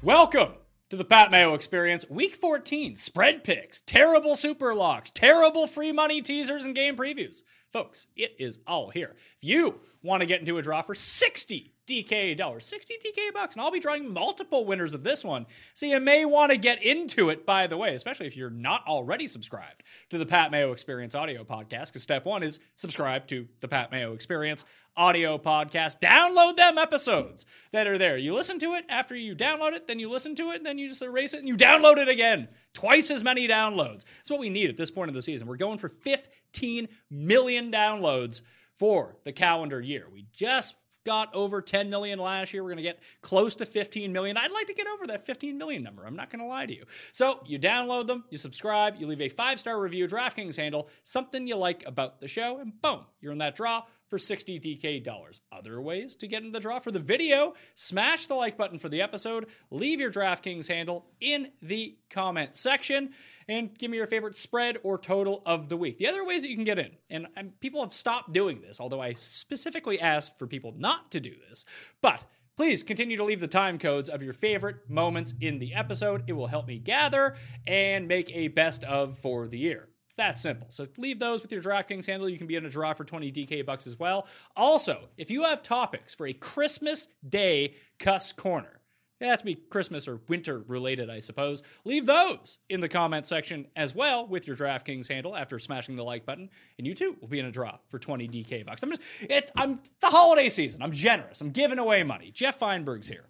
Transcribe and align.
Welcome 0.00 0.52
to 0.90 0.96
the 0.96 1.04
Pat 1.04 1.32
Mayo 1.32 1.54
Experience, 1.54 2.04
Week 2.08 2.36
14. 2.36 2.94
Spread 2.94 3.42
picks, 3.42 3.80
terrible 3.80 4.36
super 4.36 4.72
locks, 4.72 5.10
terrible 5.10 5.66
free 5.66 5.90
money 5.90 6.22
teasers, 6.22 6.64
and 6.64 6.72
game 6.72 6.96
previews. 6.96 7.42
Folks, 7.72 8.06
it 8.14 8.36
is 8.38 8.60
all 8.64 8.90
here. 8.90 9.16
If 9.38 9.42
you 9.42 9.80
want 10.04 10.20
to 10.20 10.26
get 10.26 10.38
into 10.38 10.56
a 10.56 10.62
draw 10.62 10.82
for 10.82 10.94
60 10.94 11.74
DK 11.88 12.36
dollars, 12.36 12.64
60 12.66 12.94
DK 13.04 13.32
bucks, 13.32 13.56
and 13.56 13.62
I'll 13.62 13.72
be 13.72 13.80
drawing 13.80 14.12
multiple 14.12 14.64
winners 14.64 14.94
of 14.94 15.02
this 15.02 15.24
one. 15.24 15.46
So 15.74 15.86
you 15.86 15.98
may 15.98 16.24
want 16.24 16.52
to 16.52 16.58
get 16.58 16.80
into 16.82 17.30
it, 17.30 17.44
by 17.44 17.66
the 17.66 17.76
way, 17.76 17.94
especially 17.94 18.26
if 18.26 18.36
you're 18.36 18.50
not 18.50 18.86
already 18.86 19.26
subscribed 19.26 19.82
to 20.10 20.18
the 20.18 20.26
Pat 20.26 20.52
Mayo 20.52 20.70
Experience 20.70 21.16
audio 21.16 21.42
podcast, 21.42 21.86
because 21.86 22.02
step 22.02 22.24
one 22.24 22.44
is 22.44 22.60
subscribe 22.76 23.26
to 23.28 23.48
the 23.60 23.68
Pat 23.68 23.90
Mayo 23.90 24.12
Experience 24.12 24.64
audio 24.98 25.38
podcast. 25.38 26.00
Download 26.00 26.56
them 26.56 26.76
episodes 26.76 27.46
that 27.72 27.86
are 27.86 27.96
there. 27.96 28.18
You 28.18 28.34
listen 28.34 28.58
to 28.58 28.74
it 28.74 28.84
after 28.88 29.14
you 29.14 29.36
download 29.36 29.72
it, 29.72 29.86
then 29.86 30.00
you 30.00 30.10
listen 30.10 30.34
to 30.34 30.50
it, 30.50 30.64
then 30.64 30.76
you 30.76 30.88
just 30.88 31.00
erase 31.00 31.34
it 31.34 31.38
and 31.38 31.48
you 31.48 31.56
download 31.56 31.98
it 31.98 32.08
again. 32.08 32.48
Twice 32.74 33.10
as 33.10 33.22
many 33.22 33.46
downloads. 33.46 34.04
That's 34.16 34.30
what 34.30 34.40
we 34.40 34.50
need 34.50 34.68
at 34.68 34.76
this 34.76 34.90
point 34.90 35.08
of 35.08 35.14
the 35.14 35.22
season. 35.22 35.46
We're 35.46 35.56
going 35.56 35.78
for 35.78 35.88
15 35.88 36.88
million 37.10 37.70
downloads 37.70 38.42
for 38.74 39.16
the 39.24 39.32
calendar 39.32 39.80
year. 39.80 40.06
We 40.12 40.26
just 40.32 40.74
got 41.06 41.34
over 41.34 41.62
10 41.62 41.88
million 41.88 42.18
last 42.18 42.52
year. 42.52 42.62
We're 42.62 42.70
going 42.70 42.78
to 42.78 42.82
get 42.82 43.00
close 43.22 43.54
to 43.56 43.66
15 43.66 44.12
million. 44.12 44.36
I'd 44.36 44.52
like 44.52 44.66
to 44.66 44.74
get 44.74 44.86
over 44.86 45.06
that 45.06 45.24
15 45.24 45.56
million 45.56 45.82
number. 45.82 46.04
I'm 46.04 46.16
not 46.16 46.28
going 46.28 46.40
to 46.40 46.46
lie 46.46 46.66
to 46.66 46.74
you. 46.74 46.84
So 47.12 47.40
you 47.46 47.58
download 47.58 48.08
them, 48.08 48.24
you 48.30 48.36
subscribe, 48.36 48.96
you 48.96 49.06
leave 49.06 49.22
a 49.22 49.28
five 49.28 49.58
star 49.58 49.80
review, 49.80 50.06
DraftKings 50.06 50.56
handle, 50.56 50.88
something 51.04 51.46
you 51.46 51.56
like 51.56 51.82
about 51.86 52.20
the 52.20 52.28
show, 52.28 52.58
and 52.58 52.78
boom, 52.82 53.06
you're 53.20 53.32
in 53.32 53.38
that 53.38 53.54
draw 53.54 53.84
for 54.08 54.18
60 54.18 54.58
DK 54.60 55.02
dollars. 55.02 55.40
Other 55.52 55.80
ways 55.80 56.16
to 56.16 56.26
get 56.26 56.42
in 56.42 56.50
the 56.50 56.60
draw 56.60 56.78
for 56.78 56.90
the 56.90 56.98
video, 56.98 57.54
smash 57.74 58.26
the 58.26 58.34
like 58.34 58.56
button 58.56 58.78
for 58.78 58.88
the 58.88 59.02
episode, 59.02 59.46
leave 59.70 60.00
your 60.00 60.10
DraftKings 60.10 60.68
handle 60.68 61.06
in 61.20 61.52
the 61.62 61.96
comment 62.10 62.56
section, 62.56 63.10
and 63.48 63.76
give 63.78 63.90
me 63.90 63.96
your 63.96 64.06
favorite 64.06 64.36
spread 64.36 64.78
or 64.82 64.98
total 64.98 65.42
of 65.46 65.68
the 65.68 65.76
week. 65.76 65.98
The 65.98 66.08
other 66.08 66.24
ways 66.24 66.42
that 66.42 66.48
you 66.48 66.56
can 66.56 66.64
get 66.64 66.78
in, 66.78 66.92
and, 67.10 67.26
and 67.36 67.58
people 67.60 67.80
have 67.80 67.92
stopped 67.92 68.32
doing 68.32 68.60
this, 68.60 68.80
although 68.80 69.00
I 69.00 69.14
specifically 69.14 70.00
asked 70.00 70.38
for 70.38 70.46
people 70.46 70.74
not 70.76 71.10
to 71.12 71.20
do 71.20 71.34
this, 71.48 71.64
but 72.00 72.22
Please 72.58 72.82
continue 72.82 73.16
to 73.16 73.22
leave 73.22 73.38
the 73.38 73.46
time 73.46 73.78
codes 73.78 74.08
of 74.08 74.20
your 74.20 74.32
favorite 74.32 74.90
moments 74.90 75.32
in 75.40 75.60
the 75.60 75.74
episode. 75.74 76.24
It 76.26 76.32
will 76.32 76.48
help 76.48 76.66
me 76.66 76.80
gather 76.80 77.36
and 77.68 78.08
make 78.08 78.34
a 78.34 78.48
best 78.48 78.82
of 78.82 79.16
for 79.16 79.46
the 79.46 79.60
year. 79.60 79.90
It's 80.18 80.26
that 80.26 80.38
simple. 80.40 80.66
So 80.70 80.84
leave 80.96 81.20
those 81.20 81.42
with 81.42 81.52
your 81.52 81.62
DraftKings 81.62 82.06
handle. 82.06 82.28
You 82.28 82.38
can 82.38 82.48
be 82.48 82.56
in 82.56 82.66
a 82.66 82.70
draw 82.70 82.92
for 82.92 83.04
20 83.04 83.30
DK 83.30 83.64
bucks 83.64 83.86
as 83.86 84.00
well. 84.00 84.26
Also, 84.56 85.08
if 85.16 85.30
you 85.30 85.44
have 85.44 85.62
topics 85.62 86.12
for 86.12 86.26
a 86.26 86.32
Christmas 86.32 87.06
Day 87.28 87.76
Cuss 88.00 88.32
Corner, 88.32 88.80
it 89.20 89.26
has 89.26 89.38
to 89.40 89.44
be 89.44 89.54
Christmas 89.54 90.08
or 90.08 90.20
winter 90.28 90.64
related, 90.66 91.08
I 91.08 91.20
suppose. 91.20 91.62
Leave 91.84 92.06
those 92.06 92.58
in 92.68 92.80
the 92.80 92.88
comment 92.88 93.28
section 93.28 93.68
as 93.76 93.94
well 93.94 94.26
with 94.26 94.48
your 94.48 94.56
DraftKings 94.56 95.08
handle 95.08 95.36
after 95.36 95.60
smashing 95.60 95.94
the 95.94 96.02
like 96.04 96.26
button, 96.26 96.50
and 96.78 96.86
you 96.86 96.94
too 96.94 97.16
will 97.20 97.28
be 97.28 97.38
in 97.38 97.46
a 97.46 97.52
draw 97.52 97.78
for 97.88 98.00
20 98.00 98.26
DK 98.26 98.66
bucks. 98.66 98.82
I'm 98.82 98.90
just, 98.90 99.02
it, 99.20 99.52
I'm 99.56 99.78
the 100.00 100.08
holiday 100.08 100.48
season. 100.48 100.82
I'm 100.82 100.92
generous. 100.92 101.40
I'm 101.40 101.50
giving 101.50 101.78
away 101.78 102.02
money. 102.02 102.32
Jeff 102.32 102.58
Feinberg's 102.58 103.08
here. 103.08 103.26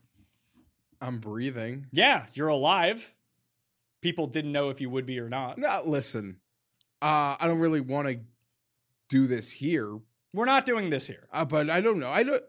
I'm 1.02 1.18
breathing. 1.18 1.86
Yeah, 1.92 2.24
you're 2.32 2.48
alive. 2.48 3.14
People 4.00 4.26
didn't 4.26 4.52
know 4.52 4.70
if 4.70 4.80
you 4.80 4.88
would 4.88 5.04
be 5.04 5.18
or 5.20 5.28
not. 5.28 5.58
Now, 5.58 5.82
listen, 5.84 6.38
uh, 7.02 7.36
I 7.38 7.46
don't 7.46 7.58
really 7.60 7.80
want 7.80 8.08
to 8.08 8.20
do 9.08 9.26
this 9.26 9.50
here, 9.50 9.98
We're 10.34 10.44
not 10.44 10.66
doing 10.66 10.90
this 10.90 11.06
here. 11.06 11.26
uh, 11.32 11.44
but 11.44 11.70
I 11.70 11.80
don't 11.80 11.98
know. 11.98 12.10
I 12.10 12.22
don't. 12.22 12.42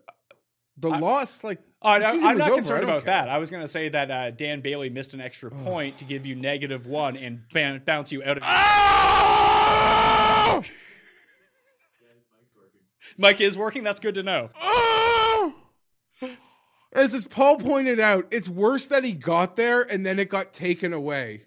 The 0.78 0.90
loss, 0.90 1.44
like, 1.44 1.60
Uh, 1.82 2.00
I, 2.04 2.32
am 2.32 2.38
not 2.38 2.48
over. 2.48 2.56
concerned 2.58 2.84
about 2.86 3.04
care. 3.06 3.14
that. 3.14 3.30
I 3.30 3.38
was 3.38 3.50
going 3.52 3.64
to 3.64 3.68
say 3.68 3.90
that 3.90 4.10
uh, 4.12 4.32
Dan 4.32 4.62
Bailey 4.62 4.90
missed 4.90 5.14
an 5.14 5.20
extra 5.22 5.52
point 5.52 5.98
to 5.98 6.06
give 6.06 6.26
you 6.26 6.36
negative 6.36 6.86
one 6.88 7.18
and 7.18 7.42
ban- 7.54 7.82
bounce 7.86 8.12
you 8.14 8.24
out 8.24 8.38
of. 8.38 8.44
Oh! 8.46 10.64
Mike 13.18 13.42
is 13.42 13.58
working. 13.58 13.84
That's 13.84 14.00
good 14.00 14.16
to 14.16 14.24
know. 14.24 14.50
Oh! 14.62 15.54
As 16.94 17.14
as 17.14 17.28
Paul 17.28 17.58
pointed 17.58 18.00
out, 18.00 18.28
it's 18.32 18.48
worse 18.50 18.88
that 18.88 19.04
he 19.04 19.12
got 19.14 19.56
there 19.58 19.82
and 19.82 20.06
then 20.06 20.18
it 20.18 20.30
got 20.30 20.54
taken 20.54 20.94
away. 20.94 21.44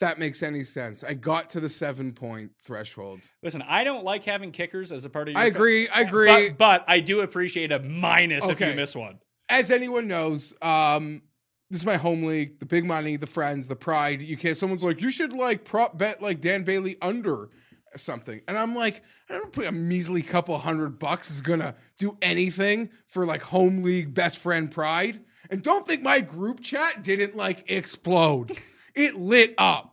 That 0.00 0.18
makes 0.18 0.42
any 0.42 0.62
sense. 0.62 1.04
I 1.04 1.12
got 1.12 1.50
to 1.50 1.60
the 1.60 1.68
seven 1.68 2.12
point 2.12 2.52
threshold. 2.64 3.20
Listen, 3.42 3.62
I 3.62 3.84
don't 3.84 4.02
like 4.02 4.24
having 4.24 4.50
kickers 4.50 4.92
as 4.92 5.04
a 5.04 5.10
part 5.10 5.28
of 5.28 5.34
your. 5.34 5.42
I 5.42 5.46
agree. 5.46 5.88
I 5.88 6.00
agree. 6.02 6.48
But, 6.48 6.58
but 6.58 6.84
I 6.88 7.00
do 7.00 7.20
appreciate 7.20 7.70
a 7.70 7.78
minus 7.80 8.48
if 8.48 8.60
you 8.60 8.72
miss 8.72 8.96
one. 8.96 9.18
As 9.50 9.70
anyone 9.70 10.08
knows, 10.08 10.54
um, 10.62 11.22
this 11.68 11.80
is 11.80 11.86
my 11.86 11.98
home 11.98 12.24
league, 12.24 12.60
the 12.60 12.66
big 12.66 12.86
money, 12.86 13.16
the 13.16 13.26
friends, 13.26 13.68
the 13.68 13.76
pride. 13.76 14.22
You 14.22 14.38
can't. 14.38 14.56
Someone's 14.56 14.82
like, 14.82 15.02
you 15.02 15.10
should 15.10 15.34
like 15.34 15.64
prop 15.64 15.98
bet 15.98 16.22
like 16.22 16.40
Dan 16.40 16.62
Bailey 16.62 16.96
under 17.02 17.50
something, 17.94 18.40
and 18.48 18.56
I'm 18.56 18.74
like, 18.74 19.02
I 19.28 19.34
don't 19.34 19.52
put 19.52 19.66
a 19.66 19.72
measly 19.72 20.22
couple 20.22 20.56
hundred 20.56 20.98
bucks 20.98 21.30
is 21.30 21.42
gonna 21.42 21.74
do 21.98 22.16
anything 22.22 22.88
for 23.06 23.26
like 23.26 23.42
home 23.42 23.82
league 23.82 24.14
best 24.14 24.38
friend 24.38 24.70
pride. 24.70 25.20
And 25.50 25.62
don't 25.62 25.86
think 25.86 26.00
my 26.00 26.20
group 26.20 26.60
chat 26.62 27.02
didn't 27.02 27.36
like 27.36 27.70
explode. 27.70 28.56
it 28.94 29.16
lit 29.16 29.54
up, 29.58 29.89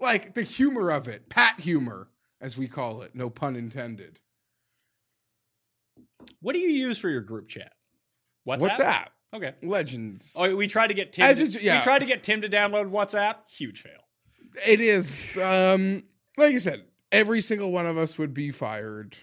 like 0.00 0.34
the 0.34 0.42
humor 0.42 0.90
of 0.90 1.08
it, 1.08 1.28
Pat 1.28 1.60
humor, 1.60 2.08
as 2.40 2.56
we 2.56 2.68
call 2.68 3.02
it. 3.02 3.14
No 3.14 3.30
pun 3.30 3.56
intended. 3.56 4.20
What 6.40 6.52
do 6.52 6.58
you 6.58 6.70
use 6.70 6.98
for 6.98 7.08
your 7.08 7.20
group 7.20 7.48
chat? 7.48 7.72
WhatsApp. 8.46 8.76
WhatsApp. 8.76 9.06
Okay. 9.32 9.54
Legends. 9.62 10.34
Oh, 10.36 10.56
we 10.56 10.66
tried 10.66 10.88
to 10.88 10.94
get 10.94 11.12
Tim. 11.12 11.34
To, 11.34 11.62
yeah. 11.62 11.78
We 11.78 11.82
tried 11.82 12.00
to 12.00 12.06
get 12.06 12.22
Tim 12.22 12.40
to 12.42 12.48
download 12.48 12.90
WhatsApp. 12.90 13.36
Huge 13.48 13.80
fail. 13.80 13.92
It 14.66 14.80
is 14.80 15.38
um 15.38 16.04
like 16.36 16.54
I 16.54 16.58
said, 16.58 16.84
every 17.12 17.40
single 17.40 17.70
one 17.70 17.86
of 17.86 17.96
us 17.96 18.18
would 18.18 18.34
be 18.34 18.50
fired 18.50 19.16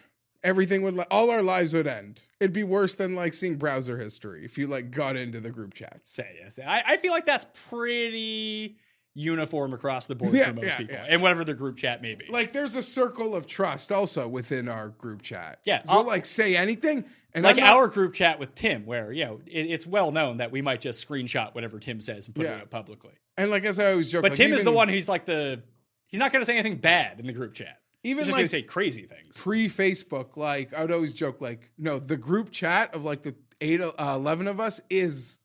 Everything 0.44 0.81
would, 0.83 0.97
all 1.12 1.30
our 1.31 1.41
lives 1.41 1.73
would 1.73 1.88
end. 1.88 2.21
It'd 2.39 2.53
be 2.53 2.63
worse 2.63 2.95
than 2.95 3.15
like 3.15 3.33
seeing 3.33 3.57
browser 3.57 3.97
history 3.97 4.45
if 4.45 4.57
you 4.57 4.68
like 4.68 4.91
got 4.91 5.18
into 5.18 5.41
the 5.41 5.50
group 5.50 5.73
chats. 5.73 6.12
Say 6.12 6.38
yes. 6.41 6.59
I, 6.65 6.83
I 6.88 6.97
feel 6.97 7.12
like 7.12 7.25
that's 7.25 7.45
pretty 7.68 8.77
uniform 9.18 9.74
across 9.74 10.06
the 10.06 10.16
board 10.16 10.34
Yeah, 10.34 10.50
for 10.50 10.54
most 10.54 10.66
yeah, 10.66 10.78
people, 10.78 10.96
yeah. 10.96 11.06
and 11.10 11.22
whatever 11.22 11.44
their 11.44 11.56
group 11.56 11.75
chat 11.78 12.02
may 12.02 12.14
be. 12.16 12.25
Like, 12.30 12.54
there's 12.54 12.75
a 12.75 12.84
circle 12.84 13.36
of 13.36 13.48
trust 13.48 13.92
also 13.92 14.28
within 14.28 14.69
our 14.69 14.90
group 14.90 15.22
chat. 15.24 15.60
Yeah, 15.66 15.84
so 15.84 15.92
I'll- 15.92 16.04
like 16.06 16.25
say 16.25 16.56
anything, 16.56 17.04
and 17.34 17.44
like 17.44 17.58
not- 17.58 17.69
our 17.75 17.88
group 17.88 18.14
chat 18.14 18.38
with 18.40 18.54
Tim, 18.56 18.86
where 18.86 19.12
you 19.12 19.25
know 19.25 19.42
it, 19.48 19.66
it's 19.72 19.88
well 19.88 20.12
known 20.12 20.38
that 20.38 20.52
we 20.52 20.62
might 20.62 20.81
just 20.81 21.06
screenshot 21.08 21.56
whatever 21.56 21.80
Tim 21.80 22.00
says 22.00 22.28
and 22.28 22.36
put 22.36 22.46
it 22.46 22.50
out 22.62 22.69
publicly. 22.69 23.14
and 23.38 23.50
like 23.52 23.66
as 23.66 23.80
I 23.80 23.92
always 23.92 24.12
joke, 24.12 24.22
But 24.22 24.31
like, 24.31 24.38
Tim 24.38 24.54
is 24.54 24.64
the 24.64 24.72
one 24.72 24.88
who's 24.88 25.10
like 25.10 25.25
the 25.25 25.64
he's 26.08 26.19
not 26.19 26.31
going 26.31 26.42
to 26.42 26.46
say 26.46 26.54
anything 26.58 26.78
bad 26.78 27.19
in 27.19 27.25
the 27.25 27.34
group 27.34 27.54
chat. 27.56 27.81
Even 28.04 28.19
he's 28.19 28.28
just 28.28 28.36
like- 28.38 28.44
to 28.46 28.48
say 28.48 28.62
crazy 28.62 29.04
things. 29.08 29.42
pre 29.42 29.68
Facebook, 29.68 30.38
like 30.38 30.74
I 30.74 30.81
would 30.84 30.92
always 30.92 31.14
joke, 31.14 31.42
like, 31.42 31.72
no, 31.78 31.98
the 32.00 32.16
group 32.18 32.52
chat 32.52 32.94
of 32.94 33.04
like 33.04 33.24
the 33.24 33.36
eight, 33.62 33.81
uh, 33.81 33.94
11 34.00 34.48
of 34.48 34.60
us 34.60 34.80
is 34.90 35.40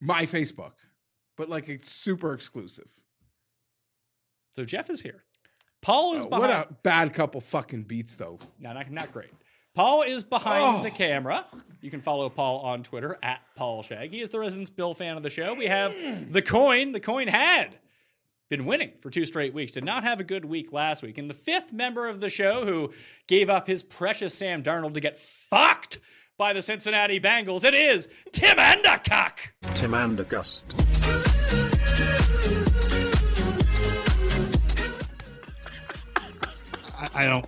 my 0.00 0.24
Facebook, 0.26 0.72
but 1.36 1.48
like 1.48 1.68
it's 1.68 1.90
super 1.90 2.32
exclusive. 2.34 2.88
So 4.52 4.64
Jeff 4.64 4.88
is 4.90 5.00
here. 5.02 5.22
Paul 5.82 6.14
is 6.14 6.24
Uh, 6.24 6.28
behind. 6.30 6.42
what 6.50 6.70
a 6.70 6.72
bad 6.82 7.12
couple 7.14 7.40
fucking 7.40 7.84
beats, 7.84 8.16
though. 8.16 8.38
No, 8.58 8.72
not, 8.72 8.90
not 8.90 9.12
great. 9.12 9.30
Paul 9.74 10.02
is 10.02 10.24
behind 10.24 10.78
Oh. 10.80 10.82
the 10.82 10.90
camera. 10.90 11.44
You 11.82 11.90
can 11.90 12.00
follow 12.00 12.30
Paul 12.30 12.60
on 12.60 12.82
Twitter 12.82 13.18
at 13.22 13.42
Paul 13.56 13.82
Shag. 13.82 14.10
He 14.10 14.20
is 14.22 14.30
the 14.30 14.38
resident 14.40 14.74
Bill 14.74 14.94
fan 14.94 15.18
of 15.18 15.22
the 15.22 15.28
show. 15.30 15.52
We 15.54 15.66
have 15.66 16.32
the 16.32 16.40
coin. 16.42 16.92
The 16.92 17.00
coin 17.00 17.28
had 17.28 17.76
been 18.48 18.64
winning 18.64 18.92
for 19.00 19.10
two 19.10 19.26
straight 19.26 19.52
weeks. 19.52 19.72
Did 19.72 19.84
not 19.84 20.02
have 20.02 20.18
a 20.18 20.24
good 20.24 20.46
week 20.46 20.72
last 20.72 21.02
week. 21.02 21.18
And 21.18 21.28
the 21.28 21.34
fifth 21.34 21.72
member 21.74 22.08
of 22.08 22.20
the 22.20 22.30
show 22.30 22.64
who 22.64 22.94
gave 23.26 23.50
up 23.50 23.66
his 23.66 23.82
precious 23.82 24.34
Sam 24.34 24.62
Darnold 24.62 24.94
to 24.94 25.00
get 25.00 25.18
fucked 25.18 25.98
by 26.38 26.54
the 26.54 26.62
Cincinnati 26.62 27.20
Bengals, 27.20 27.62
it 27.64 27.74
is 27.74 28.08
Tim 28.32 28.58
Endicott. 28.58 29.38
Tim 29.74 29.92
Andergust. 29.92 31.25
I, 37.14 37.26
don't. 37.26 37.46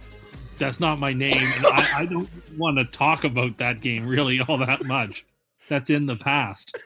That's 0.58 0.80
not 0.80 0.98
my 0.98 1.12
name, 1.12 1.36
and 1.36 1.66
I, 1.66 2.00
I 2.00 2.06
don't 2.06 2.28
want 2.56 2.78
to 2.78 2.84
talk 2.84 3.24
about 3.24 3.58
that 3.58 3.80
game 3.80 4.08
really 4.08 4.40
all 4.40 4.56
that 4.58 4.84
much. 4.84 5.24
That's 5.68 5.90
in 5.90 6.06
the 6.06 6.16
past. 6.16 6.76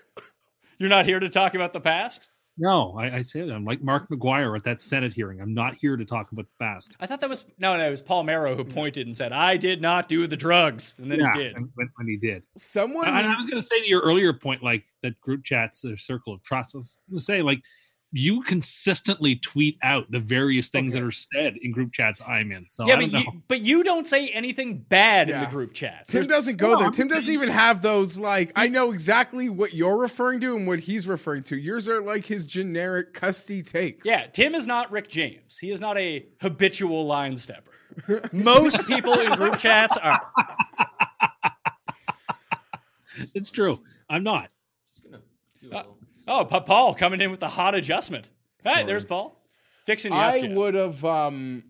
You're 0.79 0.89
not 0.89 1.07
here 1.07 1.21
to 1.21 1.29
talk 1.29 1.55
about 1.55 1.73
the 1.73 1.81
past? 1.81 2.29
No, 2.59 2.95
I, 2.99 3.17
I 3.19 3.23
said 3.23 3.49
I'm 3.49 3.65
like 3.65 3.83
Mark 3.83 4.09
McGwire 4.11 4.55
at 4.55 4.65
that 4.65 4.83
Senate 4.83 5.13
hearing. 5.13 5.41
I'm 5.41 5.55
not 5.55 5.75
here 5.75 5.97
to 5.97 6.05
talk 6.05 6.33
about 6.33 6.45
the 6.45 6.65
past. 6.65 6.93
I 7.01 7.07
thought 7.07 7.21
that 7.21 7.31
was 7.31 7.47
no, 7.59 7.77
no. 7.79 7.87
It 7.87 7.91
was 7.91 8.03
Palmeiro 8.03 8.55
who 8.55 8.65
pointed 8.65 9.07
and 9.07 9.17
said, 9.17 9.33
"I 9.33 9.57
did 9.57 9.81
not 9.81 10.07
do 10.07 10.27
the 10.27 10.37
drugs," 10.37 10.95
and 10.99 11.11
then 11.11 11.21
yeah, 11.21 11.33
he 11.33 11.43
did. 11.45 11.57
and- 11.57 11.71
when, 11.75 11.91
when 11.97 12.09
he 12.09 12.17
did. 12.19 12.43
Someone, 12.57 13.09
And 13.09 13.17
I 13.17 13.37
was 13.37 13.49
going 13.49 13.61
to 13.61 13.67
say 13.67 13.81
to 13.81 13.89
your 13.89 14.03
earlier 14.03 14.33
point, 14.35 14.63
like 14.63 14.85
that 15.03 15.19
group 15.21 15.45
chats, 15.45 15.81
their 15.81 15.97
circle 15.97 16.35
of 16.35 16.43
trust. 16.43 16.75
I 16.75 16.79
was 16.79 16.99
going 17.09 17.19
to 17.19 17.25
say, 17.25 17.41
like, 17.43 17.63
you 18.15 18.43
consistently 18.43 19.37
tweet 19.37 19.79
out 19.83 20.11
the 20.11 20.21
various 20.21 20.69
things 20.69 20.93
that 20.93 21.03
are 21.03 21.11
said 21.11 21.57
in 21.63 21.73
group 21.73 21.93
chats 21.93 22.21
I'm 22.27 22.53
in. 22.53 22.67
So 22.69 22.87
yeah, 22.87 22.95
I 22.97 22.99
but 22.99 23.11
you, 23.13 23.43
but 23.49 23.61
you 23.63 23.83
don't 23.83 24.07
say 24.07 24.29
anything 24.29 24.79
bad 24.79 25.31
in 25.31 25.41
the 25.41 25.47
group 25.47 25.73
chats. 25.73 26.13
Tim 26.13 26.19
There's- 26.23 26.27
doesn't 26.29 26.57
go 26.57 26.73
No, 26.73 26.79
there. 26.79 26.87
I'm 26.89 26.93
Tim 26.93 27.09
doesn't 27.09 27.33
even 27.33 27.49
have 27.49 27.81
those. 27.81 28.19
Like, 28.19 28.53
I 28.55 28.69
know 28.69 28.93
exactly 28.93 29.49
what 29.49 29.73
you're 29.73 29.97
referring 29.97 30.41
to 30.41 30.55
and 30.57 30.67
what 30.67 30.81
he's 30.81 31.09
referring 31.09 31.43
to. 31.45 31.57
Yours 31.57 31.89
are 31.89 32.03
like 32.03 32.27
his 32.27 32.45
generic 32.45 33.15
custy 33.15 33.63
takes. 33.63 34.07
Yeah, 34.07 34.21
Tim 34.33 34.55
is 34.55 34.67
not 34.67 34.91
Rick 34.93 35.09
James. 35.09 35.57
He 35.59 35.71
is 35.71 35.81
not 35.81 35.97
a 35.97 36.27
habitual 36.41 37.07
line 37.07 37.37
stepper. 37.37 37.71
Most 38.33 38.87
people 38.87 39.15
in 39.15 39.33
group 39.37 39.59
chats 39.59 39.97
are. 39.97 40.21
it's 43.35 43.51
true. 43.51 43.81
I'm 44.09 44.23
not. 44.23 44.51
Oh, 46.29 46.45
Pa- 46.45 46.61
Paul 46.61 46.95
coming 46.95 47.21
in 47.21 47.31
with 47.31 47.41
the 47.41 47.49
hot 47.49 47.75
adjustment. 47.75 48.31
Hey, 48.63 48.71
Sorry. 48.71 48.85
there's 48.85 49.05
Paul. 49.05 49.41
Fixing 49.87 50.13
I 50.13 50.49
would 50.55 50.75
have. 50.75 51.05
um 51.05 51.65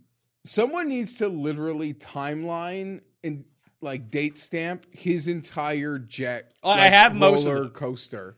Someone 0.45 0.89
needs 0.89 1.17
to 1.17 1.29
literally 1.29 1.95
timeline 1.95 3.01
and 3.23 3.45
like 3.81 4.11
date 4.11 4.37
stamp 4.37 4.87
his 4.91 5.29
entire 5.29 5.99
jet. 5.99 6.53
Oh, 6.63 6.71
I 6.71 6.87
have 6.87 7.15
most 7.15 7.47
roller 7.47 7.69
coaster. 7.69 8.37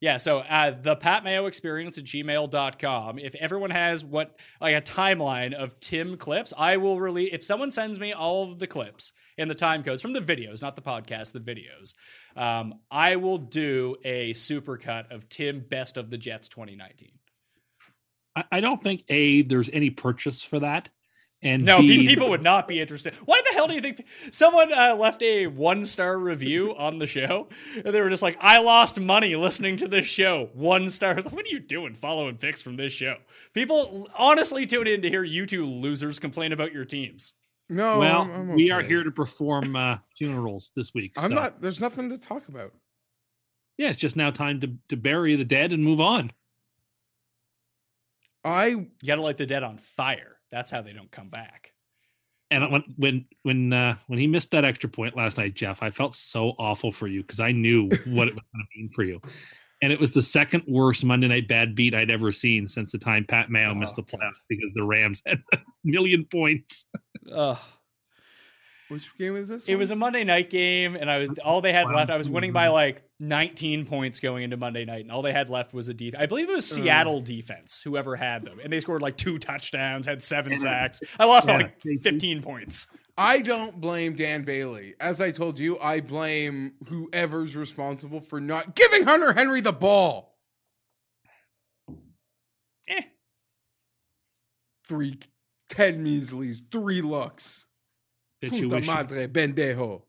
Yeah, 0.00 0.18
so 0.18 0.38
uh, 0.38 0.70
the 0.70 0.94
Pat 0.94 1.24
Mayo 1.24 1.46
experience 1.46 1.98
at 1.98 2.04
gmail.com. 2.04 3.18
If 3.18 3.34
everyone 3.34 3.70
has 3.70 4.04
what, 4.04 4.38
like 4.60 4.76
a 4.76 4.80
timeline 4.80 5.54
of 5.54 5.78
Tim 5.80 6.16
clips, 6.16 6.54
I 6.56 6.76
will 6.76 7.00
release. 7.00 7.30
If 7.32 7.44
someone 7.44 7.72
sends 7.72 7.98
me 7.98 8.12
all 8.12 8.44
of 8.48 8.60
the 8.60 8.68
clips 8.68 9.12
and 9.38 9.50
the 9.50 9.54
time 9.54 9.82
codes 9.82 10.02
from 10.02 10.12
the 10.12 10.20
videos, 10.20 10.60
not 10.60 10.76
the 10.76 10.82
podcast, 10.82 11.32
the 11.32 11.40
videos, 11.40 11.94
um, 12.36 12.74
I 12.90 13.16
will 13.16 13.38
do 13.38 13.96
a 14.04 14.32
supercut 14.34 15.10
of 15.10 15.28
Tim 15.28 15.60
Best 15.60 15.96
of 15.96 16.10
the 16.10 16.18
Jets 16.18 16.48
2019. 16.48 17.10
I, 18.36 18.44
I 18.52 18.60
don't 18.60 18.82
think 18.82 19.04
a 19.08 19.42
there's 19.42 19.70
any 19.72 19.90
purchase 19.90 20.42
for 20.42 20.60
that, 20.60 20.88
and 21.40 21.64
No, 21.64 21.80
B, 21.80 22.06
people 22.06 22.30
would 22.30 22.42
not 22.42 22.66
be 22.66 22.80
interested. 22.80 23.14
Why 23.24 23.40
the 23.46 23.54
hell 23.54 23.68
do 23.68 23.74
you 23.74 23.80
think 23.80 24.04
someone 24.32 24.72
uh, 24.72 24.96
left 24.96 25.22
a 25.22 25.46
one 25.46 25.84
star 25.84 26.18
review 26.18 26.74
on 26.78 26.98
the 26.98 27.06
show? 27.06 27.48
And 27.76 27.94
they 27.94 28.00
were 28.00 28.10
just 28.10 28.24
like, 28.24 28.36
I 28.40 28.58
lost 28.58 28.98
money 28.98 29.36
listening 29.36 29.76
to 29.78 29.88
this 29.88 30.06
show. 30.06 30.50
One 30.54 30.90
star. 30.90 31.14
What 31.22 31.44
are 31.44 31.48
you 31.48 31.60
doing 31.60 31.94
following 31.94 32.36
picks 32.36 32.60
from 32.60 32.76
this 32.76 32.92
show? 32.92 33.16
People 33.54 34.08
honestly 34.18 34.66
tune 34.66 34.88
in 34.88 35.02
to 35.02 35.08
hear 35.08 35.22
you 35.22 35.46
two 35.46 35.64
losers 35.64 36.18
complain 36.18 36.52
about 36.52 36.72
your 36.72 36.84
teams. 36.84 37.34
No, 37.68 37.98
Well, 37.98 38.22
I'm- 38.22 38.50
I'm 38.50 38.54
we 38.54 38.70
are 38.70 38.80
here 38.82 39.02
to 39.04 39.10
perform 39.10 39.76
uh, 39.76 39.98
funerals 40.16 40.72
this 40.74 40.94
week. 40.94 41.12
I'm 41.16 41.30
so, 41.30 41.34
not. 41.34 41.60
There's 41.60 41.80
nothing 41.80 42.08
to 42.10 42.18
talk 42.18 42.48
about. 42.48 42.72
Yeah, 43.76 43.90
it's 43.90 44.00
just 44.00 44.16
now 44.16 44.30
time 44.30 44.60
to 44.60 44.72
to 44.88 44.96
bury 44.96 45.36
the 45.36 45.44
dead 45.44 45.72
and 45.72 45.84
move 45.84 46.00
on. 46.00 46.32
I 48.44 48.66
You 48.68 48.86
got 49.06 49.16
to 49.16 49.22
light 49.22 49.36
the 49.36 49.46
dead 49.46 49.62
on 49.62 49.76
fire. 49.76 50.36
That's 50.50 50.70
how 50.70 50.80
they 50.82 50.92
don't 50.92 51.10
come 51.10 51.28
back. 51.28 51.72
And 52.50 52.72
when 52.72 52.82
when 52.96 53.26
when 53.42 53.72
uh, 53.72 53.96
when 54.06 54.18
he 54.18 54.26
missed 54.26 54.50
that 54.52 54.64
extra 54.64 54.88
point 54.88 55.14
last 55.16 55.36
night, 55.36 55.54
Jeff, 55.54 55.82
I 55.82 55.90
felt 55.90 56.14
so 56.14 56.54
awful 56.58 56.90
for 56.90 57.06
you 57.06 57.20
because 57.22 57.40
I 57.40 57.52
knew 57.52 57.82
what 58.06 58.28
it 58.28 58.34
was 58.34 58.42
going 58.52 58.64
to 58.64 58.78
mean 58.78 58.90
for 58.94 59.04
you. 59.04 59.20
And 59.82 59.92
it 59.92 60.00
was 60.00 60.10
the 60.12 60.22
second 60.22 60.64
worst 60.66 61.04
Monday 61.04 61.28
night 61.28 61.46
bad 61.46 61.76
beat 61.76 61.94
I'd 61.94 62.10
ever 62.10 62.32
seen 62.32 62.66
since 62.66 62.90
the 62.90 62.98
time 62.98 63.24
Pat 63.24 63.48
Mayo 63.50 63.74
missed 63.74 63.94
the 63.96 64.02
Oh, 64.02 64.16
playoffs 64.16 64.40
because 64.48 64.72
the 64.72 64.82
Rams 64.82 65.22
had 65.26 65.40
a 65.52 65.58
million 65.84 66.24
points. 66.24 66.86
Ugh. 67.32 67.58
which 68.88 69.16
game 69.18 69.36
is 69.36 69.48
this? 69.48 69.66
It 69.66 69.72
one? 69.74 69.78
was 69.80 69.90
a 69.90 69.96
Monday 69.96 70.24
night 70.24 70.48
game, 70.50 70.96
and 70.96 71.10
I 71.10 71.18
was 71.18 71.30
all 71.44 71.60
they 71.60 71.72
had 71.72 71.86
Wow. 71.86 71.96
left. 71.96 72.10
I 72.10 72.16
was 72.16 72.30
winning 72.30 72.52
by 72.52 72.68
like 72.68 73.02
19 73.20 73.84
points 73.84 74.18
going 74.20 74.44
into 74.44 74.56
Monday 74.56 74.84
night, 74.84 75.02
and 75.02 75.12
all 75.12 75.20
they 75.22 75.32
had 75.32 75.50
left 75.50 75.74
was 75.74 75.88
a 75.88 75.94
defense. 75.94 76.22
I 76.22 76.26
believe 76.26 76.48
it 76.48 76.54
was 76.54 76.66
Seattle 76.68 77.20
defense, 77.20 77.82
whoever 77.82 78.16
had 78.16 78.44
them, 78.44 78.58
and 78.62 78.72
they 78.72 78.80
scored 78.80 79.02
like 79.02 79.16
two 79.16 79.38
touchdowns, 79.38 80.06
had 80.06 80.22
seven 80.22 80.56
sacks. 80.56 81.00
I 81.18 81.26
lost 81.26 81.46
by 81.46 81.58
like 81.58 81.80
15 81.82 82.40
points. 82.42 82.86
I 83.20 83.40
don't 83.40 83.80
blame 83.80 84.14
Dan 84.14 84.44
Bailey. 84.44 84.94
As 85.00 85.20
I 85.20 85.32
told 85.32 85.58
you, 85.58 85.76
I 85.80 86.00
blame 86.00 86.74
whoever's 86.88 87.56
responsible 87.56 88.20
for 88.20 88.40
not 88.40 88.76
giving 88.76 89.02
Hunter 89.04 89.32
Henry 89.32 89.60
the 89.60 89.72
ball. 89.72 90.38
Eh. 92.86 93.02
Three, 94.86 95.18
ten 95.68 96.04
measlies, 96.04 96.62
three 96.70 97.00
looks. 97.02 97.66
Bet 98.40 98.52
you 98.52 98.62
Puta 98.62 98.74
wish 98.76 98.86
you, 98.86 98.92
madre, 98.92 99.26
bendejo. 99.26 100.02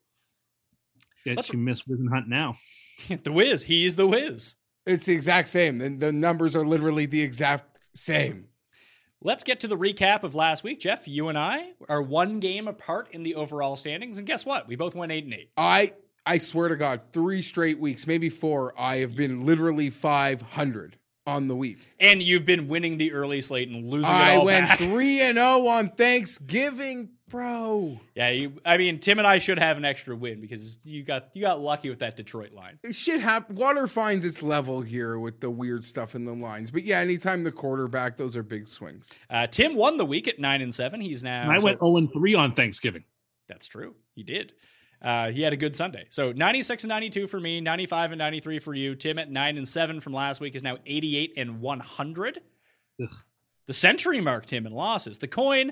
bet 1.26 1.38
Let's- 1.38 1.50
you 1.54 1.60
miss 1.60 1.82
Wizen 1.84 2.10
Hunt 2.12 2.28
now. 2.28 2.58
the 3.24 3.32
whiz, 3.32 3.64
he's 3.64 3.96
the 3.96 4.08
whiz. 4.08 4.56
It's 4.86 5.06
the 5.06 5.14
exact 5.14 5.50
same. 5.50 5.78
The, 5.78 5.90
the 5.90 6.12
numbers 6.12 6.56
are 6.56 6.66
literally 6.66 7.06
the 7.06 7.22
exact 7.22 7.78
same. 7.96 8.46
Let's 9.22 9.44
get 9.44 9.60
to 9.62 9.68
the 9.68 9.78
recap 9.78 10.24
of 10.24 10.34
last 10.34 10.64
week. 10.64 10.80
Jeff, 10.80 11.08
you 11.08 11.28
and 11.28 11.38
I 11.38 11.72
are 11.90 12.02
one 12.02 12.40
game 12.40 12.68
apart 12.68 13.10
in 13.12 13.24
the 13.24 13.36
overall 13.36 13.76
standings, 13.76 14.18
and 14.18 14.26
guess 14.26 14.46
what? 14.46 14.68
We 14.68 14.76
both 14.78 14.96
went 14.96 15.12
eight 15.12 15.26
and 15.26 15.34
eight. 15.34 15.52
I 15.58 15.92
I 16.26 16.38
swear 16.38 16.70
to 16.70 16.76
God, 16.76 17.02
three 17.12 17.42
straight 17.42 17.80
weeks, 17.80 18.06
maybe 18.08 18.30
four, 18.30 18.74
I 18.80 18.98
have 18.98 19.16
been 19.16 19.46
literally 19.46 19.90
500 19.90 20.98
on 21.28 21.48
the 21.48 21.56
week. 21.56 21.78
And 22.00 22.22
you've 22.24 22.46
been 22.46 22.68
winning 22.68 22.98
the 22.98 23.12
early 23.14 23.42
slate 23.42 23.70
and 23.70 23.90
losing 23.90 24.12
it 24.14 24.18
I 24.18 24.36
all 24.38 24.46
went 24.46 24.68
back. 24.68 24.80
3 24.80 25.22
and 25.22 25.38
0 25.38 25.68
on 25.68 25.90
Thanksgiving, 25.92 27.10
bro. 27.28 28.00
Yeah, 28.16 28.30
you, 28.30 28.54
I 28.66 28.78
mean, 28.78 29.00
Tim 29.00 29.20
and 29.20 29.28
I 29.28 29.38
should 29.38 29.60
have 29.60 29.78
an 29.78 29.86
extra 29.86 30.16
win 30.16 30.42
because 30.42 30.78
you 30.84 31.04
got 31.04 31.30
you 31.34 31.42
got 31.42 31.60
lucky 31.60 31.90
with 31.90 32.00
that 32.00 32.16
Detroit 32.16 32.52
line. 32.54 32.80
Shit 32.92 33.20
hap- 33.22 33.52
Water 33.52 33.88
finds 33.88 34.26
its 34.26 34.42
level 34.42 34.82
here 34.82 35.20
with 35.20 35.40
the 35.40 35.50
weird 35.50 35.86
stuff 35.86 36.16
in 36.16 36.26
the 36.26 36.34
lines. 36.34 36.72
But 36.72 36.84
yeah, 36.84 37.00
anytime 37.00 37.44
the 37.44 37.52
quarterback, 37.52 38.18
those 38.18 38.36
are 38.36 38.44
big 38.44 38.68
swings. 38.68 39.20
Uh, 39.30 39.48
Tim 39.48 39.76
won 39.76 39.98
the 39.98 40.06
week 40.06 40.28
at 40.28 40.40
nine 40.40 40.62
and 40.62 40.74
seven. 40.74 41.02
He's 41.02 41.24
now. 41.24 41.44
And 41.44 41.52
I 41.52 41.58
so- 41.60 41.66
went 41.66 41.80
0 41.80 41.98
and 41.98 42.12
3 42.14 42.36
on 42.36 42.54
Thanksgiving. 42.56 43.04
That's 43.48 43.68
true. 43.68 43.96
He 44.16 44.24
did. 44.24 44.54
Uh, 45.02 45.32
he 45.32 45.42
had 45.42 45.54
a 45.54 45.58
good 45.58 45.76
Sunday. 45.76 46.06
So 46.10 46.32
96 46.32 46.84
and 46.84 46.90
92 46.90 47.28
for 47.28 47.40
me, 47.40 47.62
95 47.62 48.12
and 48.12 48.20
93 48.20 48.60
for 48.60 48.74
you. 48.74 48.96
Tim 48.96 49.18
at 49.18 49.32
9 49.32 49.58
and 49.58 49.68
7 49.68 50.00
from 50.02 50.14
last 50.14 50.42
week 50.42 50.56
is 50.56 50.64
now 50.64 50.76
88 50.86 51.34
and 51.38 51.62
100. 51.62 52.42
Ugh. 53.02 53.10
The 53.68 53.74
century 53.74 54.20
marked 54.20 54.50
him 54.50 54.66
in 54.66 54.74
losses. 54.74 55.20
The 55.20 55.28
coin 55.28 55.72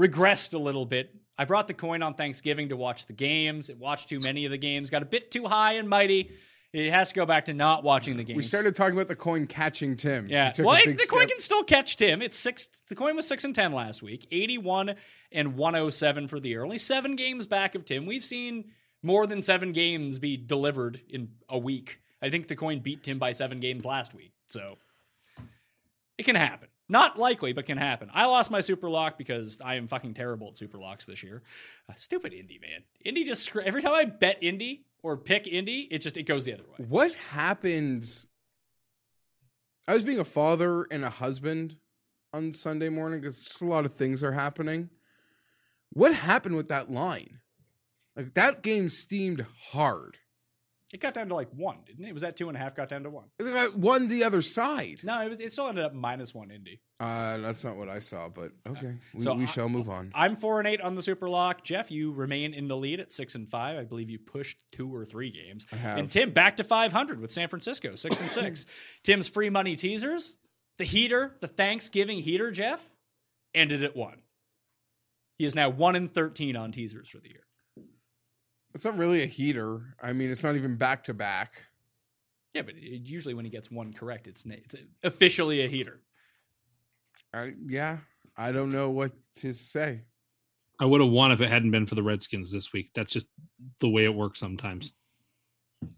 regressed 0.00 0.54
a 0.54 0.58
little 0.58 0.86
bit. 0.86 1.14
I 1.38 1.44
brought 1.44 1.66
the 1.66 1.74
coin 1.74 2.02
on 2.02 2.14
Thanksgiving 2.14 2.70
to 2.70 2.76
watch 2.76 3.06
the 3.06 3.12
games. 3.12 3.68
It 3.68 3.78
watched 3.78 4.08
too 4.08 4.20
many 4.20 4.46
of 4.46 4.50
the 4.50 4.58
games, 4.58 4.90
got 4.90 5.02
a 5.02 5.06
bit 5.06 5.30
too 5.30 5.46
high 5.46 5.74
and 5.74 5.88
mighty. 5.88 6.32
It 6.72 6.90
has 6.90 7.08
to 7.10 7.14
go 7.14 7.24
back 7.24 7.46
to 7.46 7.54
not 7.54 7.84
watching 7.84 8.16
the 8.16 8.24
games. 8.24 8.36
We 8.36 8.42
started 8.42 8.76
talking 8.76 8.94
about 8.94 9.08
the 9.08 9.16
coin 9.16 9.46
catching 9.46 9.96
Tim. 9.96 10.28
Yeah. 10.28 10.50
Took 10.50 10.66
Well, 10.66 10.76
it- 10.76 10.98
the 10.98 11.06
coin 11.06 11.26
can 11.28 11.40
still 11.40 11.62
catch 11.64 11.96
Tim. 11.96 12.20
It's 12.20 12.38
six. 12.38 12.66
The 12.88 12.94
coin 12.94 13.16
was 13.16 13.26
six 13.26 13.44
and 13.44 13.54
ten 13.54 13.72
last 13.72 14.02
week. 14.02 14.26
Eighty-one 14.30 14.94
and 15.32 15.56
one 15.56 15.74
hundred 15.74 15.92
seven 15.92 16.28
for 16.28 16.38
the 16.40 16.50
year. 16.50 16.62
Only 16.64 16.78
seven 16.78 17.16
games 17.16 17.46
back 17.46 17.74
of 17.74 17.84
Tim. 17.84 18.04
We've 18.04 18.24
seen 18.24 18.72
more 19.02 19.26
than 19.26 19.40
seven 19.40 19.72
games 19.72 20.18
be 20.18 20.36
delivered 20.36 21.00
in 21.08 21.28
a 21.48 21.58
week. 21.58 22.00
I 22.20 22.28
think 22.30 22.46
the 22.48 22.56
coin 22.56 22.80
beat 22.80 23.04
Tim 23.04 23.18
by 23.18 23.32
seven 23.32 23.60
games 23.60 23.84
last 23.84 24.14
week. 24.14 24.32
So 24.46 24.76
it 26.18 26.24
can 26.24 26.36
happen. 26.36 26.68
Not 26.88 27.18
likely, 27.18 27.52
but 27.52 27.66
can 27.66 27.78
happen. 27.78 28.10
I 28.14 28.26
lost 28.26 28.50
my 28.50 28.60
super 28.60 28.88
lock 28.88 29.18
because 29.18 29.60
I 29.64 29.74
am 29.74 29.88
fucking 29.88 30.14
terrible 30.14 30.48
at 30.48 30.56
super 30.56 30.78
locks 30.78 31.04
this 31.04 31.22
year. 31.22 31.42
Uh, 31.88 31.94
stupid 31.96 32.32
Indy, 32.32 32.60
man. 32.60 32.82
Indy 33.04 33.24
just 33.24 33.54
every 33.56 33.82
time 33.82 33.92
I 33.94 34.04
bet 34.04 34.38
Indy 34.40 34.84
or 35.06 35.16
pick 35.16 35.46
Indy, 35.46 35.86
it 35.92 36.02
just 36.02 36.16
it 36.16 36.24
goes 36.24 36.46
the 36.46 36.54
other 36.54 36.64
way. 36.64 36.84
What 36.84 37.14
happened? 37.14 38.26
I 39.86 39.94
was 39.94 40.02
being 40.02 40.18
a 40.18 40.24
father 40.24 40.84
and 40.90 41.04
a 41.04 41.10
husband 41.10 41.76
on 42.32 42.52
Sunday 42.52 42.88
morning 42.88 43.20
because 43.20 43.44
just 43.44 43.62
a 43.62 43.66
lot 43.66 43.84
of 43.84 43.94
things 43.94 44.24
are 44.24 44.32
happening. 44.32 44.90
What 45.90 46.12
happened 46.12 46.56
with 46.56 46.66
that 46.68 46.90
line? 46.90 47.38
Like 48.16 48.34
that 48.34 48.62
game 48.62 48.88
steamed 48.88 49.46
hard. 49.70 50.18
It 50.94 51.00
got 51.00 51.14
down 51.14 51.28
to 51.28 51.34
like 51.34 51.48
one, 51.50 51.78
didn't 51.84 52.04
it? 52.04 52.08
It 52.10 52.12
was 52.12 52.22
that 52.22 52.36
two 52.36 52.46
and 52.48 52.56
a 52.56 52.60
half, 52.60 52.76
got 52.76 52.88
down 52.88 53.02
to 53.02 53.10
one. 53.10 53.24
One 53.74 54.06
the 54.06 54.22
other 54.22 54.40
side. 54.40 55.00
No, 55.02 55.20
it 55.20 55.28
was. 55.28 55.40
It 55.40 55.50
still 55.50 55.68
ended 55.68 55.84
up 55.84 55.92
minus 55.92 56.32
one 56.32 56.52
Indy. 56.52 56.80
Uh, 57.00 57.38
that's 57.38 57.64
not 57.64 57.76
what 57.76 57.88
I 57.88 57.98
saw, 57.98 58.28
but 58.28 58.52
okay. 58.68 58.94
We, 59.12 59.20
So 59.20 59.34
we 59.34 59.42
I- 59.42 59.46
shall 59.46 59.68
move 59.68 59.90
on. 59.90 60.12
I'm 60.14 60.36
four 60.36 60.60
and 60.60 60.68
eight 60.68 60.80
on 60.80 60.94
the 60.94 61.02
super 61.02 61.28
lock. 61.28 61.64
Jeff, 61.64 61.90
you 61.90 62.12
remain 62.12 62.54
in 62.54 62.68
the 62.68 62.76
lead 62.76 63.00
at 63.00 63.10
six 63.10 63.34
and 63.34 63.48
five. 63.48 63.76
I 63.78 63.82
believe 63.82 64.08
you 64.10 64.20
pushed 64.20 64.62
two 64.70 64.94
or 64.94 65.04
three 65.04 65.30
games. 65.30 65.66
I 65.72 65.76
have. 65.76 65.98
And 65.98 66.10
Tim 66.10 66.30
back 66.30 66.56
to 66.56 66.64
500 66.64 67.20
with 67.20 67.32
San 67.32 67.48
Francisco, 67.48 67.96
six 67.96 68.20
and 68.20 68.30
six. 68.30 68.64
Tim's 69.02 69.26
free 69.26 69.50
money 69.50 69.74
teasers, 69.74 70.36
the 70.78 70.84
heater, 70.84 71.34
the 71.40 71.48
Thanksgiving 71.48 72.18
heater, 72.20 72.52
Jeff, 72.52 72.88
ended 73.54 73.82
at 73.82 73.96
one. 73.96 74.22
He 75.38 75.44
is 75.44 75.54
now 75.56 75.68
one 75.68 75.96
and 75.96 76.12
13 76.14 76.54
on 76.56 76.70
teasers 76.70 77.08
for 77.08 77.18
the 77.18 77.28
year. 77.28 77.42
It's 78.76 78.84
not 78.84 78.98
really 78.98 79.22
a 79.22 79.26
heater. 79.26 79.94
I 80.02 80.12
mean, 80.12 80.30
it's 80.30 80.44
not 80.44 80.54
even 80.54 80.76
back 80.76 81.04
to 81.04 81.14
back. 81.14 81.64
Yeah, 82.52 82.60
but 82.62 82.74
it- 82.76 83.08
usually 83.08 83.32
when 83.34 83.44
he 83.46 83.50
gets 83.50 83.70
one 83.70 83.92
correct, 83.94 84.26
it's, 84.26 84.44
it's 84.46 84.74
officially 85.02 85.62
a 85.64 85.68
heater. 85.68 86.00
I, 87.32 87.54
yeah, 87.66 87.98
I 88.36 88.52
don't 88.52 88.72
know 88.72 88.90
what 88.90 89.12
to 89.36 89.52
say. 89.52 90.02
I 90.78 90.84
would 90.84 91.00
have 91.00 91.10
won 91.10 91.32
if 91.32 91.40
it 91.40 91.48
hadn't 91.48 91.70
been 91.70 91.86
for 91.86 91.94
the 91.94 92.02
Redskins 92.02 92.52
this 92.52 92.72
week. 92.74 92.90
That's 92.94 93.10
just 93.10 93.26
the 93.80 93.88
way 93.88 94.04
it 94.04 94.14
works 94.14 94.40
sometimes. 94.40 94.92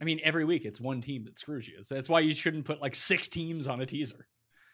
I 0.00 0.04
mean, 0.04 0.20
every 0.22 0.44
week 0.44 0.64
it's 0.64 0.80
one 0.80 1.00
team 1.00 1.24
that 1.24 1.38
screws 1.38 1.66
you. 1.66 1.82
So 1.82 1.96
that's 1.96 2.08
why 2.08 2.20
you 2.20 2.32
shouldn't 2.32 2.64
put 2.64 2.80
like 2.80 2.94
six 2.94 3.26
teams 3.26 3.66
on 3.66 3.80
a 3.80 3.86
teaser. 3.86 4.28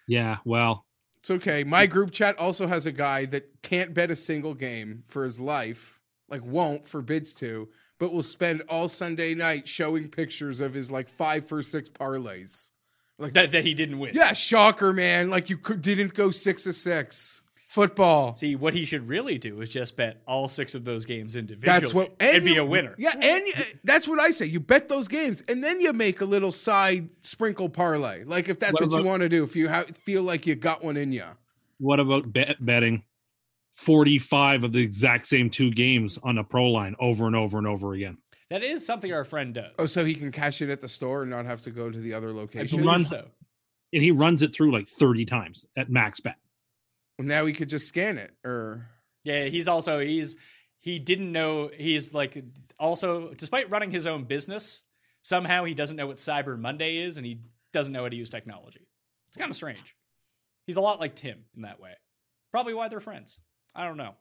Yeah, 0.07 0.37
well, 0.45 0.85
It's 1.21 1.31
okay. 1.31 1.65
My 1.65 1.87
group 1.87 2.11
chat 2.11 2.39
also 2.39 2.67
has 2.67 2.85
a 2.85 2.93
guy 2.93 3.25
that 3.27 3.63
can't 3.63 3.95
bet 3.95 4.11
a 4.11 4.17
single 4.17 4.53
game 4.53 5.05
for 5.07 5.25
his 5.25 5.41
life, 5.41 6.01
like 6.29 6.45
won't, 6.45 6.87
forbids 6.87 7.33
to, 7.35 7.69
but 8.05 8.13
will 8.13 8.23
spend 8.23 8.61
all 8.69 8.87
Sunday 8.91 9.35
night 9.35 9.67
showing 9.67 10.09
pictures 10.09 10.61
of 10.61 10.75
his 10.75 10.91
like 10.91 11.09
five 11.09 11.49
for 11.49 11.63
six 11.63 11.89
parlays. 11.89 12.71
Like 13.19 13.33
That, 13.33 13.51
that 13.53 13.65
he 13.65 13.73
didn't 13.73 13.99
win. 13.99 14.13
yeah, 14.15 14.35
shocker, 14.35 14.93
man. 14.93 15.31
Like 15.31 15.49
you 15.49 15.57
could, 15.57 15.81
didn't 15.81 16.13
go 16.13 16.31
six 16.31 16.65
to 16.65 16.75
six. 16.75 17.41
Football. 17.67 18.37
See, 18.37 18.57
what 18.57 18.75
he 18.75 18.85
should 18.85 19.09
really 19.09 19.39
do 19.39 19.61
is 19.63 19.71
just 19.71 19.97
bet 19.97 20.21
all 20.29 20.49
six 20.49 20.75
of 20.75 20.85
those 20.85 21.07
games 21.07 21.35
individually 21.35 21.81
That's 21.81 21.95
what 21.95 22.15
and, 22.21 22.45
be 22.45 22.53
you- 22.53 22.63
a 22.63 22.67
winner. 22.67 22.95
Yeah, 22.99 23.15
and 23.19 23.47
you, 23.47 23.53
that's 23.85 24.07
what 24.07 24.21
I 24.21 24.31
say. 24.33 24.45
You 24.47 24.61
bet 24.61 24.89
those 24.91 25.09
games, 25.09 25.43
and 25.49 25.65
then 25.65 25.81
you 25.81 25.93
make 25.95 26.21
a 26.21 26.25
little 26.27 26.53
side 26.53 27.09
sprinkle 27.23 27.71
parlay. 27.71 28.23
Like 28.25 28.49
if 28.51 28.61
that's 28.61 28.75
What 28.75 28.91
what, 28.91 28.99
you 29.01 29.05
want 29.05 29.23
to 29.23 29.29
do, 29.31 29.43
if 29.45 29.57
you 29.57 29.71
ha- 29.71 29.87
feel 29.93 30.23
like 30.23 30.47
you 30.47 30.55
got 30.57 30.85
one 30.85 30.97
in 30.99 31.11
you. 31.11 31.25
what 31.79 31.99
about 32.01 32.33
bet- 32.33 32.65
betting 32.65 33.03
45 33.75 34.65
of 34.65 34.73
the 34.73 34.79
exact 34.81 35.27
same 35.27 35.51
two 35.51 35.71
games 35.71 36.19
on 36.23 36.39
a 36.39 36.45
pro 36.45 36.71
line 36.71 36.95
over 36.99 37.27
and 37.27 37.37
over 37.37 37.59
and 37.59 37.67
over 37.67 37.93
again? 37.95 38.19
That 38.51 38.63
is 38.63 38.85
something 38.87 39.13
our 39.13 39.25
friend 39.25 39.55
does. 39.55 39.73
Oh, 39.79 39.87
so 39.87 40.05
he 40.05 40.15
can 40.15 40.31
cash 40.31 40.63
it 40.63 40.71
at 40.71 40.81
the 40.81 40.89
store 40.89 41.23
and 41.23 41.31
not 41.31 41.47
have 41.47 41.63
to 41.63 41.71
go 41.71 41.91
to 41.91 41.99
the 41.99 42.15
other 42.15 42.33
location. 42.33 42.79
believe 42.79 42.87
runs- 42.87 43.09
so. 43.09 43.29
And 43.93 44.03
he 44.03 44.11
runs 44.11 44.43
it 44.43 44.55
through 44.55 44.73
like 44.73 44.89
30 44.89 45.25
times 45.25 45.65
at 45.77 45.89
max 45.89 46.21
bet. 46.21 46.37
Now 47.19 47.47
he 47.47 47.53
could 47.53 47.69
just 47.69 47.87
scan 47.87 48.19
it, 48.19 48.33
or 48.45 48.89
Yeah, 49.23 49.45
he's 49.45 49.69
also 49.69 50.01
he's 50.01 50.37
he 50.81 50.99
didn't 50.99 51.31
know 51.31 51.71
he's 51.73 52.13
like 52.13 52.43
also 52.79 53.33
despite 53.35 53.71
running 53.71 53.93
his 53.93 54.07
own 54.07 54.25
business, 54.25 54.83
somehow 55.23 55.65
he 55.65 55.75
doesn't 55.75 55.97
know 55.97 56.09
what 56.09 56.17
Cyber 56.17 56.59
Monday 56.59 56.97
is 56.97 57.17
and 57.17 57.25
he 57.25 57.39
doesn't 57.73 57.93
know 57.93 58.03
how 58.03 58.09
to 58.09 58.17
use 58.17 58.31
technology. 58.31 58.89
It's 59.29 59.37
kind 59.37 59.49
of 59.49 59.57
strange. 59.57 59.97
He's 60.67 60.77
a 60.77 60.81
lot 60.81 60.99
like 60.99 61.15
Tim 61.15 61.45
in 61.55 61.63
that 61.63 61.79
way. 61.79 61.93
Probably 62.51 62.75
why 62.75 62.89
they're 62.89 63.01
friends. 63.01 63.39
I 63.75 63.87
don't 63.87 63.97
know. 63.97 64.15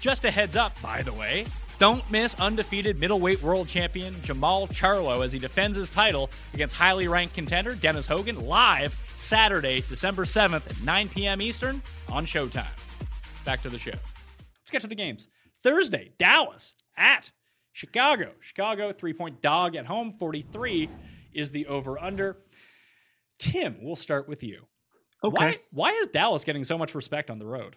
Just 0.00 0.24
a 0.24 0.30
heads 0.30 0.56
up, 0.56 0.80
by 0.82 1.02
the 1.02 1.12
way, 1.12 1.46
don't 1.78 2.08
miss 2.10 2.38
undefeated 2.40 2.98
middleweight 2.98 3.42
world 3.42 3.68
champion 3.68 4.14
Jermall 4.14 4.68
Charlo 4.68 5.24
as 5.24 5.32
he 5.32 5.38
defends 5.38 5.76
his 5.76 5.88
title 5.88 6.30
against 6.54 6.74
highly 6.74 7.08
ranked 7.08 7.34
contender 7.34 7.74
Dennis 7.74 8.06
Hogan 8.06 8.46
live 8.46 8.98
Saturday, 9.16 9.80
December 9.88 10.24
7th 10.24 10.68
at 10.68 10.82
9 10.82 11.08
p.m. 11.08 11.40
Eastern 11.40 11.80
on 12.08 12.26
Showtime. 12.26 12.66
Back 13.44 13.62
to 13.62 13.70
the 13.70 13.78
show. 13.78 13.92
Let's 13.92 14.70
get 14.70 14.82
to 14.82 14.86
the 14.88 14.94
games. 14.94 15.28
Thursday, 15.62 16.12
Dallas 16.18 16.74
at 16.96 17.30
Chicago. 17.72 18.32
Chicago, 18.40 18.92
three 18.92 19.12
point 19.12 19.40
dog 19.40 19.76
at 19.76 19.86
home. 19.86 20.14
43 20.18 20.88
is 21.32 21.50
the 21.50 21.66
over 21.66 22.02
under. 22.02 22.36
Tim, 23.38 23.78
we'll 23.80 23.96
start 23.96 24.28
with 24.28 24.42
you. 24.42 24.66
Why, 25.20 25.58
why 25.70 25.90
is 25.92 26.08
Dallas 26.08 26.44
getting 26.44 26.64
so 26.64 26.76
much 26.76 26.94
respect 26.94 27.30
on 27.30 27.38
the 27.38 27.46
road? 27.46 27.76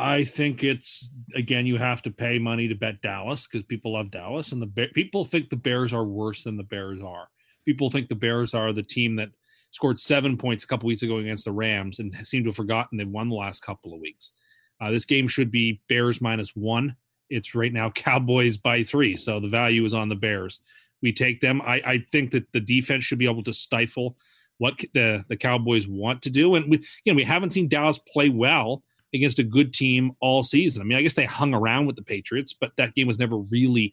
I 0.00 0.24
think 0.24 0.64
it's 0.64 1.10
again 1.34 1.66
you 1.66 1.76
have 1.76 2.00
to 2.02 2.10
pay 2.10 2.38
money 2.38 2.66
to 2.68 2.74
bet 2.74 3.02
Dallas 3.02 3.46
because 3.46 3.64
people 3.66 3.92
love 3.92 4.10
Dallas 4.10 4.52
and 4.52 4.62
the 4.62 4.88
people 4.94 5.24
think 5.24 5.50
the 5.50 5.56
Bears 5.56 5.92
are 5.92 6.04
worse 6.04 6.44
than 6.44 6.56
the 6.56 6.62
Bears 6.62 7.02
are. 7.02 7.28
People 7.66 7.90
think 7.90 8.08
the 8.08 8.14
Bears 8.14 8.54
are 8.54 8.72
the 8.72 8.82
team 8.82 9.14
that 9.16 9.28
scored 9.72 10.00
seven 10.00 10.36
points 10.36 10.64
a 10.64 10.66
couple 10.66 10.86
weeks 10.86 11.02
ago 11.02 11.18
against 11.18 11.44
the 11.44 11.52
Rams 11.52 11.98
and 11.98 12.16
seem 12.24 12.42
to 12.44 12.48
have 12.48 12.56
forgotten 12.56 12.96
they've 12.96 13.06
won 13.06 13.28
the 13.28 13.34
last 13.34 13.62
couple 13.62 13.92
of 13.92 14.00
weeks. 14.00 14.32
Uh, 14.80 14.90
this 14.90 15.04
game 15.04 15.28
should 15.28 15.50
be 15.50 15.82
Bears 15.88 16.22
minus 16.22 16.56
one. 16.56 16.96
It's 17.28 17.54
right 17.54 17.72
now 17.72 17.90
Cowboys 17.94 18.56
by 18.56 18.82
three, 18.82 19.16
so 19.16 19.38
the 19.38 19.48
value 19.48 19.84
is 19.84 19.94
on 19.94 20.08
the 20.08 20.14
Bears. 20.14 20.60
We 21.02 21.12
take 21.12 21.40
them. 21.40 21.60
I, 21.62 21.82
I 21.84 22.06
think 22.10 22.30
that 22.30 22.50
the 22.52 22.60
defense 22.60 23.04
should 23.04 23.18
be 23.18 23.28
able 23.28 23.44
to 23.44 23.52
stifle 23.52 24.16
what 24.56 24.78
the 24.94 25.24
the 25.28 25.36
Cowboys 25.36 25.86
want 25.86 26.22
to 26.22 26.30
do, 26.30 26.54
and 26.54 26.70
we 26.70 26.84
again 27.04 27.16
we 27.16 27.24
haven't 27.24 27.52
seen 27.52 27.68
Dallas 27.68 27.98
play 28.12 28.30
well 28.30 28.82
against 29.14 29.38
a 29.38 29.42
good 29.42 29.72
team 29.72 30.12
all 30.20 30.42
season. 30.42 30.82
I 30.82 30.84
mean, 30.84 30.98
I 30.98 31.02
guess 31.02 31.14
they 31.14 31.24
hung 31.24 31.54
around 31.54 31.86
with 31.86 31.96
the 31.96 32.02
Patriots, 32.02 32.52
but 32.52 32.72
that 32.76 32.94
game 32.94 33.06
was 33.06 33.18
never 33.18 33.36
really 33.36 33.92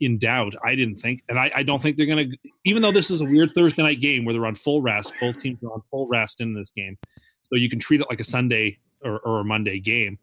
in 0.00 0.18
doubt. 0.18 0.54
I 0.64 0.74
didn't 0.74 0.96
think, 0.96 1.22
and 1.28 1.38
I, 1.38 1.50
I 1.54 1.62
don't 1.62 1.80
think 1.80 1.96
they're 1.96 2.06
going 2.06 2.30
to. 2.30 2.36
Even 2.64 2.82
though 2.82 2.92
this 2.92 3.10
is 3.10 3.20
a 3.20 3.24
weird 3.24 3.50
Thursday 3.52 3.82
night 3.82 4.00
game 4.00 4.24
where 4.24 4.32
they're 4.32 4.46
on 4.46 4.54
full 4.54 4.82
rest, 4.82 5.12
both 5.20 5.38
teams 5.38 5.62
are 5.62 5.72
on 5.72 5.82
full 5.90 6.06
rest 6.08 6.40
in 6.40 6.54
this 6.54 6.70
game, 6.70 6.98
so 7.44 7.56
you 7.56 7.70
can 7.70 7.78
treat 7.78 8.00
it 8.00 8.06
like 8.10 8.20
a 8.20 8.24
Sunday 8.24 8.78
or, 9.04 9.20
or 9.20 9.40
a 9.40 9.44
Monday 9.44 9.78
game. 9.78 10.18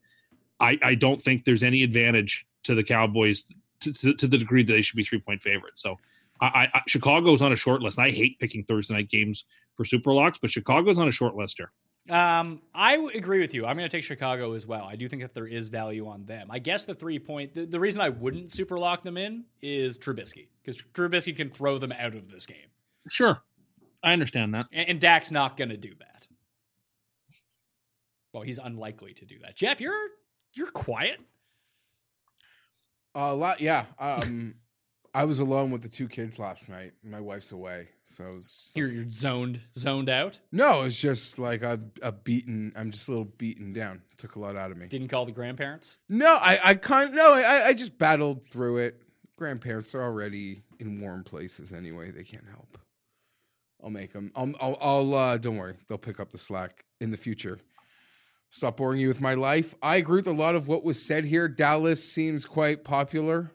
I, 0.59 0.77
I 0.83 0.95
don't 0.95 1.21
think 1.21 1.45
there's 1.45 1.63
any 1.63 1.83
advantage 1.83 2.45
to 2.63 2.75
the 2.75 2.83
Cowboys 2.83 3.45
to, 3.81 3.93
to, 3.93 4.13
to 4.13 4.27
the 4.27 4.37
degree 4.37 4.63
that 4.63 4.71
they 4.71 4.81
should 4.81 4.97
be 4.97 5.03
three 5.03 5.19
point 5.19 5.41
favorites. 5.41 5.81
So. 5.81 5.97
I, 6.41 6.67
I, 6.73 6.81
Chicago's 6.87 7.41
on 7.41 7.53
a 7.53 7.55
short 7.55 7.81
list. 7.81 7.97
I 7.99 8.09
hate 8.09 8.37
picking 8.37 8.65
Thursday 8.65 8.95
night 8.95 9.07
games 9.07 9.45
for 9.77 9.85
super 9.85 10.11
locks, 10.11 10.39
but 10.41 10.51
Chicago's 10.51 10.97
on 10.97 11.07
a 11.07 11.11
short 11.11 11.35
list 11.35 11.55
here. 11.57 11.71
Um, 12.09 12.61
I 12.73 12.97
w- 12.97 13.17
agree 13.17 13.39
with 13.39 13.53
you. 13.53 13.65
I'm 13.65 13.77
going 13.77 13.89
to 13.89 13.97
take 13.97 14.03
Chicago 14.03 14.53
as 14.53 14.67
well. 14.67 14.83
I 14.83 14.97
do 14.97 15.07
think 15.07 15.21
that 15.21 15.33
there 15.33 15.47
is 15.47 15.69
value 15.69 16.05
on 16.07 16.25
them. 16.25 16.47
I 16.51 16.59
guess 16.59 16.83
the 16.83 16.93
three 16.93 17.17
point, 17.17 17.53
the, 17.55 17.65
the 17.65 17.79
reason 17.79 18.01
I 18.01 18.09
wouldn't 18.09 18.51
super 18.51 18.77
lock 18.77 19.03
them 19.03 19.15
in 19.17 19.45
is 19.61 19.97
Trubisky 19.97 20.47
because 20.61 20.81
Trubisky 20.93 21.33
can 21.35 21.49
throw 21.49 21.77
them 21.77 21.93
out 21.93 22.13
of 22.13 22.29
this 22.29 22.45
game, 22.45 22.67
Sure, 23.07 23.41
I 24.03 24.11
understand 24.11 24.53
that. 24.53 24.65
and, 24.73 24.89
and 24.89 24.99
Dak's 24.99 25.31
not 25.31 25.55
going 25.55 25.69
to 25.69 25.77
do 25.77 25.93
that. 25.99 26.27
Well, 28.33 28.43
he's 28.43 28.57
unlikely 28.57 29.13
to 29.13 29.25
do 29.25 29.39
that. 29.43 29.55
Jeff, 29.55 29.79
you're 29.79 30.07
you're 30.53 30.71
quiet. 30.71 31.19
a 33.15 33.33
lot. 33.33 33.61
Yeah. 33.61 33.85
Um, 33.99 34.55
I 35.15 35.25
was 35.25 35.37
alone 35.39 35.69
with 35.69 35.83
the 35.83 35.89
two 35.89 36.07
kids 36.07 36.39
last 36.39 36.69
night. 36.69 36.93
My 37.03 37.21
wife's 37.21 37.51
away, 37.51 37.89
so 38.03 38.33
was 38.33 38.73
You're, 38.75 38.87
you're 38.87 39.07
zoned 39.09 39.59
zoned 39.77 40.09
out. 40.09 40.39
no. 40.51 40.83
It's 40.83 40.99
just 40.99 41.37
like 41.37 41.61
a, 41.61 41.79
a 42.01 42.11
beaten. 42.11 42.73
I'm 42.75 42.89
just 42.91 43.07
a 43.07 43.11
little 43.11 43.25
beaten 43.37 43.73
down. 43.73 44.01
Took 44.17 44.35
a 44.35 44.39
lot 44.39 44.55
out 44.55 44.71
of 44.71 44.77
me. 44.77 44.87
Didn't 44.87 45.09
call 45.09 45.25
the 45.25 45.31
grandparents. 45.31 45.97
No, 46.09 46.33
I, 46.41 46.59
I 46.63 46.73
can't. 46.73 47.13
No, 47.13 47.33
I, 47.33 47.67
I 47.67 47.73
just 47.73 47.97
battled 47.97 48.47
through 48.47 48.77
it. 48.77 49.01
Grandparents 49.35 49.93
are 49.93 50.01
already 50.03 50.63
in 50.79 50.99
warm 51.01 51.23
places 51.23 51.73
anyway. 51.73 52.09
They 52.11 52.23
can't 52.23 52.47
help. 52.49 52.77
I'll 53.83 53.89
make 53.91 54.13
them. 54.13 54.31
I'll. 54.35 54.53
I'll. 54.59 54.77
I'll 54.81 55.13
uh, 55.13 55.37
don't 55.37 55.57
worry. 55.57 55.75
They'll 55.87 55.97
pick 55.99 56.19
up 56.19 56.31
the 56.31 56.37
slack 56.39 56.85
in 56.99 57.11
the 57.11 57.17
future. 57.17 57.59
stop 58.49 58.77
boring 58.77 58.99
you 58.99 59.09
with 59.09 59.21
my 59.21 59.33
life. 59.35 59.75
I 59.81 59.97
agree 59.97 60.17
with 60.17 60.27
a 60.27 60.31
lot 60.31 60.55
of 60.55 60.67
what 60.67 60.83
was 60.83 60.99
said 61.03 61.25
here. 61.25 61.47
Dallas 61.47 62.03
seems 62.03 62.45
quite 62.45 62.83
popular. 62.83 63.51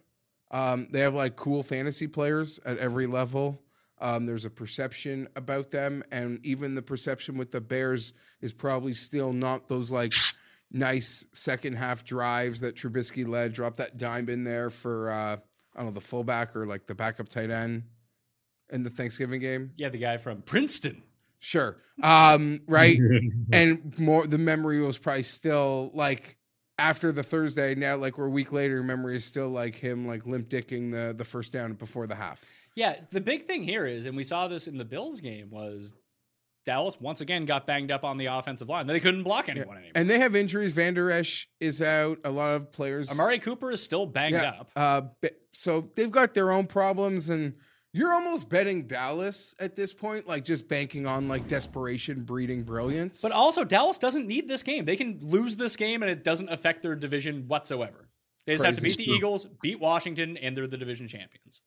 Um, 0.50 0.88
they 0.90 1.00
have 1.00 1.14
like 1.14 1.36
cool 1.36 1.62
fantasy 1.62 2.06
players 2.06 2.58
at 2.64 2.78
every 2.78 3.06
level. 3.06 3.62
Um, 4.00 4.26
there's 4.26 4.44
a 4.44 4.50
perception 4.50 5.28
about 5.34 5.70
them, 5.70 6.04
and 6.10 6.44
even 6.44 6.74
the 6.74 6.82
perception 6.82 7.36
with 7.36 7.50
the 7.50 7.60
Bears 7.60 8.12
is 8.40 8.52
probably 8.52 8.94
still 8.94 9.32
not 9.32 9.66
those 9.66 9.90
like 9.90 10.12
nice 10.70 11.26
second 11.32 11.74
half 11.74 12.04
drives 12.04 12.60
that 12.60 12.76
Trubisky 12.76 13.26
led. 13.26 13.52
Drop 13.52 13.76
that 13.76 13.96
dime 13.96 14.28
in 14.28 14.44
there 14.44 14.70
for 14.70 15.10
uh, 15.10 15.36
I 15.74 15.76
don't 15.76 15.86
know 15.86 15.90
the 15.92 16.00
fullback 16.00 16.54
or 16.56 16.66
like 16.66 16.86
the 16.86 16.94
backup 16.94 17.28
tight 17.28 17.50
end 17.50 17.84
in 18.70 18.82
the 18.84 18.90
Thanksgiving 18.90 19.40
game. 19.40 19.72
Yeah, 19.76 19.88
the 19.88 19.98
guy 19.98 20.16
from 20.16 20.42
Princeton. 20.42 21.02
Sure. 21.40 21.76
Um, 22.02 22.60
right. 22.66 22.98
and 23.52 23.98
more 23.98 24.26
the 24.26 24.38
memory 24.38 24.80
was 24.80 24.98
probably 24.98 25.22
still 25.22 25.90
like 25.94 26.38
after 26.78 27.12
the 27.12 27.23
Thursday, 27.23 27.75
now 27.75 27.97
like 27.97 28.18
we're 28.18 28.26
a 28.26 28.30
week 28.30 28.52
later, 28.52 28.82
memory 28.82 29.16
is 29.16 29.25
still 29.25 29.49
like 29.49 29.75
him 29.76 30.06
like 30.06 30.26
limp 30.26 30.49
dicking 30.49 30.90
the 30.90 31.14
the 31.14 31.25
first 31.25 31.52
down 31.52 31.75
before 31.75 32.06
the 32.06 32.14
half. 32.14 32.44
Yeah, 32.75 32.97
the 33.11 33.20
big 33.20 33.44
thing 33.44 33.64
here 33.64 33.87
is, 33.87 34.06
and 34.06 34.16
we 34.16 34.23
saw 34.23 34.47
this 34.47 34.68
in 34.68 34.78
the 34.78 34.85
Bills 34.85 35.20
game, 35.20 35.50
was 35.50 35.94
Dallas 36.64 37.00
once 37.00 37.20
again 37.20 37.44
got 37.44 37.66
banged 37.66 37.90
up 37.90 38.04
on 38.04 38.18
the 38.18 38.26
offensive 38.26 38.68
line. 38.68 38.87
They 38.87 39.00
couldn't 39.00 39.23
block 39.23 39.49
anyone 39.49 39.76
anymore. 39.76 39.92
And 39.94 40.08
they 40.08 40.18
have 40.18 40.37
injuries. 40.37 40.73
Vander 40.73 41.11
Esch 41.11 41.49
is 41.61 41.82
out. 41.82 42.18
A 42.25 42.30
lot 42.30 42.54
of 42.54 42.70
players. 42.70 43.11
Amari 43.11 43.38
Cooper 43.38 43.73
is 43.73 43.82
still 43.82 44.06
banged 44.06 44.35
yeah, 44.35 44.50
up. 44.50 44.70
Uh, 44.76 45.02
so 45.52 45.90
they've 45.97 46.11
got 46.11 46.35
their 46.35 46.52
own 46.52 46.66
problems, 46.66 47.30
and 47.30 47.54
you're 47.92 48.12
almost 48.12 48.49
betting 48.49 48.87
Dallas 48.87 49.54
at 49.59 49.75
this 49.75 49.92
point, 49.92 50.26
like 50.26 50.45
just 50.45 50.68
banking 50.68 51.07
on 51.07 51.28
like 51.28 51.49
desperation 51.49 52.23
breeding 52.25 52.62
brilliance. 52.62 53.23
But 53.23 53.33
also, 53.33 53.64
Dallas 53.64 53.99
doesn't 53.99 54.26
need 54.26 54.47
this 54.49 54.62
game. 54.62 54.85
They 54.85 54.97
can 54.97 55.18
lose 55.23 55.57
this 55.57 55.76
game, 55.76 56.02
and 56.02 56.11
it 56.11 56.23
doesn't 56.23 56.49
affect 56.50 56.83
their 56.83 56.95
division 56.95 57.49
whatsoever. 57.49 58.09
They 58.47 58.54
just 58.54 58.64
have 58.64 58.76
to 58.76 58.83
beat 58.83 58.97
Crazy. 58.97 59.11
the 59.11 59.16
Eagles, 59.16 59.47
beat 59.62 59.80
Washington, 59.80 60.37
and 60.38 60.57
they're 60.57 60.66
the 60.66 60.78
division 60.78 61.09
champions. 61.09 61.62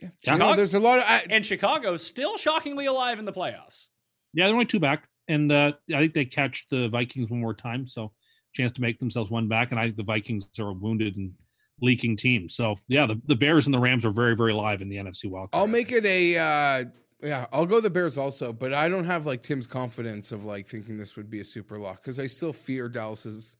You 0.00 0.08
know, 0.08 0.12
Chicago- 0.22 0.56
there's 0.56 0.74
a 0.74 0.80
lot 0.80 0.98
of. 0.98 1.04
I, 1.06 1.24
And 1.30 1.44
Chicago 1.44 1.96
still 1.96 2.36
shockingly 2.36 2.86
alive 2.86 3.18
in 3.18 3.24
the 3.24 3.32
playoffs. 3.32 3.88
Yeah, 4.32 4.46
they're 4.46 4.54
only 4.54 4.66
two 4.66 4.80
back, 4.80 5.08
and 5.26 5.50
uh, 5.50 5.72
I 5.94 5.98
think 5.98 6.14
they 6.14 6.24
catch 6.24 6.66
the 6.70 6.88
Vikings 6.88 7.30
one 7.30 7.40
more 7.40 7.54
time, 7.54 7.86
so 7.88 8.12
chance 8.54 8.72
to 8.72 8.80
make 8.80 8.98
themselves 8.98 9.30
one 9.30 9.48
back. 9.48 9.70
And 9.70 9.80
I 9.80 9.84
think 9.84 9.96
the 9.96 10.02
Vikings 10.02 10.48
are 10.58 10.72
wounded 10.72 11.16
and 11.16 11.32
leaking 11.80 12.16
team. 12.16 12.48
So 12.48 12.76
yeah, 12.88 13.06
the, 13.06 13.20
the 13.26 13.34
Bears 13.36 13.66
and 13.66 13.74
the 13.74 13.78
Rams 13.78 14.04
are 14.04 14.10
very 14.10 14.34
very 14.36 14.52
live 14.52 14.82
in 14.82 14.88
the 14.88 14.96
NFC 14.96 15.26
wild. 15.26 15.48
I'll 15.52 15.66
make 15.66 15.92
it 15.92 16.04
a. 16.04 16.36
Uh, 16.38 16.84
yeah, 17.22 17.46
I'll 17.52 17.66
go 17.66 17.80
the 17.80 17.90
Bears 17.90 18.16
also, 18.16 18.52
but 18.52 18.72
I 18.72 18.88
don't 18.88 19.04
have 19.04 19.26
like 19.26 19.42
Tim's 19.42 19.66
confidence 19.66 20.30
of 20.30 20.44
like 20.44 20.66
thinking 20.68 20.98
this 20.98 21.16
would 21.16 21.28
be 21.30 21.40
a 21.40 21.44
super 21.44 21.78
lock 21.78 21.96
because 22.02 22.20
I 22.20 22.26
still 22.28 22.52
fear 22.52 22.88
Dallas's 22.88 23.56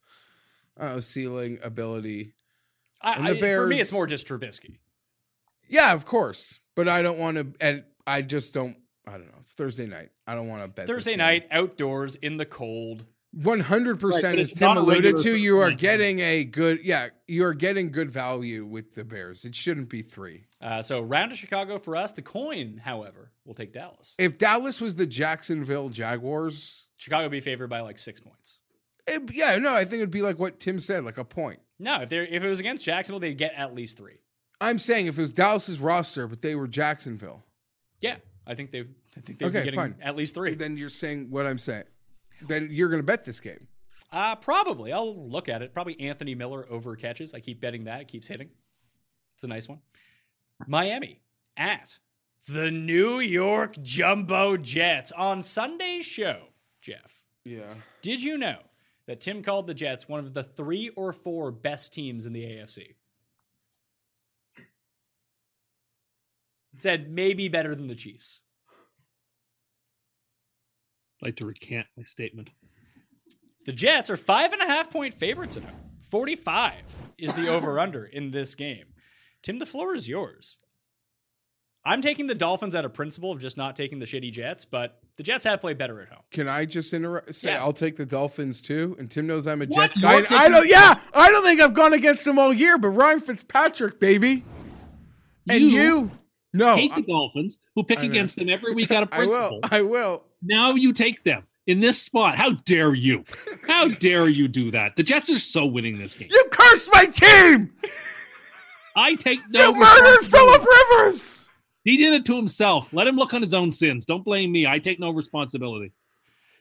uh, 0.78 1.00
ceiling 1.00 1.58
ability. 1.62 2.34
I, 3.02 3.14
And 3.14 3.26
the 3.26 3.50
I- 3.50 3.54
for 3.54 3.66
me, 3.66 3.80
it's 3.80 3.92
more 3.92 4.06
just 4.06 4.28
Trubisky. 4.28 4.78
Yeah, 5.68 5.92
of 5.92 6.06
course, 6.06 6.60
but 6.74 6.88
I 6.88 7.02
don't 7.02 7.18
want 7.18 7.36
to. 7.36 7.46
And 7.60 7.84
I 8.06 8.22
just 8.22 8.54
don't. 8.54 8.76
I 9.06 9.12
don't 9.12 9.26
know. 9.26 9.38
It's 9.40 9.52
Thursday 9.52 9.86
night. 9.86 10.10
I 10.26 10.34
don't 10.34 10.48
want 10.48 10.62
to 10.62 10.68
bet. 10.68 10.86
Thursday 10.86 11.16
night, 11.16 11.46
outdoors 11.50 12.14
in 12.16 12.36
the 12.36 12.46
cold. 12.46 13.04
One 13.32 13.60
hundred 13.60 14.00
percent, 14.00 14.38
as 14.38 14.54
Tim 14.54 14.76
alluded 14.76 15.18
to, 15.18 15.36
you 15.36 15.58
are 15.58 15.70
Thursday 15.70 15.70
night 15.70 15.78
game. 15.78 15.90
getting 16.16 16.20
a 16.20 16.44
good. 16.44 16.80
Yeah, 16.82 17.08
you 17.26 17.44
are 17.44 17.52
getting 17.52 17.92
good 17.92 18.10
value 18.10 18.64
with 18.64 18.94
the 18.94 19.04
Bears. 19.04 19.44
It 19.44 19.54
shouldn't 19.54 19.90
be 19.90 20.00
three. 20.00 20.44
Uh, 20.62 20.80
so 20.80 21.00
round 21.02 21.30
to 21.32 21.36
Chicago 21.36 21.78
for 21.78 21.94
us. 21.94 22.10
The 22.12 22.22
coin, 22.22 22.80
however, 22.82 23.30
will 23.44 23.52
take 23.54 23.72
Dallas. 23.74 24.14
If 24.18 24.38
Dallas 24.38 24.80
was 24.80 24.94
the 24.94 25.06
Jacksonville 25.06 25.90
Jaguars, 25.90 26.86
Chicago 26.96 27.24
will 27.24 27.30
be 27.30 27.40
favored 27.40 27.68
by 27.68 27.80
like 27.80 27.98
six 27.98 28.18
points. 28.18 28.60
it, 29.06 29.22
yeah, 29.34 29.58
no, 29.58 29.74
I 29.74 29.84
think 29.84 30.00
it'd 30.00 30.10
be 30.10 30.22
like 30.22 30.38
what 30.38 30.58
Tim 30.58 30.78
said, 30.80 31.04
like 31.04 31.18
a 31.18 31.24
point. 31.24 31.60
No, 31.78 32.00
if 32.00 32.08
they 32.08 32.20
if 32.26 32.42
it 32.42 32.48
was 32.48 32.60
against 32.60 32.82
Jacksonville, 32.84 33.20
they'd 33.20 33.36
get 33.36 33.52
at 33.54 33.74
least 33.74 33.98
three. 33.98 34.20
I'm 34.60 34.78
saying 34.78 35.06
if 35.06 35.18
it 35.18 35.20
was 35.20 35.34
Dallas's 35.34 35.78
roster, 35.80 36.26
but 36.26 36.40
they 36.40 36.54
were 36.54 36.66
Jacksonville, 36.66 37.44
Yeah, 38.00 38.16
I 38.46 38.54
think 38.54 38.70
they. 38.70 38.80
I 39.16 39.20
think 39.20 39.38
they'd 39.38 39.46
Okay, 39.46 39.58
be 39.60 39.64
getting 39.66 39.78
fine. 39.78 39.94
at 40.00 40.16
least 40.16 40.34
three. 40.34 40.54
then 40.54 40.78
you're 40.78 40.88
saying 40.88 41.30
what 41.30 41.46
I'm 41.46 41.58
saying. 41.58 41.84
Then 42.46 42.68
you're 42.70 42.88
going 42.88 43.00
to 43.00 43.06
bet 43.06 43.24
this 43.24 43.40
game. 43.40 43.66
Uh, 44.12 44.36
probably. 44.36 44.92
I'll 44.92 45.28
look 45.28 45.48
at 45.48 45.60
it. 45.62 45.74
Probably 45.74 45.98
Anthony 46.00 46.34
Miller 46.34 46.66
over 46.70 46.96
catches. 46.96 47.34
I 47.34 47.40
keep 47.40 47.60
betting 47.60 47.84
that. 47.84 48.00
It 48.02 48.08
keeps 48.08 48.28
hitting. 48.28 48.48
It's 49.34 49.44
a 49.44 49.48
nice 49.48 49.68
one. 49.68 49.80
Miami 50.66 51.20
at 51.56 51.98
the 52.48 52.70
New 52.70 53.20
York 53.20 53.76
Jumbo 53.82 54.56
Jets 54.56 55.12
on 55.12 55.42
Sunday's 55.42 56.06
show. 56.06 56.44
Jeff, 56.80 57.22
Yeah. 57.44 57.74
did 58.02 58.22
you 58.22 58.38
know 58.38 58.58
that 59.06 59.20
Tim 59.20 59.42
called 59.42 59.66
the 59.66 59.74
Jets 59.74 60.08
one 60.08 60.20
of 60.20 60.32
the 60.32 60.42
three 60.42 60.88
or 60.90 61.12
four 61.12 61.50
best 61.52 61.92
teams 61.92 62.24
in 62.24 62.32
the 62.32 62.44
AFC? 62.44 62.94
Said 66.78 67.10
maybe 67.10 67.48
better 67.48 67.74
than 67.74 67.88
the 67.88 67.94
Chiefs. 67.94 68.42
I'd 71.22 71.26
like 71.26 71.36
to 71.36 71.46
recant 71.46 71.86
my 71.96 72.04
statement. 72.04 72.50
The 73.66 73.72
Jets 73.72 74.08
are 74.10 74.16
five 74.16 74.52
and 74.52 74.62
a 74.62 74.66
half 74.66 74.90
point 74.90 75.14
favorites 75.14 75.56
at 75.56 75.64
home. 75.64 75.74
45 76.10 76.74
is 77.18 77.32
the 77.34 77.48
over 77.54 77.78
under 77.78 78.04
in 78.04 78.30
this 78.30 78.54
game. 78.54 78.86
Tim, 79.42 79.58
the 79.58 79.66
floor 79.66 79.94
is 79.94 80.08
yours. 80.08 80.58
I'm 81.84 82.02
taking 82.02 82.26
the 82.26 82.34
Dolphins 82.34 82.74
out 82.76 82.84
of 82.84 82.92
principle 82.92 83.32
of 83.32 83.40
just 83.40 83.56
not 83.56 83.74
taking 83.76 83.98
the 83.98 84.04
shitty 84.04 84.32
Jets, 84.32 84.64
but 84.64 85.00
the 85.16 85.22
Jets 85.22 85.44
have 85.44 85.60
played 85.60 85.78
better 85.78 86.00
at 86.02 86.08
home. 86.08 86.22
Can 86.30 86.48
I 86.48 86.64
just 86.66 86.92
interrupt? 86.92 87.34
Say 87.34 87.50
Yeah. 87.50 87.60
I'll 87.62 87.72
take 87.72 87.96
the 87.96 88.04
Dolphins 88.04 88.60
too, 88.60 88.96
and 88.98 89.10
Tim 89.10 89.26
knows 89.26 89.46
I'm 89.46 89.62
a 89.62 89.66
What? 89.66 89.92
Jets 89.92 89.98
guy. 89.98 90.24
I 90.28 90.48
don't. 90.48 90.68
Yeah, 90.68 91.00
I 91.14 91.30
don't 91.30 91.44
think 91.44 91.60
I've 91.60 91.74
gone 91.74 91.92
against 91.94 92.24
them 92.24 92.38
all 92.38 92.52
year, 92.52 92.78
but 92.78 92.88
Ryan 92.88 93.20
Fitzpatrick, 93.20 94.00
baby, 94.00 94.44
and 95.48 95.60
You 95.62 95.68
you, 95.68 96.10
no, 96.52 96.74
Hate 96.76 96.94
the 96.94 97.02
Dolphins, 97.02 97.58
who 97.74 97.84
pick 97.84 98.00
against 98.00 98.36
them 98.36 98.48
every 98.48 98.74
week 98.74 98.90
out 98.90 99.04
of 99.04 99.08
I 99.12 99.24
will. 99.26 99.48
principle. 99.60 99.60
I 99.70 99.82
will. 99.82 100.24
Now 100.42 100.74
you 100.74 100.92
take 100.92 101.24
them 101.24 101.44
in 101.66 101.80
this 101.80 102.00
spot. 102.00 102.36
How 102.36 102.52
dare 102.52 102.94
you? 102.94 103.24
How 103.66 103.88
dare 104.00 104.28
you 104.28 104.48
do 104.48 104.70
that? 104.70 104.96
The 104.96 105.02
Jets 105.02 105.30
are 105.30 105.38
so 105.38 105.66
winning 105.66 105.98
this 105.98 106.14
game. 106.14 106.28
You 106.30 106.44
cursed 106.50 106.90
my 106.92 107.06
team. 107.06 107.72
I 108.96 109.14
take 109.14 109.40
no. 109.50 109.68
You 109.68 109.74
murdered 109.74 110.18
responsibility. 110.18 110.64
Philip 110.64 110.68
Rivers. 110.90 111.48
He 111.84 111.96
did 111.96 112.12
it 112.12 112.24
to 112.26 112.36
himself. 112.36 112.92
Let 112.92 113.06
him 113.06 113.16
look 113.16 113.32
on 113.32 113.42
his 113.42 113.54
own 113.54 113.72
sins. 113.72 114.04
Don't 114.04 114.24
blame 114.24 114.52
me. 114.52 114.66
I 114.66 114.78
take 114.78 114.98
no 115.00 115.10
responsibility. 115.10 115.92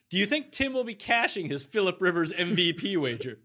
Do 0.09 0.17
you 0.17 0.25
think 0.25 0.51
Tim 0.51 0.71
will 0.73 0.85
be 0.85 0.95
cashing 0.95 1.47
his 1.49 1.63
Philip 1.63 2.01
Rivers 2.01 2.31
MVP 2.31 2.95
wager? 3.01 3.39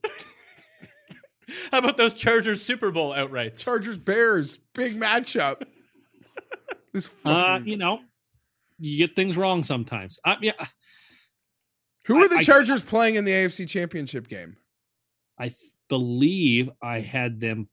How 1.70 1.78
about 1.78 1.96
those 1.96 2.14
Chargers 2.14 2.62
Super 2.62 2.90
Bowl 2.92 3.12
outrights? 3.12 3.64
Chargers 3.64 3.98
Bears 3.98 4.58
big 4.74 4.98
matchup. 4.98 5.62
This 6.92 7.08
Uh, 7.24 7.58
you 7.64 7.78
know, 7.78 8.00
you 8.82 8.98
get 8.98 9.14
things 9.16 9.36
wrong 9.36 9.64
sometimes. 9.64 10.18
Uh, 10.24 10.36
yeah, 10.42 10.52
who 12.06 12.22
are 12.22 12.28
the 12.28 12.36
I- 12.36 12.38
I- 12.38 12.42
Chargers 12.42 12.82
playing 12.82 13.14
in 13.16 13.24
the 13.24 13.30
AFC 13.32 13.66
Championship 13.68 14.28
game? 14.28 14.56
I 15.38 15.54
believe 15.88 16.70
I 16.82 17.00
had 17.00 17.40
them. 17.40 17.68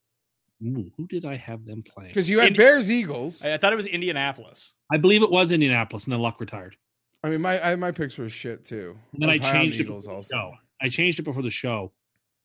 Ooh, 0.63 0.91
who 0.97 1.07
did 1.07 1.25
I 1.25 1.35
have 1.37 1.65
them 1.65 1.83
playing? 1.83 2.09
Because 2.09 2.29
you 2.29 2.39
had 2.39 2.47
Indi- 2.49 2.57
Bears 2.57 2.91
Eagles. 2.91 3.45
I 3.45 3.53
I 3.53 3.57
thought 3.57 3.71
it 3.73 3.77
was 3.77 3.87
Indianapolis. 3.87 4.73
I 4.91 4.97
believe 4.97 5.23
it 5.23 5.31
was 5.31 5.51
Indianapolis, 5.51 6.03
and 6.05 6.11
then 6.13 6.19
Luck 6.19 6.39
retired. 6.41 6.75
I 7.23 7.29
mean, 7.29 7.41
my 7.41 7.61
I, 7.71 7.75
my 7.75 7.91
picks 7.91 8.17
were 8.17 8.29
shit 8.29 8.65
too. 8.65 8.97
And 9.13 9.21
then 9.21 9.29
I, 9.29 9.33
was 9.33 9.41
changed 9.41 9.77
it 9.77 9.81
Eagles 9.83 10.05
before 10.05 10.17
also. 10.17 10.29
the 10.29 10.35
show. 10.37 10.53
I 10.81 10.89
changed 10.89 11.19
it 11.19 11.23
before 11.23 11.43
the 11.43 11.49
show. 11.49 11.93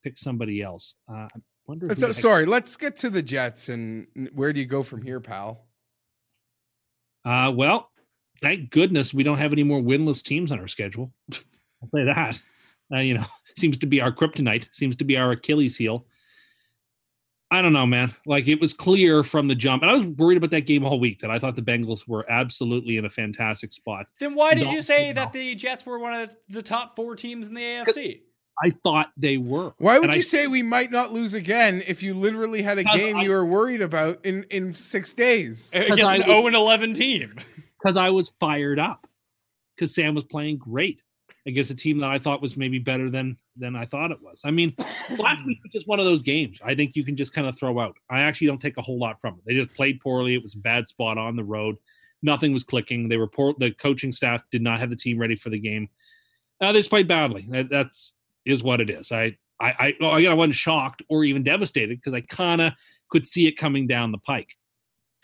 Pick 0.02 0.18
somebody 0.18 0.62
else. 0.62 0.96
Uh, 1.08 1.26
I 1.26 1.28
wonder. 1.66 1.86
Who 1.88 1.94
So, 1.94 2.06
heck- 2.08 2.16
sorry, 2.16 2.46
let's 2.46 2.76
get 2.76 2.96
to 2.98 3.10
the 3.10 3.22
Jets 3.22 3.68
and 3.68 4.06
where 4.34 4.52
do 4.52 4.60
you 4.60 4.66
go 4.66 4.82
from 4.82 5.02
here, 5.02 5.20
pal? 5.20 5.66
Uh, 7.24 7.52
well, 7.54 7.90
thank 8.44 8.70
goodness 8.70 9.12
we 9.14 9.22
don't 9.22 9.38
have 9.38 9.52
any 9.52 9.62
more 9.64 9.80
winless 9.80 10.22
teams 10.22 10.52
on 10.52 10.60
our 10.60 10.68
schedule. 10.68 11.12
I'll 11.32 11.88
say 11.94 12.04
that. 12.04 12.40
Uh, 12.94 12.98
you 12.98 13.14
know, 13.14 13.24
seems 13.58 13.78
to 13.78 13.86
be 13.86 14.00
our 14.00 14.12
kryptonite. 14.12 14.68
Seems 14.72 14.96
to 14.96 15.04
be 15.04 15.16
our 15.16 15.32
Achilles 15.32 15.76
heel. 15.76 16.06
I 17.50 17.62
don't 17.62 17.72
know, 17.72 17.86
man. 17.86 18.14
Like 18.26 18.48
it 18.48 18.60
was 18.60 18.72
clear 18.72 19.22
from 19.22 19.46
the 19.48 19.54
jump, 19.54 19.82
and 19.82 19.90
I 19.90 19.94
was 19.94 20.04
worried 20.06 20.36
about 20.38 20.50
that 20.50 20.62
game 20.66 20.84
all 20.84 20.98
week. 20.98 21.20
That 21.20 21.30
I 21.30 21.38
thought 21.38 21.54
the 21.56 21.62
Bengals 21.62 22.00
were 22.08 22.28
absolutely 22.30 22.96
in 22.96 23.04
a 23.04 23.10
fantastic 23.10 23.72
spot. 23.72 24.06
Then 24.18 24.34
why 24.34 24.54
did 24.54 24.64
No, 24.64 24.72
you 24.72 24.82
say 24.82 25.08
no. 25.08 25.12
that 25.14 25.32
the 25.32 25.54
Jets 25.54 25.86
were 25.86 25.98
one 25.98 26.14
of 26.14 26.34
the 26.48 26.62
top 26.62 26.96
four 26.96 27.14
teams 27.14 27.46
in 27.46 27.54
the 27.54 27.60
AFC? 27.62 28.22
I 28.64 28.70
thought 28.82 29.10
they 29.16 29.36
were. 29.36 29.72
Why 29.78 29.98
would 29.98 30.04
And 30.10 30.14
you 30.14 30.18
I- 30.20 30.22
say 30.22 30.46
we 30.46 30.62
might 30.62 30.90
not 30.90 31.12
lose 31.12 31.34
again 31.34 31.82
if 31.86 32.02
you 32.02 32.14
literally 32.14 32.62
had 32.62 32.78
a 32.78 32.84
game 32.84 33.16
I- 33.16 33.22
you 33.24 33.30
were 33.30 33.44
worried 33.44 33.80
about 33.80 34.24
in 34.24 34.44
in 34.50 34.74
six 34.74 35.12
days? 35.12 35.72
Against 35.74 36.12
an 36.12 36.22
0 36.22 36.46
and 36.46 36.56
11 36.56 36.94
team. 36.94 37.34
Because 37.84 37.96
I 37.96 38.08
was 38.08 38.30
fired 38.40 38.78
up 38.78 39.06
because 39.76 39.94
Sam 39.94 40.14
was 40.14 40.24
playing 40.24 40.56
great 40.56 41.00
against 41.46 41.70
a 41.70 41.74
team 41.74 41.98
that 41.98 42.08
I 42.08 42.18
thought 42.18 42.40
was 42.40 42.56
maybe 42.56 42.78
better 42.78 43.10
than 43.10 43.36
than 43.56 43.76
I 43.76 43.84
thought 43.84 44.10
it 44.10 44.20
was. 44.22 44.40
I 44.44 44.50
mean, 44.50 44.74
last 45.18 45.44
week 45.44 45.58
was 45.62 45.72
just 45.72 45.86
one 45.86 46.00
of 46.00 46.06
those 46.06 46.22
games. 46.22 46.58
I 46.64 46.74
think 46.74 46.96
you 46.96 47.04
can 47.04 47.14
just 47.14 47.34
kind 47.34 47.46
of 47.46 47.56
throw 47.56 47.78
out. 47.78 47.96
I 48.10 48.20
actually 48.20 48.46
don't 48.46 48.60
take 48.60 48.78
a 48.78 48.82
whole 48.82 48.98
lot 48.98 49.20
from 49.20 49.34
it. 49.34 49.40
They 49.46 49.54
just 49.54 49.74
played 49.74 50.00
poorly. 50.00 50.34
It 50.34 50.42
was 50.42 50.54
a 50.54 50.58
bad 50.58 50.88
spot 50.88 51.18
on 51.18 51.36
the 51.36 51.44
road. 51.44 51.76
Nothing 52.22 52.52
was 52.54 52.64
clicking. 52.64 53.08
They 53.08 53.18
were 53.18 53.28
poor. 53.28 53.54
The 53.58 53.70
coaching 53.72 54.12
staff 54.12 54.42
did 54.50 54.62
not 54.62 54.80
have 54.80 54.90
the 54.90 54.96
team 54.96 55.18
ready 55.18 55.36
for 55.36 55.50
the 55.50 55.58
game. 55.58 55.88
Uh, 56.60 56.72
they 56.72 56.78
just 56.78 56.90
played 56.90 57.06
badly. 57.06 57.46
That, 57.50 57.68
that's 57.68 58.14
is 58.46 58.62
what 58.62 58.80
it 58.80 58.88
is. 58.88 59.12
I 59.12 59.36
I 59.60 59.94
I, 60.00 60.26
I 60.26 60.34
wasn't 60.34 60.54
shocked 60.54 61.02
or 61.08 61.24
even 61.24 61.42
devastated 61.42 61.98
because 61.98 62.14
I 62.14 62.22
kind 62.22 62.62
of 62.62 62.72
could 63.10 63.26
see 63.26 63.46
it 63.46 63.58
coming 63.58 63.86
down 63.86 64.10
the 64.10 64.18
pike. 64.18 64.56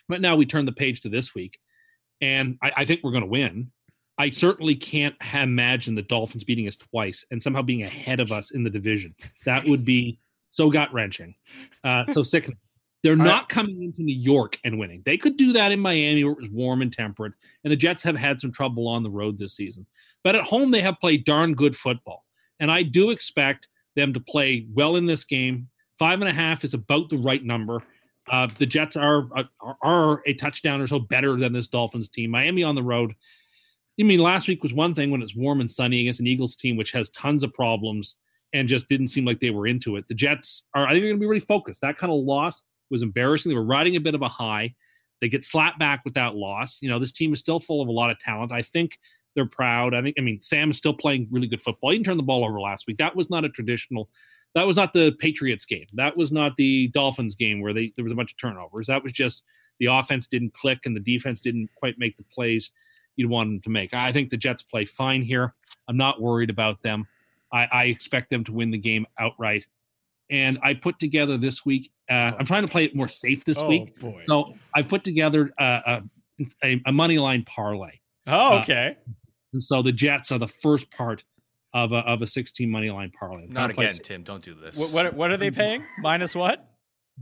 But 0.09 0.21
now 0.21 0.37
we 0.37 0.45
turn 0.45 0.67
the 0.67 0.73
page 0.73 1.01
to 1.03 1.09
this 1.09 1.35
week, 1.35 1.59
and 2.21 2.59
I, 2.63 2.73
I 2.79 2.85
think 2.85 3.01
we're 3.03 3.13
going 3.13 3.25
to 3.25 3.29
win. 3.29 3.71
I 4.19 4.31
certainly 4.31 4.75
can't 4.75 5.15
imagine 5.33 5.95
the 5.95 6.03
Dolphins 6.03 6.45
beating 6.45 6.69
us 6.69 6.77
twice 6.77 7.25
and 7.31 7.43
somehow 7.43 7.63
being 7.63 7.83
ahead 7.83 8.21
of 8.21 8.33
us 8.33 8.51
in 8.51 8.63
the 8.63 8.71
division. 8.71 9.15
That 9.47 9.65
would 9.65 9.85
be 9.85 10.19
so 10.49 10.71
gut 10.71 10.93
wrenching, 10.93 11.35
uh, 11.85 12.05
so 12.07 12.23
sickening. 12.23 12.59
They're 13.03 13.17
not 13.17 13.49
coming 13.49 13.83
into 13.83 14.03
New 14.03 14.15
York 14.15 14.59
and 14.63 14.79
winning. 14.79 15.03
They 15.07 15.17
could 15.17 15.39
do 15.39 15.55
that 15.55 15.73
in 15.73 15.81
Miami 15.81 16.23
where 16.23 16.35
it 16.35 16.41
was 16.43 16.51
warm 16.51 16.83
and 16.83 16.93
temperate, 16.93 17.33
and 17.65 17.73
the 17.73 17.77
Jets 17.77 18.03
have 18.03 18.17
had 18.17 18.41
some 18.41 18.53
trouble 18.53 18.87
on 18.89 19.03
the 19.03 19.11
road 19.11 19.39
this 19.39 19.57
season. 19.57 19.87
But 20.23 20.35
at 20.35 20.45
home, 20.45 20.71
they 20.71 20.83
have 20.83 21.01
played 21.01 21.25
darn 21.25 21.55
good 21.55 21.75
football. 21.75 22.25
And 22.59 22.71
I 22.71 22.83
do 22.83 23.09
expect 23.09 23.69
them 23.97 24.13
to 24.13 24.21
play 24.21 24.67
well 24.75 24.97
in 24.97 25.07
this 25.07 25.25
game. 25.25 25.69
Five 25.99 26.21
and 26.21 26.29
a 26.29 26.33
half 26.33 26.63
is 26.63 26.75
about 26.75 27.09
the 27.09 27.17
right 27.17 27.43
number. 27.43 27.83
Uh, 28.31 28.49
the 28.59 28.67
Jets 28.67 28.97
are, 28.97 29.29
are 29.35 29.77
are 29.83 30.23
a 30.25 30.35
touchdown 30.35 30.81
or 30.81 30.87
so 30.87 31.01
better 31.01 31.37
than 31.37 31.53
this 31.53 31.69
Dolphins 31.69 32.09
team. 32.09 32.31
Miami 32.31 32.63
on 32.63 32.77
the 32.77 32.83
road. 32.83 33.15
I 34.01 34.05
mean, 34.05 34.21
last 34.21 34.49
week 34.49 34.63
was 34.63 34.73
one 34.73 34.95
thing 34.95 35.11
when 35.11 35.21
it's 35.21 35.37
warm 35.37 35.61
and 35.61 35.71
sunny 35.71 36.01
against 36.01 36.21
an 36.21 36.27
Eagles 36.27 36.57
team 36.57 36.77
which 36.77 36.93
has 36.93 37.11
tons 37.11 37.43
of 37.43 37.53
problems 37.53 38.17
and 38.53 38.69
just 38.69 38.89
didn't 38.89 39.09
seem 39.09 39.25
like 39.25 39.41
they 39.41 39.51
were 39.51 39.67
into 39.67 39.97
it. 39.97 40.07
The 40.09 40.15
Jets 40.15 40.65
are, 40.75 40.87
I 40.87 40.91
think, 40.91 41.03
they're 41.03 41.11
going 41.11 41.21
to 41.21 41.25
be 41.25 41.29
really 41.29 41.41
focused. 41.41 41.83
That 41.83 41.97
kind 41.97 42.13
of 42.13 42.21
loss 42.21 42.63
was 42.91 43.03
embarrassing. 43.03 43.51
They 43.51 43.57
were 43.57 43.65
riding 43.65 43.97
a 43.97 44.01
bit 44.01 44.15
of 44.15 44.23
a 44.23 44.29
high. 44.29 44.75
They 45.21 45.29
get 45.29 45.45
slapped 45.45 45.79
back 45.79 46.03
with 46.05 46.15
that 46.15 46.35
loss. 46.35 46.81
You 46.81 46.89
know, 46.89 46.99
this 46.99 47.13
team 47.13 47.33
is 47.33 47.41
still 47.41 47.61
full 47.61 47.83
of 47.83 47.89
a 47.89 47.93
lot 47.93 48.11
of 48.11 48.19
talent. 48.19 48.53
I 48.53 48.63
think 48.63 48.99
they're 49.35 49.47
proud. 49.47 49.95
I 49.95 50.03
think, 50.03 50.17
I 50.19 50.23
mean, 50.23 50.41
Sam 50.41 50.71
is 50.71 50.79
still 50.79 50.95
playing 50.95 51.29
really 51.31 51.47
good 51.47 51.61
football. 51.61 51.91
He 51.91 51.97
didn't 51.97 52.07
turn 52.07 52.17
the 52.17 52.23
ball 52.23 52.45
over 52.45 52.61
last 52.61 52.87
week. 52.87 52.99
That 52.99 53.15
was 53.15 53.31
not 53.31 53.45
a 53.45 53.49
traditional, 53.49 54.09
that 54.55 54.67
was 54.67 54.77
not 54.77 54.93
the 54.93 55.13
Patriots 55.19 55.65
game. 55.65 55.87
That 55.95 56.17
was 56.17 56.33
not 56.33 56.57
the 56.57 56.89
Dolphins 56.89 57.35
game 57.35 57.61
where 57.61 57.73
they 57.73 57.93
there 57.97 58.05
was 58.05 58.13
a 58.13 58.17
bunch 58.17 58.33
of 58.33 58.37
turnovers. 58.39 58.87
That 58.87 59.03
was 59.03 59.13
just 59.13 59.43
the 59.79 59.87
offense 59.87 60.27
didn't 60.27 60.53
click 60.55 60.81
and 60.85 60.95
the 60.95 61.01
defense 61.01 61.41
didn't 61.41 61.71
quite 61.77 61.99
make 61.99 62.17
the 62.17 62.25
plays 62.35 62.71
you'd 63.17 63.29
want 63.31 63.49
them 63.49 63.61
to 63.63 63.71
make. 63.71 63.93
I 63.95 64.13
think 64.13 64.31
the 64.31 64.37
Jets 64.37 64.63
play 64.63 64.85
fine 64.85 65.23
here. 65.23 65.55
I'm 65.89 65.97
not 65.97 66.21
worried 66.21 66.51
about 66.51 66.83
them. 66.83 67.07
I, 67.53 67.67
I 67.73 67.85
expect 67.85 68.31
them 68.31 68.45
to 68.45 68.53
win 68.53 68.71
the 68.71 68.79
game 68.79 69.07
outright. 69.19 69.67
And 70.31 70.59
I 70.63 70.75
put 70.75 70.99
together 71.01 71.37
this 71.37 71.65
week. 71.67 71.91
Uh, 72.09 72.33
I'm 72.39 72.47
trying 72.47 72.63
to 72.63 72.69
play 72.69 72.85
it 72.85 72.95
more 72.95 73.09
safe 73.09 73.45
this 73.45 73.59
Oh, 73.59 73.67
week. 73.69 73.99
boy. 73.99 74.23
So 74.29 74.55
I 74.75 74.83
put 74.83 75.03
together 75.03 75.51
uh, 75.59 75.81
a, 75.87 76.03
a, 76.63 76.81
a 76.87 76.93
money 76.93 77.19
line 77.19 77.43
parlay. 77.45 77.99
Oh, 78.29 78.59
Uh, 78.59 78.61
okay. 78.63 78.97
And 79.53 79.63
so 79.63 79.83
the 79.83 79.91
Jets 79.93 80.31
are 80.31 80.39
the 80.39 80.47
first 80.49 80.89
part 80.93 81.25
of 81.73 81.93
a, 81.93 81.99
of 81.99 82.23
a 82.23 82.27
16 82.27 82.69
money 82.71 82.91
line 82.91 83.11
parlay. 83.19 83.47
Not 83.49 83.69
to 83.69 83.73
again, 83.75 83.93
Tim. 83.95 84.23
Don't 84.23 84.43
do 84.43 84.55
this. 84.55 84.77
what, 84.77 84.91
what 84.93 85.15
what 85.15 85.31
are 85.31 85.37
they 85.37 85.51
paying? 85.51 85.85
Minus 86.01 86.35
what? 86.35 86.67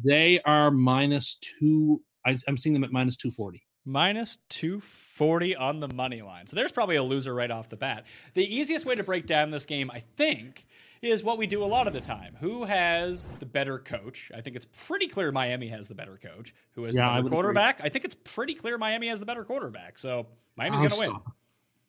They 0.02 0.40
are 0.44 0.70
minus 0.70 1.36
two. 1.40 2.02
I, 2.24 2.36
I'm 2.46 2.56
seeing 2.56 2.72
them 2.72 2.84
at 2.84 2.92
minus 2.92 3.16
240. 3.16 3.62
Minus 3.84 4.38
240 4.50 5.56
on 5.56 5.80
the 5.80 5.88
money 5.88 6.20
line. 6.22 6.46
So 6.46 6.56
there's 6.56 6.72
probably 6.72 6.96
a 6.96 7.02
loser 7.02 7.34
right 7.34 7.50
off 7.50 7.68
the 7.70 7.76
bat. 7.76 8.06
The 8.34 8.44
easiest 8.44 8.84
way 8.84 8.94
to 8.94 9.02
break 9.02 9.26
down 9.26 9.50
this 9.50 9.64
game, 9.64 9.90
I 9.90 10.00
think, 10.00 10.66
is 11.00 11.22
what 11.24 11.38
we 11.38 11.46
do 11.46 11.62
a 11.62 11.66
lot 11.66 11.86
of 11.86 11.94
the 11.94 12.00
time. 12.00 12.36
Who 12.40 12.64
has 12.64 13.26
the 13.40 13.46
better 13.46 13.78
coach? 13.78 14.30
I 14.34 14.40
think 14.42 14.56
it's 14.56 14.66
pretty 14.86 15.06
clear 15.08 15.32
Miami 15.32 15.68
has 15.68 15.88
the 15.88 15.94
better 15.94 16.18
coach. 16.22 16.54
Who 16.72 16.84
has 16.84 16.96
Yeah, 16.96 17.02
the 17.02 17.06
I 17.06 17.14
better 17.14 17.20
agree. 17.20 17.30
quarterback? 17.30 17.80
I 17.82 17.88
think 17.88 18.04
it's 18.04 18.16
pretty 18.24 18.54
clear 18.54 18.76
Miami 18.78 19.08
has 19.08 19.20
the 19.20 19.26
better 19.26 19.44
quarterback. 19.44 19.96
So 19.98 20.26
Miami's 20.56 20.80
Oh, 20.80 20.88
going 20.88 20.90
to 20.90 20.98
win. 20.98 21.10
stop. 21.10 21.32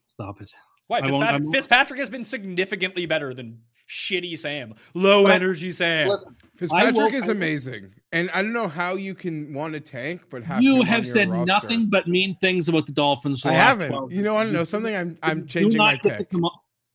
Stop 0.08 0.42
it. 0.42 0.52
Why? 0.90 0.98
I 0.98 1.02
won't- 1.12 1.24
I 1.24 1.32
Fitzpatrick, 1.34 1.52
Fitzpatrick 1.54 2.00
has 2.00 2.10
been 2.10 2.24
significantly 2.24 3.06
better 3.06 3.34
than 3.34 3.60
shitty 3.88 4.38
Sam. 4.38 4.74
Low 4.96 5.28
energy 5.28 5.72
Sam. 5.72 6.10
Fitzpatrick 6.58 6.96
will- 6.96 7.14
is 7.14 7.30
amazing, 7.30 7.92
and 8.12 8.30
I 8.32 8.42
don't 8.42 8.54
know 8.54 8.68
how 8.68 8.96
you 8.96 9.14
can 9.14 9.54
want 9.54 9.76
to 9.76 9.80
tank, 9.80 10.22
but 10.32 10.44
have 10.44 10.62
You 10.64 10.80
on 10.80 10.86
have 10.88 11.06
your 11.06 11.14
said 11.14 11.30
roster. 11.30 11.46
nothing 11.46 11.86
but 11.92 12.08
mean 12.08 12.36
things 12.42 12.68
about 12.68 12.88
the 12.88 12.92
Dolphins. 12.92 13.42
for 13.42 13.50
I 13.50 13.52
the 13.52 13.58
last 13.58 13.68
haven't. 13.70 13.90
12 13.90 14.14
You 14.14 14.24
know, 14.24 14.34
want 14.34 14.48
to 14.50 14.54
know 14.54 14.64
something? 14.64 14.96
I'm 14.96 15.18
I'm 15.24 15.46
changing 15.48 15.78
my 15.78 15.96
get 15.96 16.18
pick. 16.18 16.34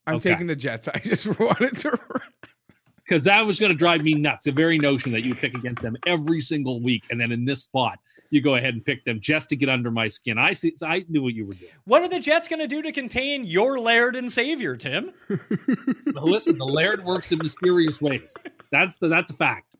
I'm 0.07 0.17
Okay. 0.17 0.31
taking 0.33 0.49
the 0.49 0.57
Jets. 0.57 0.89
I 0.89 0.99
just 0.99 1.27
wanted 1.41 1.77
to. 1.79 1.99
because 3.07 3.25
that 3.25 3.47
was 3.47 3.59
going 3.61 3.71
to 3.73 3.79
drive 3.79 4.03
me 4.03 4.15
nuts. 4.15 4.45
The 4.45 4.51
very 4.53 4.77
notion 4.79 5.13
that 5.13 5.23
you 5.23 5.31
would 5.31 5.39
pick 5.39 5.55
against 5.57 5.83
them 5.83 5.97
every 6.07 6.41
single 6.41 6.81
week, 6.83 7.05
and 7.11 7.21
then 7.21 7.31
in 7.33 7.45
this 7.45 7.63
spot 7.63 7.99
you 8.35 8.43
go 8.43 8.57
ahead 8.57 8.75
and 8.75 8.85
pick 8.85 9.05
them 9.05 9.21
just 9.21 9.49
to 9.51 9.57
get 9.57 9.69
under 9.69 9.91
my 9.91 10.09
skin. 10.09 10.39
I 10.39 10.53
see. 10.53 10.75
So 10.77 10.87
I 10.87 11.05
knew 11.09 11.23
what 11.23 11.35
you 11.35 11.47
were 11.47 11.53
doing. 11.55 11.71
What 11.85 12.03
are 12.03 12.09
the 12.09 12.19
Jets 12.21 12.49
going 12.49 12.61
to 12.61 12.67
do 12.67 12.83
to 12.83 12.91
contain 12.93 13.45
your 13.45 13.79
Laird 13.79 14.17
and 14.17 14.31
Savior, 14.31 14.77
Tim? 14.77 15.13
But 16.13 16.25
listen, 16.25 16.59
the 16.59 16.65
Laird 16.65 17.05
works 17.05 17.33
in 17.33 17.39
mysterious 17.39 18.01
ways. 18.01 18.35
That's 18.71 18.99
the 18.99 19.09
that's 19.09 19.31
a 19.31 19.35
fact. 19.35 19.75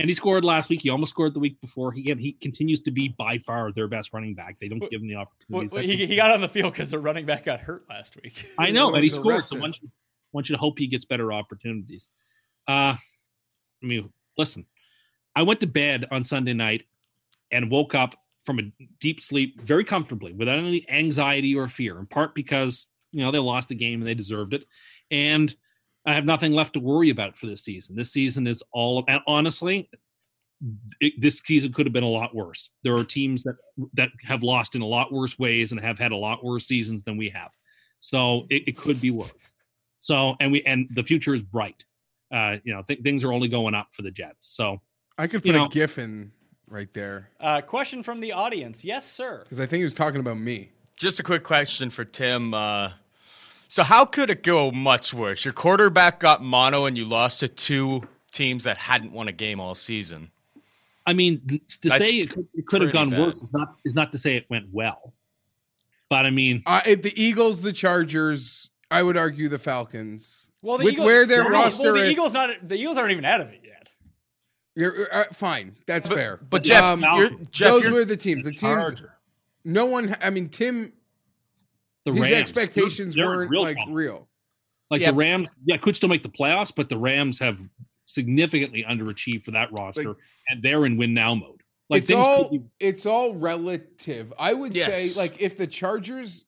And 0.00 0.08
he 0.08 0.14
scored 0.14 0.44
last 0.44 0.68
week. 0.70 0.82
He 0.82 0.90
almost 0.90 1.10
scored 1.10 1.34
the 1.34 1.40
week 1.40 1.60
before. 1.60 1.92
He 1.92 2.02
he 2.18 2.32
continues 2.32 2.80
to 2.80 2.90
be 2.90 3.08
by 3.08 3.38
far 3.38 3.72
their 3.72 3.88
best 3.88 4.12
running 4.12 4.34
back. 4.34 4.58
They 4.60 4.68
don't 4.68 4.80
give 4.90 5.00
him 5.02 5.08
the 5.08 5.14
Well, 5.14 5.26
opportunities. 5.62 5.70
that 5.72 5.84
he, 5.84 6.06
he 6.06 6.16
got 6.16 6.30
on 6.32 6.40
the 6.40 6.48
field 6.48 6.72
because 6.72 6.88
the 6.90 6.98
running 6.98 7.26
back 7.26 7.44
got 7.44 7.60
hurt 7.60 7.84
last 7.88 8.16
week. 8.22 8.48
I 8.58 8.70
know, 8.70 8.94
and 8.94 9.02
he 9.04 9.10
was 9.10 9.14
scored. 9.18 9.34
arrested. 9.36 9.56
So 9.56 9.60
one 9.60 9.72
should, 9.72 9.90
one 10.32 10.44
should 10.44 10.56
hope 10.56 10.78
he 10.78 10.86
gets 10.86 11.04
better 11.04 11.32
opportunities. 11.32 12.08
Uh, 12.66 12.94
I 12.96 12.98
mean, 13.82 14.12
listen, 14.36 14.66
I 15.36 15.42
went 15.42 15.60
to 15.60 15.66
bed 15.66 16.06
on 16.10 16.24
Sunday 16.24 16.52
night 16.54 16.84
and 17.50 17.70
woke 17.70 17.94
up 17.94 18.14
from 18.46 18.58
a 18.58 18.72
deep 19.00 19.20
sleep 19.20 19.60
very 19.60 19.84
comfortably 19.84 20.32
without 20.32 20.58
any 20.58 20.88
anxiety 20.88 21.54
or 21.54 21.68
fear, 21.68 21.98
in 21.98 22.06
part 22.06 22.34
because, 22.34 22.86
you 23.12 23.20
know, 23.22 23.30
they 23.30 23.38
lost 23.38 23.68
the 23.68 23.74
game 23.74 24.00
and 24.00 24.08
they 24.08 24.14
deserved 24.14 24.54
it. 24.54 24.64
And 25.10 25.54
I 26.06 26.14
have 26.14 26.24
nothing 26.24 26.52
left 26.52 26.72
to 26.74 26.80
worry 26.80 27.10
about 27.10 27.36
for 27.36 27.46
this 27.46 27.62
season. 27.62 27.94
This 27.96 28.10
season 28.12 28.46
is 28.46 28.62
all, 28.72 29.04
and 29.08 29.20
honestly, 29.26 29.90
it, 31.00 31.20
this 31.20 31.38
season 31.44 31.72
could 31.72 31.86
have 31.86 31.92
been 31.92 32.02
a 32.04 32.08
lot 32.08 32.34
worse. 32.34 32.70
There 32.82 32.94
are 32.94 33.04
teams 33.04 33.42
that 33.44 33.56
that 33.94 34.10
have 34.22 34.42
lost 34.42 34.74
in 34.74 34.82
a 34.82 34.86
lot 34.86 35.12
worse 35.12 35.38
ways 35.38 35.70
and 35.70 35.80
have 35.80 35.98
had 35.98 36.10
a 36.12 36.16
lot 36.16 36.42
worse 36.44 36.66
seasons 36.66 37.02
than 37.02 37.16
we 37.16 37.28
have. 37.28 37.50
So 38.00 38.46
it, 38.50 38.66
it 38.66 38.76
could 38.76 39.00
be 39.00 39.10
worse. 39.10 39.30
So 40.00 40.36
and 40.40 40.50
we 40.50 40.62
and 40.62 40.88
the 40.94 41.02
future 41.04 41.34
is 41.34 41.42
bright. 41.42 41.84
Uh, 42.32 42.56
you 42.64 42.74
know, 42.74 42.82
th- 42.82 43.00
things 43.02 43.22
are 43.24 43.32
only 43.32 43.48
going 43.48 43.74
up 43.74 43.88
for 43.92 44.02
the 44.02 44.10
Jets. 44.10 44.48
So 44.54 44.80
I 45.16 45.26
could 45.28 45.44
You 45.44 45.52
put 45.52 45.58
know- 45.58 45.66
a 45.66 45.68
GIF 45.68 45.98
in 45.98 46.32
right 46.70 46.92
there 46.92 47.30
Uh, 47.40 47.60
question 47.60 48.02
from 48.02 48.20
the 48.20 48.32
audience. 48.32 48.84
Yes, 48.84 49.10
sir. 49.10 49.40
because 49.44 49.60
I 49.60 49.66
think 49.66 49.78
he 49.78 49.84
was 49.84 49.94
talking 49.94 50.20
about 50.20 50.38
me. 50.38 50.70
Just 50.96 51.20
a 51.20 51.22
quick 51.22 51.44
question 51.44 51.90
for 51.90 52.04
Tim. 52.04 52.52
Uh, 52.54 52.92
so, 53.68 53.82
how 53.82 54.04
could 54.04 54.30
it 54.30 54.42
go 54.42 54.70
much 54.70 55.12
worse? 55.14 55.44
Your 55.44 55.52
quarterback 55.54 56.18
got 56.20 56.42
mono, 56.42 56.86
and 56.86 56.96
you 56.96 57.04
lost 57.04 57.40
to 57.40 57.48
two 57.48 58.08
teams 58.32 58.64
that 58.64 58.78
hadn't 58.78 59.12
won 59.12 59.28
a 59.28 59.32
game 59.32 59.60
all 59.60 59.74
season. 59.74 60.30
I 61.06 61.12
mean, 61.12 61.60
to 61.82 61.88
That's 61.88 61.98
say 62.04 62.10
it 62.20 62.30
could, 62.30 62.46
it 62.54 62.66
could 62.66 62.82
have 62.82 62.92
gone 62.92 63.10
bad. 63.10 63.20
worse 63.20 63.42
is 63.42 63.52
not 63.52 63.76
is 63.84 63.94
not 63.94 64.12
to 64.12 64.18
say 64.18 64.36
it 64.36 64.46
went 64.50 64.66
well. 64.72 65.12
But 66.08 66.26
I 66.26 66.30
mean, 66.30 66.62
Uh, 66.66 66.80
the 66.84 67.12
Eagles, 67.14 67.60
the 67.60 67.72
Chargers, 67.72 68.70
I 68.90 69.02
would 69.02 69.16
argue 69.18 69.48
the 69.48 69.58
Falcons. 69.58 70.50
Well, 70.62 70.78
the 70.78 70.84
with 70.84 70.94
Eagles, 70.94 71.06
where 71.06 71.26
their 71.26 71.44
well, 71.44 71.52
roster 71.52 71.92
Well, 71.92 72.02
the 72.02 72.10
Eagles 72.10 72.32
not. 72.32 72.50
The 72.66 72.76
Eagles 72.76 72.98
aren't 72.98 73.12
even 73.12 73.24
out 73.26 73.40
of 73.42 73.48
it 73.48 73.60
yet. 73.62 73.77
You're, 74.78 75.08
uh, 75.12 75.24
fine, 75.32 75.74
that's 75.88 76.08
fair. 76.08 76.36
But 76.36 76.62
Jeff, 76.62 76.84
Um, 76.84 77.00
you're, 77.16 77.30
Jeff, 77.50 77.72
those 77.72 77.82
you're, 77.82 77.92
were 77.94 78.04
the 78.04 78.16
teams. 78.16 78.44
The 78.44 78.50
teams. 78.52 78.60
Charger, 78.60 79.14
No 79.64 79.86
one. 79.86 80.14
I 80.22 80.30
mean, 80.30 80.48
Tim. 80.48 80.92
the 82.04 82.12
his 82.12 82.20
Rams, 82.22 82.34
expectations 82.34 83.14
they're- 83.16 83.26
they're 83.26 83.36
weren't 83.38 83.50
real 83.50 83.62
like 83.62 83.76
problem. 83.76 83.96
real. 83.96 84.28
Like 84.88 85.00
Yeah. 85.00 85.10
the 85.10 85.16
Rams, 85.16 85.52
yeah, 85.64 85.76
could 85.78 85.96
still 85.96 86.08
make 86.08 86.22
the 86.22 86.28
playoffs, 86.28 86.72
but 86.74 86.88
the 86.88 86.96
Rams 86.96 87.40
have 87.40 87.58
significantly 88.06 88.84
underachieved 88.88 89.42
for 89.42 89.50
that 89.50 89.72
roster, 89.72 90.10
Like- 90.10 90.16
and 90.48 90.62
they're 90.62 90.86
in 90.86 90.96
win 90.96 91.12
now 91.12 91.34
mode. 91.34 91.62
Like 91.90 92.02
it's 92.02 92.12
all 92.12 92.48
be- 92.48 92.62
it's 92.78 93.04
all 93.04 93.34
relative. 93.34 94.32
I 94.38 94.54
would 94.54 94.74
Yes. 94.76 95.14
say 95.14 95.20
like 95.20 95.42
if 95.42 95.56
the 95.56 95.66
Chargers 95.66 96.44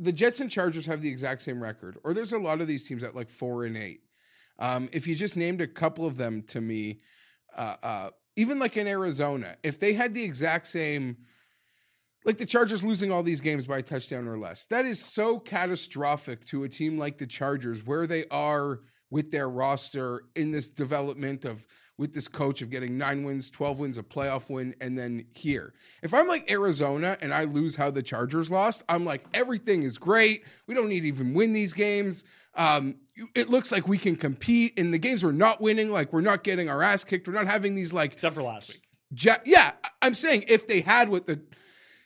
the 0.00 0.12
Jets 0.12 0.38
and 0.40 0.48
Chargers 0.50 0.86
have 0.86 1.02
the 1.02 1.08
exact 1.08 1.42
same 1.42 1.60
record, 1.60 1.98
or 2.04 2.14
there's 2.14 2.32
a 2.32 2.38
lot 2.38 2.60
of 2.60 2.66
these 2.68 2.84
teams 2.86 3.02
at 3.02 3.14
like 3.16 3.28
four 3.30 3.64
and 3.64 3.76
eight. 3.76 4.00
Um, 4.60 4.88
if 4.92 5.06
you 5.08 5.14
just 5.16 5.36
named 5.36 5.60
a 5.60 5.66
couple 5.66 6.06
of 6.06 6.16
them 6.16 6.42
to 6.44 6.60
me, 6.60 7.00
uh, 7.58 7.76
uh, 7.82 8.10
even 8.36 8.58
like 8.58 8.76
in 8.76 8.86
Arizona, 8.86 9.56
if 9.62 9.80
they 9.80 9.92
had 9.92 10.14
the 10.14 10.22
exact 10.22 10.68
same, 10.68 11.16
like 12.24 12.38
the 12.38 12.46
Chargers 12.46 12.84
losing 12.84 13.10
all 13.10 13.22
these 13.22 13.40
games 13.40 13.66
by 13.66 13.78
a 13.78 13.82
touchdown 13.82 14.28
or 14.28 14.38
less, 14.38 14.66
that 14.66 14.86
is 14.86 15.04
so 15.12 15.38
catastrophic 15.38 16.44
to 16.46 16.62
a 16.62 16.68
team 16.68 16.98
like 16.98 17.18
the 17.18 17.26
Chargers, 17.26 17.84
where 17.84 18.06
they 18.06 18.26
are 18.30 18.80
with 19.10 19.32
their 19.32 19.48
roster 19.48 20.22
in 20.36 20.52
this 20.52 20.68
development 20.68 21.44
of 21.44 21.66
with 21.98 22.14
this 22.14 22.28
coach 22.28 22.62
of 22.62 22.70
getting 22.70 22.96
nine 22.96 23.24
wins, 23.24 23.50
12 23.50 23.78
wins, 23.78 23.98
a 23.98 24.02
playoff 24.02 24.48
win, 24.48 24.74
and 24.80 24.96
then 24.96 25.26
here. 25.34 25.74
If 26.02 26.14
I'm 26.14 26.28
like 26.28 26.50
Arizona 26.50 27.18
and 27.20 27.34
I 27.34 27.44
lose 27.44 27.76
how 27.76 27.90
the 27.90 28.02
Chargers 28.02 28.50
lost, 28.50 28.84
I'm 28.88 29.04
like, 29.04 29.24
everything 29.34 29.82
is 29.82 29.98
great. 29.98 30.44
We 30.66 30.74
don't 30.74 30.88
need 30.88 31.00
to 31.00 31.08
even 31.08 31.34
win 31.34 31.52
these 31.52 31.72
games. 31.72 32.24
Um, 32.54 32.96
it 33.34 33.50
looks 33.50 33.72
like 33.72 33.88
we 33.88 33.98
can 33.98 34.16
compete 34.16 34.78
in 34.78 34.92
the 34.92 34.98
games 34.98 35.24
we're 35.24 35.32
not 35.32 35.60
winning, 35.60 35.90
like 35.90 36.12
we're 36.12 36.20
not 36.20 36.44
getting 36.44 36.68
our 36.68 36.82
ass 36.82 37.02
kicked. 37.04 37.26
We're 37.26 37.34
not 37.34 37.46
having 37.46 37.74
these 37.74 37.92
like 37.92 38.12
Except 38.12 38.34
for 38.34 38.42
last 38.42 38.72
week. 38.72 38.82
Ja- 39.10 39.36
yeah, 39.44 39.72
I'm 40.00 40.14
saying 40.14 40.44
if 40.48 40.66
they 40.68 40.80
had 40.80 41.08
what 41.08 41.26
the 41.26 41.40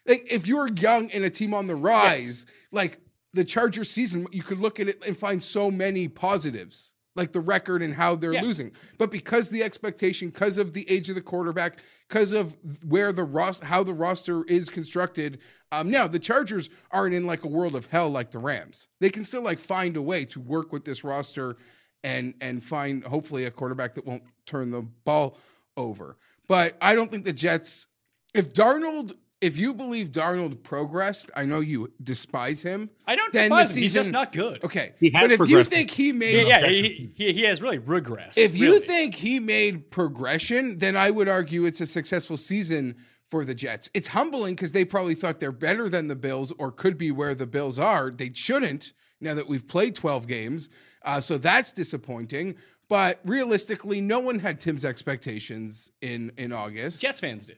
like 0.07 0.27
if 0.31 0.47
you're 0.47 0.69
young 0.69 1.11
and 1.11 1.25
a 1.25 1.31
team 1.31 1.53
on 1.55 1.67
the 1.67 1.77
rise, 1.77 2.47
like 2.71 3.01
the 3.35 3.45
Chargers 3.45 3.91
season, 3.91 4.27
you 4.33 4.43
could 4.43 4.59
look 4.59 4.81
at 4.81 4.89
it 4.89 5.05
and 5.07 5.17
find 5.17 5.43
so 5.43 5.71
many 5.71 6.09
positives, 6.09 6.95
like 7.15 7.33
the 7.33 7.41
record 7.41 7.83
and 7.83 7.95
how 7.95 8.15
they're 8.17 8.33
Yeah. 8.33 8.43
losing. 8.43 8.73
But 8.99 9.11
because 9.11 9.51
the 9.51 9.63
expectation, 9.63 10.31
because 10.31 10.59
of 10.59 10.73
the 10.73 10.89
age 10.91 11.09
of 11.09 11.15
the 11.15 11.21
quarterback, 11.21 11.79
because 12.09 12.33
of 12.33 12.57
where 12.83 13.13
the 13.13 13.25
roster, 13.25 13.67
how 13.67 13.83
the 13.83 13.93
roster 13.95 14.45
is 14.45 14.71
constructed, 14.71 15.39
um, 15.71 15.91
now 15.91 16.07
the 16.07 16.19
Chargers 16.19 16.71
aren't 16.91 17.15
in 17.15 17.27
like 17.27 17.45
a 17.45 17.49
world 17.49 17.75
of 17.75 17.87
hell 17.87 18.09
like 18.09 18.31
the 18.31 18.39
Rams. 18.39 18.89
They 19.01 19.11
can 19.11 19.25
still 19.25 19.43
like 19.43 19.61
find 19.61 19.97
a 19.97 20.03
way 20.03 20.25
to 20.27 20.41
work 20.41 20.73
with 20.73 20.85
this 20.85 21.05
roster 21.05 21.57
and 22.03 22.35
and 22.41 22.65
find 22.65 23.05
hopefully 23.05 23.45
a 23.45 23.51
quarterback 23.51 23.95
that 23.95 24.07
won't 24.07 24.25
turn 24.47 24.71
the 24.71 24.83
ball 24.83 25.37
over. 25.77 26.17
But 26.49 26.77
I 26.81 26.95
don't 26.95 27.11
think 27.11 27.25
the 27.25 27.33
Jets. 27.33 27.87
If 28.35 28.53
Darnold, 28.55 29.13
if 29.43 29.59
you 29.59 29.75
believe 29.75 30.13
Darnold 30.13 30.63
progressed, 30.63 31.31
I 31.35 31.45
know 31.45 31.61
you 31.61 31.93
despise 32.03 32.63
him. 32.63 32.89
I 33.07 33.17
don't 33.17 33.33
then 33.33 33.51
despise 33.51 33.75
the 33.75 33.81
him. 33.81 33.83
He's 33.83 33.95
just 33.95 34.13
not 34.13 34.33
good. 34.33 34.63
Okay, 34.65 34.93
He 35.01 35.11
has 35.11 35.23
but 35.23 35.33
if 35.33 35.51
you 35.51 35.65
think 35.65 35.91
he 35.91 36.13
made, 36.13 36.47
Yeah, 36.47 36.61
yeah 36.61 36.69
he, 36.69 37.13
he, 37.15 37.33
he 37.33 37.43
has 37.43 37.61
really 37.61 37.81
regressed. 37.81 38.39
if 38.39 38.57
you 38.57 38.79
think 38.79 39.17
he 39.17 39.41
made 39.41 39.91
progression, 39.91 40.79
then 40.79 40.97
I 40.97 41.11
would 41.11 41.29
argue 41.29 41.65
it's 41.65 41.81
a 41.81 41.87
successful 41.87 42.37
season 42.37 42.97
for 43.29 43.45
the 43.45 43.55
Jets. 43.55 43.91
It's 43.93 44.09
humbling 44.09 44.55
because 44.55 44.73
they 44.73 44.85
probably 44.85 45.15
thought 45.15 45.41
they're 45.41 45.53
better 45.53 45.89
than 45.89 46.07
the 46.07 46.17
Bills 46.17 46.53
or 46.59 46.71
could 46.71 46.97
be 46.97 47.11
where 47.11 47.35
the 47.35 47.47
Bills 47.47 47.79
are. 47.79 48.11
They 48.11 48.31
shouldn't 48.33 48.93
now 49.21 49.35
that 49.35 49.49
we've 49.49 49.67
played 49.67 49.95
12 49.97 50.27
games. 50.29 50.69
Uh, 51.05 51.21
so 51.21 51.37
that's 51.37 51.73
disappointing. 51.73 52.57
But 52.89 53.21
realistically, 53.25 54.01
no 54.01 54.21
one 54.21 54.39
had 54.39 54.61
Tim's 54.61 54.85
expectations 54.85 55.91
in, 56.03 56.31
in 56.37 56.53
August. 56.53 57.01
Jets 57.01 57.21
fans 57.21 57.47
did. 57.47 57.57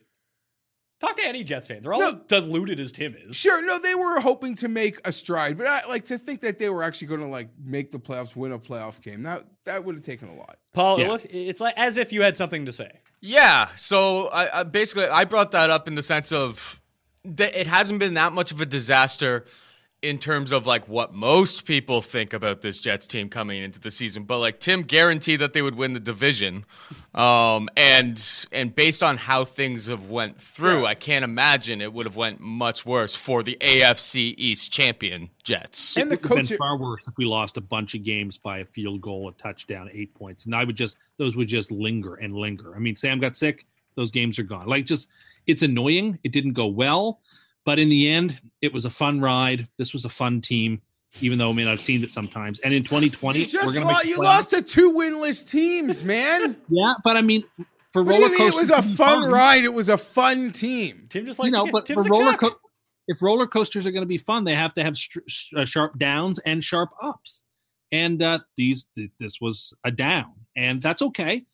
Talk 1.01 1.17
to 1.17 1.25
any 1.25 1.43
Jets 1.43 1.67
fan. 1.67 1.81
They're 1.81 1.93
all 1.93 1.99
No. 1.99 2.07
as 2.07 2.13
deluded 2.27 2.79
as 2.79 2.91
Tim 2.91 3.15
is. 3.19 3.35
Sure, 3.35 3.61
no, 3.61 3.79
they 3.79 3.93
were 3.95 4.19
hoping 4.21 4.55
to 4.55 4.69
make 4.69 4.97
a 5.05 5.11
stride, 5.11 5.57
but 5.57 5.67
I 5.67 5.81
like 5.89 6.05
to 6.05 6.17
think 6.17 6.39
that 6.41 6.57
they 6.57 6.69
were 6.69 6.83
actually 6.83 7.07
going 7.09 7.19
to 7.19 7.27
like 7.27 7.49
make 7.63 7.91
the 7.91 7.99
playoffs, 7.99 8.35
win 8.35 8.53
a 8.53 8.59
playoff 8.59 9.01
game. 9.01 9.23
That 9.23 9.45
that 9.65 9.83
would 9.83 9.95
have 9.95 10.03
taken 10.05 10.29
a 10.29 10.35
lot. 10.35 10.57
Paul, 10.73 10.99
Yeah. 10.99 11.05
it 11.05 11.09
looks- 11.09 11.25
it's 11.29 11.61
like 11.61 11.73
as 11.77 11.97
if 11.97 12.13
you 12.13 12.21
had 12.21 12.37
something 12.37 12.65
to 12.65 12.71
say. 12.71 12.91
Yeah. 13.19 13.67
So 13.75 14.27
I, 14.27 14.61
I 14.61 14.63
basically 14.63 15.05
I 15.07 15.25
brought 15.25 15.51
that 15.51 15.69
up 15.69 15.87
in 15.87 15.95
the 15.95 16.03
sense 16.03 16.31
of 16.31 16.81
that 17.25 17.59
it 17.59 17.67
hasn't 17.67 17.99
been 17.99 18.13
that 18.13 18.31
much 18.33 18.51
of 18.51 18.61
a 18.61 18.65
disaster 18.65 19.45
in 20.05 20.19
terms 20.19 20.51
of 20.51 20.67
like 20.67 20.87
what 20.87 21.15
most 21.15 21.65
people 21.65 21.99
think 21.99 22.31
about 22.31 22.61
this 22.61 22.79
Jets 22.79 23.07
team 23.07 23.27
coming 23.27 23.63
into 23.63 23.79
the 23.79 23.89
season. 23.89 24.23
But 24.23 24.37
like 24.37 24.59
Tim 24.59 24.83
guaranteed 24.83 25.39
that 25.39 25.53
they 25.53 25.63
would 25.63 25.73
win 25.73 25.93
the 25.93 25.99
division, 25.99 26.63
um, 27.15 27.69
and 27.75 28.23
and 28.51 28.73
based 28.73 29.01
on 29.01 29.17
how 29.17 29.45
things 29.45 29.87
have 29.87 30.09
went 30.09 30.39
through, 30.39 30.85
I 30.85 30.93
can't 30.93 31.25
imagine 31.25 31.81
it 31.81 31.91
would 31.91 32.05
have 32.05 32.15
went 32.15 32.39
much 32.39 32.85
worse 32.85 33.15
for 33.15 33.41
the 33.41 33.57
AFC 33.59 34.35
East 34.37 34.71
champion 34.71 35.31
Jets. 35.43 35.97
And 35.97 36.11
the 36.11 36.15
It 36.15 36.21
would 36.21 36.29
have 36.29 36.37
coach, 36.37 36.49
been 36.49 36.57
far 36.59 36.77
worse 36.77 37.07
if 37.07 37.17
we 37.17 37.25
lost 37.25 37.57
a 37.57 37.61
bunch 37.61 37.95
of 37.95 38.03
games 38.03 38.37
by 38.37 38.59
a 38.59 38.65
field 38.65 39.01
goal, 39.01 39.27
a 39.29 39.31
touchdown, 39.41 39.89
eight 39.91 40.13
points, 40.13 40.45
and 40.45 40.55
I 40.55 40.63
would 40.63 40.75
just 40.75 40.97
those 41.17 41.35
would 41.35 41.47
just 41.47 41.71
linger 41.71 42.15
and 42.15 42.35
linger. 42.35 42.75
I 42.75 42.79
mean, 42.79 42.95
Sam 42.95 43.19
got 43.19 43.35
sick; 43.35 43.65
those 43.95 44.11
games 44.11 44.37
are 44.37 44.43
gone. 44.43 44.67
Like, 44.67 44.85
just 44.85 45.09
it's 45.47 45.63
annoying. 45.63 46.19
It 46.23 46.31
didn't 46.31 46.53
go 46.53 46.67
well, 46.67 47.21
but 47.65 47.79
in 47.79 47.89
the 47.89 48.07
end, 48.09 48.39
it 48.61 48.71
was 48.73 48.85
a 48.85 48.89
fun 48.89 49.19
ride. 49.19 49.67
This 49.77 49.91
was 49.93 50.05
a 50.05 50.09
fun 50.09 50.41
team, 50.41 50.81
even 51.21 51.37
though 51.37 51.49
I 51.49 51.53
mean 51.53 51.67
I've 51.67 51.81
seen 51.81 52.03
it 52.03 52.11
sometimes. 52.11 52.59
And 52.59 52.73
in 52.73 52.83
2020, 52.83 53.39
you 53.39 53.45
just 53.45 53.65
we're 53.65 53.73
gonna 53.73 53.87
lo- 53.87 53.93
make 53.93 54.05
you 54.05 54.17
lost 54.17 54.51
to 54.51 54.61
two 54.61 54.93
winless 54.93 55.49
teams, 55.49 56.03
man. 56.03 56.55
Yeah, 56.69 56.93
but 57.03 57.17
I 57.17 57.21
mean, 57.21 57.43
for 57.93 58.03
What 58.03 58.11
roller 58.21 58.29
mean 58.29 58.47
it 58.47 58.53
was 58.55 58.69
a 58.69 58.81
fun 58.81 59.21
fun. 59.23 59.31
ride? 59.31 59.63
It 59.63 59.73
was 59.73 59.89
a 59.89 59.97
fun 59.97 60.51
team. 60.51 61.07
Tim 61.09 61.25
just 61.25 61.39
you 61.39 61.43
likes 61.43 61.53
know, 61.53 61.65
to 61.65 61.71
but 61.71 61.85
get, 61.85 61.97
for 61.97 62.03
roller 62.09 62.31
cuck. 62.37 62.53
co- 62.53 62.59
if 63.07 63.21
roller 63.21 63.45
coasters 63.47 63.85
are 63.85 63.91
going 63.91 64.01
to 64.03 64.07
be 64.07 64.17
fun, 64.17 64.43
they 64.45 64.55
have 64.55 64.73
to 64.73 64.83
have 64.83 64.97
str- 64.97 65.19
s- 65.27 65.49
uh, 65.55 65.63
sharp 65.65 65.97
downs 65.99 66.39
and 66.39 66.63
sharp 66.63 66.89
ups. 67.03 67.43
And 67.91 68.21
uh, 68.23 68.39
these, 68.57 68.85
th- 68.95 69.11
this 69.19 69.39
was 69.39 69.73
a 69.83 69.91
down, 69.91 70.33
and 70.57 70.81
that's 70.81 71.03
okay 71.03 71.45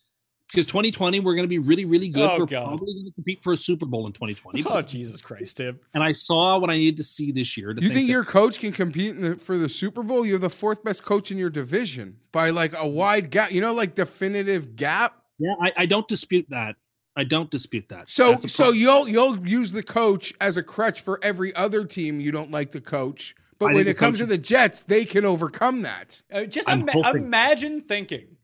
because 0.51 0.65
2020 0.67 1.19
we're 1.21 1.33
going 1.35 1.43
to 1.43 1.47
be 1.49 1.59
really, 1.59 1.85
really 1.85 2.09
good. 2.09 2.29
Oh, 2.29 2.39
we're 2.39 2.45
God. 2.45 2.65
probably 2.67 2.93
going 2.93 3.05
to 3.05 3.11
compete 3.13 3.41
for 3.43 3.53
a 3.53 3.57
Super 3.57 3.85
Bowl 3.85 4.05
in 4.07 4.13
2020. 4.13 4.63
Oh 4.67 4.81
Jesus 4.81 5.21
Christ, 5.21 5.57
Tim! 5.57 5.79
And 5.93 6.03
I 6.03 6.13
saw 6.13 6.57
what 6.57 6.69
I 6.69 6.77
needed 6.77 6.97
to 6.97 7.03
see 7.03 7.31
this 7.31 7.55
year. 7.57 7.73
To 7.73 7.81
You 7.81 7.89
think 7.89 8.07
that- 8.07 8.11
your 8.11 8.23
coach 8.25 8.59
can 8.59 8.71
compete 8.71 9.15
in 9.15 9.21
the, 9.21 9.35
for 9.37 9.57
the 9.57 9.69
Super 9.69 10.03
Bowl? 10.03 10.25
You're 10.25 10.39
the 10.39 10.49
fourth 10.49 10.83
best 10.83 11.03
coach 11.03 11.31
in 11.31 11.37
your 11.37 11.49
division 11.49 12.17
by 12.31 12.49
like 12.49 12.73
a 12.77 12.87
wide 12.87 13.29
gap. 13.31 13.51
You 13.51 13.61
know, 13.61 13.73
like 13.73 13.95
definitive 13.95 14.75
gap. 14.75 15.17
Yeah, 15.39 15.53
I, 15.61 15.71
I 15.77 15.85
don't 15.85 16.07
dispute 16.07 16.45
that. 16.49 16.75
I 17.15 17.23
don't 17.25 17.51
dispute 17.51 17.89
that. 17.89 18.09
So, 18.09 18.39
so 18.41 18.71
you'll 18.71 19.07
you'll 19.07 19.45
use 19.47 19.71
the 19.73 19.83
coach 19.83 20.33
as 20.39 20.55
a 20.55 20.63
crutch 20.63 21.01
for 21.01 21.19
every 21.23 21.53
other 21.55 21.83
team 21.83 22.21
you 22.21 22.31
don't 22.31 22.51
like 22.51 22.71
the 22.71 22.79
coach. 22.81 23.35
But 23.59 23.71
I 23.71 23.73
when 23.73 23.81
it 23.81 23.83
the 23.85 23.93
comes 23.93 24.19
to 24.19 24.25
the 24.25 24.37
Jets, 24.37 24.83
they 24.83 25.05
can 25.05 25.23
overcome 25.25 25.81
that. 25.83 26.21
Uh, 26.31 26.45
just 26.45 26.69
I'm 26.69 26.81
ima- 26.81 26.91
hoping- 26.93 27.23
imagine 27.25 27.81
thinking 27.81 28.37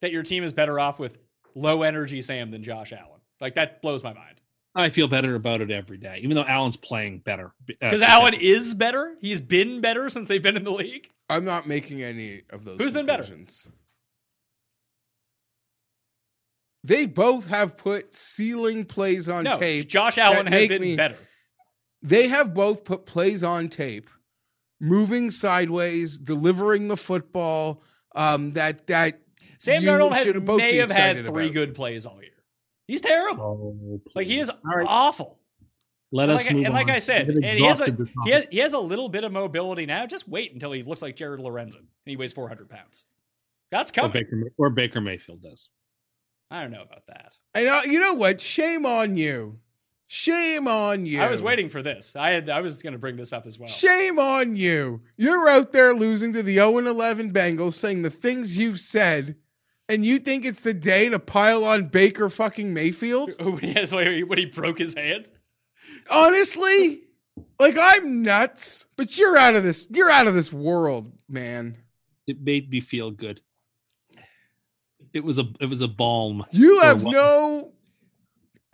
that 0.00 0.10
your 0.10 0.22
team 0.22 0.42
is 0.42 0.52
better 0.52 0.80
off 0.80 0.98
with 0.98 1.18
low 1.54 1.82
energy 1.82 2.20
Sam 2.22 2.50
than 2.50 2.62
Josh 2.62 2.92
Allen. 2.92 3.20
Like 3.40 3.54
that 3.54 3.82
blows 3.82 4.02
my 4.02 4.12
mind. 4.12 4.40
I 4.76 4.88
feel 4.88 5.06
better 5.06 5.36
about 5.36 5.60
it 5.60 5.70
every 5.70 5.98
day, 5.98 6.18
even 6.22 6.34
though 6.34 6.42
Allen's 6.44 6.76
playing 6.76 7.18
better. 7.20 7.46
uh, 7.46 7.74
Because 7.80 8.02
Allen 8.02 8.34
is 8.34 8.74
better. 8.74 9.14
He's 9.20 9.40
been 9.40 9.80
better 9.80 10.10
since 10.10 10.26
they've 10.28 10.42
been 10.42 10.56
in 10.56 10.64
the 10.64 10.72
league. 10.72 11.10
I'm 11.28 11.44
not 11.44 11.66
making 11.68 12.02
any 12.02 12.42
of 12.50 12.64
those. 12.64 12.80
Who's 12.80 12.90
been 12.92 13.06
better? 13.06 13.22
conclusions. 13.22 13.68
They 16.82 17.06
both 17.06 17.46
have 17.46 17.76
put 17.76 18.14
ceiling 18.14 18.84
plays 18.84 19.28
on 19.28 19.44
No, 19.44 19.56
tape. 19.56 19.88
Josh 19.88 20.18
Allen 20.18 20.46
has 20.46 20.68
been 20.68 20.82
me- 20.82 20.96
better. 20.96 21.16
They 22.02 22.28
have 22.28 22.52
both 22.52 22.84
put 22.84 23.06
plays 23.06 23.42
on 23.42 23.68
tape, 23.70 24.10
moving 24.80 25.30
sideways, 25.30 26.18
delivering 26.18 26.88
the 26.88 26.96
football. 26.98 27.82
Um, 28.14 28.52
that 28.52 28.86
that 28.88 29.20
Sam 29.64 29.82
you 29.82 29.88
Darnold 29.88 30.12
has 30.12 30.34
may 30.58 30.76
have 30.76 30.90
had 30.90 31.24
three 31.24 31.44
about. 31.44 31.54
good 31.54 31.74
plays 31.74 32.04
all 32.04 32.20
year. 32.20 32.30
He's 32.86 33.00
terrible. 33.00 33.42
Oh, 33.42 34.00
Like 34.14 34.26
he 34.26 34.38
is 34.38 34.50
All 34.50 34.58
right, 34.64 34.86
awful. 34.86 35.38
let 36.12 36.24
And 36.24 36.32
us 36.32 36.44
like, 36.44 36.54
move 36.54 36.64
and 36.66 36.74
like. 36.74 36.90
I 36.90 36.98
said, 36.98 37.28
and 37.28 37.42
he 37.44 37.64
has, 37.64 37.80
a, 37.80 37.96
he, 38.24 38.30
has, 38.30 38.46
he 38.50 38.58
has 38.58 38.74
a 38.74 38.78
little 38.78 39.08
bit 39.08 39.24
of 39.24 39.32
mobility 39.32 39.86
now. 39.86 40.06
Just 40.06 40.28
wait 40.28 40.52
until 40.52 40.72
he 40.72 40.82
looks 40.82 41.00
like 41.00 41.16
Jared 41.16 41.40
Lorenzen 41.40 41.76
and 41.76 41.86
he 42.04 42.16
weighs 42.16 42.34
400 42.34 42.68
pounds. 42.68 43.04
That's 43.70 43.90
or 43.90 43.94
coming. 43.94 44.12
Baker, 44.12 44.42
or 44.58 44.70
Baker 44.70 45.00
Mayfield 45.00 45.40
does. 45.40 45.70
I 46.50 46.60
don't 46.60 46.70
know 46.70 46.82
about 46.82 47.06
that. 47.06 47.36
And 47.54 47.66
uh, 47.66 47.80
you 47.86 47.98
know 47.98 48.12
what? 48.12 48.40
Shame 48.42 48.84
on 48.84 49.16
you. 49.16 49.60
Shame 50.06 50.68
on 50.68 51.06
you. 51.06 51.22
I 51.22 51.30
was 51.30 51.42
waiting 51.42 51.68
for 51.70 51.82
this. 51.82 52.14
I 52.14 52.30
had, 52.30 52.50
I 52.50 52.60
was 52.60 52.82
going 52.82 52.92
to 52.92 52.98
bring 52.98 53.16
this 53.16 53.32
up 53.32 53.46
as 53.46 53.58
well. 53.58 53.68
Shame 53.68 54.18
on 54.18 54.54
you. 54.54 55.00
You're 55.16 55.48
out 55.48 55.72
there 55.72 55.94
losing 55.94 56.34
to 56.34 56.42
the 56.42 56.54
0 56.54 56.76
11 56.78 57.32
Bengals, 57.32 57.72
saying 57.72 58.02
the 58.02 58.10
things 58.10 58.58
you've 58.58 58.78
said, 58.78 59.36
and 59.88 60.04
you 60.04 60.18
think 60.18 60.44
it's 60.44 60.60
the 60.60 60.74
day 60.74 61.08
to 61.08 61.18
pile 61.18 61.64
on 61.64 61.86
Baker 61.86 62.30
fucking 62.30 62.72
Mayfield? 62.72 63.32
when, 63.40 63.58
he 63.58 63.72
has, 63.74 63.92
when 63.92 64.38
he 64.38 64.46
broke 64.46 64.78
his 64.78 64.94
hand. 64.94 65.28
Honestly, 66.10 67.02
like 67.58 67.76
I'm 67.78 68.22
nuts, 68.22 68.86
but 68.96 69.16
you're 69.18 69.36
out 69.36 69.54
of 69.54 69.62
this. 69.62 69.86
You're 69.90 70.10
out 70.10 70.26
of 70.26 70.34
this 70.34 70.52
world, 70.52 71.12
man. 71.28 71.76
It 72.26 72.40
made 72.40 72.70
me 72.70 72.80
feel 72.80 73.10
good. 73.10 73.40
It 75.12 75.22
was 75.22 75.38
a 75.38 75.44
it 75.60 75.66
was 75.66 75.80
a 75.80 75.88
balm. 75.88 76.44
You 76.50 76.80
have 76.80 77.02
no. 77.02 77.72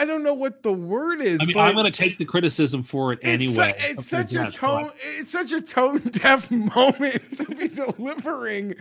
I 0.01 0.07
don't 0.07 0.23
know 0.23 0.33
what 0.33 0.63
the 0.63 0.73
word 0.73 1.21
is. 1.21 1.41
I 1.43 1.45
mean, 1.45 1.55
but 1.55 1.61
I'm 1.61 1.75
going 1.75 1.85
to 1.85 1.93
take 1.93 2.17
the 2.17 2.25
criticism 2.25 2.83
for 2.83 3.13
it 3.13 3.19
it's, 3.21 3.29
anyway. 3.29 3.75
su- 3.79 3.91
it's 3.91 4.07
such 4.07 4.35
a 4.35 4.51
tone. 4.51 4.91
It's 5.19 5.31
such 5.31 5.53
a 5.53 5.61
tone 5.61 5.99
deaf 5.99 6.51
moment 6.51 7.37
to 7.37 7.45
be 7.45 7.69
delivering 7.69 8.77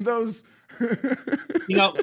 those. 0.00 0.42
You 1.68 1.76
know, 1.78 1.94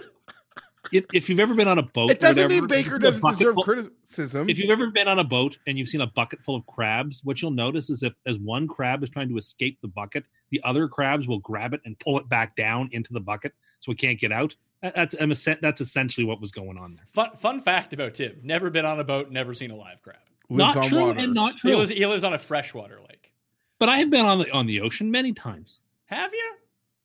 if, 0.92 1.06
if 1.14 1.30
you've 1.30 1.40
ever 1.40 1.54
been 1.54 1.68
on 1.68 1.78
a 1.78 1.84
boat, 1.84 2.12
It 2.12 2.20
doesn't 2.20 2.44
whatever, 2.44 2.62
mean 2.62 2.68
Baker 2.68 2.96
and 2.96 3.04
you 3.04 3.12
see 3.12 3.18
a 3.18 3.22
doesn't 3.22 3.30
deserve 3.32 3.54
full- 3.56 3.64
criticism. 3.64 4.50
If 4.50 4.58
you've 4.58 4.72
ever 4.72 4.90
been 4.90 5.08
on 5.08 5.20
a 5.20 5.24
boat 5.24 5.58
and 5.68 5.78
you've 5.78 5.90
seen 5.90 6.02
a 6.02 6.08
bucket 6.08 6.42
full 6.42 6.56
of 6.56 6.66
crabs, 6.66 7.22
what 7.24 7.42
you'll 7.42 7.52
notice 7.52 7.90
is 7.90 8.02
if 8.04 8.14
as 8.26 8.40
one 8.40 8.68
crab 8.68 9.04
is 9.04 9.10
trying 9.10 9.30
to 9.30 9.38
escape 9.38 9.78
the 9.82 9.88
bucket, 9.88 10.26
the 10.50 10.60
other 10.64 10.88
crabs 10.88 11.28
will 11.28 11.40
grab 11.40 11.74
it 11.74 11.82
and 11.86 12.00
pull 12.00 12.18
it 12.20 12.28
back 12.30 12.56
down 12.56 12.90
into 12.94 13.14
the 13.14 13.20
bucket 13.20 13.54
so 13.80 13.92
it 13.92 14.00
can't 14.00 14.20
get 14.20 14.32
out. 14.32 14.56
That- 14.82 14.96
That's 15.12 15.46
that's 15.62 15.82
essentially 15.82 16.26
what 16.26 16.42
was 16.42 16.52
going 16.52 16.78
on 16.78 16.96
there. 16.96 17.06
Fun, 17.10 17.32
fun 17.36 17.60
fact 17.60 17.94
about 17.94 18.16
Tim 18.16 18.40
never 18.44 18.70
been 18.70 18.86
on 18.86 19.00
a 19.00 19.04
boat, 19.04 19.30
never 19.32 19.54
seen 19.54 19.72
a 19.72 19.76
live 19.76 20.02
crab. 20.02 20.18
Lives 20.50 20.76
not 20.76 20.84
on 20.84 20.90
true 20.90 21.02
water. 21.08 21.20
and 21.20 21.34
not 21.34 21.54
He 21.54 21.58
true. 21.70 21.76
lives, 21.78 21.90
he 21.92 22.06
lives 22.06 22.24
on 22.24 22.34
a 22.34 22.40
freshwater 22.40 23.00
lake. 23.00 23.34
but 23.80 23.90
I 23.90 23.98
have 24.00 24.10
been 24.10 24.26
on 24.26 24.40
the 24.40 24.52
on 24.52 24.66
the 24.66 24.82
ocean 24.82 25.12
many 25.12 25.34
times. 25.34 25.80
Have 26.08 26.34
you? 26.34 26.54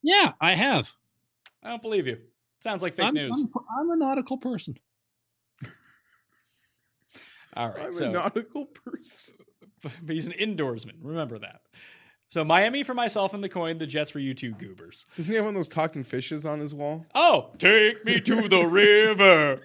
Yeah, 0.03 0.33
I 0.41 0.55
have. 0.55 0.89
I 1.62 1.69
don't 1.71 1.83
believe 1.83 2.07
you. 2.07 2.19
Sounds 2.61 2.83
like 2.83 2.95
fake 2.95 3.09
I'm, 3.09 3.15
news. 3.15 3.41
I'm, 3.43 3.51
I'm 3.79 3.91
a 3.91 3.97
nautical 3.97 4.39
person. 4.39 4.77
All 7.57 7.69
right. 7.69 7.83
I'm 7.87 7.95
so 7.95 8.09
a 8.09 8.12
nautical 8.12 8.67
person. 8.67 9.37
but 9.83 9.93
he's 10.09 10.27
an 10.27 10.35
indoorsman. 10.35 10.95
Remember 11.03 11.39
that. 11.39 11.61
So 12.29 12.45
Miami 12.45 12.83
for 12.83 12.95
myself 12.95 13.35
and 13.35 13.43
the 13.43 13.49
coin, 13.49 13.79
the 13.79 13.87
Jets 13.87 14.11
for 14.11 14.19
you 14.19 14.35
two 14.35 14.53
goobers. 14.53 15.07
Doesn't 15.17 15.31
he 15.33 15.37
have 15.37 15.45
one 15.45 15.55
of 15.55 15.59
those 15.59 15.69
talking 15.69 16.03
fishes 16.05 16.45
on 16.45 16.59
his 16.59 16.75
wall? 16.75 17.07
Oh, 17.15 17.51
take 17.59 18.05
me 18.05 18.21
to 18.21 18.49
the 18.49 18.65
river. 18.67 19.61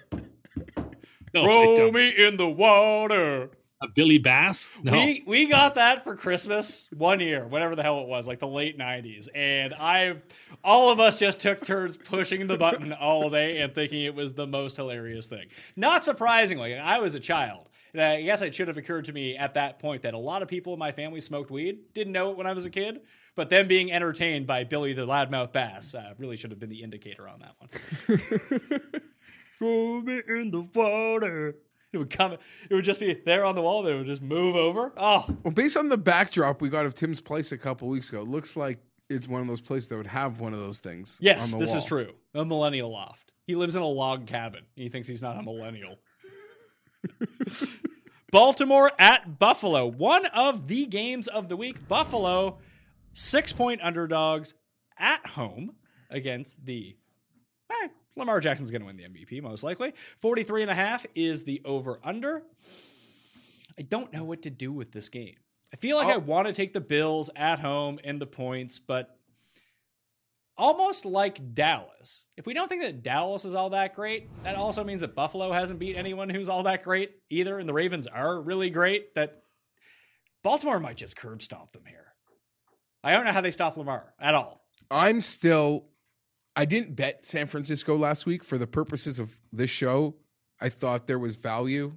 No, 1.34 1.44
Throw 1.44 1.90
me 1.90 2.08
in 2.10 2.36
the 2.36 2.48
water. 2.48 3.50
A 3.82 3.88
Billy 3.88 4.18
Bass? 4.18 4.68
No. 4.84 4.92
We 4.92 5.24
we 5.26 5.46
got 5.46 5.74
that 5.74 6.04
for 6.04 6.14
Christmas 6.14 6.88
one 6.96 7.18
year, 7.18 7.44
whatever 7.48 7.74
the 7.74 7.82
hell 7.82 7.98
it 8.00 8.06
was, 8.06 8.28
like 8.28 8.38
the 8.38 8.46
late 8.46 8.78
'90s, 8.78 9.26
and 9.34 9.74
I, 9.74 10.18
all 10.62 10.92
of 10.92 11.00
us 11.00 11.18
just 11.18 11.40
took 11.40 11.64
turns 11.66 11.96
pushing 11.96 12.46
the 12.46 12.56
button 12.56 12.92
all 12.92 13.28
day 13.28 13.58
and 13.58 13.74
thinking 13.74 14.02
it 14.02 14.14
was 14.14 14.34
the 14.34 14.46
most 14.46 14.76
hilarious 14.76 15.26
thing. 15.26 15.46
Not 15.74 16.04
surprisingly, 16.04 16.76
I 16.78 16.98
was 16.98 17.16
a 17.16 17.20
child. 17.20 17.70
And 17.94 18.02
I 18.02 18.22
guess 18.22 18.40
it 18.42 18.54
should 18.54 18.68
have 18.68 18.76
occurred 18.78 19.04
to 19.06 19.12
me 19.12 19.36
at 19.36 19.54
that 19.54 19.78
point 19.78 20.02
that 20.02 20.14
a 20.14 20.18
lot 20.18 20.40
of 20.42 20.48
people 20.48 20.72
in 20.72 20.78
my 20.78 20.92
family 20.92 21.20
smoked 21.20 21.50
weed. 21.50 21.92
Didn't 21.92 22.12
know 22.12 22.30
it 22.30 22.36
when 22.38 22.46
I 22.46 22.52
was 22.54 22.64
a 22.64 22.70
kid, 22.70 23.00
but 23.34 23.50
them 23.50 23.68
being 23.68 23.92
entertained 23.92 24.46
by 24.46 24.64
Billy 24.64 24.92
the 24.94 25.06
Loudmouth 25.06 25.52
Bass 25.52 25.94
uh, 25.94 26.14
really 26.16 26.36
should 26.36 26.50
have 26.50 26.58
been 26.58 26.70
the 26.70 26.82
indicator 26.82 27.28
on 27.28 27.40
that 27.40 27.54
one. 27.58 28.80
Throw 29.58 30.00
me 30.00 30.22
in 30.28 30.50
the 30.50 30.62
water. 30.74 31.56
It 31.92 31.98
would 31.98 32.10
come. 32.10 32.32
It 32.32 32.74
would 32.74 32.84
just 32.84 33.00
be 33.00 33.12
there 33.26 33.44
on 33.44 33.54
the 33.54 33.60
wall. 33.62 33.82
But 33.82 33.92
it 33.92 33.98
would 33.98 34.06
just 34.06 34.22
move 34.22 34.56
over. 34.56 34.92
Oh, 34.96 35.26
Well, 35.42 35.52
based 35.52 35.76
on 35.76 35.88
the 35.88 35.98
backdrop 35.98 36.62
we 36.62 36.70
got 36.70 36.86
of 36.86 36.94
Tim's 36.94 37.20
place 37.20 37.52
a 37.52 37.58
couple 37.58 37.88
weeks 37.88 38.08
ago, 38.08 38.22
it 38.22 38.28
looks 38.28 38.56
like 38.56 38.78
it's 39.10 39.28
one 39.28 39.42
of 39.42 39.46
those 39.46 39.60
places 39.60 39.90
that 39.90 39.96
would 39.98 40.06
have 40.06 40.40
one 40.40 40.54
of 40.54 40.58
those 40.58 40.80
things. 40.80 41.18
yes, 41.20 41.52
on 41.52 41.58
the 41.58 41.66
this 41.66 41.74
is 41.74 41.84
true. 41.84 42.12
A 42.34 42.44
millennial 42.44 42.90
loft. 42.90 43.32
He 43.46 43.56
lives 43.56 43.76
in 43.76 43.82
a 43.82 43.86
log 43.86 44.26
cabin. 44.26 44.62
He 44.74 44.88
thinks 44.88 45.06
he's 45.06 45.20
not 45.20 45.36
a 45.36 45.42
millennial. 45.42 45.96
Baltimore 48.30 48.90
at 48.98 49.38
Buffalo. 49.38 49.86
One 49.86 50.26
of 50.26 50.68
the 50.68 50.86
games 50.86 51.28
of 51.28 51.48
the 51.48 51.56
week. 51.56 51.86
Buffalo, 51.88 52.58
six 53.12 53.52
point 53.52 53.80
underdogs 53.82 54.54
at 54.98 55.26
home 55.26 55.74
against 56.10 56.64
the. 56.64 56.96
eh, 57.70 57.88
Lamar 58.16 58.40
Jackson's 58.40 58.70
going 58.70 58.80
to 58.82 58.86
win 58.86 58.96
the 58.96 59.04
MVP, 59.04 59.42
most 59.42 59.62
likely. 59.64 59.92
43 60.18 60.62
and 60.62 60.70
a 60.70 60.74
half 60.74 61.04
is 61.14 61.44
the 61.44 61.60
over 61.64 61.98
under. 62.04 62.42
I 63.78 63.82
don't 63.82 64.12
know 64.12 64.24
what 64.24 64.42
to 64.42 64.50
do 64.50 64.70
with 64.72 64.92
this 64.92 65.08
game. 65.08 65.36
I 65.72 65.76
feel 65.76 65.96
like 65.96 66.08
I 66.08 66.14
Oh. 66.16 66.18
want 66.18 66.46
to 66.46 66.52
take 66.52 66.74
the 66.74 66.80
Bills 66.82 67.30
at 67.34 67.60
home 67.60 67.98
and 68.04 68.20
the 68.20 68.26
points, 68.26 68.78
but 68.78 69.16
almost 70.56 71.04
like 71.04 71.54
Dallas. 71.54 72.26
If 72.36 72.46
we 72.46 72.54
don't 72.54 72.68
think 72.68 72.82
that 72.82 73.02
Dallas 73.02 73.44
is 73.44 73.54
all 73.54 73.70
that 73.70 73.94
great, 73.94 74.28
that 74.44 74.54
also 74.56 74.84
means 74.84 75.00
that 75.00 75.14
Buffalo 75.14 75.52
hasn't 75.52 75.78
beat 75.78 75.96
anyone 75.96 76.28
who's 76.28 76.48
all 76.48 76.62
that 76.64 76.82
great 76.82 77.12
either, 77.30 77.58
and 77.58 77.68
the 77.68 77.72
Ravens 77.72 78.06
are 78.06 78.40
really 78.40 78.70
great. 78.70 79.14
That 79.14 79.42
Baltimore 80.42 80.80
might 80.80 80.96
just 80.96 81.16
curb 81.16 81.42
stomp 81.42 81.72
them 81.72 81.84
here. 81.86 82.14
I 83.04 83.12
don't 83.12 83.24
know 83.24 83.32
how 83.32 83.40
they 83.40 83.50
stop 83.50 83.76
Lamar 83.76 84.14
at 84.20 84.34
all. 84.34 84.64
I'm 84.90 85.20
still. 85.20 85.86
I 86.54 86.66
didn't 86.66 86.94
bet 86.94 87.24
San 87.24 87.46
Francisco 87.46 87.96
last 87.96 88.26
week 88.26 88.44
for 88.44 88.58
the 88.58 88.66
purposes 88.66 89.18
of 89.18 89.38
this 89.52 89.70
show. 89.70 90.16
I 90.60 90.68
thought 90.68 91.06
there 91.06 91.18
was 91.18 91.36
value 91.36 91.94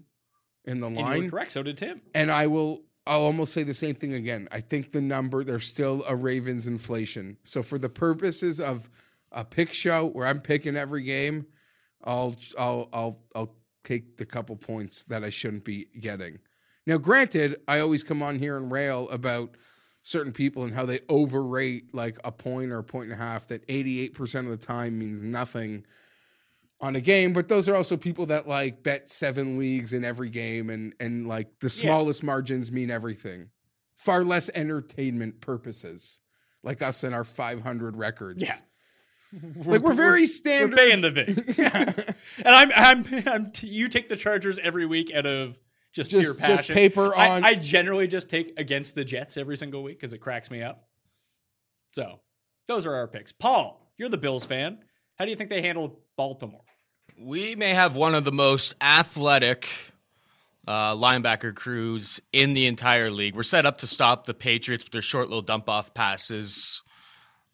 in 0.63 0.79
the 0.79 0.87
And 0.87 0.97
you 0.97 1.03
were 1.03 1.11
line, 1.11 1.29
correct. 1.29 1.51
So 1.51 1.61
did 1.61 1.77
Tim. 1.77 2.01
and 2.13 2.31
I 2.31 2.47
will. 2.47 2.83
I'll 3.07 3.21
almost 3.21 3.53
say 3.53 3.63
the 3.63 3.73
same 3.73 3.95
thing 3.95 4.13
again. 4.13 4.47
I 4.51 4.61
think 4.61 4.91
the 4.91 5.01
number 5.01 5.43
there's 5.43 5.67
still 5.67 6.03
a 6.07 6.15
Ravens 6.15 6.67
inflation. 6.67 7.37
So 7.43 7.61
for 7.61 7.77
the 7.77 7.89
purposes 7.89 8.59
of 8.59 8.89
a 9.31 9.45
pick 9.45 9.73
show 9.73 10.07
where 10.07 10.25
I'm 10.25 10.41
picking 10.41 10.75
every 10.75 11.03
game, 11.03 11.45
I'll 12.03 12.35
I'll 12.57 12.89
I'll 12.93 13.19
I'll 13.35 13.55
take 13.83 14.17
the 14.17 14.25
couple 14.25 14.55
points 14.55 15.05
that 15.05 15.23
I 15.23 15.29
shouldn't 15.29 15.65
be 15.65 15.87
getting. 15.99 16.39
Now, 16.87 16.97
granted, 16.97 17.57
I 17.67 17.79
always 17.79 18.03
come 18.03 18.21
on 18.21 18.39
here 18.39 18.57
and 18.57 18.71
rail 18.71 19.09
about 19.09 19.55
certain 20.03 20.31
people 20.31 20.63
and 20.63 20.73
how 20.73 20.85
they 20.85 20.99
overrate 21.09 21.93
like 21.93 22.17
a 22.23 22.31
point 22.31 22.71
or 22.71 22.77
a 22.77 22.83
point 22.83 23.11
and 23.11 23.19
a 23.19 23.23
half 23.23 23.47
that 23.47 23.67
88% 23.67 24.39
of 24.41 24.49
the 24.49 24.57
time 24.57 24.99
means 24.99 25.21
nothing 25.21 25.85
on 26.85 26.95
a 26.95 27.01
game 27.01 27.33
but 27.33 27.47
those 27.47 27.67
are 27.69 27.75
also 27.75 27.97
people 27.97 28.25
that 28.27 28.47
like 28.47 28.83
bet 28.83 29.09
seven 29.09 29.57
leagues 29.57 29.91
in 29.93 30.03
every 30.05 30.29
game 30.29 30.69
and 30.69 30.93
and 30.99 31.27
like 31.27 31.47
the 31.59 31.69
smallest 31.69 32.21
margins 32.23 32.71
mean 32.71 32.91
everything 32.91 33.49
far 33.95 34.23
less 34.23 34.49
entertainment 34.55 35.41
purposes 35.41 36.21
like 36.63 36.81
us 36.81 37.03
and 37.03 37.15
our 37.15 37.23
500 37.23 37.95
records 37.97 38.41
Yeah. 38.41 38.55
like 39.65 39.81
we're 39.81 39.93
very 39.93 40.21
We're 40.21 40.27
standard 40.27 40.77
paying 40.77 41.01
the 41.01 41.11
vig. 41.11 41.55
and 42.45 42.55
I'm, 42.55 42.71
I'm, 42.75 43.27
I'm 43.27 43.51
t- 43.51 43.67
you 43.67 43.87
take 43.89 44.07
the 44.09 44.15
Chargers 44.15 44.59
every 44.59 44.85
week 44.85 45.11
out 45.13 45.25
of 45.25 45.59
just, 45.93 46.11
Just- 46.11 46.37
pure 46.37 46.47
just 46.47 46.69
paper 46.69 47.15
on- 47.15 47.43
I, 47.43 47.55
generally 47.55 48.07
just 48.07 48.29
take 48.29 48.57
against 48.59 48.95
the 48.95 49.03
Jets 49.05 49.37
every 49.37 49.57
single 49.57 49.83
week 49.83 49.97
because 49.99 50.13
it 50.13 50.19
cracks 50.19 50.49
me 50.51 50.61
up. 50.61 50.87
So 51.91 52.19
those 52.67 52.85
are 52.85 52.93
our 52.95 53.07
picks. 53.07 53.31
Paul, 53.31 53.91
you're 53.97 54.09
the 54.09 54.17
Bills 54.17 54.45
fan. 54.45 54.79
How 55.17 55.25
do 55.25 55.31
you 55.31 55.37
think 55.37 55.49
they 55.49 55.61
handle 55.61 55.99
Baltimore? 56.17 56.64
We 57.17 57.55
may 57.55 57.73
have 57.73 57.95
one 57.95 58.13
of 58.13 58.25
the 58.25 58.31
most 58.31 58.75
athletic 58.81 59.69
uh, 60.67 60.95
linebacker 60.95 61.55
crews 61.55 62.21
in 62.33 62.53
the 62.53 62.67
entire 62.67 63.09
league. 63.09 63.35
We're 63.35 63.43
set 63.43 63.65
up 63.65 63.77
to 63.79 63.87
stop 63.87 64.25
the 64.25 64.33
Patriots 64.33 64.83
with 64.83 64.91
their 64.91 65.01
short 65.01 65.29
little 65.29 65.41
dump 65.41 65.69
off 65.69 65.93
passes. 65.93 66.81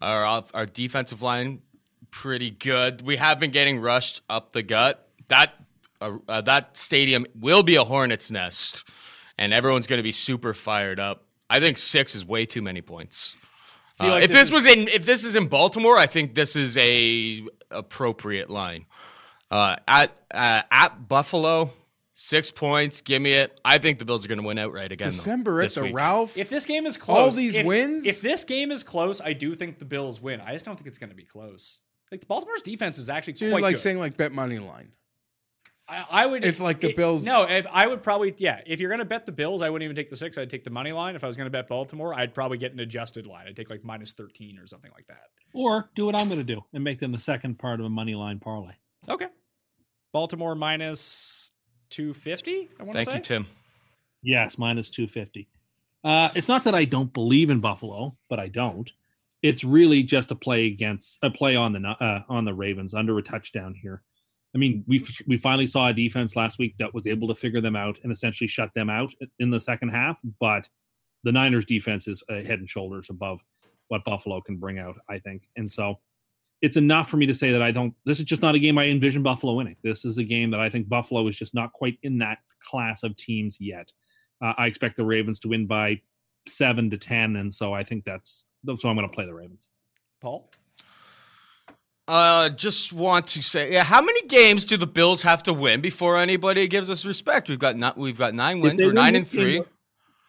Our 0.01 0.25
off- 0.25 0.51
our 0.55 0.65
defensive 0.65 1.21
line 1.21 1.61
pretty 2.09 2.49
good. 2.49 3.01
We 3.03 3.17
have 3.17 3.39
been 3.39 3.51
getting 3.51 3.79
rushed 3.79 4.21
up 4.29 4.51
the 4.53 4.63
gut. 4.63 5.07
That 5.27 5.53
uh, 6.01 6.17
uh, 6.27 6.41
that 6.41 6.75
stadium 6.75 7.27
will 7.39 7.61
be 7.61 7.75
a 7.75 7.83
hornet's 7.83 8.31
nest, 8.31 8.83
and 9.37 9.53
everyone's 9.53 9.85
going 9.85 9.99
to 9.99 10.03
be 10.03 10.11
super 10.11 10.55
fired 10.55 10.99
up. 10.99 11.25
I 11.51 11.59
think 11.59 11.77
six 11.77 12.15
is 12.15 12.25
way 12.25 12.45
too 12.45 12.63
many 12.63 12.81
points. 12.81 13.35
Uh, 13.99 14.07
like 14.09 14.23
if 14.23 14.31
this 14.31 14.39
this 14.39 14.47
is- 14.47 14.53
was 14.53 14.65
in 14.65 14.87
if 14.87 15.05
this 15.05 15.23
is 15.23 15.35
in 15.35 15.47
Baltimore, 15.47 15.97
I 15.97 16.07
think 16.07 16.33
this 16.33 16.55
is 16.55 16.75
a 16.77 17.43
appropriate 17.69 18.49
line. 18.49 18.87
Uh, 19.51 19.75
at 19.87 20.17
uh, 20.33 20.61
at 20.71 21.07
Buffalo, 21.09 21.71
six 22.13 22.51
points. 22.51 23.01
Give 23.01 23.21
me 23.21 23.33
it. 23.33 23.59
I 23.65 23.77
think 23.79 23.99
the 23.99 24.05
Bills 24.05 24.23
are 24.23 24.27
going 24.29 24.39
to 24.41 24.47
win 24.47 24.57
outright 24.57 24.91
again. 24.91 25.09
though, 25.09 25.11
december 25.15 25.59
at 25.59 25.65
this 25.65 25.75
the 25.75 25.83
week. 25.83 25.95
ralph 25.95 26.37
If 26.37 26.49
this 26.49 26.65
game 26.65 26.85
is 26.85 26.95
close, 26.97 27.17
All 27.17 27.31
these 27.31 27.57
if- 27.57 27.65
wins? 27.65 28.05
If 28.05 28.21
this 28.21 28.43
game 28.45 28.71
is 28.71 28.81
close, 28.83 29.19
I 29.21 29.33
do 29.33 29.53
think 29.55 29.77
the 29.79 29.85
Bills 29.85 30.21
win. 30.21 30.39
I 30.41 30.53
just 30.53 30.65
don't 30.65 30.75
think 30.77 30.87
it's 30.87 30.97
going 30.97 31.09
to 31.09 31.15
be 31.15 31.25
close. 31.25 31.81
Like 32.11 32.21
the 32.21 32.27
Baltimore's 32.27 32.61
defense 32.61 32.97
is 32.97 33.09
actually 33.09 33.35
so 33.35 33.45
you're 33.45 33.53
quite 33.53 33.61
like 33.63 33.75
good. 33.75 33.81
saying 33.81 33.99
like 33.99 34.17
bet 34.17 34.31
money 34.33 34.59
line 34.59 34.91
I, 35.87 36.05
I 36.11 36.25
would 36.25 36.43
If, 36.45 36.59
like, 36.59 36.79
the 36.79 36.89
it- 36.91 36.95
Bills- 36.95 37.25
No, 37.25 37.43
if 37.43 37.65
I 37.71 37.87
would 37.87 38.03
probably 38.03 38.33
yeah. 38.37 38.61
If 38.65 38.79
you're 38.79 38.89
gonna 38.91 39.03
bet 39.05 39.25
the 39.25 39.31
Bills, 39.33 39.61
I 39.61 39.69
wouldn't 39.69 39.83
even 39.83 39.95
take 39.97 40.09
the 40.09 40.15
six. 40.15 40.37
I'd 40.37 40.49
take 40.49 40.63
the 40.63 40.69
money 40.69 40.91
line. 40.93 41.15
If 41.15 41.23
I 41.25 41.27
was 41.27 41.35
gonna 41.35 41.49
bet 41.49 41.67
Baltimore, 41.67 42.13
I'd 42.13 42.33
probably 42.33 42.57
get 42.57 42.71
an 42.71 42.79
adjusted 42.79 43.27
line. 43.27 43.47
I'd 43.47 43.55
take 43.57 43.69
like 43.69 43.83
minus 43.83 44.13
thirteen 44.13 44.57
or 44.59 44.67
something 44.67 44.91
like 44.95 45.07
that. 45.07 45.23
Or 45.53 45.89
do 45.95 46.05
what 46.05 46.15
I'm 46.15 46.27
going 46.29 46.39
to 46.39 46.45
do 46.45 46.61
and 46.73 46.81
make 46.81 46.99
them 46.99 47.11
the 47.11 47.19
second 47.19 47.59
part 47.59 47.81
of 47.81 47.85
a 47.85 47.89
money 47.89 48.15
line 48.15 48.39
parlay. 48.39 48.71
Okay. 49.09 49.27
Baltimore 50.13 50.55
minus 50.55 51.51
two 51.89 52.13
fifty. 52.13 52.69
I 52.79 52.83
want 52.83 52.99
to 52.99 53.05
Thank 53.05 53.09
say. 53.09 53.15
you, 53.15 53.41
Tim. 53.41 53.47
Yes, 54.23 54.57
minus 54.57 54.89
250. 54.89 55.47
Uh, 56.03 56.29
it's 56.35 56.47
not 56.47 56.63
that 56.63 56.75
I 56.75 56.85
don't 56.85 57.11
believe 57.13 57.49
in 57.49 57.59
Buffalo, 57.59 58.15
but 58.29 58.39
I 58.39 58.47
don't. 58.47 58.91
It's 59.41 59.63
really 59.63 60.03
just 60.03 60.31
a 60.31 60.35
play 60.35 60.67
against 60.67 61.17
a 61.23 61.31
play 61.31 61.55
on 61.55 61.73
the 61.73 61.79
uh, 61.87 62.23
on 62.29 62.45
the 62.45 62.53
Ravens 62.53 62.93
under 62.93 63.17
a 63.17 63.23
touchdown 63.23 63.73
here. 63.73 64.03
I 64.53 64.57
mean, 64.57 64.83
we 64.87 65.05
we 65.27 65.37
finally 65.37 65.67
saw 65.67 65.87
a 65.87 65.93
defense 65.93 66.35
last 66.35 66.59
week 66.59 66.75
that 66.77 66.93
was 66.93 67.07
able 67.07 67.27
to 67.27 67.35
figure 67.35 67.61
them 67.61 67.75
out 67.75 67.97
and 68.03 68.11
essentially 68.11 68.47
shut 68.47 68.71
them 68.75 68.89
out 68.89 69.11
in 69.39 69.49
the 69.49 69.59
second 69.59 69.89
half. 69.89 70.17
But 70.39 70.67
the 71.23 71.31
Niners' 71.31 71.65
defense 71.65 72.07
is 72.07 72.23
uh, 72.29 72.35
head 72.35 72.59
and 72.59 72.69
shoulders 72.69 73.07
above 73.09 73.39
what 73.87 74.05
Buffalo 74.05 74.41
can 74.41 74.57
bring 74.57 74.79
out, 74.79 74.95
I 75.09 75.19
think. 75.19 75.43
And 75.55 75.71
so 75.71 75.99
it's 76.61 76.77
enough 76.77 77.09
for 77.09 77.17
me 77.17 77.25
to 77.25 77.33
say 77.33 77.51
that 77.51 77.61
I 77.61 77.71
don't. 77.71 77.93
This 78.05 78.19
is 78.19 78.25
just 78.25 78.41
not 78.41 78.55
a 78.55 78.59
game 78.59 78.77
I 78.77 78.85
envision 78.87 79.23
Buffalo 79.23 79.53
winning. 79.53 79.75
This 79.83 80.05
is 80.05 80.17
a 80.17 80.23
game 80.23 80.51
that 80.51 80.59
I 80.59 80.69
think 80.69 80.87
Buffalo 80.87 81.27
is 81.27 81.37
just 81.37 81.53
not 81.53 81.73
quite 81.73 81.97
in 82.03 82.19
that 82.19 82.39
class 82.63 83.03
of 83.03 83.15
teams 83.15 83.57
yet. 83.59 83.91
Uh, 84.41 84.53
I 84.57 84.67
expect 84.67 84.97
the 84.97 85.05
Ravens 85.05 85.39
to 85.41 85.47
win 85.47 85.65
by 85.65 86.01
seven 86.47 86.89
to 86.91 86.97
ten, 86.97 87.35
and 87.35 87.53
so 87.53 87.73
I 87.73 87.83
think 87.83 88.05
that's 88.05 88.45
that's 88.63 88.83
why 88.83 88.89
I'm 88.89 88.95
going 88.95 89.09
to 89.09 89.13
play 89.13 89.25
the 89.25 89.33
Ravens. 89.33 89.67
Paul. 90.21 90.49
Uh, 92.07 92.49
just 92.49 92.91
want 92.91 93.25
to 93.27 93.41
say, 93.41 93.71
yeah, 93.71 93.83
how 93.83 94.01
many 94.01 94.27
games 94.27 94.65
do 94.65 94.75
the 94.75 94.87
Bills 94.87 95.21
have 95.21 95.43
to 95.43 95.53
win 95.53 95.79
before 95.79 96.17
anybody 96.17 96.67
gives 96.67 96.89
us 96.89 97.05
respect? 97.05 97.47
We've 97.47 97.59
got 97.59 97.77
not, 97.77 97.97
we've 97.97 98.17
got 98.17 98.33
nine 98.33 98.59
wins. 98.59 98.81
We're 98.81 98.91
nine 98.91 99.15
and 99.15 99.23
this 99.23 99.33
game- 99.33 99.63
three. 99.63 99.71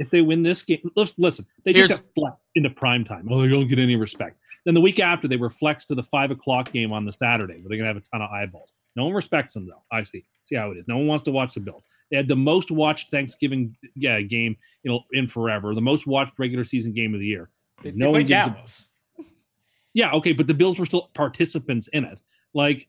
If 0.02 0.10
they 0.10 0.20
win 0.20 0.42
this 0.42 0.62
game, 0.62 0.90
lis- 0.96 1.14
listen, 1.16 1.46
they 1.64 1.72
just 1.72 1.88
Here's- 1.88 2.00
got 2.00 2.14
flexed 2.14 2.42
into 2.56 2.70
prime 2.70 3.04
time. 3.04 3.28
Oh, 3.30 3.40
they 3.42 3.48
don't 3.48 3.68
get 3.68 3.78
any 3.78 3.96
respect. 3.96 4.38
Then 4.64 4.74
the 4.74 4.80
week 4.80 5.00
after, 5.00 5.26
they 5.28 5.36
were 5.36 5.50
flexed 5.50 5.88
to 5.88 5.94
the 5.94 6.02
five 6.02 6.30
o'clock 6.30 6.70
game 6.72 6.92
on 6.92 7.04
the 7.04 7.12
Saturday, 7.12 7.54
where 7.54 7.68
they're 7.68 7.78
going 7.78 7.88
to 7.88 7.94
have 7.94 7.96
a 7.96 8.00
ton 8.00 8.22
of 8.22 8.30
eyeballs. 8.30 8.74
No 8.96 9.04
one 9.04 9.14
respects 9.14 9.54
them, 9.54 9.66
though. 9.66 9.82
I 9.90 10.02
see. 10.02 10.24
See 10.44 10.54
how 10.56 10.70
it 10.70 10.76
is. 10.78 10.86
No 10.88 10.96
one 10.98 11.06
wants 11.06 11.24
to 11.24 11.32
watch 11.32 11.54
the 11.54 11.60
Bills. 11.60 11.84
They 12.10 12.16
had 12.16 12.28
the 12.28 12.36
most 12.36 12.70
watched 12.70 13.10
Thanksgiving 13.10 13.74
yeah, 13.96 14.20
game 14.20 14.56
you 14.82 14.90
know, 14.90 15.00
in 15.12 15.26
forever, 15.26 15.74
the 15.74 15.80
most 15.80 16.06
watched 16.06 16.38
regular 16.38 16.64
season 16.64 16.92
game 16.92 17.14
of 17.14 17.20
the 17.20 17.26
year. 17.26 17.48
They, 17.82 17.92
No 17.92 18.06
they 18.06 18.06
one 18.06 18.12
played 18.12 18.28
gives 18.28 18.46
a- 18.46 18.50
Dallas. 18.54 18.88
Yeah, 19.94 20.12
okay, 20.12 20.32
but 20.32 20.46
the 20.46 20.54
Bills 20.54 20.78
were 20.78 20.86
still 20.86 21.10
participants 21.14 21.88
in 21.88 22.04
it. 22.04 22.20
Like 22.54 22.88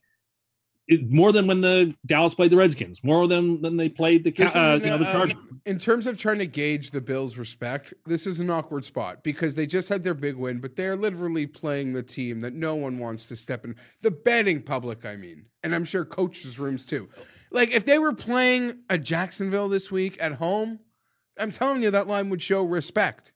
it, 0.88 1.10
more 1.10 1.32
than 1.32 1.48
when 1.48 1.62
the 1.62 1.96
Dallas 2.06 2.34
played 2.34 2.52
the 2.52 2.58
Redskins, 2.58 3.04
more 3.04 3.28
than 3.28 3.62
than 3.62 3.78
they 3.78 3.90
played 3.90 4.24
the 4.24 4.32
uh, 4.56 4.76
you 4.76 4.90
know, 4.90 4.98
the 4.98 5.06
Chargers. 5.06 5.36
um, 5.36 5.62
in 5.66 5.80
terms 5.80 6.08
of 6.08 6.18
trying 6.18 6.40
to 6.40 6.46
gauge 6.46 6.92
the 6.92 7.00
Bills' 7.00 7.38
respect, 7.38 7.94
this 8.06 8.28
is 8.28 8.40
an 8.40 8.50
awkward 8.50 8.84
spot 8.84 9.24
because 9.24 9.56
they 9.56 9.66
just 9.66 9.88
had 9.88 10.04
their 10.04 10.14
big 10.14 10.36
win, 10.36 10.60
but 10.60 10.76
they're 10.76 10.98
literally 10.98 11.48
playing 11.48 11.94
the 11.94 12.04
team 12.04 12.42
that 12.42 12.54
no 12.54 12.76
one 12.76 13.00
wants 13.00 13.28
to 13.28 13.36
step 13.36 13.64
in. 13.64 13.76
The 14.02 14.12
betting 14.12 14.62
public, 14.62 15.06
I 15.06 15.16
mean, 15.16 15.46
and 15.64 15.74
I'm 15.74 15.86
sure 15.86 16.04
coaches' 16.04 16.60
rooms 16.60 16.84
too. 16.84 17.10
Like 17.50 17.72
if 17.72 17.86
they 17.86 17.98
were 17.98 18.14
playing 18.14 18.80
a 18.90 18.98
Jacksonville 18.98 19.70
this 19.70 19.90
week 19.90 20.18
at 20.20 20.34
home, 20.34 20.80
I'm 21.40 21.52
telling 21.52 21.82
you, 21.82 21.92
that 21.92 22.08
line 22.08 22.30
would 22.30 22.42
show 22.42 22.64
respect. 22.64 23.32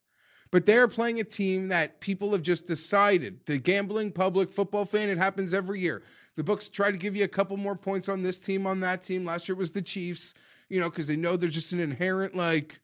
But 0.49 0.65
they're 0.65 0.87
playing 0.87 1.19
a 1.19 1.25
team 1.25 1.67
that 1.69 1.99
people 1.99 2.31
have 2.31 2.41
just 2.41 2.67
decided. 2.67 3.45
The 3.45 3.57
gambling 3.57 4.13
public 4.13 4.51
football 4.51 4.85
fan, 4.85 5.09
it 5.09 5.17
happens 5.17 5.53
every 5.53 5.81
year. 5.81 6.03
The 6.37 6.43
books 6.43 6.69
try 6.69 6.91
to 6.91 6.97
give 6.97 7.15
you 7.15 7.23
a 7.25 7.27
couple 7.27 7.57
more 7.57 7.75
points 7.75 8.07
on 8.07 8.21
this 8.23 8.37
team, 8.39 8.65
on 8.65 8.79
that 8.81 9.01
team. 9.01 9.25
Last 9.25 9.49
year 9.49 9.55
was 9.55 9.71
the 9.71 9.81
Chiefs, 9.81 10.33
you 10.69 10.79
know, 10.79 10.89
because 10.89 11.07
they 11.07 11.15
know 11.17 11.35
there's 11.35 11.53
just 11.55 11.73
an 11.73 11.79
inherent 11.79 12.35
like, 12.35 12.79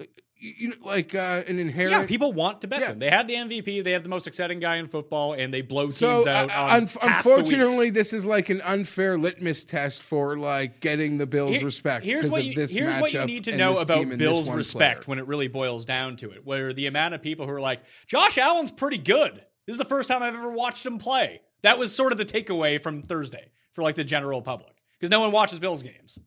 uh, 0.00 0.04
you 0.36 0.68
know, 0.68 0.76
like 0.82 1.14
uh, 1.14 1.42
an 1.46 1.58
inherent. 1.58 1.90
Yeah, 1.92 2.06
people 2.06 2.32
want 2.32 2.60
to 2.62 2.66
bet 2.68 2.80
Yeah. 2.80 2.86
them. 2.88 3.00
They 3.00 3.10
have 3.10 3.26
the 3.26 3.34
MVP. 3.34 3.82
They 3.82 3.90
have 3.92 4.02
the 4.02 4.08
most 4.08 4.26
exciting 4.26 4.60
guy 4.60 4.76
in 4.76 4.86
football, 4.86 5.34
and 5.34 5.52
they 5.52 5.60
blow 5.62 5.86
teams 5.86 5.96
So 5.98 6.26
out. 6.28 6.50
uh, 6.50 6.68
un- 6.76 6.86
half 6.86 6.94
the 6.94 7.06
unfortunately, 7.34 7.90
this 7.90 8.12
is 8.12 8.24
like 8.24 8.48
an 8.48 8.60
unfair 8.62 9.18
litmus 9.18 9.64
test 9.64 10.00
for 10.02 10.38
like 10.38 10.80
getting 10.80 11.18
the 11.18 11.26
Bills' 11.26 11.56
Here- 11.56 11.64
respect. 11.64 12.04
Here's 12.04 12.30
what 12.30 12.44
you, 12.44 12.52
here's 12.54 12.98
what 12.98 13.12
you 13.12 13.24
need 13.26 13.44
to 13.44 13.56
know 13.56 13.72
about 13.78 13.94
team 13.98 14.12
and 14.12 14.20
this 14.20 14.26
Bill's 14.26 14.48
respect 14.48 15.04
player. 15.04 15.10
when 15.10 15.18
it 15.18 15.26
really 15.26 15.48
boils 15.48 15.84
down 15.84 16.16
to 16.18 16.30
it. 16.30 16.46
Where 16.46 16.72
the 16.72 16.86
amount 16.86 17.12
of 17.14 17.20
people 17.20 17.44
who 17.46 17.52
are 17.52 17.60
like, 17.60 17.80
Josh 18.06 18.38
Allen's 18.38 18.70
pretty 18.70 18.98
good. 18.98 19.34
This 19.66 19.74
is 19.74 19.78
the 19.78 19.84
first 19.84 20.08
time 20.08 20.22
I've 20.22 20.34
ever 20.34 20.50
watched 20.52 20.86
him 20.86 20.96
play. 20.98 21.42
That 21.62 21.78
was 21.78 21.94
sort 21.94 22.12
of 22.12 22.18
the 22.18 22.24
takeaway 22.24 22.80
from 22.80 23.02
Thursday 23.02 23.50
for 23.72 23.82
like 23.82 23.94
the 23.94 24.04
general 24.04 24.42
public 24.42 24.76
because 24.98 25.10
no 25.10 25.20
one 25.20 25.32
watches 25.32 25.58
Bills 25.58 25.82
games. 25.82 26.18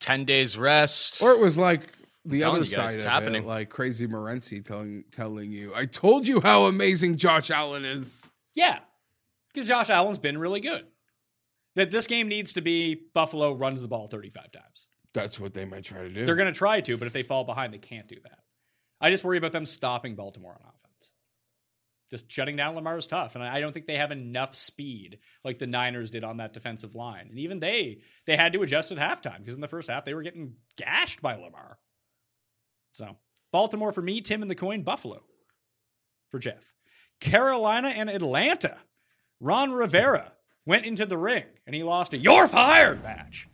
10 0.00 0.24
days 0.24 0.56
rest. 0.58 1.22
Or 1.22 1.32
it 1.32 1.40
was 1.40 1.56
like 1.58 1.92
the 2.24 2.44
other 2.44 2.60
guys, 2.60 2.72
side 2.72 2.94
it's 2.94 3.04
of 3.04 3.10
happening. 3.10 3.44
it, 3.44 3.46
like 3.46 3.70
crazy 3.70 4.06
Morency 4.06 4.64
telling 4.64 5.04
telling 5.10 5.50
you, 5.52 5.72
"I 5.74 5.86
told 5.86 6.26
you 6.26 6.40
how 6.40 6.66
amazing 6.66 7.16
Josh 7.16 7.50
Allen 7.50 7.84
is." 7.84 8.30
Yeah, 8.54 8.80
because 9.52 9.68
Josh 9.68 9.90
Allen's 9.90 10.18
been 10.18 10.38
really 10.38 10.60
good. 10.60 10.86
That 11.76 11.90
this 11.90 12.06
game 12.06 12.28
needs 12.28 12.54
to 12.54 12.62
be 12.62 12.94
Buffalo 13.14 13.52
runs 13.52 13.82
the 13.82 13.88
ball 13.88 14.06
35 14.06 14.50
times. 14.50 14.88
That's 15.12 15.38
what 15.38 15.54
they 15.54 15.64
might 15.64 15.84
try 15.84 16.02
to 16.02 16.08
do. 16.08 16.24
They're 16.24 16.36
going 16.36 16.52
to 16.52 16.58
try 16.58 16.80
to, 16.80 16.96
but 16.96 17.06
if 17.06 17.12
they 17.12 17.22
fall 17.22 17.44
behind, 17.44 17.72
they 17.72 17.78
can't 17.78 18.08
do 18.08 18.16
that. 18.24 18.38
I 19.00 19.10
just 19.10 19.24
worry 19.24 19.38
about 19.38 19.52
them 19.52 19.66
stopping 19.66 20.14
Baltimore 20.14 20.52
on 20.52 20.60
offense. 20.60 20.75
Just 22.08 22.30
shutting 22.30 22.56
down 22.56 22.76
Lamar 22.76 22.98
is 22.98 23.06
tough, 23.06 23.34
and 23.34 23.42
I 23.42 23.60
don't 23.60 23.72
think 23.72 23.86
they 23.86 23.96
have 23.96 24.12
enough 24.12 24.54
speed 24.54 25.18
like 25.42 25.58
the 25.58 25.66
Niners 25.66 26.10
did 26.10 26.22
on 26.22 26.36
that 26.36 26.52
defensive 26.52 26.94
line. 26.94 27.26
And 27.30 27.38
even 27.38 27.58
they 27.58 27.98
they 28.26 28.36
had 28.36 28.52
to 28.52 28.62
adjust 28.62 28.92
at 28.92 28.98
halftime 28.98 29.38
because 29.38 29.56
in 29.56 29.60
the 29.60 29.68
first 29.68 29.90
half 29.90 30.04
they 30.04 30.14
were 30.14 30.22
getting 30.22 30.54
gashed 30.76 31.20
by 31.20 31.34
Lamar. 31.34 31.78
So 32.92 33.16
Baltimore 33.52 33.92
for 33.92 34.02
me, 34.02 34.20
Tim 34.20 34.42
and 34.42 34.50
the 34.50 34.54
coin, 34.54 34.82
Buffalo 34.82 35.24
for 36.30 36.38
Jeff, 36.38 36.74
Carolina 37.20 37.88
and 37.88 38.08
Atlanta. 38.08 38.76
Ron 39.40 39.72
Rivera 39.72 40.32
went 40.64 40.86
into 40.86 41.06
the 41.06 41.18
ring 41.18 41.44
and 41.66 41.74
he 41.74 41.82
lost 41.82 42.14
a 42.14 42.18
"You're 42.18 42.48
fired" 42.48 43.02
match 43.02 43.48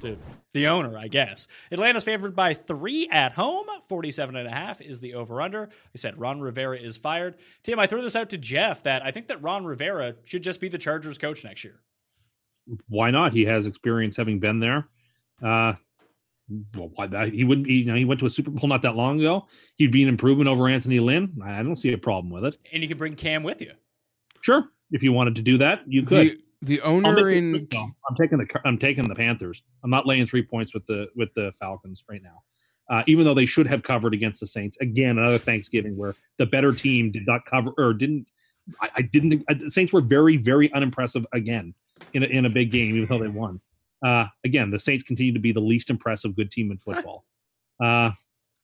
to 0.00 0.16
the 0.52 0.66
owner, 0.66 0.96
I 0.98 1.08
guess. 1.08 1.46
Atlanta's 1.70 2.04
favored 2.04 2.34
by 2.34 2.54
three 2.54 3.08
at 3.10 3.32
home. 3.32 3.66
47 3.88 4.36
and 4.36 4.46
a 4.46 4.50
half 4.50 4.80
is 4.80 5.00
the 5.00 5.14
over 5.14 5.40
under. 5.40 5.64
I 5.64 5.98
said 5.98 6.18
Ron 6.18 6.40
Rivera 6.40 6.78
is 6.78 6.96
fired. 6.96 7.36
Tim, 7.62 7.78
I 7.78 7.86
threw 7.86 8.02
this 8.02 8.16
out 8.16 8.30
to 8.30 8.38
Jeff 8.38 8.82
that 8.84 9.04
I 9.04 9.10
think 9.10 9.28
that 9.28 9.42
Ron 9.42 9.64
Rivera 9.64 10.16
should 10.24 10.42
just 10.42 10.60
be 10.60 10.68
the 10.68 10.78
Chargers 10.78 11.18
coach 11.18 11.44
next 11.44 11.64
year. 11.64 11.80
Why 12.88 13.10
not? 13.10 13.32
He 13.32 13.44
has 13.46 13.66
experience 13.66 14.16
having 14.16 14.40
been 14.40 14.60
there. 14.60 14.88
Uh, 15.42 15.74
well, 16.74 16.90
why 16.94 17.06
that? 17.06 17.32
He 17.32 17.44
wouldn't 17.44 17.66
be. 17.66 17.74
You 17.74 17.84
know, 17.86 17.94
he 17.94 18.04
went 18.04 18.20
to 18.20 18.26
a 18.26 18.30
Super 18.30 18.50
Bowl 18.50 18.68
not 18.68 18.82
that 18.82 18.96
long 18.96 19.20
ago. 19.20 19.46
He'd 19.76 19.92
be 19.92 20.02
an 20.02 20.08
improvement 20.08 20.48
over 20.48 20.68
Anthony 20.68 20.98
Lynn. 20.98 21.40
I 21.44 21.62
don't 21.62 21.76
see 21.76 21.92
a 21.92 21.98
problem 21.98 22.30
with 22.30 22.44
it. 22.44 22.56
And 22.72 22.82
you 22.82 22.88
can 22.88 22.98
bring 22.98 23.14
Cam 23.16 23.42
with 23.42 23.60
you. 23.60 23.72
Sure, 24.40 24.64
if 24.90 25.02
you 25.02 25.12
wanted 25.12 25.34
to 25.36 25.42
do 25.42 25.58
that, 25.58 25.82
you 25.86 26.02
could. 26.02 26.26
the 26.26 26.38
the 26.62 26.80
owner 26.82 27.30
in 27.30 27.66
quick. 27.70 27.74
I'm 27.74 28.16
taking 28.20 28.38
the 28.38 28.46
I'm 28.64 28.78
taking 28.78 29.08
the 29.08 29.14
Panthers. 29.14 29.62
I'm 29.84 29.90
not 29.90 30.06
laying 30.06 30.26
three 30.26 30.42
points 30.42 30.74
with 30.74 30.86
the 30.86 31.08
with 31.14 31.32
the 31.34 31.52
Falcons 31.58 32.02
right 32.08 32.22
now. 32.22 32.42
Uh, 32.90 33.02
even 33.06 33.24
though 33.24 33.34
they 33.34 33.46
should 33.46 33.66
have 33.66 33.82
covered 33.82 34.14
against 34.14 34.40
the 34.40 34.46
Saints 34.46 34.76
again, 34.80 35.18
another 35.18 35.38
Thanksgiving 35.38 35.96
where 35.96 36.14
the 36.38 36.46
better 36.46 36.72
team 36.72 37.12
did 37.12 37.26
not 37.26 37.44
cover 37.44 37.70
or 37.78 37.92
didn't. 37.92 38.26
I, 38.80 38.90
I 38.96 39.02
didn't. 39.02 39.44
I, 39.48 39.54
the 39.54 39.70
Saints 39.70 39.92
were 39.92 40.00
very 40.00 40.36
very 40.36 40.72
unimpressive 40.72 41.26
again 41.32 41.74
in 42.12 42.22
a, 42.22 42.26
in 42.26 42.46
a 42.46 42.50
big 42.50 42.70
game, 42.70 42.96
even 42.96 43.06
though 43.06 43.22
they 43.22 43.28
won. 43.28 43.60
Uh, 44.04 44.26
again, 44.44 44.70
the 44.70 44.80
Saints 44.80 45.04
continue 45.04 45.32
to 45.32 45.40
be 45.40 45.52
the 45.52 45.60
least 45.60 45.90
impressive 45.90 46.34
good 46.36 46.50
team 46.50 46.70
in 46.70 46.78
football. 46.78 47.24
Uh, 47.82 48.10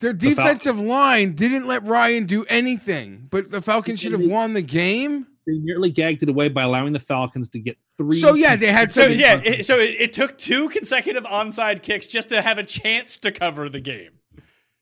their 0.00 0.12
Fal- 0.12 0.30
defensive 0.30 0.78
line 0.78 1.34
didn't 1.34 1.66
let 1.66 1.84
Ryan 1.84 2.26
do 2.26 2.44
anything, 2.48 3.28
but 3.30 3.50
the 3.50 3.60
Falcons 3.60 4.00
should 4.00 4.12
have 4.12 4.22
won 4.22 4.52
the 4.52 4.62
game. 4.62 5.26
they 5.46 5.54
nearly 5.54 5.90
gagged 5.90 6.22
it 6.22 6.28
away 6.28 6.48
by 6.48 6.62
allowing 6.62 6.92
the 6.92 7.00
Falcons 7.00 7.48
to 7.50 7.58
get 7.58 7.76
three. 7.98 8.16
So 8.16 8.34
yeah, 8.34 8.56
they 8.56 8.72
had 8.72 8.92
So 8.92 9.06
yeah, 9.06 9.40
it, 9.44 9.66
so 9.66 9.78
it, 9.78 9.96
it 10.00 10.12
took 10.12 10.38
two 10.38 10.68
consecutive 10.68 11.24
onside 11.24 11.82
kicks 11.82 12.06
just 12.06 12.28
to 12.30 12.42
have 12.42 12.58
a 12.58 12.64
chance 12.64 13.16
to 13.18 13.32
cover 13.32 13.68
the 13.68 13.80
game. 13.80 14.10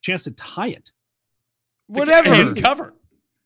chance 0.03 0.25
to 0.25 0.31
tie 0.31 0.69
it. 0.69 0.93
Whatever. 1.87 2.29
didn't 2.29 2.63
cover. 2.63 2.95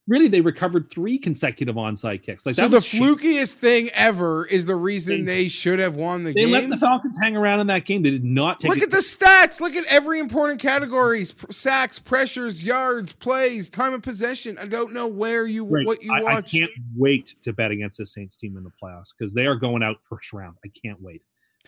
Really, 0.09 0.29
they 0.29 0.41
recovered 0.41 0.89
three 0.89 1.19
consecutive 1.19 1.75
onside 1.75 2.23
kicks. 2.23 2.47
Like 2.47 2.55
So 2.55 2.69
the 2.69 2.79
flukiest 2.79 3.55
thing 3.55 3.91
ever 3.93 4.47
is 4.47 4.65
the 4.65 4.77
reason 4.77 5.25
They- 5.25 5.49
should 5.49 5.81
have 5.81 5.97
won 5.97 6.23
the 6.23 6.33
They 6.33 6.43
game. 6.43 6.53
They 6.53 6.61
let 6.61 6.71
the 6.71 6.77
Falcons 6.79 7.17
hang 7.21 7.37
around 7.37 7.59
in 7.59 7.67
that 7.67 7.87
game. 7.87 8.03
They 8.03 8.11
did 8.11 8.25
not 8.25 8.61
take 8.61 8.71
Look 8.71 8.83
at 8.83 8.91
the 8.93 8.99
stats. 8.99 9.61
Look 9.61 9.75
at 9.75 9.85
every 9.87 10.21
important 10.21 10.61
categories: 10.61 11.35
sacks, 11.51 11.99
pressures, 11.99 12.63
yards, 12.63 13.15
plays, 13.15 13.69
time 13.69 13.95
of 13.95 14.03
possession. 14.03 14.59
I 14.59 14.67
don't 14.67 14.93
know 14.93 15.09
where 15.09 15.45
you 15.47 15.65
Great. 15.67 15.87
what 15.87 16.03
you 16.05 16.13
I, 16.13 16.37
I 16.37 16.41
can't 16.41 16.71
wait 16.95 17.35
to 17.43 17.53
bet 17.53 17.73
against 17.73 17.99
the 17.99 18.07
Saints 18.07 18.37
team 18.37 18.57
in 18.57 18.63
the 18.63 18.73
playoffs 18.81 19.09
because 19.19 19.35
they 19.35 19.47
are 19.47 19.57
going 19.57 19.83
out 19.83 19.97
first 20.09 20.33
round. 20.33 20.57
I 20.65 20.69
can't 20.85 21.01
wait. 21.03 21.23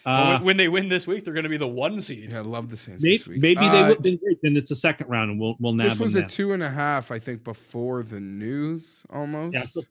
Well, 0.06 0.14
Uh, 0.16 0.28
when- 0.36 0.44
when 0.44 0.56
they 0.56 0.68
win 0.68 0.88
this 0.88 1.06
week, 1.06 1.24
they're 1.24 1.34
going 1.34 1.44
to 1.44 1.48
be 1.50 1.56
the 1.56 1.68
one 1.68 2.00
seed. 2.00 2.32
Yeah, 2.32 2.38
I 2.38 2.42
love 2.42 2.70
the 2.70 2.76
Saints 2.76 3.02
maybe 3.04 3.16
this 3.16 3.26
week. 3.26 3.40
maybe 3.42 3.60
Uh, 3.60 3.72
they 3.72 3.88
will. 3.94 4.00
Then 4.00 4.16
great. 4.16 4.38
Then 4.42 4.56
it's 4.56 4.70
a 4.70 4.76
second 4.76 5.08
round, 5.08 5.30
and 5.30 5.40
we'll 5.40 5.56
we'll 5.58 5.72
nab 5.74 5.88
This 5.90 5.98
was 5.98 6.12
them 6.14 6.20
a 6.20 6.22
then. 6.22 6.30
two 6.30 6.52
and 6.52 6.62
a 6.62 6.70
half, 6.70 7.10
I 7.10 7.18
think, 7.18 7.44
before 7.44 8.02
the 8.02 8.20
news 8.20 9.04
almost. 9.10 9.54
Yeah, 9.54 9.60
I'm, 9.60 9.66
still, 9.66 9.82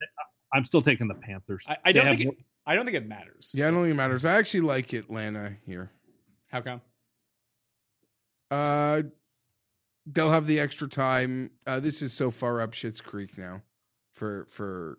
I'm 0.54 0.66
still 0.66 0.82
taking 0.82 1.08
the 1.08 1.16
Panthers. 1.16 1.66
I, 1.68 1.78
I 1.86 1.92
don't 1.92 2.08
think 2.08 2.22
it, 2.22 2.38
I 2.66 2.76
don't 2.76 2.86
think 2.86 2.98
it 2.98 3.08
matters. 3.08 3.52
Yeah, 3.56 3.68
I 3.68 3.72
don't 3.72 3.82
think 3.82 3.92
it 3.94 3.98
matters. 3.98 4.26
I 4.26 4.38
actually 4.38 4.62
like 4.62 4.94
Atlanta 4.94 5.58
here. 5.66 5.92
How 6.52 6.62
come? 6.62 6.82
Uh, 8.50 9.04
they'll 10.06 10.32
have 10.32 10.48
the 10.48 10.60
extra 10.60 10.88
time. 10.88 11.52
Uh, 11.66 11.80
this 11.80 12.02
is 12.02 12.14
so 12.14 12.32
far 12.32 12.62
up 12.62 12.74
Shit's 12.74 13.02
Creek 13.02 13.38
now 13.38 13.62
for 14.14 14.46
for 14.50 14.98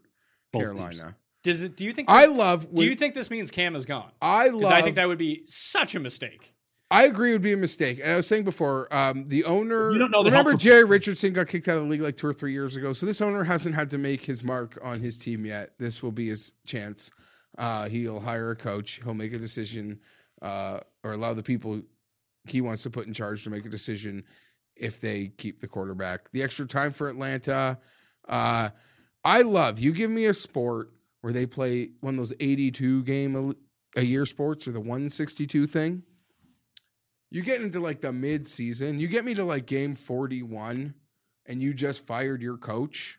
Both 0.52 0.62
Carolina. 0.62 1.16
Does 1.42 1.60
it? 1.60 1.76
Do 1.76 1.84
you 1.84 1.92
think? 1.92 2.10
I 2.10 2.26
love. 2.26 2.72
do 2.74 2.84
you 2.84 2.94
think 2.96 3.14
this 3.14 3.30
means 3.30 3.50
Cam 3.50 3.76
is 3.76 3.86
gone? 3.86 4.10
I 4.20 4.48
love. 4.48 4.72
I 4.72 4.82
think 4.82 4.96
that 4.96 5.06
would 5.06 5.18
be 5.18 5.42
such 5.46 5.94
a 5.94 6.00
mistake. 6.00 6.54
I 6.90 7.04
agree 7.04 7.30
it 7.30 7.34
would 7.34 7.42
be 7.42 7.52
a 7.52 7.56
mistake. 7.56 8.00
And 8.02 8.12
I 8.12 8.16
was 8.16 8.26
saying 8.26 8.44
before, 8.44 8.92
um, 8.94 9.26
the 9.26 9.44
owner. 9.44 9.92
You 9.92 9.98
don't 9.98 10.10
know 10.10 10.22
the 10.22 10.30
remember, 10.30 10.52
health- 10.52 10.62
Jerry 10.62 10.84
Richardson 10.84 11.34
got 11.34 11.46
kicked 11.48 11.68
out 11.68 11.76
of 11.76 11.82
the 11.82 11.88
league 11.88 12.00
like 12.00 12.16
two 12.16 12.26
or 12.26 12.32
three 12.32 12.52
years 12.52 12.76
ago. 12.76 12.92
So 12.94 13.04
this 13.04 13.20
owner 13.20 13.44
hasn't 13.44 13.74
had 13.74 13.90
to 13.90 13.98
make 13.98 14.24
his 14.24 14.42
mark 14.42 14.78
on 14.82 15.00
his 15.00 15.18
team 15.18 15.44
yet. 15.44 15.74
This 15.78 16.02
will 16.02 16.12
be 16.12 16.28
his 16.28 16.54
chance. 16.66 17.10
Uh, 17.58 17.88
he'll 17.88 18.20
hire 18.20 18.50
a 18.52 18.56
coach. 18.56 19.00
He'll 19.04 19.14
make 19.14 19.34
a 19.34 19.38
decision, 19.38 20.00
uh, 20.40 20.80
or 21.04 21.12
allow 21.12 21.34
the 21.34 21.42
people 21.42 21.82
he 22.46 22.62
wants 22.62 22.82
to 22.84 22.90
put 22.90 23.06
in 23.06 23.12
charge 23.12 23.44
to 23.44 23.50
make 23.50 23.66
a 23.66 23.68
decision 23.68 24.24
if 24.74 24.98
they 24.98 25.28
keep 25.36 25.60
the 25.60 25.68
quarterback. 25.68 26.30
The 26.32 26.42
extra 26.42 26.66
time 26.66 26.92
for 26.92 27.10
Atlanta. 27.10 27.78
Uh, 28.26 28.70
I 29.24 29.42
love 29.42 29.78
you. 29.78 29.92
Give 29.92 30.10
me 30.10 30.24
a 30.24 30.32
sport 30.34 30.90
where 31.20 31.32
they 31.32 31.46
play 31.46 31.90
one 32.00 32.14
of 32.14 32.18
those 32.18 32.34
eighty-two 32.40 33.02
game 33.04 33.54
a, 33.96 34.00
a 34.00 34.02
year 34.04 34.26
sports 34.26 34.68
or 34.68 34.72
the 34.72 34.80
one 34.80 35.08
sixty-two 35.08 35.66
thing. 35.66 36.02
You 37.30 37.42
get 37.42 37.60
into 37.60 37.80
like 37.80 38.00
the 38.00 38.12
mid 38.12 38.46
season, 38.46 38.98
you 38.98 39.08
get 39.08 39.24
me 39.24 39.34
to 39.34 39.44
like 39.44 39.66
game 39.66 39.96
41 39.96 40.94
and 41.44 41.62
you 41.62 41.74
just 41.74 42.06
fired 42.06 42.40
your 42.40 42.56
coach. 42.56 43.18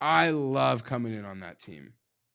I 0.00 0.30
love 0.30 0.84
coming 0.84 1.12
in 1.12 1.24
on 1.24 1.40
that 1.40 1.58
team. 1.58 1.94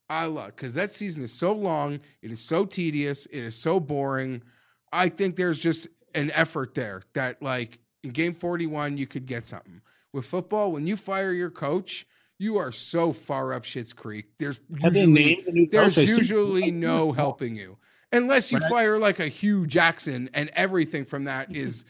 I 0.10 0.26
love 0.26 0.48
because 0.48 0.76
that 0.76 0.92
season 0.92 1.24
is 1.24 1.34
so 1.34 1.54
long, 1.54 2.00
it 2.22 2.32
is 2.32 2.42
so 2.42 2.66
tedious, 2.66 3.26
it 3.28 3.44
is 3.44 3.56
so 3.56 3.80
boring. 3.80 4.44
I 4.92 5.10
think 5.10 5.36
there's 5.36 5.60
just 5.60 5.88
an 6.14 6.30
effort 6.32 6.76
there 6.76 7.02
that 7.14 7.42
like 7.42 7.80
in 8.04 8.12
game 8.12 8.34
41 8.34 8.98
you 8.98 9.08
could 9.08 9.26
get 9.26 9.46
something. 9.46 9.82
With 10.12 10.26
football, 10.26 10.72
when 10.72 10.86
you 10.86 10.96
fire 10.96 11.32
your 11.32 11.50
coach, 11.50 12.06
you 12.44 12.58
are 12.58 12.72
so 12.72 13.14
far 13.14 13.54
up 13.54 13.64
Shit's 13.64 13.94
Creek. 13.94 14.26
There's 14.38 14.60
usually 14.70 15.06
named 15.08 15.44
the 15.46 15.52
new 15.52 15.68
there's 15.68 15.96
coach? 15.96 16.04
I 16.04 16.06
see- 16.06 16.16
usually 16.18 16.72
no 16.72 17.12
helping 17.14 17.56
you 17.56 17.78
unless 18.12 18.52
you 18.52 18.60
fire 18.70 19.00
like 19.00 19.20
a 19.20 19.28
Hue 19.28 19.66
Jackson, 19.66 20.30
and 20.34 20.50
everything 20.54 21.06
from 21.06 21.24
that 21.24 21.56
is 21.56 21.86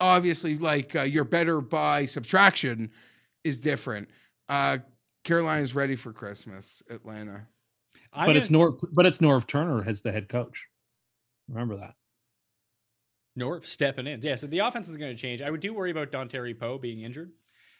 obviously 0.00 0.56
like 0.56 0.96
uh, 0.96 1.02
you're 1.02 1.24
better 1.24 1.60
by 1.60 2.06
subtraction 2.06 2.90
is 3.44 3.58
different. 3.58 4.08
Uh, 4.48 4.78
Carolina's 5.24 5.74
ready 5.74 5.96
for 5.96 6.12
Christmas. 6.12 6.82
Atlanta. 6.88 7.46
I'm 8.12 8.26
but 8.26 8.36
it's 8.36 8.48
gonna- 8.48 8.70
Norv. 8.72 8.88
But 8.92 9.06
it's 9.06 9.18
Norv 9.18 9.46
Turner 9.46 9.84
as 9.86 10.00
the 10.02 10.12
head 10.12 10.28
coach. 10.28 10.66
Remember 11.48 11.76
that. 11.76 11.94
Norv 13.38 13.64
stepping 13.66 14.06
in. 14.06 14.20
Yeah, 14.22 14.34
so 14.34 14.46
the 14.46 14.58
offense 14.60 14.88
is 14.88 14.96
going 14.96 15.14
to 15.14 15.20
change. 15.20 15.40
I 15.42 15.50
would 15.50 15.60
do 15.60 15.72
worry 15.72 15.90
about 15.90 16.10
Dontari 16.10 16.58
Poe 16.58 16.78
being 16.78 17.00
injured. 17.00 17.30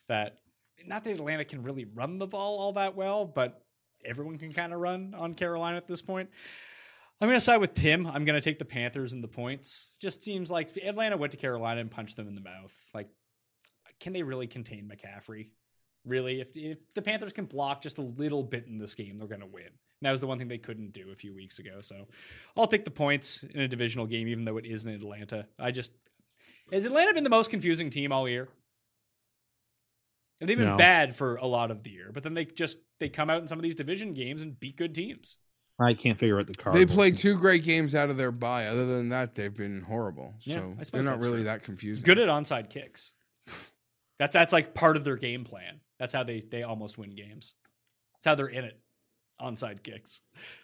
That 0.08 0.38
not 0.86 1.04
that 1.04 1.12
Atlanta 1.12 1.44
can 1.44 1.62
really 1.62 1.84
run 1.84 2.18
the 2.18 2.26
ball 2.26 2.58
all 2.58 2.72
that 2.74 2.96
well, 2.96 3.24
but 3.24 3.62
everyone 4.04 4.38
can 4.38 4.52
kind 4.52 4.72
of 4.72 4.80
run 4.80 5.14
on 5.16 5.34
Carolina 5.34 5.76
at 5.76 5.86
this 5.86 6.02
point. 6.02 6.30
I'm 7.20 7.28
going 7.28 7.36
to 7.36 7.44
side 7.44 7.58
with 7.58 7.74
Tim. 7.74 8.06
I'm 8.06 8.24
going 8.24 8.34
to 8.34 8.40
take 8.40 8.58
the 8.58 8.64
Panthers 8.64 9.12
and 9.12 9.22
the 9.22 9.28
points. 9.28 9.96
Just 10.00 10.24
seems 10.24 10.50
like 10.50 10.74
Atlanta 10.82 11.18
went 11.18 11.32
to 11.32 11.36
Carolina 11.36 11.80
and 11.80 11.90
punched 11.90 12.16
them 12.16 12.28
in 12.28 12.34
the 12.34 12.40
mouth. 12.40 12.74
Like, 12.94 13.08
can 14.00 14.14
they 14.14 14.22
really 14.22 14.46
contain 14.46 14.90
McCaffrey? 14.90 15.50
Really, 16.06 16.40
if 16.40 16.56
if 16.56 16.94
the 16.94 17.02
Panthers 17.02 17.34
can 17.34 17.44
block 17.44 17.82
just 17.82 17.98
a 17.98 18.02
little 18.02 18.42
bit 18.42 18.66
in 18.66 18.78
this 18.78 18.94
game, 18.94 19.18
they're 19.18 19.28
going 19.28 19.40
to 19.42 19.46
win. 19.46 19.66
And 19.66 20.06
that 20.06 20.10
was 20.12 20.20
the 20.20 20.26
one 20.26 20.38
thing 20.38 20.48
they 20.48 20.56
couldn't 20.56 20.94
do 20.94 21.10
a 21.12 21.14
few 21.14 21.34
weeks 21.34 21.58
ago. 21.58 21.82
So, 21.82 22.08
I'll 22.56 22.66
take 22.66 22.86
the 22.86 22.90
points 22.90 23.42
in 23.42 23.60
a 23.60 23.68
divisional 23.68 24.06
game, 24.06 24.26
even 24.26 24.46
though 24.46 24.56
it 24.56 24.64
is 24.64 24.86
in 24.86 24.94
Atlanta. 24.94 25.46
I 25.58 25.72
just 25.72 25.92
has 26.72 26.86
Atlanta 26.86 27.12
been 27.12 27.24
the 27.24 27.30
most 27.30 27.50
confusing 27.50 27.90
team 27.90 28.12
all 28.12 28.28
year? 28.28 28.48
They've 30.40 30.56
been 30.56 30.68
No. 30.70 30.76
bad 30.76 31.14
for 31.14 31.36
a 31.36 31.46
lot 31.46 31.70
of 31.70 31.82
the 31.82 31.90
year, 31.90 32.10
but 32.12 32.22
then 32.22 32.32
they 32.34 32.46
just 32.46 32.78
they 32.98 33.08
come 33.10 33.28
out 33.28 33.42
in 33.42 33.48
some 33.48 33.58
of 33.58 33.62
these 33.62 33.74
division 33.74 34.14
games 34.14 34.42
and 34.42 34.58
beat 34.58 34.76
good 34.76 34.94
teams. 34.94 35.36
I 35.78 35.94
can't 35.94 36.18
figure 36.18 36.38
out 36.38 36.46
the 36.46 36.54
card. 36.54 36.76
They 36.76 36.84
played 36.86 37.16
two 37.16 37.38
great 37.38 37.62
games 37.64 37.94
out 37.94 38.10
of 38.10 38.16
their 38.18 38.30
bye. 38.32 38.66
Other 38.66 38.84
than 38.86 39.08
that, 39.10 39.34
they've 39.34 39.54
been 39.54 39.82
horrible. 39.82 40.34
Yeah, 40.40 40.56
so 40.56 40.76
I 40.78 40.84
they're 40.92 41.02
not 41.10 41.20
really 41.22 41.36
true. 41.38 41.44
that 41.44 41.62
confusing. 41.62 42.04
Good 42.04 42.18
at 42.18 42.28
onside 42.28 42.68
kicks. 42.70 43.12
That's 44.18 44.32
that's 44.34 44.52
like 44.52 44.74
part 44.74 44.96
of 44.96 45.04
their 45.04 45.16
game 45.16 45.44
plan. 45.44 45.80
That's 45.98 46.12
how 46.12 46.22
they 46.22 46.40
they 46.42 46.62
almost 46.62 46.98
win 46.98 47.10
games. 47.14 47.54
That's 48.14 48.26
how 48.26 48.34
they're 48.34 48.48
in 48.48 48.64
it. 48.64 48.78
Onside 49.40 49.82
kicks. 49.82 50.20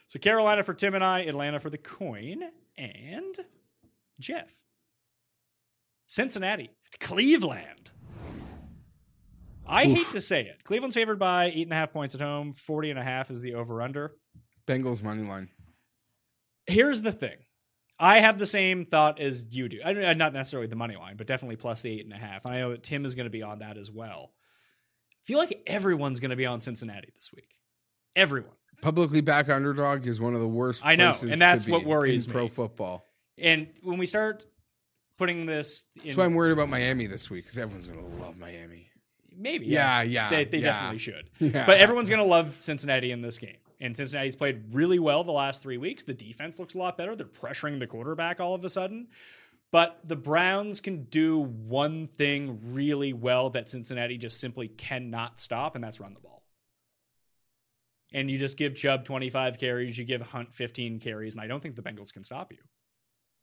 So 0.07 0.19
Carolina 0.19 0.63
for 0.63 0.75
Tim 0.75 0.95
and 0.95 1.03
I, 1.05 1.21
Atlanta 1.21 1.59
for 1.61 1.71
the 1.71 1.79
coin, 1.79 2.43
and 2.77 3.35
Jeff. 4.21 4.53
Cincinnati, 6.09 6.71
Cleveland. 7.01 7.91
I 9.69 9.85
hate 9.85 10.11
to 10.13 10.21
say 10.21 10.43
it. 10.43 10.65
Cleveland's 10.65 10.95
favored 10.95 11.19
by 11.19 11.47
eight 11.47 11.63
and 11.65 11.73
a 11.73 11.77
half 11.77 11.93
points 11.93 12.15
at 12.15 12.21
home. 12.21 12.55
40 12.55 12.91
and 12.91 12.99
a 12.99 13.03
half 13.05 13.31
is 13.31 13.41
the 13.41 13.55
over 13.55 13.83
under. 13.83 14.13
Bengals 14.67 15.03
money 15.03 15.23
line. 15.23 15.49
here's 16.67 17.01
the 17.03 17.13
thing. 17.13 17.37
I 17.99 18.21
have 18.21 18.37
the 18.37 18.47
same 18.47 18.85
thought 18.85 19.21
as 19.21 19.47
you 19.51 19.69
do. 19.69 19.81
I 19.85 19.95
mean, 19.95 20.19
not 20.19 20.33
necessarily 20.35 20.67
the 20.67 20.77
money 20.77 20.97
line, 20.97 21.17
but 21.17 21.27
definitely 21.27 21.57
plus 21.57 21.81
the 21.83 21.91
eight 21.93 22.05
and 22.05 22.13
a 22.13 22.19
half. 22.19 22.45
And 22.45 22.55
I 22.55 22.59
know 22.59 22.71
that 22.73 22.83
Tim 22.83 23.05
is 23.07 23.15
going 23.15 23.25
to 23.25 23.31
be 23.31 23.43
on 23.43 23.61
that 23.61 23.79
as 23.79 23.91
well. 23.91 24.33
I 25.13 25.23
feel 25.25 25.39
like 25.39 25.63
everyone's 25.67 26.21
going 26.21 26.31
to 26.31 26.37
be 26.37 26.45
on 26.47 26.61
Cincinnati 26.61 27.09
this 27.15 27.31
week. 27.35 27.49
Everyone. 28.15 28.53
Publicly 28.83 29.23
back 29.23 29.49
underdog 29.49 30.07
is 30.07 30.21
one 30.21 30.35
of 30.35 30.41
the 30.41 30.49
worst. 30.49 30.83
I 30.85 30.97
know, 30.97 31.07
places 31.07 31.33
and 31.33 31.41
that's 31.41 31.67
what 31.67 31.85
worries 31.85 32.27
in 32.27 32.33
pro 32.33 32.43
me. 32.45 32.49
football. 32.49 33.07
And 33.39 33.69
when 33.83 33.97
we 33.97 34.05
start 34.05 34.45
putting 35.17 35.47
this 35.47 35.87
in, 35.97 36.03
That's 36.05 36.17
why 36.19 36.25
I'm 36.27 36.35
worried 36.35 36.53
about 36.53 36.69
Miami 36.69 37.07
this 37.07 37.31
week 37.31 37.45
because 37.45 37.59
everyone's 37.59 37.87
going 37.87 37.99
to 37.99 38.23
love 38.23 38.39
Miami. 38.39 38.91
Maybe. 39.37 39.67
Yeah, 39.67 40.03
yeah, 40.03 40.31
They, 40.31 40.45
they 40.45 40.59
yeah. 40.59 40.73
definitely 40.73 40.99
should. 40.99 41.31
Yeah. 41.39 41.67
But 41.67 41.79
everyone's 41.79 42.09
going 42.09 42.23
to 42.23 42.29
love 42.29 42.59
Cincinnati 42.61 43.13
in 43.13 43.21
this 43.21 43.39
game. 43.39 43.57
And 43.81 43.97
Cincinnati's 43.97 44.37
played 44.37 44.75
really 44.75 44.99
well 44.99 45.23
the 45.23 45.33
last 45.33 45.63
three 45.63 45.77
weeks. 45.77 46.03
The 46.03 46.15
defense 46.15 46.59
looks 46.59 46.75
a 46.75 46.79
lot 46.79 46.97
better. 46.97 47.15
They're 47.15 47.27
pressuring 47.27 47.79
the 47.79 47.87
quarterback 47.87 48.41
all 48.41 48.55
of 48.55 48.65
a 48.65 48.69
sudden. 48.69 49.09
But 49.71 49.99
the 50.05 50.17
Browns 50.17 50.81
can 50.81 51.05
do 51.05 51.41
one 51.41 52.07
thing 52.07 52.61
really 52.73 53.13
well 53.13 53.51
that 53.51 53.69
Cincinnati 53.69 54.17
just 54.17 54.41
simply 54.41 54.69
cannot 54.69 55.41
stop, 55.41 55.75
and 55.75 55.85
that's 55.85 56.01
run 56.01 56.15
the 56.15 56.21
ball. 56.21 56.43
And 58.13 58.31
you 58.31 58.39
just 58.39 58.57
give 58.57 58.77
Chubb 58.77 59.05
25 59.05 59.59
carries, 59.59 59.99
you 59.99 60.05
give 60.05 60.23
Hunt 60.23 60.55
15 60.55 61.01
carries, 61.01 61.35
and 61.35 61.43
I 61.43 61.47
don't 61.47 61.61
think 61.61 61.75
the 61.77 61.83
Bengals 61.83 62.13
can 62.13 62.25
stop 62.25 62.53
you. 62.53 62.59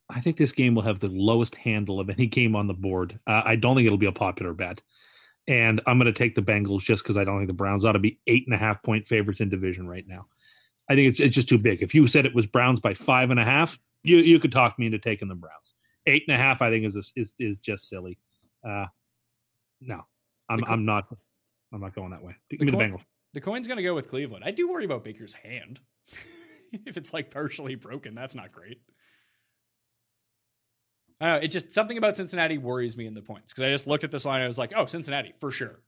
I 0.09 0.21
think 0.21 0.37
this 0.37 0.51
game 0.51 0.75
will 0.75 0.81
have 0.83 0.99
the 0.99 1.09
lowest 1.09 1.55
handle 1.55 1.99
of 1.99 2.09
any 2.09 2.27
game 2.27 2.55
on 2.55 2.67
the 2.67 2.73
board. 2.73 3.19
Uh, 3.27 3.41
I 3.45 3.55
don't 3.55 3.75
think 3.75 3.85
it'll 3.85 3.97
be 3.97 4.05
a 4.05 4.11
popular 4.11 4.53
bet. 4.53 4.81
And 5.47 5.81
I'm 5.85 5.97
going 5.97 6.11
to 6.11 6.17
take 6.17 6.35
the 6.35 6.41
Bengals 6.41 6.81
just 6.81 7.03
because 7.03 7.17
I 7.17 7.23
don't 7.23 7.37
think 7.37 7.47
the 7.47 7.53
Browns 7.53 7.83
ought 7.83 7.93
to 7.93 7.99
be 7.99 8.19
eight 8.27 8.45
and 8.47 8.55
a 8.55 8.57
half 8.57 8.81
point 8.81 9.05
favorites 9.07 9.41
in 9.41 9.49
division 9.49 9.87
right 9.87 10.07
now. 10.07 10.27
I 10.89 10.95
think 10.95 11.09
it's 11.09 11.19
it's 11.19 11.35
just 11.35 11.49
too 11.49 11.57
big. 11.57 11.81
If 11.81 11.93
you 11.93 12.07
said 12.07 12.25
it 12.25 12.35
was 12.35 12.45
Browns 12.45 12.79
by 12.79 12.93
five 12.93 13.29
and 13.29 13.39
a 13.39 13.43
half, 13.43 13.77
you 14.03 14.17
you 14.17 14.39
could 14.39 14.51
talk 14.51 14.77
me 14.79 14.85
into 14.85 14.99
taking 14.99 15.27
the 15.27 15.35
Browns. 15.35 15.73
Eight 16.05 16.23
and 16.27 16.35
a 16.35 16.37
half, 16.37 16.61
I 16.61 16.69
think 16.69 16.85
is 16.85 17.11
is 17.15 17.33
is 17.39 17.57
just 17.59 17.87
silly. 17.87 18.17
Uh, 18.67 18.85
no, 19.81 20.01
I'm 20.49 20.59
co- 20.59 20.73
I'm 20.73 20.85
not 20.85 21.07
I'm 21.73 21.81
not 21.81 21.95
going 21.95 22.11
that 22.11 22.23
way. 22.23 22.35
Give 22.49 22.61
me 22.61 22.71
the 22.71 22.77
coin- 22.77 22.91
Bengals. 22.91 23.03
The 23.33 23.41
coin's 23.41 23.67
going 23.67 23.77
to 23.77 23.83
go 23.83 23.95
with 23.95 24.09
Cleveland. 24.09 24.43
I 24.45 24.51
do 24.51 24.69
worry 24.69 24.85
about 24.85 25.03
Baker's 25.03 25.33
hand. 25.33 25.79
if 26.85 26.97
it's 26.97 27.13
like 27.13 27.31
partially 27.31 27.75
broken, 27.75 28.13
that's 28.13 28.35
not 28.35 28.51
great. 28.51 28.81
I 31.23 31.27
don't 31.27 31.39
know. 31.39 31.45
It 31.45 31.47
just 31.49 31.71
something 31.71 31.97
about 31.97 32.17
Cincinnati 32.17 32.57
worries 32.57 32.97
me 32.97 33.05
in 33.05 33.13
the 33.13 33.21
points 33.21 33.53
because 33.53 33.63
I 33.63 33.69
just 33.69 33.87
looked 33.87 34.03
at 34.03 34.11
this 34.11 34.25
line. 34.25 34.37
And 34.37 34.43
I 34.43 34.47
was 34.47 34.57
like, 34.57 34.73
oh, 34.75 34.85
Cincinnati 34.85 35.33
for 35.39 35.51
sure. 35.51 35.79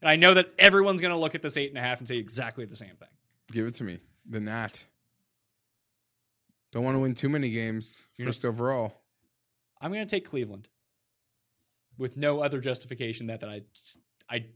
And 0.00 0.08
I 0.08 0.16
know 0.16 0.32
that 0.32 0.46
everyone's 0.58 1.02
going 1.02 1.12
to 1.12 1.18
look 1.18 1.34
at 1.34 1.42
this 1.42 1.58
eight 1.58 1.68
and 1.68 1.76
a 1.76 1.82
half 1.82 1.98
and 1.98 2.08
say 2.08 2.16
exactly 2.16 2.64
the 2.64 2.74
same 2.74 2.96
thing. 2.96 3.08
Give 3.52 3.66
it 3.66 3.74
to 3.74 3.84
me. 3.84 3.98
The 4.30 4.40
Nat. 4.40 4.82
Don't 6.72 6.84
want 6.84 6.94
to 6.94 7.00
win 7.00 7.14
too 7.14 7.28
many 7.28 7.50
games. 7.50 8.06
You're 8.16 8.26
not- 8.26 8.30
First 8.34 8.44
overall. 8.46 9.02
I'm 9.80 9.92
going 9.92 10.06
to 10.06 10.10
take 10.10 10.24
Cleveland 10.24 10.68
with 11.98 12.16
no 12.16 12.40
other 12.40 12.58
justification 12.60 13.26
that 13.26 13.40
that 13.40 13.50
I 13.50 13.62
I 14.30 14.46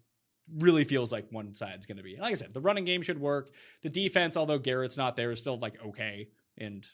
really 0.58 0.84
feels 0.84 1.12
like 1.12 1.26
one 1.30 1.54
side's 1.54 1.84
going 1.86 1.98
to 1.98 2.02
be. 2.02 2.16
Like 2.18 2.30
I 2.32 2.34
said, 2.34 2.54
the 2.54 2.60
running 2.60 2.84
game 2.84 3.02
should 3.02 3.20
work. 3.20 3.50
The 3.82 3.88
defense, 3.90 4.36
although 4.36 4.58
Garrett's 4.58 4.96
not 4.96 5.14
there, 5.16 5.30
is 5.30 5.38
still 5.38 5.58
like 5.58 5.74
okay. 5.88 6.28
And 6.58 6.86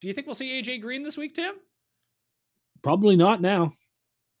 do 0.00 0.08
you 0.08 0.14
think 0.14 0.26
we'll 0.26 0.34
see 0.34 0.60
AJ 0.62 0.80
Green 0.82 1.02
this 1.02 1.18
week, 1.18 1.34
Tim? 1.34 1.54
Probably 2.82 3.16
not 3.16 3.40
now. 3.40 3.72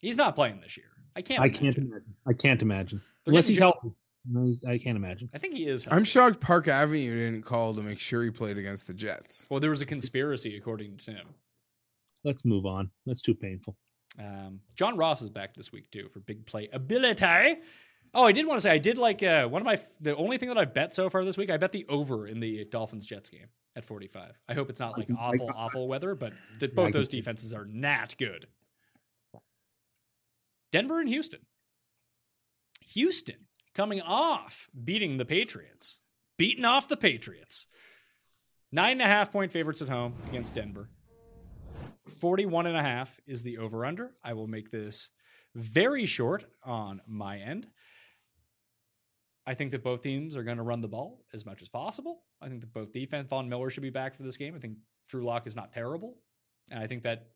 He's 0.00 0.16
not 0.16 0.34
playing 0.34 0.60
this 0.60 0.76
year. 0.76 0.86
I 1.16 1.22
can't. 1.22 1.40
I 1.42 1.46
imagine. 1.46 1.62
can't 1.72 1.76
imagine. 1.78 2.14
I 2.26 2.32
can't 2.32 2.62
imagine 2.62 3.02
They're 3.24 3.32
unless 3.32 3.48
he's 3.48 3.58
Jo- 3.58 3.72
healthy. 3.82 3.96
No, 4.30 4.44
he's- 4.46 4.64
I 4.66 4.78
can't 4.78 4.96
imagine. 4.96 5.28
I 5.34 5.38
think 5.38 5.54
he 5.54 5.66
is. 5.66 5.86
I'm 5.90 6.04
shocked 6.04 6.40
Park 6.40 6.68
Avenue 6.68 7.14
didn't 7.30 7.42
call 7.44 7.74
to 7.74 7.82
make 7.82 7.98
sure 7.98 8.22
he 8.22 8.30
played 8.30 8.58
against 8.58 8.86
the 8.86 8.94
Jets. 8.94 9.46
Well, 9.50 9.60
there 9.60 9.70
was 9.70 9.80
a 9.82 9.86
conspiracy, 9.86 10.56
according 10.56 10.96
to 10.98 11.04
Tim. 11.06 11.34
Let's 12.24 12.44
move 12.44 12.66
on. 12.66 12.90
That's 13.06 13.22
too 13.22 13.34
painful. 13.34 13.76
Um, 14.18 14.60
John 14.74 14.96
Ross 14.96 15.22
is 15.22 15.30
back 15.30 15.54
this 15.54 15.72
week 15.72 15.90
too 15.90 16.08
for 16.12 16.20
big 16.20 16.44
play 16.46 16.68
ability. 16.72 17.60
Oh, 18.12 18.24
I 18.24 18.32
did 18.32 18.46
want 18.46 18.58
to 18.58 18.62
say 18.62 18.70
I 18.70 18.78
did 18.78 18.98
like 18.98 19.22
uh, 19.22 19.46
one 19.46 19.62
of 19.62 19.66
my 19.66 19.78
the 20.00 20.16
only 20.16 20.36
thing 20.36 20.48
that 20.48 20.58
I've 20.58 20.74
bet 20.74 20.92
so 20.94 21.08
far 21.08 21.24
this 21.24 21.36
week. 21.36 21.50
I 21.50 21.56
bet 21.56 21.72
the 21.72 21.86
over 21.88 22.26
in 22.26 22.40
the 22.40 22.64
Dolphins 22.64 23.06
Jets 23.06 23.28
game 23.28 23.46
at 23.76 23.84
45. 23.84 24.38
I 24.48 24.54
hope 24.54 24.68
it's 24.68 24.80
not 24.80 24.98
like 24.98 25.08
awful 25.16 25.50
awful 25.54 25.88
weather, 25.88 26.14
but 26.14 26.32
the, 26.58 26.68
both 26.68 26.86
can 26.86 26.92
those 26.92 27.08
defenses 27.08 27.54
are 27.54 27.64
not 27.64 28.16
good. 28.18 28.46
Denver 30.72 31.00
and 31.00 31.08
Houston. 31.08 31.40
Houston 32.92 33.46
coming 33.74 34.00
off 34.00 34.68
beating 34.84 35.16
the 35.16 35.24
Patriots, 35.24 36.00
beating 36.36 36.64
off 36.64 36.88
the 36.88 36.96
Patriots. 36.96 37.66
Nine 38.72 38.92
and 38.92 39.02
a 39.02 39.06
half 39.06 39.32
point 39.32 39.52
favorites 39.52 39.82
at 39.82 39.88
home 39.88 40.14
against 40.28 40.54
Denver. 40.54 40.88
41 42.20 42.66
and 42.66 42.76
a 42.76 42.82
half 42.82 43.18
is 43.26 43.42
the 43.42 43.58
over 43.58 43.84
under. 43.84 44.12
I 44.22 44.32
will 44.34 44.46
make 44.46 44.70
this 44.70 45.10
very 45.54 46.06
short 46.06 46.44
on 46.62 47.00
my 47.06 47.38
end. 47.38 47.68
I 49.50 49.54
think 49.54 49.72
that 49.72 49.82
both 49.82 50.00
teams 50.00 50.36
are 50.36 50.44
going 50.44 50.58
to 50.58 50.62
run 50.62 50.80
the 50.80 50.86
ball 50.86 51.24
as 51.34 51.44
much 51.44 51.60
as 51.60 51.68
possible. 51.68 52.22
I 52.40 52.46
think 52.46 52.60
that 52.60 52.72
both 52.72 52.92
defense, 52.92 53.28
Von 53.28 53.48
Miller 53.48 53.68
should 53.68 53.82
be 53.82 53.90
back 53.90 54.14
for 54.14 54.22
this 54.22 54.36
game. 54.36 54.54
I 54.54 54.60
think 54.60 54.76
Drew 55.08 55.24
Lock 55.24 55.44
is 55.48 55.56
not 55.56 55.72
terrible. 55.72 56.18
And 56.70 56.78
I 56.78 56.86
think 56.86 57.02
that, 57.02 57.30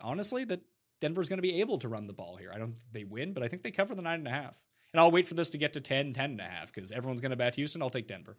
honestly, 0.00 0.44
that 0.44 0.60
Denver's 1.00 1.28
going 1.28 1.38
to 1.38 1.42
be 1.42 1.60
able 1.60 1.76
to 1.78 1.88
run 1.88 2.06
the 2.06 2.12
ball 2.12 2.36
here. 2.36 2.52
I 2.54 2.58
don't 2.58 2.68
think 2.68 2.92
they 2.92 3.02
win, 3.02 3.32
but 3.32 3.42
I 3.42 3.48
think 3.48 3.64
they 3.64 3.72
cover 3.72 3.96
the 3.96 4.02
nine 4.02 4.20
and 4.20 4.28
a 4.28 4.30
half. 4.30 4.62
And 4.92 5.00
I'll 5.00 5.10
wait 5.10 5.26
for 5.26 5.34
this 5.34 5.48
to 5.48 5.58
get 5.58 5.72
to 5.72 5.80
10, 5.80 6.12
10 6.12 6.30
and 6.30 6.40
a 6.40 6.44
half 6.44 6.72
because 6.72 6.92
everyone's 6.92 7.20
going 7.20 7.30
to 7.30 7.36
bet 7.36 7.56
Houston. 7.56 7.82
I'll 7.82 7.90
take 7.90 8.06
Denver. 8.06 8.38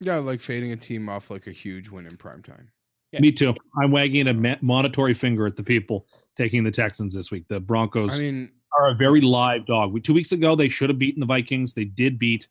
Yeah, 0.00 0.14
I 0.14 0.18
like 0.20 0.40
fading 0.40 0.72
a 0.72 0.76
team 0.76 1.10
off 1.10 1.30
like 1.30 1.46
a 1.46 1.52
huge 1.52 1.90
win 1.90 2.06
in 2.06 2.16
prime 2.16 2.42
time. 2.42 2.70
Yeah. 3.12 3.20
Me 3.20 3.32
too. 3.32 3.54
I'm 3.82 3.90
wagging 3.90 4.28
a 4.28 4.32
ma- 4.32 4.56
monitory 4.62 5.12
finger 5.12 5.46
at 5.46 5.56
the 5.56 5.62
people 5.62 6.06
taking 6.38 6.64
the 6.64 6.70
Texans 6.70 7.12
this 7.12 7.30
week. 7.30 7.48
The 7.48 7.60
Broncos 7.60 8.14
I 8.14 8.18
mean, 8.18 8.52
are 8.78 8.88
a 8.90 8.94
very 8.94 9.20
live 9.20 9.66
dog. 9.66 9.92
We, 9.92 10.00
two 10.00 10.14
weeks 10.14 10.32
ago, 10.32 10.54
they 10.56 10.68
should 10.68 10.90
have 10.90 10.98
beaten 10.98 11.20
the 11.20 11.26
Vikings. 11.26 11.74
They 11.74 11.84
did 11.84 12.18
beat 12.18 12.48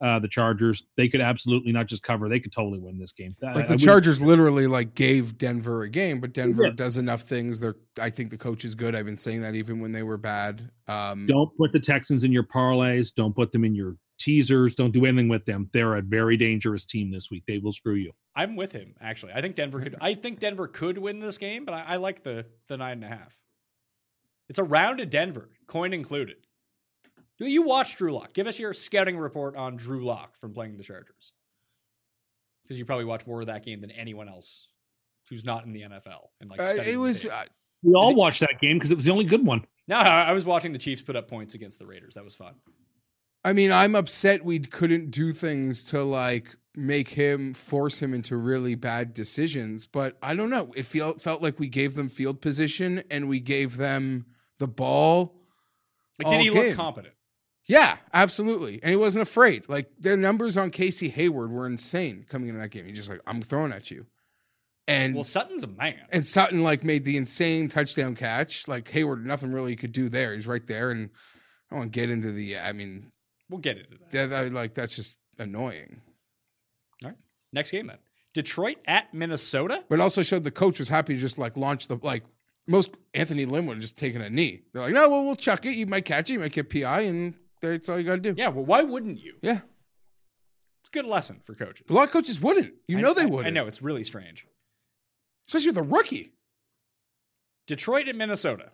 uh, 0.00 0.18
the 0.20 0.28
Chargers. 0.28 0.84
They 0.96 1.08
could 1.08 1.20
absolutely 1.20 1.72
not 1.72 1.86
just 1.86 2.02
cover; 2.02 2.28
they 2.28 2.38
could 2.40 2.52
totally 2.52 2.78
win 2.78 2.98
this 2.98 3.12
game. 3.12 3.34
Like 3.42 3.50
I 3.50 3.54
the 3.54 3.60
wouldn't- 3.62 3.80
Chargers 3.80 4.20
literally 4.20 4.66
like 4.68 4.94
gave 4.94 5.36
Denver 5.38 5.82
a 5.82 5.88
game, 5.88 6.20
but 6.20 6.32
Denver 6.32 6.66
Yeah. 6.66 6.72
does 6.74 6.96
enough 6.96 7.22
things. 7.22 7.58
They're 7.60 7.76
I 8.00 8.08
think 8.10 8.30
the 8.30 8.38
coach 8.38 8.64
is 8.64 8.74
good. 8.74 8.94
I've 8.94 9.06
been 9.06 9.16
saying 9.16 9.42
that 9.42 9.54
even 9.56 9.80
when 9.80 9.92
they 9.92 10.02
were 10.04 10.16
bad. 10.16 10.70
Um, 10.86 11.26
Don't 11.26 11.50
put 11.58 11.72
the 11.72 11.80
Texans 11.80 12.22
in 12.24 12.30
your 12.32 12.44
parlays. 12.44 13.12
Don't 13.14 13.34
put 13.34 13.50
them 13.50 13.64
in 13.64 13.74
your 13.74 13.96
teasers. 14.20 14.74
Don't 14.76 14.92
do 14.92 15.04
anything 15.04 15.28
with 15.28 15.44
them. 15.44 15.68
They're 15.72 15.96
a 15.96 16.02
very 16.02 16.36
dangerous 16.36 16.84
team 16.84 17.10
this 17.10 17.28
week. 17.30 17.42
They 17.48 17.58
will 17.58 17.72
screw 17.72 17.94
you. 17.94 18.12
I'm 18.36 18.54
with 18.54 18.70
him 18.70 18.94
actually. 19.00 19.32
I 19.32 19.40
think 19.40 19.56
Denver 19.56 19.80
could. 19.80 19.96
I 20.00 20.14
think 20.14 20.38
Denver 20.38 20.68
could 20.68 20.96
win 20.98 21.18
this 21.18 21.38
game, 21.38 21.64
but 21.64 21.74
I, 21.74 21.84
I 21.88 21.96
like 21.96 22.22
the 22.22 22.46
the 22.68 22.76
nine 22.76 23.02
and 23.02 23.04
a 23.12 23.16
half. 23.16 23.36
It's 24.48 24.58
a 24.58 24.64
round 24.64 25.00
of 25.00 25.10
Denver, 25.10 25.48
coin 25.66 25.92
included. 25.92 26.36
Do 27.38 27.46
you 27.46 27.62
watch 27.62 27.96
Drew 27.96 28.12
Lock? 28.12 28.32
Give 28.32 28.46
us 28.46 28.58
your 28.58 28.72
scouting 28.72 29.16
report 29.18 29.54
on 29.56 29.76
Drew 29.76 30.04
Lock 30.04 30.36
from 30.36 30.52
playing 30.52 30.76
the 30.76 30.82
Chargers, 30.82 31.32
because 32.62 32.78
you 32.78 32.84
probably 32.84 33.04
watch 33.04 33.26
more 33.26 33.40
of 33.40 33.46
that 33.46 33.64
game 33.64 33.80
than 33.80 33.90
anyone 33.92 34.28
else 34.28 34.68
who's 35.28 35.44
not 35.44 35.64
in 35.64 35.72
the 35.72 35.82
NFL. 35.82 36.28
And 36.40 36.50
like 36.50 36.60
uh, 36.60 36.82
it 36.84 36.96
was, 36.96 37.26
uh, 37.26 37.44
we 37.82 37.92
all 37.94 38.10
it- 38.10 38.16
watched 38.16 38.40
that 38.40 38.58
game 38.60 38.78
because 38.78 38.90
it 38.90 38.96
was 38.96 39.04
the 39.04 39.12
only 39.12 39.24
good 39.24 39.44
one. 39.46 39.64
no, 39.86 39.96
I 39.96 40.24
I 40.24 40.32
was 40.32 40.44
watching 40.44 40.72
the 40.72 40.78
Chiefs 40.78 41.02
put 41.02 41.14
up 41.16 41.28
points 41.28 41.54
against 41.54 41.78
the 41.78 41.86
Raiders. 41.86 42.14
That 42.14 42.24
was 42.24 42.34
fun. 42.34 42.54
I 43.44 43.52
mean, 43.52 43.70
I'm 43.70 43.94
upset 43.94 44.44
we 44.44 44.58
couldn't 44.58 45.10
do 45.12 45.32
things 45.32 45.84
to 45.84 46.02
like 46.02 46.56
make 46.74 47.10
him 47.10 47.54
force 47.54 48.00
him 48.00 48.12
into 48.14 48.36
really 48.36 48.74
bad 48.74 49.14
decisions, 49.14 49.86
but 49.86 50.16
I 50.20 50.34
don't 50.34 50.50
know. 50.50 50.72
It 50.74 50.86
felt 50.86 51.20
felt 51.20 51.40
like 51.40 51.60
we 51.60 51.68
gave 51.68 51.94
them 51.94 52.08
field 52.08 52.40
position 52.40 53.04
and 53.10 53.28
we 53.28 53.38
gave 53.38 53.76
them 53.76 54.26
the 54.58 54.68
ball. 54.68 55.34
Like, 56.18 56.30
did 56.32 56.40
he 56.40 56.50
game. 56.50 56.68
look 56.68 56.76
competent? 56.76 57.14
Yeah, 57.66 57.98
absolutely. 58.14 58.80
And 58.82 58.90
he 58.90 58.96
wasn't 58.96 59.22
afraid. 59.22 59.68
Like 59.68 59.90
their 59.98 60.16
numbers 60.16 60.56
on 60.56 60.70
Casey 60.70 61.10
Hayward 61.10 61.50
were 61.52 61.66
insane 61.66 62.24
coming 62.28 62.48
into 62.48 62.60
that 62.60 62.70
game. 62.70 62.86
He's 62.86 62.96
just 62.96 63.10
like, 63.10 63.20
I'm 63.26 63.42
throwing 63.42 63.72
at 63.72 63.90
you. 63.90 64.06
And 64.86 65.14
Well, 65.14 65.22
Sutton's 65.24 65.62
a 65.62 65.66
man. 65.66 66.00
and 66.10 66.26
Sutton 66.26 66.62
like 66.62 66.82
made 66.82 67.04
the 67.04 67.18
insane 67.18 67.68
touchdown 67.68 68.14
catch. 68.14 68.66
Like 68.66 68.90
Hayward, 68.90 69.26
nothing 69.26 69.52
really 69.52 69.76
could 69.76 69.92
do 69.92 70.08
there. 70.08 70.32
He's 70.34 70.46
right 70.46 70.66
there. 70.66 70.90
And 70.90 71.10
I 71.70 71.74
don't 71.74 71.80
want 71.80 71.92
to 71.92 72.00
get 72.00 72.10
into 72.10 72.32
the 72.32 72.58
I 72.58 72.72
mean, 72.72 73.12
We'll 73.50 73.60
get 73.60 73.76
into 73.76 73.90
that. 73.90 74.10
that, 74.12 74.26
that 74.30 74.52
like 74.52 74.72
that's 74.74 74.96
just 74.96 75.18
annoying. 75.38 76.00
All 77.04 77.10
right. 77.10 77.18
Next 77.52 77.70
game 77.70 77.86
then. 77.88 77.98
Detroit 78.32 78.78
at 78.86 79.12
Minnesota. 79.12 79.84
But 79.90 79.96
it 79.96 80.02
also 80.02 80.22
showed 80.22 80.44
the 80.44 80.50
coach 80.50 80.78
was 80.78 80.88
happy 80.88 81.14
to 81.14 81.20
just 81.20 81.36
like 81.38 81.56
launch 81.58 81.86
the 81.88 81.98
like 82.02 82.24
most 82.68 82.94
Anthony 83.14 83.44
Lynn 83.46 83.66
would 83.66 83.74
have 83.78 83.82
just 83.82 83.98
taken 83.98 84.22
a 84.22 84.30
knee. 84.30 84.62
They're 84.72 84.82
like, 84.82 84.92
no, 84.92 85.08
well, 85.08 85.24
we'll 85.24 85.36
chuck 85.36 85.66
it. 85.66 85.74
You 85.74 85.86
might 85.86 86.04
catch 86.04 86.30
it, 86.30 86.34
you 86.34 86.38
might 86.38 86.52
get 86.52 86.70
PI, 86.70 87.00
and 87.00 87.34
that's 87.60 87.88
all 87.88 87.98
you 87.98 88.04
got 88.04 88.16
to 88.16 88.20
do. 88.20 88.34
Yeah, 88.36 88.48
well, 88.48 88.64
why 88.64 88.82
wouldn't 88.82 89.18
you? 89.20 89.34
yeah. 89.42 89.60
It's 90.80 90.88
a 90.90 90.92
good 90.92 91.06
lesson 91.06 91.40
for 91.44 91.54
coaches. 91.54 91.86
A 91.90 91.92
lot 91.92 92.04
of 92.04 92.12
coaches 92.12 92.40
wouldn't. 92.40 92.72
You 92.86 92.98
I- 92.98 93.00
know 93.00 93.12
they 93.14 93.22
I- 93.22 93.26
wouldn't. 93.26 93.46
I 93.46 93.50
know 93.50 93.66
it's 93.66 93.82
really 93.82 94.04
strange. 94.04 94.46
especially 95.48 95.70
with 95.70 95.78
a 95.78 95.82
rookie. 95.82 96.32
Detroit 97.66 98.08
and 98.08 98.16
Minnesota. 98.16 98.70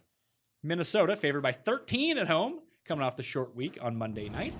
Minnesota 0.62 1.16
favored 1.16 1.42
by 1.42 1.53
13 1.53 2.18
at 2.18 2.26
home, 2.28 2.61
coming 2.84 3.05
off 3.05 3.16
the 3.16 3.22
short 3.22 3.55
week 3.57 3.78
on 3.80 3.97
Monday 3.97 4.28
night. 4.28 4.55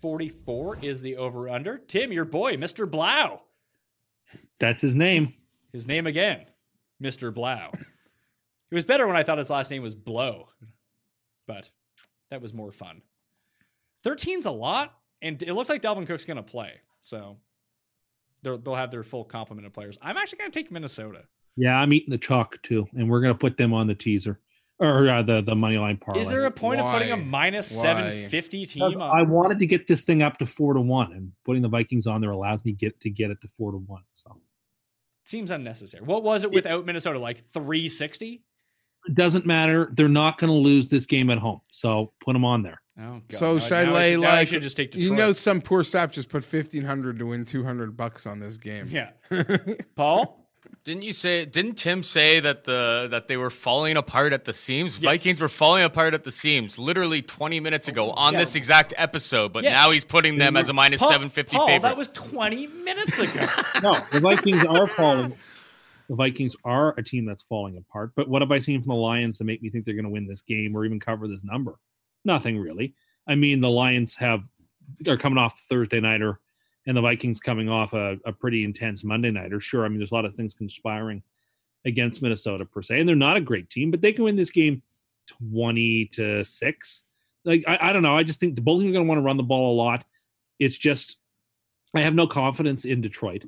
44 0.00 0.78
is 0.82 1.00
the 1.00 1.16
over 1.16 1.48
under. 1.48 1.78
Tim, 1.78 2.12
your 2.12 2.24
boy, 2.24 2.56
Mr. 2.56 2.90
Blough. 2.90 3.42
That's 4.60 4.82
his 4.82 4.94
name. 4.94 5.34
His 5.72 5.86
name 5.86 6.06
again, 6.06 6.46
Mr. 7.02 7.32
Blough. 7.34 7.70
It 8.72 8.74
was 8.74 8.86
better 8.86 9.06
when 9.06 9.16
I 9.16 9.22
thought 9.22 9.36
his 9.36 9.50
last 9.50 9.70
name 9.70 9.82
was 9.82 9.94
Blow, 9.94 10.48
but 11.46 11.68
that 12.30 12.40
was 12.40 12.54
more 12.54 12.72
fun. 12.72 13.02
13's 14.02 14.46
a 14.46 14.50
lot, 14.50 14.94
and 15.20 15.42
it 15.42 15.52
looks 15.52 15.68
like 15.68 15.82
Dalvin 15.82 16.06
Cook's 16.06 16.24
going 16.24 16.38
to 16.38 16.42
play. 16.42 16.80
So 17.02 17.36
they'll, 18.42 18.56
they'll 18.56 18.74
have 18.74 18.90
their 18.90 19.02
full 19.02 19.24
complement 19.24 19.66
of 19.66 19.74
players. 19.74 19.98
I'm 20.00 20.16
actually 20.16 20.38
going 20.38 20.50
to 20.52 20.58
take 20.58 20.70
Minnesota. 20.70 21.24
Yeah, 21.54 21.76
I'm 21.76 21.92
eating 21.92 22.08
the 22.08 22.16
chalk 22.16 22.62
too, 22.62 22.88
and 22.94 23.10
we're 23.10 23.20
gonna 23.20 23.34
put 23.34 23.58
them 23.58 23.74
on 23.74 23.86
the 23.86 23.94
teaser 23.94 24.40
or 24.78 25.06
uh, 25.06 25.20
the 25.20 25.42
the 25.42 25.54
money 25.54 25.76
line 25.76 25.98
parlay. 25.98 26.22
Is 26.22 26.30
there 26.30 26.46
a 26.46 26.50
point 26.50 26.80
of 26.80 26.90
putting 26.90 27.12
a 27.12 27.16
minus 27.18 27.76
Why? 27.76 27.82
750 27.82 28.60
Because 28.60 28.72
team 28.72 29.02
I 29.02 29.20
wanted 29.20 29.58
to 29.58 29.66
get 29.66 29.86
this 29.86 30.02
thing 30.02 30.22
up 30.22 30.38
to 30.38 30.46
four 30.46 30.72
to 30.72 30.80
one, 30.80 31.12
and 31.12 31.30
putting 31.44 31.60
the 31.60 31.68
Vikings 31.68 32.06
on 32.06 32.22
there 32.22 32.30
allows 32.30 32.64
me 32.64 32.72
get 32.72 32.98
to 33.00 33.10
get 33.10 33.30
it 33.30 33.38
to 33.42 33.48
four 33.58 33.72
to 33.72 33.76
one. 33.76 34.00
So 34.14 34.40
Seems 35.24 35.50
unnecessary. 35.50 36.02
What 36.02 36.22
was 36.22 36.42
it 36.42 36.50
without 36.50 36.86
Minnesota? 36.86 37.18
Like 37.18 37.38
360? 37.38 38.42
It 39.06 39.14
doesn't 39.14 39.46
matter. 39.46 39.90
They're 39.92 40.08
not 40.08 40.38
going 40.38 40.52
to 40.52 40.58
lose 40.58 40.88
this 40.88 41.06
game 41.06 41.30
at 41.30 41.38
home, 41.38 41.60
so 41.72 42.12
put 42.24 42.32
them 42.34 42.44
on 42.44 42.62
there. 42.62 42.80
Oh, 42.98 43.20
God. 43.28 43.32
So 43.32 43.52
Now- 43.54 43.58
should 43.58 43.72
I 43.72 43.84
now 43.84 43.92
lay 43.94 44.12
should, 44.12 44.20
now 44.20 44.30
I 44.34 44.44
should 44.44 44.62
just 44.62 44.76
take 44.76 44.94
you 44.94 45.14
know 45.14 45.32
some 45.32 45.60
poor 45.60 45.82
sap 45.82 46.12
just 46.12 46.28
put 46.28 46.44
fifteen 46.44 46.84
hundred 46.84 47.18
to 47.20 47.26
win 47.26 47.44
two 47.44 47.64
hundred 47.64 47.96
bucks 47.96 48.26
on 48.26 48.38
this 48.38 48.56
game. 48.58 48.86
Yeah. 48.88 49.10
Paul? 49.96 50.38
Didn't 50.84 51.02
you 51.02 51.12
say? 51.12 51.44
Didn't 51.44 51.74
Tim 51.76 52.02
say 52.02 52.40
that 52.40 52.64
the 52.64 53.06
that 53.10 53.28
they 53.28 53.36
were 53.36 53.50
falling 53.50 53.96
apart 53.96 54.32
at 54.32 54.44
the 54.44 54.52
seams? 54.52 54.96
Vikings 54.96 55.40
were 55.40 55.48
falling 55.48 55.84
apart 55.84 56.12
at 56.12 56.24
the 56.24 56.32
seams 56.32 56.76
literally 56.76 57.22
20 57.22 57.60
minutes 57.60 57.86
ago 57.86 58.10
oh, 58.10 58.14
on 58.14 58.32
Yeah. 58.32 58.40
this 58.40 58.56
exact 58.56 58.92
episode, 58.96 59.52
but 59.52 59.62
Yeah. 59.62 59.72
now 59.74 59.90
he's 59.92 60.04
putting 60.04 60.38
them 60.38 60.56
as 60.56 60.68
a 60.68 60.72
minus 60.72 60.98
Paul, 61.00 61.08
750 61.10 61.56
Paul, 61.56 61.66
favorite. 61.68 61.88
that 61.88 61.96
was 61.96 62.08
20 62.08 62.66
minutes 62.66 63.18
ago. 63.18 63.46
No, 63.82 63.96
the 64.12 64.20
Vikings 64.20 64.64
are 64.66 64.86
falling. 64.86 65.34
The 66.08 66.16
Vikings 66.16 66.56
are 66.64 66.94
a 66.98 67.02
team 67.02 67.24
that's 67.24 67.42
falling 67.42 67.76
apart. 67.76 68.12
But 68.16 68.28
what 68.28 68.42
have 68.42 68.52
I 68.52 68.58
seen 68.58 68.80
from 68.82 68.90
the 68.90 68.96
Lions 68.96 69.38
to 69.38 69.44
make 69.44 69.62
me 69.62 69.70
think 69.70 69.84
they're 69.84 69.94
going 69.94 70.04
to 70.04 70.10
win 70.10 70.26
this 70.26 70.42
game 70.42 70.76
or 70.76 70.84
even 70.84 71.00
cover 71.00 71.28
this 71.28 71.44
number? 71.44 71.78
Nothing 72.24 72.58
really. 72.58 72.94
I 73.26 73.34
mean, 73.34 73.60
the 73.60 73.70
Lions 73.70 74.14
have 74.16 74.42
are 75.06 75.16
coming 75.16 75.38
off 75.38 75.64
Thursday 75.68 76.00
nighter, 76.00 76.40
and 76.86 76.96
the 76.96 77.00
Vikings 77.00 77.40
coming 77.40 77.68
off 77.68 77.92
a, 77.92 78.18
a 78.24 78.32
pretty 78.32 78.64
intense 78.64 79.04
Monday 79.04 79.30
nighter. 79.30 79.60
Sure, 79.60 79.84
I 79.84 79.88
mean, 79.88 79.98
there's 79.98 80.10
a 80.10 80.14
lot 80.14 80.24
of 80.24 80.34
things 80.34 80.54
conspiring 80.54 81.22
against 81.84 82.22
Minnesota 82.22 82.64
per 82.64 82.82
se, 82.82 83.00
and 83.00 83.08
they're 83.08 83.16
not 83.16 83.36
a 83.36 83.40
great 83.40 83.70
team, 83.70 83.90
but 83.90 84.00
they 84.00 84.12
can 84.12 84.24
win 84.24 84.36
this 84.36 84.50
game 84.50 84.82
twenty 85.26 86.06
to 86.06 86.44
six. 86.44 87.02
Like 87.44 87.64
I, 87.66 87.78
I 87.80 87.92
don't 87.92 88.02
know. 88.02 88.16
I 88.16 88.22
just 88.22 88.40
think 88.40 88.54
the 88.54 88.62
teams 88.62 88.80
are 88.80 88.92
going 88.92 89.04
to 89.04 89.08
want 89.08 89.18
to 89.18 89.24
run 89.24 89.36
the 89.36 89.42
ball 89.42 89.74
a 89.74 89.76
lot. 89.76 90.04
It's 90.58 90.78
just 90.78 91.16
I 91.94 92.00
have 92.00 92.14
no 92.14 92.26
confidence 92.26 92.84
in 92.84 93.00
Detroit. 93.00 93.44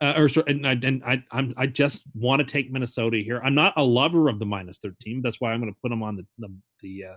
Uh, 0.00 0.14
or 0.16 0.28
so- 0.28 0.44
and 0.46 0.66
I 0.66 0.72
and 0.72 1.02
I 1.04 1.22
I'm, 1.30 1.52
I 1.56 1.66
just 1.66 2.02
want 2.14 2.40
to 2.40 2.50
take 2.50 2.70
Minnesota 2.72 3.18
here. 3.18 3.40
I'm 3.44 3.54
not 3.54 3.74
a 3.76 3.82
lover 3.82 4.28
of 4.28 4.38
the 4.38 4.46
minus 4.46 4.78
13. 4.78 5.20
That's 5.22 5.40
why 5.40 5.52
I'm 5.52 5.60
going 5.60 5.72
to 5.72 5.78
put 5.82 5.90
them 5.90 6.02
on 6.02 6.16
the 6.16 6.26
the 6.38 6.54
the, 6.80 7.04
uh, 7.12 7.16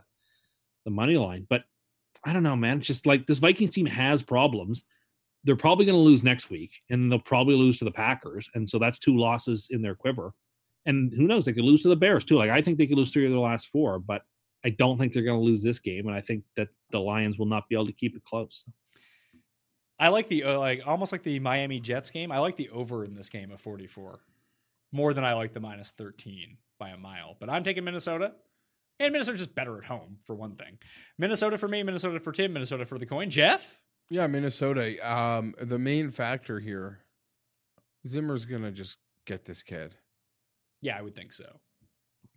the 0.85 0.91
money 0.91 1.17
line. 1.17 1.47
But 1.49 1.63
I 2.25 2.33
don't 2.33 2.43
know, 2.43 2.55
man. 2.55 2.79
It's 2.79 2.87
just 2.87 3.05
like 3.05 3.25
this 3.25 3.39
Vikings 3.39 3.71
team 3.71 3.85
has 3.85 4.21
problems. 4.21 4.83
They're 5.45 5.55
probably 5.55 5.85
going 5.85 5.97
to 5.97 6.01
lose 6.01 6.23
next 6.23 6.49
week, 6.49 6.71
and 6.89 7.11
they'll 7.11 7.19
probably 7.19 7.55
lose 7.55 7.77
to 7.79 7.85
the 7.85 7.91
Packers, 7.91 8.49
and 8.55 8.69
so 8.69 8.79
that's 8.79 8.99
two 8.99 9.17
losses 9.17 9.67
in 9.71 9.81
their 9.81 9.95
quiver. 9.95 10.33
And 10.85 11.13
who 11.13 11.27
knows? 11.27 11.45
They 11.45 11.53
could 11.53 11.63
lose 11.63 11.83
to 11.83 11.89
the 11.89 11.95
Bears 11.95 12.25
too. 12.25 12.37
Like 12.37 12.49
I 12.49 12.61
think 12.61 12.77
they 12.77 12.87
could 12.87 12.97
lose 12.97 13.11
three 13.11 13.25
of 13.25 13.31
their 13.31 13.39
last 13.39 13.67
four, 13.69 13.99
but 13.99 14.23
I 14.65 14.69
don't 14.69 14.97
think 14.97 15.11
they're 15.11 15.23
going 15.23 15.39
to 15.39 15.45
lose 15.45 15.61
this 15.63 15.79
game, 15.79 16.07
and 16.07 16.15
I 16.15 16.21
think 16.21 16.43
that 16.57 16.69
the 16.91 16.99
Lions 16.99 17.37
will 17.37 17.45
not 17.45 17.67
be 17.69 17.75
able 17.75 17.87
to 17.87 17.93
keep 17.93 18.15
it 18.15 18.23
close. 18.25 18.65
I 19.99 20.09
like 20.09 20.27
the, 20.27 20.43
uh, 20.43 20.59
like, 20.59 20.81
almost 20.85 21.11
like 21.11 21.23
the 21.23 21.39
Miami 21.39 21.79
Jets 21.79 22.09
game. 22.09 22.31
I 22.31 22.39
like 22.39 22.55
the 22.55 22.69
over 22.69 23.05
in 23.05 23.13
this 23.15 23.29
game 23.29 23.51
of 23.51 23.61
44 23.61 24.19
more 24.91 25.13
than 25.13 25.23
I 25.23 25.33
like 25.33 25.53
the 25.53 25.59
minus 25.59 25.91
13 25.91 26.57
by 26.79 26.89
a 26.89 26.97
mile. 26.97 27.35
But 27.39 27.49
I'm 27.49 27.63
taking 27.63 27.83
Minnesota. 27.83 28.33
And 28.99 29.11
Minnesota's 29.11 29.39
just 29.41 29.55
better 29.55 29.77
at 29.79 29.85
home, 29.85 30.17
for 30.23 30.35
one 30.35 30.55
thing. 30.55 30.77
Minnesota 31.17 31.57
for 31.57 31.67
me, 31.67 31.81
Minnesota 31.81 32.19
for 32.19 32.31
Tim, 32.31 32.53
Minnesota 32.53 32.85
for 32.85 32.99
the 32.99 33.07
coin. 33.07 33.29
Jeff? 33.29 33.79
Yeah, 34.09 34.27
Minnesota. 34.27 35.11
Um, 35.11 35.55
the 35.59 35.79
main 35.79 36.11
factor 36.11 36.59
here, 36.59 36.99
Zimmer's 38.05 38.45
gonna 38.45 38.71
just 38.71 38.99
get 39.25 39.45
this 39.45 39.63
kid. 39.63 39.95
Yeah, 40.81 40.97
I 40.97 41.01
would 41.01 41.15
think 41.15 41.33
so. 41.33 41.59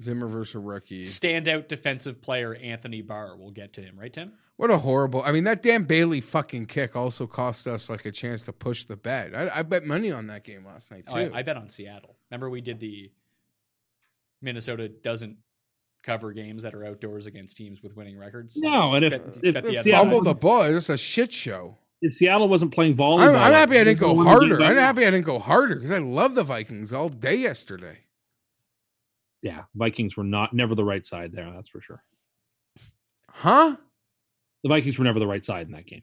Zimmer 0.00 0.28
versus 0.28 0.54
a 0.54 0.60
rookie. 0.60 1.02
Standout 1.02 1.68
defensive 1.68 2.22
player 2.22 2.54
Anthony 2.54 3.02
Barr. 3.02 3.36
We'll 3.36 3.50
get 3.50 3.74
to 3.74 3.82
him, 3.82 3.98
right, 3.98 4.12
Tim? 4.12 4.32
What 4.56 4.70
a 4.70 4.78
horrible! 4.78 5.22
I 5.22 5.32
mean, 5.32 5.44
that 5.44 5.60
damn 5.62 5.84
Bailey 5.84 6.22
fucking 6.22 6.66
kick 6.66 6.96
also 6.96 7.26
cost 7.26 7.66
us 7.66 7.90
like 7.90 8.06
a 8.06 8.10
chance 8.10 8.42
to 8.44 8.52
push 8.54 8.84
the 8.86 8.96
bet. 8.96 9.34
I, 9.36 9.58
I 9.58 9.62
bet 9.62 9.84
money 9.84 10.10
on 10.10 10.28
that 10.28 10.44
game 10.44 10.64
last 10.64 10.90
night 10.90 11.04
too. 11.06 11.12
Oh, 11.14 11.18
I, 11.34 11.38
I 11.38 11.42
bet 11.42 11.58
on 11.58 11.68
Seattle. 11.68 12.16
Remember, 12.30 12.48
we 12.48 12.62
did 12.62 12.80
the 12.80 13.10
Minnesota 14.40 14.88
doesn't 14.88 15.36
cover 16.02 16.32
games 16.32 16.62
that 16.62 16.74
are 16.74 16.86
outdoors 16.86 17.26
against 17.26 17.56
teams 17.56 17.82
with 17.82 17.96
winning 17.96 18.16
records. 18.16 18.56
No, 18.56 18.94
and 18.94 19.04
if- 19.04 19.10
Bet- 19.10 19.36
if- 19.42 19.54
bet 19.54 19.56
if 19.56 19.64
the 19.64 19.82
They 19.82 19.90
Yeah. 19.90 19.98
fumbled 19.98 20.24
the 20.24 20.34
ball. 20.34 20.62
It's 20.62 20.88
a 20.88 20.96
shit 20.96 21.32
show. 21.32 21.76
If 22.00 22.14
Seattle 22.14 22.48
wasn't 22.48 22.72
playing 22.72 22.94
volleyball, 22.96 23.28
I'm, 23.28 23.34
I'm 23.36 23.52
happy 23.52 23.78
I 23.78 23.84
didn't 23.84 23.98
go 24.00 24.08
they'd 24.08 24.16
win 24.18 24.24
the 24.26 24.30
game 24.30 24.48
harder. 24.50 24.62
I'm 24.64 24.76
happy 24.76 25.02
I 25.06 25.10
didn't 25.10 25.26
go 25.26 25.38
harder 25.38 25.74
because 25.76 25.90
I 25.90 25.98
love 25.98 26.34
the 26.34 26.44
Vikings 26.44 26.92
all 26.92 27.08
day 27.08 27.34
yesterday. 27.36 27.98
Yeah, 29.42 29.64
Vikings 29.74 30.16
were 30.16 30.24
not 30.24 30.52
never 30.54 30.74
the 30.74 30.84
right 30.84 31.04
side 31.06 31.32
there. 31.32 31.50
That's 31.54 31.68
for 31.68 31.80
sure. 31.80 32.02
Huh? 33.30 33.76
The 34.66 34.74
Vikings 34.74 34.98
were 34.98 35.04
never 35.04 35.20
the 35.20 35.28
right 35.28 35.44
side 35.44 35.66
in 35.68 35.72
that 35.74 35.86
game. 35.86 36.02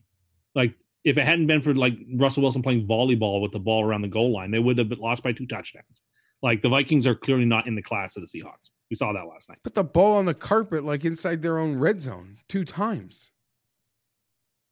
Like 0.55 0.73
if 1.03 1.17
it 1.17 1.25
hadn't 1.25 1.47
been 1.47 1.61
for 1.61 1.73
like 1.75 1.97
Russell 2.15 2.43
Wilson 2.43 2.61
playing 2.63 2.87
volleyball 2.87 3.41
with 3.41 3.51
the 3.51 3.59
ball 3.59 3.83
around 3.83 4.03
the 4.03 4.07
goal 4.07 4.31
line, 4.31 4.51
they 4.51 4.59
would 4.59 4.77
have 4.77 4.87
been 4.87 4.99
lost 4.99 5.21
by 5.21 5.33
two 5.33 5.45
touchdowns. 5.45 6.01
Like 6.41 6.61
the 6.61 6.69
Vikings 6.69 7.05
are 7.05 7.13
clearly 7.13 7.43
not 7.43 7.67
in 7.67 7.75
the 7.75 7.81
class 7.81 8.15
of 8.15 8.23
the 8.25 8.27
Seahawks. 8.39 8.69
We 8.89 8.95
saw 8.95 9.11
that 9.11 9.25
last 9.27 9.49
night. 9.49 9.57
Put 9.63 9.75
the 9.75 9.83
ball 9.83 10.15
on 10.15 10.25
the 10.25 10.33
carpet 10.33 10.85
like 10.85 11.03
inside 11.03 11.41
their 11.41 11.57
own 11.59 11.77
red 11.77 12.01
zone 12.01 12.37
two 12.47 12.63
times. 12.63 13.31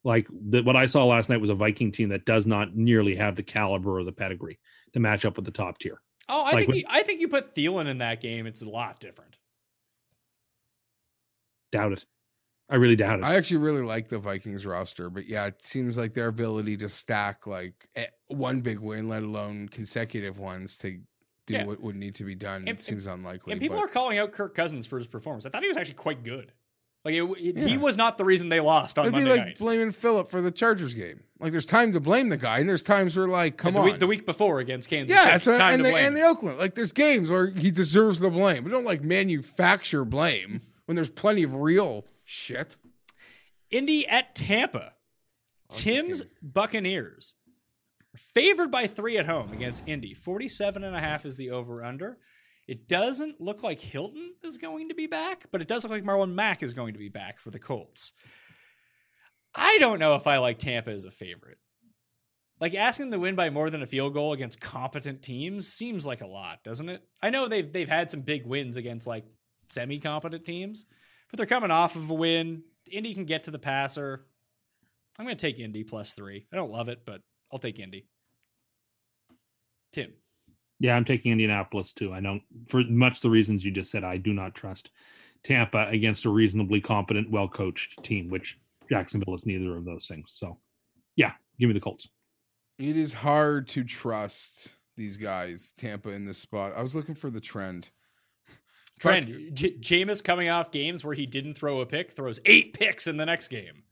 Like 0.04 0.26
the, 0.30 0.62
what 0.62 0.74
I 0.74 0.86
saw 0.86 1.04
last 1.04 1.28
night 1.28 1.42
was 1.42 1.50
a 1.50 1.54
Viking 1.54 1.92
team 1.92 2.08
that 2.08 2.24
does 2.24 2.46
not 2.46 2.74
nearly 2.74 3.14
have 3.16 3.36
the 3.36 3.42
caliber 3.42 3.98
or 3.98 4.04
the 4.04 4.12
pedigree 4.12 4.58
to 4.94 5.00
match 5.00 5.26
up 5.26 5.36
with 5.36 5.44
the 5.44 5.50
top 5.50 5.76
tier. 5.76 6.00
Oh, 6.30 6.40
I 6.40 6.44
Like 6.44 6.54
think 6.54 6.68
when- 6.68 6.78
you, 6.78 6.84
I 6.88 7.02
think 7.02 7.20
you 7.20 7.28
put 7.28 7.54
Thielen 7.54 7.88
in 7.88 7.98
that 7.98 8.22
game. 8.22 8.46
It's 8.46 8.62
a 8.62 8.70
lot 8.70 9.00
different. 9.00 9.36
Doubt 11.72 11.92
it. 11.92 12.04
I 12.72 12.76
really 12.76 12.96
doubt 12.96 13.18
it. 13.18 13.24
I 13.24 13.36
actually 13.36 13.58
really 13.58 13.82
like 13.82 14.08
the 14.08 14.18
Vikings 14.18 14.64
roster, 14.64 15.10
but 15.10 15.26
yeah, 15.28 15.46
it 15.46 15.64
seems 15.64 15.98
like 15.98 16.14
their 16.14 16.28
ability 16.28 16.78
to 16.78 16.88
stack 16.88 17.46
like 17.46 17.86
eh, 17.94 18.06
one 18.28 18.62
big 18.62 18.78
win, 18.80 19.08
let 19.08 19.22
alone 19.22 19.68
consecutive 19.68 20.38
ones, 20.38 20.76
to 20.78 20.98
do 21.46 21.54
Yeah. 21.54 21.64
what 21.66 21.80
would 21.80 21.96
need 21.96 22.14
to 22.16 22.24
be 22.24 22.34
done, 22.34 22.66
And- 22.66 22.80
seems 22.80 23.06
unlikely. 23.06 23.52
And 23.52 23.60
people 23.60 23.76
but- 23.76 23.84
are 23.84 23.88
calling 23.88 24.16
out 24.18 24.32
Kirk 24.32 24.54
Cousins 24.54 24.86
for 24.86 24.96
his 24.96 25.06
performance. 25.06 25.44
I 25.44 25.50
thought 25.50 25.62
he 25.62 25.68
was 25.68 25.76
actually 25.76 25.94
quite 25.96 26.24
good. 26.24 26.52
Like 27.04 27.14
it, 27.14 27.24
it- 27.40 27.68
he 27.68 27.76
was 27.76 27.96
not 27.96 28.16
the 28.16 28.24
reason 28.24 28.48
they 28.48 28.60
lost 28.60 28.96
on 28.98 29.06
It'd 29.06 29.22
be 29.22 29.28
like 29.28 29.40
night. 29.40 29.58
blaming 29.58 29.90
Philip 29.90 30.28
for 30.30 30.40
the 30.40 30.52
Chargers 30.52 30.94
game. 30.94 31.24
Like, 31.40 31.50
there's 31.50 31.66
time 31.66 31.92
to 31.92 32.00
blame 32.00 32.28
the 32.28 32.36
guy, 32.36 32.60
and 32.60 32.68
there's 32.68 32.84
times 32.84 33.16
where 33.16 33.26
like, 33.26 33.56
come 33.56 33.74
the 33.74 33.80
on, 33.80 33.84
Week, 33.86 33.98
the 33.98 34.06
week 34.06 34.24
before 34.24 34.60
against 34.60 34.88
Kansas 34.88 35.14
yeah, 35.14 35.36
City. 35.36 35.38
so, 35.40 35.58
time 35.58 35.74
and 35.74 35.78
to 35.82 35.88
the 35.88 35.90
blame. 35.90 36.06
and 36.06 36.16
the 36.16 36.22
Oakland, 36.22 36.58
like, 36.58 36.76
there's 36.76 36.92
games 36.92 37.28
where 37.28 37.48
he 37.48 37.70
deserves 37.72 38.20
the 38.20 38.30
blame. 38.30 38.62
We 38.64 38.70
don't 38.70 38.84
like 38.84 39.02
manufacture 39.02 40.04
blame 40.04 40.60
when 40.86 40.94
there's 40.94 41.10
plenty 41.10 41.42
of 41.42 41.54
real 41.54 42.06
shit. 42.32 42.76
Indy 43.70 44.06
at 44.06 44.34
Tampa. 44.34 44.94
Tim's 45.70 46.22
Buccaneers 46.42 47.34
favored 48.16 48.70
by 48.70 48.86
three 48.86 49.16
at 49.16 49.26
home 49.26 49.52
against 49.52 49.82
Indy. 49.86 50.12
47 50.12 50.84
and 50.84 50.94
a 50.94 51.00
half 51.00 51.24
is 51.24 51.36
the 51.36 51.50
over 51.50 51.82
under. 51.82 52.18
It 52.68 52.86
doesn't 52.86 53.40
look 53.40 53.62
like 53.62 53.80
Hilton 53.80 54.34
is 54.44 54.58
going 54.58 54.90
to 54.90 54.94
be 54.94 55.06
back, 55.06 55.46
but 55.50 55.60
it 55.60 55.68
does 55.68 55.82
look 55.82 55.90
like 55.90 56.04
Marlon 56.04 56.34
Mack 56.34 56.62
is 56.62 56.74
going 56.74 56.92
to 56.92 56.98
be 56.98 57.08
back 57.08 57.38
for 57.38 57.50
the 57.50 57.58
Colts. 57.58 58.12
I 59.54 59.78
don't 59.78 59.98
know 59.98 60.14
if 60.14 60.26
I 60.26 60.38
like 60.38 60.58
Tampa 60.58 60.90
as 60.90 61.04
a 61.04 61.10
favorite. 61.10 61.58
Like 62.60 62.74
asking 62.74 63.10
them 63.10 63.18
to 63.18 63.22
win 63.22 63.34
by 63.34 63.50
more 63.50 63.70
than 63.70 63.82
a 63.82 63.86
field 63.86 64.14
goal 64.14 64.32
against 64.32 64.60
competent 64.60 65.22
teams 65.22 65.66
seems 65.66 66.06
like 66.06 66.20
a 66.20 66.26
lot, 66.26 66.62
doesn't 66.62 66.88
it? 66.88 67.02
I 67.20 67.30
know 67.30 67.48
they've 67.48 67.70
they've 67.70 67.88
had 67.88 68.10
some 68.10 68.20
big 68.20 68.46
wins 68.46 68.76
against 68.76 69.06
like 69.06 69.24
semi-competent 69.68 70.44
teams, 70.44 70.86
but 71.32 71.38
they're 71.38 71.46
coming 71.46 71.70
off 71.70 71.96
of 71.96 72.10
a 72.10 72.14
win. 72.14 72.62
Indy 72.90 73.14
can 73.14 73.24
get 73.24 73.44
to 73.44 73.50
the 73.50 73.58
passer. 73.58 74.26
I'm 75.18 75.24
going 75.24 75.36
to 75.36 75.40
take 75.40 75.58
Indy 75.58 75.82
plus 75.82 76.12
three. 76.12 76.46
I 76.52 76.56
don't 76.56 76.70
love 76.70 76.88
it, 76.88 77.00
but 77.04 77.22
I'll 77.50 77.58
take 77.58 77.80
Indy. 77.80 78.06
Tim. 79.92 80.12
Yeah, 80.78 80.94
I'm 80.94 81.04
taking 81.04 81.32
Indianapolis 81.32 81.92
too. 81.92 82.12
I 82.12 82.20
don't, 82.20 82.42
for 82.68 82.82
much 82.84 83.20
the 83.20 83.30
reasons 83.30 83.64
you 83.64 83.70
just 83.70 83.90
said, 83.90 84.04
I 84.04 84.18
do 84.18 84.32
not 84.32 84.54
trust 84.54 84.90
Tampa 85.42 85.86
against 85.88 86.24
a 86.26 86.30
reasonably 86.30 86.80
competent, 86.80 87.30
well 87.30 87.48
coached 87.48 88.02
team, 88.02 88.28
which 88.28 88.58
Jacksonville 88.88 89.34
is 89.34 89.46
neither 89.46 89.76
of 89.76 89.84
those 89.84 90.06
things. 90.06 90.26
So, 90.28 90.58
yeah, 91.16 91.32
give 91.58 91.68
me 91.68 91.74
the 91.74 91.80
Colts. 91.80 92.08
It 92.78 92.96
is 92.96 93.12
hard 93.12 93.68
to 93.68 93.84
trust 93.84 94.74
these 94.96 95.16
guys, 95.16 95.72
Tampa, 95.76 96.10
in 96.10 96.24
this 96.24 96.38
spot. 96.38 96.72
I 96.76 96.82
was 96.82 96.94
looking 96.94 97.14
for 97.14 97.30
the 97.30 97.40
trend. 97.40 97.90
Trend. 99.02 99.50
J- 99.54 99.76
Jameis 99.78 100.22
coming 100.22 100.48
off 100.48 100.70
games 100.70 101.04
where 101.04 101.14
he 101.14 101.26
didn't 101.26 101.54
throw 101.54 101.80
a 101.80 101.86
pick, 101.86 102.10
throws 102.10 102.40
eight 102.44 102.72
picks 102.72 103.06
in 103.06 103.16
the 103.16 103.26
next 103.26 103.48
game 103.48 103.82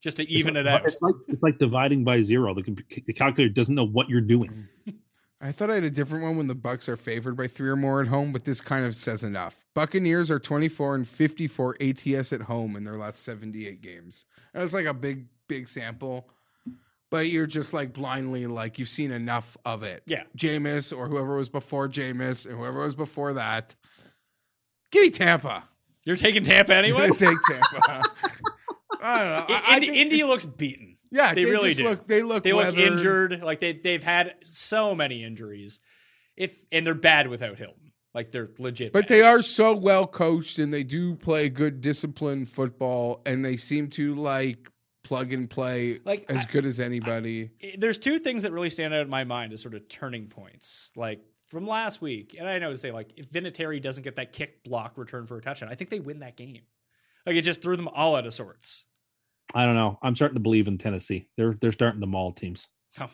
just 0.00 0.16
to 0.16 0.28
even 0.28 0.56
it's 0.56 0.66
it 0.66 0.72
out. 0.72 0.84
It's 0.84 1.02
like, 1.02 1.14
it's 1.28 1.42
like 1.42 1.58
dividing 1.58 2.04
by 2.04 2.22
zero. 2.22 2.54
The, 2.54 2.76
the 3.06 3.12
calculator 3.12 3.52
doesn't 3.52 3.74
know 3.74 3.86
what 3.86 4.08
you're 4.08 4.20
doing. 4.20 4.68
I 5.42 5.52
thought 5.52 5.70
I 5.70 5.74
had 5.74 5.84
a 5.84 5.90
different 5.90 6.24
one 6.24 6.36
when 6.36 6.48
the 6.48 6.54
Bucs 6.54 6.86
are 6.86 6.98
favored 6.98 7.34
by 7.34 7.46
three 7.46 7.70
or 7.70 7.76
more 7.76 8.02
at 8.02 8.08
home, 8.08 8.30
but 8.30 8.44
this 8.44 8.60
kind 8.60 8.84
of 8.84 8.94
says 8.94 9.24
enough. 9.24 9.56
Buccaneers 9.74 10.30
are 10.30 10.38
24 10.38 10.96
and 10.96 11.08
54 11.08 11.76
ATS 11.80 12.34
at 12.34 12.42
home 12.42 12.76
in 12.76 12.84
their 12.84 12.98
last 12.98 13.22
78 13.22 13.80
games. 13.80 14.26
And 14.52 14.62
it's 14.62 14.74
like 14.74 14.84
a 14.84 14.92
big, 14.92 15.28
big 15.48 15.66
sample, 15.66 16.28
but 17.10 17.28
you're 17.28 17.46
just 17.46 17.72
like 17.72 17.94
blindly 17.94 18.46
like 18.46 18.78
you've 18.78 18.90
seen 18.90 19.12
enough 19.12 19.56
of 19.64 19.82
it. 19.82 20.02
Yeah. 20.06 20.24
Jameis 20.36 20.94
or 20.96 21.08
whoever 21.08 21.36
was 21.36 21.48
before 21.48 21.88
Jameis 21.88 22.44
and 22.46 22.58
whoever 22.58 22.80
was 22.80 22.94
before 22.94 23.32
that. 23.32 23.74
Give 24.90 25.02
me 25.02 25.10
Tampa. 25.10 25.64
You're 26.04 26.16
taking 26.16 26.42
Tampa 26.42 26.74
anyway? 26.74 27.10
Take 27.16 27.36
Tampa. 27.48 28.02
I 29.02 29.18
don't 29.18 29.48
know. 29.48 29.54
I, 29.56 29.62
I 29.68 29.74
Indy, 29.76 29.86
think- 29.86 29.98
Indy 29.98 30.24
looks 30.24 30.44
beaten. 30.44 30.96
yeah, 31.10 31.34
they, 31.34 31.44
really 31.44 31.68
just 31.70 31.78
do. 31.78 31.84
Look, 31.88 32.06
they 32.08 32.22
look 32.22 32.42
they 32.42 32.52
look 32.52 32.64
weathered. 32.76 32.92
injured. 32.92 33.42
Like 33.42 33.60
they 33.60 33.72
they've 33.72 34.02
had 34.02 34.34
so 34.44 34.94
many 34.94 35.24
injuries. 35.24 35.80
If 36.36 36.56
and 36.72 36.86
they're 36.86 36.94
bad 36.94 37.28
without 37.28 37.56
Hilton. 37.58 37.92
Like 38.14 38.32
they're 38.32 38.50
legit. 38.58 38.92
But 38.92 39.02
bad. 39.02 39.08
they 39.08 39.22
are 39.22 39.40
so 39.42 39.74
well 39.76 40.06
coached 40.06 40.58
and 40.58 40.72
they 40.72 40.82
do 40.84 41.14
play 41.14 41.48
good 41.48 41.80
disciplined 41.80 42.48
football 42.48 43.22
and 43.24 43.44
they 43.44 43.56
seem 43.56 43.88
to 43.90 44.14
like 44.16 44.68
plug 45.04 45.32
and 45.32 45.48
play 45.48 46.00
Like, 46.04 46.26
as 46.28 46.42
I- 46.42 46.50
good 46.50 46.64
as 46.66 46.80
anybody. 46.80 47.50
there's 47.78 47.98
two 47.98 48.18
things 48.18 48.42
that 48.42 48.52
really 48.52 48.70
stand 48.70 48.92
out 48.94 49.00
in 49.02 49.08
my 49.10 49.24
mind 49.24 49.52
as 49.52 49.60
sort 49.62 49.74
of 49.74 49.88
turning 49.88 50.26
points. 50.26 50.92
Like 50.96 51.20
from 51.50 51.66
last 51.66 52.00
week, 52.00 52.36
and 52.38 52.48
I 52.48 52.58
know 52.58 52.70
to 52.70 52.76
say 52.76 52.92
like 52.92 53.12
if 53.16 53.28
Vinatieri 53.30 53.82
doesn't 53.82 54.04
get 54.04 54.16
that 54.16 54.32
kick 54.32 54.62
block 54.62 54.96
return 54.96 55.26
for 55.26 55.36
a 55.36 55.40
touchdown, 55.40 55.68
I 55.70 55.74
think 55.74 55.90
they 55.90 56.00
win 56.00 56.20
that 56.20 56.36
game. 56.36 56.62
Like 57.26 57.36
it 57.36 57.42
just 57.42 57.60
threw 57.60 57.76
them 57.76 57.88
all 57.88 58.16
out 58.16 58.26
of 58.26 58.32
sorts. 58.32 58.86
I 59.52 59.64
don't 59.64 59.74
know. 59.74 59.98
I'm 60.00 60.14
starting 60.14 60.36
to 60.36 60.40
believe 60.40 60.68
in 60.68 60.78
Tennessee. 60.78 61.26
They're 61.36 61.56
they're 61.60 61.72
starting 61.72 62.00
to 62.00 62.06
maul 62.06 62.32
teams. 62.32 62.68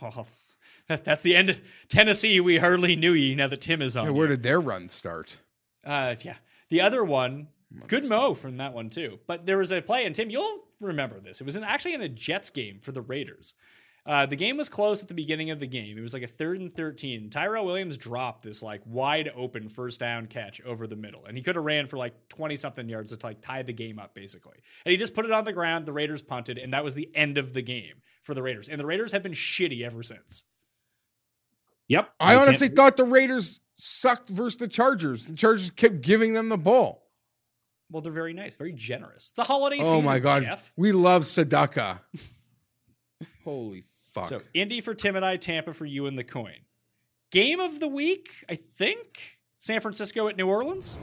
Oh, 0.89 0.99
that's 1.03 1.25
the 1.25 1.35
end. 1.35 1.61
Tennessee, 1.89 2.39
we 2.39 2.59
hardly 2.59 2.95
knew 2.95 3.13
you 3.13 3.35
now 3.35 3.49
that 3.49 3.61
Tim 3.61 3.83
is 3.83 3.97
on. 3.97 4.05
Yeah, 4.05 4.11
you. 4.11 4.17
where 4.17 4.29
did 4.29 4.45
their 4.45 4.61
run 4.61 4.87
start? 4.87 5.41
Uh, 5.85 6.15
yeah. 6.21 6.37
The 6.69 6.81
other 6.81 7.03
one, 7.03 7.49
good 7.89 8.05
mo 8.05 8.35
from 8.35 8.59
that 8.59 8.73
one 8.73 8.89
too. 8.89 9.19
But 9.27 9.47
there 9.47 9.59
was 9.59 9.73
a 9.73 9.83
play, 9.83 10.07
and 10.07 10.15
Tim, 10.15 10.31
you'll 10.31 10.61
remember 10.81 11.19
this. 11.19 11.41
It 11.41 11.45
was 11.45 11.57
in, 11.57 11.65
actually 11.65 11.95
in 11.95 12.03
a 12.03 12.09
Jets 12.09 12.51
game 12.51 12.79
for 12.79 12.93
the 12.93 13.01
Raiders. 13.01 13.55
Uh, 14.07 14.25
the 14.25 14.37
game 14.37 14.57
was 14.57 14.69
close 14.69 15.03
at 15.03 15.09
the 15.09 15.15
beginning 15.15 15.51
of 15.51 15.59
the 15.59 15.67
game. 15.67 15.99
It 15.99 16.01
was 16.01 16.15
like 16.15 16.23
a 16.23 16.29
third 16.29 16.61
and 16.61 16.73
13. 16.73 17.29
Tyrell 17.29 17.67
Williams 17.67 17.97
dropped 17.97 18.45
this 18.45 18.63
like 18.63 18.81
wide 18.85 19.33
open 19.35 19.69
first 19.69 19.99
down 19.99 20.27
catch 20.27 20.61
over 20.63 20.87
the 20.87 20.95
middle. 20.95 21.25
And 21.27 21.37
he 21.37 21.43
could 21.43 21.57
have 21.57 21.65
ran 21.65 21.87
for 21.89 21.97
like 21.97 22.15
20 22.29 22.55
something 22.55 22.89
yards 22.89 23.17
to 23.17 23.27
like 23.27 23.41
tie 23.41 23.63
the 23.63 23.73
game 23.73 23.99
up 23.99 24.15
basically. 24.15 24.59
And 24.85 24.93
he 24.93 24.97
just 24.97 25.13
put 25.13 25.25
it 25.25 25.33
on 25.33 25.43
the 25.43 25.53
ground. 25.53 25.87
The 25.87 25.93
Raiders 25.93 26.23
punted, 26.23 26.57
and 26.57 26.73
that 26.73 26.85
was 26.85 26.95
the 26.95 27.11
end 27.17 27.37
of 27.37 27.53
the 27.53 27.63
game 27.63 27.95
for 28.23 28.33
the 28.33 28.43
Raiders. 28.45 28.69
And 28.69 28.79
the 28.79 28.87
Raiders 28.87 29.11
have 29.11 29.25
been 29.25 29.33
shitty 29.33 29.83
ever 29.85 30.05
since. 30.05 30.45
Yep. 31.89 32.09
I 32.21 32.35
can't- 32.35 32.43
honestly 32.49 32.69
thought 32.69 32.97
the 32.97 33.05
Raiders 33.05 33.61
sucked 33.75 34.29
versus 34.29 34.57
the 34.59 34.69
Chargers. 34.69 35.27
The 35.27 35.35
Chargers 35.35 35.71
kept 35.71 36.01
giving 36.01 36.33
them 36.33 36.49
the 36.49 36.59
ball. 36.59 37.11
Well, 37.91 38.03
they're 38.03 38.13
very 38.13 38.33
nice, 38.35 38.57
very 38.57 38.73
generous. 38.73 39.31
The 39.37 39.45
holiday 39.45 39.79
Oh 39.81 39.83
season, 39.83 39.99
Oh 39.99 40.03
my 40.03 40.19
god. 40.21 40.45
Jeff. 40.45 40.73
We 40.77 40.93
love 40.93 41.23
Sadaka. 41.23 42.01
Holy 43.45 43.85
fuck. 44.17 44.29
So 44.29 44.43
Indy 44.55 44.81
for 44.81 44.95
Tim 44.95 45.17
and 45.17 45.25
I, 45.25 45.37
Tampa 45.37 45.73
for 45.73 45.87
you 45.87 46.07
and 46.07 46.17
the 46.19 46.25
coin. 46.25 46.57
Game 47.33 47.61
of 47.61 47.81
the 47.81 47.89
week, 47.89 48.29
I 48.49 48.55
think. 48.57 49.39
San 49.59 49.81
Francisco 49.81 50.29
at 50.29 50.37
New 50.37 50.47
Orleans. 50.49 50.99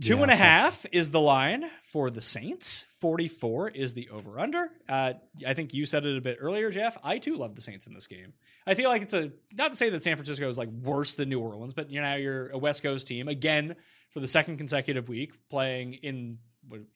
Two 0.00 0.16
Yeah. 0.16 0.22
and 0.22 0.30
a 0.30 0.36
half 0.36 0.86
is 0.90 1.10
the 1.10 1.20
line 1.20 1.70
for 1.84 2.08
the 2.08 2.22
Saints. 2.22 2.86
44 3.00 3.68
is 3.70 3.92
the 3.92 4.08
over 4.08 4.40
under. 4.40 4.70
Uh, 4.88 5.12
I 5.46 5.52
think 5.52 5.74
you 5.74 5.84
said 5.84 6.06
it 6.06 6.16
a 6.16 6.20
bit 6.22 6.38
earlier, 6.40 6.70
Jeff. 6.70 6.96
I 7.04 7.18
too 7.18 7.36
love 7.36 7.54
the 7.54 7.60
Saints 7.60 7.86
in 7.86 7.92
this 7.92 8.06
game. 8.06 8.32
I 8.66 8.72
feel 8.74 8.88
like 8.88 9.02
it's 9.02 9.12
a, 9.12 9.32
not 9.52 9.72
to 9.72 9.76
say 9.76 9.90
that 9.90 10.02
San 10.02 10.16
Francisco 10.16 10.48
is 10.48 10.56
like 10.56 10.70
worse 10.70 11.14
than 11.14 11.28
New 11.28 11.40
Orleans, 11.40 11.74
but 11.74 11.90
you 11.90 12.00
know, 12.00 12.14
you're 12.16 12.48
a 12.48 12.58
West 12.58 12.82
Coast 12.82 13.06
team 13.06 13.28
again 13.28 13.76
for 14.12 14.20
the 14.20 14.28
second 14.28 14.56
consecutive 14.56 15.10
week 15.10 15.32
playing 15.50 15.94
in, 15.94 16.38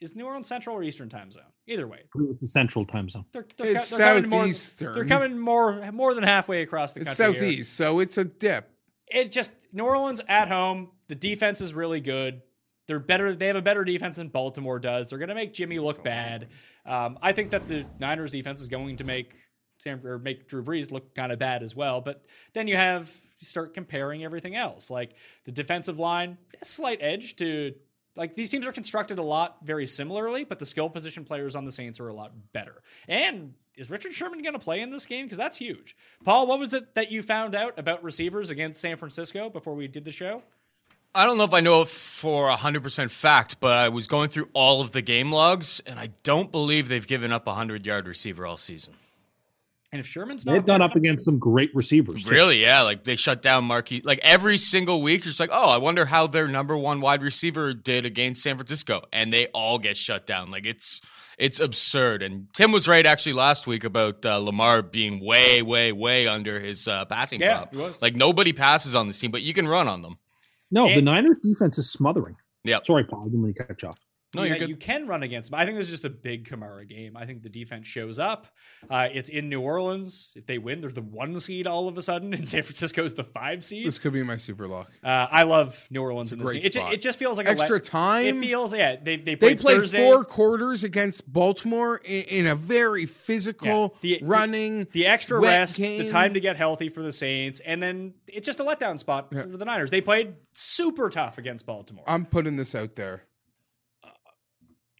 is 0.00 0.14
New 0.14 0.24
Orleans 0.26 0.46
Central 0.46 0.76
or 0.76 0.82
Eastern 0.82 1.08
time 1.08 1.30
zone? 1.30 1.44
Either 1.66 1.86
way. 1.86 2.04
It's 2.30 2.42
a 2.42 2.46
central 2.46 2.84
time 2.84 3.08
zone. 3.08 3.24
They're, 3.32 3.46
they're, 3.56 3.76
It's 3.76 3.96
they're 3.96 4.14
coming 4.14 4.30
more, 4.30 4.40
southeastern. 4.40 4.92
they're 4.94 5.04
coming 5.04 5.38
more 5.38 5.92
more 5.92 6.14
than 6.14 6.24
halfway 6.24 6.62
across 6.62 6.92
the 6.92 7.00
it's 7.00 7.16
country. 7.16 7.34
here. 7.34 7.42
southeast, 7.42 7.76
so 7.76 7.98
it's 8.00 8.18
a 8.18 8.24
dip. 8.24 8.70
It 9.08 9.30
just 9.30 9.52
New 9.72 9.84
Orleans 9.84 10.20
at 10.28 10.48
home. 10.48 10.90
The 11.08 11.14
defense 11.14 11.60
is 11.60 11.74
really 11.74 12.00
good. 12.00 12.42
They're 12.88 13.00
better. 13.00 13.34
They 13.34 13.48
have 13.48 13.56
a 13.56 13.62
better 13.62 13.84
defense 13.84 14.16
than 14.16 14.28
Baltimore 14.28 14.78
does. 14.78 15.08
They're 15.08 15.18
going 15.18 15.28
to 15.28 15.34
make 15.34 15.52
Jimmy 15.52 15.78
look 15.78 16.04
bad. 16.04 16.48
Um, 16.84 17.18
I 17.20 17.32
think 17.32 17.50
that 17.50 17.66
the 17.66 17.84
Niners 17.98 18.30
defense 18.30 18.60
is 18.60 18.68
going 18.68 18.96
to 18.98 19.04
make 19.04 19.34
Sam 19.78 20.04
or 20.06 20.18
make 20.18 20.48
Drew 20.48 20.62
Brees 20.62 20.92
look 20.92 21.14
kind 21.14 21.32
of 21.32 21.38
bad 21.38 21.62
as 21.62 21.74
well. 21.74 22.00
But 22.00 22.24
then 22.54 22.68
you 22.68 22.76
have 22.76 23.08
you 23.40 23.46
start 23.46 23.74
comparing 23.74 24.24
everything 24.24 24.54
else, 24.54 24.90
like 24.90 25.14
the 25.44 25.52
defensive 25.52 25.98
line, 25.98 26.38
a 26.60 26.64
slight 26.64 26.98
edge 27.02 27.36
to 27.36 27.74
like 28.16 28.34
these 28.34 28.50
teams 28.50 28.66
are 28.66 28.72
constructed 28.72 29.18
a 29.18 29.22
lot 29.22 29.58
very 29.62 29.86
similarly, 29.86 30.44
but 30.44 30.58
the 30.58 30.66
skill 30.66 30.88
position 30.88 31.24
players 31.24 31.54
on 31.54 31.64
the 31.64 31.72
Saints 31.72 32.00
are 32.00 32.08
a 32.08 32.14
lot 32.14 32.32
better. 32.52 32.82
And 33.08 33.54
is 33.76 33.90
Richard 33.90 34.14
Sherman 34.14 34.42
going 34.42 34.54
to 34.54 34.58
play 34.58 34.80
in 34.80 34.90
this 34.90 35.06
game? 35.06 35.26
Because 35.26 35.38
that's 35.38 35.58
huge. 35.58 35.96
Paul, 36.24 36.46
what 36.46 36.58
was 36.58 36.72
it 36.72 36.94
that 36.94 37.12
you 37.12 37.22
found 37.22 37.54
out 37.54 37.78
about 37.78 38.02
receivers 38.02 38.50
against 38.50 38.80
San 38.80 38.96
Francisco 38.96 39.50
before 39.50 39.74
we 39.74 39.86
did 39.86 40.04
the 40.04 40.10
show? 40.10 40.42
I 41.14 41.24
don't 41.24 41.38
know 41.38 41.44
if 41.44 41.54
I 41.54 41.60
know 41.60 41.82
it 41.82 41.88
for 41.88 42.48
100% 42.48 43.10
fact, 43.10 43.58
but 43.60 43.72
I 43.72 43.88
was 43.88 44.06
going 44.06 44.28
through 44.28 44.50
all 44.52 44.82
of 44.82 44.92
the 44.92 45.00
game 45.00 45.32
logs, 45.32 45.80
and 45.86 45.98
I 45.98 46.10
don't 46.24 46.52
believe 46.52 46.88
they've 46.88 47.06
given 47.06 47.32
up 47.32 47.46
a 47.46 47.50
100 47.50 47.86
yard 47.86 48.06
receiver 48.06 48.46
all 48.46 48.58
season. 48.58 48.94
And 49.96 50.04
if 50.04 50.10
Sherman's 50.10 50.44
not 50.44 50.52
They've 50.52 50.64
gone 50.66 50.82
up 50.82 50.94
against 50.94 51.24
some 51.24 51.38
great 51.38 51.74
receivers. 51.74 52.22
too. 52.24 52.30
Really? 52.30 52.60
Yeah. 52.60 52.82
Like 52.82 53.04
they 53.04 53.16
shut 53.16 53.40
down 53.40 53.64
Marquis. 53.64 54.02
Like 54.04 54.20
every 54.22 54.58
single 54.58 55.00
week, 55.00 55.24
you're 55.24 55.30
just 55.30 55.40
like, 55.40 55.48
oh, 55.50 55.70
I 55.70 55.78
wonder 55.78 56.04
how 56.04 56.26
their 56.26 56.46
number 56.46 56.76
one 56.76 57.00
wide 57.00 57.22
receiver 57.22 57.72
did 57.72 58.04
against 58.04 58.42
San 58.42 58.56
Francisco, 58.56 59.04
and 59.10 59.32
they 59.32 59.46
all 59.54 59.78
get 59.78 59.96
shut 59.96 60.26
down. 60.26 60.50
Like 60.50 60.66
it's 60.66 61.00
it's 61.38 61.60
absurd. 61.60 62.22
And 62.22 62.48
Tim 62.52 62.72
was 62.72 62.86
right 62.86 63.06
actually 63.06 63.32
last 63.32 63.66
week 63.66 63.84
about 63.84 64.26
uh, 64.26 64.36
Lamar 64.36 64.82
being 64.82 65.24
way, 65.24 65.62
way, 65.62 65.92
way 65.92 66.26
under 66.28 66.60
his 66.60 66.86
uh, 66.86 67.06
passing 67.06 67.40
Yeah, 67.40 67.56
prop. 67.60 67.70
he 67.72 67.76
was. 67.78 68.02
Like 68.02 68.16
nobody 68.16 68.52
passes 68.52 68.94
on 68.94 69.06
this 69.06 69.18
team, 69.18 69.30
but 69.30 69.40
you 69.40 69.54
can 69.54 69.66
run 69.66 69.88
on 69.88 70.02
them. 70.02 70.18
No, 70.70 70.86
the 70.88 70.94
And- 70.96 71.06
Niners 71.06 71.38
defense 71.42 71.78
is 71.78 71.90
smothering. 71.90 72.36
Yeah. 72.64 72.80
Sorry, 72.84 73.04
Paul. 73.04 73.22
I 73.22 73.24
didn't 73.28 73.42
mean 73.44 73.54
to 73.54 73.64
cut 73.64 73.80
you 73.80 73.88
off. 73.88 73.98
No, 74.34 74.42
you're 74.42 74.56
you 74.68 74.76
can 74.76 75.06
run 75.06 75.22
against 75.22 75.50
them. 75.50 75.58
I 75.60 75.64
think 75.64 75.78
this 75.78 75.86
is 75.86 75.90
just 75.92 76.04
a 76.04 76.10
big 76.10 76.48
Kamara 76.48 76.86
game. 76.86 77.16
I 77.16 77.24
think 77.24 77.42
the 77.42 77.48
defense 77.48 77.86
shows 77.86 78.18
up. 78.18 78.46
Uh, 78.90 79.08
it's 79.10 79.28
in 79.30 79.48
New 79.48 79.60
Orleans. 79.62 80.32
If 80.36 80.46
they 80.46 80.58
win, 80.58 80.80
they're 80.80 80.90
the 80.90 81.00
one 81.00 81.38
seed 81.40 81.66
all 81.66 81.88
of 81.88 81.96
a 81.96 82.02
sudden, 82.02 82.34
and 82.34 82.46
San 82.48 82.62
Francisco 82.62 83.04
is 83.04 83.14
the 83.14 83.24
five 83.24 83.64
seed. 83.64 83.86
This 83.86 83.98
could 83.98 84.12
be 84.12 84.22
my 84.22 84.36
super 84.36 84.66
lock. 84.66 84.90
Uh, 85.02 85.26
I 85.30 85.44
love 85.44 85.86
New 85.90 86.02
Orleans 86.02 86.32
in 86.32 86.38
this 86.40 86.48
great 86.48 86.62
game. 86.62 86.66
It, 86.66 86.72
ju- 86.72 86.80
spot. 86.80 86.92
it 86.92 87.00
just 87.00 87.18
feels 87.18 87.38
like 87.38 87.46
a 87.46 87.50
Extra 87.50 87.76
let- 87.76 87.84
time. 87.84 88.26
It 88.26 88.40
feels 88.40 88.74
yeah. 88.74 88.96
They 88.96 89.16
they 89.16 89.22
They 89.34 89.36
played, 89.36 89.60
played 89.60 89.76
Thursday. 89.80 89.98
four 90.04 90.24
quarters 90.24 90.84
against 90.84 91.32
Baltimore 91.32 92.00
in, 92.04 92.22
in 92.24 92.46
a 92.46 92.54
very 92.54 93.02
Yeah. 93.02 93.06
physical, 93.06 93.96
The- 94.00 94.18
running, 94.22 94.86
the 94.92 95.06
extra 95.06 95.40
wet 95.40 95.58
rest, 95.60 95.76
the 95.76 96.08
time 96.08 96.34
to 96.34 96.40
get 96.40 96.56
healthy 96.56 96.88
for 96.88 97.02
the 97.02 97.12
Saints, 97.12 97.60
and 97.60 97.82
then 97.82 98.14
it's 98.26 98.44
just 98.46 98.60
a 98.60 98.64
letdown 98.64 98.98
spot 98.98 99.30
for 99.32 99.46
the 99.46 99.64
Niners. 99.64 99.90
They 99.90 100.00
played 100.00 100.34
super 100.52 101.08
tough 101.10 101.38
against 101.38 101.64
Baltimore. 101.64 102.04
I'm 102.06 102.26
putting 102.26 102.56
this 102.56 102.74
out 102.74 102.96
there. 102.96 103.22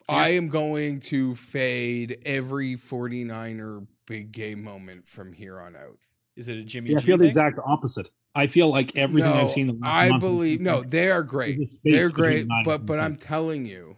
I 0.09 0.31
am 0.31 0.49
going 0.49 1.01
to 1.01 1.35
fade 1.35 2.19
every 2.25 2.77
49er 2.77 3.87
big 4.07 4.33
game 4.33 4.63
moment 4.63 5.09
from 5.09 5.33
here 5.33 5.59
on 5.61 5.75
out. 5.77 5.99
Is 6.37 6.49
it 6.49 6.59
a 6.59 6.63
Jimmy 6.63 6.91
Yeah, 6.91 6.99
I 6.99 7.01
G 7.01 7.07
feel 7.07 7.17
the 7.17 7.25
thing? 7.25 7.29
exact 7.29 7.59
opposite. 7.65 8.11
I 8.35 8.47
feel 8.47 8.69
like 8.71 8.95
everything 8.97 9.31
no, 9.33 9.47
I've 9.49 9.53
seen. 9.53 9.67
the 9.69 9.73
last 9.75 9.91
I 9.91 10.09
month 10.11 10.21
believe 10.21 10.61
no, 10.61 10.83
they 10.83 11.11
are 11.11 11.23
great. 11.23 11.57
There's 11.57 11.73
a 11.73 11.77
space 11.77 11.93
They're 11.95 12.11
great, 12.11 12.47
nine 12.47 12.65
but 12.65 12.85
but. 12.87 13.01
I'm 13.01 13.17
telling 13.17 13.65
you, 13.65 13.97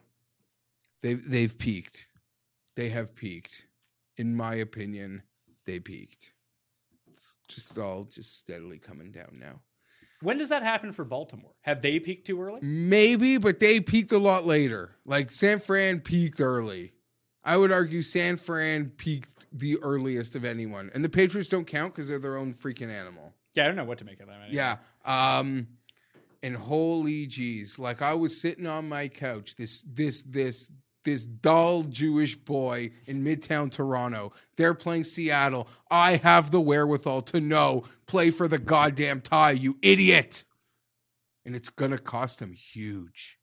they've 1.02 1.28
they've 1.28 1.56
peaked. 1.59 2.06
They 2.76 2.88
have 2.90 3.14
peaked. 3.14 3.66
In 4.16 4.36
my 4.36 4.54
opinion, 4.54 5.22
they 5.66 5.80
peaked. 5.80 6.32
It's 7.11 7.38
just 7.48 7.76
all 7.78 8.04
just 8.04 8.38
steadily 8.38 8.78
coming 8.78 9.11
down 9.11 9.38
now. 9.40 9.61
When 10.21 10.39
does 10.39 10.49
that 10.49 10.62
happen 10.62 10.93
for 10.93 11.05
Baltimore? 11.05 11.53
Have 11.62 11.81
they 11.81 12.01
peaked 12.01 12.27
too 12.27 12.41
early? 12.43 12.61
Maybe, 12.62 13.37
but 13.39 13.61
they 13.61 13.81
peaked 13.81 14.12
a 14.12 14.19
lot 14.19 14.45
later. 14.47 14.97
Like 15.05 15.31
San 15.31 15.61
Fran 15.61 16.01
peaked 16.01 16.41
early. 16.41 16.93
I 17.45 17.57
would 17.57 17.71
argue 17.73 18.03
San 18.03 18.37
Fran 18.37 18.91
peaked 18.91 19.47
the 19.53 19.79
earliest 19.79 20.35
of 20.35 20.45
anyone, 20.45 20.91
and 20.93 21.05
the 21.05 21.09
Patriots 21.09 21.49
don't 21.49 21.66
count 21.66 21.95
because 21.95 22.09
they're 22.09 22.19
their 22.19 22.37
own 22.37 22.53
freaking 22.53 22.91
animal. 22.91 23.33
Yeah, 23.55 23.64
I 23.64 23.66
don't 23.69 23.77
know 23.77 23.85
what 23.85 23.99
to 23.99 24.05
make 24.05 24.21
of 24.21 24.27
that. 24.27 24.37
anyway. 24.37 24.51
Yeah. 24.55 24.77
Um 25.05 25.69
and 26.43 26.57
holy 26.57 27.27
jeez, 27.27 27.79
like 27.79 28.03
I 28.03 28.14
was 28.14 28.41
sitting 28.41 28.66
on 28.66 28.89
my 28.89 29.09
couch, 29.09 29.57
this 29.57 29.83
this 29.83 30.23
this 30.23 30.71
this 31.09 31.24
dull 31.24 31.84
Jewish 31.84 32.34
boy 32.36 32.90
in 33.06 33.24
Midtown 33.24 33.70
Toronto. 33.70 34.32
They're 34.56 34.74
playing 34.74 35.04
Seattle. 35.04 35.68
I 35.90 36.16
have 36.16 36.50
the 36.50 36.61
wherewithal 36.61 37.22
to 37.22 37.40
know 37.40 37.84
play 38.06 38.30
for 38.30 38.46
the 38.48 38.59
goddamn 38.59 39.22
tie, 39.22 39.52
you 39.52 39.78
idiot. 39.82 40.44
And 41.46 41.56
it's 41.56 41.70
gonna 41.70 41.98
cost 41.98 42.40
them 42.40 42.52
huge. 42.52 43.38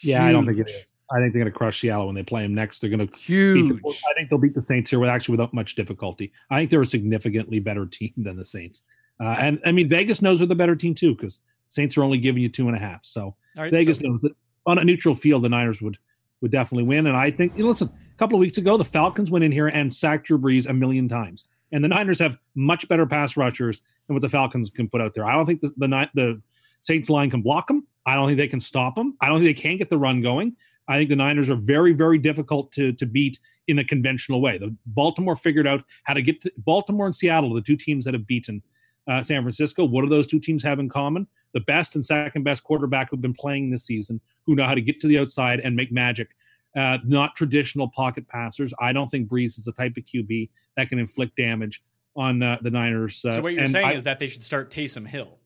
Yeah, 0.00 0.24
I 0.24 0.32
don't 0.32 0.46
think 0.46 0.58
it 0.58 0.70
is. 0.70 0.84
I 1.10 1.18
think 1.20 1.32
they're 1.32 1.40
going 1.40 1.52
to 1.52 1.56
crush 1.58 1.80
Seattle 1.80 2.04
when 2.06 2.14
they 2.14 2.22
play 2.22 2.42
them 2.42 2.54
next. 2.54 2.80
They're 2.80 2.90
going 2.90 3.08
to 3.08 3.16
Huge. 3.16 3.80
the, 3.82 4.02
I 4.10 4.12
think 4.14 4.28
they'll 4.28 4.38
beat 4.38 4.54
the 4.54 4.62
Saints 4.62 4.90
here 4.90 4.98
with 4.98 5.08
actually 5.08 5.32
without 5.32 5.54
much 5.54 5.74
difficulty. 5.74 6.32
I 6.50 6.58
think 6.58 6.70
they're 6.70 6.82
a 6.82 6.86
significantly 6.86 7.60
better 7.60 7.86
team 7.86 8.12
than 8.18 8.36
the 8.36 8.44
Saints. 8.46 8.82
Uh, 9.18 9.34
and 9.38 9.58
I 9.64 9.72
mean, 9.72 9.88
Vegas 9.88 10.20
knows 10.20 10.38
they're 10.38 10.46
the 10.46 10.54
better 10.54 10.76
team 10.76 10.94
too 10.94 11.14
because 11.14 11.40
Saints 11.68 11.96
are 11.96 12.02
only 12.02 12.18
giving 12.18 12.42
you 12.42 12.50
two 12.50 12.68
and 12.68 12.76
a 12.76 12.78
half. 12.78 13.06
So 13.06 13.22
All 13.22 13.36
right, 13.56 13.70
Vegas 13.72 13.98
so- 13.98 14.04
knows 14.06 14.20
that 14.20 14.32
on 14.66 14.78
a 14.78 14.84
neutral 14.84 15.14
field, 15.14 15.42
the 15.44 15.48
Niners 15.48 15.80
would 15.80 15.96
would 16.40 16.50
definitely 16.50 16.84
win. 16.84 17.06
And 17.06 17.16
I 17.16 17.30
think, 17.30 17.56
you 17.56 17.64
know, 17.64 17.70
listen, 17.70 17.88
a 17.88 18.18
couple 18.18 18.36
of 18.36 18.40
weeks 18.40 18.58
ago, 18.58 18.76
the 18.76 18.84
Falcons 18.84 19.30
went 19.30 19.44
in 19.44 19.52
here 19.52 19.68
and 19.68 19.94
sacked 19.94 20.26
Drew 20.26 20.38
Brees 20.38 20.68
a 20.68 20.72
million 20.72 21.08
times. 21.08 21.48
And 21.72 21.84
the 21.84 21.88
Niners 21.88 22.18
have 22.20 22.38
much 22.54 22.88
better 22.88 23.06
pass 23.06 23.36
rushers 23.36 23.82
than 24.06 24.14
what 24.14 24.22
the 24.22 24.28
Falcons 24.28 24.70
can 24.70 24.88
put 24.88 25.00
out 25.00 25.14
there. 25.14 25.26
I 25.26 25.34
don't 25.34 25.46
think 25.46 25.60
the 25.60 25.72
the, 25.76 26.08
the 26.14 26.42
Saints 26.80 27.10
line 27.10 27.30
can 27.30 27.42
block 27.42 27.68
them. 27.68 27.86
I 28.06 28.14
don't 28.14 28.28
think 28.28 28.38
they 28.38 28.48
can 28.48 28.60
stop 28.60 28.94
them. 28.94 29.16
I 29.20 29.28
don't 29.28 29.40
think 29.40 29.56
they 29.56 29.62
can 29.62 29.76
get 29.76 29.90
the 29.90 29.98
run 29.98 30.22
going. 30.22 30.56
I 30.86 30.96
think 30.96 31.10
the 31.10 31.16
Niners 31.16 31.50
are 31.50 31.56
very, 31.56 31.92
very 31.92 32.18
difficult 32.18 32.72
to 32.72 32.92
to 32.92 33.04
beat 33.04 33.38
in 33.66 33.80
a 33.80 33.84
conventional 33.84 34.40
way. 34.40 34.56
The 34.56 34.74
Baltimore 34.86 35.36
figured 35.36 35.66
out 35.66 35.84
how 36.04 36.14
to 36.14 36.22
get 36.22 36.40
to 36.42 36.52
Baltimore 36.56 37.04
and 37.04 37.14
Seattle, 37.14 37.52
the 37.52 37.60
two 37.60 37.76
teams 37.76 38.06
that 38.06 38.14
have 38.14 38.26
beaten 38.26 38.62
uh, 39.06 39.22
San 39.22 39.42
Francisco. 39.42 39.84
What 39.84 40.02
do 40.02 40.08
those 40.08 40.26
two 40.26 40.40
teams 40.40 40.62
have 40.62 40.78
in 40.78 40.88
common? 40.88 41.26
The 41.54 41.60
best 41.60 41.94
and 41.94 42.04
second 42.04 42.42
best 42.44 42.62
quarterback 42.64 43.10
who've 43.10 43.20
been 43.20 43.34
playing 43.34 43.70
this 43.70 43.84
season, 43.84 44.20
who 44.46 44.54
know 44.54 44.64
how 44.64 44.74
to 44.74 44.80
get 44.80 45.00
to 45.00 45.06
the 45.06 45.18
outside 45.18 45.60
and 45.60 45.74
make 45.74 45.90
magic. 45.90 46.28
Uh, 46.76 46.98
not 47.04 47.34
traditional 47.34 47.88
pocket 47.88 48.28
passers. 48.28 48.72
I 48.78 48.92
don't 48.92 49.10
think 49.10 49.28
Brees 49.28 49.58
is 49.58 49.64
the 49.64 49.72
type 49.72 49.96
of 49.96 50.04
QB 50.04 50.50
that 50.76 50.88
can 50.90 50.98
inflict 50.98 51.36
damage 51.36 51.82
on 52.14 52.42
uh, 52.42 52.58
the 52.62 52.70
Niners. 52.70 53.24
Uh, 53.24 53.30
So 53.32 53.40
what 53.42 53.54
you're 53.54 53.62
and 53.62 53.70
saying 53.70 53.86
I- 53.86 53.92
is 53.94 54.04
that 54.04 54.18
they 54.18 54.26
should 54.28 54.44
start 54.44 54.70
Taysom 54.70 55.06
Hill. 55.06 55.38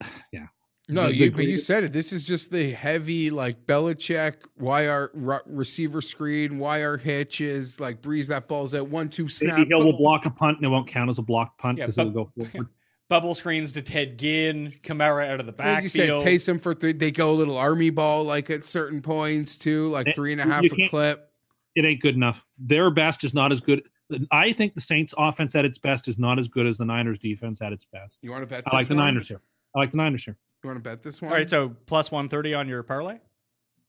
Yeah. 0.32 0.46
No, 0.88 1.06
The- 1.06 1.14
you, 1.14 1.30
the 1.30 1.36
but 1.36 1.44
you 1.46 1.56
said 1.56 1.84
it. 1.84 1.92
This 1.92 2.12
is 2.12 2.26
just 2.26 2.50
the 2.50 2.72
heavy, 2.72 3.30
like 3.30 3.64
Belichick, 3.66 4.34
YR 4.60 5.10
ru- 5.14 5.38
receiver 5.46 6.00
screen, 6.00 6.58
YR 6.58 6.96
hitches, 6.96 7.78
like 7.78 8.02
breeze 8.02 8.26
that 8.28 8.48
ball's 8.48 8.74
at 8.74 8.86
one, 8.86 9.08
two 9.08 9.28
snap. 9.28 9.58
Maybe 9.58 9.68
Hill 9.68 9.84
will 9.86 9.96
block 9.96 10.26
a 10.26 10.30
punt 10.30 10.56
and 10.56 10.66
it 10.66 10.68
won't 10.68 10.88
count 10.88 11.08
as 11.08 11.18
a 11.18 11.22
blocked 11.22 11.58
punt 11.58 11.78
because 11.78 11.94
but- 11.96 12.08
it'll 12.08 12.24
go 12.24 12.30
forward. 12.50 12.68
Bubble 13.10 13.34
screens 13.34 13.72
to 13.72 13.82
Ted 13.82 14.16
Ginn, 14.18 14.72
Kamara 14.84 15.28
out 15.28 15.40
of 15.40 15.46
the 15.46 15.54
Like 15.58 15.82
you 15.82 15.88
said. 15.88 16.10
Taysom 16.10 16.60
for 16.60 16.72
three. 16.72 16.92
They 16.92 17.10
go 17.10 17.32
a 17.32 17.34
little 17.34 17.58
army 17.58 17.90
ball, 17.90 18.22
like 18.22 18.48
at 18.50 18.64
certain 18.64 19.02
points 19.02 19.58
too, 19.58 19.88
like 19.90 20.06
Eh, 20.08 20.12
three 20.14 20.30
and 20.32 20.40
a 20.40 20.44
you 20.44 20.50
half 20.50 20.64
a 20.64 20.68
can't- 20.70 20.90
clip. 20.90 21.26
It 21.74 21.84
ain't 21.84 22.00
good 22.00 22.14
enough. 22.14 22.40
Their 22.56 22.88
best 22.90 23.24
is 23.24 23.34
not 23.34 23.50
as 23.50 23.60
good. 23.60 23.82
I 24.30 24.52
think 24.52 24.74
the 24.74 24.80
Saints' 24.80 25.12
offense 25.18 25.56
at 25.56 25.64
its 25.64 25.76
best 25.76 26.06
is 26.06 26.18
not 26.18 26.38
as 26.38 26.46
good 26.46 26.66
as 26.66 26.78
the 26.78 26.84
Niners' 26.84 27.18
defense 27.18 27.60
at 27.60 27.72
its 27.72 27.84
best. 27.84 28.20
You 28.22 28.30
want 28.30 28.42
to 28.42 28.46
bet? 28.46 28.62
I 28.66 28.76
like 28.76 28.82
this 28.82 28.88
the 28.88 28.94
one? 28.94 29.04
Niners 29.06 29.28
here. 29.28 29.40
I 29.74 29.78
like 29.80 29.90
the 29.90 29.96
Niners 29.96 30.24
here. 30.24 30.36
You 30.62 30.68
want 30.70 30.82
to 30.82 30.88
bet 30.88 31.02
this 31.02 31.20
one? 31.20 31.32
All 31.32 31.36
right, 31.36 31.48
so 31.50 31.70
plus 31.86 32.12
130 32.12 32.54
on 32.54 32.68
your 32.68 32.82
parlay? 32.84 33.18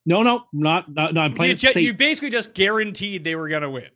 No, 0.06 0.24
no, 0.24 0.46
not. 0.52 0.92
not 0.92 1.14
no 1.14 1.22
I'm 1.22 1.34
playing 1.34 1.52
You, 1.52 1.58
ju- 1.74 1.80
you 1.80 1.94
basically 1.94 2.32
just 2.32 2.56
guaranteed 2.56 3.24
they 3.24 3.36
were 3.36 3.50
going 3.50 3.62
to 3.62 3.70
win. 3.70 3.90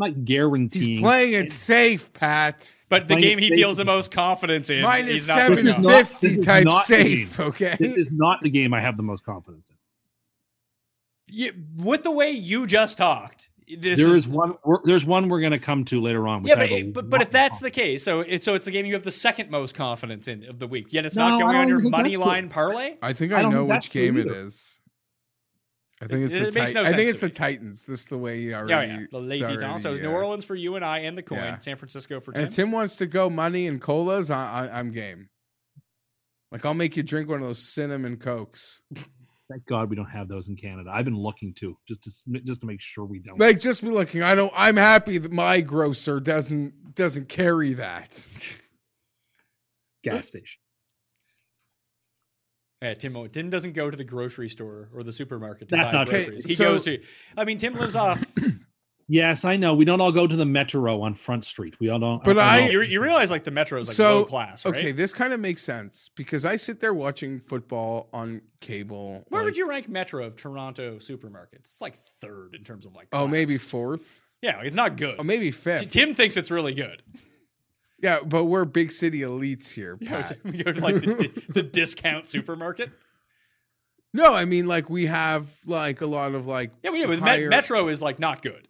I'm 0.00 0.12
not 0.12 0.24
guaranteeing. 0.24 0.88
He's 0.90 1.00
playing 1.00 1.32
it 1.32 1.50
safe, 1.52 2.12
Pat. 2.12 2.74
But 2.88 3.08
the 3.08 3.16
game 3.16 3.38
he 3.38 3.48
safe. 3.48 3.56
feels 3.58 3.76
the 3.76 3.84
most 3.84 4.10
confidence 4.12 4.70
in, 4.70 4.82
Minus 4.82 5.12
he's 5.12 5.28
not 5.28 5.36
This 5.50 5.58
is 5.58 5.64
putting 5.66 5.82
not- 5.82 5.92
up. 6.02 6.06
fifty 6.06 6.28
this 6.28 6.38
is 6.38 6.44
type 6.46 6.64
not 6.64 6.84
safe. 6.86 7.40
Okay. 7.40 7.76
This 7.80 7.96
is 7.96 8.10
not 8.12 8.40
the 8.42 8.50
game 8.50 8.72
I 8.72 8.80
have 8.80 8.96
the 8.96 9.02
most 9.02 9.24
confidence 9.24 9.70
in. 9.70 9.76
You- 11.30 11.52
with 11.76 12.04
the 12.04 12.10
way 12.10 12.30
you 12.30 12.66
just 12.66 12.96
talked, 12.96 13.50
this 13.66 13.98
There 13.98 14.08
is, 14.16 14.24
is 14.24 14.28
one. 14.28 14.54
We're, 14.64 14.78
there's 14.84 15.04
one 15.04 15.28
we're 15.28 15.40
going 15.40 15.52
to 15.52 15.58
come 15.58 15.84
to 15.86 16.00
later 16.00 16.26
on. 16.26 16.42
which 16.42 16.48
yeah, 16.50 16.58
I 16.58 16.66
have 16.66 16.70
a 16.70 16.82
but, 16.84 16.94
but 17.04 17.10
but 17.10 17.22
if 17.22 17.30
that's 17.30 17.58
the 17.58 17.70
case, 17.70 18.02
so 18.02 18.20
it's 18.20 18.44
so 18.44 18.54
it's 18.54 18.64
the 18.64 18.72
game 18.72 18.86
you 18.86 18.94
have 18.94 19.02
the 19.02 19.10
second 19.10 19.50
most 19.50 19.74
confidence 19.74 20.26
in 20.26 20.44
of 20.44 20.58
the 20.58 20.66
week. 20.66 20.86
Yet 20.92 21.04
it's 21.04 21.16
No, 21.16 21.28
not 21.28 21.40
going 21.42 21.56
on 21.56 21.68
your 21.68 21.80
money 21.80 22.10
that's 22.10 22.22
true. 22.22 22.24
line 22.24 22.48
parlay. 22.48 22.96
I 23.02 23.12
think 23.12 23.32
I 23.32 23.40
I, 23.42 23.48
know 23.50 23.64
which 23.66 23.90
game 23.90 24.16
it 24.16 24.26
is. 24.28 24.36
is. 24.54 24.77
I 26.00 26.06
think 26.06 26.24
it's 26.24 26.32
It- 26.34 26.40
the 26.40 26.46
it 26.48 26.54
makes 26.54 26.66
Tit- 26.70 26.74
no 26.76 26.82
I 26.82 26.84
sense 26.86 26.96
think 26.96 27.06
to 27.06 27.10
it's 27.10 27.18
the 27.20 27.26
me. 27.26 27.32
Titans. 27.32 27.86
This 27.86 28.00
is 28.02 28.06
the 28.06 28.18
way 28.18 28.40
he 28.40 28.54
already. 28.54 28.88
Yeah, 28.92 28.98
yeah, 29.00 29.06
the 29.10 29.18
late 29.20 29.40
it's 29.42 29.50
Titans. 29.50 29.84
already, 29.86 30.00
So 30.02 30.08
New 30.08 30.14
uh, 30.14 30.18
Orleans 30.18 30.44
for 30.44 30.54
you 30.54 30.76
and 30.76 30.84
I 30.84 30.98
and 30.98 31.18
the 31.18 31.22
coin. 31.22 31.38
Yeah. 31.38 31.58
San 31.58 31.76
Francisco 31.76 32.20
for 32.20 32.30
And 32.32 32.36
Tim. 32.42 32.44
if 32.48 32.54
Tim 32.54 32.72
wants 32.72 32.96
to 32.96 33.06
go 33.06 33.28
money 33.28 33.66
and 33.66 33.80
colas, 33.80 34.30
I, 34.30 34.68
I, 34.68 34.78
I'm 34.78 34.92
game. 34.92 35.28
Like 36.52 36.64
I'll 36.64 36.74
make 36.74 36.96
you 36.96 37.02
drink 37.02 37.28
one 37.28 37.40
of 37.42 37.46
those 37.46 37.58
cinnamon 37.62 38.16
cokes. 38.16 38.80
Thank 39.50 39.64
God 39.66 39.88
we 39.90 39.96
don't 39.96 40.10
have 40.10 40.28
those 40.28 40.48
in 40.48 40.56
Canada. 40.56 40.90
I've 40.92 41.06
been 41.06 41.16
looking 41.16 41.54
to 41.54 41.76
just 41.88 42.02
to 42.04 42.40
just 42.40 42.60
to 42.60 42.66
make 42.66 42.80
sure 42.82 43.04
we 43.06 43.18
don't. 43.18 43.40
Like 43.40 43.60
just 43.60 43.82
be 43.82 43.88
looking. 43.88 44.22
I 44.22 44.34
don't. 44.34 44.52
I'm 44.54 44.76
happy 44.76 45.16
that 45.18 45.32
my 45.32 45.62
grocer 45.62 46.20
doesn't 46.20 46.94
doesn't 46.94 47.28
carry 47.30 47.72
that. 47.74 48.26
gas 50.04 50.28
station. 50.28 50.60
Yeah, 52.82 52.94
Tim. 52.94 53.28
Tim 53.30 53.50
doesn't 53.50 53.72
go 53.72 53.90
to 53.90 53.96
the 53.96 54.04
grocery 54.04 54.48
store 54.48 54.88
or 54.94 55.02
the 55.02 55.12
supermarket 55.12 55.68
to 55.70 55.76
That's 55.76 55.90
buy 55.90 55.96
not 55.98 56.06
true. 56.08 56.38
He 56.46 56.54
So- 56.54 56.64
goes 56.72 56.84
to. 56.84 57.02
I 57.36 57.44
mean, 57.44 57.58
Tim 57.58 57.74
lives 57.74 57.96
off. 57.96 58.22
Yes, 59.10 59.46
I 59.46 59.56
know. 59.56 59.72
We 59.72 59.86
don't 59.86 60.02
all 60.02 60.12
go 60.12 60.26
to 60.26 60.36
the 60.36 60.44
Metro 60.44 61.00
on 61.00 61.14
Front 61.14 61.46
Street. 61.46 61.74
We 61.80 61.88
all 61.88 61.98
don't. 61.98 62.22
But 62.22 62.38
I- 62.38 62.66
know. 62.66 62.72
you, 62.72 62.82
you 62.82 63.00
realize 63.02 63.30
like 63.30 63.42
the 63.42 63.50
metro 63.50 63.80
is 63.80 63.88
like 63.88 63.96
so 63.96 64.18
low 64.18 64.24
class, 64.26 64.66
right? 64.66 64.76
okay, 64.76 64.92
this 64.92 65.14
kind 65.14 65.32
of 65.32 65.40
makes 65.40 65.62
sense 65.62 66.10
because 66.14 66.44
I 66.44 66.56
sit 66.56 66.80
there 66.80 66.92
watching 66.92 67.40
football 67.40 68.10
on 68.12 68.42
cable. 68.60 69.24
Where 69.30 69.40
like- 69.40 69.46
would 69.46 69.56
you 69.56 69.66
rank 69.66 69.88
Metro 69.88 70.26
of 70.26 70.36
Toronto 70.36 70.96
supermarkets? 70.96 71.54
It's 71.54 71.80
like 71.80 71.96
third 71.96 72.54
in 72.54 72.64
terms 72.64 72.84
of 72.84 72.94
like. 72.94 73.08
Oh, 73.14 73.26
maybe 73.26 73.56
fourth. 73.56 74.20
Yeah, 74.42 74.60
it's 74.62 74.76
not 74.76 74.98
good. 74.98 75.16
Oh, 75.18 75.22
maybe 75.24 75.46
T- 75.46 75.52
fifth. 75.52 75.90
Tim 75.90 76.12
thinks 76.12 76.36
it's 76.36 76.50
really 76.50 76.74
good. 76.74 77.02
Yeah, 78.00 78.20
but 78.24 78.44
we're 78.44 78.64
big 78.64 78.92
city 78.92 79.20
elites 79.20 79.72
here. 79.72 79.98
Yeah, 80.00 80.22
so 80.22 80.36
we 80.44 80.62
go 80.62 80.72
to 80.72 80.80
like 80.80 81.00
the, 81.02 81.42
the 81.48 81.62
discount 81.62 82.28
supermarket. 82.28 82.90
No, 84.14 84.34
I 84.34 84.44
mean 84.44 84.66
like 84.66 84.88
we 84.88 85.06
have 85.06 85.50
like 85.66 86.00
a 86.00 86.06
lot 86.06 86.34
of 86.34 86.46
like 86.46 86.72
Yeah, 86.82 86.90
we 86.90 87.02
do. 87.02 87.08
But 87.08 87.18
higher- 87.20 87.48
Metro 87.48 87.88
is 87.88 88.00
like 88.00 88.18
not 88.18 88.42
good. 88.42 88.68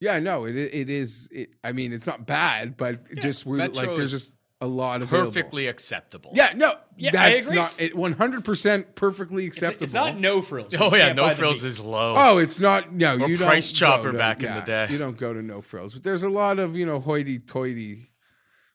Yeah, 0.00 0.20
no, 0.20 0.44
it 0.44 0.56
it 0.56 0.88
is. 0.88 1.28
It, 1.32 1.50
I 1.64 1.72
mean, 1.72 1.92
it's 1.92 2.06
not 2.06 2.24
bad, 2.24 2.76
but 2.76 3.00
it 3.10 3.20
just 3.20 3.44
we 3.44 3.58
like 3.58 3.96
there's 3.96 4.12
just 4.12 4.34
a 4.60 4.66
lot 4.66 5.02
of 5.02 5.08
Perfectly 5.08 5.66
acceptable. 5.68 6.32
Yeah, 6.34 6.52
no, 6.56 6.72
Yeah, 6.96 7.10
I 7.10 7.12
that's 7.34 7.46
agree. 7.46 7.56
not 7.56 7.74
it. 7.78 7.96
One 7.96 8.12
hundred 8.12 8.44
percent 8.44 8.94
perfectly 8.96 9.46
acceptable. 9.46 9.84
it's 9.84 9.94
not 9.94 10.18
no 10.18 10.42
frills. 10.42 10.74
Oh 10.78 10.94
yeah, 10.96 11.12
no 11.12 11.30
frills 11.30 11.62
is 11.64 11.78
low. 11.78 12.14
Oh, 12.16 12.38
it's 12.38 12.58
not. 12.60 12.92
No, 12.92 13.14
Or 13.16 13.28
you 13.28 13.36
don't 13.36 13.46
Price 13.48 13.70
go 13.70 13.76
Chopper 13.76 14.12
to- 14.12 14.18
back 14.18 14.42
in 14.42 14.52
the 14.52 14.60
day. 14.62 14.88
You 14.90 14.98
don't 14.98 15.16
go 15.16 15.32
to 15.32 15.42
no 15.42 15.62
frills, 15.62 15.94
but 15.94 16.02
there's 16.02 16.24
a 16.24 16.28
lot 16.28 16.58
of 16.58 16.76
you 16.76 16.84
know 16.86 16.98
hoity-toity 16.98 18.10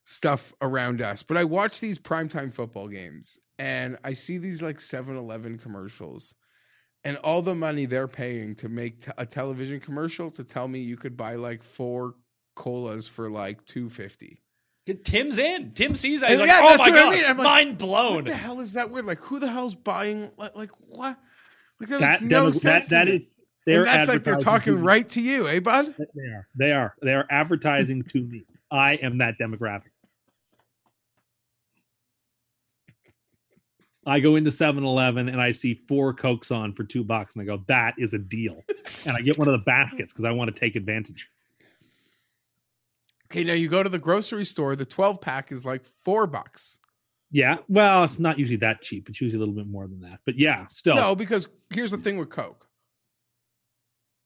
stuff 0.05 0.53
around 0.61 1.01
us. 1.01 1.21
But 1.23 1.37
I 1.37 1.43
watch 1.43 1.79
these 1.79 1.99
primetime 1.99 2.53
football 2.53 2.87
games, 2.87 3.37
and 3.59 3.97
I 4.03 4.13
see 4.13 4.37
these 4.37 4.61
like 4.61 4.77
7-Eleven 4.77 5.57
commercials, 5.59 6.35
and 7.03 7.17
all 7.17 7.41
the 7.41 7.55
money 7.55 7.85
they're 7.85 8.07
paying 8.07 8.55
to 8.55 8.69
make 8.69 9.05
t- 9.05 9.11
a 9.17 9.25
television 9.25 9.79
commercial 9.81 10.31
to 10.31 10.43
tell 10.45 10.67
me 10.69 10.79
you 10.79 10.95
could 10.97 11.17
buy 11.17 11.35
like 11.35 11.61
four 11.63 12.15
colas 12.55 13.07
for 13.07 13.29
like 13.29 13.65
two 13.65 13.89
fifty. 13.89 14.39
Tim's 14.85 15.37
in. 15.39 15.71
Tim 15.71 15.95
sees 15.95 16.21
that. 16.21 16.29
He's 16.31 16.39
like, 16.39 16.49
Yeah, 16.49 16.59
oh 16.61 16.67
that's 16.69 16.79
my 16.79 16.89
what 16.89 16.99
I 16.99 17.03
god, 17.03 17.11
mean. 17.11 17.25
I'm 17.25 17.37
like, 17.37 17.43
mind 17.45 17.81
What 17.81 18.25
the 18.25 18.35
hell 18.35 18.59
is 18.59 18.73
that 18.73 18.89
weird? 18.89 19.05
Like, 19.05 19.19
who 19.19 19.39
the 19.39 19.49
hell's 19.49 19.75
buying? 19.75 20.29
Like, 20.37 20.55
like 20.55 20.71
what? 20.89 21.17
Like 21.79 21.89
that, 21.89 21.99
that, 22.01 22.21
makes 22.21 22.21
no 22.21 22.39
demo- 22.39 22.51
sense. 22.51 22.89
that, 22.89 22.89
that 22.89 23.05
to 23.05 23.11
me. 23.11 23.17
is. 23.17 23.31
They're 23.65 23.79
and 23.79 23.87
that's 23.87 24.09
like 24.09 24.25
they're 24.25 24.35
talking 24.35 24.73
to 24.75 24.79
right 24.79 25.07
to 25.09 25.21
you, 25.21 25.47
eh, 25.47 25.59
bud? 25.59 25.95
They 25.97 26.23
are. 26.27 26.47
They 26.55 26.71
are. 26.73 26.95
They 27.01 27.13
are 27.13 27.25
advertising 27.29 28.03
to 28.03 28.21
me. 28.21 28.43
I 28.69 28.95
am 28.95 29.19
that 29.19 29.35
demographic. 29.39 29.83
I 34.05 34.19
go 34.19 34.35
into 34.35 34.49
7-Eleven 34.49 35.29
and 35.29 35.41
I 35.41 35.53
see 35.53 35.75
four 35.87 36.13
Cokes 36.13 36.51
on 36.51 36.73
for 36.73 36.83
two 36.83 37.05
bucks, 37.05 37.35
and 37.35 37.41
I 37.41 37.45
go, 37.45 37.63
"That 37.67 37.93
is 37.97 38.13
a 38.13 38.17
deal," 38.17 38.61
and 39.05 39.15
I 39.15 39.21
get 39.21 39.37
one 39.37 39.47
of 39.47 39.53
the 39.53 39.63
baskets 39.63 40.11
because 40.11 40.25
I 40.25 40.31
want 40.31 40.53
to 40.53 40.59
take 40.59 40.75
advantage. 40.75 41.29
Okay, 43.33 43.43
now 43.43 43.53
you 43.53 43.67
go 43.67 43.81
to 43.81 43.89
the 43.89 43.97
grocery 43.97 44.45
store. 44.45 44.75
The 44.75 44.85
twelve 44.85 45.19
pack 45.19 45.51
is 45.51 45.65
like 45.65 45.83
four 46.05 46.27
bucks. 46.27 46.77
Yeah, 47.31 47.57
well, 47.67 48.03
it's 48.03 48.19
not 48.19 48.37
usually 48.37 48.57
that 48.57 48.83
cheap. 48.83 49.09
It's 49.09 49.19
usually 49.19 49.37
a 49.37 49.39
little 49.39 49.55
bit 49.55 49.65
more 49.65 49.87
than 49.87 50.01
that, 50.01 50.19
but 50.23 50.37
yeah, 50.37 50.67
still. 50.69 50.95
No, 50.95 51.15
because 51.15 51.47
here's 51.73 51.89
the 51.89 51.97
thing 51.97 52.19
with 52.19 52.29
Coke. 52.29 52.67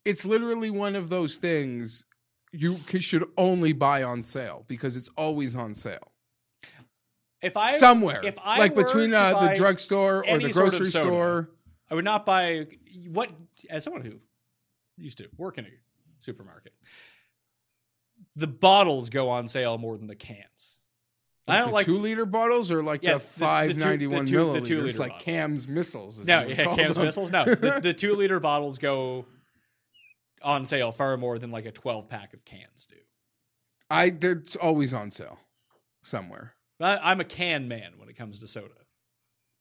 It's 0.04 0.26
literally 0.26 0.70
one 0.70 0.94
of 0.94 1.10
those 1.10 1.38
things 1.38 2.06
you 2.52 2.80
should 3.00 3.24
only 3.38 3.72
buy 3.72 4.04
on 4.04 4.24
sale 4.24 4.66
because 4.68 4.98
it's 4.98 5.10
always 5.18 5.56
on 5.56 5.76
sale 5.76 6.12
If 7.42 7.56
I 7.56 7.78
somewhere, 7.78 8.26
if 8.26 8.38
I 8.44 8.60
like 8.60 8.76
between 8.76 9.14
uh, 9.14 9.40
the 9.40 9.56
drugstore 9.56 10.20
or 10.20 10.26
any 10.26 10.48
the 10.48 10.54
sort 10.54 10.68
of 10.68 10.72
grocery 10.72 10.88
soda, 10.88 11.06
store. 11.06 11.50
I 11.90 11.96
would 11.96 12.04
not 12.04 12.26
buy 12.26 12.68
what 13.08 13.32
as 13.70 13.86
someone 13.86 14.02
who 14.02 14.20
used 14.98 15.20
to 15.20 15.30
work 15.38 15.58
in 15.58 15.66
a 15.66 15.70
supermarket. 16.20 16.74
The 18.38 18.48
bottles 18.48 19.10
go 19.10 19.30
on 19.30 19.48
sale 19.48 19.78
more 19.78 19.98
than 19.98 20.08
the 20.08 20.16
cans. 20.16 20.80
I 21.48 21.58
don't 21.58 21.68
the 21.70 21.74
like 21.74 21.86
two 21.86 21.98
liter 21.98 22.26
bottles 22.26 22.72
or 22.72 22.84
like 22.84 23.02
Yeah, 23.04 23.14
the 23.14 23.18
the- 23.20 23.24
the 23.24 23.30
two- 23.34 23.40
five 23.40 23.78
ninety 23.78 24.06
one 24.08 24.26
two- 24.26 24.38
the 24.38 24.60
milliliters, 24.60 24.66
two 24.66 24.82
liter 24.82 25.00
like 25.00 25.10
bottles. 25.12 25.24
Cam's 25.24 25.68
missiles. 25.68 26.20
is 26.20 26.28
no, 26.28 26.46
yeah, 26.46 26.76
cans 26.76 26.96
them. 26.96 27.06
missiles. 27.06 27.32
No, 27.32 27.46
the, 27.46 27.80
the 27.82 27.94
two 27.96 28.16
liter 28.16 28.40
bottles 28.40 28.78
go 28.78 29.26
on 30.44 30.66
sale 30.66 30.92
far 30.92 31.18
more 31.18 31.40
than 31.40 31.52
like 31.52 31.66
a 31.66 31.72
twelve 31.72 32.10
pack 32.10 32.34
of 32.34 32.46
cans 32.46 32.86
do. 32.90 32.96
I 33.90 34.14
it's 34.22 34.56
always 34.56 34.94
on 34.94 35.12
sale 35.12 35.40
somewhere. 36.04 36.54
I, 36.80 36.98
I'm 36.98 37.20
a 37.22 37.26
can 37.26 37.68
man 37.68 37.94
when 37.98 38.10
it 38.10 38.16
comes 38.18 38.40
to 38.40 38.48
soda. 38.48 38.74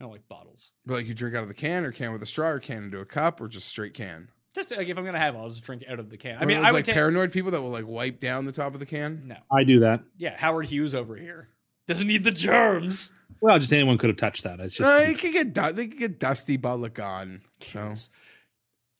I 0.00 0.04
don't 0.04 0.12
like 0.12 0.28
bottles. 0.28 0.72
But 0.84 0.94
like 0.94 1.06
you 1.06 1.14
drink 1.14 1.34
out 1.34 1.42
of 1.42 1.48
the 1.48 1.54
can 1.54 1.84
or 1.84 1.92
can 1.92 2.12
with 2.12 2.22
a 2.22 2.26
straw 2.26 2.48
or 2.48 2.58
can 2.60 2.84
into 2.84 2.98
a 3.00 3.06
cup 3.06 3.40
or 3.40 3.48
just 3.48 3.68
straight 3.68 3.94
can. 3.94 4.28
Just 4.56 4.76
like 4.76 4.88
if 4.88 4.98
I'm 4.98 5.04
gonna 5.04 5.18
have, 5.18 5.34
it, 5.34 5.38
I'll 5.38 5.48
just 5.50 5.62
drink 5.62 5.84
out 5.88 6.00
of 6.00 6.10
the 6.10 6.16
can. 6.16 6.38
I 6.40 6.44
mean, 6.46 6.56
those, 6.56 6.66
I 6.66 6.72
would 6.72 6.78
like 6.78 6.84
take 6.86 6.94
paranoid 6.94 7.30
people 7.30 7.50
that 7.52 7.60
will 7.62 7.70
like 7.70 7.86
wipe 7.86 8.18
down 8.20 8.44
the 8.46 8.52
top 8.52 8.74
of 8.74 8.80
the 8.80 8.86
can. 8.86 9.22
no. 9.28 9.36
I 9.52 9.62
do 9.64 9.80
that. 9.80 10.00
Yeah, 10.16 10.34
Howard 10.36 10.66
Hughes 10.66 10.94
over 10.94 11.14
here 11.14 11.48
doesn't 11.86 12.08
need 12.08 12.24
the 12.24 12.32
germs. 12.32 13.12
Well, 13.40 13.58
just 13.60 13.72
anyone 13.72 13.98
could 13.98 14.08
have 14.10 14.16
touched 14.16 14.42
that. 14.44 14.58
It's 14.58 14.74
just 14.76 14.88
uh, 14.88 14.98
No, 14.98 15.04
it 15.10 15.18
could 15.20 15.32
get 15.32 15.52
du- 15.52 15.72
they 15.72 15.86
could 15.86 15.98
get 15.98 16.18
dusty, 16.18 16.56
but 16.56 16.76
look 16.80 16.98
on. 16.98 17.42
So 17.60 17.94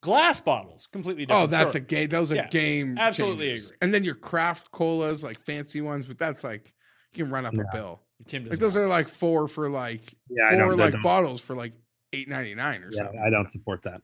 Glass 0.03 0.39
bottles, 0.39 0.87
completely 0.87 1.25
different. 1.25 1.43
oh, 1.45 1.47
that's 1.47 1.71
story. 1.71 1.81
a 1.83 1.85
game. 1.87 2.09
Those 2.09 2.31
are 2.31 2.35
Yeah, 2.35 2.47
game. 2.49 2.97
absolutely 2.99 3.47
changers. 3.47 3.65
agree. 3.67 3.77
And 3.81 3.93
then 3.93 4.03
your 4.03 4.13
craft 4.15 4.71
colas, 4.71 5.23
like 5.23 5.41
fancy 5.43 5.81
ones, 5.81 6.05
but 6.05 6.19
that's 6.19 6.43
like 6.43 6.71
you 7.13 7.23
can 7.23 7.33
run 7.33 7.45
up 7.47 7.53
a 7.55 7.63
bill. 7.73 8.01
Tim 8.27 8.43
Like 8.43 8.51
doesn't 8.51 8.61
those 8.61 8.77
are 8.77 8.87
like 8.87 9.07
four 9.07 9.47
for 9.47 9.69
like 9.69 10.13
Yeah, 10.29 10.45
I 10.45 10.49
four 10.51 10.59
don't- 10.59 10.79
I 10.79 10.83
like 10.83 10.93
don't- 10.93 11.01
bottles 11.01 11.41
for 11.41 11.55
like 11.55 11.73
eight 12.13 12.29
ninety 12.29 12.53
nine 12.53 12.83
or 12.83 12.89
yeah, 12.91 12.99
something. 12.99 13.19
I 13.25 13.29
don't 13.31 13.51
support 13.51 13.81
that. 13.83 14.01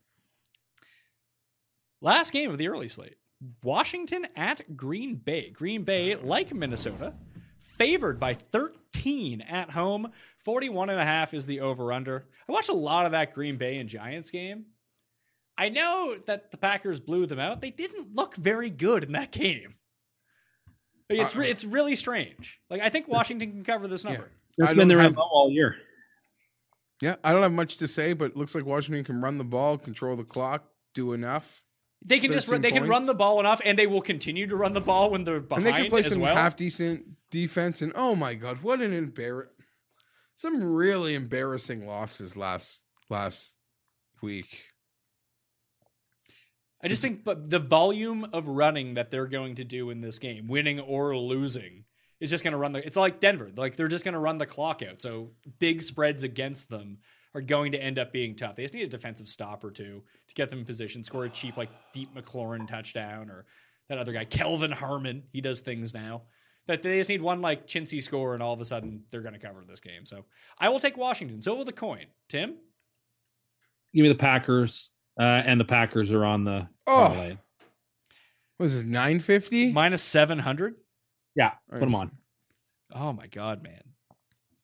Last 2.04 2.34
game 2.34 2.52
of 2.52 2.58
the 2.58 2.68
early 2.68 2.90
slate 2.90 3.16
Washington 3.64 4.28
at 4.36 4.76
Green 4.76 5.16
Bay. 5.16 5.50
Green 5.52 5.84
Bay, 5.84 6.16
like 6.18 6.54
Minnesota, 6.54 7.14
favored 7.62 8.20
by 8.20 8.34
13 8.34 9.40
at 9.40 9.72
home. 9.72 10.12
41 10.44 10.90
and 10.90 11.00
a 11.00 11.06
half 11.06 11.34
is 11.34 11.46
the 11.46 11.62
over 11.62 11.94
under. 11.94 12.28
I 12.48 12.52
watched 12.52 12.68
a 12.68 12.74
lot 12.74 13.06
of 13.06 13.14
that 13.14 13.34
Green 13.34 13.56
Bay 13.56 13.78
and 13.78 13.88
Giants 13.88 14.32
game. 14.32 14.66
I 15.58 15.70
know 15.70 16.18
that 16.26 16.52
the 16.52 16.58
Packers 16.58 17.00
blew 17.00 17.26
them 17.26 17.40
out. 17.40 17.62
They 17.62 17.72
didn't 17.72 18.14
look 18.14 18.36
very 18.36 18.70
good 18.70 19.06
in 19.06 19.14
that 19.14 19.32
game. 19.32 19.76
It's 21.10 21.38
re- 21.38 21.48
uh, 21.48 21.52
it's 21.52 21.64
really 21.64 21.96
strange. 21.96 22.60
Like 22.70 22.82
I 22.82 22.90
think 22.90 23.08
Washington 23.08 23.50
can 23.52 23.64
cover 23.64 23.88
this 23.88 24.04
number. 24.04 24.30
That's 24.58 24.72
I 24.72 24.74
been 24.74 24.80
don't 24.80 24.88
their 24.90 25.00
have- 25.00 25.18
all 25.18 25.50
year. 25.50 25.78
Yeah, 27.02 27.16
I 27.24 27.32
don't 27.32 27.44
have 27.44 27.54
much 27.54 27.78
to 27.78 27.88
say, 27.88 28.12
but 28.14 28.32
it 28.32 28.38
looks 28.38 28.56
like 28.56 28.66
Washington 28.66 29.04
can 29.06 29.22
run 29.22 29.38
the 29.38 29.44
ball, 29.44 29.78
control 29.78 30.16
the 30.18 30.24
clock, 30.24 30.64
do 30.94 31.14
enough, 31.14 31.64
They 32.06 32.20
can 32.20 32.32
just 32.32 32.48
run, 32.48 32.62
they 32.62 32.72
can 32.72 32.88
run 32.88 33.06
the 33.06 33.14
ball 33.14 33.40
enough, 33.40 33.62
and 33.64 33.78
they 33.78 33.88
will 33.88 34.02
continue 34.02 34.48
to 34.48 34.56
run 34.56 34.74
the 34.74 34.82
ball 34.82 35.10
when 35.10 35.24
they're 35.24 35.40
behind 35.40 35.68
and 35.68 35.76
they 35.76 35.82
can 35.82 35.90
play 35.90 36.02
some 36.02 36.22
well. 36.22 36.36
half 36.36 36.56
decent 36.56 37.06
defense. 37.32 37.82
And 37.82 37.94
oh 37.96 38.16
my 38.16 38.34
god, 38.34 38.62
what 38.62 38.82
an 38.82 38.94
embarrass! 38.94 39.50
Some 40.36 40.74
really 40.74 41.16
embarrassing 41.16 41.88
losses 41.88 42.36
last 42.36 42.84
last 43.10 43.56
week. 44.22 44.66
I 46.84 46.90
just 46.90 47.02
think, 47.02 47.24
but 47.24 47.50
the 47.50 47.60
volume 47.60 48.28
of 48.34 48.48
running 48.48 48.96
that 48.96 49.10
they're 49.10 49.28
going 49.28 49.56
to 49.56 49.64
do 49.64 49.90
in 49.90 50.02
this 50.02 50.20
game, 50.20 50.50
winning 50.50 50.82
or 50.82 51.16
losing, 51.16 51.86
is 52.20 52.30
just 52.30 52.44
going 52.44 52.52
to 52.52 52.58
run 52.58 52.74
the. 52.74 52.86
It's 52.86 52.98
like 52.98 53.22
Denver, 53.22 53.52
like 53.56 53.78
they're 53.78 53.88
just 53.88 54.04
going 54.04 54.14
to 54.14 54.20
run 54.20 54.38
the 54.38 54.46
clock 54.46 54.82
out. 54.82 55.02
So 55.02 55.32
big 55.60 55.82
spreads 55.82 56.24
against 56.24 56.70
them 56.70 56.98
are 57.36 57.42
going 57.42 57.72
to 57.72 57.78
end 57.82 57.98
up 58.00 58.12
being 58.14 58.36
tough. 58.36 58.56
They 58.56 58.64
just 58.64 58.74
need 58.74 58.84
a 58.84 58.88
defensive 58.88 59.28
stop 59.28 59.64
or 59.64 59.72
two 59.72 60.04
to 60.28 60.36
get 60.36 60.50
them 60.50 60.60
in 60.60 60.66
position, 60.66 61.04
score 61.04 61.26
a 61.26 61.30
cheap 61.30 61.58
like 61.58 61.70
deep 61.94 62.14
McLaurin 62.16 62.68
touchdown 62.68 63.30
or 63.30 63.46
that 63.90 63.98
other 63.98 64.14
guy 64.14 64.26
Kelvin 64.26 64.72
Harmon. 64.72 65.24
He 65.32 65.42
does 65.42 65.60
things 65.60 65.94
now. 65.94 66.24
That 66.68 66.82
they 66.82 66.98
just 66.98 67.10
need 67.10 67.22
one 67.22 67.42
like 67.42 67.68
chintzy 67.68 68.02
score, 68.02 68.34
and 68.36 68.42
all 68.42 68.54
of 68.54 68.62
a 68.62 68.66
sudden 68.66 69.04
they're 69.12 69.22
going 69.22 69.34
to 69.34 69.40
cover 69.40 69.64
this 69.68 69.82
game. 69.82 70.06
So 70.06 70.24
I 70.58 70.70
will 70.70 70.80
take 70.80 70.96
Washington. 70.96 71.42
So 71.42 71.54
will 71.56 71.66
the 71.66 71.74
coin. 71.74 72.06
Tim, 72.30 72.56
Give 73.94 74.04
me 74.04 74.08
the 74.10 74.16
Packers, 74.16 74.90
uh, 75.20 75.24
and 75.24 75.60
the 75.60 75.66
Packers 75.66 76.10
are 76.12 76.24
on 76.26 76.46
the 76.46 76.68
Oh. 76.88 77.08
parlay. 77.10 77.30
What 78.58 78.64
was 78.66 78.76
it 78.78 78.86
nine 78.86 79.20
fifty? 79.20 79.74
minus 79.74 80.02
seven 80.04 80.40
hundred. 80.40 80.76
Yeah, 81.36 81.54
put 81.70 81.80
them 81.82 81.96
on. 81.96 82.12
Oh 82.94 83.12
my 83.12 83.28
god, 83.28 83.62
man. 83.64 83.82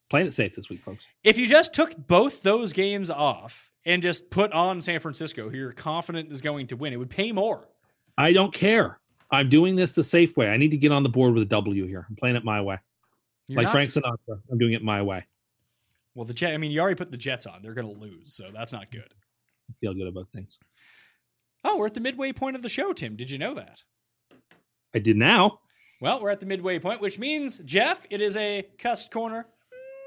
Playing 0.10 0.28
it 0.28 0.34
safe 0.34 0.56
this 0.56 0.70
week, 0.70 0.82
folks. 0.82 1.06
If 1.24 1.38
you 1.38 1.48
just 1.48 1.74
took 1.74 1.96
both 2.08 2.42
those 2.42 2.74
games 2.74 3.10
off 3.12 3.72
and 3.86 4.02
just 4.02 4.30
put 4.32 4.52
on 4.54 4.82
San 4.82 5.00
Francisco, 5.00 5.50
who 5.50 5.58
you're 5.58 5.72
confident 5.72 6.32
is 6.32 6.42
going 6.42 6.68
to 6.68 6.76
win, 6.76 6.94
it 6.94 6.98
would 6.98 7.10
pay 7.12 7.32
more. 7.32 7.70
I 8.18 8.34
don't 8.34 8.54
care. 8.54 9.00
I'm 9.32 9.50
doing 9.50 9.76
this 9.76 9.92
the 9.92 10.04
safe 10.04 10.36
way. 10.36 10.50
I 10.50 10.58
need 10.58 10.72
to 10.72 10.78
get 10.78 10.92
on 10.92 11.04
the 11.04 11.10
board 11.10 11.34
with 11.34 11.44
a 11.44 11.46
W 11.46 11.86
here. 11.86 12.06
I'm 12.10 12.16
playing 12.16 12.36
it 12.36 12.44
my 12.44 12.60
way, 12.62 12.78
You're 13.48 13.58
like 13.58 13.66
not- 13.66 13.72
Frank 13.72 13.92
Sinatra. 13.92 14.42
I'm 14.52 14.58
doing 14.58 14.74
it 14.74 14.84
my 14.84 15.02
way. 15.04 15.26
Well, 16.16 16.26
the 16.26 16.34
Jet. 16.34 16.54
I 16.54 16.58
mean, 16.58 16.72
you 16.72 16.82
already 16.82 16.96
put 16.96 17.12
the 17.12 17.18
Jets 17.18 17.46
on; 17.46 17.62
they're 17.62 17.76
going 17.76 17.88
to 17.88 17.98
lose, 17.98 18.34
so 18.34 18.50
that's 18.52 18.74
not 18.74 18.92
good. 18.92 19.14
I 19.70 19.74
feel 19.80 19.94
good 19.94 20.08
about 20.08 20.28
things. 20.34 20.58
Oh, 21.64 21.78
we're 21.78 21.86
at 21.86 21.94
the 21.94 22.02
midway 22.02 22.34
point 22.34 22.56
of 22.56 22.64
the 22.64 22.68
show, 22.68 22.94
Tim. 22.94 23.16
Did 23.16 23.30
you 23.30 23.38
know 23.38 23.54
that? 23.54 23.84
I 24.94 25.00
did 25.00 25.16
now. 25.18 25.60
Well, 26.02 26.20
we're 26.20 26.32
at 26.32 26.40
the 26.40 26.46
midway 26.48 26.80
point, 26.80 27.00
which 27.00 27.20
means 27.20 27.60
Jeff, 27.60 28.06
it 28.10 28.22
is 28.22 28.36
a 28.38 28.68
cussed 28.80 29.12
corner 29.12 29.46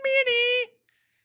mini. 0.02 0.72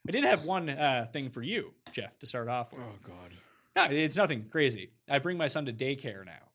I 0.07 0.11
did 0.11 0.23
have 0.23 0.45
one 0.45 0.69
uh, 0.69 1.07
thing 1.11 1.29
for 1.29 1.41
you, 1.41 1.73
Jeff, 1.91 2.17
to 2.19 2.25
start 2.27 2.47
off 2.47 2.71
with. 2.71 2.81
Oh 2.81 2.95
god. 3.03 3.33
No, 3.75 3.95
it's 3.95 4.15
nothing 4.17 4.45
crazy. 4.49 4.91
I 5.09 5.19
bring 5.19 5.37
my 5.37 5.47
son 5.47 5.65
to 5.65 5.73
daycare 5.73 6.25
now. 6.25 6.49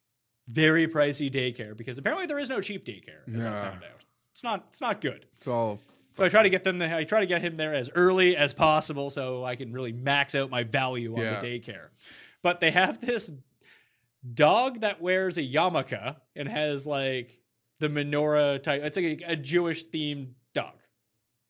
Very 0.48 0.88
pricey 0.88 1.30
daycare 1.30 1.76
because 1.76 1.98
apparently 1.98 2.26
there 2.26 2.38
is 2.38 2.48
no 2.48 2.60
cheap 2.60 2.84
daycare, 2.84 3.34
as 3.34 3.46
I 3.46 3.52
found 3.52 3.84
out. 3.84 4.04
It's 4.32 4.42
not. 4.42 4.64
It's 4.70 4.80
not 4.80 5.00
good. 5.00 5.26
It's 5.36 5.46
all 5.46 5.80
So 6.14 6.24
I 6.24 6.28
try 6.28 6.42
to 6.42 6.48
get 6.50 6.64
them. 6.64 6.80
I 6.82 7.04
try 7.04 7.20
to 7.20 7.26
get 7.26 7.42
him 7.42 7.56
there 7.56 7.74
as 7.74 7.90
early 7.94 8.36
as 8.36 8.52
possible 8.54 9.08
so 9.10 9.44
I 9.44 9.54
can 9.56 9.72
really 9.72 9.92
max 9.92 10.34
out 10.34 10.50
my 10.50 10.64
value 10.64 11.14
on 11.14 11.20
Yeah. 11.20 11.38
the 11.38 11.46
daycare. 11.46 11.88
But 12.42 12.58
they 12.60 12.70
have 12.72 13.00
this 13.00 13.30
dog 14.34 14.80
that 14.80 15.00
wears 15.00 15.38
a 15.38 15.42
yarmulke 15.42 16.16
and 16.34 16.48
has 16.48 16.86
like 16.86 17.38
the 17.80 17.88
menorah 17.88 18.62
type. 18.62 18.82
It's 18.82 18.96
like 18.96 19.22
a, 19.22 19.32
a 19.32 19.36
Jewish 19.36 19.86
themed 19.86 20.30
dog, 20.54 20.74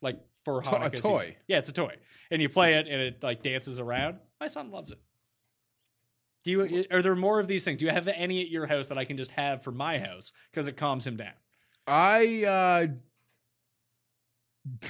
like 0.00 0.18
for 0.44 0.62
To- 0.62 0.70
a 0.70 0.72
Hanukkah. 0.80 0.96
season. 0.96 1.10
toy. 1.10 1.36
Yeah, 1.48 1.58
it's 1.58 1.68
a 1.68 1.72
toy, 1.72 1.96
and 2.30 2.40
you 2.42 2.48
play 2.48 2.74
it 2.74 2.86
and 2.88 3.00
it 3.00 3.22
like 3.22 3.42
dances 3.42 3.78
around. 3.80 4.18
My 4.40 4.46
son 4.48 4.70
loves 4.70 4.90
it. 4.92 4.98
Do 6.44 6.50
you? 6.50 6.84
Are 6.90 7.02
there 7.02 7.14
more 7.14 7.38
of 7.38 7.46
these 7.46 7.64
things? 7.64 7.78
Do 7.78 7.84
you 7.86 7.92
have 7.92 8.08
any 8.08 8.42
at 8.42 8.48
your 8.48 8.66
house 8.66 8.88
that 8.88 8.98
I 8.98 9.04
can 9.04 9.16
just 9.16 9.30
have 9.32 9.62
for 9.62 9.70
my 9.70 9.98
house 9.98 10.32
because 10.50 10.66
it 10.68 10.76
calms 10.76 11.06
him 11.06 11.16
down? 11.16 11.34
I 11.86 12.44
uh 12.44 12.86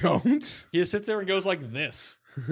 don't. 0.01 0.65
He 0.71 0.79
just 0.79 0.91
sits 0.91 1.07
there 1.07 1.19
and 1.19 1.27
goes 1.27 1.45
like 1.45 1.71
this. 1.71 2.17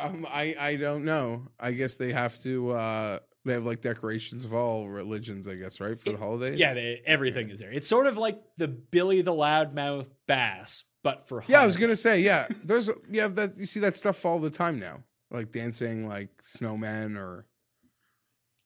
um, 0.00 0.26
I 0.30 0.54
I 0.58 0.76
don't 0.76 1.04
know. 1.04 1.48
I 1.58 1.72
guess 1.72 1.94
they 1.96 2.12
have 2.12 2.38
to. 2.42 2.70
uh 2.72 3.18
They 3.44 3.52
have 3.52 3.64
like 3.64 3.80
decorations 3.80 4.44
of 4.44 4.54
all 4.54 4.88
religions, 4.88 5.46
I 5.48 5.54
guess, 5.54 5.80
right 5.80 5.98
for 5.98 6.10
the 6.12 6.18
holidays. 6.18 6.58
Yeah, 6.58 6.74
they, 6.74 7.02
everything 7.06 7.50
is 7.50 7.58
there. 7.60 7.72
It's 7.72 7.86
sort 7.88 8.06
of 8.06 8.16
like 8.16 8.40
the 8.56 8.68
Billy 8.68 9.22
the 9.22 9.32
Loudmouth 9.32 10.08
bass, 10.26 10.84
but 11.06 11.28
for 11.28 11.44
Yeah, 11.46 11.60
I 11.62 11.66
was 11.66 11.76
gonna 11.76 11.94
say, 11.94 12.20
yeah. 12.20 12.48
There's 12.64 12.90
you 13.08 13.20
have 13.20 13.36
that 13.36 13.56
you 13.56 13.64
see 13.66 13.78
that 13.80 13.96
stuff 13.96 14.24
all 14.26 14.40
the 14.40 14.50
time 14.50 14.80
now. 14.80 15.04
Like 15.30 15.52
dancing 15.52 16.08
like 16.08 16.30
snowmen 16.42 17.16
or 17.16 17.46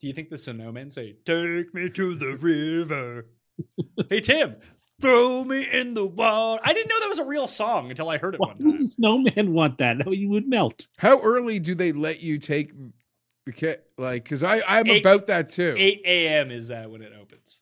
Do 0.00 0.06
you 0.06 0.14
think 0.14 0.30
the 0.30 0.36
snowmen 0.36 0.90
say, 0.90 1.16
"Take 1.26 1.74
me 1.74 1.90
to 1.90 2.14
the 2.14 2.36
river"? 2.36 3.26
hey 4.08 4.20
Tim, 4.20 4.56
throw 5.02 5.44
me 5.44 5.66
in 5.70 5.92
the 5.92 6.06
water. 6.06 6.62
I 6.64 6.72
didn't 6.72 6.88
know 6.88 7.00
that 7.00 7.08
was 7.10 7.18
a 7.18 7.24
real 7.26 7.46
song 7.46 7.90
until 7.90 8.08
I 8.08 8.16
heard 8.16 8.34
it 8.36 8.40
Why 8.40 8.48
one 8.54 8.58
time. 8.58 8.80
the 8.80 8.86
snowman 8.88 9.52
want 9.52 9.76
that? 9.78 9.98
No, 9.98 10.12
you 10.12 10.30
would 10.30 10.48
melt. 10.48 10.86
how 10.96 11.20
early 11.20 11.58
do 11.58 11.74
they 11.74 11.92
let 11.92 12.22
you 12.22 12.38
take 12.38 12.72
the 13.44 13.52
kit? 13.52 13.84
Like, 13.98 14.26
cause 14.26 14.42
I, 14.42 14.62
I'm 14.66 14.86
Eight- 14.86 15.02
about 15.04 15.26
that 15.26 15.50
too. 15.50 15.74
8 15.76 16.00
a.m. 16.06 16.50
is 16.50 16.70
uh, 16.70 16.84
when 16.88 17.02
it 17.02 17.12
opens. 17.20 17.60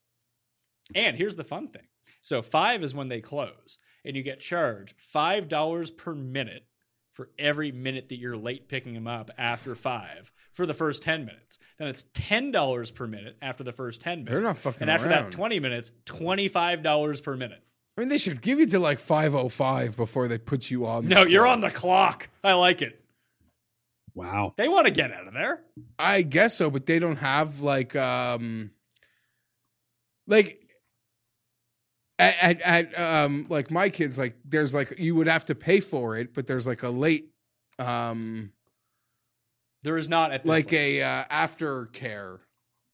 And 0.95 1.17
here's 1.17 1.35
the 1.37 1.45
fun 1.45 1.67
thing. 1.69 1.87
So 2.21 2.43
five 2.43 2.83
is 2.85 2.95
when 2.95 3.09
they 3.09 3.21
close, 3.21 3.79
and 4.05 4.17
you 4.17 4.23
get 4.23 4.41
charged 4.41 4.99
five 4.99 5.49
dollars 5.49 5.91
per 5.91 6.15
minute 6.15 6.65
for 7.13 7.31
every 7.39 7.73
minute 7.73 8.09
that 8.09 8.17
you're 8.19 8.37
late 8.37 8.69
picking 8.69 8.95
them 8.95 9.09
up 9.09 9.31
after 9.37 9.75
five 9.75 10.31
for 10.53 10.67
the 10.67 10.75
first 10.75 11.03
10 11.03 11.25
minutes. 11.25 11.59
Then 11.77 11.89
it's 11.89 12.05
$10 12.15 12.95
per 12.95 13.09
minute 13.09 13.37
after 13.43 13.65
the 13.65 13.73
first 13.73 14.01
10 14.01 14.19
minutes. 14.19 14.31
They're 14.31 14.41
not 14.41 14.57
fucking 14.57 14.83
And 14.83 14.91
after 14.91 15.09
around. 15.09 15.25
that 15.25 15.33
20 15.33 15.59
minutes, 15.59 15.91
$25 16.07 17.23
per 17.25 17.37
minute. 17.37 17.61
I 17.97 18.01
mean, 18.03 18.09
they 18.09 18.19
should 18.19 18.41
give 18.41 18.61
you 18.61 18.67
to 18.67 18.79
like 18.79 19.01
505 19.01 19.97
before 19.97 20.29
they 20.29 20.39
put 20.39 20.71
you 20.71 20.87
on. 20.87 21.09
the 21.09 21.15
No, 21.17 21.23
you're 21.25 21.43
clock. 21.43 21.53
on 21.55 21.61
the 21.61 21.71
clock. 21.73 22.29
I 22.45 22.53
like 22.53 22.83
it. 22.83 23.05
Wow. 24.15 24.55
They 24.57 24.69
want 24.69 24.87
to 24.87 24.93
get 24.93 25.13
out 25.13 25.27
of 25.27 25.35
there. 25.35 25.61
I 25.99 26.23
guess 26.23 26.57
so, 26.57 26.71
but 26.71 26.87
they 26.87 27.01
don't 27.01 27.17
have 27.17 27.61
like 27.61 27.97
um 27.97 28.71
like 30.29 30.68
at, 32.19 32.37
at, 32.41 32.61
at 32.95 32.99
um 33.25 33.47
like 33.49 33.71
my 33.71 33.89
kids 33.89 34.19
like 34.19 34.37
there's 34.45 34.75
like 34.75 34.99
you 34.99 35.15
would 35.15 35.29
have 35.29 35.45
to 35.47 35.55
pay 35.55 35.81
for 35.81 36.17
it, 36.17 36.35
but 36.35 36.47
there's 36.47 36.67
like 36.67 36.83
a 36.83 36.91
late 36.91 37.31
um 37.79 38.53
There 39.83 39.97
is 39.97 40.09
not 40.09 40.33
at 40.33 40.43
this 40.43 40.49
like 40.51 40.69
place. 40.69 40.99
a 41.01 41.03
uh, 41.03 41.25
after 41.31 41.87
care 41.87 42.41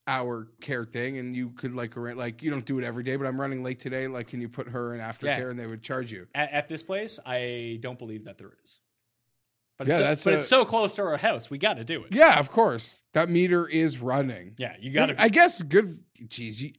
hour 0.07 0.47
care 0.61 0.85
thing 0.85 1.17
and 1.17 1.35
you 1.35 1.49
could 1.49 1.73
like 1.73 1.97
arra- 1.97 2.13
like 2.13 2.43
you 2.43 2.51
don't 2.51 2.65
do 2.65 2.77
it 2.77 2.83
every 2.85 3.03
day 3.03 3.15
but 3.15 3.25
i'm 3.25 3.41
running 3.41 3.63
late 3.63 3.79
today 3.79 4.05
like 4.07 4.27
can 4.27 4.39
you 4.39 4.47
put 4.47 4.67
her 4.67 4.93
in 4.93 4.99
after 5.01 5.25
Yeah. 5.25 5.37
care 5.37 5.49
and 5.49 5.57
they 5.59 5.65
would 5.65 5.81
charge 5.81 6.11
you 6.11 6.27
at, 6.35 6.51
at 6.51 6.67
this 6.67 6.83
place, 6.83 7.19
I 7.25 7.79
don't 7.81 7.97
believe 7.97 8.25
that 8.25 8.37
there 8.37 8.51
is. 8.63 8.77
But, 9.79 9.87
Yeah, 9.87 9.93
it's, 9.93 9.97
so, 9.97 10.03
that's 10.05 10.23
but 10.25 10.33
a- 10.33 10.37
it's 10.37 10.47
so 10.47 10.63
close 10.63 10.93
to 10.93 11.01
our 11.01 11.17
house. 11.17 11.49
We 11.49 11.57
got 11.57 11.77
to 11.77 11.83
do 11.83 12.03
it. 12.03 12.13
yeah 12.13 12.37
of 12.37 12.51
course 12.51 13.03
that 13.13 13.29
meter 13.31 13.67
is 13.67 13.97
running 13.99 14.53
Yeah, 14.59 14.75
you 14.79 14.91
got 14.91 15.07
to. 15.07 15.19
I 15.19 15.27
guess 15.29 15.59
good. 15.63 16.03
Geez, 16.27 16.61
you 16.61 16.73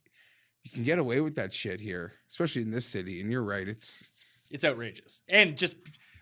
can 0.77 0.85
get 0.85 0.99
away 0.99 1.21
with 1.21 1.35
that 1.37 1.53
shit 1.53 1.81
here, 1.81 2.13
especially 2.29 2.63
in 2.63 2.71
this 2.71 2.87
city. 2.87 3.21
And 3.21 3.33
you're 3.33 3.43
right. 3.43 3.67
It's, 3.67 4.01
it's 4.01 4.49
It's 4.53 4.65
outrageous. 4.65 5.23
And 5.29 5.57
just, 5.57 5.77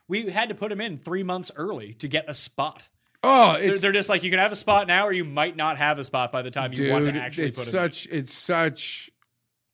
we 0.08 0.30
had 0.30 0.48
to 0.48 0.54
put 0.54 0.72
him 0.72 0.80
in 0.80 0.96
three 0.96 1.22
months 1.22 1.50
early 1.56 1.94
to 1.94 2.08
get 2.08 2.24
a 2.28 2.34
spot. 2.34 2.88
oh, 3.22 3.58
They're, 3.58 3.76
they're 3.76 3.92
just 3.92 4.08
like, 4.08 4.22
you 4.22 4.30
can 4.30 4.38
have 4.38 4.52
a 4.52 4.56
spot 4.56 4.86
now, 4.86 5.06
or 5.06 5.12
you 5.12 5.24
might 5.24 5.56
not 5.56 5.76
have 5.76 5.98
a 5.98 6.04
spot 6.04 6.32
by 6.32 6.42
the 6.42 6.50
time 6.50 6.72
you 6.72 6.90
want 6.90 7.04
to 7.04 7.12
actually 7.20 7.48
It's 7.48 7.58
put 7.58 7.66
him 7.66 7.72
such 7.72 8.06
it's 8.10 8.32
such 8.32 9.10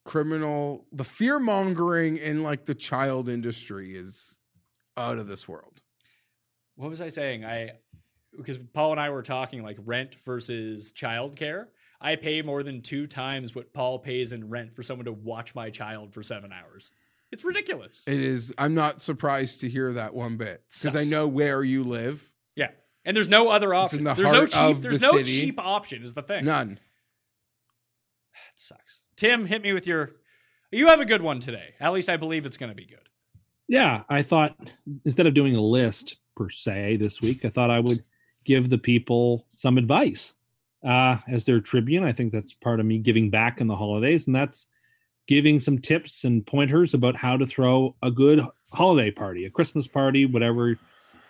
criminal. 0.04 0.86
The 0.92 1.04
fear 1.04 1.38
mongering 1.38 2.16
in 2.16 2.42
like 2.42 2.64
the 2.64 2.74
child 2.74 3.28
industry 3.28 3.94
is 3.94 4.38
out 4.96 5.18
of 5.18 5.28
this 5.28 5.46
world. 5.46 5.82
What 6.76 6.90
was 6.90 7.00
I 7.00 7.08
saying? 7.08 7.44
I, 7.44 7.72
because 8.36 8.58
Paul 8.58 8.92
and 8.92 9.00
I 9.00 9.10
were 9.10 9.22
talking 9.22 9.62
like 9.62 9.78
rent 9.84 10.14
versus 10.24 10.92
childcare. 10.92 11.66
I 12.00 12.16
pay 12.16 12.42
more 12.42 12.62
than 12.62 12.80
two 12.80 13.06
times 13.06 13.54
what 13.54 13.72
Paul 13.72 13.98
pays 13.98 14.32
in 14.32 14.48
rent 14.48 14.74
for 14.74 14.82
someone 14.82 15.04
to 15.04 15.12
watch 15.12 15.54
my 15.54 15.70
child 15.70 16.14
for 16.14 16.22
seven 16.22 16.52
hours. 16.52 16.92
It's 17.30 17.44
ridiculous. 17.44 18.04
It 18.08 18.20
is. 18.20 18.52
I'm 18.58 18.74
not 18.74 19.00
surprised 19.00 19.60
to 19.60 19.68
hear 19.68 19.92
that 19.92 20.14
one 20.14 20.36
bit 20.36 20.62
because 20.80 20.96
I 20.96 21.04
know 21.04 21.28
where 21.28 21.62
you 21.62 21.84
live. 21.84 22.32
Yeah. 22.56 22.70
And 23.04 23.16
there's 23.16 23.28
no 23.28 23.48
other 23.50 23.72
option. 23.74 24.04
the 24.04 24.14
There's 24.14 24.32
no 24.32 24.46
cheap. 24.46 24.78
There's 24.78 24.98
the 24.98 25.06
no 25.06 25.18
city. 25.18 25.36
cheap 25.36 25.60
option. 25.60 26.02
Is 26.02 26.14
the 26.14 26.22
thing. 26.22 26.44
None. 26.44 26.80
That 28.34 28.58
sucks. 28.58 29.04
Tim, 29.16 29.46
hit 29.46 29.62
me 29.62 29.72
with 29.72 29.86
your. 29.86 30.12
You 30.72 30.88
have 30.88 31.00
a 31.00 31.04
good 31.04 31.22
one 31.22 31.40
today. 31.40 31.74
At 31.80 31.92
least 31.92 32.08
I 32.08 32.16
believe 32.16 32.46
it's 32.46 32.56
going 32.56 32.70
to 32.70 32.76
be 32.76 32.86
good. 32.86 32.98
Yeah, 33.68 34.02
I 34.08 34.22
thought 34.22 34.56
instead 35.04 35.26
of 35.26 35.34
doing 35.34 35.54
a 35.54 35.60
list 35.60 36.16
per 36.36 36.48
se 36.50 36.96
this 36.96 37.20
week, 37.20 37.44
I 37.44 37.50
thought 37.50 37.70
I 37.70 37.78
would 37.80 38.00
give 38.44 38.70
the 38.70 38.78
people 38.78 39.46
some 39.50 39.78
advice 39.78 40.34
uh, 40.84 41.18
as 41.28 41.44
their 41.44 41.60
tribune. 41.60 42.04
I 42.04 42.12
think 42.12 42.32
that's 42.32 42.52
part 42.52 42.80
of 42.80 42.86
me 42.86 42.98
giving 42.98 43.30
back 43.30 43.60
in 43.60 43.66
the 43.66 43.76
holidays, 43.76 44.26
and 44.26 44.34
that's 44.34 44.66
giving 45.26 45.60
some 45.60 45.78
tips 45.78 46.24
and 46.24 46.46
pointers 46.46 46.94
about 46.94 47.16
how 47.16 47.36
to 47.36 47.46
throw 47.46 47.94
a 48.02 48.10
good 48.10 48.44
holiday 48.72 49.10
party, 49.10 49.44
a 49.44 49.50
Christmas 49.50 49.86
party, 49.86 50.26
whatever 50.26 50.78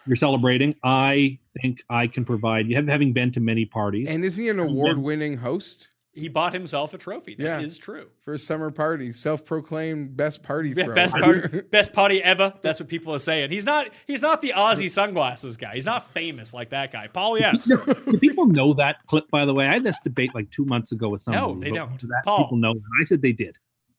you're 0.07 0.17
celebrating. 0.17 0.75
I 0.83 1.39
think 1.61 1.83
I 1.91 2.07
can 2.07 2.25
provide. 2.25 2.67
You 2.67 2.77
have 2.77 2.87
having 2.89 3.13
been 3.13 3.33
to 3.33 3.41
many 3.41 3.67
parties. 3.67 4.09
And 4.09 4.25
isn't 4.25 4.43
he 4.43 4.49
an 4.49 4.59
award-winning 4.59 5.37
host 5.37 5.89
He 6.13 6.29
bought 6.29 6.53
himself 6.53 6.93
a 6.93 6.99
trophy. 6.99 7.37
That 7.37 7.63
is 7.63 7.79
Yeah. 7.79 7.85
true. 7.85 8.07
for 8.25 8.35
a 8.35 8.39
summer 8.39 8.71
party? 8.73 9.13
Self-proclaimed 9.13 10.17
best 10.17 10.43
party 10.43 10.75
Yeah, 10.77 10.89
best 10.89 11.17
party, 11.17 11.61
best 11.71 11.93
party 11.93 12.21
ever. 12.23 12.53
That's 12.63 12.81
what 12.81 12.89
people 12.89 13.15
are 13.15 13.19
saying. 13.21 13.51
He's 13.53 13.65
not. 13.65 13.89
He's 14.07 14.21
not 14.23 14.41
the 14.43 14.53
Aussie 14.57 14.91
sunglasses 14.91 15.57
guy. 15.57 15.75
He's 15.75 15.87
not 15.87 16.11
famous 16.11 16.53
like 16.53 16.71
that 16.71 16.91
guy. 16.93 17.07
Paul, 17.07 17.39
yes. 17.39 17.65
Do 17.67 18.19
people 18.19 18.47
know 18.47 18.75
that 18.75 19.07
clip? 19.07 19.31
By 19.31 19.45
the 19.45 19.55
way, 19.55 19.67
I 19.69 19.75
had 19.75 19.85
this 19.85 20.01
debate 20.01 20.35
like 20.35 20.51
two 20.51 20.65
months 20.65 20.91
ago 20.93 21.09
with 21.09 21.23
someone. 21.23 21.43
No, 21.43 21.61
they 21.61 21.71
don't. 21.71 21.99
That 22.01 22.23
Paul. 22.25 22.39
people 22.45 22.57
know, 22.59 22.73
and 22.73 22.83
I 23.01 23.05
said 23.05 23.23
they 23.23 23.33
did. 23.33 23.57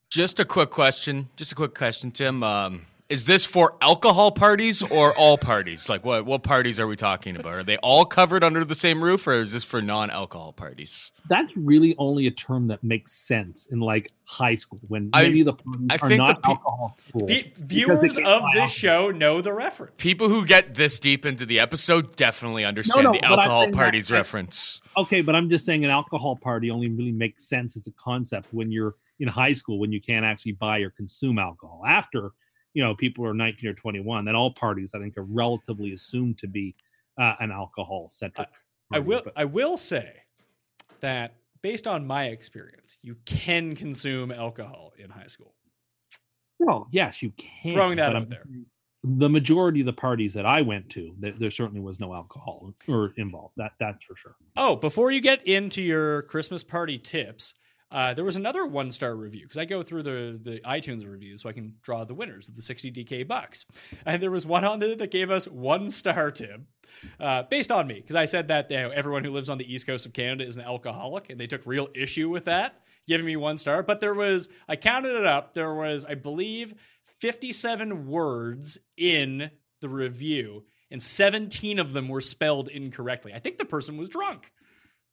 Just 0.09 0.39
a 0.41 0.45
quick 0.45 0.69
question. 0.69 1.29
Just 1.37 1.53
a 1.53 1.55
quick 1.55 1.73
question, 1.73 2.11
Tim. 2.11 2.43
Um, 2.43 2.81
is 3.11 3.25
this 3.25 3.45
for 3.45 3.75
alcohol 3.81 4.31
parties 4.31 4.81
or 4.81 5.13
all 5.17 5.37
parties? 5.37 5.89
Like, 5.89 6.05
what 6.05 6.25
what 6.25 6.43
parties 6.43 6.79
are 6.79 6.87
we 6.87 6.95
talking 6.95 7.35
about? 7.35 7.53
Are 7.53 7.63
they 7.63 7.75
all 7.77 8.05
covered 8.05 8.41
under 8.41 8.63
the 8.63 8.73
same 8.73 9.03
roof, 9.03 9.27
or 9.27 9.33
is 9.33 9.51
this 9.51 9.65
for 9.65 9.81
non-alcohol 9.81 10.53
parties? 10.53 11.11
That's 11.27 11.51
really 11.57 11.93
only 11.97 12.25
a 12.27 12.31
term 12.31 12.67
that 12.69 12.83
makes 12.85 13.11
sense 13.11 13.65
in 13.65 13.81
like 13.81 14.11
high 14.23 14.55
school 14.55 14.79
when 14.87 15.09
I- 15.11 15.23
many 15.23 15.41
of 15.41 15.45
the 15.47 15.53
parties 15.53 15.87
I 15.89 15.95
are 15.95 16.07
think 16.07 16.17
not 16.19 16.35
the 16.37 16.41
pe- 16.41 16.51
alcohol. 16.51 16.97
Pe- 17.27 17.51
viewers 17.59 17.97
of 17.97 18.01
this 18.01 18.17
alcohol. 18.17 18.67
show 18.67 19.11
know 19.11 19.41
the 19.41 19.51
reference. 19.53 19.93
People 19.97 20.29
who 20.29 20.45
get 20.45 20.75
this 20.75 20.97
deep 20.97 21.25
into 21.25 21.45
the 21.45 21.59
episode 21.59 22.15
definitely 22.15 22.63
understand 22.63 23.03
no, 23.03 23.11
the 23.11 23.23
alcohol 23.25 23.61
saying 23.63 23.71
that- 23.71 23.77
parties 23.77 24.09
reference. 24.09 24.79
Okay, 24.95 25.19
but 25.21 25.35
I'm 25.35 25.49
just 25.49 25.65
saying 25.65 25.83
an 25.83 25.91
alcohol 25.91 26.37
party 26.37 26.71
only 26.71 26.87
really 26.89 27.11
makes 27.11 27.43
sense 27.43 27.75
as 27.75 27.87
a 27.87 27.91
concept 27.91 28.47
when 28.53 28.71
you're 28.71 28.95
in 29.19 29.27
high 29.27 29.53
school 29.53 29.79
when 29.79 29.91
you 29.91 29.99
can't 29.99 30.25
actually 30.25 30.53
buy 30.53 30.79
or 30.79 30.89
consume 30.91 31.37
alcohol. 31.37 31.83
After 31.85 32.31
you 32.73 32.83
know 32.83 32.95
people 32.95 33.25
are 33.25 33.33
19 33.33 33.69
or 33.69 33.73
21, 33.73 34.25
then 34.25 34.35
all 34.35 34.51
parties 34.51 34.91
I 34.95 34.99
think 34.99 35.17
are 35.17 35.23
relatively 35.23 35.93
assumed 35.93 36.37
to 36.39 36.47
be 36.47 36.75
uh, 37.17 37.35
an 37.39 37.51
alcohol 37.51 38.09
centric. 38.11 38.47
I 38.93 38.99
will. 38.99 39.23
I 39.35 39.45
will 39.45 39.77
say 39.77 40.23
that 40.99 41.35
based 41.61 41.87
on 41.87 42.05
my 42.05 42.25
experience, 42.25 42.99
you 43.01 43.15
can 43.25 43.75
consume 43.75 44.31
alcohol 44.31 44.93
in 44.97 45.09
high 45.09 45.27
school. 45.27 45.53
Well, 46.59 46.87
yes, 46.91 47.21
you 47.21 47.31
can. 47.37 47.73
Throwing 47.73 47.97
that 47.97 48.13
but 48.13 48.15
out 48.17 48.29
there. 48.29 48.43
The 49.03 49.29
majority 49.29 49.79
of 49.79 49.87
the 49.87 49.93
parties 49.93 50.33
that 50.35 50.45
I 50.45 50.61
went 50.61 50.89
to, 50.91 51.15
there, 51.19 51.33
there 51.39 51.49
certainly 51.49 51.81
was 51.81 51.99
no 51.99 52.13
alcohol 52.13 52.71
or 52.87 53.13
involved. 53.17 53.55
That 53.57 53.71
that's 53.79 54.03
for 54.05 54.15
sure. 54.15 54.35
Oh, 54.55 54.75
before 54.75 55.11
you 55.11 55.21
get 55.21 55.45
into 55.47 55.81
your 55.81 56.23
Christmas 56.23 56.63
party 56.63 56.99
tips, 56.99 57.55
uh, 57.91 58.13
there 58.13 58.23
was 58.23 58.37
another 58.37 58.65
one 58.65 58.89
star 58.89 59.13
review 59.15 59.43
because 59.43 59.57
I 59.57 59.65
go 59.65 59.83
through 59.83 60.03
the 60.03 60.39
the 60.41 60.59
iTunes 60.61 61.05
reviews 61.09 61.41
so 61.41 61.49
I 61.49 61.53
can 61.53 61.75
draw 61.81 62.05
the 62.05 62.13
winners 62.13 62.47
of 62.47 62.55
the 62.55 62.61
60 62.61 62.91
DK 62.91 63.27
bucks. 63.27 63.65
And 64.05 64.21
there 64.21 64.31
was 64.31 64.45
one 64.45 64.63
on 64.63 64.79
there 64.79 64.95
that 64.95 65.11
gave 65.11 65.29
us 65.29 65.45
one 65.45 65.89
star 65.89 66.31
tip 66.31 66.61
uh, 67.19 67.43
based 67.43 67.71
on 67.71 67.87
me 67.87 67.95
because 67.95 68.15
I 68.15 68.25
said 68.25 68.47
that 68.47 68.71
you 68.71 68.77
know, 68.77 68.89
everyone 68.89 69.23
who 69.23 69.31
lives 69.31 69.49
on 69.49 69.57
the 69.57 69.71
east 69.71 69.85
coast 69.85 70.05
of 70.05 70.13
Canada 70.13 70.45
is 70.45 70.55
an 70.55 70.63
alcoholic 70.63 71.29
and 71.29 71.39
they 71.39 71.47
took 71.47 71.65
real 71.65 71.89
issue 71.93 72.29
with 72.29 72.45
that, 72.45 72.81
giving 73.07 73.25
me 73.25 73.35
one 73.35 73.57
star. 73.57 73.83
But 73.83 73.99
there 73.99 74.13
was, 74.13 74.47
I 74.69 74.77
counted 74.77 75.15
it 75.15 75.25
up, 75.25 75.53
there 75.53 75.73
was, 75.73 76.05
I 76.05 76.15
believe, 76.15 76.73
57 77.19 78.07
words 78.07 78.77
in 78.95 79.51
the 79.81 79.89
review. 79.89 80.63
And 80.89 81.01
17 81.01 81.79
of 81.79 81.93
them 81.93 82.09
were 82.09 82.21
spelled 82.21 82.67
incorrectly. 82.67 83.33
I 83.33 83.39
think 83.39 83.57
the 83.57 83.65
person 83.65 83.97
was 83.97 84.09
drunk. 84.09 84.51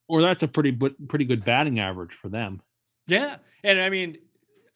Or 0.08 0.22
that's 0.22 0.42
a 0.42 0.48
pretty 0.48 0.72
pretty 0.72 1.26
good 1.26 1.44
batting 1.44 1.78
average 1.78 2.14
for 2.14 2.30
them. 2.30 2.62
Yeah. 3.08 3.36
And 3.64 3.80
I 3.80 3.90
mean, 3.90 4.18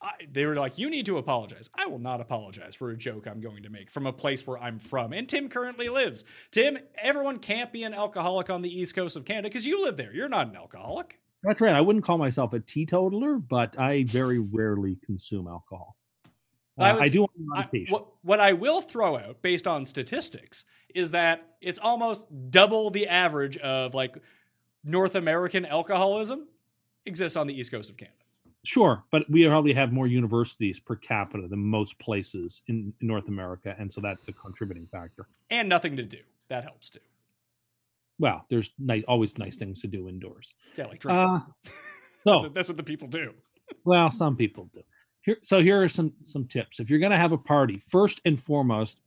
I, 0.00 0.12
they 0.30 0.44
were 0.46 0.56
like, 0.56 0.78
you 0.78 0.90
need 0.90 1.06
to 1.06 1.18
apologize. 1.18 1.70
I 1.74 1.86
will 1.86 2.00
not 2.00 2.20
apologize 2.20 2.74
for 2.74 2.90
a 2.90 2.96
joke 2.96 3.28
I'm 3.28 3.40
going 3.40 3.62
to 3.62 3.70
make 3.70 3.88
from 3.90 4.06
a 4.06 4.12
place 4.12 4.44
where 4.46 4.58
I'm 4.58 4.80
from. 4.80 5.12
And 5.12 5.28
Tim 5.28 5.48
currently 5.48 5.88
lives. 5.88 6.24
Tim, 6.50 6.78
everyone 6.98 7.38
can't 7.38 7.72
be 7.72 7.84
an 7.84 7.94
alcoholic 7.94 8.50
on 8.50 8.62
the 8.62 8.80
east 8.80 8.96
coast 8.96 9.14
of 9.16 9.24
Canada 9.24 9.48
because 9.48 9.66
you 9.66 9.84
live 9.84 9.96
there. 9.96 10.12
You're 10.12 10.28
not 10.28 10.48
an 10.48 10.56
alcoholic. 10.56 11.20
That's 11.44 11.60
right. 11.60 11.74
I 11.74 11.80
wouldn't 11.80 12.04
call 12.04 12.18
myself 12.18 12.52
a 12.52 12.60
teetotaler, 12.60 13.36
but 13.38 13.78
I 13.78 14.04
very 14.04 14.38
rarely 14.38 14.98
consume 15.04 15.46
alcohol. 15.46 15.96
Uh, 16.78 16.84
I 16.84 16.98
I, 17.00 17.08
do 17.08 17.26
I- 17.54 17.68
what, 17.90 18.06
what 18.22 18.40
I 18.40 18.54
will 18.54 18.80
throw 18.80 19.16
out 19.16 19.42
based 19.42 19.66
on 19.66 19.84
statistics 19.84 20.64
is 20.94 21.10
that 21.10 21.46
it's 21.60 21.78
almost 21.78 22.24
double 22.50 22.90
the 22.90 23.08
average 23.08 23.56
of 23.58 23.94
like 23.94 24.16
North 24.84 25.14
American 25.14 25.64
alcoholism 25.66 26.48
exists 27.06 27.36
on 27.36 27.46
the 27.46 27.58
east 27.58 27.70
coast 27.70 27.90
of 27.90 27.96
Canada. 27.96 28.16
Sure, 28.64 29.02
but 29.10 29.28
we 29.28 29.46
probably 29.46 29.72
have 29.72 29.92
more 29.92 30.06
universities 30.06 30.78
per 30.78 30.94
capita 30.94 31.48
than 31.48 31.58
most 31.58 31.98
places 31.98 32.62
in, 32.68 32.92
North 33.00 33.26
America, 33.26 33.74
and 33.78 33.92
so 33.92 34.00
that's 34.00 34.28
a 34.28 34.32
contributing 34.32 34.86
factor. 34.92 35.26
And 35.50 35.68
nothing 35.68 35.96
to 35.96 36.04
do. 36.04 36.18
That 36.48 36.62
helps 36.62 36.90
too. 36.90 37.00
Well, 38.20 38.46
there's 38.50 38.70
nice, 38.78 39.02
always 39.08 39.36
nice 39.36 39.56
things 39.56 39.80
to 39.80 39.88
do 39.88 40.08
indoors. 40.08 40.54
Yeah, 40.76 40.86
like 40.86 41.00
drink. 41.00 41.18
Uh, 41.18 41.40
so, 42.24 42.48
That's 42.54 42.68
what 42.68 42.76
the 42.76 42.84
people 42.84 43.08
do. 43.08 43.32
well, 43.84 44.12
some 44.12 44.36
people 44.36 44.70
do. 44.72 44.82
Here, 45.22 45.38
so 45.42 45.60
here 45.60 45.82
are 45.82 45.88
some 45.88 46.12
some 46.24 46.46
tips. 46.46 46.78
If 46.78 46.88
you're 46.88 47.00
going 47.00 47.12
to 47.12 47.18
have 47.18 47.32
a 47.32 47.38
party, 47.38 47.78
first 47.78 48.20
and 48.24 48.40
foremost, 48.40 49.00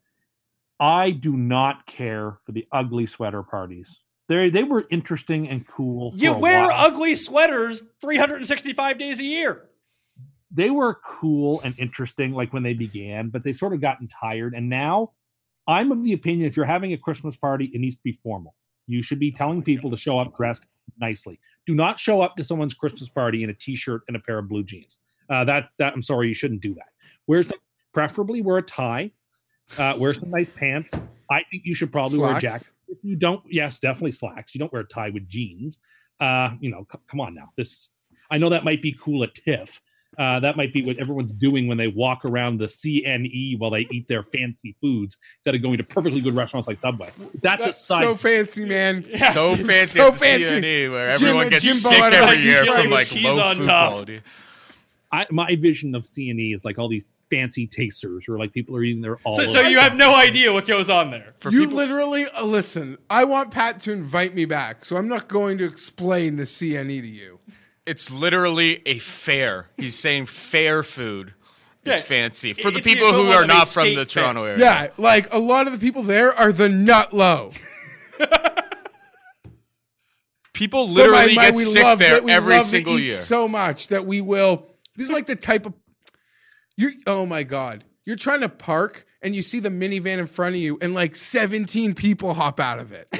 I 0.79 1.11
do 1.11 1.37
not 1.37 1.85
care 1.85 2.39
for 2.45 2.51
the 2.51 2.67
ugly 2.73 3.05
sweater 3.05 3.43
parties. 3.43 4.01
They 4.27 4.49
they 4.49 4.63
were 4.63 4.85
interesting 4.89 5.47
and 5.49 5.67
cool. 5.67 6.11
You 6.15 6.33
wear 6.33 6.67
while. 6.67 6.87
ugly 6.91 7.15
sweaters 7.15 7.83
365 8.01 8.97
days 8.97 9.19
a 9.19 9.25
year. 9.25 9.69
they 10.51 10.69
were 10.69 10.99
cool 11.19 11.61
and 11.63 11.77
interesting 11.77 12.31
like 12.31 12.53
when 12.53 12.63
they 12.63 12.73
began, 12.73 13.29
but 13.29 13.43
they 13.43 13.53
sort 13.53 13.73
of 13.73 13.81
gotten 13.81 14.07
tired. 14.07 14.53
And 14.53 14.69
now 14.69 15.11
I'm 15.67 15.91
of 15.91 16.03
the 16.03 16.13
opinion 16.13 16.47
if 16.47 16.55
you're 16.55 16.65
having 16.65 16.93
a 16.93 16.97
Christmas 16.97 17.35
party, 17.35 17.65
it 17.73 17.79
needs 17.79 17.95
to 17.97 18.03
be 18.03 18.19
formal. 18.23 18.55
You 18.87 19.01
should 19.01 19.19
be 19.19 19.31
telling 19.31 19.63
people 19.63 19.89
to 19.91 19.97
show 19.97 20.19
up 20.19 20.35
dressed 20.35 20.65
nicely. 20.99 21.39
Do 21.65 21.73
not 21.73 21.99
show 21.99 22.21
up 22.21 22.35
to 22.37 22.43
someone's 22.43 22.73
Christmas 22.75 23.09
party 23.09 23.43
in 23.43 23.49
a 23.49 23.53
t-shirt 23.53 24.01
and 24.07 24.15
a 24.15 24.19
pair 24.19 24.37
of 24.37 24.47
blue 24.47 24.63
jeans. 24.63 24.97
Uh, 25.29 25.43
that 25.43 25.69
that 25.79 25.93
I'm 25.93 26.03
sorry, 26.03 26.27
you 26.27 26.35
shouldn't 26.35 26.61
do 26.61 26.75
that. 26.75 26.89
Wear 27.27 27.41
some, 27.43 27.57
preferably 27.93 28.41
wear 28.41 28.57
a 28.57 28.61
tie. 28.61 29.11
Uh, 29.77 29.95
wear 29.97 30.13
some 30.13 30.29
nice 30.29 30.53
pants. 30.53 30.93
I 31.29 31.41
think 31.49 31.63
you 31.65 31.75
should 31.75 31.91
probably 31.91 32.19
wear 32.19 32.37
a 32.37 32.41
jacket. 32.41 32.71
If 32.87 32.99
you 33.03 33.15
don't, 33.15 33.41
yes, 33.49 33.79
definitely 33.79 34.11
slacks. 34.11 34.53
You 34.53 34.59
don't 34.59 34.71
wear 34.71 34.83
a 34.83 34.87
tie 34.87 35.09
with 35.09 35.27
jeans. 35.27 35.79
Uh, 36.19 36.51
you 36.59 36.69
know, 36.69 36.85
c- 36.91 36.99
come 37.09 37.19
on 37.19 37.33
now. 37.33 37.51
This 37.57 37.89
I 38.29 38.37
know 38.37 38.49
that 38.49 38.63
might 38.63 38.81
be 38.81 38.95
cool 38.99 39.23
at 39.23 39.33
TIFF. 39.35 39.81
Uh, 40.17 40.39
that 40.39 40.55
might 40.55 40.71
be 40.71 40.81
what 40.81 40.97
everyone's 40.97 41.33
doing 41.33 41.67
when 41.67 41.77
they 41.77 41.87
walk 41.89 42.23
around 42.23 42.57
the 42.57 42.67
CNE 42.67 43.59
while 43.59 43.69
they 43.71 43.85
eat 43.91 44.07
their 44.07 44.23
fancy 44.23 44.73
foods 44.79 45.17
instead 45.39 45.55
of 45.55 45.61
going 45.61 45.77
to 45.77 45.83
perfectly 45.83 46.21
good 46.21 46.33
restaurants 46.35 46.69
like 46.69 46.79
Subway. 46.79 47.09
That's, 47.41 47.61
a 47.61 47.65
That's 47.65 47.77
so 47.81 48.15
fancy, 48.15 48.63
man. 48.63 49.03
So 49.33 49.57
fancy 49.57 49.99
So 49.99 50.13
fancy. 50.13 50.45
CNE 50.61 50.91
where 50.91 51.15
Jim- 51.15 51.27
everyone 51.27 51.49
gets 51.49 51.65
Jimbo 51.65 51.89
sick 51.89 52.01
every 52.01 52.43
year 52.43 52.65
from 52.65 52.89
like 52.91 53.07
cheese 53.07 53.25
low 53.25 53.41
on 53.43 53.57
food 53.57 53.65
top. 53.65 53.89
quality. 53.91 54.21
I, 55.11 55.25
my 55.31 55.55
vision 55.55 55.95
of 55.95 56.03
CNE 56.03 56.55
is 56.55 56.63
like 56.63 56.77
all 56.79 56.87
these 56.87 57.05
fancy 57.29 57.65
tasters 57.67 58.25
or 58.29 58.37
like 58.37 58.53
people 58.53 58.75
are 58.75 58.83
eating 58.83 59.01
their 59.01 59.17
all. 59.23 59.33
So, 59.33 59.45
so 59.45 59.61
you 59.61 59.79
have 59.79 59.95
no 59.95 60.15
idea 60.15 60.53
what 60.53 60.67
goes 60.67 60.89
on 60.89 61.09
there. 61.11 61.33
For 61.39 61.51
you 61.51 61.61
people, 61.61 61.77
literally 61.77 62.25
uh, 62.35 62.45
listen. 62.45 62.97
I 63.09 63.23
want 63.23 63.51
Pat 63.51 63.79
to 63.81 63.91
invite 63.91 64.35
me 64.35 64.45
back, 64.45 64.85
so 64.85 64.95
I'm 64.97 65.07
not 65.07 65.27
going 65.27 65.57
to 65.57 65.63
explain 65.65 66.35
the 66.37 66.43
CNE 66.43 67.01
to 67.01 67.07
you. 67.07 67.39
it's 67.85 68.11
literally 68.11 68.81
a 68.85 68.99
fair. 68.99 69.69
He's 69.77 69.97
saying 69.97 70.27
fair 70.27 70.83
food 70.83 71.33
is 71.83 71.91
Yeah, 71.93 72.01
fancy 72.01 72.53
for 72.53 72.71
the 72.71 72.77
the 72.79 72.81
people 72.83 73.11
who 73.13 73.27
are 73.31 73.45
not 73.45 73.67
from 73.67 73.87
the 73.89 74.05
fair. 74.05 74.23
Toronto 74.23 74.43
area. 74.45 74.59
Yeah, 74.59 74.87
like 74.97 75.33
a 75.33 75.39
lot 75.39 75.65
of 75.67 75.73
the 75.73 75.79
people 75.79 76.03
there 76.03 76.33
are 76.33 76.51
the 76.51 76.69
nut 76.69 77.13
low. 77.13 77.51
People 80.53 80.85
But 80.87 80.93
literally 80.93 81.35
my- 81.35 81.41
my- 81.41 81.45
get 81.49 81.55
we 81.55 81.63
sick 81.65 81.83
love 81.83 81.99
there. 81.99 82.23
We 82.23 82.31
every 82.31 82.53
love 82.53 82.63
to 82.63 82.69
single 82.69 82.97
year. 82.99 83.13
so 83.13 83.45
much 83.47 83.89
that 83.89 84.05
we 84.05 84.21
will. 84.21 84.67
This 84.95 85.07
is 85.07 85.11
like 85.11 85.25
the 85.25 85.35
type 85.35 85.65
of 85.65 85.73
you. 86.77 86.91
Oh 87.07 87.25
my 87.25 87.43
god, 87.43 87.83
you're 88.05 88.15
trying 88.15 88.41
to 88.41 88.49
park 88.49 89.05
and 89.21 89.35
you 89.35 89.41
see 89.41 89.59
the 89.59 89.69
minivan 89.69 90.19
in 90.19 90.27
front 90.27 90.55
of 90.55 90.61
you, 90.61 90.77
and 90.81 90.93
like 90.93 91.15
17 91.15 91.95
people 91.95 92.33
hop 92.35 92.59
out 92.59 92.79
of 92.79 92.91
it. 92.91 93.07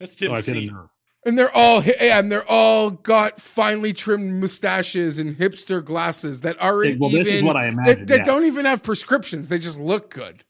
That's 0.00 0.14
Oh, 0.16 0.26
Tim's 0.26 0.40
I've 0.40 0.46
hit 0.46 0.56
a 0.56 0.60
scene. 0.66 0.74
nerve. 0.74 0.88
And 1.24 1.36
they're 1.36 1.54
all 1.56 1.82
yeah, 1.82 2.18
and 2.20 2.30
they're 2.30 2.48
all 2.48 2.90
got 2.90 3.40
finely 3.40 3.92
trimmed 3.92 4.40
mustaches 4.40 5.18
and 5.18 5.36
hipster 5.36 5.84
glasses 5.84 6.42
that 6.42 6.56
aren't 6.62 7.00
Well, 7.00 7.10
even 7.10 7.24
this 7.24 7.34
is 7.34 7.42
what 7.42 7.56
I 7.56 7.64
that, 7.64 7.72
imagine, 7.72 8.06
that 8.06 8.18
yeah. 8.18 8.24
don't 8.24 8.44
even 8.44 8.64
have 8.64 8.82
prescriptions. 8.84 9.48
They 9.48 9.58
just 9.58 9.80
look 9.80 10.10
good. 10.14 10.44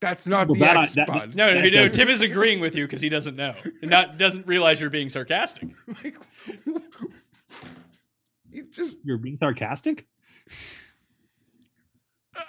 That's 0.00 0.26
not 0.26 0.48
Well, 0.48 0.54
the 0.54 0.60
that 0.60 0.76
I- 0.78 0.82
X 0.82 0.94
that- 0.96 1.06
bud. 1.06 1.34
No, 1.36 1.46
no, 1.46 1.62
That 1.62 1.72
no. 1.72 1.88
Tim 1.88 2.08
is 2.08 2.22
agreeing 2.22 2.58
with 2.60 2.74
you 2.74 2.86
because 2.86 3.00
he 3.02 3.08
doesn't 3.08 3.36
know, 3.36 3.54
and 3.82 3.90
not 3.90 4.18
doesn't 4.18 4.46
realize 4.48 4.80
you're 4.80 4.90
being 4.90 5.08
sarcastic. 5.08 5.68
Like, 6.02 6.16
you 8.54 8.66
just 8.70 8.98
You're 9.04 9.18
being 9.18 9.38
sarcastic. 9.38 10.06
Uh, 12.36 12.40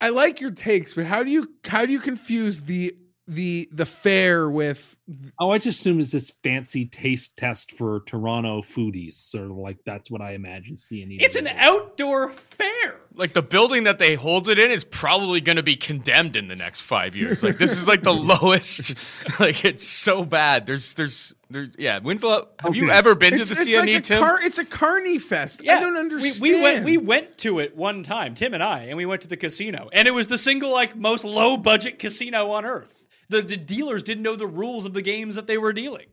I 0.00 0.08
like 0.10 0.40
your 0.40 0.50
takes, 0.50 0.94
but 0.94 1.06
how 1.06 1.22
do 1.22 1.30
you 1.30 1.48
how 1.66 1.86
do 1.86 1.92
you 1.92 2.00
confuse 2.00 2.62
the 2.62 2.96
the 3.30 3.68
the 3.72 3.86
fair 3.86 4.50
with 4.50 4.96
Oh, 5.38 5.50
I 5.50 5.58
just 5.58 5.80
assume 5.80 6.00
it's 6.00 6.12
this 6.12 6.32
fancy 6.42 6.86
taste 6.86 7.36
test 7.36 7.72
for 7.72 8.00
Toronto 8.06 8.62
foodies, 8.62 9.14
sort 9.14 9.46
of 9.46 9.56
like 9.56 9.78
that's 9.84 10.10
what 10.10 10.20
I 10.20 10.32
imagine 10.32 10.76
CNE. 10.76 11.20
It's 11.20 11.36
an 11.36 11.46
is. 11.46 11.52
outdoor 11.56 12.30
fair. 12.30 13.00
Like 13.14 13.32
the 13.32 13.42
building 13.42 13.84
that 13.84 13.98
they 13.98 14.14
hold 14.14 14.48
it 14.48 14.58
in 14.58 14.70
is 14.70 14.84
probably 14.84 15.40
going 15.40 15.56
to 15.56 15.62
be 15.62 15.74
condemned 15.76 16.36
in 16.36 16.48
the 16.48 16.54
next 16.54 16.82
five 16.82 17.16
years. 17.16 17.42
Like 17.42 17.58
this 17.58 17.72
is 17.72 17.88
like 17.88 18.02
the 18.02 18.14
lowest. 18.42 18.94
Like 19.38 19.64
it's 19.64 19.86
so 19.86 20.24
bad. 20.24 20.66
There's 20.66 20.94
there's 20.94 21.34
there's 21.50 21.70
yeah. 21.78 21.98
winslow 21.98 22.30
the 22.30 22.36
lo- 22.36 22.48
have 22.60 22.76
you 22.76 22.90
ever 22.90 23.14
been 23.14 23.32
to 23.32 23.44
the 23.44 23.52
it's 23.52 23.66
CNE, 23.66 23.78
like 23.78 23.88
a 23.88 24.00
Tim? 24.00 24.22
car 24.22 24.38
it's 24.42 24.58
a 24.58 24.64
carny 24.64 25.18
fest. 25.18 25.62
yeah. 25.62 25.76
I 25.76 25.80
don't 25.80 25.96
understand. 25.96 26.40
We, 26.40 26.54
we 26.54 26.62
went 26.62 26.84
we 26.84 26.98
went 26.98 27.38
to 27.38 27.60
it 27.60 27.76
one 27.76 28.02
time, 28.02 28.34
Tim 28.34 28.54
and 28.54 28.62
I, 28.62 28.84
and 28.84 28.96
we 28.96 29.06
went 29.06 29.22
to 29.22 29.28
the 29.28 29.36
casino, 29.36 29.88
and 29.92 30.06
it 30.06 30.12
was 30.12 30.26
the 30.26 30.38
single 30.38 30.72
like 30.72 30.96
most 30.96 31.24
low 31.24 31.56
budget 31.56 31.98
casino 31.98 32.50
on 32.52 32.64
earth. 32.64 32.99
The 33.30 33.42
the 33.42 33.56
dealers 33.56 34.02
didn't 34.02 34.22
know 34.22 34.36
the 34.36 34.46
rules 34.46 34.84
of 34.84 34.92
the 34.92 35.02
games 35.02 35.36
that 35.36 35.46
they 35.46 35.56
were 35.56 35.72
dealing. 35.72 36.06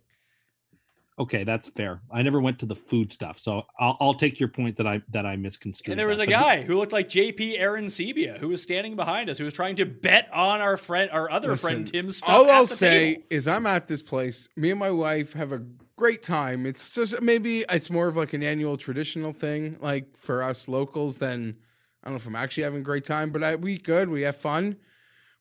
Okay, 1.20 1.44
that's 1.44 1.68
fair. 1.70 2.00
I 2.12 2.22
never 2.22 2.40
went 2.40 2.60
to 2.60 2.68
the 2.68 2.76
food 2.76 3.12
stuff, 3.12 3.40
so 3.40 3.64
I'll, 3.80 3.98
I'll 4.00 4.14
take 4.14 4.40
your 4.40 4.50
point 4.50 4.78
that 4.78 4.86
I 4.86 5.02
that 5.10 5.26
I 5.26 5.36
misconstrued. 5.36 5.92
And 5.92 6.00
there 6.00 6.08
was 6.08 6.20
that. 6.20 6.28
a 6.28 6.32
guy 6.32 6.62
who 6.62 6.78
looked 6.78 6.94
like 6.94 7.10
JP 7.10 7.60
Arencibia 7.60 8.38
who 8.38 8.50
was 8.50 8.62
standing 8.62 8.96
behind 8.96 9.28
us, 9.28 9.40
who 9.40 9.44
was 9.44 9.54
trying 9.56 9.78
to 9.78 9.86
bet 9.86 10.30
on 10.32 10.62
our 10.62 10.78
friend, 10.78 11.10
our 11.12 11.30
other 11.32 11.50
Listen, 11.50 11.70
friend 11.70 11.88
Tim. 11.88 12.10
stuff. 12.12 12.30
All 12.30 12.50
I'll 12.52 12.68
the 12.68 12.76
say 12.76 13.16
table. 13.16 13.24
is 13.32 13.48
I'm 13.48 13.66
at 13.66 13.88
this 13.88 14.04
place. 14.04 14.48
Me 14.56 14.70
and 14.70 14.80
my 14.80 14.92
wife 14.92 15.34
have 15.34 15.52
a 15.52 15.64
great 15.96 16.22
time. 16.22 16.68
It's 16.68 16.94
just 16.94 17.20
maybe 17.20 17.66
it's 17.68 17.90
more 17.90 18.08
of 18.08 18.16
like 18.16 18.34
an 18.34 18.44
annual 18.44 18.78
traditional 18.78 19.34
thing, 19.34 19.78
like 19.82 20.16
for 20.18 20.44
us 20.44 20.68
locals. 20.68 21.18
Than 21.18 21.58
I 22.04 22.10
don't 22.10 22.14
know 22.14 22.18
if 22.18 22.28
I'm 22.28 22.36
actually 22.36 22.64
having 22.64 22.82
a 22.82 22.84
great 22.84 23.06
time, 23.06 23.32
but 23.32 23.44
I, 23.44 23.56
we 23.56 23.80
good. 23.80 24.10
We 24.10 24.22
have 24.22 24.38
fun. 24.38 24.78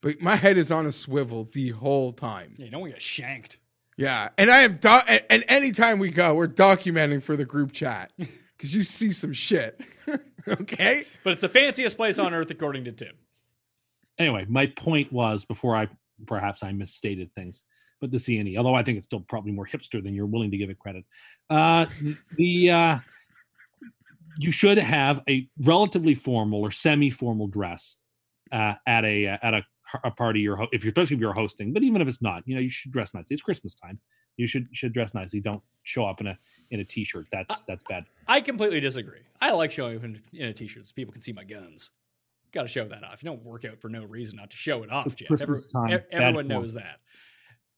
But 0.07 0.23
my 0.23 0.37
head 0.37 0.57
is 0.57 0.71
on 0.71 0.87
a 0.87 0.93
swivel 0.93 1.49
the 1.53 1.71
whole 1.71 2.13
time. 2.13 2.55
Yeah, 2.57 2.71
no 2.71 2.79
one 2.79 2.91
get 2.91 3.03
shanked. 3.03 3.59
Yeah, 3.97 4.29
and 4.39 4.53
I 4.53 4.61
am. 4.61 4.77
Do- 4.77 4.89
and, 4.89 5.25
and 5.29 5.45
anytime 5.49 5.99
we 5.99 6.11
go, 6.11 6.33
we're 6.33 6.47
documenting 6.47 7.21
for 7.21 7.35
the 7.35 7.45
group 7.45 7.73
chat 7.73 8.13
because 8.17 8.77
you 8.77 8.85
see 8.85 9.11
some 9.11 9.33
shit. 9.33 9.81
okay. 10.49 11.07
But 11.25 11.33
it's 11.33 11.41
the 11.41 11.49
fanciest 11.49 11.97
place 11.97 12.21
on 12.21 12.33
earth, 12.35 12.53
according 12.53 12.85
to 12.85 12.93
Tim. 12.93 13.15
anyway, 14.17 14.47
my 14.49 14.67
point 14.67 15.13
was 15.13 15.45
before 15.45 15.75
I 15.75 15.89
perhaps 16.25 16.63
I 16.63 16.71
misstated 16.71 17.35
things, 17.35 17.65
but 18.01 18.13
the 18.13 18.19
CNE, 18.19 18.57
although 18.59 18.77
I 18.77 18.85
think 18.85 18.99
it's 18.99 19.09
still 19.09 19.25
probably 19.29 19.51
more 19.51 19.67
hipster 19.67 20.01
than 20.01 20.15
you're 20.15 20.27
willing 20.27 20.53
to 20.53 20.57
give 20.57 20.71
it 20.71 20.79
credit. 20.79 21.05
Uh, 21.51 21.87
the 22.37 22.71
uh, 22.71 22.99
you 24.39 24.53
should 24.53 24.79
have 24.79 25.21
a 25.29 25.49
relatively 25.59 26.15
formal 26.15 26.61
or 26.61 26.71
semi-formal 26.71 27.49
dress 27.49 27.97
uh, 28.53 28.75
at 28.87 29.05
a 29.05 29.27
at 29.27 29.53
a, 29.53 29.65
a 30.05 30.11
party 30.11 30.41
you're 30.41 30.57
ho- 30.57 30.69
if 30.73 30.85
you're 30.85 30.91
especially 30.91 31.17
if 31.17 31.21
you're 31.21 31.33
hosting, 31.33 31.73
but 31.73 31.83
even 31.83 32.01
if 32.03 32.09
it's 32.09 32.23
not, 32.23 32.43
you 32.47 32.55
know, 32.55 32.61
you 32.61 32.69
should 32.69 32.93
dress 32.93 33.15
nicely. 33.15 33.35
It's 33.35 33.43
Christmas 33.43 33.75
time. 33.75 33.99
You 34.37 34.47
should 34.47 34.69
should 34.73 34.93
dress 34.93 35.15
nicely. 35.15 35.41
Don't 35.41 35.63
show 35.85 36.05
up 36.05 36.21
in 36.21 36.27
a 36.27 36.39
in 36.71 36.81
a 36.81 36.85
t-shirt. 36.85 37.27
That's 37.33 37.63
that's 37.69 37.83
bad. 37.89 38.05
I 38.27 38.41
completely 38.41 38.81
disagree. 38.81 39.21
I 39.41 39.53
like 39.53 39.71
showing 39.71 39.97
up 39.97 40.05
in, 40.05 40.21
in 40.33 40.49
a 40.49 40.53
t-shirt 40.53 40.87
so 40.87 40.93
people 40.95 41.13
can 41.13 41.23
see 41.23 41.33
my 41.33 41.45
guns. 41.45 41.91
Got 42.53 42.63
to 42.63 42.69
show 42.69 42.87
that 42.89 43.05
off. 43.05 43.23
You 43.23 43.31
don't 43.31 43.45
work 43.45 43.65
out 43.65 43.81
for 43.81 43.89
no 43.89 44.05
reason 44.05 44.37
not 44.37 44.51
to 44.51 44.57
show 44.57 44.83
it 44.83 44.91
off, 44.91 45.15
Jeff. 45.17 45.29
Christmas 45.29 45.67
time. 45.67 45.91
e- 45.91 45.99
everyone 46.11 46.49
knows 46.49 46.75
that. 46.75 47.01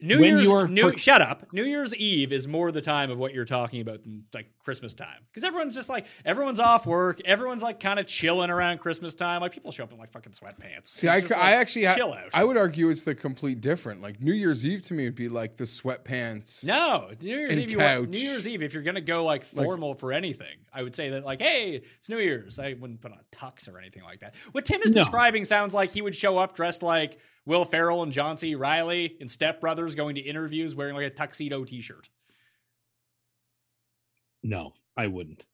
New 0.01 0.21
When 0.21 0.29
Year's, 0.29 0.45
you 0.49 0.55
are 0.55 0.69
New, 0.69 0.97
shut 0.97 1.21
up. 1.21 1.53
New 1.53 1.65
Year's 1.65 1.93
Eve 1.97 2.33
is 2.33 2.47
more 2.47 2.71
the 2.71 2.81
time 2.81 3.11
of 3.11 3.19
what 3.19 3.35
you're 3.35 3.45
talking 3.45 3.81
about 3.81 4.05
than 4.05 4.25
like 4.33 4.47
Christmas 4.63 4.95
time 4.95 5.25
because 5.29 5.43
everyone's 5.43 5.75
just 5.75 5.89
like 5.89 6.07
everyone's 6.25 6.61
off 6.61 6.87
work, 6.87 7.21
everyone's 7.25 7.65
like 7.65 7.81
kind 7.81 7.99
of 7.99 8.07
chilling 8.07 8.49
around 8.49 8.79
Christmas 8.79 9.13
time. 9.15 9.41
Like 9.41 9.51
people 9.53 9.73
show 9.73 9.83
up 9.83 9.93
in 9.93 9.99
like 9.99 10.13
fucking 10.13 10.33
sweatpants. 10.35 10.87
See, 10.87 11.09
It's 11.09 11.15
I, 11.17 11.21
just 11.21 11.33
I 11.33 11.37
like, 11.51 11.55
actually, 11.55 11.87
chill 11.97 12.13
out. 12.13 12.29
I 12.33 12.45
would 12.45 12.57
argue 12.57 12.91
it's 12.91 13.03
the 13.03 13.17
complete 13.17 13.61
different. 13.61 14.01
Like 14.01 14.21
New 14.23 14.33
Year's 14.33 14.65
Eve 14.65 14.83
to 14.83 14.95
me 14.95 15.05
would 15.07 15.17
be 15.17 15.29
like 15.29 15.57
the 15.57 15.65
sweatpants. 15.65 16.65
No, 16.65 17.11
New 17.21 17.29
Year's 17.37 17.53
and 17.53 17.61
Eve. 17.63 17.71
You 17.73 17.79
want. 17.79 18.11
New 18.11 18.19
Year's 18.19 18.47
Eve, 18.47 18.63
if 18.63 18.75
you're 18.75 18.85
gonna 18.85 19.01
go 19.01 19.25
like 19.25 19.45
formal 19.45 19.95
for 19.95 20.13
anything, 20.13 20.59
I 20.73 20.83
would 20.85 20.95
say 20.95 21.11
that 21.11 21.25
like, 21.25 21.41
hey, 21.41 21.83
it's 21.97 22.09
New 22.09 22.19
Year's. 22.19 22.61
I 22.61 22.75
wouldn't 22.79 23.01
put 23.01 23.11
on 23.11 23.19
a 23.19 23.37
tux 23.37 23.69
or 23.73 23.79
anything 23.79 24.05
like 24.05 24.21
that. 24.21 24.37
What 24.53 24.65
Tim 24.65 24.81
is 24.83 24.93
No. 24.93 25.01
describing 25.03 25.45
sounds 25.45 25.75
like 25.75 25.91
he 25.91 26.03
would 26.03 26.15
show 26.15 26.39
up 26.39 26.55
dressed 26.55 26.85
like 26.85 27.19
Will 27.49 27.65
Ferrell 27.65 28.03
and 28.03 28.13
John 28.13 28.37
C. 28.37 28.55
Reilly 28.55 29.17
in 29.21 29.27
Step 29.27 29.59
Brothers, 29.59 29.95
going 29.95 30.15
to 30.17 30.21
interviews 30.21 30.75
wearing 30.75 30.95
like 30.95 31.07
a 31.07 31.11
tuxedo 31.11 31.65
T-shirt. 31.65 32.11
No, 34.43 34.75
I 34.99 35.07
wouldn't. 35.07 35.47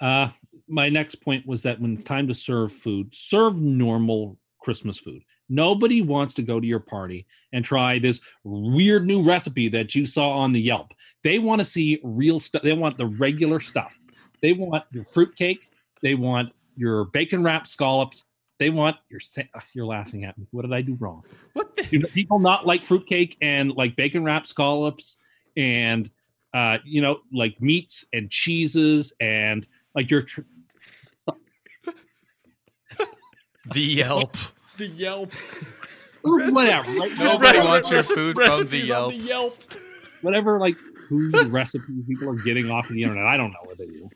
Uh, 0.00 0.30
my 0.66 0.88
next 0.88 1.14
point 1.22 1.46
was 1.46 1.62
that 1.62 1.80
when 1.80 1.94
it's 1.94 2.04
time 2.04 2.26
to 2.26 2.34
serve 2.34 2.72
food, 2.72 3.14
serve 3.14 3.60
normal 3.60 4.36
Christmas 4.60 4.98
food. 4.98 5.22
Nobody 5.48 6.02
wants 6.02 6.34
to 6.34 6.42
go 6.42 6.58
to 6.58 6.66
your 6.66 6.80
party 6.80 7.24
and 7.52 7.64
try 7.64 8.00
this 8.00 8.20
weird 8.42 9.06
new 9.06 9.22
recipe 9.22 9.68
that 9.68 9.94
you 9.94 10.04
saw 10.04 10.30
on 10.30 10.52
the 10.52 10.60
Yelp. 10.60 10.92
They 11.22 11.38
want 11.38 11.60
to 11.60 11.64
see 11.64 12.00
real 12.02 12.40
stuff. 12.40 12.62
They 12.62 12.72
want 12.72 12.98
the 12.98 13.06
regular 13.06 13.60
stuff. 13.60 13.96
They 14.42 14.52
want 14.52 14.82
your 14.90 15.04
fruitcake. 15.04 15.60
They 16.02 16.16
want 16.16 16.52
your 16.76 17.04
bacon 17.04 17.44
wrapped 17.44 17.68
scallops. 17.68 18.24
They 18.58 18.70
want 18.70 18.96
your. 19.10 19.20
ah, 19.54 19.62
You're 19.74 19.86
laughing 19.86 20.24
at 20.24 20.36
me. 20.38 20.46
What 20.50 20.62
did 20.62 20.72
I 20.72 20.80
do 20.82 20.96
wrong? 20.98 21.22
What 21.52 21.76
the? 21.76 21.82
Do 21.82 22.00
people 22.06 22.38
not 22.38 22.66
like 22.66 22.82
fruitcake 22.84 23.36
and 23.42 23.72
like 23.72 23.96
bacon 23.96 24.24
wrapped 24.24 24.48
scallops 24.48 25.18
and 25.56 26.10
uh, 26.54 26.78
you 26.84 27.02
know, 27.02 27.18
like 27.32 27.60
meats 27.60 28.04
and 28.14 28.30
cheeses 28.30 29.12
and 29.20 29.66
like 29.94 30.10
your 30.10 30.22
tr- 30.22 30.40
The 33.72 33.80
Yelp. 33.80 34.36
The 34.78 34.86
Yelp. 34.86 35.32
whatever, 36.22 36.90
right? 36.92 37.12
Nobody 37.18 37.58
Whatever- 37.58 37.64
wants 37.64 37.90
your 37.90 38.02
food 38.02 38.36
from 38.36 38.66
the 38.68 38.78
Yelp. 38.78 39.12
the 39.12 39.18
Yelp. 39.18 39.62
whatever 40.22 40.58
like 40.60 40.76
food 41.08 41.34
recipes 41.48 42.04
people 42.08 42.30
are 42.30 42.34
getting 42.42 42.70
off 42.70 42.88
of 42.88 42.94
the 42.94 43.02
internet. 43.02 43.26
I 43.26 43.36
don't 43.36 43.50
know 43.52 43.58
what 43.64 43.78
they 43.78 43.86
do. 43.86 44.08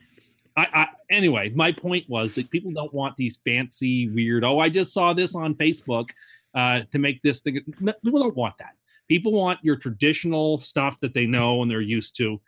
I, 0.57 0.67
I 0.73 0.87
anyway, 1.11 1.51
my 1.55 1.73
point 1.73 2.09
was 2.09 2.35
that 2.35 2.51
people 2.51 2.73
don't 2.73 2.93
want 2.93 3.17
these 3.17 3.39
fancy, 3.45 4.09
weird. 4.09 4.45
Oh, 4.45 4.59
I 4.59 4.69
just 4.69 4.93
saw 4.93 5.13
this 5.13 5.35
on 5.35 5.55
Facebook 5.55 6.11
uh, 6.55 6.81
to 6.93 6.99
make 6.99 7.23
this 7.23 7.41
thing. 7.41 7.61
No, 7.81 7.93
people 8.05 8.21
don't 8.21 8.37
want 8.37 8.57
that. 8.59 8.73
People 9.09 9.33
want 9.33 9.59
your 9.63 9.77
traditional 9.77 10.59
stuff 10.59 10.99
that 11.01 11.15
they 11.15 11.27
know 11.27 11.63
and 11.63 11.71
they're 11.71 11.81
used 11.81 12.17
to. 12.17 12.41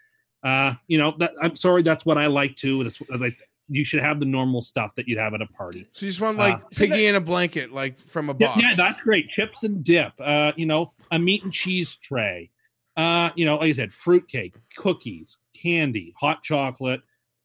Uh, 0.44 0.74
you 0.88 0.98
know, 0.98 1.14
that, 1.18 1.32
I'm 1.40 1.56
sorry, 1.56 1.82
that's 1.82 2.04
what 2.04 2.18
I 2.18 2.26
like 2.26 2.56
too. 2.56 2.84
That's 2.84 3.00
what, 3.00 3.20
like 3.20 3.36
you 3.68 3.84
should 3.84 4.00
have 4.00 4.18
the 4.20 4.26
normal 4.26 4.60
stuff 4.62 4.94
that 4.96 5.06
you'd 5.08 5.18
have 5.18 5.34
at 5.34 5.40
a 5.40 5.46
party. 5.46 5.86
So 5.92 6.04
you 6.04 6.10
just 6.10 6.20
want 6.20 6.36
like 6.38 6.56
Uh, 6.56 6.68
piggy 6.76 7.06
in 7.06 7.14
a 7.14 7.20
blanket, 7.20 7.72
like 7.72 7.96
from 7.96 8.28
a 8.28 8.36
Yeah, 8.38 8.48
box. 8.48 8.62
yeah, 8.62 8.74
that's 8.76 9.00
great. 9.00 9.28
Chips 9.30 9.62
and 9.62 9.82
dip. 9.84 10.12
Uh, 10.18 10.52
you 10.56 10.66
know, 10.66 10.92
a 11.10 11.18
meat 11.18 11.44
and 11.44 11.52
cheese 11.52 11.96
tray. 11.96 12.50
Uh, 12.96 13.30
you 13.36 13.46
know, 13.46 13.56
like 13.56 13.70
I 13.70 13.72
said, 13.72 13.92
fruitcake, 13.92 14.54
cookies, 14.76 15.38
candy, 15.56 16.12
hot 16.18 16.42
chocolate, 16.42 17.00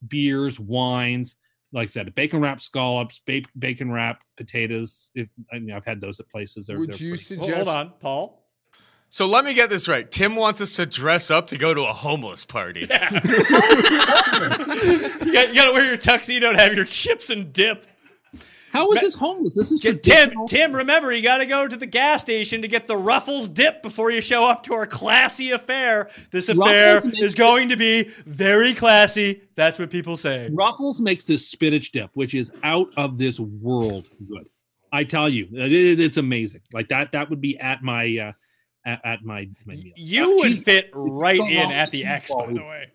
beers, 0.06 0.60
wines. 0.60 1.36
Like 1.74 1.90
I 1.90 1.92
said, 1.92 2.16
bacon 2.16 2.40
wrapped 2.42 2.64
scallops, 2.64 3.22
ba- 3.26 3.42
bacon 3.60 3.92
wrapped 3.92 4.24
potatoes. 4.38 5.12
If 5.16 5.28
I 5.52 5.60
mean, 5.60 5.72
I've 5.76 5.86
had 5.86 6.00
those 6.02 6.20
at 6.20 6.30
places. 6.30 6.68
They're, 6.68 6.80
Would 6.80 6.94
they're 6.94 6.98
you 7.08 7.12
pretty- 7.16 7.36
Hold- 7.36 7.46
suggest? 7.46 7.70
Hold 7.70 7.78
on, 7.88 7.94
Paul. 8.00 8.44
So 9.10 9.26
let 9.26 9.46
me 9.46 9.54
get 9.54 9.70
this 9.70 9.88
right. 9.88 10.10
Tim 10.10 10.36
wants 10.36 10.60
us 10.60 10.76
to 10.76 10.86
dress 10.86 11.32
up 11.32 11.48
to 11.48 11.58
go 11.58 11.74
to 11.74 11.84
a 11.84 11.94
homeless 11.94 12.46
party. 12.46 12.88
You 15.28 15.34
got, 15.34 15.50
you 15.50 15.56
got 15.56 15.66
to 15.68 15.72
wear 15.74 15.86
your 15.86 15.98
tuxedo 15.98 16.50
and 16.50 16.60
have 16.60 16.74
your 16.74 16.86
chips 16.86 17.30
and 17.30 17.52
dip. 17.52 17.86
How 18.78 18.92
is 18.92 19.00
this 19.02 19.14
homeless? 19.16 19.56
This 19.56 19.72
is 19.72 19.80
Tim, 19.80 19.94
traditional. 20.00 20.48
Tim, 20.48 20.72
remember 20.76 21.12
you 21.12 21.24
got 21.24 21.40
to 21.40 21.46
go 21.48 21.68
to 21.68 21.76
the 21.76 21.86
gas 21.88 22.22
station 22.22 22.62
to 22.62 22.68
get 22.68 22.86
the 22.86 22.96
Ruffles 22.96 23.48
dip 23.48 23.82
before 23.82 24.12
you 24.12 24.22
show 24.22 24.48
up 24.48 24.62
to 24.64 24.74
our 24.74 24.86
classy 24.86 25.50
affair. 25.52 26.10
This 26.32 26.48
affair 26.50 26.96
Ruffles 26.96 27.14
is 27.16 27.34
going 27.34 27.70
to 27.70 27.76
be 27.76 28.04
very 28.26 28.76
classy. 28.76 29.42
That's 29.56 29.80
what 29.80 29.90
people 29.90 30.16
say. 30.16 30.50
Ruffles 30.52 31.02
makes 31.02 31.26
this 31.26 31.48
spinach 31.48 31.92
dip, 31.92 32.12
which 32.14 32.36
is 32.36 32.52
out 32.64 32.90
of 32.98 33.18
this 33.18 33.40
world 33.40 34.06
good. 34.30 34.48
I 34.92 35.04
tell 35.04 35.28
you, 35.28 35.48
it- 35.54 35.74
it- 35.74 36.00
it's 36.00 36.18
amazing. 36.18 36.62
Like 36.72 36.88
that, 36.90 37.12
that 37.14 37.30
would 37.30 37.42
be 37.42 37.58
at 37.58 37.82
my 37.82 38.06
uh, 38.18 38.32
at, 38.86 39.02
at 39.04 39.24
my, 39.24 39.50
my 39.66 39.74
meal. 39.74 39.94
You 39.96 40.38
would 40.38 40.52
Cheese- 40.54 40.64
fit 40.64 40.90
right 40.94 41.40
in 41.40 41.72
at 41.72 41.90
the 41.92 42.06
X, 42.06 42.34
by 42.34 42.46
the 42.46 42.64
way. 42.64 42.92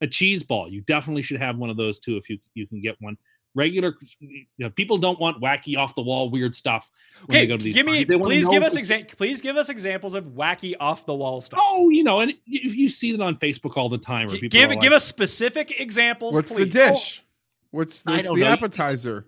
a 0.00 0.06
cheese 0.06 0.42
ball. 0.42 0.68
You 0.68 0.80
definitely 0.82 1.22
should 1.22 1.40
have 1.40 1.56
one 1.56 1.70
of 1.70 1.76
those 1.76 1.98
too 2.00 2.16
if 2.16 2.28
you 2.28 2.38
you 2.54 2.66
can 2.66 2.82
get 2.82 2.96
one. 3.00 3.16
Regular, 3.56 3.94
you 4.18 4.46
know, 4.58 4.70
people 4.70 4.98
don't 4.98 5.20
want 5.20 5.40
wacky, 5.40 5.76
off 5.76 5.94
the 5.94 6.02
wall, 6.02 6.28
weird 6.28 6.56
stuff. 6.56 6.90
When 7.26 7.36
Okay, 7.36 7.44
they 7.44 7.46
go 7.46 7.56
to 7.56 7.62
these 7.62 7.74
give 7.74 7.86
me. 7.86 8.02
They 8.02 8.18
please 8.18 8.48
give 8.48 8.64
us 8.64 8.76
it's- 8.76 8.90
exa- 8.90 9.16
please 9.16 9.40
give 9.40 9.56
us 9.56 9.68
examples 9.68 10.14
of 10.16 10.28
wacky 10.30 10.74
off 10.80 11.06
the 11.06 11.14
wall 11.14 11.40
stuff. 11.40 11.60
Oh, 11.62 11.88
you 11.88 12.02
know, 12.02 12.18
and 12.20 12.34
if 12.46 12.74
you 12.74 12.88
see 12.88 13.14
it 13.14 13.20
on 13.20 13.36
Facebook 13.36 13.76
all 13.76 13.88
the 13.88 13.98
time, 13.98 14.26
where 14.26 14.34
G- 14.36 14.40
people 14.40 14.58
give 14.58 14.70
are 14.72 14.76
give 14.76 14.92
us 14.92 15.04
specific 15.04 15.80
examples. 15.80 16.34
What's 16.34 16.50
please. 16.50 16.64
the 16.64 16.70
dish? 16.70 17.24
What's, 17.70 18.04
what's 18.04 18.24
the 18.24 18.34
know. 18.34 18.44
appetizer? 18.46 19.26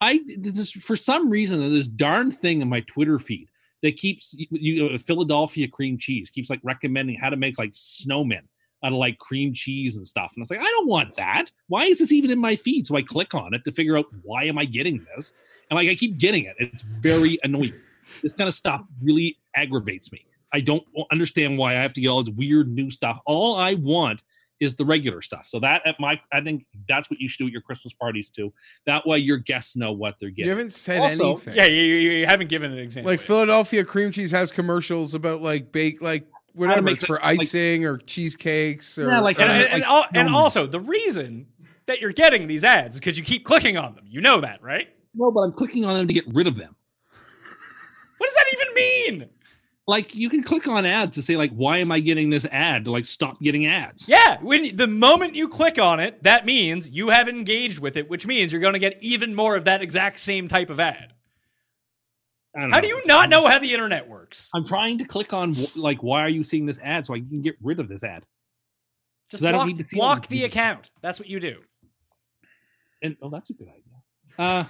I 0.00 0.20
this 0.36 0.72
for 0.72 0.96
some 0.96 1.30
reason 1.30 1.60
there's 1.60 1.72
this 1.72 1.88
darn 1.88 2.30
thing 2.32 2.62
in 2.62 2.68
my 2.68 2.80
Twitter 2.80 3.18
feed 3.18 3.48
that 3.82 3.96
keeps 3.96 4.34
you, 4.36 4.46
you 4.50 4.86
uh, 4.88 4.98
Philadelphia 4.98 5.68
cream 5.68 5.96
cheese 5.98 6.30
keeps 6.30 6.50
like 6.50 6.60
recommending 6.62 7.16
how 7.16 7.30
to 7.30 7.36
make 7.36 7.58
like 7.58 7.72
snowmen 7.72 8.42
out 8.82 8.92
of 8.92 8.98
like 8.98 9.18
cream 9.18 9.52
cheese 9.54 9.96
and 9.96 10.06
stuff, 10.06 10.32
and 10.34 10.40
I 10.40 10.44
was 10.44 10.50
like, 10.50 10.60
I 10.60 10.64
don't 10.64 10.88
want 10.88 11.14
that. 11.16 11.50
Why 11.68 11.84
is 11.84 11.98
this 11.98 12.12
even 12.12 12.30
in 12.30 12.38
my 12.38 12.56
feed? 12.56 12.86
So 12.86 12.96
I 12.96 13.02
click 13.02 13.34
on 13.34 13.54
it 13.54 13.64
to 13.64 13.72
figure 13.72 13.96
out 13.98 14.06
why 14.22 14.44
am 14.44 14.58
I 14.58 14.64
getting 14.64 15.06
this, 15.16 15.32
and 15.70 15.76
like 15.76 15.88
I 15.88 15.94
keep 15.94 16.18
getting 16.18 16.44
it. 16.44 16.56
It's 16.58 16.82
very 16.82 17.38
annoying. 17.44 17.72
This 18.22 18.32
kind 18.34 18.48
of 18.48 18.54
stuff 18.54 18.82
really 19.02 19.38
aggravates 19.54 20.10
me. 20.12 20.24
I 20.52 20.60
don't 20.60 20.82
understand 21.12 21.56
why 21.58 21.72
I 21.76 21.80
have 21.82 21.92
to 21.94 22.00
get 22.00 22.08
all 22.08 22.22
this 22.24 22.34
weird 22.34 22.68
new 22.68 22.90
stuff. 22.90 23.20
All 23.24 23.56
I 23.56 23.74
want 23.74 24.22
is 24.58 24.74
the 24.74 24.84
regular 24.84 25.22
stuff. 25.22 25.46
So 25.46 25.58
that 25.60 25.86
at 25.86 25.98
my, 26.00 26.20
I 26.32 26.40
think 26.42 26.66
that's 26.88 27.08
what 27.08 27.18
you 27.20 27.28
should 27.28 27.38
do 27.38 27.46
at 27.46 27.52
your 27.52 27.62
Christmas 27.62 27.94
parties 27.94 28.28
too. 28.28 28.52
That 28.84 29.06
way 29.06 29.16
your 29.18 29.38
guests 29.38 29.74
know 29.76 29.92
what 29.92 30.16
they're 30.20 30.28
getting. 30.28 30.46
You 30.46 30.50
haven't 30.50 30.72
said 30.74 31.00
Also- 31.00 31.30
anything. 31.30 31.54
Yeah, 31.54 31.64
you, 31.66 31.82
you, 31.82 32.10
you 32.10 32.26
haven't 32.26 32.48
given 32.48 32.72
an 32.72 32.78
example. 32.78 33.10
like 33.12 33.20
yet. 33.20 33.26
Philadelphia 33.26 33.84
cream 33.84 34.10
cheese 34.10 34.32
has 34.32 34.52
commercials 34.52 35.14
about 35.14 35.40
like 35.40 35.72
bake, 35.72 36.02
like 36.02 36.26
whatever. 36.54 36.88
It's 36.90 37.02
it, 37.02 37.06
for 37.06 37.14
like- 37.22 37.40
icing 37.40 37.84
or 37.84 37.98
cheesecakes 37.98 38.98
or 38.98 39.08
Yeah, 39.08 39.20
like- 39.20 39.38
or- 39.38 39.42
and, 39.42 39.50
and, 39.52 39.72
and, 39.74 39.82
al- 39.84 40.06
and 40.14 40.28
also 40.34 40.66
the 40.66 40.80
reason 40.80 41.46
that 41.86 42.00
you're 42.00 42.12
getting 42.12 42.46
these 42.46 42.64
ads 42.64 42.96
is 42.96 43.00
because 43.00 43.18
you 43.18 43.24
keep 43.24 43.44
clicking 43.44 43.76
on 43.76 43.94
them. 43.94 44.04
You 44.08 44.20
know 44.20 44.40
that, 44.40 44.62
right? 44.62 44.88
No, 45.14 45.30
but 45.30 45.40
I'm 45.40 45.52
clicking 45.52 45.84
on 45.84 45.94
them 45.96 46.06
to 46.08 46.14
get 46.14 46.24
rid 46.28 46.46
of 46.46 46.56
them. 46.56 46.76
What 48.18 48.26
does 48.26 48.34
that 48.34 48.46
even 48.52 48.74
mean? 48.74 49.28
Like 49.86 50.14
you 50.14 50.30
can 50.30 50.44
click 50.44 50.68
on 50.68 50.86
ads 50.86 51.16
to 51.16 51.22
say 51.22 51.36
like, 51.36 51.50
why 51.52 51.78
am 51.78 51.90
I 51.90 51.98
getting 51.98 52.30
this 52.30 52.44
ad? 52.44 52.84
To 52.84 52.92
like 52.92 53.06
stop 53.06 53.40
getting 53.40 53.66
ads. 53.66 54.06
Yeah, 54.06 54.36
when 54.40 54.76
the 54.76 54.86
moment 54.86 55.34
you 55.34 55.48
click 55.48 55.78
on 55.80 55.98
it, 55.98 56.22
that 56.22 56.46
means 56.46 56.88
you 56.90 57.08
have 57.08 57.28
engaged 57.28 57.80
with 57.80 57.96
it, 57.96 58.08
which 58.08 58.24
means 58.26 58.52
you're 58.52 58.60
going 58.60 58.74
to 58.74 58.78
get 58.78 58.98
even 59.02 59.34
more 59.34 59.56
of 59.56 59.64
that 59.64 59.82
exact 59.82 60.20
same 60.20 60.46
type 60.46 60.70
of 60.70 60.78
ad. 60.78 61.12
I 62.54 62.60
don't 62.60 62.70
How 62.70 62.76
know. 62.76 62.82
do 62.82 62.88
you 62.88 63.02
not 63.06 63.30
know 63.30 63.48
how 63.48 63.58
the 63.58 63.72
internet 63.72 64.08
works? 64.08 64.19
I'm 64.54 64.64
trying 64.64 64.98
to 64.98 65.04
click 65.04 65.32
on 65.32 65.54
like, 65.76 66.02
why 66.02 66.22
are 66.22 66.28
you 66.28 66.44
seeing 66.44 66.66
this 66.66 66.78
ad 66.82 67.06
so 67.06 67.14
I 67.14 67.18
can 67.18 67.42
get 67.42 67.56
rid 67.62 67.80
of 67.80 67.88
this 67.88 68.02
ad? 68.02 68.24
Just 69.30 69.42
don't 69.42 69.52
block, 69.52 69.66
need 69.68 69.78
to 69.78 69.84
see 69.84 69.96
block 69.96 70.26
the 70.26 70.44
account. 70.44 70.90
That's 71.02 71.20
what 71.20 71.28
you 71.28 71.38
do. 71.40 71.58
And 73.02 73.16
oh, 73.22 73.30
that's 73.30 73.50
a 73.50 73.52
good 73.54 73.68
idea. 73.68 74.38
Uh, 74.38 74.64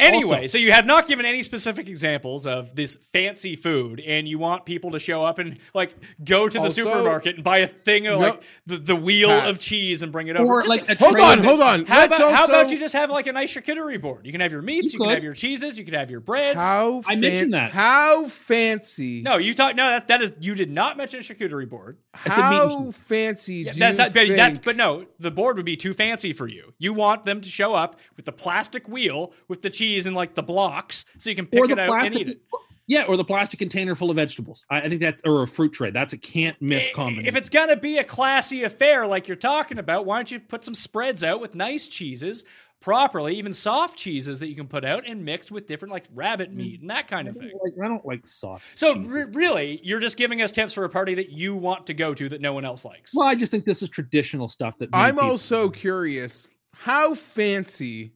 Anyway, 0.00 0.36
Also- 0.42 0.46
so 0.48 0.58
you 0.58 0.72
have 0.72 0.86
not 0.86 1.06
given 1.06 1.24
any 1.26 1.42
specific 1.42 1.88
examples 1.88 2.46
of 2.46 2.74
this 2.74 2.96
fancy 3.12 3.56
food, 3.56 4.00
and 4.00 4.26
you 4.28 4.38
want 4.38 4.64
people 4.64 4.90
to 4.92 4.98
show 4.98 5.24
up 5.24 5.38
and 5.38 5.58
like 5.74 5.94
go 6.24 6.48
to 6.48 6.58
the 6.58 6.64
Also- 6.64 6.84
supermarket 6.84 7.36
and 7.36 7.44
buy 7.44 7.58
a 7.58 7.66
thing 7.66 8.06
of 8.06 8.18
No. 8.20 8.28
like 8.28 8.42
the, 8.66 8.78
the 8.78 8.96
wheel 8.96 9.28
Pat. 9.28 9.48
of 9.50 9.58
cheese 9.58 10.02
and 10.02 10.10
bring 10.12 10.28
it 10.28 10.36
over. 10.36 10.52
or 10.54 10.62
Just- 10.62 10.68
like 10.68 10.98
Hold 11.00 11.16
on, 11.18 11.38
of- 11.38 11.44
hold 11.44 11.60
on. 11.60 11.84
how 11.86 12.00
Let's 12.00 12.16
about, 12.18 12.34
how 12.34 12.44
about 12.46 12.70
you 12.70 12.78
just 12.78 12.94
have 12.94 13.10
like 13.10 13.26
a 13.26 13.32
nice 13.32 13.54
charcuterie 13.54 14.00
board? 14.00 14.26
You 14.26 14.32
can 14.32 14.40
have 14.40 14.52
your 14.52 14.62
meats, 14.62 14.92
you, 14.92 14.98
You 15.00 15.04
can 15.06 15.14
have 15.14 15.24
your 15.24 15.34
cheeses, 15.34 15.78
you 15.78 15.84
can 15.84 15.94
have 15.94 16.10
your 16.10 16.20
breads. 16.20 16.58
how 16.58 17.02
I 17.06 17.16
mentioned 17.16 17.54
that. 17.54 17.70
how 17.72 18.26
fancy? 18.26 19.22
no, 19.22 19.36
you 19.36 19.54
talk. 19.54 19.74
No, 19.76 19.88
that, 19.90 20.08
that 20.08 20.22
is 20.22 20.32
you 20.40 20.54
did 20.54 20.70
not 20.70 20.96
mention 20.96 21.20
a 21.20 21.22
charcuterie 21.22 21.68
board. 21.68 21.98
said 22.24 22.28
meat 22.30 22.34
and 22.36 22.44
how 22.44 22.90
fancy 22.90 23.54
Yeah, 23.66 23.72
do 23.72 23.78
that's, 23.78 23.98
you 23.98 24.04
that, 24.04 24.12
think? 24.12 24.36
that, 24.36 24.62
but 24.64 24.76
no, 24.76 25.06
the 25.18 25.30
board 25.30 25.56
would 25.56 25.66
be 25.66 25.76
too 25.76 25.92
fancy 25.92 26.32
for 26.32 26.46
you. 26.48 26.72
You 26.78 26.92
want 26.92 27.24
them 27.24 27.40
to 27.40 27.48
show 27.48 27.74
up 27.74 27.98
with 28.16 28.24
the 28.24 28.32
plastic 28.32 28.88
wheel 28.88 29.32
with 29.48 29.62
the 29.62 29.70
cheese 29.70 29.89
and 30.06 30.14
like 30.14 30.34
the 30.34 30.42
blocks, 30.42 31.04
so 31.18 31.30
you 31.30 31.36
can 31.36 31.46
pick 31.46 31.68
it 31.70 31.76
the 31.76 31.82
out 31.82 31.90
and 31.90 32.12
plastic. 32.12 32.20
eat 32.20 32.28
it. 32.28 32.40
Yeah, 32.86 33.04
or 33.04 33.16
the 33.16 33.24
plastic 33.24 33.60
container 33.60 33.94
full 33.94 34.10
of 34.10 34.16
vegetables. 34.16 34.64
I, 34.68 34.80
I 34.80 34.88
think 34.88 35.00
that, 35.02 35.18
or 35.24 35.44
a 35.44 35.46
fruit 35.46 35.72
tray. 35.72 35.92
That's 35.92 36.12
a 36.12 36.18
can't 36.18 36.60
miss 36.60 36.92
combination. 36.92 37.28
If 37.28 37.36
it's 37.36 37.48
gonna 37.48 37.76
be 37.76 37.98
a 37.98 38.04
classy 38.04 38.64
affair 38.64 39.06
like 39.06 39.28
you're 39.28 39.36
talking 39.36 39.78
about, 39.78 40.06
why 40.06 40.16
don't 40.18 40.30
you 40.30 40.40
put 40.40 40.64
some 40.64 40.74
spreads 40.74 41.22
out 41.22 41.40
with 41.40 41.54
nice 41.54 41.86
cheeses 41.86 42.42
properly, 42.80 43.36
even 43.36 43.52
soft 43.52 43.96
cheeses 43.98 44.40
that 44.40 44.48
you 44.48 44.56
can 44.56 44.66
put 44.66 44.84
out 44.84 45.06
and 45.06 45.24
mixed 45.24 45.52
with 45.52 45.66
different 45.66 45.92
like 45.92 46.06
rabbit 46.14 46.50
meat 46.52 46.80
and 46.80 46.88
that 46.90 47.06
kind 47.06 47.28
of 47.28 47.36
thing. 47.36 47.52
like, 47.62 47.74
I 47.84 47.86
don't 47.86 48.04
like 48.06 48.26
soft. 48.26 48.64
So 48.74 48.96
re- 48.98 49.26
really, 49.34 49.78
you're 49.84 50.00
just 50.00 50.16
giving 50.16 50.40
us 50.42 50.50
tips 50.50 50.72
for 50.72 50.82
a 50.84 50.88
party 50.88 51.14
that 51.14 51.30
you 51.30 51.54
want 51.54 51.86
to 51.88 51.94
go 51.94 52.12
to 52.14 52.28
that 52.30 52.40
no 52.40 52.54
one 52.54 52.64
else 52.64 52.84
likes. 52.84 53.14
well, 53.14 53.28
I 53.28 53.34
just 53.36 53.52
think 53.52 53.66
this 53.66 53.82
is 53.82 53.88
traditional 53.90 54.48
stuff 54.48 54.74
that 54.78 54.88
I'm 54.92 55.14
people- 55.16 55.28
also 55.30 55.68
curious 55.70 56.50
how 56.72 57.14
fancy 57.14 58.14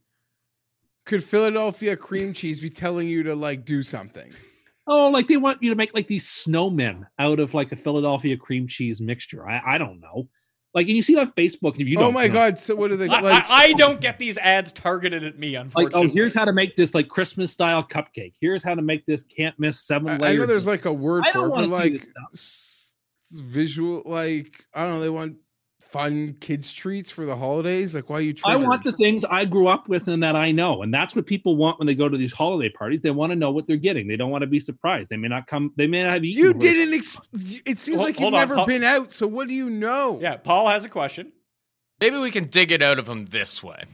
could 1.05 1.23
Philadelphia 1.23 1.97
cream 1.97 2.33
cheese 2.33 2.61
be 2.61 2.71
telling 2.71 3.09
you 3.09 3.23
to 3.25 3.35
like 3.35 3.65
do 3.65 3.83
something? 3.83 4.33
Oh, 4.87 5.09
like 5.09 5.29
they 5.29 5.37
want 5.39 5.63
you 5.63 5.71
to 5.71 5.77
make 5.77 5.95
like 5.95 6.09
these 6.09 6.27
snowmen 6.27 7.07
out 7.19 7.41
of 7.41 7.55
like 7.55 7.73
a 7.73 7.77
Philadelphia 7.77 8.37
cream 8.37 8.69
cheese 8.69 9.01
mixture. 9.01 9.49
I, 9.49 9.63
I 9.75 9.79
don't 9.79 10.01
know. 10.01 10.29
Like, 10.75 10.89
and 10.89 10.97
you 10.97 11.03
see 11.03 11.13
it 11.13 11.21
on 11.21 11.31
Facebook. 11.33 11.79
And 11.79 11.89
you 11.89 11.97
oh 11.99 12.03
don't 12.03 12.15
my 12.15 12.27
know. 12.27 12.33
god! 12.35 12.59
So 12.59 12.75
what 12.75 12.91
are 12.91 12.97
they 12.97 13.09
I, 13.09 13.21
like? 13.21 13.45
I, 13.49 13.65
I 13.67 13.73
don't 13.75 14.01
get 14.01 14.19
these 14.19 14.37
ads 14.39 14.73
targeted 14.73 15.23
at 15.23 15.39
me, 15.39 15.57
Like, 15.57 15.59
oh, 15.59 15.63
unfortunately. 15.67 16.11
oh, 16.11 16.13
here's 16.13 16.35
how 16.35 16.45
to 16.45 16.53
make 16.53 16.75
this 16.77 16.95
like 16.95 17.09
Christmas 17.09 17.53
style 17.53 17.85
cupcake. 17.85 18.33
Here's 18.41 18.63
how 18.65 18.75
to 18.75 18.83
make 18.83 19.07
this 19.07 19.23
can't 19.23 19.55
miss 19.59 19.87
seven 19.87 20.09
I, 20.21 20.31
I 20.31 20.33
know 20.35 20.47
there's 20.47 20.67
like 20.67 20.85
a 20.85 20.93
word 20.93 21.25
I 21.27 21.33
for 21.33 21.47
it, 21.47 21.51
but 21.51 21.69
like 21.69 21.93
this 21.93 22.03
stuff. 22.03 22.31
s- 22.35 22.93
visual, 23.31 24.03
like 24.05 24.65
I 24.75 24.83
don't 24.83 24.95
know. 24.95 25.01
They 25.01 25.11
want 25.11 25.37
fun 25.95 26.37
kids 26.41 26.73
treats 26.73 27.09
for 27.13 27.25
the 27.25 27.37
holidays. 27.37 27.95
Like, 27.95 28.11
why 28.11 28.17
are 28.17 28.21
you? 28.21 28.35
I 28.45 28.57
want 28.57 28.83
the 28.83 28.91
things 28.95 29.25
I 29.25 29.45
grew 29.45 29.69
up 29.69 29.89
with 29.89 30.09
and 30.09 30.21
that 30.25 30.35
I 30.35 30.51
know, 30.51 30.83
and 30.83 30.93
that's 30.93 31.15
what 31.15 31.25
people 31.25 31.55
want 31.57 31.79
when 31.79 31.87
they 31.87 31.95
go 31.95 32.09
to 32.09 32.19
these 32.19 32.33
holiday 32.33 32.69
parties. 32.69 33.01
They 33.01 33.13
want 33.13 33.31
to 33.31 33.37
know 33.37 33.53
what 33.53 33.69
they're 33.69 33.77
getting. 33.77 34.09
They 34.09 34.17
don't 34.17 34.31
want 34.33 34.43
to 34.43 34.49
be 34.49 34.59
surprised. 34.59 35.09
They 35.09 35.17
may 35.17 35.29
not 35.29 35.47
come. 35.47 35.73
They 35.77 35.87
may 35.87 36.03
not 36.03 36.15
have 36.15 36.25
eaten. 36.25 36.43
You 36.45 36.53
didn't. 36.53 36.95
Ex- 36.95 37.21
it 37.65 37.79
seems 37.79 37.97
Hold- 37.97 38.09
like 38.09 38.19
you've 38.19 38.33
never 38.33 38.57
Paul- 38.57 38.67
been 38.67 38.83
out. 38.83 39.13
So 39.13 39.29
what 39.29 39.47
do 39.47 39.55
you 39.55 39.71
know? 39.71 40.19
yeah, 40.21 40.37
Paul 40.37 40.69
has 40.69 40.85
a 40.85 40.89
question. 40.89 41.31
Maybe 42.01 42.19
we 42.19 42.33
can 42.33 42.47
dig 42.47 42.73
it 42.73 42.83
out 42.83 42.99
of 42.99 43.09
him 43.09 43.27
this 43.27 43.63
way. 43.63 43.85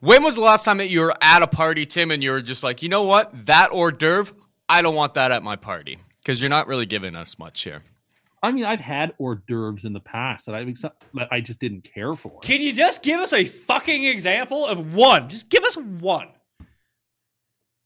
When 0.00 0.22
was 0.24 0.36
the 0.36 0.40
last 0.40 0.64
time 0.64 0.78
that 0.78 0.88
you 0.88 1.00
were 1.00 1.14
at 1.20 1.42
a 1.42 1.46
party, 1.46 1.84
Tim, 1.84 2.10
and 2.10 2.22
you 2.22 2.30
were 2.30 2.40
just 2.42 2.62
like, 2.62 2.82
you 2.82 2.88
know 2.88 3.02
what? 3.02 3.46
That 3.46 3.70
hors 3.70 3.92
d'oeuvre, 3.92 4.34
I 4.68 4.80
don't 4.80 4.94
want 4.94 5.12
that 5.14 5.30
at 5.30 5.42
my 5.42 5.56
party. 5.56 5.98
Because 6.22 6.40
you're 6.40 6.48
not 6.50 6.66
really 6.68 6.86
giving 6.86 7.14
us 7.14 7.38
much 7.38 7.60
here. 7.62 7.82
I 8.44 8.52
mean, 8.52 8.66
I've 8.66 8.80
had 8.80 9.14
hors 9.18 9.36
d'oeuvres 9.46 9.86
in 9.86 9.94
the 9.94 10.00
past 10.00 10.44
that 10.46 10.54
I 10.54 10.64
that 11.14 11.28
I 11.30 11.40
just 11.40 11.60
didn't 11.60 11.82
care 11.82 12.12
for. 12.12 12.40
Can 12.40 12.60
you 12.60 12.74
just 12.74 13.02
give 13.02 13.18
us 13.18 13.32
a 13.32 13.46
fucking 13.46 14.04
example 14.04 14.66
of 14.66 14.94
one? 14.94 15.30
Just 15.30 15.48
give 15.48 15.64
us 15.64 15.76
one. 15.76 16.28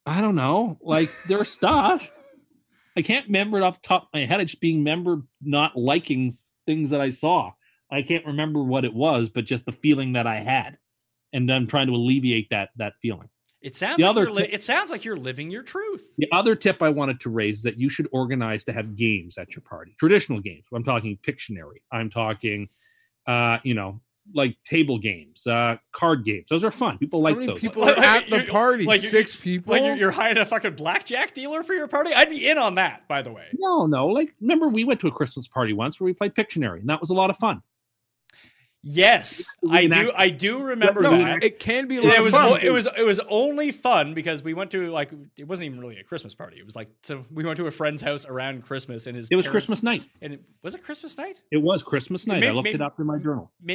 I 0.05 0.21
don't 0.21 0.35
know. 0.35 0.77
Like 0.83 1.11
there's 1.29 1.53
stuff. 1.53 2.11
I 2.97 3.03
can't 3.03 3.27
remember 3.27 3.59
it 3.59 3.63
off 3.63 3.81
the 3.81 3.87
top 3.87 4.03
of 4.05 4.09
my 4.13 4.25
head. 4.25 4.41
I 4.41 4.45
just 4.45 4.61
being 4.61 4.79
remember 4.79 5.23
not 5.41 5.77
liking 5.77 6.33
things 6.67 6.91
that 6.91 7.01
I 7.01 7.11
saw. 7.11 7.53
I 7.91 8.03
can't 8.03 8.27
remember 8.27 8.63
what 8.65 8.85
it 8.85 8.93
was, 8.93 9.29
but 9.29 9.45
just 9.45 9.65
the 9.65 9.73
feeling 9.73 10.15
that 10.15 10.27
I 10.27 10.41
had. 10.41 10.77
and 11.33 11.51
I'm 11.53 11.67
trying 11.67 11.87
to 11.87 11.93
alleviate 11.93 12.51
that 12.51 12.71
that 12.77 12.95
feeling. 13.01 13.29
It 13.61 13.75
sounds 13.75 13.97
The 13.99 14.05
like 14.05 14.11
other 14.11 14.23
you're 14.23 14.33
li- 14.33 14.43
tip- 14.43 14.55
it 14.55 14.63
sounds 14.63 14.91
like 14.91 15.05
you're 15.05 15.17
living 15.17 15.51
your 15.51 15.63
truth. 15.63 16.13
The 16.19 16.29
other 16.33 16.55
tip 16.55 16.83
I 16.83 16.89
wanted 16.91 17.21
to 17.21 17.31
raise 17.31 17.59
is 17.59 17.63
that 17.65 17.79
you 17.79 17.89
should 17.89 18.09
organize 18.13 18.65
to 18.67 18.73
have 18.73 18.95
games 18.97 19.37
at 19.37 19.55
your 19.55 19.63
party, 19.63 19.95
traditional 19.99 20.41
games. 20.41 20.65
I'm 20.73 20.85
talking 20.85 21.19
Pictionary. 21.27 21.83
I'm 21.91 22.09
talking, 22.09 22.69
uh, 23.27 23.59
you 23.65 23.75
know, 23.75 24.01
like 24.35 24.57
table 24.63 24.99
games, 24.99 25.47
uh, 25.47 25.77
card 25.93 26.25
games. 26.25 26.45
Those 26.51 26.63
are 26.63 26.71
fun. 26.71 26.99
People 26.99 27.23
like 27.23 27.35
How 27.35 27.41
many 27.41 27.53
those. 27.53 27.61
people 27.61 27.83
Like- 27.83 27.99
at 27.99 28.29
the 28.31 28.41
party? 28.51 28.85
like 28.85 29.01
Six 29.01 29.35
people. 29.35 29.73
Like 29.73 29.83
you're, 29.83 29.97
you're 29.97 30.11
hiring 30.11 30.37
a 30.39 30.45
fucking 30.47 30.75
blackjack 30.75 31.33
dealer 31.35 31.63
for 31.63 31.73
your 31.75 31.89
party? 31.89 32.11
I'd 32.15 32.29
be 32.29 32.49
in 32.49 32.59
on 32.59 32.75
that, 32.77 33.09
by 33.09 33.23
the 33.23 33.33
way. 33.33 33.47
No, 33.59 33.87
no. 33.87 34.07
Like, 34.09 34.35
remember 34.41 34.69
we 34.69 34.85
went 34.85 35.01
to 35.01 35.09
a 35.09 35.11
Christmas 35.13 35.49
party 35.49 35.73
once 35.73 35.99
where 35.99 36.05
we 36.05 36.13
played 36.13 36.35
Pictionary, 36.35 36.81
and 36.81 36.89
that 36.91 37.01
was 37.01 37.11
a 37.11 37.15
lot 37.15 37.31
of 37.31 37.37
fun. 37.39 37.63
Yes, 38.85 39.45
I 39.69 39.87
do. 39.87 40.13
I 40.17 40.29
do 40.31 40.63
remember 40.63 41.03
no, 41.03 41.11
that. 41.11 41.43
it 41.43 41.59
can 41.59 41.89
be 41.89 41.97
a 41.97 42.01
lot 42.01 42.13
it 42.13 42.19
of 42.21 42.25
was 42.27 42.35
fun. 42.35 42.53
o- 42.53 42.55
it 42.55 42.71
was 42.71 42.87
it 42.97 43.03
was 43.03 43.19
only 43.29 43.73
fun 43.73 44.15
because 44.15 44.43
we 44.45 44.55
went 44.55 44.71
to 44.71 44.89
like 44.93 45.11
it 45.37 45.49
wasn't 45.49 45.67
even 45.67 45.81
really 45.81 45.99
a 45.99 46.05
Christmas 46.05 46.33
party. 46.35 46.59
It 46.59 46.65
was 46.65 46.77
like 46.77 46.89
so 47.03 47.25
we 47.33 47.45
went 47.45 47.57
to 47.57 47.67
a 47.67 47.73
friend's 47.73 48.01
house 48.03 48.25
around 48.25 48.63
Christmas 48.63 49.09
and 49.09 49.17
his 49.17 49.29
It 49.31 49.37
was 49.37 49.47
parents- 49.47 49.67
Christmas 49.67 49.83
night. 49.83 50.07
and 50.23 50.35
it, 50.35 50.43
was 50.63 50.77
it 50.77 50.85
Christmas 50.85 51.19
night? 51.19 51.43
It 51.51 51.59
was 51.61 51.83
Christmas 51.83 52.27
night. 52.29 52.39
May- 52.41 52.49
I 52.49 52.53
looked 52.53 52.65
may- 52.69 52.75
it 52.75 52.81
up 52.81 53.01
in 53.01 53.07
my 53.07 53.19
journal. 53.19 53.51
Ma- 53.61 53.75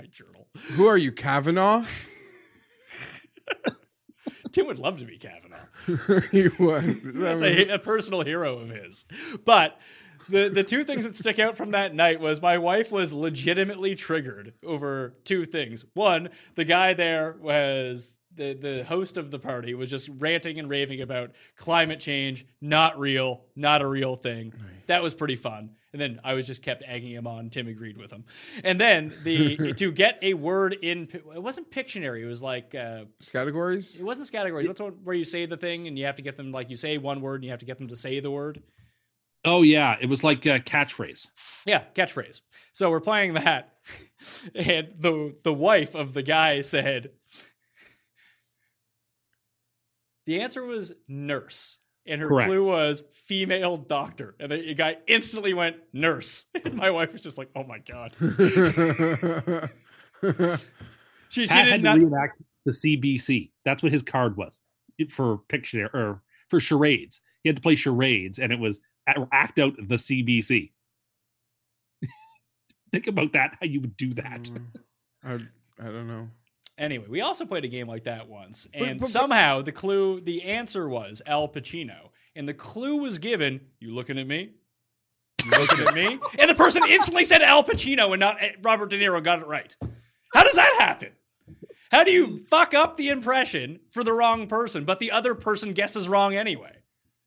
my 0.00 0.06
journal. 0.06 0.48
Who 0.72 0.86
are 0.88 0.98
you, 0.98 1.12
Kavanaugh? 1.12 1.84
Tim 4.52 4.66
would 4.66 4.78
love 4.78 4.98
to 4.98 5.04
be 5.06 5.16
Kavanaugh. 5.18 6.20
he 6.30 6.48
was. 6.62 7.00
That's 7.14 7.42
a, 7.42 7.74
a 7.74 7.78
personal 7.78 8.22
hero 8.22 8.58
of 8.58 8.68
his. 8.68 9.04
But 9.46 9.78
the 10.28 10.48
the 10.48 10.64
two 10.64 10.84
things 10.84 11.04
that 11.04 11.16
stick 11.16 11.38
out 11.38 11.56
from 11.56 11.72
that 11.72 11.94
night 11.94 12.20
was 12.20 12.40
my 12.40 12.58
wife 12.58 12.90
was 12.92 13.12
legitimately 13.12 13.94
triggered 13.94 14.54
over 14.64 15.14
two 15.24 15.44
things. 15.44 15.84
One, 15.94 16.30
the 16.54 16.64
guy 16.64 16.94
there 16.94 17.36
was 17.40 18.18
the 18.34 18.54
the 18.54 18.84
host 18.84 19.16
of 19.16 19.30
the 19.30 19.38
party 19.38 19.74
was 19.74 19.90
just 19.90 20.08
ranting 20.18 20.58
and 20.58 20.68
raving 20.68 21.00
about 21.00 21.32
climate 21.56 22.00
change, 22.00 22.46
not 22.60 22.98
real, 22.98 23.42
not 23.56 23.82
a 23.82 23.86
real 23.86 24.16
thing. 24.16 24.52
That 24.86 25.02
was 25.02 25.14
pretty 25.14 25.36
fun. 25.36 25.70
And 25.92 26.00
then 26.00 26.20
I 26.24 26.32
was 26.32 26.46
just 26.46 26.62
kept 26.62 26.82
egging 26.86 27.12
him 27.12 27.26
on. 27.26 27.50
Tim 27.50 27.68
agreed 27.68 27.98
with 27.98 28.10
him. 28.10 28.24
And 28.64 28.80
then 28.80 29.12
the 29.24 29.74
to 29.76 29.92
get 29.92 30.18
a 30.22 30.32
word 30.32 30.76
in 30.80 31.08
it 31.12 31.42
wasn't 31.42 31.70
Pictionary. 31.70 32.22
It 32.22 32.26
was 32.26 32.42
like 32.42 32.74
uh, 32.74 33.04
categories. 33.30 34.00
it 34.00 34.04
wasn't 34.04 34.32
categories. 34.32 34.66
What's 34.66 34.78
the 34.78 34.84
one 34.84 34.94
where 35.04 35.14
you 35.14 35.24
say 35.24 35.44
the 35.44 35.58
thing 35.58 35.86
and 35.86 35.98
you 35.98 36.06
have 36.06 36.16
to 36.16 36.22
get 36.22 36.36
them 36.36 36.50
like 36.50 36.70
you 36.70 36.76
say 36.76 36.96
one 36.96 37.20
word 37.20 37.36
and 37.36 37.44
you 37.44 37.50
have 37.50 37.60
to 37.60 37.66
get 37.66 37.76
them 37.78 37.88
to 37.88 37.96
say 37.96 38.20
the 38.20 38.30
word? 38.30 38.62
Oh 39.44 39.62
yeah, 39.62 39.96
it 40.00 40.06
was 40.08 40.22
like 40.22 40.46
a 40.46 40.60
catchphrase. 40.60 41.26
Yeah, 41.66 41.82
catchphrase. 41.94 42.40
So 42.72 42.90
we're 42.90 43.00
playing 43.00 43.34
that, 43.34 43.74
and 44.54 44.88
the 44.98 45.34
the 45.42 45.52
wife 45.52 45.94
of 45.94 46.12
the 46.14 46.22
guy 46.22 46.60
said 46.60 47.10
the 50.26 50.40
answer 50.40 50.64
was 50.64 50.92
nurse, 51.08 51.78
and 52.06 52.20
her 52.20 52.28
Correct. 52.28 52.48
clue 52.48 52.64
was 52.66 53.02
female 53.12 53.76
doctor, 53.76 54.36
and 54.38 54.52
the 54.52 54.74
guy 54.74 54.98
instantly 55.08 55.54
went 55.54 55.76
nurse, 55.92 56.46
and 56.64 56.74
my 56.74 56.90
wife 56.90 57.12
was 57.12 57.22
just 57.22 57.38
like, 57.38 57.50
"Oh 57.56 57.64
my 57.64 57.78
god." 57.78 58.16
She, 61.28 61.46
she 61.46 61.54
Pat 61.54 61.64
did 61.64 61.72
had 61.72 61.82
not. 61.82 61.94
to 61.94 62.00
reenact 62.00 62.42
the 62.66 62.72
CBC. 62.72 63.52
That's 63.64 63.82
what 63.82 63.90
his 63.90 64.02
card 64.02 64.36
was 64.36 64.60
for 65.08 65.38
Pictionary 65.48 65.88
or 65.94 66.22
for 66.50 66.60
charades. 66.60 67.22
He 67.42 67.48
had 67.48 67.56
to 67.56 67.62
play 67.62 67.74
charades, 67.74 68.38
and 68.38 68.52
it 68.52 68.58
was 68.58 68.76
a- 68.78 68.80
act 69.06 69.58
out 69.58 69.74
the 69.76 69.96
CBC. 69.96 70.70
Think 72.92 73.06
about 73.06 73.32
that. 73.32 73.56
How 73.60 73.66
you 73.66 73.80
would 73.80 73.96
do 73.96 74.14
that? 74.14 74.48
I, 75.24 75.34
I 75.34 75.84
don't 75.84 76.06
know. 76.08 76.28
Anyway, 76.78 77.06
we 77.08 77.20
also 77.20 77.44
played 77.44 77.64
a 77.64 77.68
game 77.68 77.86
like 77.86 78.04
that 78.04 78.28
once, 78.28 78.66
and 78.72 78.98
but- 78.98 79.04
but- 79.04 79.08
somehow 79.08 79.62
the 79.62 79.72
clue, 79.72 80.20
the 80.20 80.42
answer 80.44 80.88
was 80.88 81.20
Al 81.26 81.48
Pacino, 81.48 82.08
and 82.34 82.48
the 82.48 82.54
clue 82.54 83.02
was 83.02 83.18
given. 83.18 83.60
You 83.78 83.94
looking 83.94 84.18
at 84.18 84.26
me? 84.26 84.52
You 85.44 85.50
looking 85.50 85.86
at 85.86 85.94
me? 85.94 86.18
And 86.38 86.48
the 86.48 86.54
person 86.54 86.82
instantly 86.88 87.24
said 87.24 87.42
Al 87.42 87.62
Pacino 87.64 88.12
and 88.12 88.20
not 88.20 88.36
eh, 88.40 88.52
Robert 88.62 88.90
De 88.90 88.98
Niro. 88.98 89.22
Got 89.22 89.40
it 89.40 89.46
right. 89.46 89.74
How 90.32 90.44
does 90.44 90.54
that 90.54 90.76
happen? 90.78 91.10
How 91.90 92.04
do 92.04 92.10
you 92.10 92.38
fuck 92.38 92.72
up 92.72 92.96
the 92.96 93.10
impression 93.10 93.80
for 93.90 94.02
the 94.02 94.12
wrong 94.14 94.46
person, 94.46 94.84
but 94.86 94.98
the 94.98 95.10
other 95.10 95.34
person 95.34 95.72
guesses 95.74 96.08
wrong 96.08 96.34
anyway? 96.34 96.76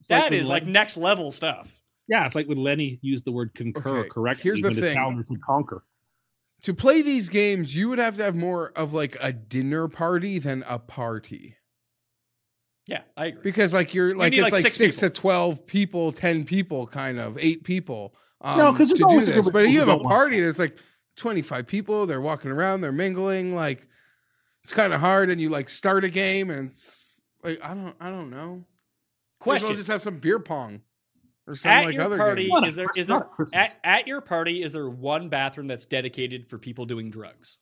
It's 0.00 0.10
like 0.10 0.22
That 0.22 0.30
when 0.30 0.40
is 0.40 0.48
like 0.48 0.62
Len- 0.64 0.72
next 0.72 0.96
level 0.96 1.30
stuff. 1.30 1.72
yeah, 2.08 2.26
it's 2.26 2.34
like 2.34 2.46
when 2.46 2.58
Lenny 2.62 2.98
used 3.02 3.24
the 3.24 3.32
word 3.32 3.54
concur 3.54 4.00
Okay, 4.00 4.08
correctly. 4.08 4.42
here's 4.42 4.60
the 4.62 4.68
when 4.68 4.76
thing. 4.76 4.90
Italians 4.92 5.30
would 5.30 5.42
conquer. 5.42 5.84
To 6.62 6.74
play 6.74 7.02
these 7.02 7.28
games, 7.28 7.76
you 7.76 7.88
would 7.90 7.98
have 7.98 8.16
to 8.16 8.22
have 8.24 8.34
more 8.36 8.72
of 8.76 8.92
like 8.94 9.16
a 9.20 9.32
dinner 9.32 9.88
party 9.88 10.38
than 10.38 10.64
a 10.68 10.78
party. 10.78 11.56
Yeah, 12.86 13.02
I 13.16 13.26
agree. 13.26 13.42
Because 13.42 13.72
like 13.74 13.94
you're 13.94 14.14
like 14.14 14.30
need, 14.30 14.38
it's 14.38 14.44
like, 14.44 14.52
like, 14.52 14.62
six 14.62 14.74
six, 14.76 14.96
to 14.98 15.10
twelve 15.10 15.66
people, 15.66 16.12
ten 16.12 16.44
people, 16.44 16.86
kind 16.86 17.18
of 17.18 17.36
eight 17.38 17.64
people. 17.64 18.14
Um, 18.40 18.58
No, 18.58 18.70
'cause 18.72 18.88
there's 18.88 18.90
to 18.90 18.96
do 18.98 19.04
always 19.06 19.26
this. 19.26 19.34
group 19.44 19.52
But 19.52 19.64
if 19.64 19.72
you 19.72 19.80
have 19.80 19.88
a 19.88 19.92
who 19.92 19.96
don't 19.98 20.04
want 20.04 20.14
party, 20.14 20.40
there's 20.40 20.58
like 20.58 20.78
twenty 21.16 21.42
five 21.42 21.66
people. 21.66 22.06
They're 22.06 22.20
walking 22.20 22.50
around, 22.50 22.80
they're 22.82 22.92
mingling. 22.92 23.54
Like 23.56 23.88
it's 24.62 24.72
kind 24.72 24.92
of 24.92 25.00
hard, 25.00 25.30
and 25.30 25.40
you 25.40 25.48
like 25.48 25.68
start 25.68 26.04
a 26.04 26.08
game, 26.08 26.48
and 26.50 26.70
it's 26.70 27.20
like 27.42 27.58
I 27.62 27.74
don't, 27.74 27.96
I 28.00 28.08
don't 28.10 28.30
know. 28.30 28.64
Might 29.46 29.56
as 29.56 29.62
well 29.62 29.74
just 29.74 29.88
have 29.88 30.02
some 30.02 30.18
beer 30.18 30.38
pong 30.38 30.82
or 31.46 31.54
something 31.54 31.78
At 31.78 31.84
like 31.86 31.94
your 31.94 32.04
other 32.04 32.16
party, 32.18 32.42
games. 32.42 32.50
What 32.52 32.64
a 32.64 32.66
is 32.66 32.74
there 32.76 32.86
Christ- 32.86 32.98
is 32.98 33.06
there 33.08 33.18
not 33.18 33.26
a 33.26 33.34
Christmas. 33.34 33.58
at, 33.60 33.78
at 33.84 34.06
your 34.08 34.20
party 34.20 34.62
is 34.62 34.72
there 34.72 34.88
one 34.88 35.28
bathroom 35.28 35.66
that's 35.68 35.84
dedicated 35.84 36.48
for 36.48 36.58
people 36.58 36.84
doing 36.86 37.10
drugs? 37.10 37.58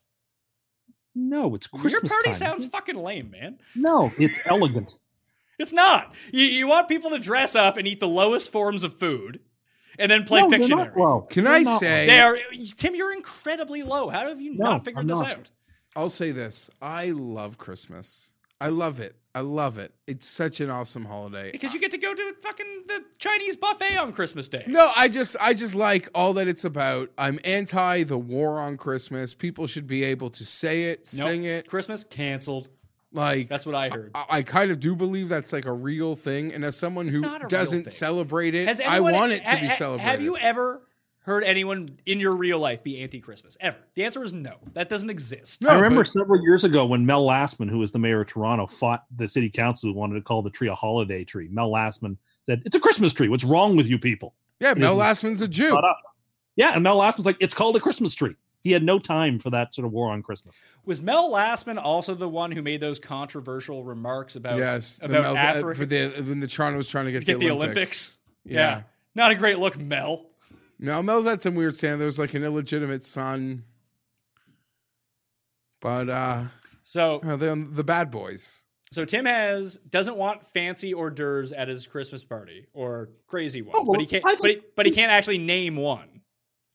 No, 1.14 1.54
it's 1.54 1.66
Christmas 1.68 1.92
Your 1.92 2.00
party 2.00 2.30
time. 2.30 2.34
sounds 2.34 2.66
fucking 2.66 2.96
lame, 2.96 3.30
man. 3.30 3.58
No, 3.76 4.10
it's 4.18 4.34
elegant. 4.46 4.92
It's 5.58 5.72
not. 5.72 6.12
You, 6.32 6.42
you 6.44 6.66
want 6.66 6.88
people 6.88 7.10
to 7.10 7.18
dress 7.20 7.54
up 7.54 7.76
and 7.76 7.86
eat 7.86 8.00
the 8.00 8.08
lowest 8.08 8.50
forms 8.50 8.82
of 8.82 8.94
food, 8.98 9.38
and 9.96 10.10
then 10.10 10.24
play 10.24 10.40
no, 10.40 10.48
they're 10.50 10.58
not 10.66 10.88
Pictionary. 10.88 10.96
low. 10.96 11.20
Can 11.30 11.44
They're 11.44 11.52
I 11.52 11.62
not 11.62 11.78
say- 11.78 12.06
They 12.06 12.18
are 12.18 12.36
Tim. 12.76 12.96
You're 12.96 13.12
incredibly 13.14 13.84
low. 13.84 14.08
How 14.08 14.26
have 14.28 14.40
you 14.40 14.54
No, 14.56 14.70
not 14.72 14.84
figured 14.84 15.02
I'm 15.02 15.06
this 15.06 15.20
not. 15.20 15.30
out? 15.30 15.50
I'll 15.94 16.10
say 16.10 16.32
this: 16.32 16.68
I 16.82 17.10
love 17.10 17.58
Christmas. 17.58 18.32
I 18.60 18.68
love 18.70 18.98
it. 18.98 19.14
I 19.36 19.40
love 19.40 19.78
it. 19.78 19.92
It's 20.06 20.28
such 20.28 20.60
an 20.60 20.70
awesome 20.70 21.04
holiday. 21.04 21.50
Because 21.50 21.74
you 21.74 21.80
get 21.80 21.90
to 21.90 21.98
go 21.98 22.14
to 22.14 22.34
fucking 22.40 22.84
the 22.86 23.02
Chinese 23.18 23.56
buffet 23.56 23.96
on 23.96 24.12
Christmas 24.12 24.46
Day. 24.46 24.62
No, 24.68 24.92
I 24.96 25.08
just 25.08 25.36
I 25.40 25.54
just 25.54 25.74
like 25.74 26.08
all 26.14 26.34
that 26.34 26.46
it's 26.46 26.64
about. 26.64 27.10
I'm 27.18 27.40
anti 27.44 28.04
the 28.04 28.16
war 28.18 28.60
on 28.60 28.76
Christmas. 28.76 29.34
People 29.34 29.66
should 29.66 29.86
be 29.88 30.04
able 30.04 30.30
to 30.30 30.44
say 30.44 30.84
it, 30.84 31.08
Nope. 31.16 31.28
sing 31.28 31.44
it. 31.44 31.66
Christmas 31.68 32.04
canceled. 32.04 32.68
Like 33.12 33.48
That's 33.48 33.64
what 33.64 33.74
I 33.76 33.90
heard. 33.90 34.10
I, 34.14 34.24
I 34.28 34.42
kind 34.42 34.70
of 34.72 34.80
do 34.80 34.96
believe 34.96 35.28
that's 35.28 35.52
like 35.52 35.66
a 35.66 35.72
real 35.72 36.16
thing. 36.16 36.52
And 36.52 36.64
as 36.64 36.76
someone 36.76 37.06
It's 37.06 37.14
who 37.14 37.22
not 37.22 37.42
a 37.42 37.44
real 37.44 37.48
doesn't 37.48 37.92
celebrate 37.92 38.54
it, 38.56 38.66
Has 38.66 38.80
I 38.80 38.98
want 39.00 39.30
it 39.32 39.38
to 39.38 39.50
ha- 39.50 39.60
be 39.60 39.68
celebrated. 39.68 40.10
Have 40.10 40.20
you 40.22 40.36
ever 40.36 40.82
heard 41.24 41.42
anyone 41.44 41.98
in 42.06 42.20
your 42.20 42.32
real 42.36 42.58
life 42.58 42.82
be 42.82 43.00
anti-Christmas 43.02 43.56
ever? 43.60 43.78
The 43.94 44.04
answer 44.04 44.22
is 44.22 44.32
no. 44.32 44.56
That 44.74 44.88
doesn't 44.88 45.10
exist. 45.10 45.62
No, 45.62 45.70
I 45.70 45.74
remember 45.76 46.04
but- 46.04 46.12
several 46.12 46.42
years 46.42 46.64
ago 46.64 46.86
when 46.86 47.04
Mel 47.04 47.26
Lastman, 47.26 47.68
who 47.68 47.78
was 47.78 47.92
the 47.92 47.98
mayor 47.98 48.20
of 48.22 48.28
Toronto, 48.28 48.66
fought 48.66 49.04
the 49.16 49.28
city 49.28 49.50
council 49.50 49.90
who 49.92 49.98
wanted 49.98 50.14
to 50.14 50.20
call 50.22 50.42
the 50.42 50.50
tree 50.50 50.68
a 50.68 50.74
holiday 50.74 51.24
tree. 51.24 51.48
Mel 51.50 51.70
Lastman 51.70 52.16
said, 52.44 52.62
"It's 52.64 52.76
a 52.76 52.80
Christmas 52.80 53.12
tree. 53.12 53.28
What's 53.28 53.44
wrong 53.44 53.76
with 53.76 53.86
you 53.86 53.98
people?" 53.98 54.34
yeah, 54.60 54.74
Mel 54.74 54.96
Lastman's 54.96 55.40
a 55.40 55.48
Jew. 55.48 55.78
Yeah, 56.56 56.74
and 56.74 56.82
Mel 56.82 56.96
Lastman's 56.98 57.26
like, 57.26 57.38
"It's 57.40 57.54
called 57.54 57.76
a 57.76 57.80
Christmas 57.80 58.14
tree." 58.14 58.36
He 58.60 58.70
had 58.72 58.82
no 58.82 58.98
time 58.98 59.38
for 59.38 59.50
that 59.50 59.74
sort 59.74 59.84
of 59.84 59.92
war 59.92 60.10
on 60.10 60.22
Christmas. 60.22 60.62
Was 60.86 61.02
Mel 61.02 61.30
Lastman 61.30 61.78
also 61.82 62.14
the 62.14 62.28
one 62.28 62.50
who 62.50 62.62
made 62.62 62.80
those 62.80 62.98
controversial 62.98 63.84
remarks 63.84 64.36
about 64.36 64.56
Yes, 64.58 64.98
the 64.98 65.06
about 65.06 65.22
Mel, 65.22 65.36
Africa 65.36 65.74
for 65.74 65.84
the 65.86 66.08
when 66.26 66.40
the 66.40 66.46
Toronto 66.46 66.76
was 66.78 66.88
trying 66.88 67.04
to 67.06 67.12
get, 67.12 67.24
get 67.26 67.38
the 67.38 67.46
the 67.46 67.50
Olympics. 67.50 68.16
Olympics? 68.46 68.54
Yeah. 68.56 68.82
not 69.14 69.32
a 69.32 69.34
great 69.34 69.58
look, 69.58 69.78
Mel. 69.78 70.26
No, 70.84 71.02
Mel's 71.02 71.24
had 71.26 71.40
some 71.40 71.54
weird 71.54 71.74
stand. 71.74 71.98
There 72.00 72.06
was 72.06 72.18
like 72.18 72.34
an 72.34 72.44
illegitimate 72.44 73.04
son, 73.04 73.64
but 75.80 76.08
uh, 76.08 76.44
So 76.82 77.20
uh, 77.24 77.36
the 77.36 77.68
the 77.70 77.84
bad 77.84 78.10
boys. 78.10 78.62
So 78.92 79.04
Tim 79.04 79.24
has 79.24 79.76
doesn't 79.88 80.16
want 80.16 80.46
fancy 80.46 80.92
hors 80.94 81.10
d'oeuvres 81.10 81.52
at 81.52 81.68
his 81.68 81.86
Christmas 81.86 82.22
party 82.22 82.66
or 82.72 83.08
crazy 83.26 83.62
ones, 83.62 83.74
Oh, 83.78 83.82
well, 83.82 83.92
but 83.94 84.00
he 84.00 84.06
can't. 84.06 84.22
But 84.24 84.50
he, 84.50 84.60
but 84.76 84.86
he 84.86 84.92
can't 84.92 85.10
actually 85.10 85.38
name 85.38 85.76
one. 85.76 86.20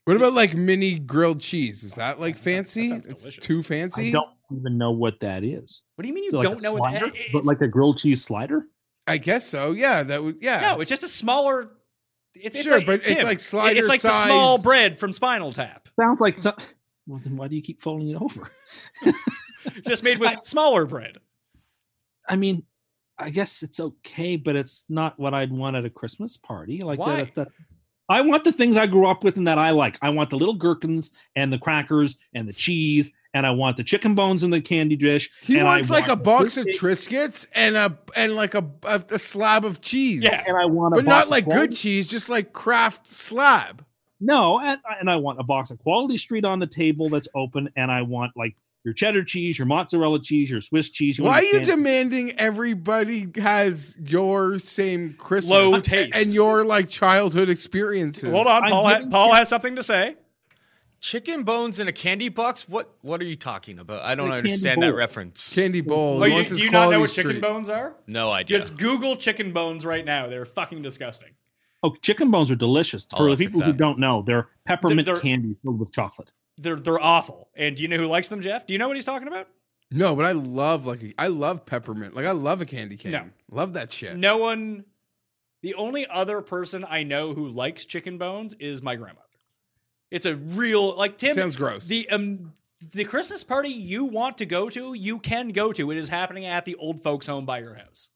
What 0.06 0.18
about 0.18 0.34
like 0.34 0.56
mini 0.56 0.98
grilled 0.98 1.40
cheese? 1.40 1.84
Is 1.84 1.96
that 1.96 2.20
like 2.20 2.36
That 2.42 2.68
sounds- 2.68 2.74
that 2.74 2.82
fancy? 2.82 2.90
sounds 2.90 3.26
it's 3.26 3.38
too 3.38 3.62
fancy? 3.62 4.08
I 4.10 4.12
don't 4.12 4.30
even 4.52 4.78
know 4.78 4.92
what 4.92 5.20
that 5.22 5.44
is. 5.44 5.84
What 5.96 6.02
do 6.02 6.08
you 6.08 6.16
mean 6.16 6.24
you 6.26 6.32
So 6.32 6.38
like 6.40 6.48
don't 6.48 6.58
a 6.60 6.62
know 6.62 6.74
what 6.74 6.90
slider? 6.92 7.06
that 7.06 7.16
is? 7.16 7.26
but 7.32 7.46
like 7.46 7.62
a 7.62 7.68
grilled 7.68 8.00
cheese 8.00 8.24
slider. 8.24 8.66
I 9.06 9.18
guess 9.18 9.46
so. 9.48 9.72
Yeah, 9.72 10.02
that 10.04 10.24
would. 10.24 10.38
Yeah. 10.42 10.60
no, 10.62 10.82
it's 10.82 10.90
just 10.90 11.04
a 11.04 11.08
smaller. 11.08 11.72
It, 12.42 12.56
it's 12.56 12.64
Sure, 12.64 12.78
like, 12.78 12.86
but 12.86 13.02
it's 13.06 13.24
like 13.24 13.38
it- 13.38 13.42
slider 13.42 13.80
It's 13.80 13.90
like 13.90 14.02
the 14.02 14.12
small 14.12 14.62
bread 14.62 14.98
from 14.98 15.12
Spinal 15.12 15.52
Tap, 15.52 15.90
Sounds 16.00 16.22
like 16.22 16.40
so- 16.42 16.56
well, 17.08 17.20
then 17.24 17.36
why 17.38 17.48
do 17.48 17.56
you 17.56 17.62
keep 17.62 17.82
folding 17.82 18.10
it 18.10 18.22
over? 18.22 18.52
just 19.88 20.04
made 20.04 20.20
with 20.20 20.44
smaller 20.44 20.86
bread. 20.86 21.18
I 22.28 22.36
mean, 22.36 22.64
I 23.18 23.32
guess 23.32 23.64
it's 23.64 23.80
okay, 23.80 24.36
but 24.36 24.56
it's 24.56 24.86
not 24.90 25.20
what 25.20 25.34
I'd 25.34 25.52
want 25.52 25.76
at 25.76 25.86
a 25.86 25.90
Christmas 25.90 26.38
party. 26.38 26.84
Like 26.84 27.00
Why? 27.00 27.24
That, 27.24 27.36
that- 27.36 27.48
I 28.10 28.22
want 28.22 28.44
the 28.44 28.52
things 28.52 28.76
I 28.76 28.88
grew 28.88 29.08
up 29.08 29.24
with 29.24 29.38
and 29.38 29.48
that 29.48 29.60
I 29.60 29.70
like. 29.70 29.98
I 30.02 30.10
want 30.10 30.32
the 30.32 30.36
little 30.38 30.56
gherkins 30.56 31.12
and 31.36 31.54
the 31.54 31.60
crackers 31.60 32.18
and 32.34 32.48
the 32.48 32.54
cheese 32.54 33.12
and 33.34 33.46
I 33.46 33.52
want 33.52 33.78
the 33.78 33.84
chicken 33.84 34.16
bones 34.16 34.44
in 34.44 34.50
the 34.50 34.62
candy 34.62 34.96
dish. 34.96 35.30
He 35.42 35.58
and 35.60 35.68
I 35.68 35.76
wants 35.76 35.90
like 35.90 36.08
a 36.08 36.10
want 36.10 36.20
the 36.20 36.24
box 36.24 36.58
of 36.58 36.64
fruitcake, 36.64 36.82
Triscuits 36.82 37.48
and 37.54 37.76
a 37.76 37.98
and 38.16 38.36
like 38.36 38.56
a, 38.56 38.66
a, 38.84 39.04
a 39.12 39.20
slab 39.20 39.66
of 39.66 39.82
cheese. 39.82 40.24
Yeah, 40.24 40.42
and 40.48 40.58
I 40.58 40.66
want 40.66 40.94
a 40.96 40.98
but 40.98 41.06
box 41.06 41.10
not 41.16 41.24
of 41.26 41.30
like 41.30 41.46
good 41.46 41.76
cheese, 41.76 42.08
just 42.08 42.30
like 42.30 42.54
Kraft 42.54 43.08
slab. 43.08 43.86
No, 44.22 44.60
and, 44.60 44.80
and 45.00 45.10
I 45.10 45.16
want 45.16 45.40
a 45.40 45.44
box 45.44 45.72
of 45.72 45.80
Quality 45.80 46.18
Street 46.18 46.44
on 46.44 46.60
the 46.60 46.68
table 46.68 47.08
that's 47.08 47.28
open, 47.36 47.70
and 47.78 47.90
I 47.90 48.02
want 48.02 48.34
like 48.36 48.56
your 48.84 48.94
cheddar 48.94 49.24
cheese, 49.24 49.58
your 49.58 49.66
mozzarella 49.68 50.22
cheese, 50.22 50.50
your 50.50 50.62
Swiss 50.62 50.90
cheese. 50.90 51.20
Why 51.22 51.40
are 51.40 51.44
you 51.44 51.52
your 51.52 51.60
can- 51.62 51.70
demanding 51.70 52.32
everybody 52.38 53.28
has 53.36 53.96
your 54.04 54.58
same 54.60 55.14
Christmas 55.14 55.50
Low 55.58 55.80
taste. 55.80 56.18
and 56.18 56.34
your 56.34 56.66
like 56.66 56.90
childhood 56.90 57.48
experiences? 57.50 58.32
Hold 58.32 58.48
on, 58.48 58.64
Paul. 58.64 58.88
Ha- 58.90 59.02
Paul 59.10 59.34
has 59.34 59.48
something 59.48 59.76
to 59.76 59.84
say. 59.84 60.16
Chicken 61.02 61.44
bones 61.44 61.80
in 61.80 61.88
a 61.88 61.94
candy 61.94 62.28
box? 62.30 62.68
What 62.68 62.94
what 63.02 63.22
are 63.22 63.26
you 63.26 63.36
talking 63.38 63.80
about? 63.80 64.04
I 64.04 64.16
don't 64.16 64.28
The 64.28 64.34
candy 64.36 64.50
understand 64.50 64.84
that 64.84 64.94
reference. 64.94 65.54
Candy 65.56 65.82
bowl. 65.82 66.22
Oh, 66.22 66.26
you, 66.26 66.44
do 66.44 66.58
you 66.58 66.70
not 66.72 66.92
know 66.92 67.00
what 67.00 67.10
chicken 67.10 67.32
Street. 67.32 67.42
bones 67.42 67.70
are? 67.70 67.96
no 68.06 68.32
idea. 68.32 68.60
Just 68.60 68.76
Google 68.76 69.16
chicken 69.16 69.54
bones 69.54 69.86
right 69.86 70.04
now. 70.04 70.28
They're 70.28 70.46
fucking 70.46 70.82
disgusting. 70.82 71.30
Oh, 71.82 71.96
chicken 72.02 72.30
bones 72.32 72.52
are 72.52 72.56
delicious. 72.56 73.08
I'll 73.14 73.20
For 73.20 73.36
the 73.36 73.46
people 73.46 73.62
who 73.62 73.72
don't 73.72 73.98
know, 74.00 74.24
they're 74.28 74.50
peppermint 74.66 75.06
They're- 75.06 75.20
candy 75.20 75.56
filled 75.64 75.80
with 75.80 75.94
chocolate. 75.94 76.32
They're 76.58 76.76
they're 76.76 77.00
awful. 77.00 77.48
And 77.56 77.78
do 77.78 77.82
you 77.82 77.88
know 77.88 77.96
who 77.98 78.08
likes 78.08 78.28
them, 78.28 78.42
Jeff? 78.42 78.68
Do 78.68 78.74
you 78.74 78.80
know 78.80 78.88
what 78.90 78.98
he's 78.98 79.06
talking 79.06 79.30
about? 79.30 79.48
No, 79.92 80.14
but 80.16 80.26
I 80.26 80.34
love 80.34 80.86
like 80.86 81.16
I 81.18 81.28
love 81.28 81.66
peppermint. 81.66 82.14
Like 82.16 82.26
I 82.26 82.32
love 82.32 82.62
a 82.62 82.66
candy 82.66 82.98
cane. 82.98 83.14
No. 83.14 83.30
Love 83.50 83.74
that 83.74 83.94
shit. 83.94 84.18
No 84.18 84.36
one. 84.38 84.84
The 85.62 85.74
only 85.76 86.06
other 86.08 86.42
person 86.42 86.86
I 86.88 87.04
know 87.04 87.34
who 87.34 87.48
likes 87.48 87.86
chicken 87.86 88.18
bones 88.18 88.54
is 88.56 88.82
my 88.82 88.96
grandmother. 88.98 89.26
It's 90.12 90.26
a 90.26 90.36
real 90.36 90.96
like 90.98 91.18
Tim. 91.18 91.36
Sounds 91.36 91.56
gross. 91.56 91.88
The 91.88 92.10
um 92.10 92.54
the 92.94 93.04
Christmas 93.04 93.44
party 93.44 93.70
you 93.70 94.06
want 94.06 94.38
to 94.38 94.46
go 94.46 94.70
to, 94.70 94.94
you 94.94 95.20
can 95.20 95.50
go 95.50 95.74
to. 95.74 95.92
It 95.92 95.98
is 95.98 96.10
happening 96.10 96.46
at 96.46 96.66
the 96.66 96.76
old 96.76 97.02
folks' 97.04 97.28
home 97.28 97.46
by 97.46 97.60
your 97.60 97.76
house. 97.76 98.10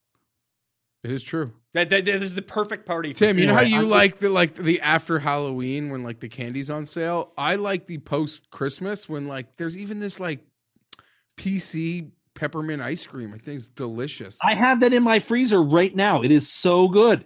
It 1.04 1.12
is 1.12 1.22
true. 1.22 1.52
That, 1.74 1.90
that, 1.90 2.06
this 2.06 2.24
is 2.24 2.34
the 2.34 2.42
perfect 2.42 2.86
party. 2.86 3.12
For 3.12 3.20
Tim, 3.20 3.38
you 3.38 3.46
know 3.46 3.54
how 3.56 3.62
you 3.62 3.80
I'm- 3.80 3.90
like 3.90 4.20
the 4.20 4.30
like 4.30 4.56
the 4.56 4.80
after 4.80 5.20
Halloween 5.20 5.90
when 5.90 6.02
like 6.02 6.22
the 6.22 6.30
candy's 6.30 6.70
on 6.70 6.86
sale? 6.86 7.34
I 7.38 7.56
like 7.56 7.88
the 7.88 7.98
post 7.98 8.50
Christmas 8.52 9.10
when 9.10 9.28
like 9.28 9.58
there's 9.58 9.78
even 9.78 10.00
this 10.00 10.20
like 10.20 10.40
PC 11.38 12.12
peppermint 12.36 12.82
ice 12.82 13.06
cream. 13.06 13.34
I 13.34 13.38
think 13.38 13.58
it's 13.58 13.68
delicious. 13.68 14.40
I 14.44 14.54
have 14.54 14.80
that 14.80 14.94
in 14.94 15.04
my 15.04 15.20
freezer 15.20 15.62
right 15.62 15.94
now. 15.96 16.22
It 16.22 16.32
is 16.32 16.50
so 16.50 16.88
good. 16.88 17.26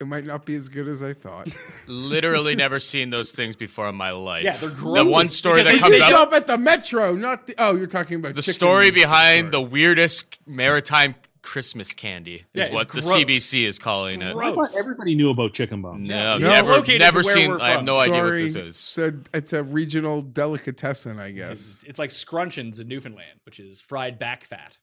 It 0.00 0.06
might 0.06 0.24
not 0.24 0.46
be 0.46 0.54
as 0.54 0.68
good 0.68 0.88
as 0.88 1.02
I 1.02 1.12
thought. 1.12 1.48
Literally 1.86 2.54
never 2.54 2.78
seen 2.80 3.10
those 3.10 3.32
things 3.32 3.54
before 3.56 3.88
in 3.88 3.94
my 3.94 4.10
life. 4.12 4.44
Yeah, 4.44 4.56
they're 4.56 4.70
gross. 4.70 4.96
The 4.98 5.04
one 5.04 5.28
story 5.28 5.62
because 5.62 5.66
that 5.66 5.72
they 5.72 5.78
comes 5.78 5.92
they 5.96 6.00
up. 6.00 6.08
show 6.10 6.22
up 6.22 6.32
at 6.32 6.46
the 6.46 6.56
Metro, 6.58 7.12
not 7.14 7.46
the 7.46 7.54
oh, 7.58 7.76
you're 7.76 7.86
talking 7.86 8.16
about 8.16 8.34
the 8.34 8.42
chicken- 8.42 8.54
story 8.54 8.90
behind 8.90 9.40
Sorry. 9.44 9.50
the 9.50 9.60
weirdest 9.60 10.38
maritime 10.46 11.14
Christmas 11.42 11.92
candy 11.94 12.44
is 12.54 12.66
it's 12.66 12.74
what 12.74 12.88
the 12.90 13.00
gross. 13.00 13.14
CBC 13.14 13.64
is 13.66 13.78
calling 13.78 14.20
it. 14.22 14.34
Gross. 14.34 14.52
I 14.52 14.54
thought 14.54 14.80
everybody 14.82 15.14
knew 15.14 15.30
about 15.30 15.52
chicken 15.54 15.80
bones. 15.82 16.08
No, 16.08 16.38
No. 16.38 16.48
never, 16.50 16.98
never 16.98 17.22
seen. 17.22 17.52
I 17.52 17.68
have 17.70 17.76
from. 17.78 17.84
no 17.86 17.98
idea 17.98 18.22
what 18.22 18.30
this 18.32 18.54
is. 18.56 18.66
It's 18.76 18.98
a, 18.98 19.14
it's 19.32 19.52
a 19.54 19.62
regional 19.62 20.20
delicatessen, 20.22 21.18
I 21.18 21.30
guess. 21.30 21.52
It's, 21.52 21.84
it's 21.84 21.98
like 21.98 22.10
scrunchions 22.10 22.78
in 22.80 22.88
Newfoundland, 22.88 23.40
which 23.46 23.58
is 23.58 23.80
fried 23.80 24.18
back 24.18 24.44
fat. 24.44 24.76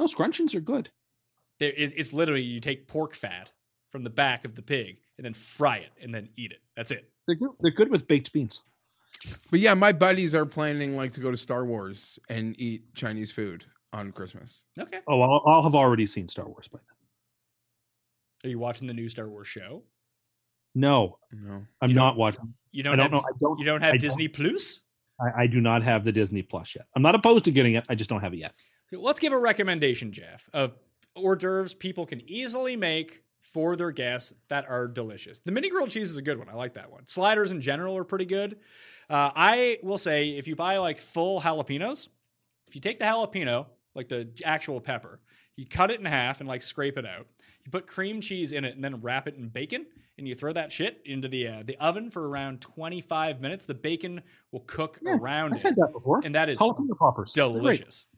Oh, 0.00 0.06
scrunchions 0.08 0.52
are 0.54 0.60
good. 0.60 0.90
It- 1.60 1.92
It's 1.96 2.12
literally 2.12 2.42
you 2.42 2.58
take 2.60 2.88
pork 2.88 3.14
fat 3.14 3.52
from 3.94 4.02
the 4.02 4.10
back 4.10 4.44
of 4.44 4.56
the 4.56 4.60
pig 4.62 4.98
and 5.16 5.24
then 5.24 5.32
fry 5.32 5.76
it 5.76 5.92
and 6.02 6.12
then 6.12 6.28
eat 6.36 6.50
it. 6.50 6.58
That's 6.76 6.90
it. 6.90 7.08
They're 7.28 7.36
good. 7.36 7.50
They're 7.60 7.70
good 7.70 7.92
with 7.92 8.08
baked 8.08 8.32
beans. 8.32 8.60
But 9.52 9.60
yeah, 9.60 9.74
my 9.74 9.92
buddies 9.92 10.34
are 10.34 10.44
planning 10.44 10.96
like 10.96 11.12
to 11.12 11.20
go 11.20 11.30
to 11.30 11.36
Star 11.36 11.64
Wars 11.64 12.18
and 12.28 12.58
eat 12.58 12.92
Chinese 12.96 13.30
food 13.30 13.66
on 13.92 14.10
Christmas. 14.10 14.64
Okay. 14.78 14.98
Oh, 15.06 15.20
I'll, 15.22 15.42
I'll 15.46 15.62
have 15.62 15.76
already 15.76 16.06
seen 16.06 16.28
Star 16.28 16.44
Wars 16.48 16.66
by 16.66 16.80
then. 16.80 18.48
Are 18.48 18.50
you 18.50 18.58
watching 18.58 18.88
the 18.88 18.94
new 18.94 19.08
Star 19.08 19.28
Wars 19.28 19.46
show? 19.46 19.84
No, 20.74 21.18
No. 21.30 21.64
I'm 21.80 21.94
don't- 21.94 22.16
watching. 22.16 22.52
You 22.72 22.82
don't, 22.82 22.94
I 22.94 22.96
don't 22.96 23.12
have, 23.12 23.12
know. 23.12 23.18
I 23.28 23.38
don't. 23.40 23.58
You 23.60 23.64
don't 23.64 23.82
I 23.84 23.86
have 23.86 23.92
don't- 23.92 24.00
Disney 24.00 24.26
Plus? 24.26 24.80
I, 25.20 25.42
I 25.42 25.46
do 25.46 25.60
not 25.60 25.84
have 25.84 26.04
the 26.04 26.10
Disney 26.10 26.42
Plus 26.42 26.74
yet. 26.74 26.86
I'm 26.96 27.02
not 27.02 27.14
opposed 27.14 27.44
to 27.44 27.52
getting 27.52 27.74
it. 27.74 27.84
I 27.88 27.94
just 27.94 28.10
don't 28.10 28.20
have 28.22 28.34
it 28.34 28.38
yet. 28.38 28.56
Let's 28.90 29.20
give 29.20 29.32
a 29.32 29.38
recommendation, 29.38 30.10
Jeff, 30.10 30.48
of 30.52 30.72
hors 31.14 31.36
d'oeuvres 31.36 31.74
people 31.74 32.04
can 32.06 32.20
easily 32.28 32.74
make 32.74 33.22
for 33.54 33.76
their 33.76 33.92
guests 33.92 34.34
that 34.48 34.68
are 34.68 34.88
delicious. 34.88 35.38
The 35.38 35.52
mini 35.52 35.70
grilled 35.70 35.88
cheese 35.90 36.10
is 36.10 36.18
a 36.18 36.22
good 36.22 36.38
one. 36.38 36.48
I 36.48 36.54
like 36.54 36.74
that 36.74 36.90
one. 36.90 37.06
Sliders 37.06 37.52
in 37.52 37.60
general 37.60 37.96
are 37.96 38.02
pretty 38.04 38.24
good. 38.24 38.58
Uh, 39.08 39.30
I 39.34 39.78
will 39.84 39.96
say 39.96 40.30
if 40.30 40.48
you 40.48 40.56
buy 40.56 40.78
like 40.78 40.98
full 40.98 41.40
jalapenos, 41.40 42.08
if 42.66 42.74
you 42.74 42.80
take 42.80 42.98
the 42.98 43.04
jalapeno, 43.04 43.66
like 43.94 44.08
the 44.08 44.28
actual 44.44 44.80
pepper, 44.80 45.20
you 45.54 45.66
cut 45.66 45.92
it 45.92 46.00
in 46.00 46.04
half 46.06 46.40
and 46.40 46.48
like 46.48 46.62
scrape 46.62 46.98
it 46.98 47.06
out. 47.06 47.28
You 47.64 47.70
put 47.70 47.86
cream 47.86 48.20
cheese 48.20 48.52
in 48.52 48.64
it 48.64 48.74
and 48.74 48.82
then 48.82 49.00
wrap 49.00 49.28
it 49.28 49.36
in 49.36 49.48
bacon, 49.48 49.86
and 50.18 50.26
you 50.26 50.34
throw 50.34 50.52
that 50.52 50.72
shit 50.72 51.00
into 51.04 51.28
the 51.28 51.46
uh, 51.46 51.62
the 51.64 51.76
oven 51.78 52.10
for 52.10 52.28
around 52.28 52.60
25 52.60 53.40
minutes. 53.40 53.66
The 53.66 53.74
bacon 53.74 54.20
will 54.50 54.64
cook 54.66 54.98
around 55.06 55.54
I've 55.54 55.60
it, 55.60 55.62
had 55.62 55.76
that 55.76 55.92
before. 55.92 56.20
and 56.24 56.34
that 56.34 56.48
is 56.48 56.58
jalapeno 56.58 56.98
poppers. 56.98 57.30
Delicious. 57.32 58.08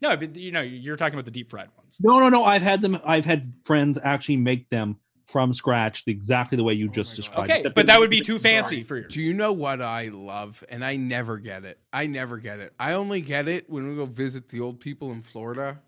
No, 0.00 0.16
but 0.16 0.36
you 0.36 0.52
know, 0.52 0.60
you're 0.60 0.96
talking 0.96 1.14
about 1.14 1.24
the 1.24 1.30
deep 1.30 1.50
fried 1.50 1.68
ones. 1.76 1.98
No, 2.00 2.18
no, 2.18 2.28
no. 2.28 2.44
I've 2.44 2.62
had 2.62 2.82
them. 2.82 2.98
I've 3.04 3.24
had 3.24 3.52
friends 3.64 3.98
actually 4.02 4.36
make 4.36 4.68
them 4.68 4.98
from 5.26 5.52
scratch, 5.52 6.04
exactly 6.06 6.56
the 6.56 6.62
way 6.62 6.74
you 6.74 6.88
oh 6.88 6.92
just 6.92 7.16
described. 7.16 7.50
Okay, 7.50 7.60
Except 7.60 7.74
but 7.74 7.86
that 7.86 7.98
would 7.98 8.10
be 8.10 8.20
too 8.20 8.38
fancy 8.38 8.82
for 8.82 8.96
you. 8.96 9.08
Do 9.08 9.20
you 9.20 9.34
know 9.34 9.52
what 9.52 9.82
I 9.82 10.08
love? 10.08 10.62
And 10.68 10.84
I 10.84 10.96
never 10.96 11.38
get 11.38 11.64
it. 11.64 11.78
I 11.92 12.06
never 12.06 12.38
get 12.38 12.60
it. 12.60 12.72
I 12.78 12.92
only 12.92 13.20
get 13.20 13.48
it 13.48 13.68
when 13.68 13.88
we 13.88 13.96
go 13.96 14.06
visit 14.06 14.48
the 14.48 14.60
old 14.60 14.80
people 14.80 15.10
in 15.12 15.22
Florida. 15.22 15.80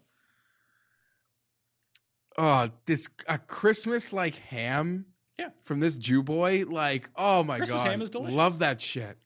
Oh, 2.37 2.71
this 2.87 3.09
a 3.29 3.39
Christmas 3.39 4.13
like 4.13 4.37
ham. 4.37 5.07
Yeah. 5.39 5.51
From 5.65 5.79
this 5.81 5.97
Jew 5.97 6.23
boy, 6.23 6.65
like, 6.67 7.09
oh 7.15 7.45
my 7.45 7.59
Christmas 7.59 7.83
god, 7.83 7.91
ham 7.91 8.03
is 8.03 8.11
delicious. 8.11 8.35
Love 8.35 8.59
that 8.59 8.81
shit. 8.81 9.19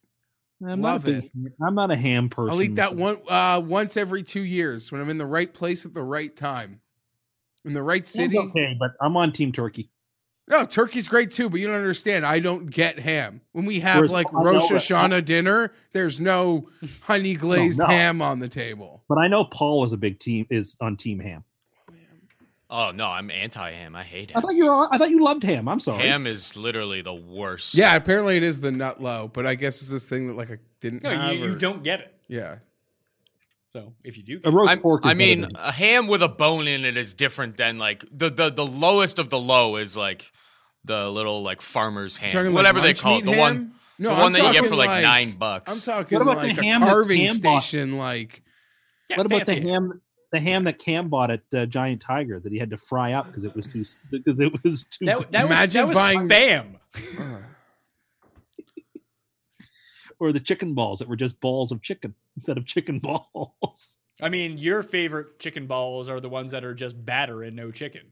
I'm 0.66 0.80
love 0.80 1.06
not 1.06 1.12
a 1.16 1.20
big, 1.22 1.30
I'm 1.60 1.74
not 1.74 1.90
a 1.90 1.96
ham 1.96 2.28
person. 2.28 2.50
I'll 2.54 2.62
eat 2.62 2.76
that 2.76 2.94
one 2.96 3.18
uh, 3.28 3.60
once 3.64 3.96
every 3.96 4.22
two 4.22 4.42
years 4.42 4.92
when 4.92 5.00
I'm 5.00 5.10
in 5.10 5.18
the 5.18 5.26
right 5.26 5.52
place 5.52 5.84
at 5.84 5.94
the 5.94 6.02
right 6.02 6.34
time, 6.34 6.80
in 7.64 7.72
the 7.72 7.82
right 7.82 8.06
city. 8.06 8.38
Okay, 8.38 8.76
but 8.78 8.92
I'm 9.00 9.16
on 9.16 9.32
Team 9.32 9.52
Turkey. 9.52 9.90
No, 10.48 10.64
turkey's 10.64 11.08
great 11.08 11.30
too, 11.30 11.48
but 11.48 11.60
you 11.60 11.68
don't 11.68 11.76
understand. 11.76 12.26
I 12.26 12.40
don't 12.40 12.66
get 12.66 12.98
ham. 12.98 13.40
When 13.52 13.64
we 13.64 13.80
have 13.80 13.98
Whereas- 13.98 14.10
like 14.10 14.32
Rosh 14.32 14.70
Hashanah 14.70 15.24
dinner, 15.24 15.72
there's 15.92 16.20
no 16.20 16.68
honey 17.02 17.34
glazed 17.34 17.78
no. 17.78 17.86
ham 17.86 18.20
on 18.20 18.40
the 18.40 18.48
table. 18.48 19.04
But 19.08 19.18
I 19.18 19.28
know 19.28 19.44
Paul 19.44 19.84
is 19.84 19.92
a 19.92 19.96
big 19.96 20.18
team 20.18 20.46
is 20.50 20.76
on 20.80 20.96
Team 20.96 21.20
Ham. 21.20 21.44
Oh 22.74 22.90
no, 22.90 23.06
I'm 23.06 23.30
anti-ham. 23.30 23.94
I 23.94 24.02
hate 24.02 24.30
it. 24.30 24.36
I 24.36 24.40
thought 24.40 24.54
you 24.54 24.64
were, 24.64 24.88
I 24.90 24.96
thought 24.96 25.10
you 25.10 25.22
loved 25.22 25.42
ham. 25.42 25.68
I'm 25.68 25.78
sorry. 25.78 26.04
Ham 26.04 26.26
is 26.26 26.56
literally 26.56 27.02
the 27.02 27.12
worst. 27.12 27.74
Yeah, 27.74 27.94
apparently 27.96 28.38
it 28.38 28.42
is 28.42 28.62
the 28.62 28.72
nut 28.72 29.02
low, 29.02 29.28
but 29.30 29.44
I 29.46 29.56
guess 29.56 29.82
it's 29.82 29.90
this 29.90 30.06
thing 30.08 30.28
that 30.28 30.36
like 30.36 30.50
I 30.50 30.56
didn't 30.80 31.02
No, 31.02 31.10
have. 31.10 31.34
you, 31.34 31.48
you 31.50 31.54
don't 31.56 31.82
get 31.82 32.00
it. 32.00 32.14
Yeah, 32.28 32.56
So 33.74 33.92
if 34.04 34.16
you 34.16 34.22
do, 34.22 34.40
A 34.44 34.50
roast 34.50 34.70
I'm- 34.70 34.80
pork. 34.80 35.04
Is 35.04 35.10
I 35.10 35.14
mean, 35.14 35.48
a 35.54 35.70
ham 35.70 36.06
with 36.06 36.22
a 36.22 36.28
bone 36.30 36.66
in 36.66 36.84
it 36.86 36.96
is 36.96 37.12
different 37.12 37.58
than 37.58 37.76
like 37.78 38.04
the 38.10 38.30
the 38.30 38.48
the 38.50 38.64
lowest 38.66 39.18
of 39.18 39.28
the 39.28 39.38
low 39.38 39.76
is 39.76 39.94
like 39.96 40.32
the 40.84 41.10
little 41.10 41.42
like 41.42 41.60
farmer's 41.60 42.16
ham, 42.16 42.32
Talking, 42.32 42.46
like, 42.46 42.54
whatever 42.54 42.80
they 42.80 42.94
call 42.94 43.18
it, 43.18 43.24
meat 43.26 43.32
the 43.34 43.38
one? 43.38 43.72
No, 43.98 44.08
the 44.08 44.14
I'm 44.14 44.20
one 44.22 44.32
that 44.32 44.42
you 44.54 44.60
get 44.60 44.68
for 44.68 44.76
like, 44.76 44.88
like- 44.88 45.02
nine 45.02 45.32
bucks. 45.32 45.70
I'm 45.72 45.78
talking 45.94 46.18
What 46.18 46.22
about 46.22 46.40
the 46.42 46.48
like 46.48 46.58
a 46.58 46.64
ham 46.64 46.80
that 46.80 46.88
carving 46.88 47.26
Cam 47.28 47.38
bought? 47.38 47.60
station. 47.62 47.98
Like, 47.98 48.42
yeah, 49.10 49.18
what 49.18 49.26
about 49.26 49.46
the 49.46 49.52
fancy. 49.54 49.68
ham? 49.68 50.00
The 50.32 50.40
ham 50.40 50.64
that 50.64 50.78
Cam 50.78 51.08
bought 51.08 51.30
at 51.30 51.42
uh, 51.54 51.66
Giant 51.66 52.00
Tiger 52.00 52.40
that 52.40 52.50
he 52.50 52.58
had 52.58 52.70
to 52.70 52.78
fry 52.78 53.12
up 53.12 53.26
because 53.26 53.44
it 53.44 53.54
was 53.54 53.66
too 53.66 53.84
because 54.10 54.40
it 54.40 54.50
was 54.64 54.84
too. 54.84 55.04
That, 55.04 55.30
that 55.32 55.42
was, 55.48 55.50
Imagine 55.58 55.82
that 55.82 55.88
was 55.88 55.96
buying- 55.96 56.28
spam. 56.28 56.76
or 60.18 60.32
the 60.32 60.40
chicken 60.40 60.74
balls 60.74 60.98
that 61.00 61.08
were 61.08 61.16
just 61.16 61.40
balls 61.40 61.72
of 61.72 61.82
chicken 61.82 62.14
instead 62.36 62.56
of 62.56 62.64
chicken 62.66 62.98
balls. 62.98 63.96
I 64.22 64.28
mean, 64.28 64.56
your 64.56 64.82
favorite 64.82 65.38
chicken 65.38 65.66
balls 65.66 66.08
are 66.08 66.20
the 66.20 66.28
ones 66.28 66.52
that 66.52 66.64
are 66.64 66.74
just 66.74 67.02
batter 67.04 67.42
and 67.42 67.56
no 67.56 67.70
chicken. 67.70 68.02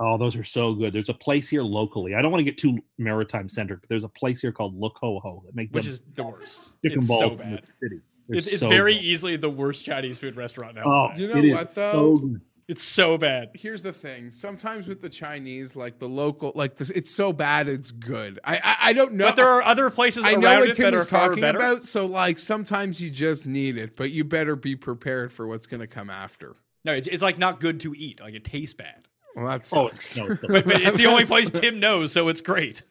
Oh, 0.00 0.18
those 0.18 0.36
are 0.36 0.44
so 0.44 0.74
good. 0.74 0.92
There's 0.92 1.08
a 1.08 1.14
place 1.14 1.48
here 1.48 1.62
locally. 1.62 2.14
I 2.14 2.22
don't 2.22 2.32
want 2.32 2.40
to 2.40 2.44
get 2.44 2.58
too 2.58 2.78
maritime 2.98 3.48
centric, 3.48 3.80
but 3.80 3.88
there's 3.88 4.04
a 4.04 4.08
place 4.08 4.40
here 4.40 4.52
called 4.52 4.78
Look 4.78 4.98
Ho 5.00 5.20
Ho 5.20 5.42
that 5.46 5.54
makes 5.54 5.72
Which 5.72 5.84
them 5.84 5.92
is 5.92 6.00
the 6.14 6.24
worst. 6.24 6.72
chicken 6.84 6.98
it's 6.98 7.08
balls 7.08 7.20
so 7.20 7.40
in 7.42 7.50
the 7.52 7.62
city. 7.80 8.00
They're 8.28 8.38
It's, 8.38 8.46
it's 8.48 8.60
so 8.60 8.68
very 8.68 8.94
good. 8.94 9.02
easily 9.04 9.36
the 9.36 9.50
worst 9.50 9.84
Chinese 9.84 10.18
food 10.18 10.36
restaurant 10.36 10.76
now. 10.76 10.82
Oh, 10.84 11.10
You 11.16 11.28
know 11.28 11.54
what, 11.56 11.74
though? 11.74 12.18
so. 12.20 12.36
It's 12.66 12.82
so 12.82 13.18
bad. 13.18 13.50
here's 13.52 13.82
the 13.82 13.92
thing. 13.92 14.30
Sometimes 14.30 14.88
with 14.88 15.02
the 15.02 15.10
Chinese, 15.10 15.76
like 15.76 15.98
the 15.98 16.08
local, 16.08 16.50
like 16.54 16.76
this, 16.76 16.88
it's 16.88 17.10
so 17.14 17.30
bad 17.30 17.68
it's 17.68 17.90
good. 17.90 18.40
I 18.42 18.56
I, 18.56 18.76
I 18.88 18.92
don't 18.94 19.12
know. 19.12 19.26
But 19.26 19.36
there 19.36 19.48
are 19.50 19.62
other 19.62 19.90
places 19.90 20.24
I 20.24 20.32
know 20.36 20.60
what 20.60 20.74
Tim 20.74 20.84
that 20.92 20.94
is 20.94 21.06
talking 21.06 21.44
about. 21.44 21.82
So 21.82 22.06
like 22.06 22.38
sometimes 22.38 23.02
you 23.02 23.10
just 23.10 23.46
need 23.46 23.76
it, 23.76 23.96
but 23.96 24.12
you 24.12 24.24
better 24.24 24.56
be 24.56 24.76
prepared 24.76 25.30
for 25.30 25.46
what's 25.46 25.66
going 25.66 25.80
to 25.80 25.86
come 25.86 26.08
after. 26.08 26.54
No, 26.86 26.94
it's, 26.94 27.06
it's 27.06 27.22
like 27.22 27.36
not 27.36 27.60
good 27.60 27.80
to 27.80 27.92
eat. 27.94 28.22
Like 28.22 28.32
it 28.32 28.44
tastes 28.44 28.72
bad. 28.72 29.08
Well, 29.36 29.44
that 29.46 29.68
Oh, 29.76 29.88
sucks. 29.88 30.16
no, 30.16 30.28
But, 30.48 30.64
but 30.64 30.80
it's 30.80 30.96
the 30.96 31.04
only 31.06 31.26
place 31.26 31.50
Tim 31.50 31.80
knows, 31.80 32.12
so 32.12 32.28
it's 32.28 32.40
great. 32.40 32.82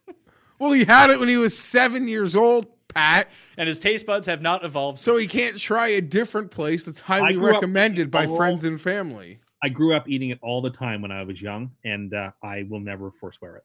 Well, 0.60 0.72
he 0.74 0.86
had 0.86 1.10
it 1.10 1.20
when 1.20 1.30
he 1.30 1.38
was 1.38 1.58
seven 1.58 2.08
years 2.08 2.36
old, 2.36 2.68
Pat. 2.96 3.30
and 3.58 3.68
his 3.68 3.80
taste 3.80 4.06
buds 4.06 4.28
have 4.28 4.42
not 4.42 4.64
evolved. 4.66 5.00
So 5.00 5.18
he 5.18 5.28
can't 5.28 5.58
try 5.58 5.88
a 5.90 6.02
different 6.02 6.52
place 6.52 6.86
that's 6.86 7.00
highly 7.00 7.38
recommended 7.38 8.10
by 8.12 8.26
all- 8.26 8.38
friends 8.38 8.66
and 8.66 8.80
family. 8.80 9.40
I 9.64 9.70
grew 9.70 9.96
up 9.96 10.10
eating 10.10 10.30
it 10.30 10.40
all 10.42 10.62
the 10.62 10.70
time 10.72 11.02
when 11.02 11.12
I 11.12 11.24
was 11.24 11.42
young, 11.42 11.72
and 11.86 12.14
uh, 12.14 12.32
I 12.44 12.64
will 12.70 12.82
never 12.82 13.12
forswear 13.12 13.56
it. 13.58 13.64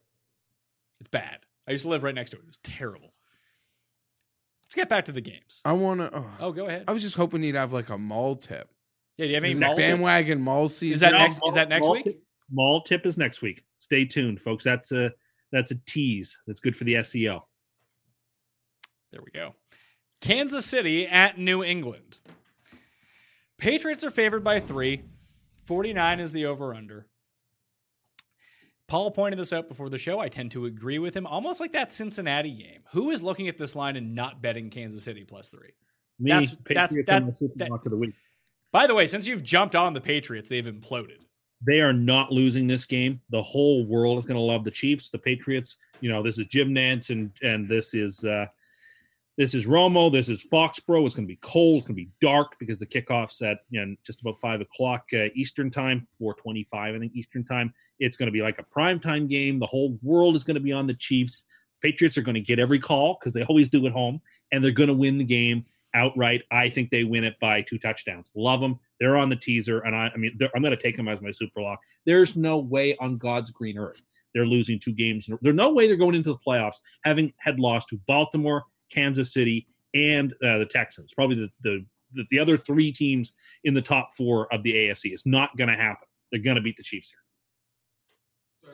it's 1.01 1.09
bad. 1.09 1.39
I 1.67 1.73
used 1.73 1.83
to 1.85 1.89
live 1.91 2.03
right 2.05 2.15
next 2.15 2.31
to 2.31 2.37
it. 2.37 2.41
It 2.41 2.47
was 2.47 2.59
terrible. 2.59 3.13
Let's 4.63 4.75
get 4.75 4.89
back 4.89 5.07
to 5.07 5.13
the 5.13 5.21
games. 5.21 5.61
I 5.65 5.73
want 5.73 6.01
to. 6.01 6.11
Oh, 6.17 6.27
Oh, 6.41 6.53
go 6.53 6.67
ahead. 6.67 6.85
I 6.87 6.93
was 6.93 7.03
just 7.03 7.17
hoping 7.17 7.43
he'd 7.43 7.55
have 7.55 7.73
like 7.73 7.89
a 7.89 7.99
mall 7.99 8.37
tip. 8.37 8.69
Yeah, 9.17 9.25
do 9.25 9.29
you 9.31 9.35
have 9.35 9.45
any 9.45 9.53
Is 9.55 9.59
mall 9.59 9.75
tips? 9.75 9.89
bandwagon 9.89 10.41
mall 10.41 10.69
season. 10.69 10.95
Is 10.95 11.01
that 11.01 11.13
No, 11.13 11.19
next? 11.19 11.41
Is 11.49 11.55
that 11.55 11.69
next 11.69 11.87
mall 11.87 11.95
week? 11.95 12.05
Tip, 12.05 12.23
mall 12.51 12.83
tip 12.83 13.07
is 13.07 13.19
next 13.19 13.43
week. 13.43 13.65
Stay 13.81 14.05
tuned, 14.05 14.41
folks. 14.41 14.63
That's 14.65 14.93
a 14.93 15.11
that's 15.51 15.71
a 15.73 15.77
tease. 15.87 16.37
That's 16.47 16.61
good 16.61 16.77
for 16.77 16.85
the 16.85 16.95
SEO. 16.95 17.41
There 19.13 19.21
we 19.25 19.31
go. 19.31 19.55
Kansas 20.21 20.67
City 20.67 21.07
at 21.07 21.39
New 21.39 21.63
England. 21.63 22.19
Patriots 23.59 24.05
are 24.05 24.11
favored 24.11 24.45
by 24.45 24.61
three. 24.61 25.03
49 25.65 26.21
is 26.21 26.33
the 26.33 26.47
over 26.47 26.75
under. 26.75 27.07
Paul 28.87 29.11
pointed 29.11 29.39
this 29.39 29.53
out 29.53 29.69
before 29.69 29.91
the 29.91 29.99
show. 29.99 30.19
I 30.19 30.29
tend 30.29 30.53
to 30.53 30.65
agree 30.65 30.99
with 30.99 31.15
him, 31.15 31.27
almost 31.27 31.61
like 31.61 31.73
that 31.73 31.93
Cincinnati 31.93 32.51
game. 32.53 32.81
Who 32.93 33.11
is 33.11 33.23
looking 33.23 33.49
at 33.49 33.59
this 33.59 33.77
line 33.77 33.97
and 33.97 34.15
not 34.15 34.41
betting 34.41 34.71
Kansas 34.71 35.03
City 35.05 35.25
plus 35.25 35.51
three? 35.51 35.73
Me, 36.19 36.31
That's- 36.31 36.55
Patriots 36.65 37.07
that's- 37.07 37.39
that- 37.41 37.59
that- 37.59 37.71
of 37.73 37.85
the 37.85 37.97
week. 37.97 38.15
By 38.73 38.87
the 38.87 38.95
way, 38.95 39.07
since 39.07 39.27
you've 39.27 39.43
jumped 39.43 39.75
on 39.77 39.93
the 39.95 40.01
Patriots, 40.01 40.49
they've 40.49 40.65
imploded. 40.65 41.19
They 41.67 41.81
are 41.81 41.93
not 41.93 42.33
losing 42.33 42.67
this 42.67 42.85
game. 42.85 43.21
The 43.31 43.43
whole 43.43 43.85
world 43.85 44.19
is 44.19 44.25
going 44.25 44.37
to 44.37 44.43
love 44.43 44.63
the 44.65 44.71
Chiefs, 44.71 45.11
the 45.11 45.19
Patriots. 45.19 45.77
You 46.01 46.09
know, 46.11 46.23
this 46.23 46.39
is 46.39 46.47
Jim 46.47 46.71
Nantz 46.75 47.11
and 47.11 47.33
and 47.43 47.69
this 47.69 47.95
is 47.95 48.25
uh 48.25 48.47
this 49.39 49.55
is 49.55 49.66
Romo. 49.66 50.10
This 50.10 50.28
is 50.28 50.44
Foxborough. 50.44 51.06
It's 51.06 51.15
going 51.15 51.27
to 51.27 51.32
be 51.32 51.39
cold. 51.40 51.78
It's 51.78 51.86
going 51.86 51.97
to 51.97 52.05
be 52.05 52.10
dark 52.20 52.56
because 52.59 52.81
the 52.81 52.86
kickoff's 52.86 53.40
at 53.40 53.60
you 53.70 53.86
know, 53.86 53.94
just 54.05 54.20
about 54.20 54.39
five 54.40 54.60
o'clock 54.60 55.05
uh, 55.15 55.28
Eastern 55.35 55.70
time, 55.70 56.02
four 56.19 56.35
twenty-five, 56.35 56.94
I 56.94 56.98
think 56.98 57.15
Eastern 57.15 57.44
time. 57.44 57.73
It's 58.01 58.16
going 58.16 58.27
to 58.27 58.32
be 58.32 58.43
like 58.43 58.59
a 58.59 58.65
prime 58.65 58.98
time 58.98 59.28
game. 59.28 59.60
The 59.60 59.66
whole 59.66 59.97
world 60.02 60.35
is 60.35 60.43
going 60.43 60.56
to 60.56 60.60
be 60.60 60.73
on 60.73 60.89
the 60.89 60.94
Chiefs. 60.94 61.44
Patriots 61.81 62.19
are 62.19 62.23
going 62.23 62.35
to 62.35 62.40
get 62.40 62.59
every 62.59 62.81
call 62.81 63.16
because 63.19 63.32
they 63.32 63.44
always 63.44 63.69
do 63.69 63.86
at 63.86 63.93
home, 63.93 64.20
and 64.51 64.62
they're 64.62 64.73
going 64.73 64.89
to 64.89 64.94
win 64.94 65.19
the 65.19 65.24
game 65.24 65.65
outright. 65.94 66.43
I 66.51 66.69
think 66.69 66.90
they 66.90 67.05
win 67.05 67.23
it 67.23 67.36
by 67.40 67.62
two 67.62 67.78
touchdowns. 67.78 68.32
Love 68.35 68.60
them. 68.60 68.81
They're 68.98 69.16
on 69.16 69.28
the 69.28 69.36
teaser, 69.36 69.78
and 69.81 69.94
I, 69.94 70.10
I 70.12 70.16
mean, 70.16 70.36
I'm 70.52 70.62
going 70.62 70.77
to 70.77 70.82
take 70.82 70.97
them 70.97 71.06
as 71.06 71.20
my 71.20 71.31
super 71.31 71.62
lock. 71.62 71.78
There's 72.05 72.35
no 72.35 72.59
way 72.59 72.97
on 72.97 73.16
God's 73.19 73.52
green 73.52 73.78
earth 73.78 74.02
they're 74.35 74.47
losing 74.47 74.78
two 74.78 74.93
games. 74.93 75.28
There's 75.40 75.55
no 75.55 75.73
way 75.73 75.86
they're 75.86 75.97
going 75.97 76.15
into 76.15 76.31
the 76.31 76.39
playoffs 76.47 76.77
having 77.05 77.32
had 77.39 77.59
lost 77.59 77.89
to 77.89 78.01
Baltimore, 78.06 78.65
Kansas 78.90 79.32
City, 79.32 79.66
and 79.94 80.32
uh, 80.44 80.59
the 80.59 80.66
Texans. 80.66 81.12
Probably 81.15 81.36
the, 81.36 81.51
the 81.62 81.85
the 82.15 82.24
the 82.31 82.39
other 82.39 82.56
three 82.56 82.93
teams 82.93 83.32
in 83.65 83.74
the 83.74 83.82
top 83.82 84.15
four 84.15 84.52
of 84.52 84.62
the 84.62 84.73
AFC. 84.73 85.12
It's 85.12 85.27
not 85.27 85.56
going 85.56 85.69
to 85.69 85.77
happen. 85.77 86.06
They're 86.31 86.40
going 86.40 86.56
to 86.56 86.62
beat 86.62 86.77
the 86.77 86.82
Chiefs 86.82 87.10
here. 87.10 88.73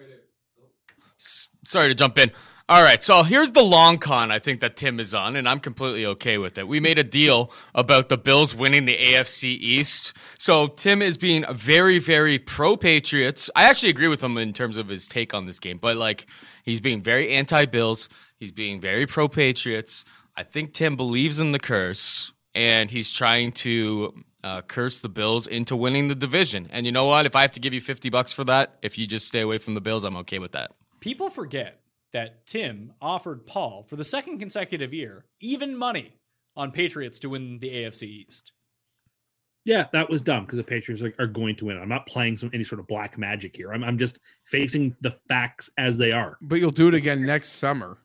S- 1.18 1.48
Sorry 1.64 1.88
to 1.88 1.94
jump 1.94 2.18
in. 2.18 2.30
All 2.66 2.82
right, 2.82 3.04
so 3.04 3.24
here's 3.24 3.50
the 3.50 3.62
long 3.62 3.98
con 3.98 4.30
I 4.30 4.38
think 4.38 4.60
that 4.60 4.74
Tim 4.74 4.98
is 4.98 5.12
on, 5.12 5.36
and 5.36 5.46
I'm 5.46 5.60
completely 5.60 6.06
okay 6.06 6.38
with 6.38 6.56
it. 6.56 6.66
We 6.66 6.80
made 6.80 6.98
a 6.98 7.04
deal 7.04 7.52
about 7.74 8.08
the 8.08 8.16
Bills 8.16 8.54
winning 8.54 8.86
the 8.86 8.96
AFC 8.96 9.44
East. 9.44 10.14
So 10.38 10.68
Tim 10.68 11.02
is 11.02 11.18
being 11.18 11.44
very, 11.52 11.98
very 11.98 12.38
pro 12.38 12.78
Patriots. 12.78 13.50
I 13.54 13.64
actually 13.64 13.90
agree 13.90 14.08
with 14.08 14.22
him 14.22 14.38
in 14.38 14.54
terms 14.54 14.78
of 14.78 14.88
his 14.88 15.06
take 15.06 15.34
on 15.34 15.44
this 15.44 15.58
game, 15.58 15.76
but 15.76 15.98
like 15.98 16.24
he's 16.62 16.80
being 16.80 17.02
very 17.02 17.32
anti 17.32 17.66
Bills. 17.66 18.08
He's 18.38 18.52
being 18.52 18.80
very 18.80 19.06
pro 19.06 19.28
Patriots. 19.28 20.04
I 20.36 20.42
think 20.42 20.72
Tim 20.72 20.96
believes 20.96 21.38
in 21.38 21.52
the 21.52 21.58
curse, 21.58 22.32
and 22.54 22.90
he's 22.90 23.12
trying 23.12 23.52
to 23.52 24.24
uh, 24.42 24.62
curse 24.62 24.98
the 24.98 25.08
Bills 25.08 25.46
into 25.46 25.76
winning 25.76 26.08
the 26.08 26.14
division. 26.14 26.68
And 26.70 26.86
you 26.86 26.92
know 26.92 27.06
what? 27.06 27.26
If 27.26 27.34
I 27.36 27.42
have 27.42 27.52
to 27.52 27.60
give 27.60 27.72
you 27.72 27.80
50 27.80 28.10
bucks 28.10 28.32
for 28.32 28.44
that, 28.44 28.76
if 28.82 28.98
you 28.98 29.06
just 29.06 29.26
stay 29.26 29.40
away 29.40 29.58
from 29.58 29.74
the 29.74 29.80
Bills, 29.80 30.04
I'm 30.04 30.16
okay 30.18 30.38
with 30.38 30.52
that. 30.52 30.72
People 31.00 31.30
forget 31.30 31.80
that 32.12 32.46
Tim 32.46 32.92
offered 33.00 33.46
Paul 33.46 33.84
for 33.88 33.96
the 33.96 34.04
second 34.04 34.38
consecutive 34.38 34.94
year 34.94 35.24
even 35.40 35.76
money 35.76 36.12
on 36.56 36.70
Patriots 36.70 37.18
to 37.20 37.30
win 37.30 37.58
the 37.58 37.70
AFC 37.70 38.02
East. 38.04 38.52
Yeah, 39.64 39.86
that 39.92 40.10
was 40.10 40.20
dumb 40.20 40.44
because 40.44 40.58
the 40.58 40.64
Patriots 40.64 41.02
are, 41.02 41.14
are 41.18 41.26
going 41.26 41.56
to 41.56 41.66
win. 41.66 41.78
I'm 41.78 41.88
not 41.88 42.06
playing 42.06 42.36
some 42.36 42.50
any 42.52 42.64
sort 42.64 42.80
of 42.80 42.86
black 42.86 43.16
magic 43.16 43.56
here. 43.56 43.72
I'm, 43.72 43.82
I'm 43.82 43.98
just 43.98 44.18
facing 44.44 44.94
the 45.00 45.16
facts 45.26 45.70
as 45.78 45.96
they 45.96 46.12
are. 46.12 46.36
But 46.42 46.56
you'll 46.56 46.70
do 46.70 46.88
it 46.88 46.94
again 46.94 47.24
next 47.24 47.52
summer. 47.52 47.98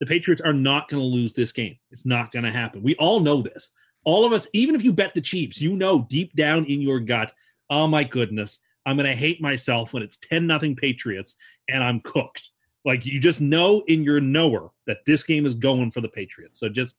The 0.00 0.06
Patriots 0.06 0.42
are 0.42 0.52
not 0.52 0.88
going 0.88 1.02
to 1.02 1.06
lose 1.06 1.32
this 1.32 1.52
game. 1.52 1.76
It's 1.90 2.06
not 2.06 2.32
going 2.32 2.44
to 2.44 2.52
happen. 2.52 2.82
We 2.82 2.94
all 2.96 3.20
know 3.20 3.42
this. 3.42 3.70
All 4.04 4.24
of 4.24 4.32
us, 4.32 4.46
even 4.52 4.74
if 4.74 4.84
you 4.84 4.92
bet 4.92 5.14
the 5.14 5.20
Chiefs, 5.20 5.60
you 5.60 5.74
know 5.76 6.06
deep 6.08 6.34
down 6.34 6.64
in 6.66 6.80
your 6.80 7.00
gut, 7.00 7.32
oh 7.70 7.86
my 7.86 8.04
goodness, 8.04 8.58
I'm 8.86 8.96
going 8.96 9.08
to 9.08 9.16
hate 9.16 9.40
myself 9.40 9.92
when 9.92 10.02
it's 10.02 10.18
10 10.18 10.46
nothing 10.46 10.76
Patriots 10.76 11.36
and 11.68 11.82
I'm 11.82 12.00
cooked. 12.00 12.50
Like 12.84 13.06
you 13.06 13.18
just 13.18 13.40
know 13.40 13.82
in 13.86 14.04
your 14.04 14.20
knower 14.20 14.70
that 14.86 15.04
this 15.06 15.22
game 15.22 15.46
is 15.46 15.54
going 15.54 15.90
for 15.90 16.02
the 16.02 16.08
Patriots. 16.08 16.60
So 16.60 16.68
just 16.68 16.96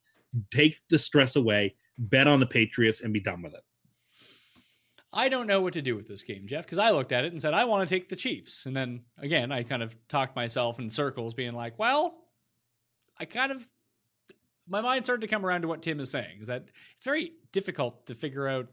take 0.52 0.80
the 0.90 0.98
stress 0.98 1.36
away, 1.36 1.76
bet 1.98 2.28
on 2.28 2.40
the 2.40 2.46
Patriots 2.48 3.02
and 3.02 3.14
be 3.14 3.20
done 3.20 3.42
with 3.42 3.54
it. 3.54 3.62
I 5.14 5.30
don't 5.30 5.48
know 5.48 5.62
what 5.62 5.74
to 5.74 5.82
do 5.82 5.96
with 5.96 6.08
this 6.08 6.24
game, 6.24 6.46
Jeff, 6.46 6.66
because 6.66 6.80
I 6.80 6.90
looked 6.90 7.14
at 7.14 7.24
it 7.24 7.32
and 7.32 7.42
said, 7.42 7.54
I 7.54 7.64
want 7.64 7.88
to 7.88 7.96
take 7.96 8.10
the 8.10 8.18
Chiefs. 8.18 8.66
And 8.66 8.76
then 8.76 9.04
again, 9.18 9.52
I 9.52 9.64
kind 9.64 9.82
of 9.82 9.96
talked 10.10 10.36
myself 10.36 10.78
in 10.80 10.90
circles, 10.90 11.34
being 11.34 11.54
like, 11.54 11.80
well, 11.80 12.18
I 13.20 13.26
kind 13.26 13.52
of, 13.52 13.64
my 14.68 14.82
mind 14.82 15.06
started 15.06 15.22
to 15.22 15.28
come 15.28 15.46
around 15.46 15.62
to 15.62 15.68
what 15.68 15.82
Tim 15.82 16.00
is 16.00 16.10
saying, 16.10 16.40
is 16.42 16.48
that 16.48 16.66
it's 16.96 17.06
very 17.06 17.34
difficult 17.52 18.08
to 18.08 18.16
figure 18.16 18.48
out 18.48 18.68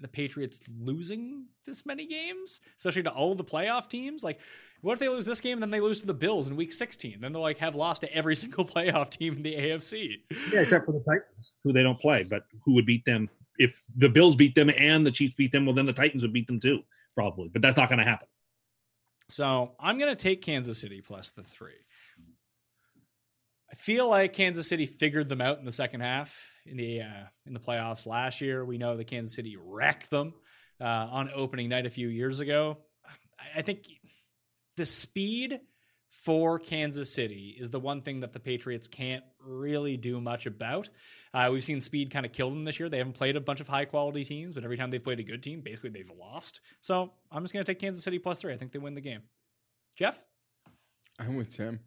the 0.00 0.08
Patriots 0.08 0.60
losing 0.78 1.46
this 1.66 1.84
many 1.84 2.06
games, 2.06 2.60
especially 2.78 3.02
to 3.02 3.10
all 3.10 3.34
the 3.34 3.44
playoff 3.44 3.88
teams. 3.88 4.24
Like, 4.24 4.40
what 4.80 4.94
if 4.94 4.98
they 4.98 5.08
lose 5.08 5.26
this 5.26 5.40
game 5.40 5.54
and 5.54 5.62
then 5.62 5.70
they 5.70 5.80
lose 5.80 6.00
to 6.00 6.06
the 6.06 6.14
Bills 6.14 6.48
in 6.48 6.56
week 6.56 6.72
16? 6.72 7.20
Then 7.20 7.32
they'll 7.32 7.42
like 7.42 7.58
have 7.58 7.74
lost 7.74 8.00
to 8.00 8.14
every 8.14 8.34
single 8.36 8.64
playoff 8.64 9.10
team 9.10 9.34
in 9.34 9.42
the 9.42 9.54
AFC. 9.54 10.16
Yeah, 10.52 10.60
except 10.60 10.86
for 10.86 10.92
the 10.92 11.00
Titans, 11.00 11.54
who 11.62 11.72
they 11.72 11.82
don't 11.82 12.00
play, 12.00 12.22
but 12.22 12.44
who 12.64 12.74
would 12.74 12.86
beat 12.86 13.04
them 13.04 13.28
if 13.58 13.82
the 13.96 14.08
Bills 14.08 14.36
beat 14.36 14.54
them 14.54 14.70
and 14.70 15.06
the 15.06 15.10
Chiefs 15.10 15.34
beat 15.36 15.52
them? 15.52 15.66
Well, 15.66 15.74
then 15.74 15.86
the 15.86 15.92
Titans 15.92 16.22
would 16.22 16.32
beat 16.32 16.46
them 16.46 16.60
too, 16.60 16.80
probably. 17.14 17.48
But 17.48 17.62
that's 17.62 17.76
not 17.76 17.88
going 17.88 17.98
to 17.98 18.04
happen. 18.04 18.26
So 19.28 19.72
I'm 19.78 19.98
going 19.98 20.10
to 20.14 20.20
take 20.20 20.42
Kansas 20.42 20.78
City 20.78 21.00
plus 21.00 21.30
the 21.30 21.42
three. 21.42 21.74
I 23.70 23.74
feel 23.76 24.08
like 24.08 24.32
Kansas 24.32 24.68
City 24.68 24.86
figured 24.86 25.28
them 25.28 25.40
out 25.40 25.58
in 25.58 25.64
the 25.64 25.72
second 25.72 26.00
half 26.00 26.52
in 26.66 26.76
the 26.76 27.02
uh, 27.02 27.24
in 27.46 27.54
the 27.54 27.60
playoffs 27.60 28.06
last 28.06 28.40
year. 28.40 28.64
We 28.64 28.78
know 28.78 28.96
that 28.96 29.06
Kansas 29.06 29.34
City 29.34 29.56
wrecked 29.56 30.10
them 30.10 30.34
uh, 30.80 30.84
on 30.84 31.30
opening 31.34 31.68
night 31.68 31.86
a 31.86 31.90
few 31.90 32.08
years 32.08 32.40
ago. 32.40 32.78
I, 33.04 33.58
I 33.58 33.62
think 33.62 33.86
the 34.76 34.86
speed 34.86 35.60
for 36.10 36.58
Kansas 36.58 37.12
City 37.14 37.56
is 37.58 37.70
the 37.70 37.80
one 37.80 38.02
thing 38.02 38.20
that 38.20 38.32
the 38.32 38.40
Patriots 38.40 38.88
can't 38.88 39.24
really 39.38 39.96
do 39.96 40.20
much 40.20 40.46
about. 40.46 40.88
Uh, 41.32 41.48
we've 41.52 41.64
seen 41.64 41.80
speed 41.80 42.10
kind 42.10 42.26
of 42.26 42.32
kill 42.32 42.50
them 42.50 42.64
this 42.64 42.78
year. 42.78 42.88
They 42.88 42.98
haven't 42.98 43.14
played 43.14 43.36
a 43.36 43.40
bunch 43.40 43.60
of 43.60 43.68
high 43.68 43.86
quality 43.86 44.24
teams, 44.24 44.54
but 44.54 44.64
every 44.64 44.76
time 44.76 44.90
they've 44.90 45.02
played 45.02 45.20
a 45.20 45.24
good 45.24 45.42
team, 45.42 45.60
basically 45.62 45.90
they've 45.90 46.10
lost. 46.10 46.60
So 46.80 47.12
I'm 47.30 47.42
just 47.42 47.54
going 47.54 47.64
to 47.64 47.72
take 47.72 47.78
Kansas 47.78 48.04
City 48.04 48.18
plus 48.18 48.40
three. 48.40 48.52
I 48.52 48.56
think 48.56 48.72
they 48.72 48.78
win 48.78 48.94
the 48.94 49.00
game. 49.00 49.22
Jeff? 49.96 50.22
I'm 51.18 51.36
with 51.36 51.56
Tim. 51.56 51.80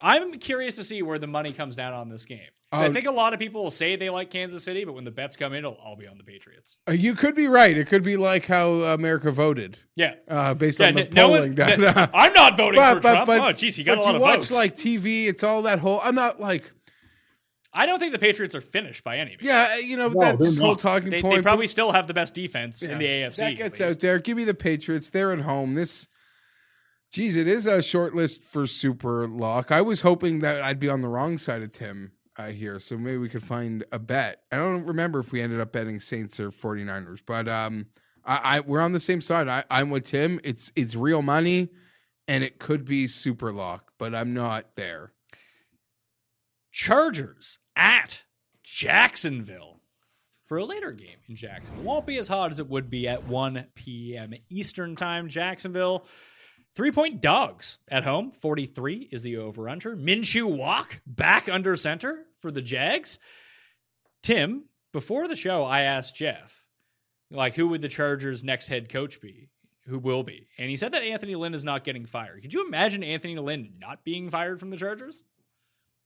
I'm 0.00 0.38
curious 0.38 0.76
to 0.76 0.84
see 0.84 1.02
where 1.02 1.18
the 1.18 1.26
money 1.26 1.52
comes 1.52 1.76
down 1.76 1.94
on 1.94 2.08
this 2.08 2.24
game. 2.24 2.40
'Cause 2.72 2.82
I 2.82 2.88
Oh. 2.88 2.92
think 2.92 3.06
a 3.06 3.12
lot 3.12 3.32
of 3.32 3.38
people 3.38 3.62
will 3.62 3.70
say 3.70 3.94
they 3.96 4.10
like 4.10 4.28
Kansas 4.30 4.62
City, 4.64 4.84
but 4.84 4.92
when 4.94 5.04
the 5.04 5.10
bets 5.12 5.36
come 5.36 5.52
in, 5.52 5.58
it'll 5.60 5.74
all 5.74 5.96
be 5.96 6.06
on 6.08 6.18
the 6.18 6.24
Patriots. 6.24 6.78
Uh, 6.88 6.92
You 6.92 7.14
could 7.14 7.34
be 7.36 7.46
right. 7.46 7.76
It 7.78 7.86
could 7.86 8.02
be 8.02 8.16
like 8.16 8.46
how 8.46 8.70
America 8.82 9.30
voted, 9.30 9.78
Yeah. 9.94 10.14
uh, 10.28 10.52
based 10.54 10.80
Yeah, 10.80 10.88
on 10.88 10.94
the 10.94 11.02
n- 11.02 11.08
no 11.12 11.28
polling. 11.28 11.42
one- 11.42 11.54
that- 11.54 11.80
n- 11.80 12.10
I'm 12.12 12.32
not 12.32 12.56
voting 12.56 12.80
for 12.80 13.00
Trump. 13.00 13.28
oh, 13.28 13.52
geez, 13.52 13.76
he 13.76 13.84
got 13.84 13.98
but 13.98 14.00
a 14.00 14.04
lot 14.04 14.10
you 14.10 14.16
of 14.16 14.20
watch 14.22 14.36
votes. 14.38 14.50
like 14.52 14.74
TV. 14.76 15.28
It's 15.28 15.44
all 15.44 15.62
that 15.62 15.78
whole. 15.78 16.00
I'm 16.02 16.14
not 16.16 16.40
like. 16.40 16.72
I 17.72 17.84
don't 17.86 17.98
think 17.98 18.12
the 18.12 18.18
Patriots 18.18 18.54
are 18.54 18.60
finished 18.60 19.04
by 19.04 19.18
any 19.18 19.30
means. 19.32 19.42
Yeah, 19.42 19.76
you 19.78 19.96
know 19.98 20.08
No, 20.08 20.18
that's 20.20 20.56
they're 20.56 20.64
whole 20.64 20.72
not. 20.74 20.80
talking 20.80 21.10
They, 21.10 21.20
point. 21.22 21.36
they 21.36 21.42
probably 21.42 21.66
still 21.66 21.92
have 21.92 22.06
the 22.06 22.14
best 22.14 22.32
defense 22.34 22.82
in 22.82 22.98
the 22.98 23.04
AFC. 23.06 23.36
That 23.36 23.56
gets 23.56 23.80
out 23.80 24.00
there. 24.00 24.18
Give 24.18 24.36
me 24.36 24.44
the 24.44 24.54
Patriots. 24.54 25.10
They're 25.10 25.30
at 25.32 25.40
home. 25.40 25.74
This, 25.74 26.08
geez, 27.16 27.34
it 27.34 27.48
is 27.48 27.66
a 27.66 27.80
short 27.80 28.14
list 28.14 28.44
for 28.44 28.66
Super 28.66 29.26
Lock. 29.26 29.72
I 29.72 29.80
was 29.80 30.02
hoping 30.02 30.40
that 30.40 30.60
I'd 30.60 30.78
be 30.78 30.90
on 30.90 31.00
the 31.00 31.08
wrong 31.08 31.38
side 31.38 31.62
of 31.62 31.72
Tim 31.72 32.12
uh, 32.36 32.48
here, 32.48 32.78
so 32.78 32.98
maybe 32.98 33.16
we 33.16 33.30
could 33.30 33.42
find 33.42 33.84
a 33.90 33.98
bet. 33.98 34.42
I 34.52 34.56
don't 34.56 34.84
remember 34.84 35.20
if 35.20 35.32
we 35.32 35.40
ended 35.40 35.58
up 35.58 35.72
betting 35.72 35.98
Saints 35.98 36.38
or 36.38 36.50
49ers, 36.50 37.20
but 37.24 37.48
um, 37.48 37.86
I, 38.22 38.56
I 38.56 38.60
we're 38.60 38.82
on 38.82 38.92
the 38.92 39.00
same 39.00 39.22
side. 39.22 39.48
I, 39.48 39.64
I'm 39.70 39.88
with 39.88 40.04
Tim. 40.04 40.40
It's 40.44 40.70
it's 40.76 40.94
real 40.94 41.22
money, 41.22 41.70
and 42.28 42.44
it 42.44 42.58
could 42.58 42.84
be 42.84 43.06
Super 43.06 43.50
Lock, 43.50 43.92
but 43.96 44.14
I'm 44.14 44.34
not 44.34 44.76
there. 44.76 45.12
Chargers 46.70 47.60
at 47.74 48.24
Jacksonville 48.62 49.80
for 50.44 50.58
a 50.58 50.66
later 50.66 50.92
game 50.92 51.16
in 51.30 51.34
Jacksonville. 51.34 51.82
Won't 51.82 52.04
be 52.04 52.18
as 52.18 52.28
hot 52.28 52.50
as 52.50 52.60
it 52.60 52.68
would 52.68 52.90
be 52.90 53.08
at 53.08 53.26
1 53.26 53.68
p.m. 53.74 54.34
Eastern 54.50 54.96
time. 54.96 55.30
Jacksonville, 55.30 56.04
Three 56.76 56.92
point 56.92 57.22
dogs 57.22 57.78
at 57.88 58.04
home. 58.04 58.30
43 58.30 59.08
is 59.10 59.22
the 59.22 59.38
over 59.38 59.66
under. 59.66 59.96
Minshew 59.96 60.44
walk 60.44 61.00
back 61.06 61.48
under 61.48 61.74
center 61.74 62.26
for 62.38 62.50
the 62.50 62.60
Jags. 62.60 63.18
Tim, 64.22 64.66
before 64.92 65.26
the 65.26 65.36
show, 65.36 65.64
I 65.64 65.80
asked 65.80 66.16
Jeff, 66.16 66.66
like, 67.30 67.56
who 67.56 67.68
would 67.68 67.80
the 67.80 67.88
Chargers' 67.88 68.44
next 68.44 68.68
head 68.68 68.90
coach 68.90 69.22
be? 69.22 69.48
Who 69.86 69.98
will 69.98 70.22
be? 70.22 70.48
And 70.58 70.68
he 70.68 70.76
said 70.76 70.92
that 70.92 71.02
Anthony 71.02 71.34
Lynn 71.34 71.54
is 71.54 71.64
not 71.64 71.82
getting 71.82 72.04
fired. 72.04 72.42
Could 72.42 72.52
you 72.52 72.66
imagine 72.66 73.02
Anthony 73.02 73.38
Lynn 73.38 73.72
not 73.78 74.04
being 74.04 74.28
fired 74.28 74.60
from 74.60 74.68
the 74.68 74.76
Chargers? 74.76 75.22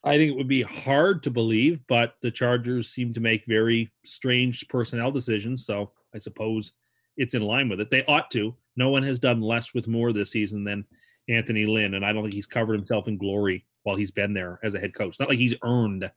I 0.05 0.19
think 0.19 0.31
it 0.31 0.37
would 0.37 0.49
be 0.49 0.63
hard 0.63 1.23
to 1.25 1.31
believe, 1.31 1.81
but 1.89 2.15
the 2.23 2.31
Chargers 2.31 2.91
seem 2.91 3.13
to 3.15 3.21
make 3.21 3.45
very 3.47 3.91
strange 4.05 4.69
personnel 4.69 5.11
decisions. 5.11 5.67
So 5.67 5.91
I 6.15 6.19
suppose 6.19 6.73
it's 7.17 7.35
in 7.35 7.43
line 7.43 7.69
with 7.69 7.81
it. 7.81 7.91
They 7.91 8.05
ought 8.05 8.31
to. 8.31 8.55
No 8.77 8.91
one 8.91 9.03
has 9.03 9.19
done 9.19 9.41
less 9.41 9.75
with 9.75 9.87
more 9.87 10.13
this 10.13 10.31
season 10.31 10.65
than 10.65 10.85
Anthony 11.29 11.67
Lynn, 11.67 11.95
and 11.95 12.05
I 12.05 12.13
don't 12.13 12.23
think 12.23 12.35
he's 12.35 12.47
covered 12.47 12.75
himself 12.75 13.09
in 13.09 13.19
glory 13.19 13.67
while 13.83 13.97
he's 13.97 14.11
been 14.11 14.35
there 14.35 14.59
as 14.63 14.75
a 14.75 14.81
head 14.81 14.95
coach. 14.95 15.19
Not 15.19 15.29
like 15.29 15.39
he's 15.39 15.55
earned 15.65 16.11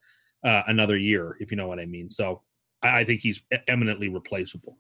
uh, 0.44 0.64
another 0.68 0.98
year, 0.98 1.38
if 1.40 1.52
you 1.52 1.58
know 1.58 1.68
what 1.68 1.80
I 1.80 1.86
mean. 1.86 2.10
So 2.10 2.42
I, 2.82 3.00
I 3.00 3.04
think 3.06 3.22
he's 3.22 3.42
eminently 3.68 4.10
replaceable. 4.10 4.78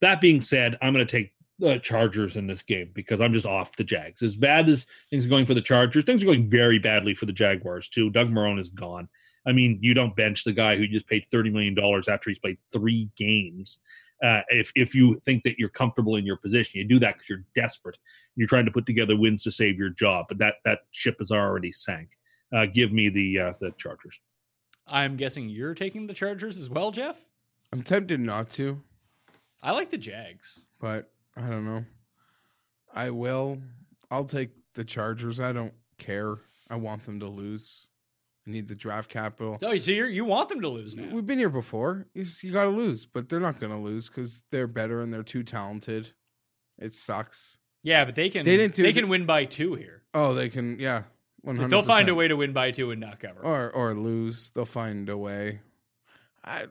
That 0.00 0.20
being 0.20 0.40
said, 0.40 0.78
I'm 0.80 0.92
going 0.92 1.06
to 1.06 1.10
take 1.10 1.32
the 1.58 1.78
Chargers 1.78 2.36
in 2.36 2.46
this 2.46 2.62
game 2.62 2.90
because 2.94 3.20
I'm 3.20 3.34
just 3.34 3.46
off 3.46 3.76
the 3.76 3.84
Jags. 3.84 4.22
As 4.22 4.34
bad 4.34 4.68
as 4.68 4.86
things 5.10 5.26
are 5.26 5.28
going 5.28 5.46
for 5.46 5.54
the 5.54 5.60
Chargers, 5.60 6.04
things 6.04 6.22
are 6.22 6.26
going 6.26 6.48
very 6.48 6.78
badly 6.78 7.14
for 7.14 7.26
the 7.26 7.32
Jaguars 7.32 7.88
too. 7.88 8.10
Doug 8.10 8.30
Marrone 8.30 8.58
is 8.58 8.70
gone. 8.70 9.08
I 9.46 9.52
mean, 9.52 9.78
you 9.80 9.94
don't 9.94 10.16
bench 10.16 10.44
the 10.44 10.52
guy 10.52 10.76
who 10.76 10.86
just 10.86 11.06
paid 11.06 11.26
thirty 11.30 11.50
million 11.50 11.74
dollars 11.74 12.08
after 12.08 12.30
he's 12.30 12.38
played 12.38 12.58
three 12.72 13.10
games. 13.16 13.78
Uh, 14.22 14.42
if 14.48 14.70
if 14.74 14.94
you 14.94 15.18
think 15.24 15.42
that 15.44 15.58
you're 15.58 15.70
comfortable 15.70 16.16
in 16.16 16.26
your 16.26 16.36
position, 16.36 16.78
you 16.78 16.84
do 16.86 16.98
that 16.98 17.14
because 17.14 17.28
you're 17.28 17.44
desperate. 17.54 17.96
You're 18.36 18.48
trying 18.48 18.66
to 18.66 18.70
put 18.70 18.86
together 18.86 19.16
wins 19.16 19.42
to 19.44 19.50
save 19.50 19.78
your 19.78 19.90
job, 19.90 20.26
but 20.28 20.38
that 20.38 20.56
that 20.64 20.80
ship 20.90 21.16
has 21.20 21.30
already 21.30 21.72
sank. 21.72 22.10
Uh, 22.54 22.66
give 22.66 22.92
me 22.92 23.08
the 23.08 23.38
uh, 23.38 23.52
the 23.60 23.70
Chargers. 23.78 24.20
I'm 24.86 25.16
guessing 25.16 25.48
you're 25.48 25.74
taking 25.74 26.06
the 26.06 26.14
Chargers 26.14 26.58
as 26.58 26.68
well, 26.68 26.90
Jeff? 26.90 27.16
I'm 27.72 27.82
tempted 27.82 28.18
not 28.18 28.50
to, 28.50 28.82
I 29.62 29.70
like 29.70 29.90
the 29.90 29.98
Jags. 29.98 30.58
but 30.80 31.12
I 31.36 31.42
don't 31.42 31.64
know. 31.64 31.84
I 32.92 33.10
will. 33.10 33.60
I'll 34.10 34.24
take 34.24 34.50
the 34.74 34.84
Chargers. 34.84 35.38
I 35.38 35.52
don't 35.52 35.74
care. 35.98 36.38
I 36.68 36.76
want 36.76 37.04
them 37.04 37.20
to 37.20 37.28
lose. 37.28 37.89
I 38.46 38.50
need 38.50 38.68
the 38.68 38.74
draft 38.74 39.10
capital. 39.10 39.58
Oh, 39.62 39.76
so 39.76 39.90
you 39.90 40.06
you 40.06 40.24
want 40.24 40.48
them 40.48 40.60
to 40.62 40.68
lose 40.68 40.96
now? 40.96 41.08
We've 41.12 41.26
been 41.26 41.38
here 41.38 41.50
before. 41.50 42.06
You, 42.14 42.24
you 42.42 42.52
got 42.52 42.64
to 42.64 42.70
lose, 42.70 43.04
but 43.04 43.28
they're 43.28 43.38
not 43.40 43.60
going 43.60 43.72
to 43.72 43.78
lose 43.78 44.08
because 44.08 44.44
they're 44.50 44.66
better 44.66 45.00
and 45.00 45.12
they're 45.12 45.22
too 45.22 45.42
talented. 45.42 46.12
It 46.78 46.94
sucks. 46.94 47.58
Yeah, 47.82 48.04
but 48.06 48.14
they 48.14 48.30
can. 48.30 48.44
They 48.44 48.56
didn't 48.56 48.74
do 48.74 48.82
They 48.82 48.92
the- 48.92 49.00
can 49.00 49.08
win 49.10 49.26
by 49.26 49.44
two 49.44 49.74
here. 49.74 50.02
Oh, 50.14 50.32
they 50.34 50.48
can. 50.48 50.78
Yeah, 50.80 51.02
one 51.42 51.56
Like, 51.56 51.62
hundred. 51.62 51.70
they'll 51.70 51.82
find 51.82 52.08
a 52.08 52.14
way 52.14 52.28
to 52.28 52.36
win 52.36 52.52
by 52.54 52.70
two 52.70 52.90
and 52.90 53.00
not 53.00 53.20
cover. 53.20 53.40
or 53.40 53.70
or 53.70 53.94
lose. 53.94 54.50
They'll 54.52 54.64
find 54.64 55.08
a 55.10 55.16
way. 55.18 55.60
I 56.42 56.64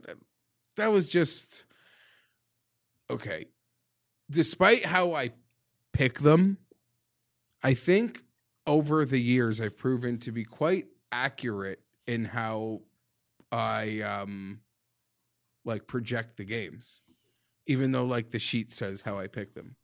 that 0.76 0.92
was 0.92 1.08
just 1.10 1.66
okay. 3.10 3.46
Despite 4.30 4.86
how 4.86 5.14
I 5.14 5.32
pick 5.94 6.20
them, 6.20 6.58
I 7.64 7.74
think 7.76 8.24
over 8.68 9.06
the 9.06 9.20
years 9.20 9.60
I've 9.62 9.78
proven 9.78 10.18
to 10.20 10.32
be 10.32 10.44
quite 10.44 10.88
accurate 11.12 11.82
in 12.08 12.26
how 12.26 12.82
I 13.52 14.02
um 14.02 14.62
like 15.66 15.88
project 15.88 16.38
the 16.38 16.46
games. 16.46 17.02
Even 17.68 17.92
though 17.92 18.06
like 18.06 18.32
the 18.32 18.40
sheet 18.40 18.74
says 18.74 19.02
how 19.02 19.20
I 19.20 19.28
pick 19.28 19.54
them. 19.54 19.76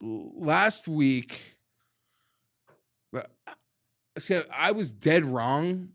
Last 0.00 0.88
week 0.88 1.56
the- 3.12 3.28
so 4.18 4.44
I 4.52 4.72
was 4.72 4.90
dead 4.90 5.24
wrong. 5.24 5.90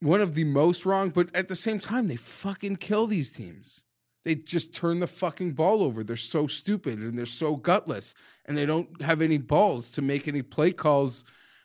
One 0.00 0.20
of 0.20 0.34
the 0.34 0.44
most 0.44 0.84
wrong, 0.84 1.10
but 1.10 1.34
at 1.34 1.46
the 1.46 1.54
same 1.54 1.78
time, 1.78 2.08
they 2.08 2.16
fucking 2.16 2.76
kill 2.76 3.06
these 3.06 3.30
teams. 3.30 3.84
They 4.24 4.34
just 4.34 4.74
turn 4.74 4.98
the 4.98 5.06
fucking 5.06 5.52
ball 5.52 5.82
over. 5.82 6.02
They're 6.02 6.16
so 6.16 6.48
stupid 6.48 6.98
and 6.98 7.16
they're 7.16 7.26
so 7.26 7.56
gutless, 7.56 8.14
and 8.44 8.58
they 8.58 8.66
don't 8.66 9.00
have 9.00 9.22
any 9.22 9.38
balls 9.38 9.90
to 9.92 10.02
make 10.02 10.26
any 10.26 10.42
play 10.42 10.72
calls 10.72 11.24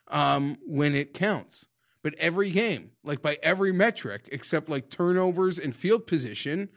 um, 0.10 0.58
when 0.66 0.96
it 0.96 1.14
counts. 1.14 1.68
But 2.04 2.14
every 2.20 2.52
game, 2.52 2.92
like 3.04 3.22
by 3.22 3.38
every 3.44 3.72
metric, 3.74 4.30
except 4.32 4.70
like 4.70 4.90
turnovers 4.90 5.60
and 5.60 5.76
field 5.76 6.08
position, 6.08 6.70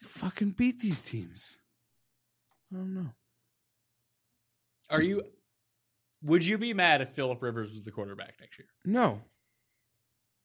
they 0.00 0.08
fucking 0.08 0.50
beat 0.50 0.80
these 0.80 1.02
teams. 1.02 1.58
I 2.72 2.76
don't 2.76 2.94
know. 2.94 3.10
Are 4.90 5.02
you? 5.02 5.22
Would 6.22 6.46
you 6.46 6.58
be 6.58 6.72
mad 6.72 7.00
if 7.00 7.10
Philip 7.10 7.42
Rivers 7.42 7.70
was 7.70 7.84
the 7.84 7.90
quarterback 7.90 8.34
next 8.40 8.58
year? 8.58 8.68
No, 8.84 9.22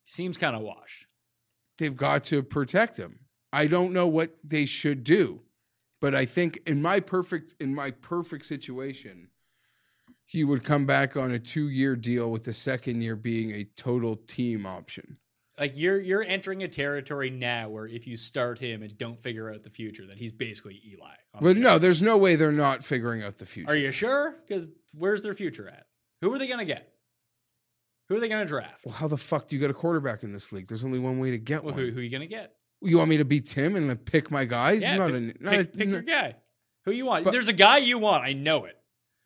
Seems 0.04 0.38
kind 0.38 0.56
of 0.56 0.62
washed. 0.64 1.06
they've 1.78 1.96
got 1.96 2.24
to 2.26 2.42
protect 2.44 2.98
him. 2.98 3.20
I 3.54 3.68
don't 3.68 3.94
know 3.94 4.08
what 4.08 4.36
they 4.44 4.66
should 4.66 5.04
do, 5.04 5.42
but 6.02 6.16
I 6.16 6.26
think 6.26 6.60
in 6.66 6.82
my 6.82 7.00
perfect 7.00 7.54
in 7.60 7.76
my 7.76 7.92
perfect 7.92 8.46
situation, 8.46 9.30
he 10.30 10.44
would 10.44 10.64
come 10.64 10.86
back 10.86 11.18
on 11.18 11.32
a 11.32 11.40
two 11.40 11.70
year 11.70 11.96
deal 11.96 12.30
with 12.30 12.44
the 12.44 12.54
second 12.54 13.02
year 13.02 13.16
being 13.16 13.50
a 13.52 13.64
total 13.64 14.16
team 14.16 14.64
option. 14.64 15.18
Like 15.58 15.74
you're 15.76 16.00
you're 16.00 16.24
entering 16.24 16.62
a 16.62 16.68
territory 16.68 17.32
now 17.32 17.68
where 17.70 17.88
if 17.88 18.06
you 18.06 18.16
start 18.16 18.60
him 18.60 18.84
and 18.84 18.96
don't 18.96 19.20
figure 19.24 19.52
out 19.52 19.64
the 19.64 19.72
future, 19.72 20.06
then 20.06 20.18
he's 20.18 20.32
basically 20.32 20.80
Eli. 20.88 21.16
But 21.42 21.56
the 21.56 21.62
no, 21.62 21.70
show. 21.74 21.80
there's 21.80 22.04
no 22.04 22.16
way 22.20 22.36
they're 22.36 22.52
not 22.52 22.86
figuring 22.86 23.24
out 23.24 23.40
the 23.40 23.48
future. 23.48 23.72
Are 23.72 23.76
you 23.76 23.92
sure? 23.92 24.36
Because 24.48 24.70
where's 24.94 25.24
their 25.24 25.34
future 25.34 25.68
at? 25.68 25.88
Who 26.22 26.32
are 26.32 26.38
they 26.38 26.46
going 26.48 26.60
to 26.60 26.66
get? 26.66 26.94
Who 28.08 28.16
are 28.18 28.20
they 28.20 28.30
going 28.30 28.46
to 28.46 28.48
draft? 28.48 28.86
Well, 28.86 28.94
how 28.96 29.08
the 29.08 29.18
fuck 29.18 29.48
do 29.48 29.56
you 29.56 29.60
get 29.60 29.72
a 29.72 29.74
quarterback 29.74 30.22
in 30.24 30.32
this 30.32 30.52
league? 30.52 30.68
There's 30.68 30.84
only 30.84 31.00
one 31.00 31.18
way 31.20 31.32
to 31.32 31.40
get 31.40 31.64
Well, 31.64 31.74
one. 31.74 31.84
who, 31.84 31.92
who 31.92 32.00
are 32.00 32.04
you 32.04 32.10
going 32.12 32.22
to 32.22 32.28
get? 32.28 32.54
You 32.82 32.98
want 33.00 33.10
me 33.10 33.18
to 33.18 33.26
be 33.26 33.42
Tim 33.42 33.76
and 33.76 33.90
then 33.90 33.98
pick 33.98 34.30
my 34.32 34.46
guys? 34.46 34.84
Yeah, 34.84 34.96
not 34.96 35.12
pick, 35.12 35.16
a, 35.16 35.44
not 35.44 35.52
pick, 35.54 35.74
a, 35.74 35.78
pick 35.78 35.90
your 35.90 36.02
guy. 36.04 36.36
Who 36.86 36.92
you 36.92 37.06
want? 37.06 37.26
But- 37.26 37.32
There's 37.32 37.50
a 37.50 37.54
guy 37.54 37.78
you 37.80 37.98
want. 37.98 38.24
I 38.24 38.34
know 38.34 38.66
it. 38.66 38.79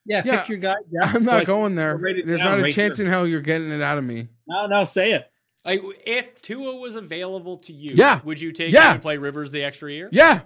Yeah, 0.06 0.22
Yeah, 0.26 0.40
pick 0.42 0.50
your 0.50 0.58
guy. 0.58 0.76
Yeah, 0.92 1.02
I'm 1.14 1.24
not 1.24 1.36
Like, 1.40 1.48
going 1.48 1.76
there. 1.76 1.98
There's 2.26 2.40
down 2.40 2.60
not 2.60 2.68
a 2.68 2.72
chance 2.72 2.98
here. 2.98 3.06
in 3.06 3.12
hell 3.12 3.26
you're 3.28 3.42
getting 3.42 3.72
it 3.72 3.82
out 3.82 3.98
of 3.98 4.04
me. 4.04 4.28
No, 4.48 4.66
no, 4.68 4.84
say 4.86 5.14
it. 5.14 5.30
Like, 5.66 5.82
if 6.06 6.42
Tua 6.42 6.76
was 6.76 6.96
available 6.96 7.58
to 7.60 7.74
you, 7.74 7.92
Yeah. 7.96 8.20
would 8.26 8.42
you 8.42 8.52
take 8.52 8.74
Yeah. 8.74 8.88
him 8.90 8.94
and 8.96 9.02
play 9.02 9.18
Rivers 9.18 9.50
the 9.52 9.64
extra 9.64 9.90
year? 9.92 10.10
Yeah, 10.12 10.42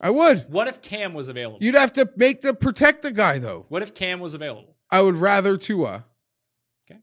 I 0.00 0.10
would. 0.10 0.50
What 0.52 0.68
if 0.68 0.82
Cam 0.82 1.14
was 1.14 1.28
available? 1.30 1.58
You'd 1.62 1.74
have 1.76 1.92
to 1.94 2.10
make 2.16 2.42
the 2.42 2.52
protect 2.52 3.02
the 3.02 3.10
guy 3.10 3.38
though. 3.38 3.64
what 3.70 3.82
if 3.82 3.94
Cam 3.94 4.20
was 4.20 4.34
available? 4.34 4.76
I 4.90 5.00
would 5.00 5.16
rather 5.16 5.56
Tua. 5.56 6.04
Okay. 6.90 7.00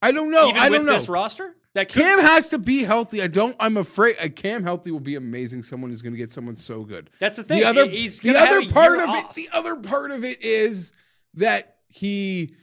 I 0.00 0.12
don't 0.12 0.30
know. 0.30 0.48
Even 0.50 0.60
I 0.60 0.68
with 0.70 0.78
don't 0.78 0.86
know. 0.86 0.92
this 0.94 1.08
roster, 1.08 1.56
that 1.74 1.88
could, 1.90 2.02
Cam 2.02 2.18
has 2.18 2.48
to 2.50 2.58
be 2.58 2.82
healthy. 2.84 3.22
I 3.22 3.26
don't. 3.28 3.56
I'm 3.58 3.76
afraid. 3.76 4.16
Uh, 4.20 4.28
Cam 4.28 4.62
healthy 4.62 4.90
will 4.90 5.00
be 5.00 5.14
amazing. 5.14 5.62
Someone 5.62 5.90
is 5.90 6.02
going 6.02 6.12
to 6.12 6.18
get 6.18 6.30
someone 6.32 6.56
so 6.56 6.84
good. 6.84 7.10
That's 7.18 7.36
the 7.38 7.44
thing. 7.44 7.60
The 7.60 7.66
other, 7.66 7.86
He's 7.86 8.20
the 8.20 8.36
other 8.36 8.60
a 8.60 8.66
part 8.66 8.98
of 9.00 9.08
off. 9.08 9.30
it. 9.30 9.34
The 9.34 9.48
other 9.52 9.76
part 9.76 10.10
of 10.10 10.22
it 10.24 10.42
is 10.42 10.92
that 11.34 11.76
he 11.88 12.54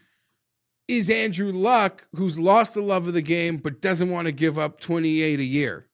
is 0.87 1.09
Andrew 1.09 1.51
Luck, 1.51 2.07
who's 2.15 2.37
lost 2.37 2.73
the 2.75 2.81
love 2.81 3.07
of 3.07 3.13
the 3.13 3.21
game, 3.21 3.57
but 3.57 3.81
doesn't 3.81 4.09
want 4.09 4.25
to 4.27 4.31
give 4.31 4.57
up 4.57 4.79
28 4.79 5.39
a 5.39 5.43
year. 5.43 5.87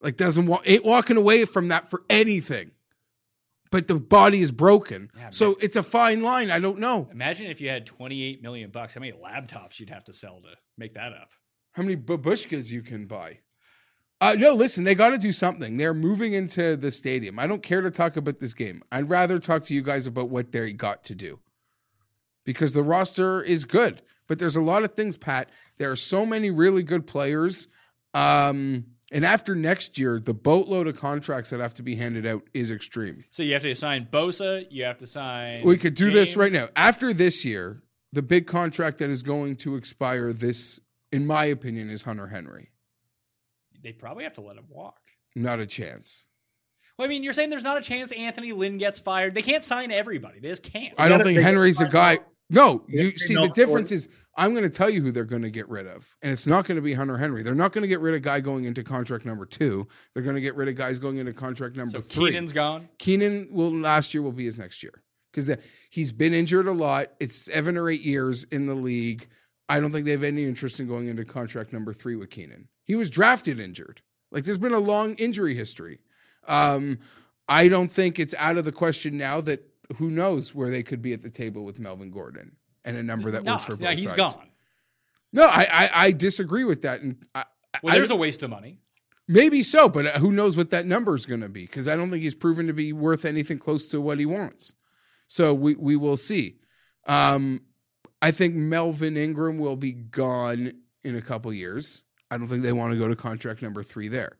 Like 0.00 0.16
doesn't 0.16 0.46
want 0.46 0.62
ain't 0.66 0.84
walking 0.84 1.16
away 1.16 1.44
from 1.46 1.68
that 1.68 1.88
for 1.90 2.02
anything. 2.10 2.70
But 3.72 3.88
the 3.88 3.96
body 3.96 4.40
is 4.42 4.52
broken, 4.52 5.10
Yeah, 5.18 5.30
so 5.30 5.48
man. 5.48 5.56
it's 5.62 5.74
a 5.76 5.82
fine 5.82 6.22
line. 6.22 6.52
I 6.52 6.60
don't 6.60 6.78
know 6.78 7.08
Imagine 7.10 7.48
if 7.48 7.60
you 7.60 7.68
had 7.68 7.84
28 7.86 8.40
million 8.40 8.70
bucks. 8.70 8.94
How 8.94 9.00
many 9.00 9.12
laptops 9.12 9.80
you'd 9.80 9.90
have 9.90 10.04
to 10.04 10.12
sell 10.12 10.40
to 10.42 10.50
make 10.78 10.94
that 10.94 11.12
up? 11.12 11.30
How 11.76 11.82
many 11.82 11.96
babushkas 11.96 12.72
you 12.72 12.80
can 12.80 13.04
buy. 13.04 13.40
Uh, 14.18 14.34
no, 14.38 14.54
listen, 14.54 14.84
they 14.84 14.94
got 14.94 15.10
to 15.10 15.18
do 15.18 15.30
something. 15.30 15.76
They're 15.76 15.92
moving 15.92 16.32
into 16.32 16.74
the 16.74 16.90
stadium. 16.90 17.38
I 17.38 17.46
don't 17.46 17.62
care 17.62 17.82
to 17.82 17.90
talk 17.90 18.16
about 18.16 18.38
this 18.38 18.54
game. 18.54 18.82
I'd 18.90 19.10
rather 19.10 19.38
talk 19.38 19.66
to 19.66 19.74
you 19.74 19.82
guys 19.82 20.06
about 20.06 20.30
what 20.30 20.52
they 20.52 20.72
got 20.72 21.04
to 21.04 21.14
do 21.14 21.40
because 22.44 22.72
the 22.72 22.82
roster 22.82 23.42
is 23.42 23.66
good, 23.66 24.00
but 24.26 24.38
there's 24.38 24.56
a 24.56 24.62
lot 24.62 24.84
of 24.84 24.94
things, 24.94 25.18
Pat. 25.18 25.50
There 25.76 25.90
are 25.90 25.96
so 25.96 26.24
many 26.24 26.50
really 26.50 26.82
good 26.82 27.06
players. 27.06 27.68
Um, 28.14 28.86
and 29.12 29.26
after 29.26 29.54
next 29.54 29.98
year, 29.98 30.18
the 30.18 30.32
boatload 30.32 30.86
of 30.86 30.98
contracts 30.98 31.50
that 31.50 31.60
have 31.60 31.74
to 31.74 31.82
be 31.82 31.96
handed 31.96 32.24
out 32.24 32.42
is 32.54 32.70
extreme. 32.70 33.22
So 33.30 33.42
you 33.42 33.52
have 33.52 33.62
to 33.62 33.74
sign 33.76 34.08
Bosa. 34.10 34.66
You 34.70 34.84
have 34.84 34.98
to 34.98 35.06
sign. 35.06 35.62
We 35.62 35.76
could 35.76 35.94
do 35.94 36.10
this 36.10 36.36
right 36.36 36.50
now. 36.50 36.70
After 36.74 37.12
this 37.12 37.44
year, 37.44 37.82
the 38.12 38.22
big 38.22 38.46
contract 38.46 38.98
that 38.98 39.10
is 39.10 39.22
going 39.22 39.56
to 39.56 39.76
expire 39.76 40.32
this, 40.32 40.80
in 41.16 41.26
my 41.26 41.46
opinion, 41.46 41.90
is 41.90 42.02
Hunter 42.02 42.28
Henry. 42.28 42.70
They 43.82 43.92
probably 43.92 44.24
have 44.24 44.34
to 44.34 44.40
let 44.40 44.56
him 44.56 44.66
walk. 44.68 45.00
Not 45.34 45.60
a 45.60 45.66
chance. 45.66 46.26
Well, 46.98 47.06
I 47.06 47.08
mean, 47.08 47.22
you're 47.22 47.32
saying 47.32 47.50
there's 47.50 47.64
not 47.64 47.76
a 47.78 47.82
chance 47.82 48.12
Anthony 48.12 48.52
Lynn 48.52 48.78
gets 48.78 48.98
fired. 48.98 49.34
They 49.34 49.42
can't 49.42 49.64
sign 49.64 49.92
everybody. 49.92 50.40
They 50.40 50.48
just 50.48 50.62
can't. 50.62 50.94
I 50.98 51.08
don't 51.08 51.22
think 51.22 51.38
Henry's 51.38 51.80
a 51.80 51.88
guy. 51.88 52.20
No, 52.48 52.84
you 52.88 53.10
see 53.12 53.34
the 53.34 53.48
difference 53.48 53.92
is 53.92 54.08
I'm 54.36 54.52
going 54.52 54.62
to 54.64 54.70
tell 54.70 54.88
you 54.88 55.02
who 55.02 55.10
they're 55.10 55.24
going 55.24 55.42
to 55.42 55.50
get 55.50 55.68
rid 55.68 55.86
of, 55.86 56.16
and 56.22 56.30
it's 56.30 56.46
not 56.46 56.66
going 56.66 56.76
to 56.76 56.82
be 56.82 56.94
Hunter 56.94 57.18
Henry. 57.18 57.42
They're 57.42 57.54
not 57.54 57.72
going 57.72 57.82
to 57.82 57.88
get 57.88 58.00
rid 58.00 58.14
of 58.14 58.22
guy 58.22 58.40
going 58.40 58.64
into 58.64 58.84
contract 58.84 59.24
number 59.24 59.46
two. 59.46 59.88
They're 60.14 60.22
going 60.22 60.36
to 60.36 60.42
get 60.42 60.54
rid 60.54 60.68
of 60.68 60.74
guys 60.74 60.98
going 60.98 61.18
into 61.18 61.32
contract 61.32 61.76
number 61.76 61.90
so 61.92 62.00
three. 62.00 62.30
Keenan's 62.30 62.52
gone. 62.52 62.88
Keenan 62.98 63.48
will 63.50 63.72
last 63.72 64.14
year 64.14 64.22
will 64.22 64.32
be 64.32 64.44
his 64.44 64.58
next 64.58 64.82
year 64.82 65.02
because 65.32 65.50
he's 65.90 66.12
been 66.12 66.32
injured 66.34 66.66
a 66.66 66.72
lot. 66.72 67.08
It's 67.20 67.34
seven 67.34 67.76
or 67.76 67.90
eight 67.90 68.02
years 68.02 68.44
in 68.44 68.66
the 68.66 68.74
league. 68.74 69.28
I 69.68 69.80
don't 69.80 69.90
think 69.92 70.04
they 70.04 70.12
have 70.12 70.22
any 70.22 70.44
interest 70.44 70.78
in 70.80 70.86
going 70.86 71.08
into 71.08 71.24
contract 71.24 71.72
number 71.72 71.92
three 71.92 72.14
with 72.16 72.30
Keenan. 72.30 72.68
He 72.84 72.94
was 72.94 73.10
drafted 73.10 73.58
injured. 73.58 74.00
Like 74.30 74.44
there's 74.44 74.58
been 74.58 74.72
a 74.72 74.78
long 74.78 75.14
injury 75.16 75.54
history. 75.54 76.00
Um, 76.46 76.98
I 77.48 77.68
don't 77.68 77.88
think 77.88 78.18
it's 78.18 78.34
out 78.38 78.56
of 78.56 78.64
the 78.64 78.72
question 78.72 79.16
now 79.16 79.40
that 79.42 79.64
who 79.96 80.10
knows 80.10 80.54
where 80.54 80.70
they 80.70 80.82
could 80.82 81.02
be 81.02 81.12
at 81.12 81.22
the 81.22 81.30
table 81.30 81.64
with 81.64 81.78
Melvin 81.80 82.10
Gordon 82.10 82.56
and 82.84 82.96
a 82.96 83.02
number 83.02 83.30
that 83.32 83.44
No, 83.44 83.52
works 83.52 83.64
for 83.64 83.72
both 83.72 83.78
sides. 83.80 83.90
yeah, 83.90 84.00
he's 84.00 84.10
sides. 84.10 84.36
gone. 84.36 84.48
No, 85.32 85.44
I, 85.46 85.66
I 85.70 85.90
I 86.06 86.12
disagree 86.12 86.64
with 86.64 86.82
that, 86.82 87.00
and 87.02 87.16
I, 87.34 87.44
Well, 87.82 87.94
there's 87.94 88.10
a 88.12 88.16
waste 88.16 88.42
of 88.42 88.50
money. 88.50 88.78
maybe 89.28 89.62
so, 89.62 89.88
but 89.88 90.06
who 90.16 90.30
knows 90.32 90.56
what 90.56 90.70
that 90.70 90.86
number 90.86 91.14
is 91.14 91.26
going 91.26 91.40
to 91.40 91.48
be? 91.48 91.62
Because 91.62 91.88
I 91.88 91.96
don't 91.96 92.10
think 92.10 92.22
he's 92.22 92.34
proven 92.34 92.66
to 92.68 92.72
be 92.72 92.92
worth 92.92 93.24
anything 93.24 93.58
close 93.58 93.86
to 93.88 94.00
what 94.00 94.18
he 94.20 94.26
wants. 94.26 94.74
So 95.26 95.52
we 95.52 95.74
we 95.74 95.96
will 95.96 96.16
see. 96.16 96.58
Um, 97.06 97.62
I 98.22 98.30
think 98.30 98.54
Melvin 98.54 99.16
Ingram 99.16 99.58
will 99.58 99.76
be 99.76 99.92
gone 99.92 100.72
in 101.04 101.16
a 101.16 101.22
couple 101.22 101.52
years. 101.52 102.02
I 102.30 102.38
don't 102.38 102.48
think 102.48 102.62
they 102.62 102.72
want 102.72 102.92
to 102.92 102.98
go 102.98 103.08
to 103.08 103.16
contract 103.16 103.62
number 103.62 103.82
three 103.82 104.08
there. 104.08 104.38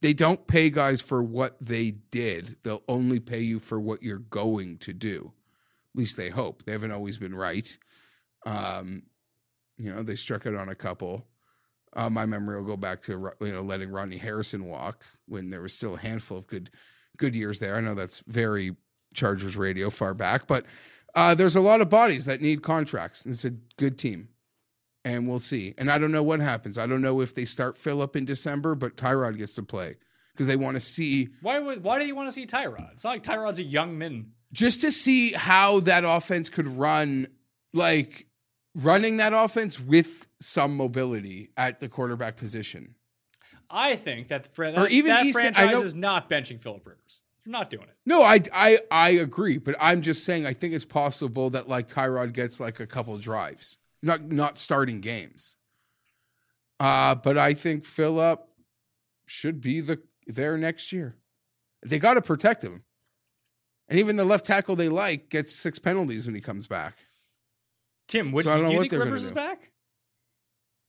They 0.00 0.12
don't 0.12 0.46
pay 0.48 0.70
guys 0.70 1.00
for 1.00 1.22
what 1.22 1.56
they 1.60 1.92
did. 1.92 2.56
They'll 2.64 2.82
only 2.88 3.20
pay 3.20 3.40
you 3.40 3.60
for 3.60 3.78
what 3.78 4.02
you're 4.02 4.18
going 4.18 4.78
to 4.78 4.92
do. 4.92 5.32
At 5.94 5.98
least 5.98 6.16
they 6.16 6.30
hope. 6.30 6.64
They 6.64 6.72
haven't 6.72 6.90
always 6.90 7.18
been 7.18 7.36
right. 7.36 7.68
Um, 8.44 9.04
you 9.78 9.94
know, 9.94 10.02
they 10.02 10.16
struck 10.16 10.46
it 10.46 10.56
on 10.56 10.68
a 10.68 10.74
couple. 10.74 11.28
Uh, 11.94 12.10
my 12.10 12.26
memory 12.26 12.56
will 12.56 12.66
go 12.66 12.76
back 12.76 13.02
to 13.02 13.30
you 13.40 13.52
know 13.52 13.60
letting 13.60 13.90
Rodney 13.90 14.16
Harrison 14.16 14.64
walk 14.64 15.04
when 15.28 15.50
there 15.50 15.60
was 15.60 15.74
still 15.74 15.94
a 15.94 15.98
handful 15.98 16.38
of 16.38 16.46
good 16.46 16.70
good 17.16 17.34
years 17.34 17.58
there. 17.58 17.76
I 17.76 17.80
know 17.80 17.94
that's 17.94 18.22
very 18.26 18.74
Chargers 19.14 19.56
radio 19.56 19.90
far 19.90 20.14
back, 20.14 20.46
but 20.46 20.64
uh, 21.14 21.34
there's 21.34 21.56
a 21.56 21.60
lot 21.60 21.80
of 21.80 21.88
bodies 21.88 22.24
that 22.24 22.40
need 22.40 22.62
contracts. 22.62 23.24
And 23.24 23.34
it's 23.34 23.44
a 23.44 23.50
good 23.76 23.98
team, 23.98 24.28
and 25.04 25.28
we'll 25.28 25.38
see. 25.38 25.74
And 25.78 25.90
I 25.90 25.98
don't 25.98 26.12
know 26.12 26.22
what 26.22 26.40
happens. 26.40 26.78
I 26.78 26.86
don't 26.86 27.02
know 27.02 27.20
if 27.20 27.34
they 27.34 27.44
start 27.44 27.76
Philip 27.78 28.16
in 28.16 28.24
December, 28.24 28.74
but 28.74 28.96
Tyrod 28.96 29.36
gets 29.38 29.52
to 29.54 29.62
play 29.62 29.96
because 30.32 30.46
they 30.46 30.56
want 30.56 30.76
to 30.76 30.80
see 30.80 31.28
Why 31.42 31.58
would 31.58 31.82
why 31.82 31.98
do 31.98 32.06
you 32.06 32.14
want 32.14 32.28
to 32.28 32.32
see 32.32 32.46
Tyrod? 32.46 32.92
It's 32.92 33.04
not 33.04 33.10
like 33.10 33.22
Tyrod's 33.22 33.58
a 33.58 33.62
young 33.64 33.98
min. 33.98 34.32
just 34.52 34.80
to 34.82 34.90
see 34.92 35.32
how 35.32 35.80
that 35.80 36.04
offense 36.04 36.48
could 36.48 36.66
run, 36.66 37.26
like 37.72 38.26
running 38.74 39.18
that 39.18 39.32
offense 39.34 39.78
with 39.80 40.26
some 40.40 40.76
mobility 40.76 41.50
at 41.56 41.80
the 41.80 41.88
quarterback 41.88 42.36
position. 42.36 42.94
I 43.74 43.96
think 43.96 44.28
that 44.28 44.46
Or 44.58 44.86
even 44.88 45.08
that 45.10 45.24
Easton- 45.24 45.54
franchise 45.54 45.82
is 45.82 45.94
not 45.94 46.28
benching 46.28 46.60
Philip 46.60 46.86
Rivers. 46.86 47.21
They're 47.44 47.52
not 47.52 47.70
doing 47.70 47.84
it. 47.84 47.96
No, 48.06 48.22
I, 48.22 48.40
I 48.52 48.78
I 48.90 49.10
agree, 49.10 49.58
but 49.58 49.74
I'm 49.80 50.02
just 50.02 50.24
saying 50.24 50.46
I 50.46 50.52
think 50.52 50.74
it's 50.74 50.84
possible 50.84 51.50
that 51.50 51.68
like 51.68 51.88
Tyrod 51.88 52.32
gets 52.32 52.60
like 52.60 52.78
a 52.78 52.86
couple 52.86 53.16
drives, 53.18 53.78
not 54.02 54.22
not 54.30 54.58
starting 54.58 55.00
games. 55.00 55.56
Uh, 56.78 57.14
but 57.14 57.38
I 57.38 57.54
think 57.54 57.84
Philip 57.84 58.46
should 59.26 59.60
be 59.60 59.80
the 59.80 60.00
there 60.26 60.56
next 60.56 60.92
year. 60.92 61.16
They 61.84 61.98
got 61.98 62.14
to 62.14 62.22
protect 62.22 62.62
him, 62.62 62.84
and 63.88 63.98
even 63.98 64.16
the 64.16 64.24
left 64.24 64.46
tackle 64.46 64.76
they 64.76 64.88
like 64.88 65.28
gets 65.28 65.54
six 65.54 65.78
penalties 65.80 66.26
when 66.26 66.34
he 66.36 66.40
comes 66.40 66.68
back. 66.68 66.98
Tim, 68.06 68.30
what, 68.30 68.44
So 68.44 68.52
I 68.52 68.56
don't 68.56 68.66
do 68.66 68.70
you 68.72 68.76
what 68.76 68.82
think 68.82 68.90
they're 68.92 69.00
Rivers 69.00 69.24
is 69.24 69.32
back? 69.32 69.70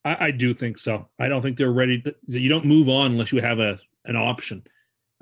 I, 0.06 0.28
I 0.28 0.32
do 0.32 0.54
think 0.54 0.78
so. 0.78 1.08
I 1.18 1.28
don't 1.30 1.42
think 1.42 1.58
they're 1.58 1.72
ready. 1.72 2.02
To, 2.02 2.16
you 2.28 2.50
don't 2.50 2.66
move 2.66 2.90
on 2.90 3.14
unless 3.14 3.32
you 3.32 3.42
have 3.42 3.60
a 3.60 3.80
an 4.06 4.16
option 4.16 4.64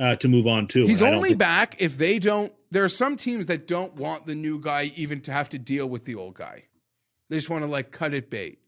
uh, 0.01 0.15
to 0.17 0.27
move 0.27 0.47
on 0.47 0.67
to. 0.67 0.85
He's 0.85 0.99
And 0.99 1.07
I 1.07 1.11
don't 1.11 1.17
only 1.17 1.29
think- 1.29 1.39
back 1.39 1.75
if 1.79 1.97
they 1.97 2.19
don't. 2.19 2.51
There 2.71 2.83
are 2.83 2.89
some 2.89 3.15
teams 3.17 3.47
that 3.47 3.67
don't 3.67 3.95
want 3.95 4.25
the 4.25 4.35
new 4.35 4.59
guy 4.59 4.91
even 4.95 5.21
to 5.21 5.31
have 5.31 5.49
to 5.49 5.59
deal 5.59 5.87
with 5.87 6.05
the 6.05 6.15
old 6.15 6.35
guy. 6.35 6.63
They 7.29 7.37
just 7.37 7.49
want 7.49 7.63
to 7.63 7.69
like 7.69 7.91
cut 7.91 8.13
it 8.13 8.29
bait. 8.29 8.59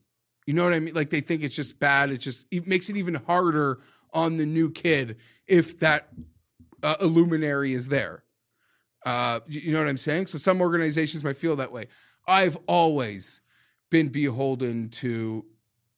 You 0.46 0.54
know 0.54 0.64
what 0.64 0.74
I 0.74 0.80
mean? 0.80 0.94
Like 0.94 1.10
they 1.10 1.22
think 1.22 1.42
it's 1.42 1.56
just 1.56 1.80
bad. 1.80 2.12
It 2.12 2.18
just 2.18 2.46
it 2.52 2.68
makes 2.68 2.90
it 2.90 2.98
even 2.98 3.16
harder 3.16 3.80
on 4.14 4.38
the 4.38 4.46
new 4.46 4.70
kid 4.70 5.18
if 5.48 5.80
that 5.80 6.10
uh, 6.84 6.96
illuminary 7.02 7.74
is 7.74 7.88
there. 7.88 8.24
Uh, 9.06 9.40
you 9.48 9.72
know 9.74 9.80
what 9.80 9.88
I'm 9.88 9.98
saying? 9.98 10.28
So 10.28 10.38
some 10.38 10.62
organizations 10.62 11.24
might 11.24 11.38
feel 11.38 11.56
that 11.58 11.72
way. 11.72 11.88
I've 12.28 12.58
always 12.68 13.42
been 13.90 14.10
beholden 14.10 14.90
to 14.90 15.46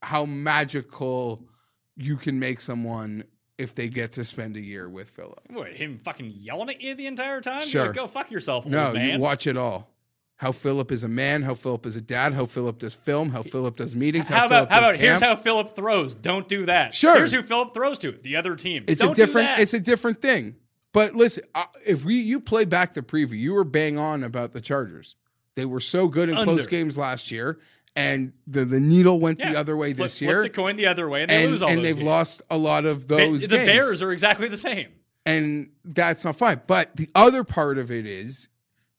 how 0.02 0.26
magical 0.26 1.48
you 1.95 2.18
can 2.18 2.40
make 2.40 2.60
someone 2.60 3.24
if 3.57 3.73
they 3.76 3.88
get 3.88 4.11
to 4.14 4.23
spend 4.23 4.57
a 4.57 4.61
year 4.61 4.90
with 4.90 5.11
Philip. 5.11 5.40
What, 5.49 5.73
him 5.73 5.98
fucking 5.98 6.34
yelling 6.38 6.69
at 6.69 6.82
you 6.82 6.94
the 6.95 7.07
entire 7.07 7.41
time? 7.41 7.61
Sure. 7.61 7.88
Like, 7.88 7.95
Go 7.95 8.07
fuck 8.07 8.32
yourself, 8.32 8.65
No, 8.65 8.88
old 8.88 8.95
man. 8.95 9.10
you 9.11 9.19
watch 9.19 9.48
it 9.48 9.57
all. 9.57 9.90
How 10.38 10.52
Philip 10.52 10.91
is 10.91 11.06
a 11.06 11.07
man, 11.07 11.44
how 11.44 11.56
Philip 11.56 11.86
is 11.86 11.95
a 11.95 12.02
dad, 12.02 12.34
how 12.34 12.45
Philip 12.45 12.80
does 12.80 12.94
film, 12.94 13.30
how 13.30 13.41
Philip 13.41 13.77
does 13.77 13.95
meetings, 13.95 14.27
how, 14.27 14.36
how 14.40 14.48
Philip 14.49 14.64
about 14.68 14.73
how 14.73 14.80
about 14.90 14.98
here's 14.98 15.22
how 15.22 15.36
Philip 15.38 15.73
throws? 15.77 16.14
Don't 16.14 16.49
do 16.49 16.65
that. 16.65 16.94
Sure. 16.94 17.15
Here's 17.15 17.32
who 17.32 17.41
Philip 17.41 17.73
throws 17.73 17.98
to. 17.99 18.11
The 18.11 18.36
other 18.36 18.57
team. 18.57 18.84
it's 18.88 18.99
Don't 18.99 19.14
a 19.14 19.15
different 19.15 19.48
Do 19.48 19.56
that. 19.56 19.60
it's 19.61 19.73
a 19.73 19.80
different 19.80 20.22
thing. 20.22 20.56
But 20.91 21.15
listen, 21.15 21.45
uh, 21.56 21.64
if 21.86 22.03
we 22.03 22.15
you 22.15 22.41
play 22.41 22.65
back 22.65 22.94
the 22.95 23.02
preview, 23.02 23.38
you 23.40 23.53
were 23.53 23.64
bang 23.64 23.98
on 23.98 24.23
about 24.26 24.52
the 24.52 24.60
Chargers. 24.60 25.15
They 25.56 25.64
were 25.65 25.80
so 25.80 26.10
good 26.10 26.27
in 26.27 26.36
Under. 26.36 26.52
close 26.52 26.68
games 26.68 26.98
last 26.98 27.32
year, 27.32 27.57
and 27.95 28.34
the 28.47 28.65
the 28.65 28.80
needle 28.80 29.19
went 29.19 29.39
Yeah. 29.39 29.53
the 29.53 29.59
other 29.59 29.77
way 29.77 29.93
this 29.93 30.19
flip 30.19 30.27
year, 30.30 30.43
the 30.43 30.49
coin 30.49 30.76
the 30.76 30.85
other 30.88 31.07
way, 31.09 31.22
and 31.22 31.30
they 31.31 31.43
and, 31.43 31.51
lose 31.51 31.61
all 31.61 31.69
and 31.69 31.84
they've 31.84 31.95
games. 31.95 32.05
lost 32.05 32.41
a 32.49 32.57
lot 32.57 32.85
of 32.85 33.07
Ba- 33.07 33.15
those. 33.17 33.41
the 33.41 33.47
games. 33.57 33.65
Bears 33.69 34.01
are 34.01 34.11
exactly 34.11 34.47
the 34.47 34.57
same. 34.57 34.88
and 35.26 35.69
that's 35.84 36.23
not 36.26 36.35
fine. 36.35 36.61
But 36.67 36.95
the 36.97 37.09
other 37.15 37.43
part 37.43 37.77
of 37.77 37.89
it 37.91 38.05
is 38.05 38.47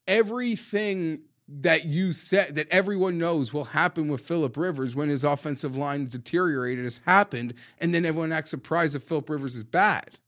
everything 0.08 1.20
that 1.48 1.84
you 1.84 2.12
said 2.12 2.56
that 2.56 2.68
everyone 2.70 3.18
knows 3.18 3.52
will 3.52 3.66
happen 3.66 4.08
with 4.08 4.20
Philip 4.20 4.56
Rivers 4.56 4.96
when 4.96 5.08
his 5.08 5.22
offensive 5.22 5.76
line 5.76 6.06
deteriorated 6.06 6.82
has 6.84 7.00
happened, 7.06 7.54
and 7.78 7.94
then 7.94 8.04
everyone 8.04 8.32
acts 8.32 8.50
surprised 8.50 8.96
if 8.96 9.04
Philip 9.04 9.30
Rivers 9.30 9.54
is 9.54 9.62
bad. 9.62 10.18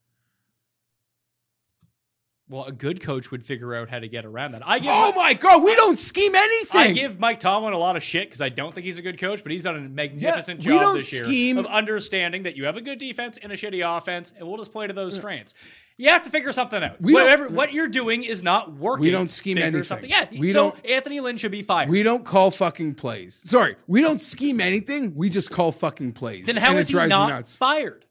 Well, 2.50 2.64
a 2.64 2.72
good 2.72 3.02
coach 3.02 3.30
would 3.30 3.44
figure 3.44 3.74
out 3.74 3.90
how 3.90 3.98
to 3.98 4.08
get 4.08 4.24
around 4.24 4.52
that. 4.52 4.66
I 4.66 4.78
give 4.78 4.90
Oh 4.90 5.12
my 5.14 5.34
God, 5.34 5.62
we 5.62 5.74
don't 5.76 5.98
scheme 5.98 6.34
anything. 6.34 6.80
I 6.80 6.92
give 6.92 7.20
Mike 7.20 7.40
Tomlin 7.40 7.74
a 7.74 7.78
lot 7.78 7.94
of 7.96 8.02
shit 8.02 8.26
because 8.28 8.40
I 8.40 8.48
don't 8.48 8.74
think 8.74 8.86
he's 8.86 8.98
a 8.98 9.02
good 9.02 9.18
coach, 9.18 9.42
but 9.42 9.52
he's 9.52 9.64
done 9.64 9.76
a 9.76 9.80
magnificent 9.80 10.60
we 10.60 10.72
job 10.72 10.80
don't 10.80 10.96
this 10.96 11.12
year 11.12 11.24
scheme- 11.24 11.58
of 11.58 11.66
understanding 11.66 12.44
that 12.44 12.56
you 12.56 12.64
have 12.64 12.78
a 12.78 12.80
good 12.80 12.98
defense 12.98 13.38
and 13.42 13.52
a 13.52 13.54
shitty 13.56 13.84
offense, 13.84 14.32
and 14.38 14.48
we'll 14.48 14.56
just 14.56 14.72
play 14.72 14.86
to 14.86 14.94
those 14.94 15.14
strengths. 15.14 15.52
You 15.98 16.08
have 16.10 16.22
to 16.22 16.30
figure 16.30 16.52
something 16.52 16.80
out. 16.82 17.00
We 17.02 17.12
don't- 17.12 17.22
Whatever 17.22 17.48
what 17.50 17.72
you're 17.72 17.88
doing 17.88 18.22
is 18.22 18.42
not 18.42 18.72
working. 18.72 19.02
We 19.04 19.10
don't 19.10 19.30
scheme 19.30 19.56
Figure 19.56 19.66
anything. 19.66 19.82
Something. 19.84 20.08
Yeah, 20.10 20.26
We 20.38 20.52
so 20.52 20.70
don't- 20.70 20.86
Anthony 20.86 21.20
Lynn 21.20 21.36
should 21.36 21.50
be 21.50 21.62
fired. 21.62 21.90
we 21.90 22.02
don't 22.02 22.24
call 22.24 22.50
fucking 22.50 22.94
plays. 22.94 23.42
Sorry, 23.44 23.74
we 23.88 24.00
don't 24.00 24.22
scheme 24.22 24.60
anything. 24.60 25.14
We 25.16 25.28
just 25.28 25.50
call 25.50 25.70
fucking 25.72 26.12
plays. 26.12 26.46
then 26.46 26.56
how 26.56 26.70
And 26.70 26.78
is 26.78 26.86
it 26.86 26.88
he 26.88 26.92
drives 26.94 27.10
me 27.10 27.16
not 27.16 27.28
nuts. 27.28 27.56
fired? 27.56 28.04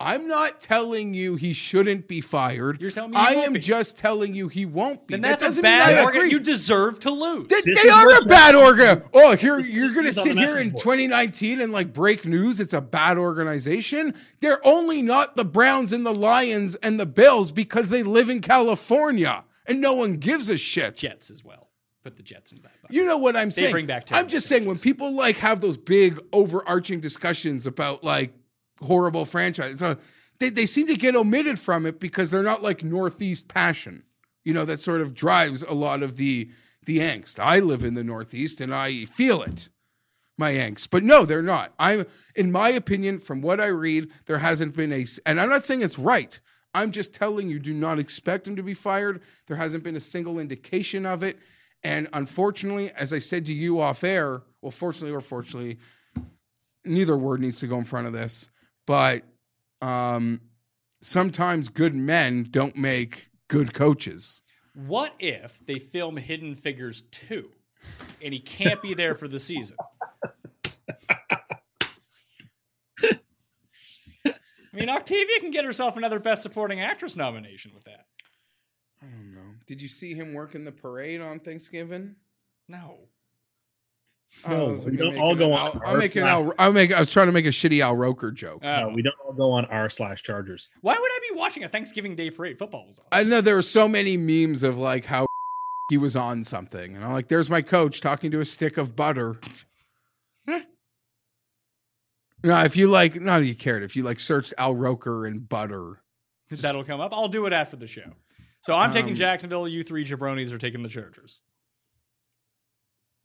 I'm 0.00 0.26
not 0.26 0.60
telling 0.60 1.14
you 1.14 1.36
he 1.36 1.52
shouldn't 1.52 2.08
be 2.08 2.20
fired. 2.20 2.80
You're 2.80 2.90
telling 2.90 3.12
me 3.12 3.16
he 3.16 3.22
I 3.22 3.34
won't 3.34 3.46
am 3.46 3.52
be. 3.54 3.60
just 3.60 3.96
telling 3.96 4.34
you 4.34 4.48
he 4.48 4.66
won't 4.66 5.06
be. 5.06 5.14
Then 5.14 5.22
That 5.22 5.28
that's 5.38 5.42
a 5.42 5.46
doesn't 5.46 5.62
mean 5.62 5.78
bad 5.78 5.98
I 5.98 6.02
organ. 6.02 6.30
You 6.30 6.40
deserve 6.40 6.98
to 7.00 7.10
lose. 7.10 7.46
They, 7.48 7.72
they 7.72 7.88
are 7.88 8.18
a 8.18 8.24
bad 8.24 8.54
organ. 8.56 9.04
Oh, 9.14 9.36
here 9.36 9.58
you're 9.58 9.92
going 9.92 10.06
to 10.06 10.12
sit 10.12 10.36
here 10.36 10.58
in 10.58 10.72
2019 10.72 11.60
and 11.60 11.72
like 11.72 11.92
break 11.92 12.24
news. 12.26 12.58
It's 12.58 12.72
a 12.72 12.80
bad 12.80 13.18
organization. 13.18 14.14
They're 14.40 14.64
only 14.66 15.00
not 15.00 15.36
the 15.36 15.44
Browns 15.44 15.92
and 15.92 16.04
the 16.04 16.14
Lions 16.14 16.74
and 16.76 16.98
the 16.98 17.06
Bills 17.06 17.52
because 17.52 17.88
they 17.88 18.02
live 18.02 18.28
in 18.28 18.40
California 18.40 19.44
and 19.66 19.80
no 19.80 19.94
one 19.94 20.14
gives 20.16 20.50
a 20.50 20.58
shit. 20.58 20.96
Jets 20.96 21.30
as 21.30 21.44
well. 21.44 21.68
Put 22.02 22.16
the 22.16 22.22
Jets 22.22 22.50
in 22.52 22.58
that 22.62 22.72
bucket. 22.82 22.94
You 22.94 23.06
know 23.06 23.16
what 23.16 23.36
I'm 23.36 23.50
saying? 23.50 23.70
bring 23.72 23.86
back 23.86 24.06
I'm 24.10 24.28
just 24.28 24.46
saying 24.46 24.66
when 24.66 24.76
people 24.76 25.12
like 25.12 25.38
have 25.38 25.60
those 25.62 25.76
big 25.78 26.20
overarching 26.32 27.00
discussions 27.00 27.66
about 27.66 28.04
like 28.04 28.34
horrible 28.80 29.24
franchise, 29.24 29.78
so 29.78 29.96
they, 30.38 30.50
they 30.50 30.66
seem 30.66 30.86
to 30.86 30.96
get 30.96 31.16
omitted 31.16 31.58
from 31.58 31.86
it 31.86 32.00
because 32.00 32.30
they're 32.30 32.42
not 32.42 32.62
like 32.62 32.82
Northeast 32.82 33.48
passion. 33.48 34.04
You 34.44 34.52
know, 34.52 34.64
that 34.64 34.80
sort 34.80 35.00
of 35.00 35.14
drives 35.14 35.62
a 35.62 35.74
lot 35.74 36.02
of 36.02 36.16
the 36.16 36.50
the 36.84 36.98
angst. 36.98 37.38
I 37.38 37.60
live 37.60 37.82
in 37.82 37.94
the 37.94 38.04
Northeast 38.04 38.60
and 38.60 38.74
I 38.74 39.06
feel 39.06 39.42
it. 39.42 39.70
My 40.36 40.52
angst. 40.52 40.88
But 40.90 41.02
no, 41.02 41.24
they're 41.24 41.42
not. 41.42 41.72
I'm 41.78 42.06
in 42.34 42.52
my 42.52 42.68
opinion, 42.68 43.20
from 43.20 43.40
what 43.40 43.60
I 43.60 43.68
read, 43.68 44.10
there 44.26 44.38
hasn't 44.38 44.76
been 44.76 44.92
a 44.92 45.06
and 45.24 45.40
I'm 45.40 45.48
not 45.48 45.64
saying 45.64 45.82
it's 45.82 45.98
right. 45.98 46.38
I'm 46.74 46.90
just 46.90 47.14
telling 47.14 47.48
you, 47.48 47.60
do 47.60 47.72
not 47.72 48.00
expect 48.00 48.48
him 48.48 48.56
to 48.56 48.62
be 48.62 48.74
fired. 48.74 49.22
There 49.46 49.56
hasn't 49.56 49.84
been 49.84 49.96
a 49.96 50.00
single 50.00 50.40
indication 50.40 51.06
of 51.06 51.22
it. 51.22 51.38
And 51.84 52.08
unfortunately, 52.12 52.90
as 52.90 53.12
I 53.12 53.20
said 53.20 53.46
to 53.46 53.54
you 53.54 53.80
off 53.80 54.02
air, 54.02 54.42
well, 54.60 54.72
fortunately 54.72 55.14
or 55.14 55.20
fortunately, 55.20 55.78
neither 56.84 57.16
word 57.16 57.40
needs 57.40 57.60
to 57.60 57.66
go 57.66 57.78
in 57.78 57.84
front 57.84 58.06
of 58.06 58.12
this, 58.12 58.48
but 58.86 59.22
um, 59.80 60.40
sometimes 61.02 61.68
good 61.68 61.94
men 61.94 62.46
don't 62.50 62.76
make 62.76 63.28
good 63.48 63.74
coaches. 63.74 64.42
What 64.74 65.14
if 65.18 65.64
they 65.64 65.78
film 65.78 66.16
Hidden 66.16 66.56
Figures 66.56 67.02
2 67.02 67.50
and 68.22 68.32
he 68.32 68.40
can't 68.40 68.82
be 68.82 68.94
there 68.94 69.14
for 69.14 69.28
the 69.28 69.38
season? 69.38 69.76
I 74.74 74.76
mean, 74.76 74.88
Octavia 74.88 75.38
can 75.38 75.52
get 75.52 75.64
herself 75.64 75.96
another 75.96 76.18
Best 76.18 76.42
Supporting 76.42 76.80
Actress 76.80 77.14
nomination 77.14 77.70
with 77.74 77.84
that. 77.84 78.06
I 79.00 79.06
don't 79.06 79.32
know. 79.32 79.54
Did 79.68 79.80
you 79.80 79.86
see 79.86 80.14
him 80.14 80.34
working 80.34 80.64
the 80.64 80.72
parade 80.72 81.20
on 81.20 81.38
Thanksgiving? 81.38 82.16
No. 82.68 83.08
No, 84.48 84.66
I 84.66 84.70
was 84.70 84.84
we 84.84 84.96
don't 84.96 85.16
all 85.18 85.32
an 85.32 85.38
go 85.38 85.56
Al- 85.56 85.70
on 85.72 85.80
I'm 85.84 85.92
our 85.94 85.98
making 85.98 86.22
slash- 86.22 86.30
Al, 86.30 86.54
I'm 86.58 86.74
making. 86.74 86.96
I 86.96 87.00
was 87.00 87.12
trying 87.12 87.26
to 87.26 87.32
make 87.32 87.46
a 87.46 87.50
shitty 87.50 87.80
Al 87.80 87.96
Roker 87.96 88.30
joke. 88.30 88.62
No, 88.62 88.90
we 88.94 89.02
don't 89.02 89.14
all 89.24 89.32
go 89.32 89.52
on 89.52 89.64
r 89.66 89.88
slash 89.88 90.22
Chargers. 90.22 90.68
Why 90.82 90.94
would 90.94 91.10
I 91.12 91.18
be 91.32 91.38
watching 91.38 91.64
a 91.64 91.68
Thanksgiving 91.68 92.16
Day 92.16 92.30
parade? 92.30 92.58
Football 92.58 92.86
was 92.86 92.98
on. 92.98 93.04
I 93.12 93.22
know 93.22 93.40
there 93.40 93.54
were 93.54 93.62
so 93.62 93.88
many 93.88 94.16
memes 94.16 94.62
of 94.62 94.76
like 94.78 95.06
how 95.06 95.26
he 95.90 95.96
was 95.98 96.16
on 96.16 96.44
something, 96.44 96.96
and 96.96 97.04
I'm 97.04 97.12
like, 97.12 97.28
"There's 97.28 97.48
my 97.48 97.62
coach 97.62 98.00
talking 98.00 98.30
to 98.32 98.40
a 98.40 98.44
stick 98.44 98.76
of 98.76 98.96
butter." 98.96 99.36
no, 100.46 100.62
if 102.62 102.76
you 102.76 102.88
like, 102.88 103.20
not 103.20 103.40
that 103.40 103.46
you 103.46 103.54
cared. 103.54 103.82
If 103.82 103.96
you 103.96 104.02
like 104.02 104.20
searched 104.20 104.54
Al 104.58 104.74
Roker 104.74 105.26
and 105.26 105.48
butter, 105.48 106.00
That'll 106.50 106.84
come 106.84 107.00
up. 107.00 107.12
I'll 107.12 107.28
do 107.28 107.46
it 107.46 107.52
after 107.52 107.76
the 107.76 107.86
show. 107.86 108.12
So 108.60 108.74
I'm 108.74 108.92
taking 108.92 109.10
Um, 109.10 109.16
Jacksonville. 109.16 109.66
You 109.66 109.82
three 109.82 110.04
jabronis 110.04 110.52
are 110.52 110.58
taking 110.58 110.82
the 110.82 110.88
Chargers. 110.88 111.40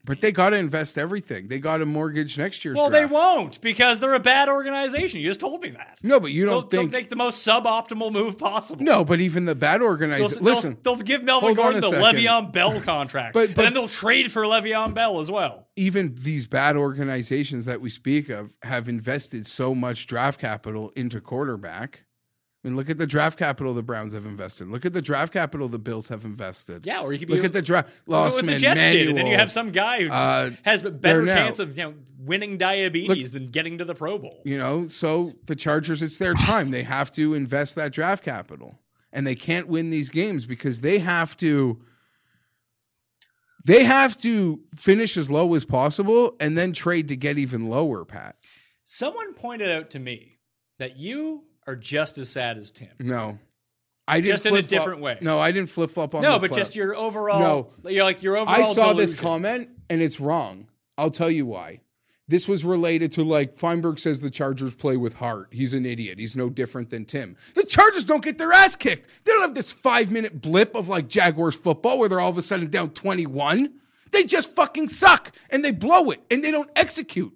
But 0.06 0.22
they 0.22 0.32
got 0.32 0.52
to 0.52 0.58
invest 0.58 0.98
everything. 0.98 1.48
They 1.50 1.60
got 1.60 1.78
to 1.78 1.86
mortgage 1.86 2.38
next 2.38 2.64
year's. 2.66 2.78
Well, 2.78 2.90
draft. 2.90 3.10
they 3.10 3.14
won't 3.14 3.62
because 3.62 4.00
they're 4.00 4.14
a 4.16 4.20
bad 4.20 4.50
organization. 4.50 5.20
You 5.20 5.28
just 5.28 5.40
told 5.40 5.62
me 5.62 5.70
that. 5.72 6.00
No, 6.02 6.20
but 6.20 6.32
you 6.32 6.46
don't 6.46 6.70
they'll 6.70 6.82
think. 6.82 6.92
make 6.92 7.10
the 7.10 7.16
most 7.16 7.46
suboptimal 7.48 8.12
move 8.12 8.38
possible. 8.38 8.84
no, 8.84 9.04
but 9.06 9.20
even 9.22 9.46
the 9.46 9.56
bad 9.56 9.82
They'll, 9.82 9.88
organized. 9.88 10.38
they'll- 10.38 10.44
Listen, 10.44 10.78
they'll, 10.84 10.96
give 10.96 11.24
Melvin 11.24 11.54
Gordon 11.54 11.82
the 11.82 11.90
second. 11.90 12.04
Le'Veon 12.04 12.52
Bell 12.52 12.80
contract, 12.82 13.34
But- 13.34 13.54
but- 13.56 13.64
then 13.64 13.74
they'll 13.74 13.88
trade 13.88 14.32
for 14.32 14.44
Le'Veon 14.44 14.94
Bell 14.94 15.20
as 15.20 15.30
well. 15.30 15.68
even 15.76 16.16
these 16.20 16.48
bad 16.48 16.76
organizations 16.76 17.66
that 17.66 17.80
we 17.82 17.90
speak 17.90 18.30
of 18.30 18.56
have 18.64 18.90
invested 18.90 19.46
so 19.48 19.74
much 19.76 20.08
draft 20.08 20.40
capital 20.40 20.92
into 20.96 21.22
quarterback. 21.22 22.06
I 22.64 22.68
mean, 22.68 22.76
look 22.76 22.90
at 22.90 22.98
the 22.98 23.08
draft 23.08 23.40
capital 23.40 23.74
the 23.74 23.82
Browns 23.82 24.12
have 24.14 24.26
invested. 24.26 24.68
Look 24.68 24.86
at 24.86 24.92
the 24.92 25.02
draft 25.02 25.32
capital 25.32 25.70
the 25.70 25.80
Bills 25.80 26.10
have 26.10 26.26
invested. 26.26 26.86
Yeah, 26.86 27.02
or 27.02 27.14
you 27.14 27.20
could 27.20 27.30
Look 27.30 27.46
at 27.46 27.54
the 27.54 27.62
draft. 27.62 27.90
look 28.06 28.28
at 28.28 28.34
what 28.34 28.46
the 28.46 28.52
Losman, 28.52 28.60
Jets 28.60 28.84
did, 28.84 29.08
and 29.08 29.18
then 29.18 29.28
you 29.28 29.38
have 29.38 29.50
some 29.50 29.72
guy 29.72 30.04
who 30.04 30.10
uh, 30.10 30.50
has 30.64 30.84
a 30.84 30.92
better 30.92 31.26
chance 31.26 31.60
of 31.60 31.78
you 31.78 31.86
know 31.86 31.94
winning 32.20 32.58
diabetes 32.58 33.32
than 33.32 33.48
getting 33.48 33.78
to 33.78 33.86
the 33.86 33.96
Pro 33.96 34.18
Bowl. 34.20 34.42
You 34.44 34.58
know, 34.58 34.90
so 34.90 35.32
the 35.46 35.56
Chargers, 35.56 36.02
it's 36.02 36.18
their 36.18 36.34
time. 36.34 36.72
They 36.72 36.84
have 36.84 37.12
to 37.14 37.34
invest 37.34 37.76
that 37.76 37.94
draft 37.94 38.26
capital, 38.26 38.78
and 39.14 39.26
they 39.26 39.36
can't 39.36 39.70
win 39.70 39.90
these 39.90 40.10
games 40.10 40.46
because 40.46 40.82
they 40.82 41.00
have 41.00 41.38
to. 41.38 41.82
They 43.66 43.84
have 43.84 44.18
to 44.20 44.62
finish 44.76 45.16
as 45.16 45.30
low 45.30 45.54
as 45.54 45.64
possible 45.64 46.36
and 46.40 46.58
then 46.58 46.74
trade 46.74 47.08
to 47.10 47.16
get 47.16 47.38
even 47.38 47.70
lower. 47.70 48.04
Pat, 48.06 48.36
Someone 48.84 49.34
pointed 49.34 49.70
out 49.70 49.90
to 49.92 50.00
me 50.00 50.40
that 50.78 50.98
you 50.98 51.44
are 51.70 51.76
just 51.76 52.18
as 52.18 52.30
sad 52.30 52.58
as 52.58 52.72
Tim. 52.72 52.90
no, 53.00 53.40
I 54.08 54.22
didn't 54.22 54.38
Just 54.38 54.46
in 54.48 54.56
a 54.56 54.62
different 54.64 55.02
way. 55.02 55.20
No, 55.22 55.40
I 55.40 55.52
didn't 55.52 55.70
flip 55.70 55.92
flop 55.92 56.16
on. 56.16 56.24
No, 56.24 56.34
the 56.34 56.40
but 56.40 56.52
play- 56.52 56.60
just 56.60 56.76
your 56.76 56.96
overall. 56.96 57.40
No. 57.84 57.90
you're 57.92 58.04
like 58.04 58.24
your 58.24 58.38
overall. 58.38 58.56
I 58.56 58.64
saw 58.74 58.94
this 58.94 59.14
comment 59.14 59.70
and 59.90 60.02
it's 60.02 60.20
wrong. 60.20 60.68
I'll 60.98 61.12
tell 61.12 61.30
you 61.30 61.46
why. 61.46 61.82
This 62.28 62.48
was 62.48 62.66
related 62.66 63.12
to 63.14 63.24
like 63.24 63.56
Feinberg 63.56 64.00
says 64.00 64.20
the 64.22 64.30
Chargers 64.30 64.74
play 64.76 64.98
with 64.98 65.16
heart. 65.16 65.50
He's 65.52 65.74
an 65.74 65.86
idiot. 65.86 66.20
He's 66.20 66.36
no 66.36 66.50
different 66.50 66.90
than 66.90 67.06
Tim. 67.06 67.36
The 67.56 67.64
Chargers 67.64 68.04
don't 68.04 68.24
get 68.24 68.38
their 68.38 68.52
ass 68.52 68.76
kicked. 68.76 69.08
They 69.26 69.32
don't 69.32 69.42
have 69.42 69.56
this 69.56 69.72
five 69.72 70.12
minute 70.12 70.42
blip 70.42 70.76
of 70.76 70.88
like 70.88 71.08
Jaguars 71.08 71.56
football 71.56 72.00
where 72.00 72.10
they're 72.10 72.20
all 72.20 72.30
of 72.30 72.38
a 72.38 72.42
sudden 72.42 72.70
down 72.70 72.90
21. 72.92 73.74
They 74.12 74.24
just 74.24 74.56
fucking 74.56 74.90
suck 74.90 75.32
and 75.52 75.64
they 75.64 75.72
blow 75.72 76.10
it 76.10 76.22
and 76.32 76.44
they 76.44 76.52
don't 76.52 76.70
execute. 76.76 77.34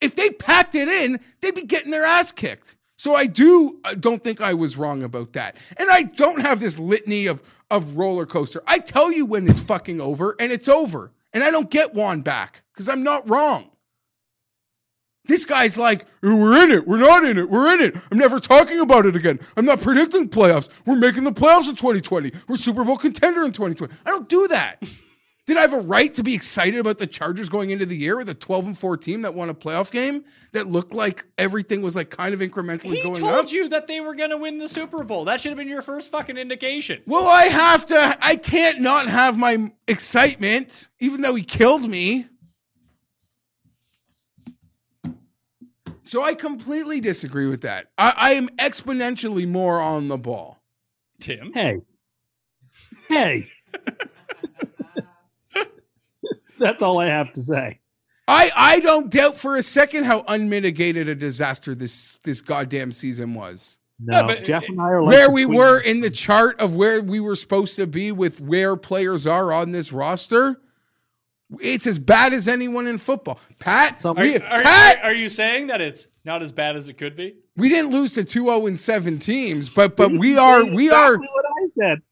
If 0.00 0.16
they 0.16 0.30
packed 0.30 0.74
it 0.74 0.88
in, 0.88 1.20
they'd 1.40 1.54
be 1.54 1.62
getting 1.62 1.92
their 1.92 2.04
ass 2.04 2.32
kicked. 2.32 2.76
So 2.96 3.14
I 3.14 3.26
do 3.26 3.80
I 3.84 3.94
don't 3.94 4.22
think 4.22 4.40
I 4.40 4.54
was 4.54 4.76
wrong 4.76 5.02
about 5.02 5.32
that. 5.32 5.56
And 5.76 5.88
I 5.90 6.04
don't 6.04 6.40
have 6.40 6.60
this 6.60 6.78
litany 6.78 7.26
of 7.26 7.42
of 7.70 7.96
roller 7.96 8.26
coaster. 8.26 8.62
I 8.66 8.78
tell 8.78 9.10
you 9.12 9.26
when 9.26 9.48
it's 9.48 9.60
fucking 9.60 10.00
over 10.00 10.36
and 10.38 10.52
it's 10.52 10.68
over. 10.68 11.12
And 11.32 11.42
I 11.42 11.50
don't 11.50 11.70
get 11.70 11.94
Juan 11.94 12.20
back 12.20 12.62
cuz 12.74 12.88
I'm 12.88 13.02
not 13.02 13.28
wrong. 13.28 13.70
This 15.26 15.46
guy's 15.46 15.78
like, 15.78 16.04
we're 16.22 16.62
in 16.62 16.70
it. 16.70 16.86
We're 16.86 16.98
not 16.98 17.24
in 17.24 17.38
it. 17.38 17.48
We're 17.48 17.72
in 17.72 17.80
it. 17.80 17.96
I'm 18.12 18.18
never 18.18 18.38
talking 18.38 18.78
about 18.78 19.06
it 19.06 19.16
again. 19.16 19.40
I'm 19.56 19.64
not 19.64 19.80
predicting 19.80 20.28
playoffs. 20.28 20.68
We're 20.84 20.96
making 20.96 21.24
the 21.24 21.32
playoffs 21.32 21.66
in 21.66 21.76
2020. 21.76 22.30
We're 22.46 22.56
Super 22.56 22.84
Bowl 22.84 22.98
contender 22.98 23.42
in 23.42 23.52
2020. 23.52 23.92
I 24.04 24.10
don't 24.10 24.28
do 24.28 24.48
that. 24.48 24.82
Did 25.46 25.58
I 25.58 25.60
have 25.60 25.74
a 25.74 25.80
right 25.80 26.12
to 26.14 26.22
be 26.22 26.34
excited 26.34 26.80
about 26.80 26.98
the 26.98 27.06
Chargers 27.06 27.50
going 27.50 27.68
into 27.68 27.84
the 27.84 27.96
year 27.96 28.16
with 28.16 28.30
a 28.30 28.34
12 28.34 28.66
and 28.66 28.78
4 28.78 28.96
team 28.96 29.22
that 29.22 29.34
won 29.34 29.50
a 29.50 29.54
playoff 29.54 29.90
game 29.90 30.24
that 30.52 30.66
looked 30.66 30.94
like 30.94 31.26
everything 31.36 31.82
was 31.82 31.94
like 31.94 32.08
kind 32.08 32.32
of 32.32 32.40
incrementally 32.40 32.94
He 32.94 33.02
going 33.02 33.20
told 33.20 33.52
you 33.52 33.68
that 33.68 33.86
they 33.86 34.00
were 34.00 34.14
going 34.14 34.30
to 34.30 34.38
win 34.38 34.56
the 34.56 34.68
Super 34.68 35.04
Bowl. 35.04 35.26
That 35.26 35.40
should 35.40 35.50
have 35.50 35.58
been 35.58 35.68
your 35.68 35.82
first 35.82 36.10
fucking 36.10 36.38
indication. 36.38 37.02
Well, 37.06 37.26
I 37.26 37.44
have 37.44 37.84
to. 37.86 38.16
I 38.22 38.36
can't 38.36 38.80
not 38.80 39.06
have 39.06 39.36
my 39.36 39.70
excitement, 39.86 40.88
even 40.98 41.20
though 41.20 41.34
he 41.34 41.42
killed 41.42 41.90
me. 41.90 42.26
So 46.04 46.22
I 46.22 46.34
completely 46.34 47.00
disagree 47.00 47.48
with 47.48 47.62
that. 47.62 47.90
I, 47.98 48.14
I 48.16 48.30
am 48.32 48.48
exponentially 48.58 49.46
more 49.46 49.80
on 49.80 50.08
the 50.08 50.16
ball. 50.16 50.58
Tim, 51.20 51.52
Hey. 51.52 51.80
Hey. 53.08 53.50
That's 56.58 56.82
all 56.82 56.98
I 57.00 57.06
have 57.06 57.32
to 57.34 57.42
say. 57.42 57.80
I, 58.26 58.50
I 58.56 58.80
don't 58.80 59.10
doubt 59.10 59.36
for 59.36 59.56
a 59.56 59.62
second 59.62 60.04
how 60.04 60.24
unmitigated 60.28 61.08
a 61.08 61.14
disaster 61.14 61.74
this 61.74 62.18
this 62.24 62.40
goddamn 62.40 62.92
season 62.92 63.34
was. 63.34 63.78
No, 64.00 64.22
but- 64.26 64.44
Jeff 64.44 64.68
and 64.68 64.80
I 64.80 64.84
are 64.84 65.02
like 65.02 65.12
where 65.12 65.30
we 65.30 65.44
twins. 65.44 65.58
were 65.58 65.78
in 65.80 66.00
the 66.00 66.10
chart 66.10 66.58
of 66.60 66.74
where 66.74 67.02
we 67.02 67.20
were 67.20 67.36
supposed 67.36 67.76
to 67.76 67.86
be 67.86 68.12
with 68.12 68.40
where 68.40 68.76
players 68.76 69.26
are 69.26 69.52
on 69.52 69.72
this 69.72 69.92
roster. 69.92 70.60
It's 71.60 71.86
as 71.86 71.98
bad 71.98 72.32
as 72.32 72.48
anyone 72.48 72.86
in 72.86 72.96
football. 72.98 73.38
Pat, 73.58 73.98
Some- 73.98 74.16
are, 74.16 74.22
we, 74.22 74.32
you- 74.32 74.40
are, 74.40 74.62
Pat, 74.62 74.98
are, 74.98 75.04
are 75.10 75.14
you 75.14 75.28
saying 75.28 75.66
that 75.68 75.80
it's 75.82 76.08
not 76.24 76.42
as 76.42 76.50
bad 76.50 76.76
as 76.76 76.88
it 76.88 76.94
could 76.94 77.14
be? 77.16 77.36
we 77.56 77.68
didn't 77.68 77.92
lose 77.92 78.14
to 78.14 78.22
2-0 78.24 78.66
and 78.66 78.78
7 78.78 79.18
teams, 79.20 79.70
but 79.70 79.96
but 79.96 80.10
we 80.10 80.36
are 80.36 80.64
we 80.64 80.90
are 80.90 81.16
what 81.18 81.44
I 81.44 81.66
said. 81.78 82.02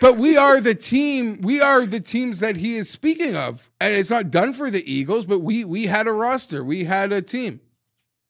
But 0.00 0.16
we 0.16 0.36
are 0.36 0.60
the 0.60 0.74
team 0.74 1.40
we 1.42 1.60
are 1.60 1.86
the 1.86 2.00
teams 2.00 2.40
that 2.40 2.56
he 2.56 2.76
is 2.76 2.88
speaking 2.88 3.36
of. 3.36 3.70
And 3.80 3.94
it's 3.94 4.10
not 4.10 4.30
done 4.30 4.52
for 4.52 4.70
the 4.70 4.90
Eagles, 4.90 5.26
but 5.26 5.40
we 5.40 5.64
we 5.64 5.86
had 5.86 6.06
a 6.06 6.12
roster. 6.12 6.64
We 6.64 6.84
had 6.84 7.12
a 7.12 7.22
team. 7.22 7.60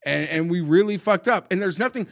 And 0.05 0.29
and 0.29 0.51
we 0.51 0.61
really 0.61 0.97
fucked 0.97 1.29
up. 1.29 1.51
And 1.51 1.61
there's 1.61 1.79
nothing 1.79 2.09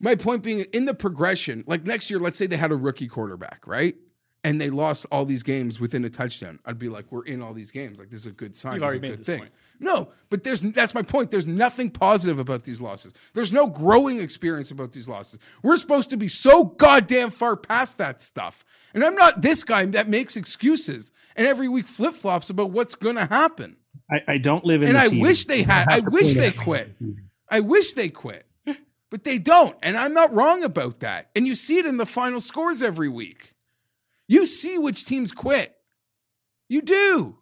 my 0.00 0.14
point 0.14 0.42
being 0.42 0.60
in 0.72 0.86
the 0.86 0.94
progression, 0.94 1.62
like 1.66 1.84
next 1.84 2.10
year, 2.10 2.18
let's 2.18 2.38
say 2.38 2.46
they 2.46 2.56
had 2.56 2.72
a 2.72 2.76
rookie 2.76 3.06
quarterback, 3.06 3.66
right? 3.66 3.96
And 4.42 4.58
they 4.58 4.70
lost 4.70 5.04
all 5.12 5.26
these 5.26 5.42
games 5.42 5.78
within 5.78 6.02
a 6.06 6.08
touchdown. 6.08 6.60
I'd 6.64 6.78
be 6.78 6.88
like, 6.88 7.04
we're 7.10 7.24
in 7.24 7.42
all 7.42 7.52
these 7.52 7.70
games. 7.70 7.98
Like 7.98 8.08
this 8.08 8.20
is 8.20 8.26
a 8.26 8.32
good 8.32 8.56
sign. 8.56 8.80
You've 8.80 8.80
This 8.80 8.88
is 8.90 8.94
already 8.94 8.98
a 8.98 9.02
made 9.02 9.10
good 9.10 9.18
this 9.20 9.26
thing. 9.26 9.38
point. 9.40 9.52
No, 9.80 10.08
but 10.30 10.44
there's 10.44 10.62
that's 10.62 10.94
my 10.94 11.02
point. 11.02 11.30
There's 11.30 11.46
nothing 11.46 11.90
positive 11.90 12.38
about 12.38 12.62
these 12.64 12.80
losses. 12.80 13.12
There's 13.34 13.52
no 13.52 13.66
growing 13.66 14.18
experience 14.18 14.70
about 14.70 14.92
these 14.92 15.08
losses. 15.08 15.38
We're 15.62 15.76
supposed 15.76 16.08
to 16.10 16.16
be 16.16 16.28
so 16.28 16.64
goddamn 16.64 17.30
far 17.30 17.54
past 17.56 17.98
that 17.98 18.22
stuff. 18.22 18.64
And 18.94 19.04
I'm 19.04 19.14
not 19.14 19.42
this 19.42 19.62
guy 19.62 19.84
that 19.86 20.08
makes 20.08 20.36
excuses 20.36 21.12
and 21.36 21.46
every 21.46 21.68
week 21.68 21.86
flip 21.86 22.14
flops 22.14 22.48
about 22.48 22.70
what's 22.70 22.94
gonna 22.94 23.26
happen. 23.26 23.76
I, 24.10 24.20
I 24.26 24.38
don't 24.38 24.64
live 24.64 24.80
in 24.82 24.88
And 24.88 24.96
the 24.96 25.00
I 25.02 25.08
team. 25.08 25.20
wish 25.20 25.44
they 25.44 25.62
had. 25.62 25.86
I 25.88 26.00
wish 26.00 26.32
they 26.34 26.50
quit. 26.50 26.96
I 27.50 27.60
wish 27.60 27.92
they 27.92 28.08
quit. 28.08 28.46
But 29.10 29.24
they 29.24 29.38
don't. 29.38 29.76
And 29.82 29.96
I'm 29.96 30.14
not 30.14 30.32
wrong 30.32 30.62
about 30.62 31.00
that. 31.00 31.30
And 31.36 31.46
you 31.46 31.54
see 31.56 31.78
it 31.78 31.84
in 31.86 31.96
the 31.96 32.06
final 32.06 32.40
scores 32.40 32.80
every 32.82 33.08
week. 33.08 33.54
You 34.30 34.46
see 34.46 34.78
which 34.78 35.04
teams 35.06 35.32
quit. 35.32 35.74
You 36.68 36.82
do. 36.82 37.38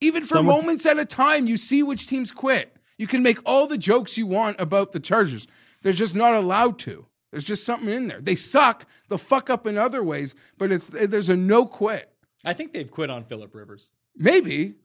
Even 0.00 0.22
for 0.22 0.34
Someone- 0.36 0.58
moments 0.58 0.86
at 0.86 1.00
a 1.00 1.04
time, 1.04 1.48
you 1.48 1.56
see 1.56 1.82
which 1.82 2.06
teams 2.06 2.30
quit. 2.30 2.76
You 2.96 3.08
can 3.08 3.24
make 3.24 3.38
all 3.44 3.66
the 3.66 3.76
jokes 3.76 4.16
you 4.16 4.24
want 4.24 4.60
about 4.60 4.92
the 4.92 5.00
Chargers. 5.00 5.48
They're 5.82 5.92
just 5.92 6.14
not 6.14 6.32
allowed 6.34 6.78
to. 6.80 7.06
There's 7.32 7.42
just 7.44 7.64
something 7.64 7.88
in 7.88 8.06
there. 8.06 8.20
They 8.20 8.36
suck. 8.36 8.86
They'll 9.08 9.18
fuck 9.18 9.50
up 9.50 9.66
in 9.66 9.76
other 9.76 10.04
ways, 10.04 10.36
but 10.58 10.70
it's 10.70 10.86
there's 10.86 11.28
a 11.28 11.36
no 11.36 11.66
quit. 11.66 12.08
I 12.44 12.52
think 12.52 12.72
they've 12.72 12.88
quit 12.88 13.10
on 13.10 13.24
Philip 13.24 13.52
Rivers. 13.52 13.90
Maybe 14.16 14.76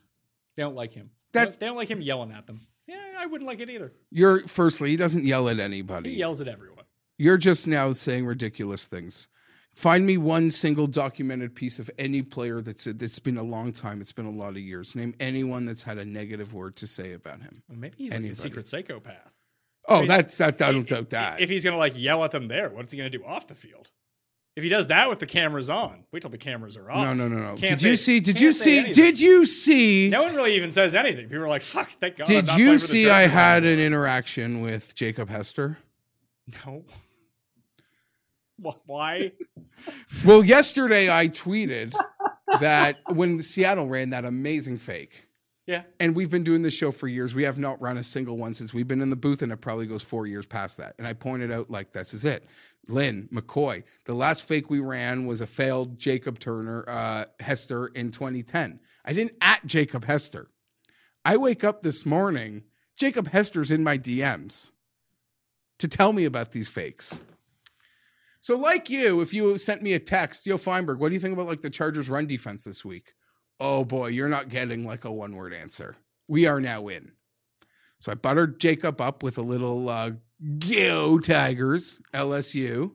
They 0.55 0.63
don't 0.63 0.75
like 0.75 0.93
him. 0.93 1.11
That's- 1.33 1.57
they 1.57 1.67
don't 1.67 1.77
like 1.77 1.89
him 1.91 2.01
yelling 2.01 2.31
at 2.31 2.47
them. 2.47 2.61
Yeah, 2.87 2.97
I 3.19 3.27
wouldn't 3.27 3.47
like 3.47 3.59
it 3.59 3.69
either. 3.69 3.93
you're 4.09 4.47
firstly, 4.47 4.89
he 4.89 4.97
doesn't 4.97 5.23
yell 5.23 5.47
at 5.49 5.59
anybody. 5.59 6.09
He 6.09 6.15
yells 6.17 6.41
at 6.41 6.47
everyone. 6.47 6.85
You're 7.19 7.37
just 7.37 7.67
now 7.67 7.91
saying 7.91 8.25
ridiculous 8.25 8.87
things. 8.87 9.27
Find 9.79 10.05
me 10.05 10.17
one 10.17 10.49
single 10.49 10.87
documented 10.87 11.55
piece 11.55 11.79
of 11.79 11.89
any 11.97 12.21
player 12.21 12.59
that's 12.59 12.83
that's 12.83 13.19
been 13.19 13.37
a 13.37 13.43
long 13.43 13.71
time. 13.71 14.01
It's 14.01 14.11
been 14.11 14.25
a 14.25 14.29
lot 14.29 14.49
of 14.49 14.57
years. 14.57 14.93
Name 14.93 15.15
anyone 15.21 15.65
that's 15.65 15.83
had 15.83 15.97
a 15.97 16.03
negative 16.03 16.53
word 16.53 16.75
to 16.75 16.85
say 16.85 17.13
about 17.13 17.39
him. 17.39 17.63
Well, 17.69 17.77
maybe 17.77 17.95
he's 17.97 18.13
like 18.13 18.25
a 18.25 18.35
secret 18.35 18.67
psychopath. 18.67 19.31
Oh, 19.87 19.99
mean, 19.99 20.09
that's 20.09 20.37
that. 20.39 20.61
I 20.61 20.73
don't 20.73 20.85
doubt 20.85 21.11
that. 21.11 21.39
If 21.39 21.49
he's 21.49 21.63
gonna 21.63 21.77
like 21.77 21.93
yell 21.95 22.25
at 22.25 22.31
them 22.31 22.47
there, 22.47 22.67
what's 22.67 22.91
he 22.91 22.97
gonna 22.97 23.09
do 23.09 23.23
off 23.23 23.47
the 23.47 23.55
field? 23.55 23.89
If 24.57 24.63
he 24.63 24.69
does 24.69 24.87
that 24.87 25.07
with 25.09 25.19
the 25.19 25.25
cameras 25.25 25.69
on, 25.69 26.03
wait 26.11 26.23
till 26.23 26.29
the 26.29 26.37
cameras 26.37 26.75
are 26.75 26.91
off. 26.91 27.05
no, 27.05 27.13
no, 27.13 27.29
no, 27.29 27.37
no. 27.37 27.55
Can't 27.55 27.79
Did 27.79 27.83
you 27.83 27.95
say- 27.95 28.15
see? 28.15 28.19
Did 28.19 28.41
you 28.41 28.51
see? 28.51 28.79
anything. 28.79 28.93
Did 28.95 29.21
you 29.21 29.45
see? 29.45 30.09
No 30.09 30.23
one 30.23 30.35
really 30.35 30.57
even 30.57 30.73
says 30.73 30.93
anything. 30.93 31.29
People 31.29 31.45
are 31.45 31.47
like, 31.47 31.61
"Fuck, 31.61 31.89
thank 32.01 32.17
God." 32.17 32.27
Did 32.27 32.49
you 32.49 32.65
playing 32.65 32.65
for 32.65 32.71
the 32.73 32.79
see? 32.79 33.09
I 33.09 33.27
had 33.27 33.63
anymore." 33.63 33.73
an 33.75 33.79
interaction 33.79 34.59
with 34.59 34.93
Jacob 34.93 35.29
Hester. 35.29 35.77
no. 36.65 36.83
Wh- 38.63 38.87
Why? 38.89 39.31
Well, 40.25 40.43
yesterday 40.43 41.09
I 41.09 41.27
tweeted 41.27 41.93
that 42.59 42.97
when 43.13 43.41
Seattle 43.41 43.87
ran 43.87 44.09
that 44.11 44.25
amazing 44.25 44.77
fake, 44.77 45.27
Yeah. 45.65 45.83
and 45.99 46.15
we've 46.15 46.29
been 46.29 46.43
doing 46.43 46.61
this 46.63 46.73
show 46.73 46.91
for 46.91 47.07
years. 47.07 47.33
We 47.35 47.43
have 47.43 47.57
not 47.59 47.79
run 47.81 47.97
a 47.97 48.03
single 48.03 48.37
one 48.37 48.53
since 48.53 48.73
we've 48.73 48.87
been 48.87 49.01
in 49.01 49.09
the 49.09 49.15
booth, 49.15 49.41
and 49.41 49.51
it 49.51 49.57
probably 49.57 49.85
goes 49.87 50.03
four 50.03 50.27
years 50.27 50.45
past 50.45 50.77
that. 50.77 50.95
And 50.97 51.07
I 51.07 51.13
pointed 51.13 51.51
out, 51.51 51.69
like, 51.69 51.93
this 51.93 52.13
is 52.13 52.25
it. 52.25 52.45
Lynn, 52.87 53.29
McCoy. 53.31 53.83
The 54.05 54.15
last 54.15 54.47
fake 54.47 54.69
we 54.69 54.79
ran 54.79 55.27
was 55.27 55.41
a 55.41 55.47
failed 55.47 55.99
Jacob 55.99 56.39
Turner, 56.39 56.83
uh, 56.87 57.25
Hester 57.39 57.87
in 57.87 58.09
2010. 58.11 58.79
I 59.05 59.13
didn't 59.13 59.33
at 59.41 59.65
Jacob 59.65 60.05
Hester. 60.05 60.49
I 61.23 61.37
wake 61.37 61.63
up 61.63 61.83
this 61.83 62.05
morning, 62.05 62.63
Jacob 62.97 63.27
Hester's 63.27 63.69
in 63.69 63.83
my 63.83 63.97
DMs 63.97 64.71
to 65.77 65.87
tell 65.87 66.13
me 66.13 66.25
about 66.25 66.51
these 66.51 66.67
fakes. 66.67 67.21
So, 68.41 68.55
like 68.55 68.89
you, 68.89 69.21
if 69.21 69.33
you 69.33 69.57
sent 69.57 69.81
me 69.81 69.93
a 69.93 69.99
text, 69.99 70.45
Yo 70.45 70.57
Feinberg, 70.57 70.99
what 70.99 71.09
do 71.09 71.13
you 71.13 71.19
think 71.19 71.33
about 71.33 71.47
like 71.47 71.61
the 71.61 71.69
Chargers 71.69 72.09
run 72.09 72.25
defense 72.25 72.63
this 72.63 72.85
week? 72.85 73.13
Oh 73.59 73.83
boy, 73.83 74.07
you're 74.07 74.29
not 74.29 74.49
getting 74.49 74.85
like 74.85 75.03
a 75.03 75.11
one 75.11 75.35
word 75.35 75.53
answer. 75.53 75.97
We 76.27 76.47
are 76.47 76.61
now 76.61 76.87
in. 76.87 77.11
So 77.99 78.11
I 78.11 78.15
buttered 78.15 78.59
Jacob 78.59 79.01
up 79.01 79.23
with 79.23 79.37
a 79.37 79.41
little 79.41 79.89
uh, 79.89 80.11
Go 80.59 81.19
Tigers 81.19 82.01
LSU, 82.13 82.93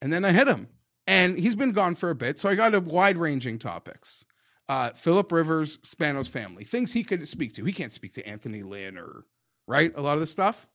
and 0.00 0.12
then 0.12 0.24
I 0.24 0.32
hit 0.32 0.48
him. 0.48 0.68
And 1.06 1.38
he's 1.38 1.56
been 1.56 1.72
gone 1.72 1.94
for 1.94 2.10
a 2.10 2.14
bit, 2.14 2.38
so 2.38 2.48
I 2.50 2.54
got 2.54 2.74
a 2.74 2.80
wide 2.80 3.16
ranging 3.16 3.58
topics. 3.58 4.26
Uh, 4.68 4.90
Philip 4.90 5.32
Rivers, 5.32 5.78
Spanos 5.78 6.28
family, 6.28 6.64
things 6.64 6.92
he 6.92 7.02
could 7.02 7.26
speak 7.26 7.54
to. 7.54 7.64
He 7.64 7.72
can't 7.72 7.92
speak 7.92 8.12
to 8.14 8.28
Anthony 8.28 8.62
Lynn 8.62 8.98
or 8.98 9.24
right 9.66 9.92
a 9.96 10.02
lot 10.02 10.14
of 10.14 10.20
the 10.20 10.26
stuff. 10.26 10.66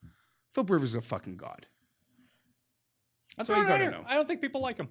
Philip 0.53 0.69
Rivers 0.69 0.89
is 0.89 0.95
a 0.95 1.01
fucking 1.01 1.37
god. 1.37 1.67
That's 3.37 3.47
So 3.47 3.53
what 3.53 3.61
you 3.61 3.67
gotta 3.67 3.91
know. 3.91 4.03
I 4.07 4.15
don't 4.15 4.27
think 4.27 4.41
people 4.41 4.61
like 4.61 4.77
him. 4.77 4.89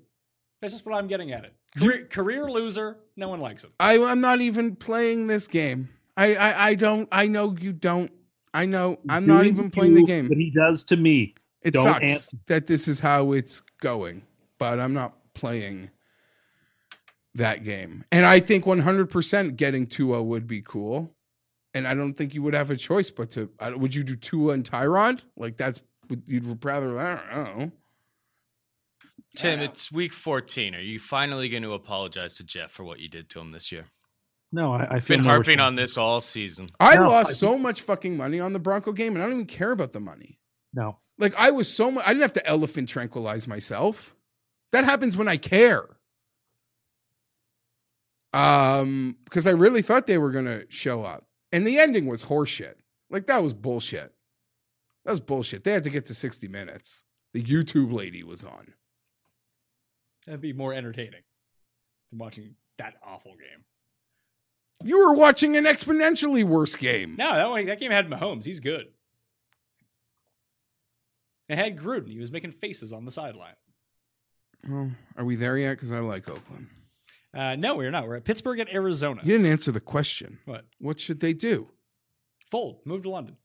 That's 0.60 0.72
just 0.72 0.86
what 0.86 0.94
I'm 0.94 1.08
getting 1.08 1.32
at 1.32 1.44
it. 1.44 1.54
Career, 1.76 2.06
career 2.06 2.50
loser. 2.50 2.98
No 3.16 3.28
one 3.28 3.40
likes 3.40 3.64
him. 3.64 3.72
I, 3.80 4.02
I'm 4.02 4.20
not 4.20 4.40
even 4.40 4.76
playing 4.76 5.26
this 5.26 5.48
game. 5.48 5.88
I, 6.16 6.34
I, 6.36 6.66
I 6.68 6.74
don't. 6.74 7.08
I 7.10 7.26
know 7.26 7.56
you 7.58 7.72
don't. 7.72 8.12
I 8.54 8.66
know. 8.66 8.98
I'm 9.08 9.26
not 9.26 9.46
even 9.46 9.70
playing 9.70 9.94
the 9.94 10.04
game. 10.04 10.28
What 10.28 10.38
he 10.38 10.50
does 10.50 10.84
to 10.84 10.96
me. 10.96 11.34
It 11.62 11.72
don't 11.72 11.84
sucks 11.84 12.02
answer. 12.04 12.36
that 12.46 12.66
this 12.66 12.86
is 12.86 13.00
how 13.00 13.32
it's 13.32 13.62
going, 13.80 14.22
but 14.58 14.78
I'm 14.78 14.92
not 14.92 15.16
playing 15.34 15.90
that 17.34 17.64
game. 17.64 18.04
And 18.12 18.26
I 18.26 18.40
think 18.40 18.64
100% 18.64 19.56
getting 19.56 19.86
Tua 19.86 20.22
would 20.22 20.46
be 20.46 20.60
cool. 20.60 21.14
And 21.74 21.88
I 21.88 21.94
don't 21.94 22.12
think 22.14 22.34
you 22.34 22.42
would 22.42 22.54
have 22.54 22.70
a 22.70 22.76
choice 22.76 23.10
but 23.10 23.30
to. 23.30 23.48
Would 23.76 23.94
you 23.94 24.04
do 24.04 24.16
Tua 24.16 24.52
and 24.52 24.68
Tyrod? 24.68 25.22
Like 25.36 25.56
that's 25.56 25.80
would- 26.10 26.24
you'd 26.26 26.62
rather. 26.64 26.98
I 27.00 27.34
don't 27.34 27.58
know. 27.58 27.72
Tim, 29.36 29.60
it's 29.60 29.90
week 29.90 30.12
14. 30.12 30.74
Are 30.74 30.80
you 30.80 30.98
finally 30.98 31.48
going 31.48 31.62
to 31.62 31.72
apologize 31.72 32.34
to 32.36 32.44
Jeff 32.44 32.70
for 32.70 32.84
what 32.84 33.00
you 33.00 33.08
did 33.08 33.28
to 33.30 33.40
him 33.40 33.52
this 33.52 33.72
year? 33.72 33.84
No, 34.52 34.74
I, 34.74 34.96
I 34.96 35.00
feel 35.00 35.16
Been 35.16 35.24
harping 35.24 35.60
on 35.60 35.76
this 35.76 35.96
all 35.96 36.20
season. 36.20 36.68
I 36.78 36.96
No, 36.96 37.08
lost 37.08 37.30
I 37.30 37.32
so 37.32 37.56
much 37.56 37.80
fucking 37.82 38.16
money 38.16 38.38
on 38.38 38.52
the 38.52 38.58
Bronco 38.58 38.92
game, 38.92 39.14
and 39.14 39.22
I 39.22 39.26
don't 39.26 39.34
even 39.34 39.46
care 39.46 39.70
about 39.70 39.92
the 39.94 40.00
money. 40.00 40.38
No, 40.74 40.98
Like 41.18 41.34
I 41.36 41.50
was 41.50 41.72
so 41.72 41.90
much. 41.90 42.04
I 42.04 42.08
didn't 42.08 42.22
have 42.22 42.32
to 42.34 42.46
elephant 42.46 42.88
tranquilize 42.88 43.48
myself. 43.48 44.14
That 44.72 44.84
happens 44.84 45.16
when 45.16 45.28
I 45.28 45.36
care. 45.38 45.84
Um, 48.34 49.16
because 49.24 49.46
I 49.46 49.50
really 49.50 49.82
thought 49.82 50.06
they 50.06 50.18
were 50.18 50.30
gonna 50.30 50.62
show 50.70 51.02
up, 51.02 51.26
and 51.50 51.66
the 51.66 51.78
ending 51.78 52.06
was 52.06 52.24
horseshit. 52.24 52.74
Like 53.10 53.26
that 53.26 53.42
was 53.42 53.52
bullshit. 53.52 54.12
That 55.04 55.10
was 55.10 55.20
bullshit. 55.20 55.64
They 55.64 55.72
had 55.72 55.84
to 55.84 55.90
get 55.90 56.06
to 56.06 56.14
sixty 56.14 56.48
minutes. 56.48 57.04
The 57.34 57.42
YouTube 57.42 57.92
lady 57.92 58.22
was 58.22 58.44
on. 58.44 58.74
That'd 60.26 60.40
be 60.40 60.52
more 60.52 60.72
entertaining 60.72 61.22
than 62.10 62.18
watching 62.18 62.54
that 62.78 62.94
awful 63.04 63.32
game. 63.32 63.64
You 64.84 64.98
were 64.98 65.14
watching 65.14 65.56
an 65.56 65.64
exponentially 65.64 66.44
worse 66.44 66.74
game. 66.76 67.16
No, 67.16 67.34
that 67.34 67.50
one, 67.50 67.66
that 67.66 67.78
game 67.78 67.90
had 67.90 68.08
Mahomes. 68.08 68.44
He's 68.44 68.60
good. 68.60 68.86
It 71.48 71.56
had 71.58 71.76
Gruden. 71.76 72.10
He 72.10 72.18
was 72.18 72.32
making 72.32 72.52
faces 72.52 72.92
on 72.92 73.04
the 73.04 73.10
sideline. 73.10 73.54
Oh, 74.70 74.90
are 75.16 75.24
we 75.24 75.36
there 75.36 75.58
yet? 75.58 75.72
Because 75.72 75.92
I 75.92 75.98
like 75.98 76.28
Oakland. 76.28 76.68
Uh, 77.34 77.56
no, 77.56 77.76
we're 77.76 77.90
not. 77.90 78.06
We're 78.06 78.16
at 78.16 78.24
Pittsburgh 78.24 78.60
at 78.60 78.72
Arizona. 78.72 79.20
You 79.24 79.32
didn't 79.32 79.50
answer 79.50 79.72
the 79.72 79.80
question. 79.80 80.38
What? 80.44 80.66
What 80.78 81.00
should 81.00 81.20
they 81.20 81.32
do? 81.32 81.68
Fold. 82.50 82.80
Move 82.84 83.02
to 83.04 83.10
London. 83.10 83.36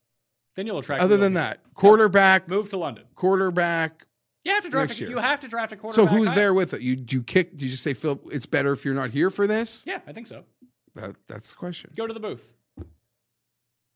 Then 0.55 0.67
you'll 0.67 0.79
attract. 0.79 1.01
Other 1.03 1.17
than 1.17 1.35
that, 1.35 1.59
quarterback, 1.75 2.49
move 2.49 2.69
to 2.71 2.77
London. 2.77 3.05
quarterback, 3.15 4.06
You 4.47 4.53
have 4.53 4.63
to 4.63 4.69
draft. 4.69 4.93
A, 4.93 4.99
year. 5.01 5.09
you 5.09 5.17
have 5.17 5.41
to 5.41 5.49
draft 5.49 5.73
a 5.73 5.75
quarterback. 5.75 6.09
So 6.09 6.15
who's 6.15 6.29
high. 6.29 6.35
there 6.35 6.53
with 6.53 6.73
it? 6.73 6.81
You 6.81 6.95
do 6.95 7.17
you 7.17 7.23
kick? 7.23 7.51
Did 7.51 7.63
you 7.63 7.69
just 7.69 7.83
say 7.83 7.93
Phil? 7.93 8.17
It's 8.31 8.45
better 8.45 8.71
if 8.71 8.85
you're 8.85 8.93
not 8.93 9.09
here 9.09 9.29
for 9.29 9.45
this. 9.45 9.83
Yeah, 9.85 9.99
I 10.07 10.13
think 10.13 10.25
so. 10.25 10.45
That 10.95 11.17
that's 11.27 11.49
the 11.49 11.57
question. 11.57 11.91
Go 11.97 12.07
to 12.07 12.13
the 12.13 12.21
booth. 12.21 12.53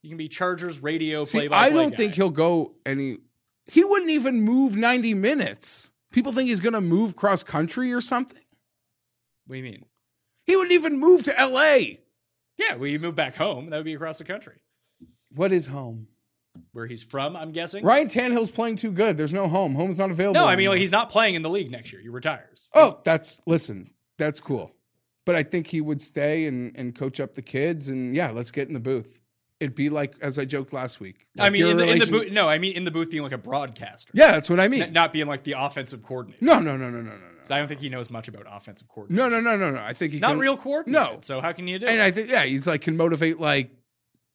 You 0.04 0.10
can 0.10 0.18
be 0.18 0.28
Chargers 0.28 0.82
radio 0.84 1.24
See, 1.24 1.38
play 1.38 1.48
by 1.48 1.58
I 1.58 1.70
don't 1.70 1.96
think 1.96 2.16
he'll 2.16 2.30
go 2.30 2.74
any. 2.86 3.20
He 3.66 3.86
wouldn't 3.86 4.12
even 4.12 4.42
move 4.42 4.76
90 4.76 5.14
minutes. 5.14 5.94
People 6.12 6.34
think 6.34 6.50
he's 6.50 6.60
going 6.60 6.74
to 6.74 6.82
move 6.82 7.16
cross 7.16 7.44
country 7.44 7.94
or 7.94 8.02
something. 8.02 8.44
What 9.46 9.54
do 9.54 9.58
you 9.58 9.64
mean? 9.64 9.86
He 10.46 10.58
wouldn't 10.58 10.74
even 10.74 11.00
move 11.00 11.24
to 11.24 11.40
L.A. 11.40 12.02
Yeah, 12.58 12.76
well, 12.76 12.88
you 12.88 13.00
move 13.00 13.16
back 13.16 13.36
home. 13.36 13.70
That 13.70 13.78
would 13.78 13.86
be 13.86 13.94
across 13.94 14.18
the 14.18 14.26
country, 14.26 14.64
What 15.34 15.54
is 15.54 15.68
home? 15.68 16.08
Where 16.74 16.86
he's 16.86 17.04
from. 17.04 17.36
I'm 17.36 17.52
guessing. 17.52 17.84
Ryan 17.84 18.08
Tannehill's 18.08 18.52
playing 18.52 18.78
too 18.78 18.92
good. 18.92 19.18
There's 19.18 19.34
no 19.34 19.48
home. 19.48 19.76
Home's 19.76 20.00
not 20.00 20.12
available. 20.12 20.40
No, 20.40 20.46
I 20.46 20.52
mean 20.52 20.60
anymore. 20.60 20.74
like, 20.76 20.82
he's 20.82 20.92
not 20.92 21.10
playing 21.10 21.36
in 21.36 21.42
the 21.42 21.50
league 21.50 21.72
next 21.72 21.92
year. 21.92 22.02
He 22.02 22.10
retires. 22.10 22.70
Oh, 22.74 23.00
that's 23.04 23.40
listen. 23.46 23.94
That's 24.18 24.40
cool. 24.40 24.76
But 25.26 25.36
I 25.36 25.44
think 25.44 25.68
he 25.68 25.82
would 25.82 26.02
stay 26.02 26.46
and 26.46 26.76
and 26.76 26.96
coach 26.96 27.20
up 27.20 27.36
the 27.36 27.42
kids 27.42 27.90
and 27.90 28.16
yeah, 28.16 28.32
let's 28.32 28.52
get 28.52 28.68
in 28.68 28.74
the 28.74 28.80
booth. 28.80 29.22
It'd 29.60 29.76
be 29.76 29.90
like 29.90 30.16
as 30.22 30.40
I 30.40 30.46
joked 30.46 30.74
last 30.74 31.00
week. 31.00 31.28
I 31.38 31.52
mean, 31.52 31.68
in 31.68 31.78
the, 31.78 31.88
in 31.88 32.00
the 32.00 32.08
booth. 32.08 32.32
No, 32.32 32.50
I 32.50 32.58
mean 32.58 32.74
in 32.74 32.84
the 32.84 32.92
booth 32.92 33.12
being 33.12 33.24
like 33.24 33.32
a 33.32 33.38
broadcaster. 33.38 34.12
Yeah, 34.14 34.32
that's 34.32 34.50
what 34.50 34.60
I 34.60 34.68
mean. 34.68 34.82
N- 34.82 34.94
not 34.94 35.14
being 35.14 35.28
like 35.28 35.44
the 35.44 35.54
offensive 35.58 36.02
coordinator. 36.02 36.44
No, 36.44 36.60
no, 36.60 36.76
no, 36.76 36.90
no, 36.90 37.02
no, 37.02 37.12
no, 37.12 37.18
no. 37.18 37.28
I 37.50 37.58
don't 37.58 37.68
think 37.68 37.82
he 37.82 37.90
knows 37.90 38.10
much 38.10 38.28
about 38.28 38.46
offensive 38.50 38.88
coordinator. 38.88 39.30
No, 39.30 39.42
no, 39.42 39.42
no, 39.42 39.58
no, 39.58 39.72
no. 39.72 39.84
I 39.84 39.94
think 39.94 40.14
he 40.14 40.20
Not 40.20 40.32
can, 40.32 40.40
real 40.40 40.58
coordinator. 40.58 41.14
No. 41.14 41.20
So 41.22 41.42
how 41.42 41.52
can 41.52 41.68
you 41.68 41.80
do? 41.80 41.86
And 41.86 42.00
it? 42.00 42.04
I 42.04 42.12
think 42.12 42.30
yeah, 42.30 42.44
he's 42.44 42.66
like 42.66 42.82
can 42.82 42.98
motivate 42.98 43.40
like 43.40 43.72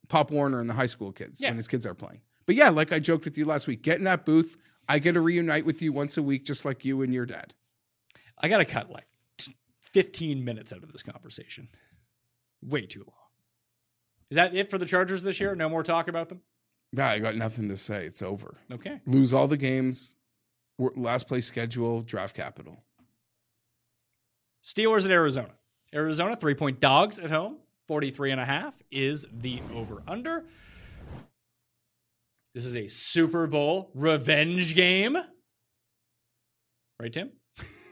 Pop 0.07 0.31
Warner 0.31 0.59
and 0.59 0.69
the 0.69 0.73
high 0.73 0.85
school 0.85 1.11
kids 1.11 1.41
Yeah. 1.41 1.49
when 1.49 1.57
his 1.57 1.67
kids 1.67 1.85
are 1.85 1.93
playing. 1.93 2.21
But 2.45 2.55
yeah, 2.55 2.69
like 2.69 2.91
I 2.93 2.99
joked 2.99 3.25
with 3.25 3.37
you 3.37 3.45
last 3.45 3.67
week, 3.67 3.81
get 3.81 3.97
in 3.97 4.03
that 4.05 4.25
booth. 4.25 4.57
I 4.87 4.99
get 4.99 5.13
to 5.13 5.21
reunite 5.21 5.65
with 5.65 5.81
you 5.81 5.91
once 5.91 6.15
a 6.17 6.23
week, 6.23 6.45
just 6.45 6.63
like 6.63 6.85
you 6.85 7.01
and 7.01 7.13
your 7.13 7.25
dad. 7.25 7.53
I 8.37 8.47
got 8.47 8.59
to 8.59 8.65
cut 8.65 8.89
like 8.89 9.07
t- 9.37 9.55
15 9.91 10.45
minutes 10.45 10.71
out 10.71 10.83
of 10.83 10.91
this 10.91 11.03
conversation. 11.03 11.67
Way 12.61 12.85
too 12.85 12.99
long. 13.01 13.13
Is 14.29 14.35
that 14.35 14.55
it 14.55 14.69
for 14.69 14.77
the 14.77 14.85
Chargers 14.85 15.23
this 15.23 15.39
year? 15.41 15.55
No 15.55 15.67
more 15.69 15.83
talk 15.83 16.07
about 16.07 16.29
them? 16.29 16.41
Yeah, 16.93 17.09
I 17.09 17.19
got 17.19 17.35
nothing 17.35 17.67
to 17.69 17.75
say. 17.77 18.05
It's 18.05 18.21
over. 18.21 18.55
Okay. 18.71 19.01
Lose 19.05 19.33
all 19.33 19.47
the 19.47 19.57
games. 19.57 20.15
Last 20.79 21.27
place 21.27 21.45
schedule, 21.45 22.01
draft 22.01 22.35
capital. 22.35 22.83
Steelers 24.63 25.05
at 25.05 25.11
Arizona. 25.11 25.53
Arizona, 25.93 26.35
three 26.35 26.55
point 26.55 26.79
dogs 26.79 27.19
at 27.19 27.29
home. 27.29 27.57
43 27.87 28.31
and 28.31 28.41
a 28.41 28.45
half 28.45 28.73
is 28.91 29.25
the 29.31 29.61
over 29.73 30.03
under. 30.07 30.45
This 32.53 32.65
is 32.65 32.75
a 32.75 32.87
Super 32.87 33.47
Bowl 33.47 33.91
revenge 33.93 34.75
game. 34.75 35.17
Right, 36.99 37.13
Tim? 37.13 37.31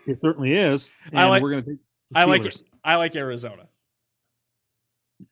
it 0.07 0.19
certainly 0.21 0.53
is. 0.53 0.89
I 1.13 1.27
like- 1.27 1.41
we're 1.41 1.51
going 1.51 1.63
to 1.63 1.69
take. 1.71 1.79
I 2.13 2.25
like 2.25 2.45
it. 2.45 2.61
I 2.83 2.97
like 2.97 3.15
Arizona. 3.15 3.67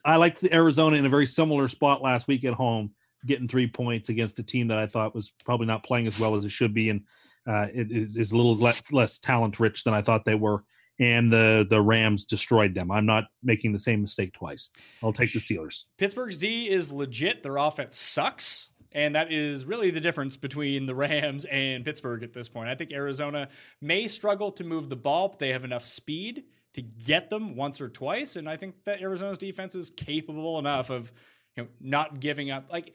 I 0.04 0.16
like 0.16 0.40
the 0.40 0.54
Arizona 0.54 0.96
in 0.98 1.06
a 1.06 1.10
very 1.10 1.28
similar 1.28 1.68
spot 1.68 2.02
last 2.02 2.28
week 2.28 2.46
at 2.46 2.54
home, 2.54 2.92
getting 3.26 3.48
three 3.48 3.68
points 3.68 4.10
against 4.10 4.40
a 4.40 4.44
team 4.44 4.70
that 4.70 4.78
I 4.80 4.88
thought 4.88 5.14
was 5.14 5.32
probably 5.46 5.68
not 5.68 5.84
playing 5.84 6.08
as 6.08 6.20
well 6.20 6.36
as 6.36 6.46
it 6.46 6.52
should 6.52 6.74
be, 6.74 6.90
and 6.90 7.02
uh, 7.48 7.68
it 7.74 7.92
it 7.92 8.16
is 8.16 8.32
a 8.32 8.38
little 8.38 8.56
less, 8.56 8.82
less 8.92 9.20
talent 9.20 9.60
rich 9.60 9.84
than 9.84 9.94
I 9.94 10.02
thought 10.02 10.26
they 10.26 10.36
were. 10.36 10.64
And 11.00 11.32
the 11.32 11.66
the 11.68 11.82
Rams 11.82 12.24
destroyed 12.24 12.76
them. 12.76 12.92
I'm 12.92 13.06
not 13.06 13.26
making 13.42 13.74
the 13.74 13.80
same 13.80 14.02
mistake 14.02 14.34
twice. 14.34 14.70
I'll 15.02 15.14
take 15.14 15.34
the 15.34 15.40
Steelers. 15.40 15.84
Pittsburgh's 15.98 16.38
D 16.38 16.70
is 16.70 16.92
legit. 16.92 17.44
Their 17.44 17.58
offense 17.58 17.98
sucks. 17.98 18.70
And 18.92 19.16
that 19.16 19.32
is 19.34 19.66
really 19.66 19.90
the 19.90 20.00
difference 20.00 20.38
between 20.38 20.86
the 20.86 20.96
Rams 20.96 21.46
and 21.46 21.84
Pittsburgh 21.84 22.22
at 22.24 22.34
this 22.34 22.48
point. 22.48 22.70
I 22.70 22.76
think 22.76 22.92
Arizona 22.92 23.50
may 23.82 24.08
struggle 24.08 24.52
to 24.54 24.64
move 24.64 24.90
the 24.90 24.96
ball, 24.96 25.30
but 25.30 25.40
they 25.40 25.50
have 25.50 25.66
enough 25.66 25.84
speed 25.84 26.44
to 26.74 26.82
get 26.82 27.30
them 27.30 27.56
once 27.56 27.82
or 27.82 27.90
twice. 27.90 28.36
And 28.36 28.50
I 28.50 28.58
think 28.58 28.84
that 28.86 29.02
Arizona's 29.02 29.38
defense 29.38 29.76
is 29.76 29.90
capable 29.90 30.60
enough 30.60 30.90
of 30.90 31.12
you 31.56 31.64
know 31.64 31.70
not 31.80 32.20
giving 32.20 32.52
up. 32.52 32.72
Like 32.72 32.94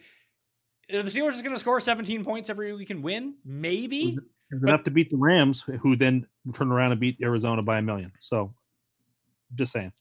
the 0.89 1.03
Steelers 1.03 1.35
is 1.35 1.43
going 1.43 1.55
to 1.55 1.61
score 1.61 1.81
17 1.81 2.25
points 2.25 2.51
every 2.51 2.73
week 2.75 2.91
and 2.91 3.03
win, 3.03 3.35
maybe. 3.45 4.13
Mm-hmm. 4.13 4.27
There's 4.51 4.63
enough 4.63 4.85
to 4.85 4.91
beat 4.91 5.11
the 5.11 5.17
Rams, 5.17 5.63
who 5.81 5.97
then 5.97 6.27
turn 6.55 6.73
around 6.73 6.93
and 6.93 7.01
beat 7.01 7.19
Arizona 7.23 7.63
by 7.63 7.79
a 7.79 7.83
million. 7.83 8.13
So, 8.21 8.55
just 9.55 9.73
saying. 9.73 9.93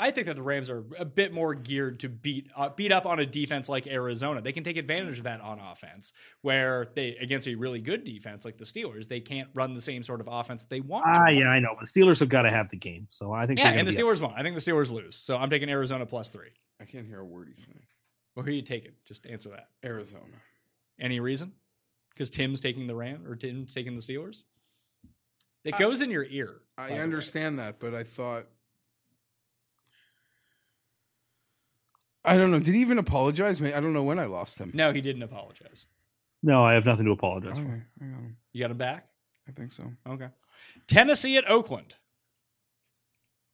I 0.00 0.12
think 0.12 0.28
that 0.28 0.36
the 0.36 0.42
Rams 0.42 0.70
are 0.70 0.84
a 0.98 1.04
bit 1.04 1.32
more 1.32 1.54
geared 1.54 2.00
to 2.00 2.08
beat 2.08 2.48
uh, 2.56 2.68
beat 2.68 2.92
up 2.92 3.04
on 3.04 3.18
a 3.18 3.26
defense 3.26 3.68
like 3.68 3.86
Arizona. 3.88 4.40
They 4.40 4.52
can 4.52 4.62
take 4.62 4.76
advantage 4.76 5.18
of 5.18 5.24
that 5.24 5.40
on 5.40 5.58
offense, 5.58 6.12
where 6.42 6.86
they 6.94 7.16
against 7.16 7.48
a 7.48 7.56
really 7.56 7.80
good 7.80 8.04
defense 8.04 8.44
like 8.44 8.56
the 8.56 8.64
Steelers, 8.64 9.08
they 9.08 9.20
can't 9.20 9.48
run 9.54 9.74
the 9.74 9.80
same 9.80 10.04
sort 10.04 10.20
of 10.20 10.28
offense 10.30 10.62
that 10.62 10.70
they 10.70 10.80
want. 10.80 11.04
Ah, 11.08 11.24
run. 11.24 11.36
yeah, 11.36 11.48
I 11.48 11.58
know. 11.58 11.74
But 11.78 11.92
the 11.92 12.00
Steelers 12.00 12.20
have 12.20 12.28
got 12.28 12.42
to 12.42 12.50
have 12.50 12.70
the 12.70 12.76
game, 12.76 13.08
so 13.10 13.32
I 13.32 13.46
think. 13.46 13.58
yeah, 13.58 13.70
and 13.70 13.88
the 13.88 13.92
be 13.92 14.02
up. 14.02 14.08
Steelers 14.08 14.20
won't. 14.20 14.34
I 14.36 14.42
think 14.42 14.54
the 14.54 14.70
Steelers 14.70 14.92
lose, 14.92 15.16
so 15.16 15.36
I'm 15.36 15.50
taking 15.50 15.68
Arizona 15.68 16.06
plus 16.06 16.30
three. 16.30 16.50
I 16.80 16.84
can't 16.84 17.06
hear 17.06 17.18
a 17.18 17.24
word 17.24 17.48
he's 17.48 17.64
saying. 17.64 17.82
Well, 18.36 18.44
who 18.44 18.52
are 18.52 18.54
you 18.54 18.62
taking? 18.62 18.92
Just 19.04 19.26
answer 19.26 19.48
that. 19.50 19.68
Arizona. 19.84 20.22
Any 21.00 21.18
reason? 21.18 21.52
Because 22.18 22.30
Tim's 22.30 22.58
taking 22.58 22.88
the 22.88 22.96
Ram 22.96 23.24
or 23.28 23.36
Tim's 23.36 23.72
taking 23.72 23.94
the 23.94 24.02
Steelers. 24.02 24.42
It 25.64 25.76
I- 25.76 25.78
goes 25.78 26.02
in 26.02 26.10
your 26.10 26.24
ear. 26.24 26.56
I 26.76 26.94
understand 26.94 27.60
that, 27.60 27.78
but 27.78 27.94
I 27.94 28.02
thought. 28.02 28.46
I 32.24 32.36
don't 32.36 32.50
know. 32.50 32.58
Did 32.58 32.74
he 32.74 32.80
even 32.80 32.98
apologize? 32.98 33.62
I 33.62 33.80
don't 33.80 33.92
know 33.92 34.02
when 34.02 34.18
I 34.18 34.24
lost 34.24 34.58
him. 34.58 34.72
No, 34.74 34.92
he 34.92 35.00
didn't 35.00 35.22
apologize. 35.22 35.86
No, 36.42 36.64
I 36.64 36.74
have 36.74 36.84
nothing 36.84 37.04
to 37.04 37.12
apologize 37.12 37.56
for. 37.56 37.86
I 38.00 38.04
got 38.04 38.18
him. 38.18 38.36
You 38.52 38.62
got 38.62 38.72
him 38.72 38.78
back. 38.78 39.08
I 39.48 39.52
think 39.52 39.70
so. 39.70 39.84
Okay. 40.08 40.28
Tennessee 40.88 41.36
at 41.36 41.48
Oakland. 41.48 41.94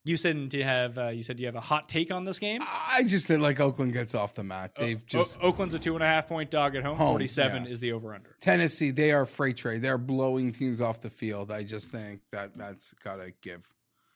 You 0.07 0.19
said 0.19 0.53
you 0.53 0.65
have 0.65 0.99
uh, 0.99 1.09
you 1.09 1.23
said 1.23 1.41
you 1.41 1.47
have 1.47 1.55
a 1.55 1.61
hot 1.61 1.89
take 1.89 2.13
on 2.13 2.25
this 2.25 2.39
game. 2.39 2.61
I 2.63 3.05
just 3.07 3.27
did 3.27 3.41
like 3.41 3.59
Oakland 3.59 3.95
gets 3.95 4.15
off 4.15 4.35
the 4.35 4.45
mat. 4.45 4.73
They've 4.79 4.99
O- 4.99 5.07
just 5.07 5.39
Oakland's 5.41 5.73
a 5.75 5.79
two 5.79 5.95
and 5.95 6.03
a 6.05 6.07
half 6.07 6.29
point 6.29 6.51
dog 6.51 6.77
at 6.77 6.83
home. 6.83 6.99
Home, 6.99 7.13
Forty 7.13 7.27
seven 7.27 7.65
yeah. 7.65 7.71
is 7.71 7.81
the 7.81 7.93
over 7.93 8.15
under. 8.15 8.37
Tennessee. 8.41 8.91
They 8.91 9.13
are 9.13 9.25
freight 9.25 9.57
trade. 9.57 9.81
They're 9.81 9.97
blowing 9.97 10.53
teams 10.53 10.83
off 10.83 11.01
the 11.01 11.09
field. 11.09 11.51
I 11.51 11.63
just 11.63 11.91
think 11.91 12.21
that 12.33 12.53
that's 12.55 12.93
gotta 13.03 13.33
give. 13.41 13.67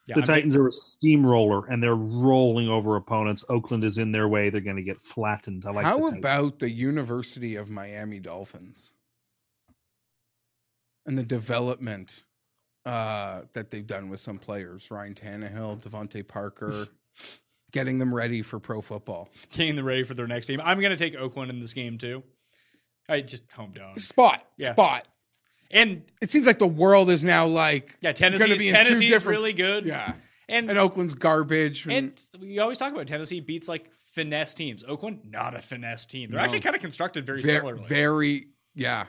Yeah, 0.06 0.16
the 0.16 0.20
I'm 0.22 0.26
Titans 0.26 0.56
are 0.56 0.66
a 0.66 0.72
steamroller 0.72 1.66
and 1.66 1.82
they're 1.82 1.94
rolling 1.94 2.68
over 2.68 2.96
opponents. 2.96 3.44
Oakland 3.48 3.82
is 3.84 3.96
in 3.96 4.12
their 4.12 4.28
way. 4.28 4.48
They're 4.48 4.62
going 4.62 4.76
to 4.76 4.82
get 4.82 5.02
flattened. 5.02 5.64
I 5.66 5.70
like 5.70 5.84
How 5.84 5.98
the 6.10 6.16
about 6.16 6.60
the 6.60 6.70
University 6.70 7.56
of 7.56 7.68
Miami 7.68 8.18
Dolphins 8.18 8.94
and 11.04 11.18
the 11.18 11.22
development 11.24 12.24
uh, 12.88 13.42
that 13.52 13.70
they've 13.70 13.86
done 13.86 14.08
with 14.08 14.20
some 14.20 14.38
players? 14.38 14.90
Ryan 14.90 15.14
Tannehill, 15.14 15.80
DeVante 15.82 16.26
Parker, 16.26 16.86
getting 17.72 17.98
them 17.98 18.14
ready 18.14 18.42
for 18.42 18.58
pro 18.58 18.80
football. 18.80 19.28
getting 19.50 19.76
them 19.76 19.84
ready 19.84 20.04
for 20.04 20.14
their 20.14 20.26
next 20.26 20.46
game. 20.48 20.60
I'm 20.64 20.80
going 20.80 20.90
to 20.90 20.96
take 20.96 21.14
Oakland 21.16 21.50
in 21.50 21.60
this 21.60 21.74
game 21.74 21.98
too. 21.98 22.22
I 23.08 23.20
just 23.20 23.50
home 23.52 23.72
dog. 23.72 23.98
Spot, 24.00 24.42
Yeah. 24.58 24.72
spot. 24.72 25.06
And 25.70 26.02
It 26.22 26.30
seems 26.30 26.46
like 26.46 26.58
the 26.58 26.66
world 26.66 27.10
is 27.10 27.24
now 27.24 27.46
like 27.46 27.96
yeah, 28.00 28.12
Tennessee 28.12 28.56
be 28.56 28.70
Tennessee's 28.70 29.10
different- 29.10 29.38
really 29.38 29.52
good. 29.52 29.84
yeah, 29.86 30.14
And 30.48 30.70
and 30.70 30.78
Oakland's 30.78 31.14
garbage. 31.14 31.86
and 31.86 32.18
we 32.40 32.58
always 32.58 32.78
talk 32.78 32.92
about 32.92 33.06
Tennessee 33.06 33.40
beats 33.40 33.68
like 33.68 33.90
finesse 33.92 34.54
teams. 34.54 34.82
Oakland 34.84 35.20
not 35.30 35.54
a 35.54 35.60
finesse 35.60 36.06
team. 36.06 36.30
They're 36.30 36.38
No. 36.38 36.44
actually 36.44 36.60
kind 36.60 36.74
of 36.74 36.80
constructed 36.82 37.26
very 37.26 37.42
very, 37.42 37.56
similarly. 37.58 37.84
very, 37.86 38.46
yeah. 38.74 39.06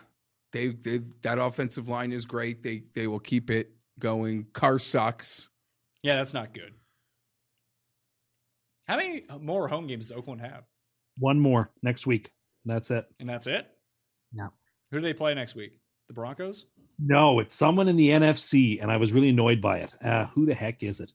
They, 0.51 0.69
they 0.69 1.01
that 1.21 1.37
offensive 1.37 1.89
line 1.89 2.11
is 2.11 2.25
great. 2.25 2.63
They 2.63 2.83
they 2.95 3.07
will 3.07 3.19
keep 3.19 3.49
it 3.51 3.71
going. 3.99 4.47
Car 4.53 4.79
sucks. 4.79 5.49
yeah, 6.01 6.15
that's 6.15 6.33
not 6.33 6.53
good. 6.53 6.73
How 8.87 8.97
many 8.97 9.23
more 9.39 9.67
home 9.67 9.85
games 9.85 10.09
does 10.09 10.17
Oakland 10.17 10.41
have? 10.41 10.63
One 11.19 11.39
more 11.39 11.69
next 11.83 12.07
week. 12.07 12.31
That's 12.65 12.89
it. 12.89 13.05
And 13.19 13.29
that's 13.29 13.45
it. 13.45 13.67
No. 14.33 14.49
Who 14.91 14.97
do 14.97 15.03
they 15.03 15.13
play 15.13 15.35
next 15.35 15.53
week? 15.55 15.73
The 16.07 16.13
Broncos. 16.13 16.65
No, 16.97 17.39
it's 17.39 17.53
someone 17.53 17.87
in 17.87 17.95
the 17.95 18.09
NFC, 18.09 18.81
and 18.81 18.91
I 18.91 18.97
was 18.97 19.13
really 19.13 19.29
annoyed 19.29 19.61
by 19.61 19.79
it. 19.79 19.93
Uh, 20.03 20.25
who 20.27 20.45
the 20.47 20.55
heck 20.55 20.81
is 20.81 20.99
it? 20.99 21.13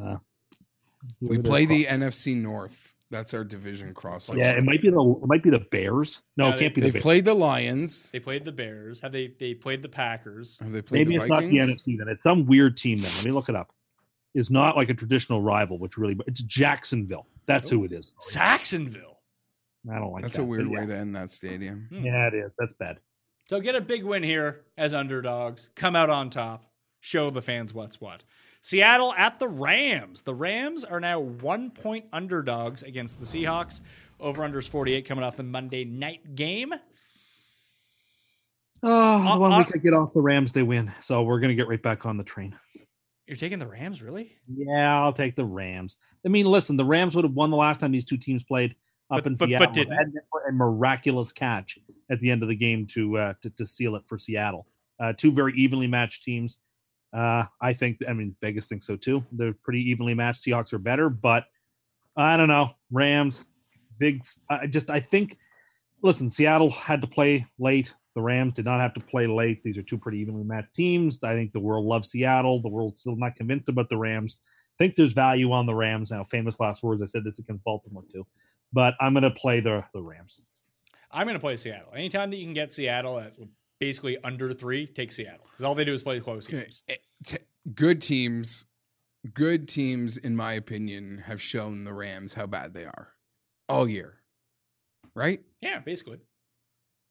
Uh, 0.00 0.16
We 1.20 1.38
play 1.38 1.66
they're 1.66 1.76
the 1.76 1.84
NFC 1.84 2.34
North. 2.34 2.94
That's 3.10 3.34
our 3.34 3.42
division 3.42 3.92
crossover. 3.92 4.38
Yeah, 4.38 4.52
it 4.52 4.62
might 4.62 4.80
be 4.80 4.90
the 4.90 5.00
it 5.00 5.26
might 5.26 5.42
be 5.42 5.50
the 5.50 5.58
Bears. 5.58 6.22
No, 6.36 6.50
No, 6.50 6.56
it 6.56 6.60
can't 6.60 6.74
be 6.74 6.80
They've 6.80 6.92
the 6.92 6.98
Bears. 6.98 7.02
played 7.02 7.24
the 7.24 7.34
Lions. 7.34 8.10
They 8.12 8.20
played 8.20 8.44
the 8.44 8.52
Bears. 8.52 9.00
Have 9.00 9.10
they? 9.10 9.34
They 9.38 9.54
played 9.54 9.82
the 9.82 9.88
Packers. 9.88 10.58
Have 10.60 10.70
they 10.70 10.80
played 10.80 11.00
Maybe 11.00 11.16
the 11.16 11.22
it's 11.22 11.28
not 11.28 11.40
the 11.40 11.58
NFC 11.58 11.98
then. 11.98 12.08
It's 12.08 12.22
some 12.22 12.46
weird 12.46 12.76
team 12.76 12.98
then. 12.98 13.10
Let 13.16 13.24
me 13.24 13.32
look 13.32 13.48
it 13.48 13.56
up. 13.56 13.72
It's 14.34 14.50
not 14.50 14.76
like 14.76 14.90
a 14.90 14.94
traditional 14.94 15.42
rival, 15.42 15.78
which 15.78 15.98
really 15.98 16.16
it's 16.28 16.40
Jacksonville. 16.42 17.26
That's 17.46 17.68
who 17.68 17.84
it 17.84 17.90
is. 17.90 18.14
Saxonville. 18.20 19.16
I 19.90 19.98
don't 19.98 20.12
like 20.12 20.22
that. 20.22 20.28
That's 20.28 20.36
that, 20.36 20.42
a 20.42 20.46
weird 20.46 20.64
but 20.64 20.72
way 20.72 20.80
yeah. 20.82 20.86
to 20.86 20.96
end 20.96 21.16
that 21.16 21.32
stadium. 21.32 21.88
Hmm. 21.88 22.04
Yeah, 22.04 22.28
it 22.28 22.34
is. 22.34 22.54
That's 22.56 22.74
bad. 22.74 22.98
So 23.46 23.60
get 23.60 23.74
a 23.74 23.80
big 23.80 24.04
win 24.04 24.22
here 24.22 24.60
as 24.78 24.94
underdogs. 24.94 25.70
Come 25.74 25.96
out 25.96 26.10
on 26.10 26.30
top. 26.30 26.66
Show 27.00 27.30
the 27.30 27.42
fans 27.42 27.74
what's 27.74 28.00
what. 28.00 28.22
Seattle 28.62 29.12
at 29.14 29.38
the 29.38 29.48
Rams. 29.48 30.22
The 30.22 30.34
Rams 30.34 30.84
are 30.84 31.00
now 31.00 31.20
one 31.20 31.70
point 31.70 32.06
underdogs 32.12 32.82
against 32.82 33.18
the 33.18 33.24
Seahawks. 33.24 33.80
Over 34.18 34.42
unders 34.42 34.68
48 34.68 35.06
coming 35.06 35.24
off 35.24 35.36
the 35.36 35.42
Monday 35.42 35.84
night 35.84 36.34
game. 36.34 36.74
Oh, 38.82 38.90
Uh, 39.16 39.34
the 39.34 39.40
one 39.40 39.52
uh, 39.52 39.58
week 39.58 39.68
I 39.74 39.78
get 39.78 39.94
off 39.94 40.12
the 40.12 40.20
Rams, 40.20 40.52
they 40.52 40.62
win. 40.62 40.92
So 41.02 41.22
we're 41.22 41.40
gonna 41.40 41.54
get 41.54 41.68
right 41.68 41.82
back 41.82 42.04
on 42.06 42.16
the 42.16 42.24
train. 42.24 42.54
You're 43.26 43.36
taking 43.36 43.58
the 43.58 43.66
Rams, 43.66 44.02
really? 44.02 44.32
Yeah, 44.52 45.00
I'll 45.02 45.12
take 45.12 45.36
the 45.36 45.44
Rams. 45.44 45.96
I 46.26 46.28
mean, 46.28 46.46
listen, 46.46 46.76
the 46.76 46.84
Rams 46.84 47.14
would 47.14 47.24
have 47.24 47.34
won 47.34 47.50
the 47.50 47.56
last 47.56 47.78
time 47.80 47.92
these 47.92 48.04
two 48.04 48.16
teams 48.16 48.42
played 48.42 48.72
up 49.10 49.22
But- 49.22 49.26
in 49.26 49.32
but- 49.34 49.38
but 49.58 49.74
Seattle. 49.74 49.94
didn't. 49.94 50.14
A 50.48 50.52
miraculous 50.52 51.32
catch 51.32 51.78
at 52.10 52.18
the 52.20 52.30
end 52.30 52.42
of 52.42 52.48
the 52.48 52.56
game 52.56 52.86
to 52.88 53.16
uh, 53.18 53.34
to, 53.42 53.50
to 53.50 53.66
seal 53.66 53.94
it 53.96 54.02
for 54.06 54.18
Seattle. 54.18 54.66
Uh, 54.98 55.12
two 55.16 55.30
very 55.32 55.54
evenly 55.54 55.86
matched 55.86 56.22
teams. 56.24 56.58
Uh, 57.12 57.44
I 57.60 57.72
think. 57.72 57.98
I 58.08 58.12
mean, 58.12 58.36
Vegas 58.40 58.68
thinks 58.68 58.86
so 58.86 58.96
too. 58.96 59.24
They're 59.32 59.54
pretty 59.62 59.88
evenly 59.90 60.14
matched. 60.14 60.44
Seahawks 60.44 60.72
are 60.72 60.78
better, 60.78 61.08
but 61.08 61.44
I 62.16 62.36
don't 62.36 62.48
know. 62.48 62.70
Rams, 62.90 63.44
big. 63.98 64.22
I 64.48 64.66
just 64.66 64.90
I 64.90 65.00
think. 65.00 65.36
Listen, 66.02 66.30
Seattle 66.30 66.70
had 66.70 67.02
to 67.02 67.06
play 67.06 67.46
late. 67.58 67.92
The 68.14 68.22
Rams 68.22 68.54
did 68.54 68.64
not 68.64 68.80
have 68.80 68.94
to 68.94 69.00
play 69.00 69.26
late. 69.26 69.62
These 69.62 69.76
are 69.76 69.82
two 69.82 69.98
pretty 69.98 70.18
evenly 70.18 70.44
matched 70.44 70.74
teams. 70.74 71.22
I 71.22 71.34
think 71.34 71.52
the 71.52 71.60
world 71.60 71.84
loves 71.84 72.10
Seattle. 72.10 72.62
The 72.62 72.68
world's 72.68 73.00
still 73.00 73.16
not 73.16 73.36
convinced 73.36 73.68
about 73.68 73.88
the 73.90 73.98
Rams. 73.98 74.38
I 74.42 74.76
think 74.78 74.96
there's 74.96 75.12
value 75.12 75.52
on 75.52 75.66
the 75.66 75.74
Rams. 75.74 76.10
Now, 76.10 76.24
famous 76.24 76.58
last 76.58 76.82
words. 76.82 77.02
I 77.02 77.06
said 77.06 77.22
this 77.22 77.38
against 77.38 77.62
Baltimore 77.64 78.04
too, 78.10 78.26
but 78.72 78.94
I'm 78.98 79.12
going 79.12 79.24
to 79.24 79.30
play 79.30 79.60
the 79.60 79.84
the 79.92 80.02
Rams. 80.02 80.40
I'm 81.10 81.26
going 81.26 81.34
to 81.34 81.40
play 81.40 81.56
Seattle. 81.56 81.92
Anytime 81.94 82.30
that 82.30 82.36
you 82.38 82.44
can 82.44 82.54
get 82.54 82.72
Seattle 82.72 83.18
at 83.18 83.34
basically 83.80 84.18
under 84.22 84.52
three, 84.52 84.86
take 84.86 85.10
Seattle. 85.10 85.46
Because 85.50 85.64
all 85.64 85.74
they 85.74 85.84
do 85.84 85.92
is 85.92 86.02
play 86.02 86.20
close 86.20 86.46
Okay. 86.46 86.60
games. 86.60 86.84
eh, 86.88 86.96
T- 87.26 87.38
good 87.74 88.00
teams, 88.00 88.66
good 89.34 89.66
teams, 89.66 90.16
in 90.16 90.36
my 90.36 90.52
opinion, 90.52 91.24
have 91.26 91.42
shown 91.42 91.84
the 91.84 91.92
Rams 91.92 92.34
how 92.34 92.46
bad 92.46 92.74
they 92.74 92.84
are 92.84 93.14
all 93.68 93.88
year. 93.88 94.20
Right? 95.14 95.42
Yeah, 95.60 95.80
basically. 95.80 96.20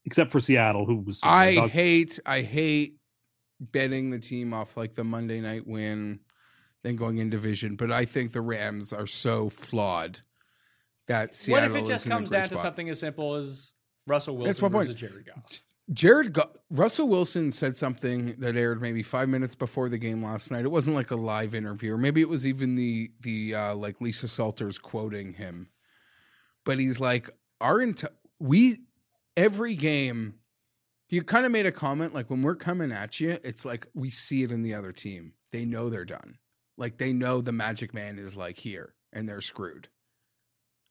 Except 0.06 0.30
for 0.32 0.40
Seattle, 0.40 0.86
who 0.86 0.96
was 1.00 1.20
I 1.22 1.54
dog- 1.56 1.70
hate, 1.70 2.18
I 2.24 2.40
hate 2.40 2.96
betting 3.60 4.10
the 4.10 4.18
team 4.18 4.54
off 4.54 4.76
like 4.76 4.94
the 4.94 5.04
Monday 5.04 5.40
night 5.40 5.66
win, 5.66 6.20
then 6.82 6.96
going 6.96 7.18
in 7.18 7.28
division. 7.28 7.76
But 7.76 7.92
I 7.92 8.06
think 8.06 8.32
the 8.32 8.40
Rams 8.40 8.92
are 8.92 9.06
so 9.06 9.50
flawed 9.50 10.20
that 11.08 11.34
Seattle 11.34 11.68
what 11.74 11.76
if 11.76 11.84
it 11.84 11.86
just 11.86 12.02
is 12.04 12.06
in 12.06 12.12
a 12.12 12.14
comes 12.14 12.30
great 12.30 12.38
down 12.40 12.48
to 12.50 12.56
something 12.56 12.88
as 12.88 12.98
simple 13.00 13.34
as 13.34 13.74
Russell 14.06 14.36
Wilson 14.38 14.62
my 14.62 14.68
versus 14.78 14.94
point. 14.94 14.98
Jared 14.98 15.26
Goff? 15.26 15.62
Jared 15.92 16.32
Go- 16.32 16.52
Russell 16.70 17.08
Wilson 17.08 17.50
said 17.50 17.76
something 17.76 18.36
that 18.38 18.56
aired 18.56 18.80
maybe 18.80 19.02
five 19.02 19.28
minutes 19.28 19.54
before 19.54 19.88
the 19.88 19.98
game 19.98 20.24
last 20.24 20.50
night. 20.50 20.64
It 20.64 20.70
wasn't 20.70 20.94
like 20.96 21.10
a 21.10 21.16
live 21.16 21.54
interview, 21.54 21.94
or 21.94 21.98
maybe 21.98 22.20
it 22.20 22.28
was 22.28 22.46
even 22.46 22.76
the 22.76 23.10
the 23.20 23.54
uh, 23.54 23.74
like 23.74 24.00
Lisa 24.00 24.28
Salters 24.28 24.78
quoting 24.78 25.34
him. 25.34 25.68
But 26.64 26.78
he's 26.78 27.00
like, 27.00 27.30
our 27.60 27.78
enti- 27.78 28.08
we 28.38 28.78
every 29.36 29.74
game. 29.74 30.34
He 31.08 31.20
kind 31.22 31.44
of 31.44 31.50
made 31.50 31.66
a 31.66 31.72
comment 31.72 32.14
like 32.14 32.30
when 32.30 32.42
we're 32.42 32.54
coming 32.54 32.92
at 32.92 33.18
you, 33.18 33.40
it's 33.42 33.64
like 33.64 33.88
we 33.94 34.10
see 34.10 34.44
it 34.44 34.52
in 34.52 34.62
the 34.62 34.74
other 34.74 34.92
team. 34.92 35.32
They 35.50 35.64
know 35.64 35.90
they're 35.90 36.04
done. 36.04 36.38
Like 36.78 36.98
they 36.98 37.12
know 37.12 37.40
the 37.40 37.50
Magic 37.50 37.92
Man 37.92 38.16
is 38.16 38.36
like 38.36 38.58
here 38.58 38.94
and 39.12 39.28
they're 39.28 39.40
screwed. 39.40 39.88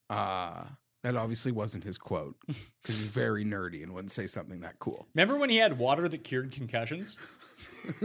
Uh 0.09 0.63
that 1.03 1.15
obviously 1.15 1.51
wasn't 1.51 1.83
his 1.83 1.97
quote 1.97 2.35
because 2.47 2.97
he's 2.97 3.07
very 3.07 3.45
nerdy 3.45 3.83
and 3.83 3.93
wouldn't 3.93 4.11
say 4.11 4.27
something 4.27 4.61
that 4.61 4.79
cool. 4.79 5.07
Remember 5.15 5.37
when 5.37 5.49
he 5.49 5.57
had 5.57 5.77
water 5.77 6.07
that 6.09 6.23
cured 6.23 6.51
concussions? 6.51 7.17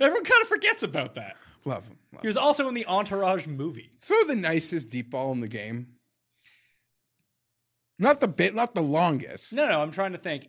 Everyone 0.00 0.24
kind 0.24 0.42
of 0.42 0.48
forgets 0.48 0.82
about 0.82 1.14
that. 1.16 1.36
Love 1.64 1.86
him. 1.86 1.98
Love 2.12 2.22
He 2.22 2.26
was 2.26 2.36
also 2.36 2.66
in 2.68 2.74
the 2.74 2.86
Entourage 2.86 3.46
movie. 3.46 3.90
So 3.98 4.14
the 4.26 4.34
nicest 4.34 4.90
deep 4.90 5.10
ball 5.10 5.32
in 5.32 5.40
the 5.40 5.48
game. 5.48 5.88
Not 7.98 8.20
the 8.20 8.28
bit, 8.28 8.54
not 8.54 8.74
the 8.74 8.82
longest. 8.82 9.52
No, 9.52 9.68
no, 9.68 9.80
I'm 9.80 9.90
trying 9.90 10.12
to 10.12 10.18
think. 10.18 10.48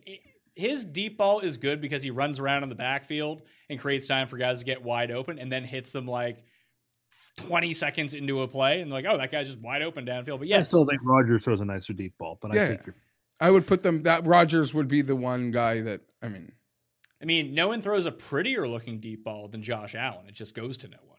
His 0.54 0.84
deep 0.84 1.18
ball 1.18 1.40
is 1.40 1.56
good 1.56 1.80
because 1.80 2.02
he 2.02 2.10
runs 2.10 2.38
around 2.38 2.62
in 2.62 2.68
the 2.68 2.74
backfield 2.74 3.42
and 3.68 3.78
creates 3.78 4.06
time 4.06 4.28
for 4.28 4.36
guys 4.36 4.60
to 4.60 4.64
get 4.64 4.82
wide 4.82 5.10
open 5.10 5.38
and 5.38 5.50
then 5.50 5.64
hits 5.64 5.90
them 5.90 6.06
like 6.06 6.44
20 7.36 7.72
seconds 7.74 8.14
into 8.14 8.42
a 8.42 8.48
play 8.48 8.80
and 8.80 8.90
like, 8.90 9.04
oh, 9.08 9.16
that 9.18 9.30
guy's 9.30 9.46
just 9.46 9.58
wide 9.60 9.82
open 9.82 10.04
downfield. 10.06 10.38
But 10.38 10.48
yes. 10.48 10.60
I 10.60 10.62
still 10.68 10.86
think 10.86 11.00
Rodgers 11.04 11.42
throws 11.44 11.60
a 11.60 11.64
nicer 11.64 11.92
deep 11.92 12.16
ball, 12.18 12.38
but 12.40 12.52
Yeah. 12.54 12.64
I 12.64 12.68
think 12.68 12.86
you're 12.86 12.94
I 13.42 13.50
would 13.50 13.66
put 13.66 13.82
them 13.82 14.02
that 14.02 14.26
Rodgers 14.26 14.74
would 14.74 14.88
be 14.88 15.00
the 15.00 15.16
one 15.16 15.50
guy 15.50 15.80
that 15.80 16.02
I 16.22 16.28
mean 16.28 16.52
I 17.22 17.26
mean, 17.26 17.54
no 17.54 17.68
one 17.68 17.82
throws 17.82 18.06
a 18.06 18.12
prettier 18.12 18.66
looking 18.66 18.98
deep 18.98 19.24
ball 19.24 19.46
than 19.48 19.62
Josh 19.62 19.94
Allen. 19.94 20.26
It 20.26 20.34
just 20.34 20.54
goes 20.54 20.76
to 20.78 20.88
no 20.88 20.96
one. 21.06 21.18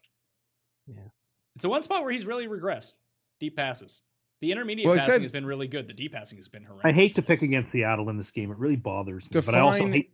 Yeah. 0.88 1.10
It's 1.56 1.62
the 1.64 1.70
one 1.70 1.84
spot 1.84 2.02
where 2.04 2.12
he's 2.12 2.26
really 2.26 2.48
regressed. 2.48 2.96
Deep 3.40 3.56
passes. 3.56 4.02
The 4.42 4.52
intermediate 4.52 4.88
Well, 4.88 4.96
passing 4.98 5.12
said- 5.14 5.22
has 5.22 5.30
been 5.32 5.46
really 5.46 5.68
good. 5.68 5.88
The 5.88 5.94
deep 5.94 6.14
passing 6.14 6.38
has 6.40 6.48
been 6.48 6.64
horrendous. 6.64 6.86
I 6.86 6.92
hate 6.92 7.14
to 7.16 7.22
pick 7.22 7.44
against 7.44 7.72
Seattle 7.72 8.10
in 8.10 8.18
this 8.18 8.32
game. 8.32 8.52
It 8.52 8.58
really 8.58 8.76
bothers 8.76 9.26
me. 9.26 9.42
but 9.46 9.54
I 9.54 9.60
also 9.60 9.86
hate, 9.88 10.12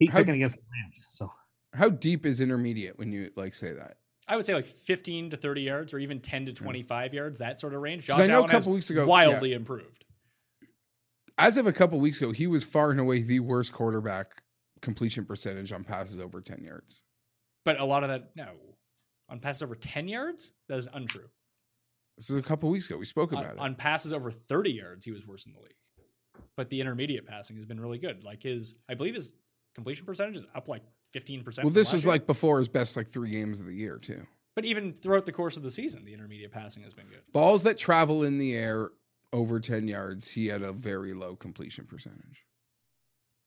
hate 0.00 0.10
how- 0.10 0.18
picking 0.18 0.34
against 0.36 0.56
the 0.56 0.62
Rams. 0.82 1.06
So 1.10 1.30
How 1.74 1.90
deep 1.90 2.24
is 2.24 2.40
intermediate 2.40 2.98
when 2.98 3.12
you 3.12 3.30
like 3.36 3.54
say 3.54 3.72
that? 3.74 3.98
I 4.28 4.36
would 4.36 4.44
say 4.44 4.54
like 4.54 4.66
15 4.66 5.30
to 5.30 5.36
30 5.36 5.62
yards 5.62 5.94
or 5.94 5.98
even 5.98 6.20
10 6.20 6.46
to 6.46 6.52
25 6.52 7.14
yards, 7.14 7.38
that 7.38 7.58
sort 7.58 7.74
of 7.74 7.80
range. 7.80 8.06
Josh 8.06 8.18
I 8.20 8.26
know 8.26 8.34
a 8.34 8.36
Allen 8.38 8.50
has 8.50 8.64
couple 8.64 8.74
weeks 8.74 8.90
ago- 8.90 9.06
wildly 9.06 9.52
improved. 9.54 10.04
As 11.38 11.56
of 11.56 11.66
a 11.66 11.72
couple 11.72 11.98
weeks 12.00 12.18
ago, 12.20 12.32
he 12.32 12.46
was 12.46 12.64
far 12.64 12.90
and 12.90 12.98
away 13.00 13.22
the 13.22 13.40
worst 13.40 13.72
quarterback 13.72 14.42
completion 14.82 15.24
percentage 15.24 15.72
on 15.72 15.84
passes 15.84 16.20
over 16.20 16.40
10 16.40 16.62
yards. 16.64 17.02
But 17.64 17.78
a 17.80 17.84
lot 17.84 18.02
of 18.02 18.08
that, 18.10 18.30
no. 18.36 18.48
On 19.30 19.38
passes 19.40 19.62
over 19.62 19.74
10 19.74 20.08
yards, 20.08 20.52
that 20.68 20.78
is 20.78 20.88
untrue. 20.92 21.28
This 22.16 22.28
is 22.30 22.36
a 22.36 22.42
couple 22.42 22.68
weeks 22.70 22.88
ago. 22.90 22.98
We 22.98 23.04
spoke 23.04 23.32
On, 23.32 23.38
about 23.38 23.52
it. 23.54 23.58
on 23.60 23.76
passes 23.76 24.12
over 24.12 24.30
30 24.30 24.72
yards, 24.72 25.04
he 25.04 25.12
was 25.12 25.26
worse 25.26 25.46
in 25.46 25.52
the 25.52 25.60
league. 25.60 25.74
But 26.56 26.70
the 26.70 26.80
intermediate 26.80 27.26
passing 27.26 27.56
has 27.56 27.66
been 27.66 27.80
really 27.80 27.98
good. 27.98 28.24
Like 28.24 28.42
his, 28.42 28.74
I 28.88 28.94
believe 28.94 29.14
his 29.14 29.32
completion 29.76 30.04
percentage 30.06 30.36
is 30.36 30.46
up 30.54 30.66
like 30.66 30.82
15%. 31.14 31.64
well, 31.64 31.70
this 31.70 31.92
was 31.92 32.04
year. 32.04 32.12
like 32.12 32.26
before 32.26 32.58
his 32.58 32.68
best 32.68 32.96
like 32.96 33.08
three 33.08 33.30
games 33.30 33.60
of 33.60 33.66
the 33.66 33.74
year 33.74 33.98
too. 33.98 34.26
But 34.54 34.64
even 34.64 34.92
throughout 34.92 35.24
the 35.24 35.32
course 35.32 35.56
of 35.56 35.62
the 35.62 35.70
season, 35.70 36.04
the 36.04 36.12
intermediate 36.12 36.50
passing 36.50 36.82
has 36.82 36.92
been 36.92 37.06
good. 37.06 37.22
Balls 37.32 37.62
that 37.62 37.78
travel 37.78 38.24
in 38.24 38.38
the 38.38 38.54
air 38.54 38.90
over 39.32 39.60
10 39.60 39.86
yards, 39.86 40.30
he 40.30 40.48
had 40.48 40.62
a 40.62 40.72
very 40.72 41.14
low 41.14 41.36
completion 41.36 41.86
percentage. 41.86 42.44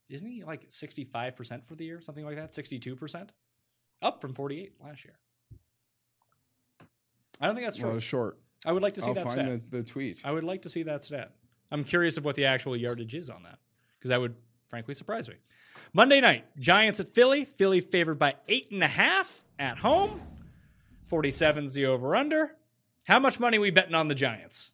Isn't 0.09 0.29
he 0.29 0.43
like 0.43 0.69
65% 0.69 1.65
for 1.67 1.75
the 1.75 1.85
year? 1.85 2.01
Something 2.01 2.25
like 2.25 2.35
that? 2.35 2.51
62%? 2.51 3.29
Up 4.01 4.21
from 4.21 4.33
48 4.33 4.73
last 4.83 5.05
year. 5.05 5.15
I 7.39 7.47
don't 7.47 7.55
think 7.55 7.65
that's 7.65 7.77
true. 7.77 7.99
short. 7.99 8.39
I 8.65 8.71
would 8.71 8.83
like 8.83 8.93
to 8.95 9.01
see 9.01 9.07
I'll 9.07 9.13
that 9.15 9.29
stat. 9.29 9.71
the, 9.71 9.77
the 9.77 9.83
tweet. 9.83 10.21
I 10.23 10.31
would 10.31 10.43
like 10.43 10.61
to 10.63 10.69
see 10.69 10.83
that 10.83 11.03
stat. 11.03 11.33
I'm 11.71 11.83
curious 11.83 12.17
of 12.17 12.25
what 12.25 12.35
the 12.35 12.45
actual 12.45 12.75
yardage 12.75 13.15
is 13.15 13.29
on 13.29 13.43
that 13.43 13.57
because 13.97 14.09
that 14.09 14.19
would 14.19 14.35
frankly 14.71 14.95
surprised 14.95 15.29
me. 15.29 15.35
Monday 15.93 16.21
night, 16.21 16.45
Giants 16.57 16.99
at 16.99 17.09
Philly. 17.09 17.45
Philly 17.45 17.81
favored 17.81 18.17
by 18.17 18.33
eight 18.47 18.71
and 18.71 18.81
a 18.83 18.87
half 18.87 19.43
at 19.59 19.77
home. 19.77 20.21
47's 21.11 21.75
the 21.75 21.85
over 21.85 22.15
under. 22.15 22.55
How 23.05 23.19
much 23.19 23.39
money 23.39 23.59
we 23.59 23.69
betting 23.69 23.93
on 23.93 24.07
the 24.07 24.15
Giants? 24.15 24.71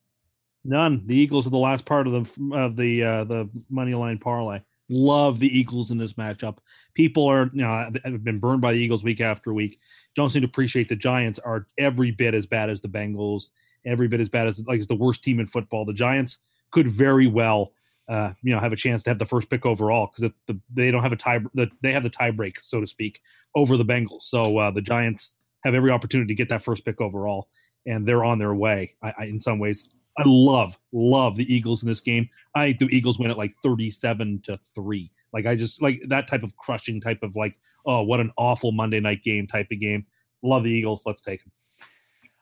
none. 0.68 1.02
The 1.06 1.15
Eagles 1.15 1.48
are 1.48 1.52
the 1.52 1.57
last 1.57 1.86
part 1.86 2.07
of 2.07 2.14
the 2.14 2.56
of 2.56 2.76
the 2.76 3.03
uh, 3.03 3.24
the 3.24 3.49
money 3.69 3.95
line 3.95 4.19
parlay. 4.19 4.60
Love 4.90 5.40
the 5.40 5.57
Eagles 5.57 5.91
in 5.91 5.98
this 5.98 6.14
matchup. 6.14 6.57
People 6.94 7.26
are 7.26 7.49
you 7.53 7.61
know 7.64 7.90
have 8.03 8.24
been 8.24 8.40
burned 8.40 8.61
by 8.61 8.74
the 8.74 8.80
Eagles 8.80 9.03
week 9.03 9.22
after 9.22 9.53
week. 9.53 9.80
Don't 10.15 10.30
seem 10.30 10.41
to 10.41 10.48
appreciate 10.48 10.90
the 10.90 10.95
Giants 10.95 11.40
are 11.40 11.68
every 11.78 12.11
bit 12.11 12.36
as 12.36 12.45
bad 12.45 12.69
as 12.69 12.82
the 12.82 12.88
Bengals. 12.88 13.48
Every 13.86 14.07
bit 14.07 14.19
as 14.19 14.30
bad 14.30 14.48
as 14.48 14.64
like 14.68 14.80
it's 14.80 14.88
the 14.88 14.95
worst 14.95 15.24
team 15.24 15.40
in 15.40 15.48
football. 15.48 15.86
The 15.86 15.94
Giants 15.94 16.38
could 16.72 16.88
very 16.88 17.28
well 17.28 17.72
uh, 18.08 18.34
you 18.42 18.54
know 18.54 18.60
have 18.60 18.74
a 18.74 18.78
chance 18.78 19.04
to 19.04 19.10
have 19.10 19.20
the 19.20 19.26
first 19.26 19.50
pick 19.50 19.66
overall 19.66 20.08
because 20.08 20.32
the, 20.48 20.60
they 20.74 20.92
don't 20.92 21.04
have 21.04 21.12
a 21.12 21.18
tie. 21.18 21.40
The, 21.54 21.70
they 21.82 21.92
have 21.92 22.04
the 22.04 22.10
tie 22.10 22.32
break, 22.32 22.60
so 22.62 22.80
to 22.82 22.88
speak, 22.88 23.22
over 23.56 23.78
the 23.78 23.86
Bengals. 23.86 24.24
So 24.24 24.58
uh, 24.58 24.72
the 24.72 24.82
Giants 24.82 25.32
have 25.64 25.74
every 25.74 25.92
opportunity 25.92 26.28
to 26.28 26.38
get 26.38 26.50
that 26.50 26.64
first 26.64 26.86
pick 26.86 27.02
overall, 27.02 27.50
and 27.86 28.08
they're 28.08 28.24
on 28.24 28.40
their 28.40 28.54
way. 28.54 28.96
I, 29.02 29.14
I, 29.20 29.24
in 29.26 29.42
some 29.42 29.60
ways, 29.60 29.90
I 30.18 30.24
love 30.26 30.78
love 30.94 31.36
the 31.36 31.54
Eagles 31.54 31.84
in 31.84 31.90
this 31.90 32.02
game. 32.02 32.30
I 32.56 32.68
think 32.68 32.80
the 32.80 32.96
Eagles 32.96 33.20
win 33.20 33.32
it 33.32 33.38
like 33.38 33.54
thirty-seven 33.64 34.42
to 34.46 34.60
three. 34.74 35.12
Like 35.34 35.46
I 35.46 35.56
just 35.56 35.82
like 35.82 36.02
that 36.08 36.28
type 36.28 36.44
of 36.44 36.56
crushing 36.58 37.02
type 37.02 37.24
of 37.24 37.36
like 37.36 37.56
oh 37.86 38.04
what 38.04 38.20
an 38.20 38.32
awful 38.38 38.72
Monday 38.72 39.00
night 39.00 39.24
game 39.24 39.48
type 39.48 39.68
of 39.72 39.80
game. 39.80 40.06
Love 40.44 40.64
the 40.64 40.72
Eagles. 40.72 41.04
Let's 41.06 41.22
take 41.22 41.44
them. 41.44 41.52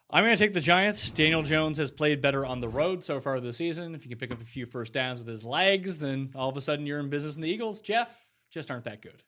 I'm 0.10 0.23
going 0.23 0.36
to 0.36 0.44
take 0.44 0.53
the 0.53 0.61
Giants. 0.61 1.10
Daniel 1.11 1.41
Jones 1.41 1.77
has 1.80 1.90
played 1.90 2.22
better 2.22 2.45
on 2.45 2.60
the 2.60 2.69
road 2.69 3.03
so 3.03 3.19
far 3.19 3.40
this 3.40 3.57
season. 3.57 3.95
If 3.95 4.06
you 4.06 4.10
can 4.10 4.19
pick 4.19 4.32
up 4.32 4.41
a 4.41 4.45
few 4.45 4.65
first 4.65 4.94
downs 4.94 5.19
with 5.19 5.27
his 5.27 5.44
legs, 5.44 5.98
then 5.98 6.32
all 6.36 6.48
of 6.48 6.56
a 6.56 6.61
sudden 6.61 6.86
you're 6.86 6.99
in 6.99 7.10
business. 7.10 7.36
And 7.36 7.44
the 7.44 7.49
Eagles, 7.49 7.82
Jeff, 7.82 8.26
just 8.52 8.69
aren't 8.69 8.84
that 8.86 9.02
good. 9.02 9.23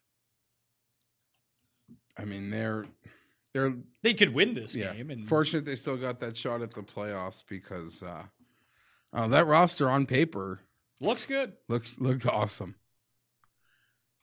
I 2.16 2.24
mean, 2.24 2.50
they're 2.50 2.86
they're 3.54 3.74
They 4.02 4.14
could 4.14 4.34
win 4.34 4.54
this 4.54 4.76
yeah. 4.76 4.92
game. 4.92 5.10
And 5.10 5.26
Fortunate 5.26 5.64
they 5.64 5.76
still 5.76 5.96
got 5.96 6.20
that 6.20 6.36
shot 6.36 6.62
at 6.62 6.72
the 6.72 6.82
playoffs 6.82 7.42
because 7.46 8.02
uh, 8.02 8.24
uh, 9.12 9.28
that 9.28 9.46
roster 9.46 9.90
on 9.90 10.06
paper 10.06 10.60
looks 11.00 11.26
good. 11.26 11.54
Looks 11.68 11.98
looked 11.98 12.26
awesome. 12.26 12.76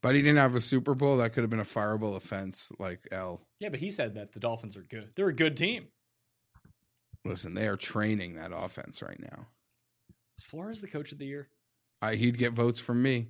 But 0.02 0.14
he 0.14 0.22
didn't 0.22 0.38
have 0.38 0.56
a 0.56 0.62
Super 0.62 0.94
Bowl. 0.94 1.18
That 1.18 1.34
could 1.34 1.42
have 1.42 1.50
been 1.50 1.60
a 1.60 1.64
fireable 1.64 2.16
offense, 2.16 2.72
like 2.78 3.08
L. 3.12 3.42
Yeah, 3.60 3.70
but 3.70 3.80
he 3.80 3.90
said 3.90 4.14
that 4.16 4.34
the 4.34 4.40
Dolphins 4.40 4.78
are 4.78 4.84
good. 4.84 5.12
They're 5.16 5.30
a 5.30 5.34
good 5.34 5.58
team. 5.58 5.88
Listen, 7.26 7.54
they 7.56 7.68
are 7.68 7.76
training 7.76 8.36
that 8.36 8.52
offense 8.54 9.02
right 9.02 9.20
now. 9.20 9.48
Is 10.38 10.46
Flores 10.46 10.82
the 10.82 10.88
coach 10.88 11.12
of 11.12 11.18
the 11.18 11.26
year? 11.26 11.50
I, 12.02 12.16
he'd 12.16 12.38
get 12.38 12.54
votes 12.54 12.80
from 12.80 13.02
me. 13.02 13.30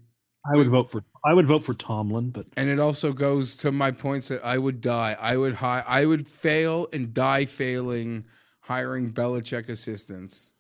I 0.51 0.57
would 0.57 0.69
vote 0.69 0.91
for 0.91 1.03
I 1.23 1.34
would 1.34 1.47
vote 1.47 1.63
for 1.63 1.73
Tomlin, 1.73 2.30
but 2.30 2.45
And 2.55 2.69
it 2.69 2.80
also 2.80 3.13
goes 3.13 3.55
to 3.57 3.72
my 3.72 3.89
points 3.89 4.27
that 4.27 4.45
I 4.45 4.59
would 4.59 4.80
die. 4.80 5.17
I 5.19 5.38
would 5.38 5.55
hi- 5.55 5.84
I 5.88 6.05
would 6.05 6.27
fail 6.27 6.88
and 6.93 7.13
die 7.13 7.45
failing 7.45 8.26
hiring 8.61 9.11
Belichick 9.11 9.69
assistants. 9.69 10.53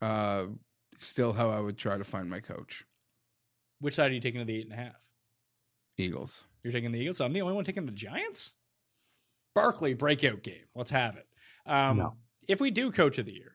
Uh, 0.00 0.44
still, 0.96 1.34
how 1.34 1.50
I 1.50 1.60
would 1.60 1.76
try 1.76 1.98
to 1.98 2.04
find 2.04 2.30
my 2.30 2.40
coach. 2.40 2.84
Which 3.80 3.94
side 3.94 4.10
are 4.10 4.14
you 4.14 4.20
taking 4.20 4.40
to 4.40 4.46
the 4.46 4.56
eight 4.56 4.64
and 4.70 4.72
a 4.72 4.76
half? 4.82 4.94
Eagles. 5.98 6.44
You're 6.62 6.72
taking 6.72 6.90
the 6.92 7.00
Eagles. 7.00 7.18
So 7.18 7.24
I'm 7.26 7.32
the 7.32 7.42
only 7.42 7.54
one 7.54 7.64
taking 7.64 7.84
the 7.84 7.92
Giants. 7.92 8.52
Barkley 9.54 9.92
breakout 9.94 10.42
game. 10.42 10.64
Let's 10.74 10.92
have 10.92 11.16
it. 11.16 11.26
Um, 11.66 11.98
No. 11.98 12.16
If 12.48 12.60
we 12.60 12.70
do 12.70 12.90
coach 12.90 13.18
of 13.18 13.26
the 13.26 13.32
year, 13.32 13.52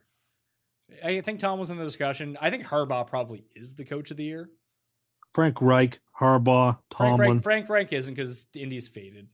I 1.04 1.22
think 1.22 1.40
Tom 1.40 1.60
was 1.60 1.72
in 1.72 1.78
the 1.78 1.84
discussion. 1.84 2.38
I 2.40 2.50
think 2.52 2.66
Harbaugh 2.66 3.08
probably 3.08 3.44
is 3.56 3.74
the 3.76 3.84
coach 3.86 4.12
of 4.12 4.18
the 4.18 4.24
year. 4.24 4.50
Frank 5.32 5.60
Reich, 5.62 6.00
Harbaugh, 6.20 6.78
Frank 6.96 7.18
Tomlin. 7.18 7.32
Reich, 7.34 7.44
Frank 7.44 7.70
Reich 7.70 7.92
isn't 7.94 8.14
because 8.14 8.46
Indy's 8.54 8.88
faded. 8.88 9.28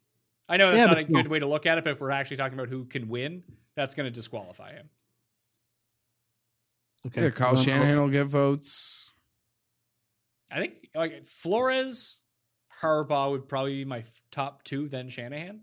I 0.48 0.56
know 0.58 0.72
that's 0.72 0.80
Yeah, 0.80 0.86
not 0.86 0.96
but 0.96 1.04
a 1.10 1.12
good 1.24 1.28
way 1.28 1.40
to 1.40 1.46
look 1.46 1.66
at 1.66 1.78
it, 1.78 1.84
but 1.84 1.92
if 1.92 2.00
we're 2.00 2.12
actually 2.12 2.38
talking 2.38 2.58
about 2.58 2.70
who 2.70 2.86
can 2.86 3.10
win, 3.10 3.44
that's 3.76 3.96
going 3.96 4.06
to 4.06 4.12
disqualify 4.12 4.72
him. 4.74 4.90
okay, 7.08 7.24
Yeah, 7.24 7.30
Kyle 7.32 7.54
No, 7.54 7.58
no. 7.60 7.64
Shanahan 7.64 7.98
will 7.98 8.10
get 8.10 8.28
votes. 8.28 9.12
I 10.50 10.60
think 10.62 10.90
like 10.96 11.26
Flores, 11.26 12.22
Harbaugh 12.82 13.32
would 13.32 13.48
probably 13.50 13.76
be 13.76 13.86
my 13.86 14.00
f- 14.00 14.22
top 14.32 14.64
two, 14.64 14.88
then 14.88 15.10
Shanahan. 15.10 15.62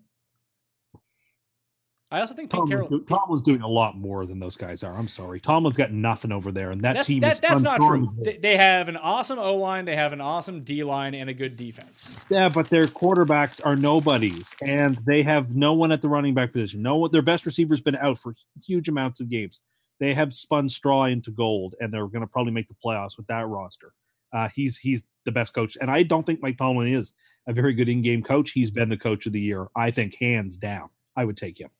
I 2.09 2.21
also 2.21 2.35
think 2.35 2.51
Pete 2.51 2.61
Tomlin's, 2.61 2.89
Carroll. 2.89 3.05
Tomlin's 3.05 3.43
doing 3.43 3.63
a 3.63 3.69
lot 3.69 3.97
more 3.97 4.27
than 4.27 4.39
those 4.39 4.55
guys 4.55 4.85
are. 4.85 4.97
I'm 4.97 5.09
sorry. 5.09 5.41
Tomlin's 5.41 5.77
got 5.77 5.91
nothing 5.91 6.31
over 6.31 6.53
there, 6.53 6.71
and 6.71 6.81
that 6.83 6.95
That's, 6.95 7.07
team 7.09 7.21
that, 7.21 7.33
is 7.33 7.41
that's 7.41 7.63
not 7.63 7.81
true. 7.81 8.09
They, 8.23 8.37
they 8.37 8.57
have 8.57 8.89
an 8.89 8.97
awesome 8.97 9.41
O 9.41 9.57
line, 9.57 9.87
they 9.87 9.97
have 9.97 10.13
an 10.13 10.21
awesome 10.21 10.63
D 10.63 10.85
line, 10.85 11.15
and 11.17 11.29
a 11.29 11.35
good 11.35 11.57
defense. 11.57 12.17
Yeah, 12.31 12.49
but 12.49 12.71
their 12.71 12.85
quarterbacks 12.85 13.61
are 13.65 13.75
nobodies, 13.75 14.55
and 14.63 14.97
they 15.05 15.25
have 15.25 15.57
no 15.57 15.73
one 15.73 15.91
at 15.91 16.01
the 16.01 16.09
running 16.09 16.33
back 16.33 16.53
position. 16.53 16.81
No 16.81 16.97
one. 16.97 17.11
Their 17.11 17.23
best 17.23 17.45
receiver's 17.45 17.81
been 17.81 17.97
out 17.97 18.21
for 18.21 18.37
huge 18.65 18.89
amounts 18.89 19.19
of 19.21 19.29
games. 19.29 19.61
They 19.99 20.15
have 20.15 20.33
spun 20.33 20.69
straw 20.69 21.07
into 21.07 21.33
gold, 21.33 21.75
and 21.81 21.93
they're 21.93 22.07
going 22.07 22.21
to 22.21 22.29
probably 22.29 22.53
make 22.53 22.69
the 22.69 22.77
playoffs 22.85 23.17
with 23.17 23.27
that 23.27 23.49
roster. 23.49 23.93
Uh, 24.33 24.49
he's 24.55 24.77
he's 24.77 25.03
the 25.25 25.33
best 25.33 25.55
coach, 25.55 25.77
and 25.81 25.91
I 25.91 26.05
don't 26.05 26.25
think 26.25 26.41
Mike 26.41 26.59
Tomlin 26.59 26.95
is 26.95 27.15
a 27.49 27.53
very 27.53 27.75
good 27.75 27.89
in-game 27.89 28.23
coach. 28.23 28.53
He's 28.53 28.71
been 28.71 28.91
the 28.91 28.97
coach 28.97 29.27
of 29.27 29.33
the 29.33 29.41
year, 29.41 29.67
I 29.75 29.91
think, 29.91 30.15
hands 30.21 30.57
down. 30.57 30.91
I 31.17 31.25
would 31.25 31.37
take 31.37 31.59
him. 31.59 31.71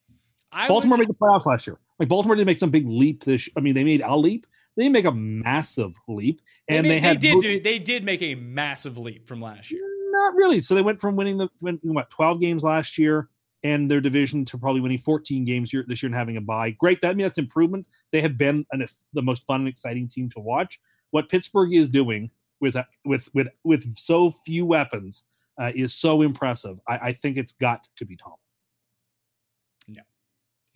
I 0.57 0.69
Baltimore 0.69 0.97
would, 0.97 1.07
made 1.07 1.15
the 1.15 1.19
playoffs 1.19 1.47
last 1.47 1.67
year. 1.67 1.79
Like 1.99 2.09
Baltimore 2.09 2.35
didn't 2.35 2.47
make 2.47 2.59
some 2.59 2.71
big 2.71 2.89
leap. 2.89 3.25
This, 3.25 3.49
I 3.57 3.61
mean, 3.61 3.75
they 3.75 3.85
made 3.85 4.01
a 4.01 4.17
leap. 4.17 4.47
They 4.77 4.85
didn't 4.85 4.95
make 4.95 5.05
a 5.05 5.13
massive 5.13 5.95
leap, 6.09 6.41
they, 6.69 6.77
and 6.79 6.89
made- 6.89 6.97
they, 6.97 7.01
they 7.01 7.07
had 7.09 7.21
did 7.21 7.41
do, 7.41 7.61
they 7.61 7.79
did 7.79 8.05
make 8.05 8.23
a 8.23 8.35
massive 8.35 8.99
leap 8.99 9.29
from 9.29 9.41
last 9.41 9.71
year. 9.71 9.83
not 10.17 10.35
really. 10.35 10.61
So 10.61 10.75
they 10.75 10.83
went 10.83 11.01
from 11.01 11.17
winning 11.17 11.39
the 11.39 11.49
win, 11.61 11.79
what 11.83 12.11
twelve 12.11 12.41
games 12.41 12.63
last 12.63 12.99
year 12.99 13.29
and 13.65 13.91
their 13.91 14.01
division 14.01 14.45
to 14.47 14.59
probably 14.59 14.81
winning 14.81 14.99
fourteen 14.99 15.45
games 15.45 15.73
year, 15.73 15.85
this 15.87 16.03
year 16.03 16.09
and 16.09 16.15
having 16.15 16.37
a 16.37 16.41
bye. 16.41 16.71
Great. 16.71 17.01
That 17.01 17.11
I 17.11 17.15
mean 17.15 17.25
that's 17.25 17.39
improvement. 17.39 17.87
They 18.13 18.21
have 18.21 18.37
been 18.37 18.67
an, 18.73 18.87
the 19.13 19.23
most 19.23 19.47
fun 19.47 19.61
and 19.61 19.69
exciting 19.69 20.09
team 20.09 20.29
to 20.31 20.41
watch. 20.41 20.81
What 21.11 21.29
Pittsburgh 21.29 21.75
is 21.75 21.89
doing 21.89 22.31
with 22.61 22.77
with 23.05 23.29
with 23.35 23.49
with 23.65 23.97
so 23.97 24.31
few 24.31 24.67
weapons 24.67 25.25
uh, 25.61 25.73
is 25.75 25.95
so 25.95 26.23
impressive. 26.23 26.79
I, 26.89 26.99
I 26.99 27.13
think 27.13 27.37
it's 27.37 27.53
got 27.53 27.89
to 27.97 28.05
be 28.05 28.17
Tom. 28.17 28.35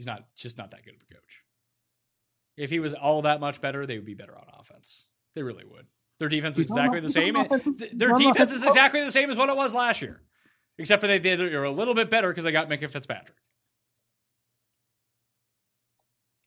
He's 0.00 0.06
not 0.06 0.24
just 0.34 0.56
not 0.56 0.70
that 0.70 0.82
good 0.82 0.94
of 0.94 1.02
a 1.02 1.12
coach. 1.14 1.42
If 2.56 2.70
he 2.70 2.80
was 2.80 2.94
all 2.94 3.20
that 3.22 3.38
much 3.38 3.60
better, 3.60 3.84
they 3.84 3.96
would 3.98 4.06
be 4.06 4.14
better 4.14 4.34
on 4.34 4.44
offense. 4.58 5.04
They 5.34 5.42
really 5.42 5.64
would. 5.66 5.84
Their 6.18 6.30
defense 6.30 6.56
is 6.58 6.62
exactly 6.62 7.00
the 7.00 7.08
same. 7.10 7.34
not 7.34 7.46
offensive- 7.52 7.76
Th- 7.76 7.92
Their 7.92 8.14
defense 8.14 8.50
is 8.50 8.64
exactly 8.64 9.04
the 9.04 9.10
same 9.10 9.28
as 9.30 9.36
what 9.36 9.50
it 9.50 9.56
was 9.56 9.74
last 9.74 10.00
year, 10.00 10.22
except 10.78 11.02
for 11.02 11.06
they 11.06 11.18
they 11.18 11.34
are 11.54 11.64
a 11.64 11.70
little 11.70 11.94
bit 11.94 12.08
better 12.08 12.30
because 12.30 12.44
they 12.44 12.52
got 12.52 12.70
Minkah 12.70 12.90
Fitzpatrick. 12.90 13.36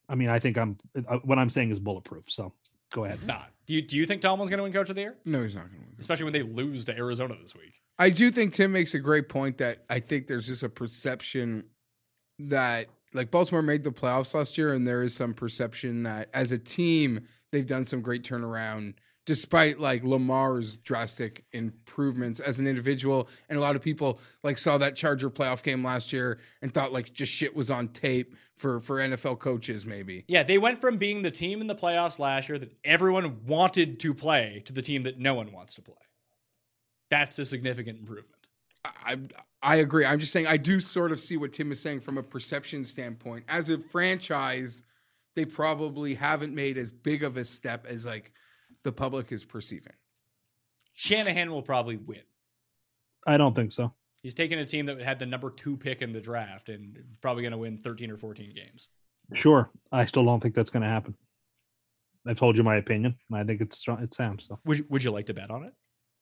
I 0.08 0.16
mean, 0.16 0.28
I 0.28 0.38
think 0.40 0.58
I'm 0.58 0.76
uh, 1.08 1.18
what 1.18 1.38
I'm 1.38 1.50
saying 1.50 1.70
is 1.70 1.78
bulletproof. 1.78 2.24
So 2.28 2.52
go 2.92 3.04
ahead. 3.04 3.18
It's 3.18 3.26
not. 3.28 3.50
Do 3.66 3.74
you 3.74 3.82
do 3.82 3.96
you 3.96 4.04
think 4.06 4.20
Tomlin's 4.20 4.50
going 4.50 4.58
to 4.58 4.64
win 4.64 4.72
Coach 4.72 4.90
of 4.90 4.96
the 4.96 5.02
Year, 5.02 5.16
No, 5.24 5.42
he's 5.42 5.54
not 5.54 5.62
going 5.70 5.80
to 5.82 5.86
win. 5.86 5.96
especially 6.00 6.24
when 6.24 6.32
they 6.34 6.42
lose 6.42 6.84
to 6.86 6.96
Arizona 6.96 7.36
this 7.40 7.54
week? 7.54 7.80
I 7.98 8.10
do 8.10 8.30
think 8.30 8.52
Tim 8.52 8.72
makes 8.72 8.94
a 8.94 8.98
great 8.98 9.28
point 9.28 9.58
that 9.58 9.84
I 9.88 10.00
think 10.00 10.26
there's 10.26 10.46
just 10.48 10.62
a 10.64 10.68
perception 10.68 11.64
that 12.40 12.88
like 13.14 13.30
Baltimore 13.30 13.62
made 13.62 13.84
the 13.84 13.92
playoffs 13.92 14.34
last 14.34 14.58
year, 14.58 14.72
and 14.72 14.86
there 14.86 15.02
is 15.02 15.14
some 15.14 15.32
perception 15.32 16.02
that 16.02 16.28
as 16.34 16.52
a 16.52 16.58
team 16.58 17.20
they've 17.52 17.66
done 17.66 17.84
some 17.84 18.02
great 18.02 18.24
turnaround, 18.24 18.94
despite 19.24 19.78
like 19.78 20.04
Lamar's 20.04 20.76
drastic 20.76 21.44
improvements 21.52 22.40
as 22.40 22.58
an 22.60 22.66
individual. 22.66 23.28
And 23.48 23.56
a 23.56 23.62
lot 23.62 23.76
of 23.76 23.82
people 23.82 24.18
like 24.42 24.58
saw 24.58 24.76
that 24.78 24.96
Charger 24.96 25.30
playoff 25.30 25.62
game 25.62 25.84
last 25.84 26.12
year 26.12 26.40
and 26.60 26.74
thought 26.74 26.92
like 26.92 27.12
just 27.12 27.32
shit 27.32 27.54
was 27.54 27.70
on 27.70 27.88
tape 27.88 28.34
for 28.56 28.80
for 28.80 28.96
NFL 28.96 29.38
coaches, 29.38 29.86
maybe. 29.86 30.24
Yeah, 30.28 30.42
they 30.42 30.58
went 30.58 30.80
from 30.80 30.98
being 30.98 31.22
the 31.22 31.30
team 31.30 31.60
in 31.60 31.68
the 31.68 31.74
playoffs 31.74 32.18
last 32.18 32.48
year 32.48 32.58
that 32.58 32.76
everyone 32.84 33.46
wanted 33.46 34.00
to 34.00 34.12
play 34.12 34.62
to 34.66 34.72
the 34.72 34.82
team 34.82 35.04
that 35.04 35.18
no 35.18 35.34
one 35.34 35.52
wants 35.52 35.76
to 35.76 35.82
play. 35.82 35.94
That's 37.10 37.38
a 37.38 37.44
significant 37.44 38.00
improvement. 38.00 38.33
I 38.84 39.18
I 39.62 39.76
agree. 39.76 40.04
I'm 40.04 40.18
just 40.18 40.32
saying 40.32 40.46
I 40.46 40.56
do 40.56 40.78
sort 40.80 41.10
of 41.12 41.20
see 41.20 41.36
what 41.36 41.52
Tim 41.52 41.72
is 41.72 41.80
saying 41.80 42.00
from 42.00 42.18
a 42.18 42.22
perception 42.22 42.84
standpoint. 42.84 43.44
As 43.48 43.70
a 43.70 43.78
franchise, 43.78 44.82
they 45.36 45.44
probably 45.44 46.14
haven't 46.14 46.54
made 46.54 46.76
as 46.76 46.90
big 46.90 47.22
of 47.22 47.36
a 47.36 47.44
step 47.44 47.86
as 47.86 48.04
like 48.04 48.32
the 48.82 48.92
public 48.92 49.32
is 49.32 49.44
perceiving. 49.44 49.94
Shanahan 50.92 51.50
will 51.50 51.62
probably 51.62 51.96
win. 51.96 52.22
I 53.26 53.36
don't 53.36 53.54
think 53.54 53.72
so. 53.72 53.94
He's 54.22 54.34
taking 54.34 54.58
a 54.58 54.64
team 54.64 54.86
that 54.86 55.00
had 55.00 55.18
the 55.18 55.26
number 55.26 55.50
two 55.50 55.76
pick 55.76 56.02
in 56.02 56.12
the 56.12 56.20
draft 56.20 56.68
and 56.68 56.98
probably 57.20 57.42
going 57.42 57.52
to 57.52 57.58
win 57.58 57.76
13 57.76 58.10
or 58.10 58.16
14 58.16 58.54
games. 58.54 58.90
Sure, 59.34 59.70
I 59.90 60.04
still 60.04 60.24
don't 60.24 60.40
think 60.40 60.54
that's 60.54 60.70
going 60.70 60.82
to 60.82 60.88
happen. 60.88 61.14
I've 62.26 62.36
told 62.38 62.56
you 62.56 62.62
my 62.62 62.76
opinion. 62.76 63.16
and 63.30 63.38
I 63.38 63.44
think 63.44 63.60
it's 63.60 63.78
strong- 63.78 64.02
it's 64.02 64.16
Sam. 64.16 64.38
So 64.38 64.58
Would 64.64 64.78
you, 64.78 64.86
would 64.88 65.04
you 65.04 65.10
like 65.10 65.26
to 65.26 65.34
bet 65.34 65.50
on 65.50 65.64
it? 65.64 65.74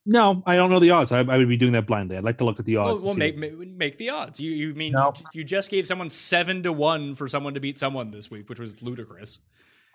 No, 0.05 0.43
I 0.45 0.55
don't 0.55 0.69
know 0.69 0.79
the 0.79 0.91
odds. 0.91 1.11
I, 1.11 1.19
I 1.19 1.37
would 1.37 1.47
be 1.47 1.57
doing 1.57 1.73
that 1.73 1.87
blindly. 1.87 2.17
I'd 2.17 2.23
like 2.23 2.37
to 2.39 2.45
look 2.45 2.59
at 2.59 2.65
the 2.65 2.77
odds. 2.77 3.03
Well, 3.03 3.05
well 3.07 3.15
make, 3.15 3.37
make 3.37 3.57
make 3.57 3.97
the 3.97 4.09
odds. 4.09 4.39
You 4.39 4.51
you 4.51 4.73
mean 4.73 4.93
No. 4.93 5.13
you 5.33 5.43
just 5.43 5.69
gave 5.69 5.87
someone 5.87 6.09
seven 6.09 6.63
to 6.63 6.73
one 6.73 7.15
for 7.15 7.27
someone 7.27 7.53
to 7.53 7.59
beat 7.59 7.79
someone 7.79 8.11
this 8.11 8.29
week, 8.29 8.49
which 8.49 8.59
was 8.59 8.81
ludicrous. 8.81 9.39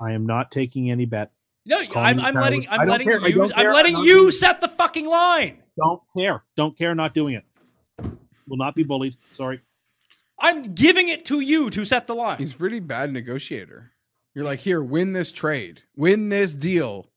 I 0.01 0.12
am 0.12 0.26
not 0.26 0.51
taking 0.51 0.90
any 0.90 1.05
bet. 1.05 1.32
No, 1.66 1.80
I'm, 1.97 2.18
I'm 2.20 2.35
letting 2.35 2.66
I 2.68 2.76
I'm 2.76 2.89
letting 2.89 3.06
care. 3.06 3.26
You 3.28 3.48
I'm 3.55 3.72
letting 3.72 3.97
I'm 3.97 4.05
you 4.05 4.30
set 4.30 4.60
the 4.60 4.68
fucking 4.68 5.06
line. 5.06 5.62
Don't 5.76 6.01
care. 6.16 6.43
Don't 6.56 6.76
care. 6.76 6.94
Not 6.94 7.14
doing 7.14 7.35
it. 7.35 7.44
Will 8.48 8.56
not 8.56 8.74
be 8.74 8.85
bullied. 8.85 9.16
Sorry. 9.35 9.60
I'm 10.40 10.74
giving 10.74 11.09
it 11.09 11.24
to 11.26 11.40
you 11.40 11.68
to 11.70 11.85
set 11.85 12.06
the 12.06 12.14
line. 12.14 12.39
He's 12.39 12.52
a 12.52 12.56
pretty 12.56 12.80
bad 12.80 13.12
negotiator. 13.12 13.93
You're 14.35 14.44
like, 14.44 14.60
here, 14.60 14.82
win 14.82 15.12
this 15.12 15.32
trade, 15.32 15.82
win 15.97 16.28
this 16.28 16.55
deal. 16.55 17.07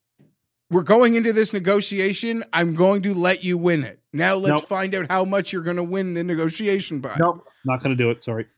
We're 0.72 0.84
going 0.84 1.15
into 1.15 1.34
this 1.34 1.53
negotiation. 1.53 2.43
I'm 2.53 2.73
going 2.73 3.02
to 3.03 3.14
let 3.14 3.43
you 3.43 3.57
win 3.57 3.84
it. 3.84 3.99
Now 4.14 4.35
let's 4.35 4.61
Nope. 4.61 4.69
find 4.69 4.95
out 4.95 5.11
how 5.11 5.26
much 5.26 5.52
you're 5.53 5.61
going 5.61 5.76
to 5.77 5.84
win 5.84 6.14
the 6.14 6.23
negotiation 6.23 6.99
by. 7.02 7.15
No, 7.19 7.43
not 7.65 7.84
going 7.84 7.95
to 7.95 8.02
do 8.03 8.10
it. 8.10 8.23
Sorry. 8.23 8.48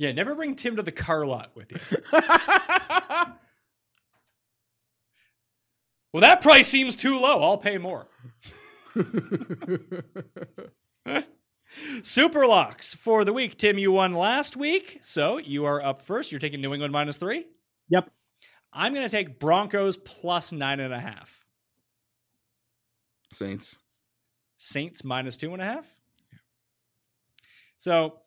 Yeah, 0.00 0.12
never 0.12 0.36
bring 0.36 0.54
Tim 0.54 0.76
to 0.76 0.82
the 0.84 0.92
car 0.92 1.26
lot 1.26 1.50
with 1.56 1.72
you. 1.72 1.78
well, 6.12 6.20
that 6.20 6.40
price 6.40 6.68
seems 6.68 6.94
too 6.94 7.18
low. 7.20 7.42
I'll 7.42 7.58
pay 7.58 7.78
more. 7.78 8.06
Super 12.04 12.46
locks 12.46 12.94
for 12.94 13.24
the 13.24 13.32
week. 13.32 13.58
Tim, 13.58 13.76
you 13.76 13.90
won 13.90 14.14
last 14.14 14.56
week, 14.56 15.00
so 15.02 15.38
you 15.38 15.64
are 15.64 15.82
up 15.82 16.00
first. 16.00 16.30
You're 16.30 16.38
taking 16.38 16.60
New 16.60 16.72
England 16.72 16.92
minus 16.92 17.16
three. 17.16 17.46
Yep. 17.88 18.08
I'm 18.72 18.92
going 18.94 19.04
to 19.06 19.10
take 19.10 19.38
Broncos 19.38 19.96
plus 19.96 20.52
nine 20.52 20.80
and 20.80 20.92
a 20.92 21.00
half. 21.00 21.44
Saints. 23.32 23.78
Saints 24.58 25.04
minus 25.04 25.36
two 25.36 25.52
and 25.52 25.62
a 25.62 25.64
half. 25.64 25.94
So, 27.76 28.18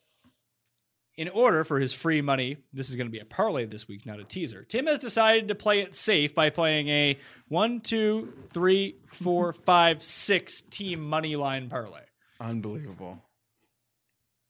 in 1.18 1.27
order 1.30 1.63
for 1.63 1.80
his 1.80 1.93
free 1.93 2.22
money, 2.22 2.57
this 2.72 2.89
is 2.89 2.95
going 2.95 3.07
to 3.07 3.11
be 3.11 3.19
a 3.19 3.26
parlay 3.26 3.65
this 3.65 3.88
week, 3.88 4.05
not 4.05 4.19
a 4.19 4.23
teaser. 4.23 4.63
Tim 4.63 4.88
has 4.88 4.97
decided 4.97 5.49
to 5.49 5.55
play 5.55 5.81
it 5.81 5.93
safe 5.93 6.34
by 6.34 6.49
playing 6.49 6.88
a 6.88 7.18
one, 7.49 7.81
two, 7.81 8.34
three, 8.53 8.95
four, 9.13 9.51
five, 9.65 10.01
six 10.01 10.61
team 10.61 11.01
money 11.01 11.35
line 11.35 11.69
parlay. 11.69 12.01
Unbelievable. 12.39 13.19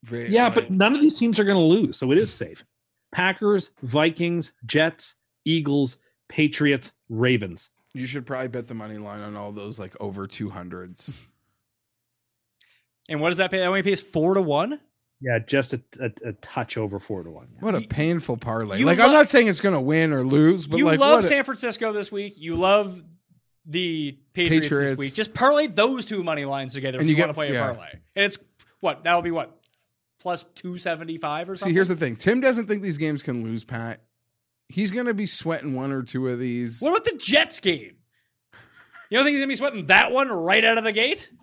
Very, 0.03 0.29
Yeah, 0.29 0.45
like- 0.45 0.55
but 0.55 0.71
none 0.71 0.93
of 0.95 1.01
these 1.01 1.17
teams 1.17 1.39
are 1.39 1.43
going 1.43 1.57
to 1.57 1.63
lose, 1.63 1.97
so 1.97 2.11
it 2.11 2.17
is 2.17 2.31
safe. 2.31 2.63
Packers, 3.11 3.71
Vikings, 3.81 4.51
Jets, 4.65 5.15
Eagles, 5.45 5.97
Patriots, 6.27 6.91
Ravens. 7.09 7.69
you 7.93 8.05
should 8.05 8.25
probably 8.25 8.47
bet 8.47 8.67
the 8.67 8.73
money 8.73 8.97
line 8.97 9.21
on 9.21 9.35
all 9.35 9.51
those 9.51 9.79
like 9.79 9.95
over 9.99 10.27
200s. 10.27 11.25
And 13.09 13.19
what 13.19 13.29
does 13.29 13.37
that 13.37 13.51
pay? 13.51 13.57
That 13.59 13.65
only 13.65 13.83
pays 13.83 14.01
four 14.01 14.35
to 14.35 14.41
one. 14.41 14.79
Yeah, 15.19 15.37
just 15.39 15.73
a, 15.73 15.81
a, 15.99 16.29
a 16.29 16.33
touch 16.33 16.77
over 16.77 16.99
four 16.99 17.23
to 17.23 17.29
one. 17.29 17.47
What 17.59 17.75
a 17.75 17.81
painful 17.81 18.37
parlay. 18.37 18.79
you 18.79 18.85
Like, 18.85 18.97
lo- 18.97 19.05
I'm 19.05 19.11
not 19.11 19.29
saying 19.29 19.47
it's 19.47 19.61
going 19.61 19.75
to 19.75 19.81
win 19.81 20.13
or 20.13 20.23
lose, 20.23 20.65
but 20.65 20.77
you 20.77 20.85
like, 20.85 20.99
love 20.99 21.17
what 21.17 21.23
a- 21.25 21.27
San 21.27 21.43
Francisco 21.43 21.93
this 21.93 22.11
week. 22.11 22.35
You 22.37 22.55
love 22.55 23.03
the 23.65 24.17
Patriots, 24.33 24.69
this 24.69 24.97
week. 24.97 25.13
Just 25.13 25.33
parlay 25.33 25.67
those 25.67 26.05
two 26.05 26.23
money 26.23 26.45
lines 26.45 26.73
together 26.73 26.97
And 26.97 27.07
if 27.07 27.09
you 27.09 27.15
you, 27.17 27.21
want 27.21 27.29
to 27.29 27.33
play 27.35 27.53
yeah. 27.53 27.69
a 27.69 27.73
parlay. 27.73 27.91
And 28.15 28.25
it's 28.25 28.39
what? 28.79 29.03
That'll 29.03 29.21
be 29.21 29.29
what? 29.31 29.55
Plus 30.19 30.43
275 30.55 31.49
or 31.49 31.55
something? 31.55 31.71
See, 31.71 31.75
here's 31.75 31.89
the 31.89 31.95
thing 31.95 32.15
Tim 32.15 32.41
doesn't 32.41 32.67
think 32.67 32.81
these 32.81 32.97
games 32.97 33.21
can 33.21 33.43
lose, 33.43 33.63
Pat. 33.63 34.01
He's 34.71 34.91
going 34.91 35.05
to 35.05 35.13
be 35.13 35.25
sweating 35.25 35.75
one 35.75 35.91
or 35.91 36.03
two 36.03 36.27
of 36.27 36.39
these. 36.39 36.79
What 36.81 36.91
about 36.91 37.05
the 37.05 37.17
Jets 37.17 37.59
game? 37.59 37.97
You 39.09 39.17
don't 39.17 39.25
think 39.25 39.33
he's 39.35 39.41
gonna 39.41 39.49
be 39.49 39.55
sweating 39.55 39.85
that 39.87 40.13
one 40.13 40.29
right 40.29 40.63
out 40.63 40.77
of 40.77 40.85
the 40.85 40.93
gate? 40.93 41.33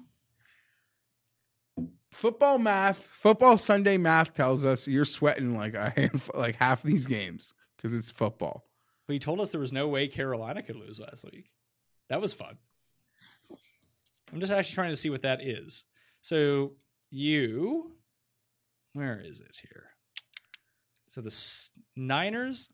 football 2.18 2.58
math, 2.58 2.98
football 2.98 3.56
Sunday 3.56 3.96
math 3.96 4.34
tells 4.34 4.64
us 4.64 4.88
you're 4.88 5.04
sweating 5.04 5.56
like 5.56 5.74
a 5.74 5.90
handful, 5.96 6.40
like 6.40 6.56
half 6.56 6.82
these 6.82 7.06
games 7.06 7.54
because 7.76 7.94
it's 7.94 8.10
football. 8.10 8.64
But 9.06 9.12
he 9.12 9.18
told 9.20 9.40
us 9.40 9.52
there 9.52 9.60
was 9.60 9.72
no 9.72 9.86
way 9.86 10.08
Carolina 10.08 10.62
could 10.62 10.74
lose 10.76 10.98
last 10.98 11.24
week. 11.32 11.50
That 12.08 12.20
was 12.20 12.34
fun. 12.34 12.58
I'm 14.32 14.40
just 14.40 14.52
actually 14.52 14.74
trying 14.74 14.90
to 14.90 14.96
see 14.96 15.10
what 15.10 15.22
that 15.22 15.46
is. 15.46 15.84
So 16.20 16.72
you, 17.10 17.92
where 18.94 19.20
is 19.20 19.40
it 19.40 19.56
here? 19.62 19.90
So 21.06 21.20
the 21.20 21.28
S- 21.28 21.70
Niners 21.94 22.68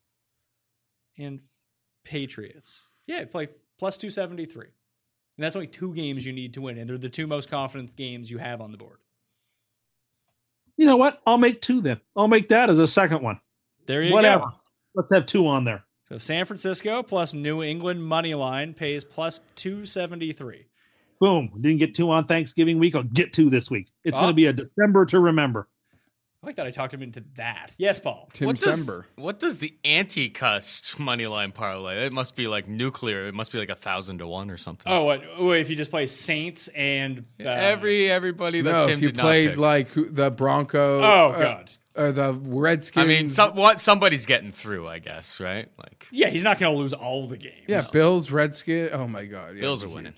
and 1.19 1.41
Patriots. 2.05 2.87
Yeah, 3.07 3.25
play 3.25 3.49
plus 3.79 3.97
273. 3.97 4.67
And 4.67 5.43
that's 5.45 5.57
only 5.57 5.67
two 5.69 5.93
games 5.95 6.25
you 6.25 6.33
need 6.33 6.55
to 6.55 6.61
win. 6.61 6.79
And 6.79 6.89
they're 6.89 6.99
the 6.99 7.09
two 7.09 7.27
most 7.27 7.51
confident 7.51 7.97
games 7.97 8.31
you 8.31 8.39
have 8.39 8.61
on 8.61 8.71
the 8.71 8.79
board. 8.79 8.99
You 10.77 10.87
know 10.87 10.97
what? 10.97 11.21
I'll 11.27 11.39
make 11.39 11.61
two 11.61 11.81
then. 11.81 12.01
I'll 12.17 12.29
make 12.29 12.49
that 12.49 12.71
as 12.71 12.79
a 12.79 12.87
second 12.87 13.23
one. 13.23 13.41
There 13.87 14.03
you 14.03 14.13
Whatever. 14.13 14.45
go. 14.45 14.53
Let's 14.95 15.13
have 15.13 15.27
two 15.27 15.47
on 15.47 15.65
there. 15.65 15.85
So 16.09 16.19
San 16.19 16.45
Francisco 16.45 17.03
plus 17.03 17.33
New 17.35 17.63
England 17.63 18.05
money 18.05 18.35
line 18.35 18.75
pays 18.75 19.05
plus 19.05 19.41
273. 19.57 20.67
Boom. 21.21 21.51
Didn't 21.61 21.79
get 21.79 21.95
two 21.95 22.11
on 22.11 22.27
Thanksgiving 22.27 22.79
week. 22.79 22.95
I'll 22.95 23.03
get 23.05 23.33
two 23.33 23.51
this 23.51 23.71
week. 23.71 23.91
It's 24.05 24.17
Oh. 24.17 24.23
going 24.23 24.31
to 24.31 24.35
be 24.35 24.47
a 24.47 24.53
December 24.53 25.05
to 25.07 25.21
remember. 25.21 25.69
I 26.45 26.47
like 26.47 26.57
that 26.57 26.67
I 26.67 26.71
talked 26.71 26.93
him 26.93 27.03
into 27.03 27.25
that. 27.37 27.75
Yes, 27.79 27.99
Paul. 27.99 28.29
Tim 28.35 28.47
what 28.49 28.57
does, 28.59 28.85
Sember. 28.85 29.05
what 29.17 29.41
does 29.41 29.59
the 29.59 29.75
anti-cuss 29.83 30.99
money 30.99 31.27
line 31.27 31.53
parlay? 31.53 32.05
It 32.05 32.13
must 32.13 32.37
be 32.37 32.47
like 32.47 32.69
nuclear. 32.69 33.27
It 33.27 33.35
must 33.35 33.51
be 33.51 33.59
like 33.59 33.71
a 33.71 33.75
thousand 33.75 34.19
to 34.19 34.27
one 34.27 34.51
or 34.51 34.59
something. 34.59 34.93
Oh, 34.93 35.05
what? 35.05 35.23
If 35.59 35.71
you 35.71 35.77
just 35.77 35.91
play 35.91 36.05
Saints 36.05 36.69
and 36.69 37.25
uh, 37.41 37.45
Every 37.49 38.11
everybody 38.11 38.61
that 38.61 38.71
No, 38.71 38.83
Tim 38.87 38.91
if 38.99 39.01
you 39.01 39.09
did 39.13 39.19
played 39.21 39.51
pick. 39.51 39.59
like 39.59 39.89
the 39.95 40.31
Bronco. 40.31 41.01
Oh, 41.01 41.31
uh, 41.31 41.39
God. 41.39 41.71
uh, 41.97 42.13
the 42.13 42.35
Redskins. 42.35 43.05
I 43.05 43.09
mean, 43.09 43.31
some, 43.31 43.55
what 43.57 43.81
somebody's 43.81 44.27
getting 44.27 44.53
through, 44.53 44.87
I 44.87 44.99
guess, 44.99 45.41
right? 45.41 45.71
Like 45.79 46.07
yeah, 46.13 46.29
he's 46.29 46.45
not 46.45 46.59
going 46.59 46.75
to 46.75 46.79
lose 46.79 46.93
all 46.93 47.27
the 47.27 47.39
games. 47.39 47.65
yeah, 47.69 47.81
Bills, 47.91 48.31
Redskins. 48.31 48.91
Oh 48.93 49.09
my 49.09 49.25
God, 49.25 49.55
yeah, 49.55 49.63
Bills 49.63 49.81
it'd 49.83 49.87
are 49.87 49.89
be 49.91 49.95
winning. 49.95 50.15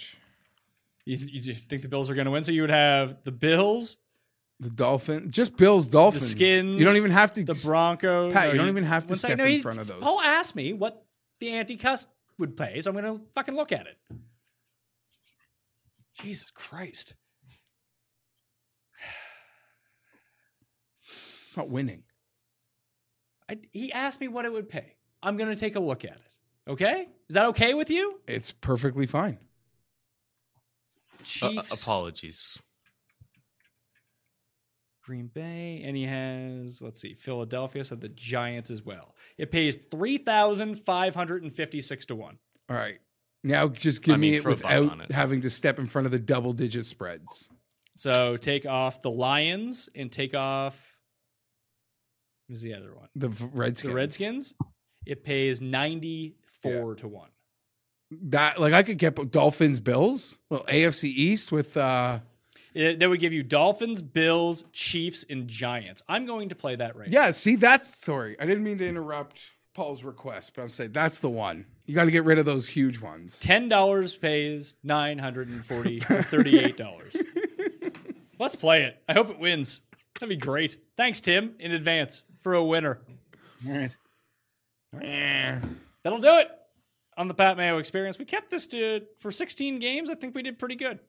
You, 1.05 1.16
you 1.19 1.55
think 1.55 1.82
the 1.82 1.89
Bills 1.89 2.11
are 2.11 2.15
going 2.15 2.24
to 2.24 2.32
win? 2.32 2.43
So 2.43 2.51
you 2.51 2.62
would 2.62 2.70
have 2.70 3.19
the 3.23 3.31
Bills, 3.31 3.97
The 4.59 4.70
Dolphins, 4.70 5.33
just 5.33 5.57
Bills, 5.57 5.87
Dolphins. 5.87 6.23
the 6.24 6.31
Skins. 6.31 6.78
You 6.78 6.87
don't 6.87 6.97
even 6.97 7.11
have 7.11 7.35
to. 7.35 7.45
The 7.45 7.62
Broncos. 7.66 8.33
Pat, 8.33 8.53
you 8.53 8.59
don't 8.59 8.69
even 8.69 8.85
have 8.85 9.07
to 9.07 9.11
one 9.12 9.19
second. 9.19 9.39
step 9.39 9.49
in 9.49 9.61
front 9.62 9.81
of 9.81 9.87
those. 9.87 10.03
Paul 10.03 10.20
asked 10.23 10.57
me 10.57 10.73
what 10.73 11.05
the 11.41 11.51
anti-cuss 11.51 12.07
would 12.39 12.57
pay, 12.57 12.81
so 12.81 12.91
I'm 12.91 12.97
going 12.97 13.19
to 13.19 13.24
fucking 13.35 13.55
look 13.55 13.70
at 13.73 13.87
it. 13.87 13.97
Jesus 16.20 16.51
Christ. 16.51 17.15
It's 21.47 21.57
not 21.57 21.70
winning. 21.70 22.03
I, 23.49 23.59
he 23.73 23.91
asked 23.93 24.20
me 24.20 24.28
what 24.28 24.45
it 24.45 24.53
would 24.53 24.69
pay. 24.69 24.97
I'm 25.23 25.39
going 25.39 25.49
to 25.49 25.57
take 25.57 25.74
a 25.74 25.81
look 25.81 26.05
at 26.05 26.12
it. 26.12 26.70
Okay? 26.70 27.09
Is 27.31 27.35
that 27.35 27.47
okay 27.47 27.73
with 27.73 27.89
you? 27.91 28.20
It's 28.27 28.53
perfectly 28.53 29.07
fine. 29.07 29.39
uh, 31.15 31.23
Chiefs. 31.24 31.83
apologies. 31.83 32.59
Green 35.07 35.28
Bay, 35.28 35.83
and 35.85 35.97
he 35.97 36.05
has 36.05 36.83
let's 36.83 37.01
see, 37.01 37.15
Philadelphia, 37.15 37.85
so 37.85 37.95
the 37.95 38.09
Giants 38.09 38.73
as 38.73 38.85
well. 38.85 39.15
It 39.39 39.53
pays 39.53 39.77
three 39.77 40.19
thousand 40.19 40.81
five 40.81 41.15
hundred 41.15 41.45
and 41.45 41.53
fifty-six 41.53 42.07
to 42.07 42.16
one. 42.16 42.39
All 42.69 42.77
right. 42.77 42.99
Now 43.45 43.69
just 43.69 44.03
give 44.03 44.15
I 44.15 44.16
mean, 44.16 44.33
me 44.33 44.37
it 44.39 44.43
throw 44.43 44.53
a 44.55 44.57
buck 44.57 44.65
without 44.65 45.01
it. 45.03 45.12
having 45.12 45.43
to 45.43 45.51
step 45.51 45.78
in 45.78 45.87
front 45.87 46.07
of 46.07 46.11
the 46.12 46.19
double 46.19 46.53
digit 46.53 46.87
spreads. 46.87 47.49
So 47.95 48.37
take 48.37 48.66
off 48.66 49.01
the 49.01 49.11
Lions 49.11 49.89
and 49.95 50.11
take 50.11 50.35
off 50.35 50.97
Who's 52.49 52.62
the 52.62 52.74
other 52.74 52.93
one? 52.93 53.09
The 53.15 53.28
Redskins. 53.53 53.83
The 53.93 53.95
Redskins. 53.97 54.55
It 55.07 55.23
pays 55.23 55.61
ninety 55.61 56.35
four 56.62 56.97
to 56.97 57.07
one. 57.07 57.31
That 58.11 58.59
like 58.61 58.73
I 58.73 58.83
could 58.83 58.99
get 58.99 59.31
Dolphins, 59.31 59.78
Bills, 59.78 60.41
well 60.51 60.65
AFC 60.65 61.05
East 61.05 61.53
with. 61.53 61.77
uh 61.77 62.19
Eh, 62.77 62.81
it, 62.90 62.98
that 62.98 63.09
would 63.09 63.20
give 63.20 63.32
you 63.32 63.43
Dolphins, 63.43 64.03
Bills, 64.03 64.65
Chiefs, 64.73 65.24
and 65.28 65.48
Giants. 65.48 66.03
I'm 66.09 66.27
going 66.27 66.51
to 66.51 66.55
play 66.55 66.77
that 66.77 66.97
right. 66.97 67.11
now. 67.11 67.24
Yeah, 67.27 67.31
see 67.31 67.57
that's 67.57 67.97
sorry. 67.97 68.36
I 68.39 68.47
didn't 68.47 68.65
mean 68.65 68.78
to 68.78 68.89
interrupt 68.89 69.40
Paul's 69.74 70.05
request, 70.05 70.53
but 70.55 70.62
I'm 70.62 70.69
saying 70.69 70.93
that's 70.93 71.19
the 71.20 71.31
one. 71.31 71.66
You 71.86 71.94
got 71.94 72.05
to 72.05 72.11
get 72.11 72.24
rid 72.24 72.39
of 72.39 72.44
those 72.44 72.69
huge 72.69 73.01
ones. 73.01 73.40
Ten 73.40 73.69
dollars 73.69 74.15
pays 74.15 74.77
nine 74.82 75.19
hundred 75.19 75.48
and 75.48 75.65
forty 75.65 76.01
thirty-eight 76.01 76.77
dollars. 76.77 77.16
Let's 78.39 78.57
play 78.57 78.82
it. 78.85 79.03
I 79.09 79.15
hope 79.15 79.31
it 79.31 79.39
wins. 79.39 79.82
That'd 80.15 80.28
be 80.28 80.36
great. 80.36 80.77
Thanks, 80.97 81.20
Tim, 81.20 81.55
in 81.59 81.73
advance 81.73 82.23
for 82.40 82.55
a 82.55 82.65
winner. 82.65 83.01
All 83.66 83.73
right. 83.74 83.90
Yeah. 85.03 85.61
That'll 86.03 86.20
do 86.20 86.39
it 86.39 86.48
on 87.16 87.28
the 87.28 87.35
Pat 87.35 87.57
Mayo 87.57 87.78
experience. 87.78 88.19
We 88.19 88.24
kept 88.24 88.51
this 88.51 88.66
to 88.69 89.03
for 89.19 89.31
16 89.31 89.78
games. 89.78 90.11
I 90.11 90.15
think 90.15 90.35
we 90.35 90.43
did 90.43 90.59
pretty 90.59 90.77
good. 90.77 91.01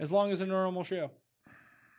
As 0.00 0.10
long 0.10 0.32
as 0.32 0.40
a 0.40 0.46
normal 0.46 0.82
show. 0.84 1.10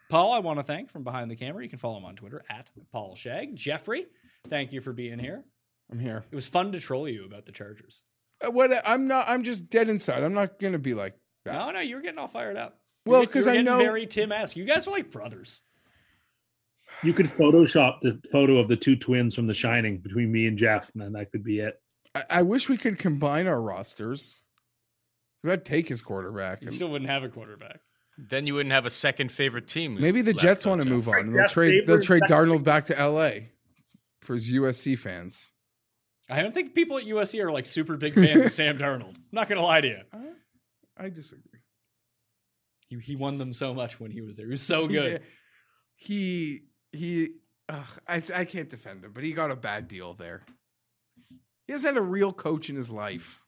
Paul, 0.10 0.34
I 0.34 0.40
want 0.40 0.60
to 0.60 0.64
thank 0.64 0.92
from 0.92 1.04
behind 1.04 1.32
the 1.32 1.36
camera. 1.36 1.64
You 1.64 1.70
can 1.70 1.80
follow 1.80 1.98
him 1.98 2.06
on 2.06 2.16
Twitter 2.16 2.44
at 2.50 2.70
Paul 2.92 3.16
Shag. 3.16 3.56
Jeffrey, 3.56 4.06
thank 4.48 4.74
you 4.74 4.82
for 4.82 4.94
being 4.94 5.18
here. 5.20 5.44
I'm 5.92 6.00
here. 6.00 6.24
It 6.32 6.36
was 6.36 6.48
fun 6.48 6.72
to 6.74 6.80
troll 6.80 7.08
you 7.08 7.26
about 7.26 7.46
the 7.46 7.52
Chargers. 7.52 8.04
Uh, 8.46 8.52
What 8.52 8.72
I'm 8.86 9.08
not. 9.08 9.28
I'm 9.30 9.44
just 9.44 9.70
dead 9.70 9.90
inside. 9.90 10.24
I'm 10.24 10.34
not 10.34 10.60
gonna 10.60 10.80
be 10.80 10.94
like 10.94 11.16
that. 11.46 11.54
No, 11.54 11.72
no, 11.72 11.80
you 11.80 11.96
were 11.96 12.02
getting 12.02 12.20
all 12.20 12.28
fired 12.28 12.58
up. 12.58 12.80
You 13.06 13.12
Well, 13.12 13.20
were- 13.22 13.24
you 13.26 13.30
'cause 13.30 13.46
were 13.46 13.54
I 13.54 13.62
know- 13.62 13.78
very 13.78 14.06
Tim-esque. 14.06 14.56
You 14.58 14.66
guys 14.66 14.88
are 14.88 14.92
like 14.92 15.10
brothers. 15.12 15.62
You 17.02 17.14
could 17.14 17.28
Photoshop 17.28 18.02
the 18.02 18.22
photo 18.32 18.58
of 18.60 18.68
the 18.68 18.78
two 18.78 18.96
twins 18.96 19.36
from 19.36 19.48
The 19.48 19.54
Shining 19.54 19.98
between 19.98 20.32
me 20.32 20.48
and 20.48 20.58
Jeff, 20.58 20.90
and 20.94 21.02
then 21.02 21.14
that 21.14 21.32
could 21.32 21.44
be 21.44 21.60
it. 21.60 21.82
I, 22.16 22.24
I 22.30 22.42
wish 22.44 22.70
we 22.70 22.78
could 22.78 22.98
combine 23.00 23.48
our 23.48 23.62
rosters. 23.62 24.42
'Cause 25.44 25.52
I'd 25.52 25.66
take 25.66 25.90
his 25.90 26.02
quarterback. 26.02 26.62
You 26.62 26.68
and 26.68 26.76
still 26.76 26.90
wouldn't 26.90 27.10
have 27.10 27.24
a 27.24 27.30
quarterback. 27.30 27.82
Then 28.18 28.48
you 28.48 28.54
wouldn't 28.54 28.72
have 28.72 28.86
a 28.86 28.90
second 28.92 29.32
favorite 29.32 29.68
team. 29.68 30.00
maybe 30.00 30.22
the 30.22 30.34
Jets 30.34 30.66
want 30.66 30.82
to 30.82 30.88
move 30.88 31.08
on. 31.10 31.34
They'll 31.34 31.48
trade. 31.48 31.86
They'll 31.86 32.00
trade 32.02 32.24
Darnold 32.30 32.64
back 32.64 32.86
to 32.86 32.98
L.A. 32.98 33.52
for 34.22 34.36
his 34.36 34.50
USC 34.50 34.96
fans. 34.98 35.52
I 36.30 36.42
don't 36.42 36.54
think 36.54 36.74
people 36.74 36.98
at 36.98 37.04
USC 37.06 37.44
are 37.44 37.52
like 37.52 37.66
super 37.66 37.98
big 37.98 38.14
fans 38.14 38.46
of 38.46 38.52
Sam 38.54 38.78
Darnold. 38.78 39.16
I'm 39.16 39.24
not 39.34 39.50
going 39.50 39.60
to 39.60 39.66
lie 39.66 39.82
to 39.82 39.88
you. 39.88 40.02
I 40.96 41.10
disagree. 41.10 41.60
He, 42.88 42.98
he 43.00 43.16
won 43.16 43.40
them 43.40 43.52
so 43.52 43.74
much 43.74 44.00
when 44.00 44.12
he 44.12 44.22
was 44.22 44.38
there. 44.38 44.46
He 44.46 44.52
was 44.52 44.62
so 44.64 44.88
good. 44.88 45.14
Yeah. 45.14 45.18
He 45.96 46.62
he. 46.92 47.32
ugh, 47.68 48.00
I 48.08 48.22
I 48.34 48.46
can't 48.46 48.70
defend 48.70 49.04
him, 49.04 49.12
but 49.12 49.24
he 49.24 49.34
got 49.34 49.52
a 49.52 49.56
bad 49.56 49.88
deal 49.88 50.14
there. 50.14 50.44
He 51.66 51.74
hasn't 51.74 51.96
had 51.96 52.02
a 52.02 52.06
real 52.06 52.32
coach 52.32 52.70
in 52.70 52.76
his 52.76 52.92
life. 52.92 53.43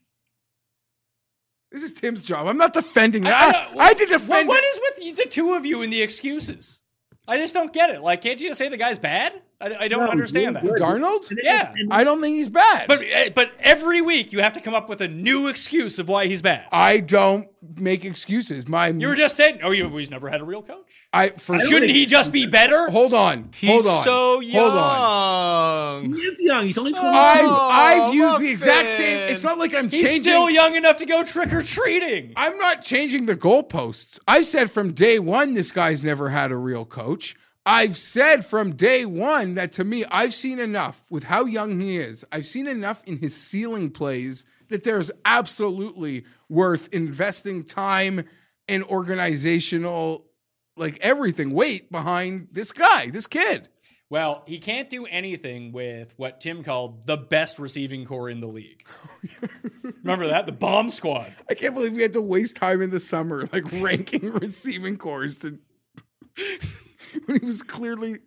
This 1.76 1.84
is 1.84 1.92
Tim's 1.92 2.24
job. 2.24 2.48
I'm 2.48 2.56
not 2.58 2.72
defending 2.72 3.24
that. 3.24 3.54
I, 3.78 3.88
I, 3.90 3.94
did 3.94 4.10
What, 4.10 4.20
defend. 4.22 4.48
what 4.48 4.64
it. 4.64 4.68
is 4.68 4.80
with 4.82 5.18
the 5.18 5.26
two 5.26 5.56
of 5.56 5.66
you 5.66 5.82
and 5.82 5.92
the 5.92 6.02
excuses? 6.02 6.80
I 7.28 7.36
just 7.36 7.54
don't 7.54 7.74
get 7.74 7.90
it. 7.90 8.02
Like, 8.02 8.22
can't 8.22 8.40
you 8.40 8.48
just 8.48 8.58
say 8.60 8.70
the 8.70 8.78
guy's 8.78 8.98
bad? 8.98 9.34
I, 9.62 9.74
I 9.82 9.88
don't 9.88 10.04
No, 10.06 10.12
understand 10.12 10.56
that. 10.58 10.64
good. 10.64 10.80
Darnold? 10.80 11.32
Yeah. 11.42 11.74
I 11.90 12.04
don't 12.04 12.22
think 12.22 12.36
he's 12.36 12.50
bad. 12.50 12.88
But 12.88 13.00
eh, 13.02 13.30
but 13.34 13.52
every 13.62 14.02
week 14.02 14.34
you 14.34 14.40
have 14.42 14.54
to 14.54 14.60
come 14.60 14.74
up 14.74 14.90
with 14.90 15.00
a 15.02 15.08
new 15.08 15.48
excuse 15.48 15.98
of 15.98 16.10
why 16.10 16.28
he's 16.28 16.42
bad. 16.42 16.68
I 16.72 17.00
don't 17.00 17.48
make 17.80 18.04
excuses. 18.04 18.68
My 18.68 18.88
You 18.90 19.08
were 19.08 19.16
just 19.16 19.36
saying, 19.38 19.60
oh, 19.64 19.72
you, 19.72 19.88
he's 19.98 20.12
never 20.12 20.30
had 20.30 20.42
a 20.42 20.44
real 20.44 20.62
coach. 20.62 21.08
I 21.14 21.30
for 21.30 21.60
Shouldn't 21.62 21.92
he 21.92 22.06
just 22.06 22.32
be 22.34 22.46
better? 22.46 22.90
Hold 22.90 23.14
on. 23.14 23.52
He's 23.56 23.70
hold 23.72 23.88
on. 23.88 24.04
so 24.04 24.40
young. 24.42 24.62
Hold 24.72 24.78
on. 24.78 26.14
He 26.14 26.20
is 26.22 26.42
young. 26.42 26.66
He's 26.66 26.78
only 26.78 26.92
22. 26.94 27.08
I've 27.08 27.46
Oh, 27.46 27.70
I've 27.72 28.14
used 28.14 28.40
the 28.40 28.50
exact 28.52 28.92
same. 28.92 29.18
It's 29.32 29.44
not 29.44 29.58
like 29.58 29.74
I'm 29.74 29.90
He's 29.90 30.02
changing. 30.02 30.24
still 30.24 30.50
young 30.50 30.76
enough 30.76 30.98
to 30.98 31.06
go 31.06 31.24
trick 31.24 31.54
or 31.54 31.62
treating. 31.62 32.34
I'm 32.36 32.58
not 32.58 32.82
changing 32.82 33.26
the 33.26 33.36
goalposts. 33.36 34.20
I 34.28 34.42
said 34.42 34.70
from 34.72 34.92
day 34.94 35.20
one 35.20 35.54
this 35.54 35.72
guy's 35.72 36.04
never 36.04 36.30
had 36.30 36.52
a 36.52 36.58
real 36.58 36.86
coach. 36.86 37.36
I've 37.66 37.98
said 37.98 38.46
from 38.46 38.76
day 38.76 39.06
one 39.06 39.56
that 39.56 39.72
to 39.74 39.84
me, 39.84 40.06
I've 40.12 40.34
seen 40.34 40.60
enough 40.60 41.04
with 41.10 41.24
how 41.24 41.46
young 41.46 41.80
he 41.80 41.98
is. 41.98 42.24
I've 42.32 42.46
seen 42.46 42.68
enough 42.68 43.04
in 43.06 43.18
his 43.18 43.36
ceiling 43.36 43.90
plays 43.90 44.46
that 44.70 44.84
there's 44.84 45.12
absolutely 45.26 46.26
worth 46.48 46.94
investing 46.94 47.64
time 47.64 48.26
and 48.68 48.84
organizational, 48.84 50.28
like 50.78 51.00
everything, 51.02 51.52
weight 51.52 51.92
behind 51.92 52.50
this 52.52 52.72
guy, 52.72 53.10
this 53.10 53.26
kid. 53.26 53.70
Well, 54.12 54.44
he 54.46 54.60
can't 54.60 54.88
do 54.88 55.08
anything 55.08 55.72
with 55.72 56.14
what 56.18 56.40
Tim 56.40 56.64
called 56.64 57.08
the 57.08 57.18
best 57.18 57.58
receiving 57.58 58.06
core 58.06 58.30
in 58.30 58.40
the 58.40 58.48
league. 58.48 58.88
Remember 60.04 60.28
that? 60.28 60.46
The 60.46 60.52
bomb 60.52 60.92
squad. 60.92 61.34
I 61.50 61.56
can't 61.56 61.74
believe 61.74 61.94
we 61.94 62.04
had 62.04 62.14
to 62.14 62.22
waste 62.22 62.56
time 62.58 62.84
in 62.84 62.92
the 62.92 63.00
summer 63.00 63.50
like 63.52 63.66
ranking 63.82 64.32
receiving 64.34 64.98
cores 64.98 65.38
to 65.38 65.58
when 67.26 67.40
he 67.40 67.46
was 67.46 67.62
clearly 67.62 68.18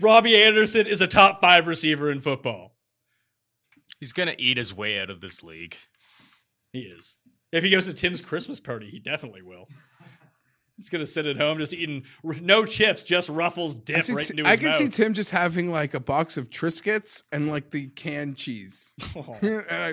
Robbie 0.00 0.36
Anderson 0.42 0.86
is 0.86 1.00
a 1.00 1.06
top 1.06 1.40
five 1.40 1.66
receiver 1.66 2.10
in 2.10 2.20
football. 2.20 2.74
He's 4.00 4.12
gonna 4.12 4.34
eat 4.38 4.56
his 4.56 4.72
way 4.74 5.00
out 5.00 5.10
of 5.10 5.20
this 5.20 5.42
league. 5.42 5.76
He 6.72 6.80
is. 6.80 7.16
If 7.50 7.64
he 7.64 7.70
goes 7.70 7.86
to 7.86 7.94
Tim's 7.94 8.20
Christmas 8.20 8.60
party, 8.60 8.88
he 8.90 8.98
definitely 9.00 9.42
will. 9.42 9.66
He's 10.76 10.88
gonna 10.90 11.06
sit 11.06 11.26
at 11.26 11.36
home 11.36 11.58
just 11.58 11.74
eating 11.74 12.04
r- 12.24 12.34
no 12.40 12.64
chips, 12.64 13.02
just 13.02 13.28
Ruffles 13.28 13.74
I, 13.74 13.80
dip 13.84 14.04
see- 14.04 14.12
right 14.12 14.30
into 14.30 14.46
I 14.46 14.56
can 14.56 14.66
mouth. 14.68 14.76
see 14.76 14.88
Tim 14.88 15.12
just 15.14 15.30
having 15.30 15.70
like 15.72 15.94
a 15.94 16.00
box 16.00 16.36
of 16.36 16.50
Triscuits 16.50 17.24
and 17.32 17.48
like 17.48 17.70
the 17.70 17.88
canned 17.88 18.36
cheese. 18.36 18.92
Oh, 19.16 19.36
and 19.42 19.64
I, 19.70 19.90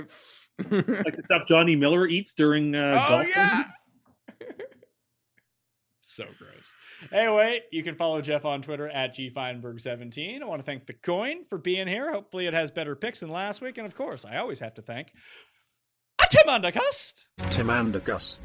like 0.70 1.16
the 1.16 1.22
stuff 1.26 1.48
Johnny 1.48 1.76
Miller 1.76 2.08
eats 2.08 2.34
during 2.34 2.76
uh, 2.76 2.92
oh 2.94 3.10
golf. 3.10 3.28
yeah, 3.36 3.64
so 6.00 6.26
gross. 6.38 6.74
Anyway, 7.12 7.62
you 7.72 7.84
can 7.84 7.96
follow 7.96 8.22
Jeff 8.22 8.46
on 8.46 8.62
Twitter 8.62 8.88
at 8.88 9.16
gfeinberg17. 9.16 10.42
I 10.42 10.46
want 10.46 10.60
to 10.60 10.66
thank 10.66 10.86
the 10.86 10.94
coin 10.94 11.46
for 11.46 11.58
being 11.58 11.88
here. 11.88 12.12
Hopefully, 12.12 12.48
it 12.48 12.54
has 12.54 12.72
better 12.72 12.96
picks 12.96 13.20
than 13.20 13.30
last 13.30 13.62
week, 13.62 13.78
and 13.78 13.86
of 13.86 13.96
course, 13.96 14.26
I 14.26 14.38
always 14.38 14.60
have 14.60 14.74
to 14.76 14.82
thank 14.82 15.14
a 16.20 16.26
Tim 16.30 16.48
Undercust. 16.48 17.26
Tim 17.52 17.68
Andergust. 17.68 18.40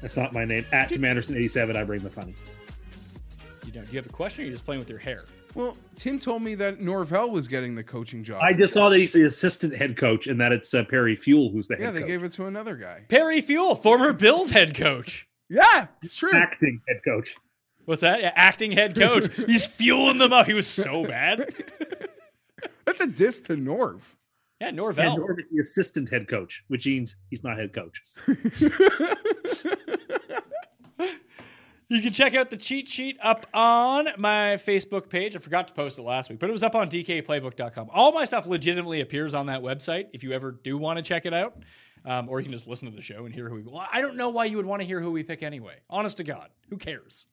That's 0.00 0.16
not 0.16 0.32
my 0.32 0.44
name. 0.44 0.64
At 0.72 0.90
Tim 0.90 1.04
Anderson 1.04 1.36
87, 1.36 1.76
I 1.76 1.82
bring 1.82 2.00
the 2.00 2.10
funny. 2.10 2.34
You 3.64 3.72
don't. 3.72 3.84
do 3.84 3.92
you 3.92 3.98
have 3.98 4.06
a 4.06 4.10
question? 4.10 4.42
Or 4.42 4.44
are 4.44 4.46
you 4.46 4.52
just 4.52 4.64
playing 4.64 4.78
with 4.78 4.88
your 4.88 5.00
hair? 5.00 5.24
Well, 5.56 5.74
Tim 5.96 6.18
told 6.18 6.42
me 6.42 6.54
that 6.56 6.80
Norvell 6.82 7.30
was 7.30 7.48
getting 7.48 7.76
the 7.76 7.82
coaching 7.82 8.22
job. 8.22 8.42
I 8.42 8.52
just 8.52 8.74
saw 8.74 8.90
that 8.90 8.98
he's 8.98 9.14
the 9.14 9.24
assistant 9.24 9.74
head 9.74 9.96
coach 9.96 10.26
and 10.26 10.38
that 10.38 10.52
it's 10.52 10.74
uh, 10.74 10.84
Perry 10.84 11.16
Fewell 11.16 11.50
who's 11.50 11.66
the 11.66 11.76
head 11.76 11.82
yeah, 11.82 11.90
they 11.92 12.00
coach. 12.00 12.08
gave 12.08 12.24
it 12.24 12.32
to 12.32 12.44
another 12.44 12.76
guy. 12.76 13.04
Perry 13.08 13.40
Fewell, 13.40 13.74
former 13.74 14.12
Bills 14.12 14.50
head 14.50 14.74
coach. 14.74 15.26
Yeah, 15.48 15.86
it's 16.02 16.14
true. 16.14 16.34
acting 16.34 16.82
head 16.86 17.00
coach. 17.04 17.36
What's 17.86 18.02
that? 18.02 18.20
Yeah, 18.20 18.32
acting 18.34 18.72
head 18.72 18.94
coach. 18.96 19.34
He's 19.46 19.66
fueling 19.66 20.18
them 20.18 20.32
up. 20.34 20.46
He 20.46 20.52
was 20.52 20.68
so 20.68 21.06
bad. 21.06 21.54
That's 22.84 23.00
a 23.00 23.06
diss 23.06 23.40
to 23.40 23.56
Norv. 23.56 24.02
Yeah, 24.60 24.68
And 24.68 24.76
Norvell. 24.76 25.16
Norm 25.16 25.38
is 25.38 25.48
the 25.48 25.60
assistant 25.60 26.10
head 26.10 26.28
coach, 26.28 26.64
which 26.68 26.84
means 26.86 27.16
he's 27.30 27.42
not 27.44 27.58
head 27.58 27.72
coach. 27.72 28.02
You 31.88 32.02
can 32.02 32.12
check 32.12 32.34
out 32.34 32.50
the 32.50 32.56
cheat 32.56 32.88
sheet 32.88 33.16
up 33.22 33.46
on 33.54 34.08
my 34.18 34.56
Facebook 34.56 35.08
page. 35.08 35.36
I 35.36 35.38
forgot 35.38 35.68
to 35.68 35.74
post 35.74 36.00
it 36.00 36.02
last 36.02 36.28
week, 36.28 36.40
but 36.40 36.48
it 36.48 36.52
was 36.52 36.64
up 36.64 36.74
on 36.74 36.90
dkplaybook.com. 36.90 37.90
All 37.92 38.10
my 38.10 38.24
stuff 38.24 38.46
legitimately 38.46 39.00
appears 39.00 39.34
on 39.34 39.46
that 39.46 39.62
website 39.62 40.08
if 40.12 40.24
you 40.24 40.32
ever 40.32 40.50
do 40.50 40.76
want 40.78 40.96
to 40.96 41.02
check 41.02 41.26
it 41.26 41.32
out. 41.32 41.56
Um, 42.04 42.28
or 42.28 42.40
you 42.40 42.44
can 42.44 42.52
just 42.52 42.66
listen 42.66 42.90
to 42.90 42.94
the 42.94 43.02
show 43.02 43.24
and 43.24 43.34
hear 43.34 43.48
who 43.48 43.56
we. 43.56 43.62
Well, 43.62 43.86
I 43.92 44.00
don't 44.00 44.16
know 44.16 44.30
why 44.30 44.46
you 44.46 44.56
would 44.56 44.66
want 44.66 44.82
to 44.82 44.86
hear 44.86 45.00
who 45.00 45.12
we 45.12 45.22
pick 45.22 45.42
anyway. 45.42 45.76
Honest 45.88 46.16
to 46.16 46.24
God, 46.24 46.50
who 46.70 46.76
cares? 46.76 47.26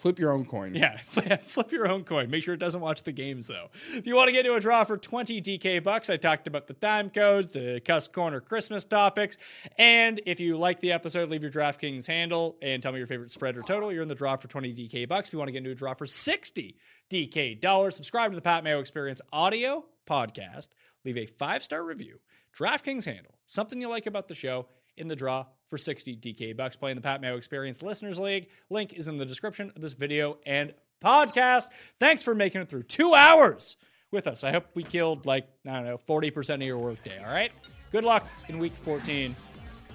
Flip 0.00 0.18
your 0.18 0.32
own 0.32 0.46
coin. 0.46 0.74
Yeah, 0.74 0.96
flip 1.02 1.72
your 1.72 1.86
own 1.86 2.04
coin. 2.04 2.30
Make 2.30 2.42
sure 2.42 2.54
it 2.54 2.60
doesn't 2.60 2.80
watch 2.80 3.02
the 3.02 3.12
games 3.12 3.48
though. 3.48 3.68
If 3.92 4.06
you 4.06 4.16
want 4.16 4.28
to 4.28 4.32
get 4.32 4.46
into 4.46 4.56
a 4.56 4.60
draw 4.60 4.82
for 4.84 4.96
20 4.96 5.42
DK 5.42 5.82
bucks, 5.82 6.08
I 6.08 6.16
talked 6.16 6.46
about 6.46 6.68
the 6.68 6.72
time 6.72 7.10
codes, 7.10 7.48
the 7.48 7.82
Cuss 7.84 8.08
Corner 8.08 8.40
Christmas 8.40 8.82
topics, 8.84 9.36
and 9.76 10.18
if 10.24 10.40
you 10.40 10.56
like 10.56 10.80
the 10.80 10.92
episode, 10.92 11.28
leave 11.28 11.42
your 11.42 11.52
DraftKings 11.52 12.06
handle 12.06 12.56
and 12.62 12.82
tell 12.82 12.92
me 12.92 12.98
your 12.98 13.06
favorite 13.06 13.30
spread 13.30 13.58
or 13.58 13.62
total. 13.62 13.92
You're 13.92 14.00
in 14.00 14.08
the 14.08 14.14
draw 14.14 14.36
for 14.36 14.48
20 14.48 14.72
DK 14.72 15.06
bucks. 15.06 15.28
If 15.28 15.34
you 15.34 15.38
want 15.38 15.48
to 15.48 15.52
get 15.52 15.58
into 15.58 15.70
a 15.70 15.74
draw 15.74 15.92
for 15.92 16.06
60 16.06 16.78
DK 17.10 17.60
dollars, 17.60 17.94
subscribe 17.94 18.30
to 18.30 18.36
the 18.36 18.42
Pat 18.42 18.64
Mayo 18.64 18.80
Experience 18.80 19.20
audio 19.30 19.84
podcast. 20.08 20.68
Leave 21.04 21.18
a 21.18 21.26
five 21.26 21.62
star 21.62 21.84
review. 21.84 22.20
DraftKings 22.58 23.04
handle 23.04 23.34
something 23.44 23.82
you 23.82 23.88
like 23.88 24.06
about 24.06 24.28
the 24.28 24.34
show 24.34 24.66
in 24.96 25.06
the 25.08 25.16
draw 25.16 25.46
for 25.68 25.78
60 25.78 26.16
DK 26.16 26.56
bucks 26.56 26.76
playing 26.76 26.96
the 26.96 27.02
Pat 27.02 27.20
Mayo 27.20 27.36
Experience 27.36 27.82
Listeners 27.82 28.18
League. 28.18 28.48
Link 28.70 28.92
is 28.94 29.06
in 29.06 29.16
the 29.16 29.26
description 29.26 29.72
of 29.74 29.82
this 29.82 29.92
video 29.92 30.38
and 30.46 30.74
podcast. 31.02 31.68
Thanks 31.98 32.22
for 32.22 32.34
making 32.34 32.60
it 32.60 32.68
through 32.68 32.82
two 32.84 33.14
hours 33.14 33.76
with 34.10 34.26
us. 34.26 34.44
I 34.44 34.52
hope 34.52 34.66
we 34.74 34.82
killed 34.82 35.26
like, 35.26 35.48
I 35.66 35.74
don't 35.74 35.84
know, 35.84 35.98
40% 35.98 36.54
of 36.56 36.62
your 36.62 36.78
workday. 36.78 37.18
All 37.18 37.32
right. 37.32 37.52
Good 37.92 38.04
luck 38.04 38.26
in 38.48 38.58
week 38.58 38.72
14. 38.72 39.34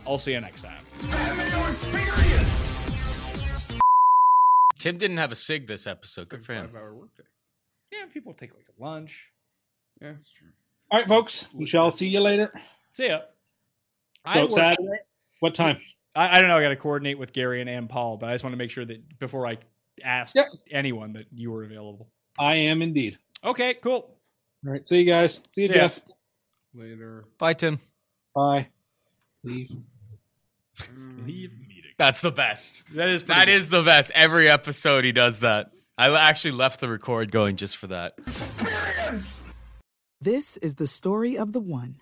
I'll 0.08 0.20
see 0.20 0.34
you 0.34 0.42
next 0.42 0.62
time. 0.62 0.84
Mayo 1.38 1.68
Experience. 1.68 2.74
Tim 4.78 4.98
didn't 4.98 5.18
have 5.18 5.32
a 5.32 5.36
sig 5.36 5.68
this 5.68 5.88
episode. 5.88 6.30
Good 6.30 6.46
for 6.46 6.54
him. 6.54 6.68
five-hour 6.68 6.94
workday. 6.94 7.24
Yeah, 7.92 8.06
people 8.14 8.34
take 8.34 8.54
like 8.54 8.66
lunch. 8.78 9.30
Yeah, 10.02 10.12
that's 10.14 10.32
true. 10.32 10.50
All 10.92 11.00
right, 11.00 11.08
folks. 11.08 11.48
We 11.54 11.66
shall 11.66 11.90
see 11.92 12.08
you 12.08 12.20
later. 12.20 12.52
See 12.94 13.08
ya. 13.08 13.22
I, 14.26 14.34
So 14.36 14.42
work- 14.44 14.52
Saturday. 14.52 15.00
What 15.40 15.54
time? 15.56 15.78
I, 16.16 16.38
I 16.38 16.40
don't 16.42 16.50
know. 16.50 16.58
I 16.58 16.62
got 16.62 16.70
to 16.70 16.76
coordinate 16.76 17.20
with 17.20 17.34
Gary 17.34 17.62
and 17.62 17.70
Ann 17.70 17.88
Paul, 17.88 18.18
but 18.18 18.30
I 18.30 18.34
just 18.34 18.44
want 18.44 18.54
to 18.54 18.58
make 18.58 18.72
sure 18.72 18.86
that 18.86 19.20
before 19.20 19.46
I 19.48 19.58
ask 20.04 20.36
Yeah. 20.36 20.46
anyone 20.72 21.14
that 21.14 21.26
you 21.32 21.52
were 21.52 21.64
available. 21.64 22.10
I 22.40 22.56
am 22.56 22.82
indeed. 22.82 23.18
Okay, 23.44 23.76
cool. 23.76 24.18
All 24.66 24.72
right. 24.72 24.88
See 24.88 25.00
you 25.00 25.06
guys. 25.06 25.36
See 25.54 25.62
you, 25.64 25.68
See 25.68 25.74
ya. 25.76 25.82
Jeff. 25.82 26.00
Later. 26.74 27.26
Bye, 27.38 27.54
Tim. 27.54 27.80
Bye. 28.34 28.68
Leave. 29.44 29.70
Mm. 30.78 31.26
Leave 31.26 31.52
meeting. 31.68 31.92
That's 31.98 32.20
the 32.22 32.32
best. 32.32 32.84
That 32.96 33.08
is 33.10 33.24
pretty 33.24 33.40
That 33.40 33.46
good. 33.46 33.54
is 33.56 33.70
the 33.70 33.84
best. 33.84 34.12
Every 34.16 34.50
episode 34.50 35.06
he 35.06 35.12
does 35.12 35.40
that. 35.40 35.72
I 35.98 36.10
actually 36.18 36.52
left 36.52 36.82
the 36.82 36.90
record 36.90 37.32
going 37.32 37.56
just 37.56 37.78
for 37.78 37.88
that. 37.88 38.16
Experience. 38.18 39.46
This 40.20 40.58
is 40.58 40.76
the 40.76 40.88
story 40.88 41.38
of 41.38 41.54
the 41.54 41.62
one. 41.62 42.02